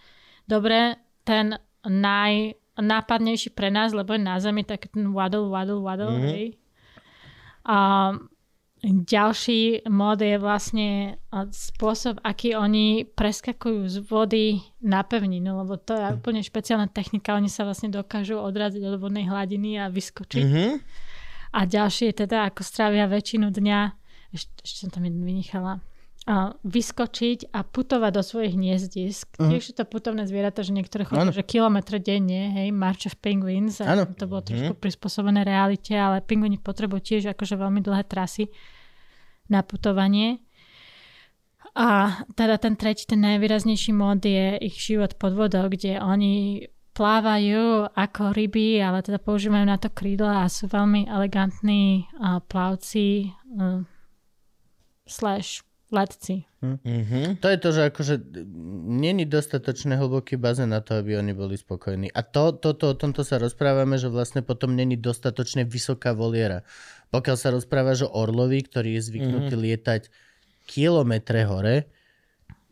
dobre, 0.51 0.99
ten 1.23 1.57
najnápadnejší 1.87 3.55
pre 3.55 3.71
nás, 3.71 3.95
lebo 3.95 4.19
je 4.19 4.23
na 4.23 4.43
zemi 4.43 4.67
taký 4.67 4.91
ten 4.91 5.15
waddle, 5.15 5.47
waddle, 5.47 5.81
waddle, 5.81 6.11
mm-hmm. 6.11 6.31
hej. 6.35 6.47
A 7.63 7.79
ďalší 8.83 9.87
mod 9.87 10.19
je 10.19 10.37
vlastne 10.43 10.89
spôsob, 11.55 12.19
aký 12.27 12.59
oni 12.59 13.07
preskakujú 13.07 13.87
z 13.87 13.97
vody 14.03 14.59
na 14.83 15.07
pevninu, 15.07 15.55
lebo 15.63 15.79
to 15.79 15.95
je 15.95 16.19
úplne 16.19 16.43
špeciálna 16.43 16.91
technika. 16.91 17.39
Oni 17.39 17.47
sa 17.47 17.63
vlastne 17.63 17.95
dokážu 17.95 18.43
odraziť 18.43 18.83
od 18.83 18.99
vodnej 18.99 19.31
hladiny 19.31 19.79
a 19.79 19.87
vyskočiť. 19.87 20.43
Mhm. 20.43 20.67
A 21.53 21.61
ďalšie 21.69 22.11
je 22.11 22.27
teda, 22.27 22.49
ako 22.51 22.65
strávia 22.65 23.07
väčšinu 23.07 23.53
dňa, 23.53 23.81
ešte, 24.35 24.53
ešte 24.65 24.77
som 24.83 24.91
tam 24.91 25.05
jednu 25.05 25.21
vynechala, 25.21 25.85
a 26.23 26.55
vyskočiť 26.63 27.51
a 27.51 27.67
putovať 27.67 28.11
do 28.15 28.23
svojich 28.23 28.55
hniezdisk. 28.55 29.27
Uh-huh. 29.35 29.51
Tiež 29.51 29.63
sú 29.71 29.73
to 29.75 29.83
putovné 29.83 30.23
zvieratá, 30.23 30.63
že 30.63 30.71
niektoré 30.71 31.03
Áno. 31.11 31.35
že 31.35 31.43
kilometre 31.43 31.99
denne, 31.99 32.55
hej, 32.55 32.71
March 32.71 33.11
of 33.11 33.19
Penguins, 33.19 33.83
a 33.83 33.91
Áno. 33.91 34.07
to 34.07 34.31
bolo 34.31 34.47
trošku 34.47 34.79
prispôsobené 34.79 35.43
realite, 35.43 35.99
ale 35.99 36.23
pingvini 36.23 36.63
potrebujú 36.63 37.03
tiež 37.03 37.35
akože 37.35 37.59
veľmi 37.59 37.83
dlhé 37.83 38.07
trasy 38.07 38.47
na 39.51 39.67
putovanie. 39.67 40.39
A 41.75 42.23
teda 42.39 42.61
ten 42.61 42.79
tretí, 42.79 43.03
ten 43.09 43.19
najvýraznejší 43.19 43.91
mod 43.91 44.23
je 44.23 44.61
ich 44.63 44.79
život 44.79 45.19
pod 45.19 45.35
vodou, 45.35 45.67
kde 45.67 45.99
oni 45.99 46.69
plávajú 46.93 47.89
ako 47.97 48.37
ryby, 48.37 48.79
ale 48.79 49.01
teda 49.01 49.17
používajú 49.17 49.65
na 49.65 49.81
to 49.81 49.89
krídla 49.89 50.45
a 50.45 50.53
sú 50.53 50.69
veľmi 50.69 51.09
elegantní 51.09 52.05
uh, 52.21 52.45
plavci 52.45 53.33
uh, 53.57 53.81
slash 55.09 55.65
letci. 55.93 56.49
Mhm. 56.65 57.39
To 57.45 57.47
je 57.53 57.59
to, 57.61 57.69
že 57.75 57.83
akože 57.93 58.15
není 58.89 59.29
dostatočne 59.29 60.01
hlboký 60.01 60.41
bazén 60.41 60.73
na 60.73 60.81
to, 60.81 60.97
aby 60.97 61.21
oni 61.21 61.37
boli 61.37 61.61
spokojní. 61.61 62.09
A 62.11 62.25
to, 62.25 62.57
toto, 62.57 62.91
o 62.91 62.99
tomto 62.99 63.23
sa 63.23 63.37
rozprávame, 63.37 64.01
že 64.01 64.09
vlastne 64.09 64.41
potom 64.41 64.73
není 64.73 64.97
dostatočne 64.97 65.69
vysoká 65.69 66.17
voliera. 66.17 66.65
Pokiaľ 67.13 67.37
sa 67.37 67.53
rozprávaš 67.53 68.09
o 68.09 68.15
orlovi, 68.15 68.65
ktorý 68.65 68.97
je 68.97 69.07
zvyknutý 69.13 69.53
mm-hmm. 69.53 69.67
lietať 69.69 70.03
kilometre 70.65 71.45
hore, 71.45 71.77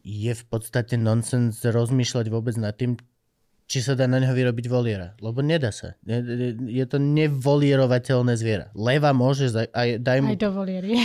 je 0.00 0.32
v 0.32 0.44
podstate 0.48 0.96
nonsens 0.96 1.60
rozmýšľať 1.60 2.26
vôbec 2.32 2.56
nad 2.56 2.72
tým, 2.72 2.96
či 3.70 3.86
sa 3.86 3.94
dá 3.94 4.10
na 4.10 4.18
neho 4.18 4.34
vyrobiť 4.34 4.66
voliera. 4.66 5.14
Lebo 5.22 5.46
nedá 5.46 5.70
sa. 5.70 5.94
Je, 6.02 6.82
to 6.90 6.98
nevolierovateľné 6.98 8.34
zviera. 8.34 8.74
Leva 8.74 9.14
môže, 9.14 9.46
za- 9.46 9.70
aj 9.70 10.02
daj 10.02 10.18
mu 10.26 10.34
Aj 10.34 10.42
do 10.42 10.50
voliery. 10.50 10.98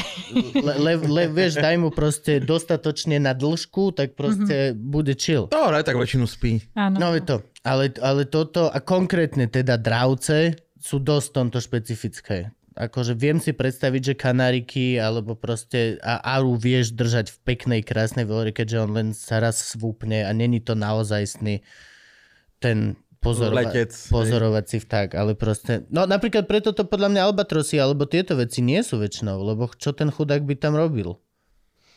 le, 0.65 0.73
le, 0.81 0.93
le, 0.97 1.23
vieš, 1.29 1.61
daj 1.61 1.77
mu 1.77 1.93
proste 1.93 2.41
dostatočne 2.41 3.21
na 3.21 3.37
dĺžku, 3.37 3.93
tak 3.93 4.17
proste 4.17 4.73
mm-hmm. 4.73 4.81
bude 4.81 5.13
chill. 5.13 5.45
Dobre, 5.53 5.85
tak 5.85 5.93
väčšinu 5.93 6.25
spí. 6.25 6.65
Áno. 6.73 6.97
No 6.97 7.07
je 7.13 7.21
to. 7.21 7.45
Ale, 7.61 7.93
ale 8.01 8.25
toto, 8.25 8.73
a 8.73 8.81
konkrétne 8.81 9.45
teda 9.45 9.77
dravce, 9.77 10.57
sú 10.81 10.97
dosť 11.01 11.27
tomto 11.33 11.57
špecifické. 11.61 12.49
Akože 12.75 13.15
viem 13.15 13.39
si 13.39 13.55
predstaviť, 13.55 14.01
že 14.03 14.19
kanáriky 14.19 14.99
alebo 14.99 15.33
proste 15.33 15.95
a 16.03 16.19
Aru 16.37 16.59
vieš 16.59 16.91
držať 16.91 17.31
v 17.31 17.37
peknej, 17.41 17.81
krásnej 17.81 18.27
veľre, 18.27 18.51
keďže 18.51 18.77
on 18.83 18.91
len 18.91 19.07
sa 19.15 19.39
raz 19.39 19.63
svúpne 19.63 20.27
a 20.27 20.31
není 20.35 20.59
to 20.59 20.75
naozajstný 20.75 21.63
ten 22.65 22.77
pozorova- 23.21 23.61
Letec, 23.63 23.93
pozorovací 24.09 24.77
vták, 24.79 25.13
ale 25.13 25.33
proste... 25.33 25.85
No 25.87 26.05
napríklad 26.05 26.45
preto 26.45 26.69
to 26.71 26.81
podľa 26.83 27.09
mňa 27.09 27.21
albatrosy 27.23 27.77
alebo 27.77 28.05
tieto 28.05 28.33
veci 28.33 28.61
nie 28.61 28.81
sú 28.81 28.97
väčšinou, 28.97 29.37
lebo 29.39 29.69
čo 29.71 29.91
ten 29.91 30.09
chudák 30.09 30.41
by 30.41 30.55
tam 30.55 30.73
robil? 30.73 31.17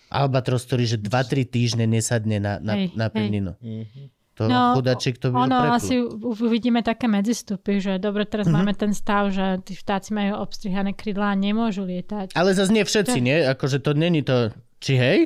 Albatros, 0.08 0.64
ktorý 0.64 0.84
že 0.86 0.96
2-3 0.96 1.44
týždne 1.44 1.84
nesadne 1.84 2.36
na, 2.38 2.56
na, 2.58 2.74
Hej, 2.74 2.96
na 2.96 3.06
hej. 3.06 3.12
pevninu. 3.12 3.52
To 4.34 4.46
No, 4.46 4.72
chudačik 4.72 5.18
to 5.18 5.28
by 5.28 5.44
Ono 5.44 5.56
preplo. 5.58 5.74
asi 5.74 5.94
uvidíme 6.40 6.80
také 6.80 7.04
medzistupy, 7.06 7.76
že 7.76 7.98
dobre, 7.98 8.22
teraz 8.22 8.46
Mhm. 8.46 8.54
máme 8.54 8.72
ten 8.72 8.94
stav, 8.94 9.28
že 9.28 9.60
tí 9.60 9.74
vtáci 9.74 10.14
majú 10.14 10.38
obstrihané 10.38 10.94
krídla 10.94 11.28
a 11.28 11.36
nemôžu 11.36 11.82
lietať. 11.82 12.32
Ale 12.32 12.54
zase 12.54 12.70
nie 12.70 12.82
všetci, 12.82 13.18
To- 13.18 13.26
nie? 13.26 13.36
Akože 13.42 13.78
to 13.78 13.92
není 13.92 14.22
to... 14.22 14.48
Či 14.78 14.92
hej? 14.94 15.18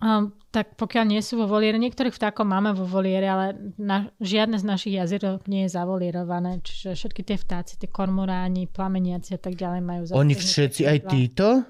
Um, 0.00 0.32
tak 0.50 0.80
pokiaľ 0.80 1.04
nie 1.12 1.20
sú 1.20 1.38
vo 1.38 1.46
voliere, 1.46 1.76
niektorých 1.76 2.16
vtákov 2.16 2.48
máme 2.48 2.72
vo 2.72 2.88
voliere, 2.88 3.28
ale 3.28 3.46
na, 3.76 4.08
žiadne 4.18 4.56
z 4.56 4.64
našich 4.64 4.94
jazierov 4.96 5.44
nie 5.44 5.68
je 5.68 5.76
zavolierované. 5.76 6.64
Čiže 6.64 6.96
všetky 6.96 7.22
tie 7.22 7.36
vtáci, 7.36 7.76
tie 7.76 7.86
kormoráni, 7.86 8.66
plameniaci 8.66 9.36
a 9.36 9.40
tak 9.40 9.60
ďalej 9.60 9.82
majú 9.84 10.02
Oni 10.16 10.34
všetci, 10.34 10.88
aj 10.88 10.98
títo? 11.06 11.62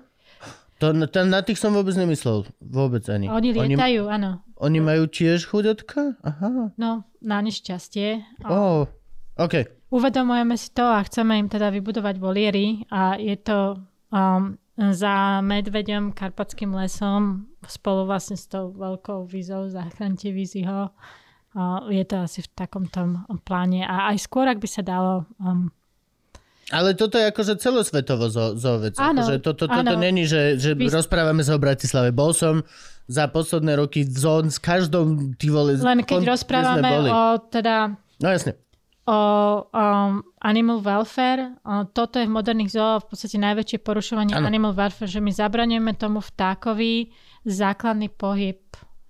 To, 0.80 0.94
to, 0.94 1.18
na 1.28 1.44
tých 1.44 1.60
som 1.60 1.76
vôbec 1.76 1.92
nemyslel. 1.92 2.48
Vôbec 2.62 3.04
ani. 3.12 3.28
Oni 3.28 3.52
oni, 3.52 3.76
lietajú, 3.76 4.08
áno. 4.08 4.40
oni 4.56 4.78
majú 4.80 5.10
tiež 5.10 5.44
chudotka? 5.44 6.16
Aha. 6.24 6.72
No, 6.78 7.04
na 7.20 7.38
nešťastie. 7.44 8.24
Oh. 8.48 8.88
OK. 9.36 9.66
Uvedomujeme 9.90 10.54
si 10.54 10.70
to 10.70 10.86
a 10.86 11.02
chceme 11.02 11.34
im 11.36 11.50
teda 11.50 11.68
vybudovať 11.74 12.16
voliery 12.16 12.86
a 12.88 13.18
je 13.18 13.34
to 13.42 13.82
um, 14.14 14.54
za 14.78 15.42
medveďom, 15.42 16.14
karpatským 16.14 16.72
lesom 16.72 17.49
spolu 17.66 18.06
vlastne 18.06 18.36
s 18.36 18.46
tou 18.46 18.72
veľkou 18.72 19.26
vízou 19.26 19.68
Zachránte 19.68 20.30
víziho. 20.30 20.88
Uh, 21.50 21.82
je 21.90 22.04
to 22.06 22.22
asi 22.22 22.46
v 22.46 22.48
takom 22.54 22.86
tom 22.86 23.26
pláne 23.42 23.82
a 23.82 24.14
aj 24.14 24.22
skôr, 24.22 24.46
ak 24.46 24.62
by 24.62 24.68
sa 24.70 24.86
dalo 24.86 25.26
um, 25.42 25.66
Ale 26.70 26.94
toto 26.94 27.18
je 27.18 27.26
akože 27.26 27.58
celosvetovo 27.58 28.30
zo, 28.30 28.54
zo 28.54 28.78
vec. 28.78 28.94
Áno, 28.94 29.26
Akože 29.26 29.42
toto, 29.42 29.66
toto 29.66 29.82
áno. 29.82 29.98
není, 29.98 30.30
že, 30.30 30.54
že 30.54 30.78
Vy- 30.78 30.86
rozprávame 30.86 31.42
sa 31.42 31.58
o 31.58 31.60
Bratislave. 31.60 32.14
Bol 32.14 32.30
som 32.30 32.62
za 33.10 33.26
posledné 33.26 33.74
roky 33.74 34.06
v 34.06 34.14
zón 34.14 34.46
s 34.54 34.62
každou 34.62 35.34
ty 35.34 35.50
vole... 35.50 35.74
len 35.74 36.06
keď 36.06 36.22
kon- 36.22 36.30
rozprávame 36.30 36.86
boli. 36.86 37.10
o 37.10 37.22
teda 37.50 37.98
No 38.22 38.28
jasne. 38.30 38.54
o 39.10 39.18
um, 39.66 40.22
animal 40.38 40.78
welfare. 40.78 41.58
O, 41.66 41.82
toto 41.90 42.22
je 42.22 42.30
v 42.30 42.36
moderných 42.36 42.70
zoo 42.70 43.02
v 43.02 43.06
podstate 43.10 43.42
najväčšie 43.42 43.82
porušovanie 43.82 44.38
Áno. 44.38 44.46
animal 44.46 44.70
welfare, 44.70 45.10
že 45.10 45.18
my 45.18 45.34
zabraňujeme 45.34 45.98
tomu 45.98 46.22
vtákovi 46.22 47.10
základný 47.42 48.08
pohyb. 48.08 48.60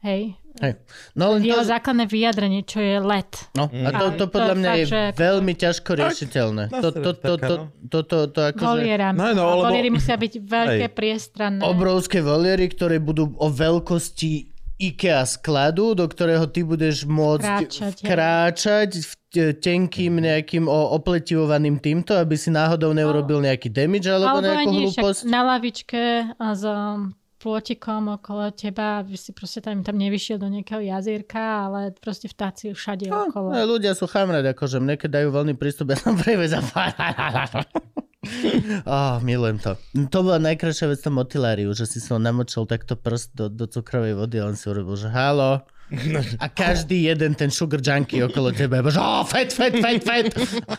Hej? 0.01 0.35
Hej. 0.59 0.81
No 1.13 1.33
len 1.33 1.45
Jeho 1.45 1.61
to, 1.61 1.69
základné 1.69 2.05
vyjadrenie, 2.05 2.63
čo 2.63 2.81
je 2.81 2.97
let. 2.99 3.49
no, 3.53 3.69
a 3.69 3.91
to, 3.93 4.05
A 4.05 4.11
to 4.11 4.17
to 4.19 4.25
podľa 4.27 4.49
je 4.49 4.59
mňa 4.59 4.73
je 4.73 4.83
fakt, 4.83 4.91
že- 4.91 5.13
veľmi 5.15 5.53
ťažko 5.55 5.91
riešiteľné. 5.95 6.65
To, 6.71 6.89
to, 6.91 6.91
to, 6.91 7.11
to, 7.15 7.33
no. 7.37 7.57
to, 7.87 7.99
to, 8.03 8.19
to 8.29 8.41
akože... 8.51 8.67
Volierami. 8.67 9.17
No, 9.17 9.27
no, 9.31 9.45
lebo- 9.55 9.69
Voliery 9.69 9.91
musia 9.91 10.17
byť 10.17 10.33
veľké, 10.39 10.87
Hej. 10.87 10.97
priestranné. 10.97 11.61
obrovské 11.63 12.19
voliery, 12.19 12.67
ktoré 12.67 12.97
budú 12.97 13.31
o 13.35 13.49
veľkosti 13.49 14.49
IKEA 14.81 15.23
skladu, 15.23 15.93
do 15.93 16.09
ktorého 16.09 16.49
ty 16.49 16.65
budeš 16.65 17.05
môcť 17.05 17.45
Kráčať, 17.69 17.95
kráčať 18.01 18.91
v 18.99 19.13
te- 19.29 19.53
tenkým 19.55 20.17
nejakým 20.17 20.65
o- 20.65 20.89
opletivovaným 20.91 21.77
týmto, 21.77 22.17
aby 22.17 22.33
si 22.35 22.49
náhodou 22.49 22.91
neurobil 22.91 23.39
nejaký 23.39 23.69
damage 23.69 24.09
alebo, 24.09 24.41
Alebo 24.41 24.49
nejakú 24.49 24.71
hlúposť. 24.73 25.21
na 25.29 25.41
lavičke 25.47 26.03
s 26.33 26.63
um, 26.65 27.13
plôtikom 27.41 28.21
okolo 28.21 28.53
teba, 28.53 29.01
aby 29.01 29.17
si 29.17 29.33
proste 29.33 29.65
tam, 29.65 29.81
tam 29.81 29.97
nevyšiel 29.97 30.37
do 30.37 30.53
nejakého 30.53 30.85
jazierka, 30.85 31.67
ale 31.67 31.97
proste 31.97 32.29
vtáci 32.29 32.77
všade 32.77 33.09
okolo. 33.09 33.57
No, 33.57 33.65
ľudia 33.65 33.97
sú 33.97 34.05
chamrad, 34.05 34.45
akože 34.45 34.77
mne 34.79 35.01
keď 35.01 35.25
dajú 35.25 35.29
voľný 35.33 35.57
prístup, 35.57 35.89
ja 35.91 35.99
som 35.99 36.21
prevez 36.21 36.53
a 36.61 36.61
oh, 38.85 39.17
milujem 39.25 39.57
to. 39.57 39.81
To 40.13 40.19
bola 40.21 40.37
najkrajšia 40.53 40.93
vec 40.93 41.01
v 41.01 41.07
tom 41.09 41.17
motiláriu, 41.17 41.73
že 41.73 41.89
si 41.89 42.05
som 42.05 42.21
namočil 42.21 42.69
takto 42.69 42.93
prst 42.93 43.33
do, 43.33 43.49
do 43.49 43.65
cukrovej 43.65 44.13
vody 44.13 44.37
a 44.37 44.45
on 44.45 44.61
si 44.61 44.69
urobil, 44.69 45.01
že 45.01 45.09
halo. 45.09 45.65
A 46.39 46.47
každý 46.49 47.11
jeden 47.11 47.35
ten 47.35 47.51
sugar 47.51 47.83
junkie 47.83 48.23
okolo 48.23 48.55
teba 48.55 48.79
je, 48.79 48.95
že 48.95 49.01
oh, 49.03 49.27
fet, 49.27 49.51
fet, 49.51 49.75
fet, 49.79 50.01
fet. 50.03 50.27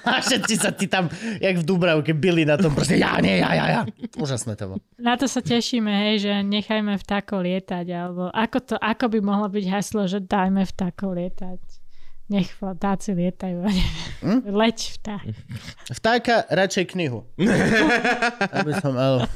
A 0.07 0.23
všetci 0.23 0.53
sa 0.55 0.71
ti 0.71 0.87
tam, 0.87 1.11
jak 1.39 1.59
v 1.59 1.63
Dubravke, 1.67 2.15
byli 2.15 2.47
na 2.47 2.55
tom 2.55 2.71
proste, 2.71 2.95
ja, 2.95 3.19
nie, 3.19 3.43
ja, 3.43 3.51
ja, 3.51 3.65
ja. 3.67 3.81
Úžasné 4.15 4.55
to 4.55 4.75
bolo. 4.75 4.79
Na 5.01 5.19
to 5.19 5.27
sa 5.27 5.43
tešíme, 5.43 5.91
hej, 5.91 6.27
že 6.27 6.33
nechajme 6.47 6.95
vtákov 6.95 7.43
lietať, 7.43 7.85
alebo 7.91 8.31
ako, 8.31 8.57
to, 8.63 8.75
ako 8.79 9.05
by 9.11 9.19
mohlo 9.19 9.47
byť 9.51 9.65
haslo, 9.67 10.07
že 10.07 10.23
dajme 10.23 10.63
vtákov 10.63 11.17
lietať. 11.17 11.80
Nech 12.31 12.47
vtáci 12.55 13.11
lietajú. 13.11 13.67
Hm? 14.23 14.39
Leď 14.47 14.77
vták. 15.03 15.23
Vtáka, 15.91 16.47
radšej 16.47 16.85
knihu. 16.95 17.27
Aby 18.55 18.71
som 18.79 18.95
mal... 18.95 19.27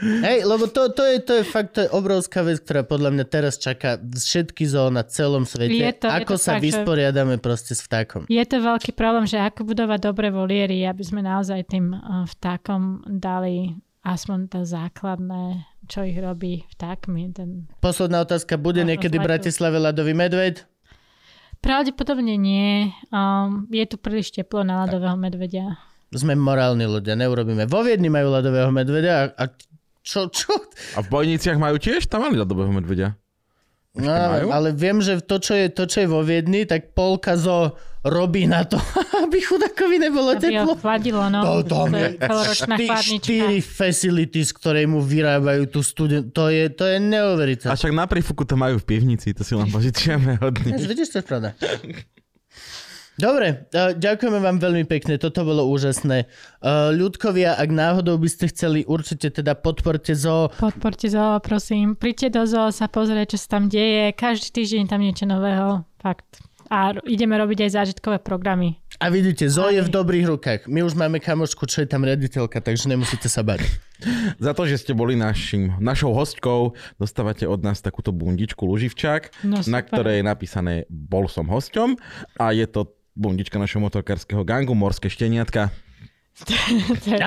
Hej, 0.00 0.48
lebo 0.48 0.64
to, 0.64 0.88
to, 0.96 1.04
je, 1.04 1.16
to 1.20 1.32
je 1.36 1.44
fakt 1.44 1.76
to 1.76 1.84
je 1.84 1.88
obrovská 1.92 2.40
vec, 2.40 2.64
ktorá 2.64 2.88
podľa 2.88 3.12
mňa 3.12 3.24
teraz 3.28 3.60
čaká 3.60 4.00
všetky 4.00 4.64
zoo 4.64 4.88
na 4.88 5.04
celom 5.04 5.44
svete. 5.44 5.76
Je 5.76 5.92
to- 5.92 6.08
je 6.08 6.16
ako 6.24 6.40
to 6.40 6.40
sa 6.40 6.56
fakt, 6.56 6.64
vysporiadame 6.64 7.36
proste 7.36 7.76
s 7.76 7.84
vtákom. 7.84 8.24
Je 8.32 8.40
to 8.48 8.64
veľký 8.64 8.96
problém, 8.96 9.28
že 9.28 9.36
ako 9.36 9.68
budovať 9.68 10.00
dobré 10.00 10.32
voliery, 10.32 10.88
aby 10.88 11.04
sme 11.04 11.20
naozaj 11.20 11.68
tým 11.68 11.92
uh, 11.92 12.24
vtákom 12.24 13.04
dali 13.04 13.76
aspoň 14.00 14.38
to 14.48 14.58
základné, 14.64 15.68
čo 15.84 16.08
ich 16.08 16.16
robí 16.16 16.64
vtákmi. 16.72 17.36
Ten... 17.36 17.68
Posledná 17.84 18.24
otázka. 18.24 18.56
Bude 18.56 18.80
niekedy 18.80 19.20
v. 19.20 19.26
Bratislave 19.28 19.76
ľadový 19.76 20.16
medveď? 20.16 20.69
Pravdepodobne 21.60 22.40
nie. 22.40 22.88
Um, 23.12 23.68
je 23.68 23.84
tu 23.84 24.00
príliš 24.00 24.32
teplo 24.32 24.64
na 24.64 24.84
ľadového 24.84 25.16
medvedia. 25.20 25.76
Sme 26.10 26.34
morálni 26.34 26.88
ľudia, 26.88 27.14
neurobíme. 27.14 27.68
Vo 27.70 27.86
Viedni 27.86 28.10
majú 28.10 28.32
ľadového 28.34 28.72
medveďa 28.72 29.12
a, 29.12 29.22
a 29.36 29.44
čo, 30.00 30.26
čo? 30.32 30.50
A 30.96 31.04
v 31.04 31.08
Bojniciach 31.12 31.60
majú 31.60 31.76
tiež? 31.76 32.08
Tam 32.08 32.24
mali 32.24 32.40
ľadového 32.40 32.72
medvedia. 32.72 33.14
No, 33.94 34.06
majú? 34.06 34.48
ale 34.54 34.70
viem, 34.70 35.02
že 35.02 35.18
to 35.20 35.42
čo, 35.42 35.52
je, 35.58 35.66
to, 35.68 35.84
čo 35.84 36.06
je 36.06 36.08
vo 36.08 36.22
Viedni, 36.22 36.62
tak 36.62 36.94
polka 36.94 37.34
zo 37.34 37.74
robí 38.00 38.48
na 38.48 38.64
to, 38.64 38.80
aby 39.24 39.40
chudakovi 39.44 39.96
nebolo 40.00 40.32
Aby 40.32 40.40
teplo. 40.40 40.72
chladilo, 40.80 41.28
no. 41.28 41.40
To, 41.44 41.52
to 41.62 41.76
to 41.92 41.96
je 41.96 42.08
je 43.28 43.60
facilities, 43.60 44.48
ktoré 44.56 44.88
mu 44.88 45.04
vyrábajú 45.04 45.68
tú 45.68 45.80
studen... 45.84 46.32
To 46.32 46.48
je, 46.48 46.72
to 46.72 46.88
je 46.88 46.96
A 46.96 47.02
neuveriteľné. 47.02 47.76
však 47.76 47.92
na 47.92 48.08
prífuku 48.08 48.48
to 48.48 48.56
majú 48.56 48.80
v 48.80 48.84
pivnici, 48.88 49.36
to 49.36 49.44
si 49.44 49.52
len 49.52 49.68
požičiame 49.74 50.40
od 50.40 50.54
nich. 50.64 50.80
Vidíš, 50.80 51.12
to 51.12 51.16
je 51.20 51.24
pravda. 51.28 51.52
Dobre, 53.20 53.68
uh, 53.76 53.92
ďakujeme 53.92 54.40
vám 54.40 54.56
veľmi 54.56 54.88
pekne, 54.88 55.20
toto 55.20 55.44
bolo 55.44 55.68
úžasné. 55.68 56.24
Uh, 56.64 56.88
ľudkovia, 56.96 57.52
ak 57.52 57.68
náhodou 57.68 58.16
by 58.16 58.28
ste 58.32 58.48
chceli, 58.48 58.80
určite 58.88 59.28
teda 59.28 59.52
podporte 59.60 60.16
zo. 60.16 60.48
Podporte 60.56 61.04
zoo, 61.04 61.36
prosím. 61.44 62.00
Príďte 62.00 62.40
do 62.40 62.48
zoo 62.48 62.72
sa 62.72 62.88
pozrieť, 62.88 63.36
čo 63.36 63.38
sa 63.44 63.60
tam 63.60 63.68
deje. 63.68 64.16
Každý 64.16 64.56
týždeň 64.56 64.84
tam 64.88 65.04
niečo 65.04 65.28
nového. 65.28 65.84
Fakt. 66.00 66.49
A 66.70 66.94
ideme 67.02 67.34
robiť 67.34 67.66
aj 67.66 67.70
zážitkové 67.82 68.22
programy. 68.22 68.78
A 69.02 69.10
vidíte, 69.10 69.50
Zo 69.50 69.66
je 69.74 69.82
v 69.82 69.90
dobrých 69.90 70.30
rukách. 70.30 70.60
My 70.70 70.86
už 70.86 70.94
máme 70.94 71.18
kamošku, 71.18 71.66
čo 71.66 71.82
je 71.82 71.90
tam 71.90 72.06
riaditeľka, 72.06 72.62
takže 72.62 72.86
nemusíte 72.86 73.26
sa 73.26 73.42
bať. 73.42 73.66
Za 74.44 74.54
to, 74.54 74.70
že 74.70 74.78
ste 74.78 74.94
boli 74.94 75.18
našim, 75.18 75.74
našou 75.82 76.14
hostkou, 76.14 76.78
dostávate 76.94 77.42
od 77.42 77.66
nás 77.66 77.82
takúto 77.82 78.14
bundičku 78.14 78.62
Luživčák, 78.62 79.42
No, 79.42 79.58
na 79.66 79.82
ktorej 79.82 80.22
je 80.22 80.24
napísané 80.24 80.74
Bol 80.86 81.26
som 81.26 81.50
hosťom 81.50 81.98
a 82.38 82.54
je 82.54 82.70
to 82.70 82.94
bundička 83.18 83.58
našho 83.58 83.82
motorkárskeho 83.82 84.46
gangu 84.46 84.72
Morské 84.78 85.10
šteniatka. 85.10 85.74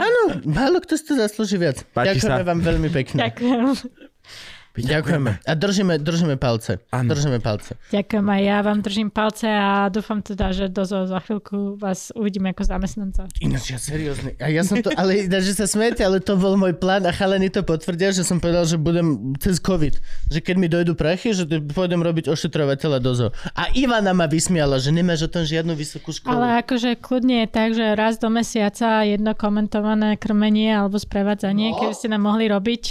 Áno, 0.07 0.39
málo 0.47 0.79
kto 0.79 0.95
si 0.95 1.03
to 1.03 1.19
zaslúži 1.19 1.59
viac. 1.59 1.83
Páči 1.91 2.17
Ďakujeme 2.23 2.41
sa. 2.41 2.47
vám 2.47 2.59
veľmi 2.63 2.89
pekne. 2.89 3.19
Ďakujem. 3.27 3.61
Ďakujeme. 4.73 5.45
A 5.45 5.53
držíme, 5.53 6.01
držíme 6.01 6.35
palce. 6.41 6.81
Áno. 6.89 7.13
Držíme 7.13 7.37
palce. 7.37 7.77
Ďakujem 7.93 8.25
aj 8.25 8.41
ja 8.41 8.57
vám 8.65 8.79
držím 8.81 9.09
palce 9.13 9.45
a 9.45 9.85
dúfam 9.93 10.25
teda, 10.25 10.49
že 10.49 10.65
dozo 10.65 11.05
za 11.05 11.21
chvíľku 11.21 11.77
vás 11.77 12.09
uvidíme 12.17 12.49
ako 12.57 12.65
zamestnanca. 12.65 13.29
Ináč 13.37 13.69
ja 13.69 13.77
seriózne. 13.77 14.33
A 14.41 14.49
ja 14.49 14.65
som 14.65 14.81
to, 14.81 14.89
ale 14.97 15.29
že 15.29 15.53
sa 15.53 15.69
smiete, 15.69 16.01
ale 16.01 16.17
to 16.17 16.33
bol 16.41 16.57
môj 16.57 16.73
plán 16.73 17.05
a 17.05 17.13
chalani 17.13 17.53
to 17.53 17.61
potvrdia, 17.61 18.09
že 18.09 18.25
som 18.25 18.41
povedal, 18.41 18.65
že 18.65 18.81
budem 18.81 19.37
cez 19.37 19.61
COVID. 19.61 19.93
Že 20.33 20.39
keď 20.41 20.55
mi 20.57 20.65
dojdu 20.65 20.97
prachy, 20.97 21.37
že 21.37 21.45
pôjdem 21.45 22.01
robiť 22.01 22.33
ošetrovateľa 22.33 22.97
dozo. 22.97 23.29
A 23.53 23.69
Ivana 23.77 24.17
ma 24.17 24.25
vysmiala, 24.25 24.81
že 24.81 24.89
nemáš 24.89 25.25
o 25.25 25.29
tom 25.29 25.45
žiadnu 25.45 25.77
vysokú 25.77 26.09
školu. 26.09 26.33
Ale 26.33 26.65
akože 26.65 26.97
kľudne 26.97 27.45
je 27.45 27.47
tak, 27.53 27.77
že 27.77 27.93
raz 27.93 28.17
do 28.17 28.33
mesiaca 28.33 29.05
jedno 29.05 29.37
komentované 29.37 30.17
krmenie 30.17 30.73
alebo 30.73 30.97
sprevádzanie, 30.97 31.77
keby 31.77 31.93
ste 31.93 32.09
nám 32.09 32.25
mohli 32.25 32.49
robiť 32.49 32.83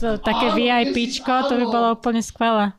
to, 0.00 0.16
také 0.24 0.56
VIPčko, 1.18 1.50
to 1.50 1.54
by 1.58 1.66
bolo 1.66 1.88
úplne 1.98 2.22
skvelé. 2.22 2.70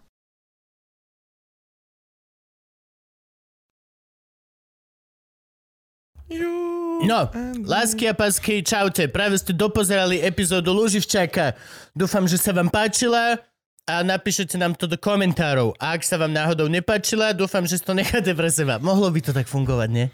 No, 6.99 7.25
lásky 7.65 8.05
a 8.05 8.13
pásky, 8.13 8.61
čaute. 8.61 9.09
Práve 9.09 9.41
ste 9.41 9.49
dopozerali 9.49 10.21
epizódu 10.21 10.69
Luživčaka. 10.75 11.57
Dúfam, 11.97 12.29
že 12.29 12.37
sa 12.37 12.53
vám 12.53 12.69
páčila 12.69 13.41
a 13.89 14.05
napíšete 14.05 14.53
nám 14.61 14.77
to 14.77 14.85
do 14.85 14.93
komentárov. 14.93 15.73
A 15.81 15.97
ak 15.97 16.05
sa 16.05 16.21
vám 16.21 16.29
náhodou 16.29 16.69
nepáčila, 16.69 17.33
dúfam, 17.33 17.65
že 17.65 17.81
si 17.81 17.83
to 17.87 17.97
necháte 17.97 18.29
pre 18.37 18.51
seba. 18.53 18.77
Mohlo 18.77 19.09
by 19.09 19.19
to 19.25 19.31
tak 19.33 19.49
fungovať, 19.49 19.89
nie? 19.89 20.07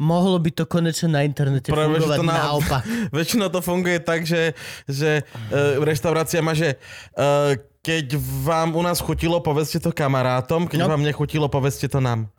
Mohlo 0.00 0.40
by 0.40 0.50
to 0.50 0.64
konečne 0.64 1.12
na 1.12 1.20
internete 1.20 1.68
Práve, 1.68 2.00
fungovať 2.00 2.16
to 2.16 2.24
na- 2.24 2.40
naopak. 2.42 2.82
Väčšinou 3.12 3.46
to 3.46 3.60
funguje 3.60 4.00
tak, 4.00 4.24
že, 4.24 4.56
že 4.88 5.20
uh, 5.22 5.76
reštaurácia 5.78 6.40
má, 6.40 6.50
že 6.52 6.80
uh, 7.14 7.52
keď 7.78 8.16
vám 8.40 8.72
u 8.72 8.80
nás 8.80 8.96
chutilo, 8.98 9.38
povedzte 9.38 9.76
to 9.78 9.88
kamarátom, 9.90 10.64
keď 10.64 10.78
No. 10.80 10.88
vám 10.88 11.00
nechutilo, 11.02 11.46
povedzte 11.46 11.84
to 11.86 11.96
nám. 11.98 12.32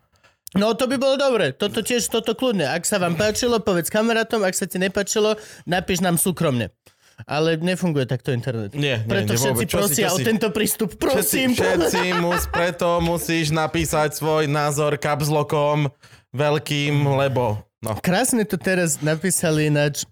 No 0.52 0.74
to 0.74 0.84
by 0.84 0.98
bolo 0.98 1.16
dobre. 1.16 1.50
Toto 1.52 1.80
tiež, 1.80 2.02
toto 2.04 2.34
kľudne. 2.34 2.66
Ak 2.66 2.82
sa 2.82 2.98
vám 2.98 3.14
páčilo, 3.14 3.58
povedz 3.58 3.88
kamarátom. 3.88 4.42
Ak 4.42 4.52
sa 4.52 4.66
ti 4.66 4.76
nepáčilo, 4.76 5.38
napíš 5.64 6.02
nám 6.02 6.18
súkromne. 6.18 6.74
Ale 7.22 7.56
nefunguje 7.56 8.04
takto 8.04 8.30
internet. 8.30 8.74
Nie, 8.74 9.00
Preto 9.00 9.32
nie, 9.32 9.40
všetci 9.40 9.54
vôbec. 9.56 9.64
Si- 9.64 9.78
prosia 9.78 10.06
čo 10.06 10.12
o 10.12 10.18
si- 10.18 10.26
tento 10.26 10.48
prístup. 10.50 10.90
Všetci, 10.92 11.00
Prosím. 11.00 11.50
všetci 11.54 12.02
mus, 12.24 12.44
preto 12.48 12.98
musíš 12.98 13.50
napísať 13.50 14.12
svoj 14.12 14.46
názor 14.46 14.98
kapslokom 14.98 15.94
veľkým, 16.32 17.06
lebo... 17.06 17.60
No. 17.82 17.98
Krásne 17.98 18.46
to 18.46 18.62
teraz 18.62 19.02
napísali 19.02 19.68
ináč. 19.74 20.06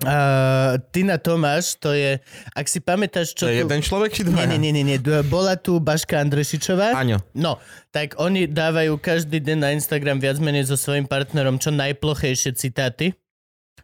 Uh, 0.00 0.80
Tina 0.96 1.20
Tomáš, 1.20 1.76
to 1.76 1.92
je, 1.92 2.16
ak 2.56 2.64
si 2.64 2.80
pamätáš, 2.80 3.36
čo 3.36 3.44
To 3.44 3.52
je 3.52 3.60
tu... 3.60 3.68
jeden 3.68 3.84
človek 3.84 4.10
či 4.16 4.24
dva? 4.24 4.48
nie, 4.48 4.56
nie, 4.56 4.72
nie, 4.72 4.80
nie. 4.80 4.96
Bola 5.28 5.60
tu 5.60 5.76
Baška 5.76 6.16
Andrešičová. 6.24 6.96
Áňo. 6.96 7.20
No, 7.36 7.60
tak 7.92 8.16
oni 8.16 8.48
dávajú 8.48 8.96
každý 8.96 9.44
deň 9.44 9.58
na 9.60 9.76
Instagram 9.76 10.16
viac 10.16 10.40
menej 10.40 10.72
so 10.72 10.80
svojím 10.80 11.04
partnerom 11.04 11.60
čo 11.60 11.68
najplochejšie 11.76 12.56
citáty. 12.56 13.12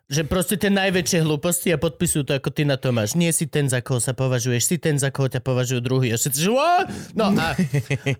Že 0.07 0.23
proste 0.31 0.55
tie 0.55 0.70
najväčšie 0.70 1.26
hlúposti 1.26 1.75
a 1.75 1.83
podpisujú 1.83 2.31
to 2.31 2.39
ako 2.39 2.55
ty 2.55 2.62
na 2.62 2.78
Tomáš. 2.78 3.18
Nie 3.18 3.35
si 3.35 3.51
ten, 3.51 3.67
za 3.67 3.83
koho 3.83 3.99
sa 3.99 4.15
považuješ, 4.15 4.62
si 4.62 4.76
ten, 4.78 5.02
za 5.02 5.10
koho 5.10 5.26
ťa 5.26 5.43
považujú 5.43 5.83
druhý. 5.83 6.15
A 6.15 6.17
všetci, 6.17 6.47
že? 6.47 6.55
No 7.18 7.35
a, 7.35 7.59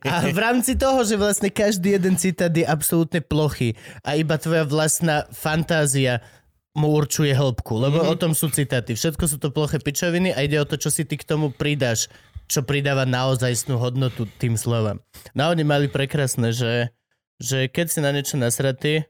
a 0.03 0.15
v 0.27 0.39
rámci 0.43 0.75
toho, 0.75 1.07
že 1.07 1.15
vlastne 1.15 1.47
každý 1.47 1.95
jeden 1.95 2.19
citát 2.19 2.51
je 2.51 2.67
absolútne 2.67 3.23
plochý 3.23 3.79
a 4.03 4.19
iba 4.19 4.35
tvoja 4.35 4.67
vlastná 4.67 5.31
fantázia 5.31 6.27
mu 6.75 6.91
určuje 6.91 7.31
hĺbku, 7.33 7.79
lebo 7.79 8.03
mm-hmm. 8.03 8.13
o 8.13 8.21
tom 8.21 8.33
sú 8.35 8.51
citáty. 8.51 8.99
Všetko 8.99 9.25
sú 9.31 9.39
to 9.39 9.55
ploché 9.55 9.79
pičoviny 9.79 10.35
a 10.35 10.43
ide 10.43 10.59
o 10.59 10.67
to, 10.67 10.77
čo 10.77 10.91
si 10.91 11.07
ty 11.07 11.15
k 11.15 11.25
tomu 11.25 11.55
pridáš, 11.55 12.11
čo 12.51 12.67
pridáva 12.67 13.07
naozajstnú 13.07 13.79
hodnotu 13.79 14.27
tým 14.43 14.59
slovám. 14.59 14.99
No 15.39 15.55
oni 15.55 15.63
mali 15.63 15.87
prekrásne, 15.87 16.51
že, 16.51 16.91
že 17.39 17.71
keď 17.71 17.87
si 17.89 17.99
na 18.03 18.11
niečo 18.11 18.37
nasratý, 18.37 19.07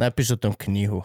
napíš 0.00 0.34
o 0.34 0.40
tom 0.40 0.56
knihu. 0.56 1.04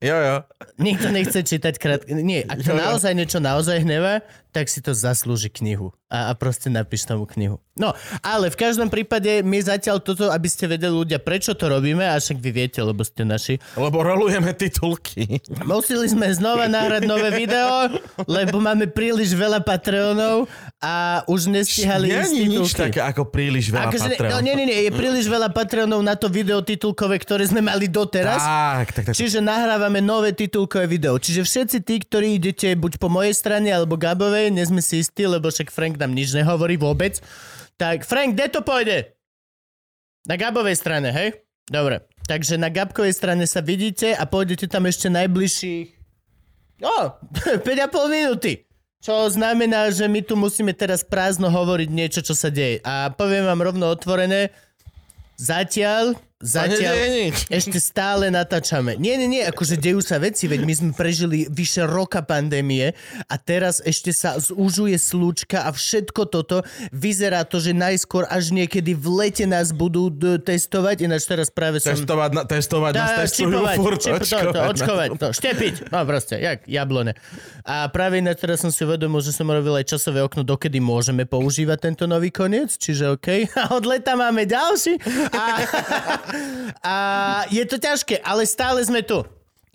jo, 0.00 0.16
jo. 0.16 0.36
Nikto 0.80 1.12
nechce 1.12 1.40
čítať 1.44 1.74
krátke... 1.76 2.10
Nie, 2.16 2.44
ak 2.44 2.64
to 2.64 2.72
Jo, 2.72 2.76
jo. 2.76 2.80
naozaj 2.80 3.12
niečo 3.12 3.38
naozaj 3.38 3.84
hnevá, 3.84 4.24
tak 4.50 4.66
si 4.66 4.82
to 4.82 4.90
zaslúži 4.90 5.46
knihu. 5.52 5.94
A, 6.10 6.28
a 6.28 6.32
proste 6.34 6.66
napíš 6.66 7.06
tomu 7.06 7.22
knihu. 7.22 7.62
No, 7.78 7.94
ale 8.18 8.50
v 8.50 8.58
každom 8.58 8.90
prípade 8.90 9.46
my 9.46 9.62
zatiaľ 9.62 10.02
toto, 10.02 10.26
aby 10.26 10.50
ste 10.50 10.66
vedeli 10.66 10.90
ľudia, 10.90 11.22
prečo 11.22 11.54
to 11.54 11.70
robíme, 11.70 12.02
a 12.02 12.18
však 12.18 12.42
vy 12.42 12.50
viete, 12.50 12.82
lebo 12.82 13.06
ste 13.06 13.22
naši. 13.22 13.62
Lebo 13.78 14.02
rolujeme 14.02 14.50
titulky. 14.58 15.38
Museli 15.62 16.10
sme 16.10 16.26
znova 16.34 16.66
nahrať 16.66 17.06
nové 17.06 17.30
video, 17.30 17.94
lebo 18.26 18.58
máme 18.58 18.90
príliš 18.90 19.38
veľa 19.38 19.62
Patreonov 19.62 20.50
a 20.82 21.22
už 21.30 21.46
nestihali 21.46 22.10
Nie 22.10 22.26
je 22.26 22.46
nič 22.58 22.74
také 22.74 22.98
ako 23.04 23.30
príliš 23.30 23.70
veľa 23.70 23.86
Akože, 23.92 24.18
Patreon. 24.18 24.30
no, 24.34 24.38
nie, 24.42 24.54
nie, 24.58 24.66
nie, 24.66 24.78
je 24.88 24.92
príliš 24.92 25.30
veľa 25.30 25.54
Patreonov 25.54 26.02
na 26.02 26.18
to 26.18 26.26
video 26.26 26.58
titulkové, 26.66 27.22
ktoré 27.22 27.46
sme 27.46 27.62
mali 27.62 27.86
doteraz. 27.86 28.42
Tak, 28.42 28.88
tak, 28.98 29.04
tak. 29.10 29.14
Čiže 29.14 29.38
nahrávame 29.38 29.89
nové 29.98 30.30
titulkové 30.30 30.86
video. 30.86 31.18
Čiže 31.18 31.42
všetci 31.42 31.78
tí, 31.82 31.98
ktorí 32.06 32.38
idete 32.38 32.70
buď 32.78 33.02
po 33.02 33.10
mojej 33.10 33.34
strane 33.34 33.74
alebo 33.74 33.98
Gabovej, 33.98 34.54
nie 34.54 34.62
sme 34.62 34.78
si 34.78 35.02
istí, 35.02 35.26
lebo 35.26 35.50
však 35.50 35.74
Frank 35.74 35.98
nám 35.98 36.14
nič 36.14 36.30
nehovorí 36.30 36.78
vôbec. 36.78 37.18
Tak 37.74 38.06
Frank, 38.06 38.38
kde 38.38 38.46
to 38.46 38.62
pôjde? 38.62 39.18
Na 40.30 40.38
Gabovej 40.38 40.78
strane, 40.78 41.10
hej? 41.10 41.42
Dobre. 41.66 42.06
Takže 42.30 42.54
na 42.54 42.70
Gabkovej 42.70 43.18
strane 43.18 43.42
sa 43.50 43.58
vidíte 43.58 44.14
a 44.14 44.22
pôjdete 44.22 44.70
tam 44.70 44.86
ešte 44.86 45.10
najbližších... 45.10 45.98
O, 46.80 47.12
5,5 47.60 47.60
minúty. 48.08 48.64
Čo 49.04 49.28
znamená, 49.28 49.92
že 49.92 50.08
my 50.08 50.24
tu 50.24 50.32
musíme 50.32 50.72
teraz 50.72 51.04
prázdno 51.04 51.52
hovoriť 51.52 51.88
niečo, 51.92 52.20
čo 52.24 52.32
sa 52.32 52.48
deje. 52.48 52.80
A 52.80 53.12
poviem 53.12 53.44
vám 53.44 53.60
rovno 53.60 53.92
otvorené, 53.92 54.48
zatiaľ, 55.36 56.16
Zatiaľ, 56.40 57.36
ešte 57.52 57.76
stále 57.76 58.32
natáčame. 58.32 58.96
Nie, 58.96 59.20
nie, 59.20 59.28
nie, 59.28 59.44
akože 59.44 59.76
dejú 59.76 60.00
sa 60.00 60.16
veci, 60.16 60.48
veď 60.48 60.64
my 60.64 60.72
sme 60.72 60.90
prežili 60.96 61.44
vyše 61.52 61.84
roka 61.84 62.24
pandémie 62.24 62.96
a 63.28 63.36
teraz 63.36 63.84
ešte 63.84 64.08
sa 64.08 64.40
zúžuje 64.40 64.96
slúčka 64.96 65.68
a 65.68 65.70
všetko 65.76 66.32
toto. 66.32 66.64
Vyzerá 66.96 67.44
to, 67.44 67.60
že 67.60 67.76
najskôr 67.76 68.24
až 68.24 68.56
niekedy 68.56 68.96
v 68.96 69.06
lete 69.20 69.44
nás 69.44 69.68
budú 69.76 70.08
d- 70.08 70.40
testovať, 70.40 71.04
ináč 71.04 71.28
teraz 71.28 71.52
práve 71.52 71.76
som... 71.76 71.92
Testovať, 71.92 72.30
na, 72.32 72.42
testovať 72.48 72.92
nás 72.96 73.10
Dá, 73.12 73.16
testujú 73.20 73.60
čipovať, 73.60 73.76
furt, 73.76 73.98
čip, 74.00 74.12
to, 74.16 74.24
to, 74.24 74.40
očkovať. 74.48 74.68
očkovať, 74.72 75.08
to, 75.20 75.26
štepiť, 75.36 75.74
no 75.92 75.98
proste, 76.08 76.34
jak 76.40 76.58
jablone. 76.64 77.12
A 77.68 77.84
práve 77.92 78.24
ináč 78.24 78.40
teraz 78.40 78.64
som 78.64 78.72
si 78.72 78.80
uvedomil, 78.80 79.20
že 79.20 79.36
som 79.36 79.44
robil 79.44 79.76
aj 79.76 79.92
časové 79.92 80.24
okno, 80.24 80.40
dokedy 80.40 80.80
môžeme 80.80 81.28
používať 81.28 81.92
tento 81.92 82.08
nový 82.08 82.32
koniec, 82.32 82.72
čiže 82.80 83.12
OK. 83.12 83.28
A 83.60 83.76
od 83.76 83.84
leta 83.84 84.16
máme 84.16 84.48
ďalší. 84.48 84.96
A, 85.36 85.44
a 86.84 86.96
je 87.50 87.64
to 87.66 87.76
ťažké, 87.76 88.22
ale 88.22 88.46
stále 88.46 88.80
sme 88.84 89.02
tu. 89.02 89.22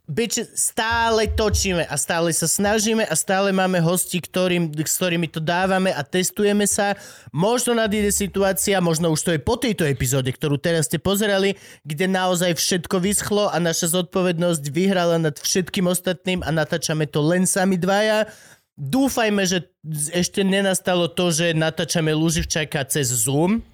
Bič, 0.06 0.38
stále 0.53 1.25
točíme 1.25 1.82
a 1.90 1.98
stále 1.98 2.30
sa 2.30 2.45
snažíme 2.45 3.09
a 3.09 3.17
stále 3.17 3.50
máme 3.50 3.82
hosti, 3.82 4.22
ktorým, 4.22 4.69
s 4.69 5.01
ktorými 5.01 5.25
to 5.25 5.42
dávame 5.42 5.90
a 5.90 6.06
testujeme 6.06 6.69
sa. 6.69 6.93
Možno 7.34 7.74
nadíde 7.74 8.14
situácia, 8.14 8.77
možno 8.85 9.09
už 9.09 9.25
to 9.25 9.34
je 9.34 9.42
po 9.42 9.58
tejto 9.58 9.82
epizóde, 9.90 10.30
ktorú 10.30 10.61
teraz 10.61 10.85
ste 10.85 11.01
pozerali, 11.01 11.58
kde 11.82 12.06
naozaj 12.06 12.53
všetko 12.53 13.01
vyschlo 13.01 13.50
a 13.50 13.58
naša 13.58 13.98
zodpovednosť 13.98 14.64
vyhrala 14.69 15.17
nad 15.17 15.42
všetkým 15.42 15.90
ostatným 15.90 16.45
a 16.45 16.53
natáčame 16.53 17.09
to 17.09 17.25
len 17.25 17.50
sami 17.50 17.74
dvaja. 17.74 18.30
Dúfajme, 18.77 19.42
že 19.50 19.74
ešte 20.14 20.45
nenastalo 20.45 21.09
to, 21.09 21.34
že 21.34 21.58
natáčame 21.58 22.14
Luživčaka 22.14 22.85
cez 22.85 23.09
Zoom, 23.09 23.66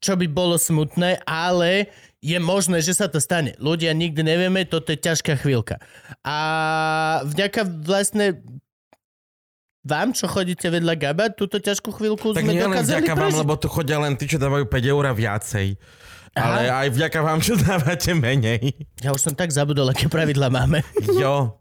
čo 0.00 0.16
by 0.16 0.26
bolo 0.26 0.56
smutné, 0.56 1.20
ale 1.28 1.92
je 2.20 2.36
možné, 2.36 2.84
že 2.84 2.96
sa 2.96 3.08
to 3.08 3.20
stane. 3.20 3.56
Ľudia 3.56 3.96
nikdy 3.96 4.20
nevieme, 4.20 4.68
toto 4.68 4.92
je 4.92 4.98
ťažká 5.00 5.40
chvíľka. 5.40 5.80
A 6.20 6.36
vďaka 7.24 7.64
vlastne 7.64 8.44
vám, 9.80 10.12
čo 10.12 10.28
chodíte 10.28 10.68
vedľa 10.68 10.94
Gaba, 11.00 11.32
túto 11.32 11.56
ťažkú 11.56 11.88
chvíľku 11.96 12.36
Tak 12.36 12.44
sme 12.44 12.60
dokázali 12.60 13.00
vďaka 13.00 13.14
vám, 13.16 13.34
lebo 13.40 13.56
tu 13.56 13.68
chodia 13.72 13.96
len 13.96 14.12
tí, 14.16 14.28
čo 14.28 14.36
dávajú 14.36 14.68
5 14.68 14.92
eur 14.92 15.04
a 15.08 15.14
viacej. 15.16 15.68
Ale 16.36 16.70
aj 16.70 16.88
vďaka 16.94 17.18
vám, 17.24 17.38
čo 17.40 17.56
dávate 17.64 18.12
menej. 18.12 18.76
Ja 19.00 19.16
už 19.16 19.20
som 19.20 19.34
tak 19.34 19.50
zabudol, 19.50 19.88
aké 19.88 20.06
pravidla 20.06 20.52
máme. 20.52 20.84
Jo. 21.16 21.58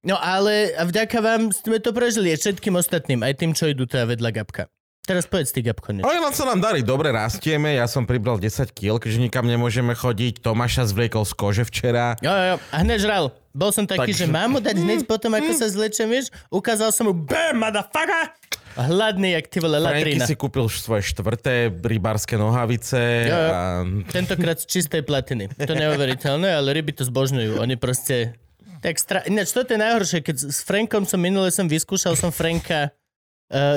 No 0.00 0.16
ale 0.16 0.72
vďaka 0.80 1.18
vám 1.20 1.52
sme 1.52 1.76
to 1.76 1.92
prežili 1.92 2.32
aj 2.32 2.40
všetkým 2.40 2.76
ostatným, 2.76 3.20
aj 3.20 3.34
tým, 3.36 3.52
čo 3.52 3.68
idú 3.68 3.84
teda 3.84 4.08
vedľa 4.08 4.30
Gabka. 4.32 4.64
Teraz 5.00 5.24
povedz 5.26 5.50
ty, 5.50 5.64
Gabko, 5.64 5.90
niečo. 5.90 6.06
Ale 6.06 6.20
nám 6.20 6.34
sa 6.36 6.44
nám 6.44 6.60
darí, 6.60 6.84
dobre 6.84 7.10
rastieme, 7.10 7.74
ja 7.74 7.88
som 7.88 8.04
pribral 8.04 8.36
10 8.36 8.70
kg, 8.70 9.00
keďže 9.00 9.18
nikam 9.18 9.48
nemôžeme 9.48 9.96
chodiť. 9.96 10.44
Tomáša 10.44 10.86
zvliekol 10.86 11.24
z 11.24 11.32
kože 11.34 11.64
včera. 11.66 12.14
Jo, 12.20 12.30
jo, 12.30 12.44
jo. 12.52 12.56
A 12.70 12.76
hneď 12.84 12.98
žral. 13.00 13.24
Bol 13.50 13.74
som 13.74 13.88
taký, 13.88 14.12
Takže- 14.14 14.22
že 14.22 14.26
mám 14.30 14.54
mu 14.54 14.58
dať 14.62 14.76
hneď 14.78 15.00
potom, 15.10 15.34
ako 15.34 15.50
sa 15.56 15.66
zlečem, 15.66 16.06
vieš? 16.06 16.30
Ukázal 16.52 16.94
som 16.94 17.10
mu, 17.10 17.14
BAM, 17.16 17.58
motherfucker! 17.58 18.38
Hladný, 18.78 19.34
jak 19.34 19.50
ty 19.50 19.58
vole 19.58 19.82
Franky 19.82 20.14
latrina. 20.14 20.24
si 20.30 20.38
kúpil 20.38 20.70
svoje 20.70 21.02
štvrté 21.10 21.74
rybárske 21.74 22.38
nohavice. 22.38 23.26
Jo, 23.26 23.34
jo. 23.34 23.50
A... 23.50 23.82
Tentokrát 24.14 24.62
z 24.62 24.70
čistej 24.70 25.02
platiny. 25.02 25.50
To 25.58 25.74
neuveriteľné, 25.74 26.54
ale 26.54 26.70
ryby 26.70 26.94
to 26.94 27.02
zbožňujú. 27.02 27.58
Oni 27.58 27.74
proste... 27.74 28.38
Tak 28.78 28.94
stra... 28.94 29.26
Ináč, 29.26 29.50
toto 29.50 29.74
je 29.74 29.80
najhoršie, 29.82 30.22
keď 30.22 30.36
s 30.54 30.62
Frankom 30.62 31.02
som 31.02 31.18
minule 31.18 31.50
som 31.50 31.66
vyskúšal 31.66 32.14
som 32.14 32.30
Franka 32.30 32.94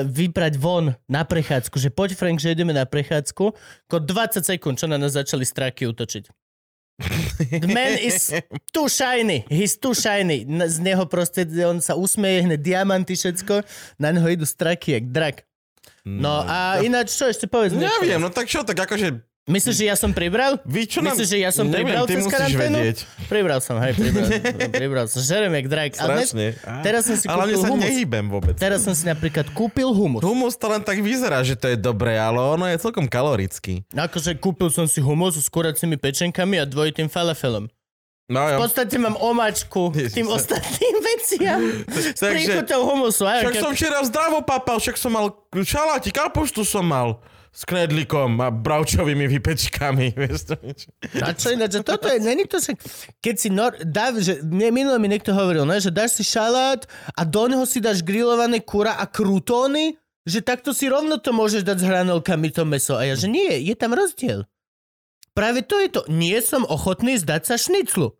vybrať 0.06 0.54
von 0.54 0.94
na 1.10 1.26
prechádzku, 1.26 1.82
že 1.82 1.90
poď 1.90 2.14
Frank, 2.14 2.38
že 2.38 2.54
ideme 2.54 2.70
na 2.70 2.86
prechádzku, 2.86 3.44
ko 3.90 3.96
20 3.98 4.46
sekúnd, 4.46 4.78
čo 4.78 4.86
na 4.86 4.94
nás 4.96 5.18
začali 5.18 5.42
straky 5.42 5.90
útočiť. 5.90 6.30
The 7.58 7.66
man 7.74 7.98
is 7.98 8.30
too 8.70 8.86
shiny. 8.86 9.42
He's 9.50 9.74
too 9.74 9.98
shiny. 9.98 10.46
Z 10.46 10.78
neho 10.78 11.10
proste, 11.10 11.42
on 11.66 11.82
sa 11.82 11.98
usmeje, 11.98 12.46
hneď 12.46 12.62
diamanty, 12.62 13.18
všetko. 13.18 13.66
Na 13.98 14.14
neho 14.14 14.30
idú 14.30 14.46
straky, 14.46 15.02
jak 15.02 15.10
drak. 15.10 15.36
No 16.06 16.46
a 16.46 16.78
ináč, 16.86 17.18
čo 17.18 17.26
ešte 17.26 17.50
povedz? 17.50 17.74
Neviem, 17.74 18.22
no 18.22 18.30
tak 18.30 18.46
čo, 18.46 18.62
tak 18.62 18.78
akože... 18.78 19.26
Myslíš, 19.44 19.76
že 19.76 19.84
ja 19.84 19.92
som 19.92 20.08
pribral? 20.08 20.56
Vy 20.64 20.88
čo. 20.88 21.04
Myslíš, 21.04 21.28
že 21.28 21.38
ja 21.38 21.52
som 21.52 21.68
Neviem, 21.68 21.84
pribral 21.84 22.04
ty 22.04 22.16
cez 22.16 22.24
musíš 22.24 22.32
karanténu? 22.32 22.76
vedieť. 22.80 22.98
Pribral 23.28 23.60
som, 23.60 23.76
hej, 23.76 23.92
pribral, 23.92 24.26
pribral 24.80 25.04
som. 25.04 25.20
Žerem 25.20 25.52
jak 25.52 25.66
dnes, 25.68 25.92
Strašne. 25.92 26.46
teraz 26.80 27.02
som 27.04 27.12
si 27.14 27.26
Ale 27.26 27.36
kúpil 27.44 27.58
sa 27.58 27.68
humus. 27.68 27.84
nehýbem 27.84 28.24
vôbec. 28.26 28.54
Teraz 28.56 28.80
som 28.80 28.96
si 28.96 29.04
napríklad 29.04 29.52
kúpil 29.52 29.92
humus. 29.92 30.24
Humus 30.24 30.56
to 30.56 30.64
len 30.66 30.80
tak 30.80 30.96
vyzerá, 30.98 31.44
že 31.44 31.54
to 31.54 31.68
je 31.68 31.76
dobré, 31.76 32.16
ale 32.16 32.40
ono 32.40 32.64
je 32.66 32.80
celkom 32.80 33.04
kalorický. 33.04 33.84
Akože 33.92 34.32
kúpil 34.34 34.72
som 34.72 34.88
si 34.88 35.04
humus 35.04 35.36
s 35.36 35.44
kuracími 35.46 35.94
pečenkami 35.94 36.56
a 36.56 36.64
dvojitým 36.64 37.06
falafelom. 37.06 37.68
No 38.24 38.40
V 38.40 38.56
jo. 38.56 38.58
podstate 38.58 38.96
mám 38.96 39.20
omačku 39.20 39.92
k 39.92 40.08
tým 40.08 40.24
Ježiš. 40.24 40.40
ostatným 40.40 40.96
veciam. 41.04 41.60
S 42.16 42.24
príchuťou 42.24 42.80
humusu. 42.82 43.28
Však 43.28 43.60
som 43.60 43.76
včera 43.76 44.00
zdravo 44.00 44.40
papal, 44.40 44.80
však 44.80 44.96
som 44.96 45.12
mal 45.12 45.28
šaláti, 45.52 46.08
kapuštu 46.08 46.64
som 46.64 46.80
mal 46.80 47.20
s 47.54 47.62
knedlikom 47.62 48.42
a 48.42 48.50
bravčovými 48.50 49.30
vypečkami. 49.38 50.18
A 51.22 51.30
čo 51.38 51.54
ináč, 51.54 51.78
že 51.78 51.86
toto 51.86 52.10
je, 52.10 52.18
není 52.18 52.50
to, 52.50 52.58
že 52.58 52.74
keď 53.22 53.34
si 53.38 53.48
nor, 53.54 53.78
dá, 53.86 54.10
že 54.18 54.42
mne 54.42 54.74
minule 54.74 54.98
mi 54.98 55.06
niekto 55.06 55.30
hovoril, 55.30 55.62
ne, 55.62 55.78
že 55.78 55.94
dáš 55.94 56.18
si 56.18 56.26
šalát 56.26 56.82
a 57.14 57.22
do 57.22 57.46
neho 57.46 57.62
si 57.62 57.78
dáš 57.78 58.02
grillované 58.02 58.58
kura 58.58 58.98
a 58.98 59.06
krutóny, 59.06 59.94
že 60.26 60.42
takto 60.42 60.74
si 60.74 60.90
rovno 60.90 61.22
to 61.22 61.30
môžeš 61.30 61.62
dať 61.62 61.78
s 61.78 61.86
hranolkami 61.86 62.50
to 62.50 62.66
meso. 62.66 62.98
A 62.98 63.06
ja, 63.06 63.14
že 63.14 63.30
nie, 63.30 63.62
je 63.62 63.74
tam 63.78 63.94
rozdiel. 63.94 64.50
Práve 65.30 65.62
to 65.62 65.78
je 65.78 65.88
to. 65.94 66.02
Nie 66.10 66.42
som 66.42 66.66
ochotný 66.66 67.18
zdať 67.22 67.42
sa 67.46 67.54
šniclu. 67.54 68.18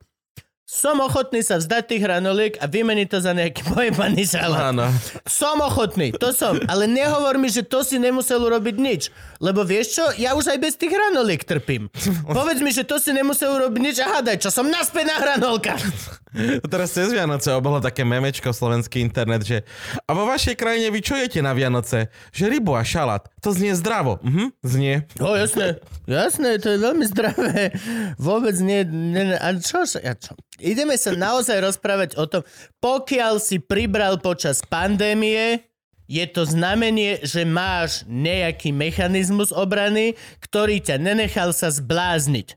Som 0.64 1.04
ochotný 1.04 1.44
sa 1.44 1.60
vzdať 1.60 1.92
tých 1.92 2.02
hranoliek 2.08 2.56
a 2.56 2.64
vymeniť 2.64 3.08
to 3.12 3.18
za 3.20 3.36
nejaký 3.36 3.68
pojebaný 3.76 4.24
šalát. 4.24 4.72
Áno. 4.72 4.88
Som 5.28 5.60
ochotný, 5.60 6.16
to 6.16 6.32
som. 6.32 6.56
Ale 6.72 6.88
nehovor 6.88 7.36
mi, 7.36 7.52
že 7.52 7.60
to 7.60 7.84
si 7.84 8.00
nemusel 8.00 8.40
urobiť 8.40 8.76
nič. 8.80 9.12
Lebo 9.44 9.60
vieš 9.60 10.00
čo, 10.00 10.04
ja 10.16 10.32
už 10.32 10.56
aj 10.56 10.58
bez 10.64 10.80
tých 10.80 10.96
hranoliek 10.96 11.44
trpím. 11.44 11.92
Povedz 12.24 12.64
mi, 12.64 12.72
že 12.72 12.88
to 12.88 12.96
si 12.96 13.12
nemusel 13.12 13.52
urobiť 13.60 13.80
nič 13.84 13.96
a 14.00 14.08
hádaj, 14.16 14.40
čo 14.40 14.48
som 14.48 14.64
naspäť 14.64 15.12
na 15.12 15.16
hranolkách. 15.20 15.84
Teraz 16.72 16.96
cez 16.96 17.12
Vianoce 17.12 17.52
obolo 17.52 17.78
také 17.78 18.02
memečko 18.02 18.50
slovenský 18.50 19.04
internet, 19.04 19.44
že 19.44 19.62
a 20.08 20.10
vo 20.16 20.26
vašej 20.26 20.58
krajine 20.58 20.88
vy 20.90 21.00
čo 21.04 21.14
jete 21.14 21.38
na 21.44 21.52
Vianoce? 21.54 22.08
Že 22.32 22.58
rybu 22.58 22.72
a 22.74 22.82
šalát. 22.82 23.28
To 23.44 23.52
znie 23.52 23.76
zdravo. 23.76 24.18
Mhm, 24.24 24.50
znie. 24.64 25.06
No 25.20 25.36
jasné, 25.36 25.78
jasné, 26.08 26.56
to 26.58 26.74
je 26.74 26.78
veľmi 26.80 27.04
zdravé. 27.06 27.70
Vôbec 28.18 28.56
nie, 28.58 28.82
nie, 28.88 29.36
a 29.36 29.54
čo, 29.60 29.86
ja 30.00 30.16
čo? 30.18 30.34
Ideme 30.62 30.94
sa 30.94 31.10
naozaj 31.10 31.58
rozprávať 31.58 32.10
o 32.14 32.30
tom, 32.30 32.46
pokiaľ 32.78 33.42
si 33.42 33.58
pribral 33.58 34.22
počas 34.22 34.62
pandémie, 34.62 35.66
je 36.06 36.22
to 36.30 36.46
znamenie, 36.46 37.18
že 37.26 37.42
máš 37.42 38.06
nejaký 38.06 38.70
mechanizmus 38.70 39.50
obrany, 39.50 40.14
ktorý 40.38 40.78
ťa 40.78 41.00
nenechal 41.00 41.50
sa 41.50 41.74
zblázniť. 41.74 42.54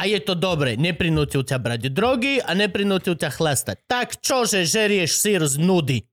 A 0.00 0.08
je 0.08 0.16
to 0.24 0.32
dobre, 0.32 0.80
neprinútil 0.80 1.44
ťa 1.44 1.60
brať 1.60 1.92
drogy 1.92 2.40
a 2.40 2.56
neprinútil 2.56 3.20
ťa 3.20 3.30
chlastať. 3.36 3.84
Tak 3.84 4.24
čože 4.24 4.64
žerieš 4.64 5.12
sír 5.12 5.44
z 5.44 5.60
nudy? 5.60 6.09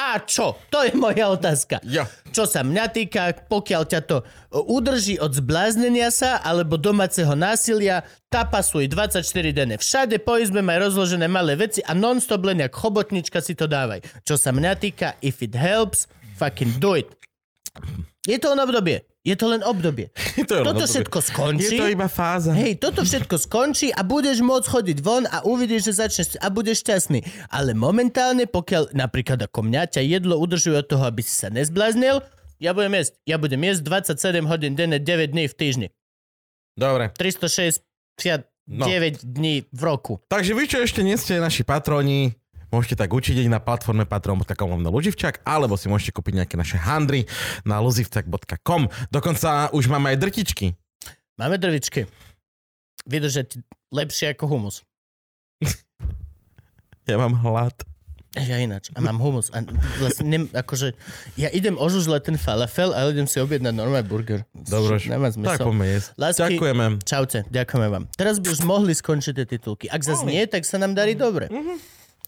A 0.00 0.16
čo? 0.24 0.56
To 0.72 0.80
je 0.80 0.96
moja 0.96 1.28
otázka. 1.28 1.84
Jo. 1.84 2.08
Čo 2.32 2.48
sa 2.48 2.64
mňa 2.64 2.88
týka, 2.88 3.36
pokiaľ 3.52 3.82
ťa 3.84 4.00
to 4.08 4.24
udrží 4.48 5.20
od 5.20 5.36
zbláznenia 5.36 6.08
sa 6.08 6.40
alebo 6.40 6.80
domáceho 6.80 7.36
násilia, 7.36 8.08
tapasuj 8.32 8.88
24 8.88 9.20
denne. 9.52 9.76
Všade 9.76 10.16
po 10.24 10.40
izbe 10.40 10.64
maj 10.64 10.80
rozložené 10.88 11.28
malé 11.28 11.52
veci 11.52 11.84
a 11.84 11.92
non-stop 11.92 12.40
len 12.48 12.64
jak 12.64 12.72
chobotnička 12.72 13.44
si 13.44 13.52
to 13.52 13.68
dávaj. 13.68 14.00
Čo 14.24 14.40
sa 14.40 14.56
mňa 14.56 14.72
týka, 14.80 15.20
if 15.20 15.44
it 15.44 15.52
helps, 15.52 16.08
fucking 16.40 16.80
do 16.80 16.96
it. 16.96 17.12
Je 18.24 18.40
to 18.40 18.56
len 18.56 18.64
obdobie. 18.64 19.09
Je 19.20 19.36
to 19.36 19.46
len 19.46 19.60
obdobie. 19.60 20.08
To 20.48 20.52
je 20.54 20.60
len 20.60 20.66
Toto 20.66 20.80
obdobie. 20.80 20.90
všetko 20.90 21.18
skončí. 21.20 21.76
Je 21.76 21.76
to 21.76 21.86
iba 21.88 22.08
fáza. 22.08 22.52
Hej, 22.52 22.80
toto 22.80 23.04
všetko 23.04 23.36
skončí 23.36 23.88
a 23.90 24.00
budeš 24.00 24.40
môcť 24.40 24.64
chodiť 24.66 24.98
von 24.98 25.24
a 25.24 25.44
uvidíš, 25.44 25.86
že 25.86 26.00
začneš 26.00 26.28
a 26.36 26.48
budeš 26.48 26.80
šťastný. 26.80 27.20
Ale 27.48 27.72
momentálne, 27.72 28.44
pokiaľ 28.44 28.92
napríklad 28.92 29.36
ako 29.42 29.60
mňa 29.62 29.82
ťa 29.90 30.02
jedlo 30.02 30.36
udržuje 30.36 30.74
od 30.74 30.88
toho, 30.88 31.04
aby 31.04 31.20
si 31.20 31.30
sa 31.30 31.48
nezbláznil, 31.48 32.24
ja 32.56 32.72
budem 32.72 32.96
jesť. 32.96 33.12
Ja 33.24 33.36
budem 33.36 33.60
jesť 33.62 33.80
27 34.08 34.44
hodín 34.46 34.72
denne, 34.72 34.96
9 34.96 35.04
dní 35.30 35.44
v 35.46 35.54
týždni. 35.54 35.88
Dobre. 36.72 37.12
369 37.12 38.48
No. 38.70 38.86
dní 39.20 39.66
v 39.68 39.82
roku. 39.82 40.22
Takže 40.28 40.54
vy, 40.54 40.64
čo 40.64 40.78
ešte 40.78 41.02
nie 41.02 41.18
ste 41.18 41.36
naši 41.36 41.60
patroni, 41.60 42.38
môžete 42.70 42.96
tak 42.96 43.10
učiť 43.10 43.46
na 43.46 43.58
platforme 43.58 44.06
patron.com 44.06 44.70
lomno 44.70 44.90
Luživčak, 44.90 45.42
alebo 45.42 45.74
si 45.74 45.90
môžete 45.90 46.14
kúpiť 46.14 46.42
nejaké 46.42 46.54
naše 46.54 46.78
handry 46.78 47.26
na 47.62 47.78
luzivčak.com. 47.78 48.88
Dokonca 49.10 49.70
už 49.70 49.90
máme 49.90 50.14
aj 50.14 50.18
drtičky. 50.18 50.66
Máme 51.36 51.58
drvičky. 51.58 52.06
Vydržať 53.04 53.58
lepšie 53.90 54.32
ako 54.32 54.44
humus. 54.48 54.82
Ja 57.08 57.18
mám 57.18 57.34
hlad. 57.42 57.74
Ja 58.38 58.62
ináč. 58.62 58.94
A 58.94 59.02
mám 59.02 59.18
humus. 59.18 59.50
A 59.50 59.66
vlastne, 59.98 60.22
nem, 60.22 60.42
akože, 60.46 60.94
ja 61.34 61.50
idem 61.50 61.74
ožužľať 61.74 62.30
ten 62.30 62.36
falafel, 62.38 62.94
ale 62.94 63.10
idem 63.10 63.26
si 63.26 63.42
objednať 63.42 63.74
normálny 63.74 64.06
burger. 64.06 64.46
Dobre, 64.54 65.02
tak 65.42 65.58
poďme 65.58 65.90
jesť. 65.90 66.08
Lásky- 66.14 66.54
Ďakujeme. 66.54 66.84
Čaute, 67.02 67.38
ďakujeme 67.50 67.88
vám. 67.90 68.04
Teraz 68.14 68.38
by 68.38 68.46
už 68.54 68.62
mohli 68.62 68.94
skončiť 68.94 69.34
tie 69.34 69.46
titulky. 69.50 69.90
Ak 69.90 70.06
zase 70.06 70.22
nie, 70.22 70.46
tak 70.46 70.62
sa 70.62 70.78
nám 70.78 70.94
darí 70.94 71.18
dobre. 71.18 71.50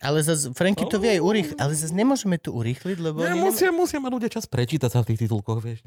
Ale 0.02 0.18
zase, 0.26 0.50
Franky 0.50 0.82
to 0.90 0.98
vie 0.98 1.14
aj 1.16 1.20
urýchliť, 1.22 1.58
ale 1.62 1.72
zase 1.78 1.94
nemôžeme 1.94 2.34
to 2.34 2.50
urýchliť, 2.50 2.98
lebo... 2.98 3.22
Ne, 3.22 3.38
musia, 3.38 3.70
musia 3.70 4.02
mať 4.02 4.10
ľudia 4.10 4.30
čas 4.34 4.50
prečítať 4.50 4.90
sa 4.90 4.98
v 5.06 5.14
tých 5.14 5.26
titulkoch, 5.26 5.62
vieš. 5.62 5.86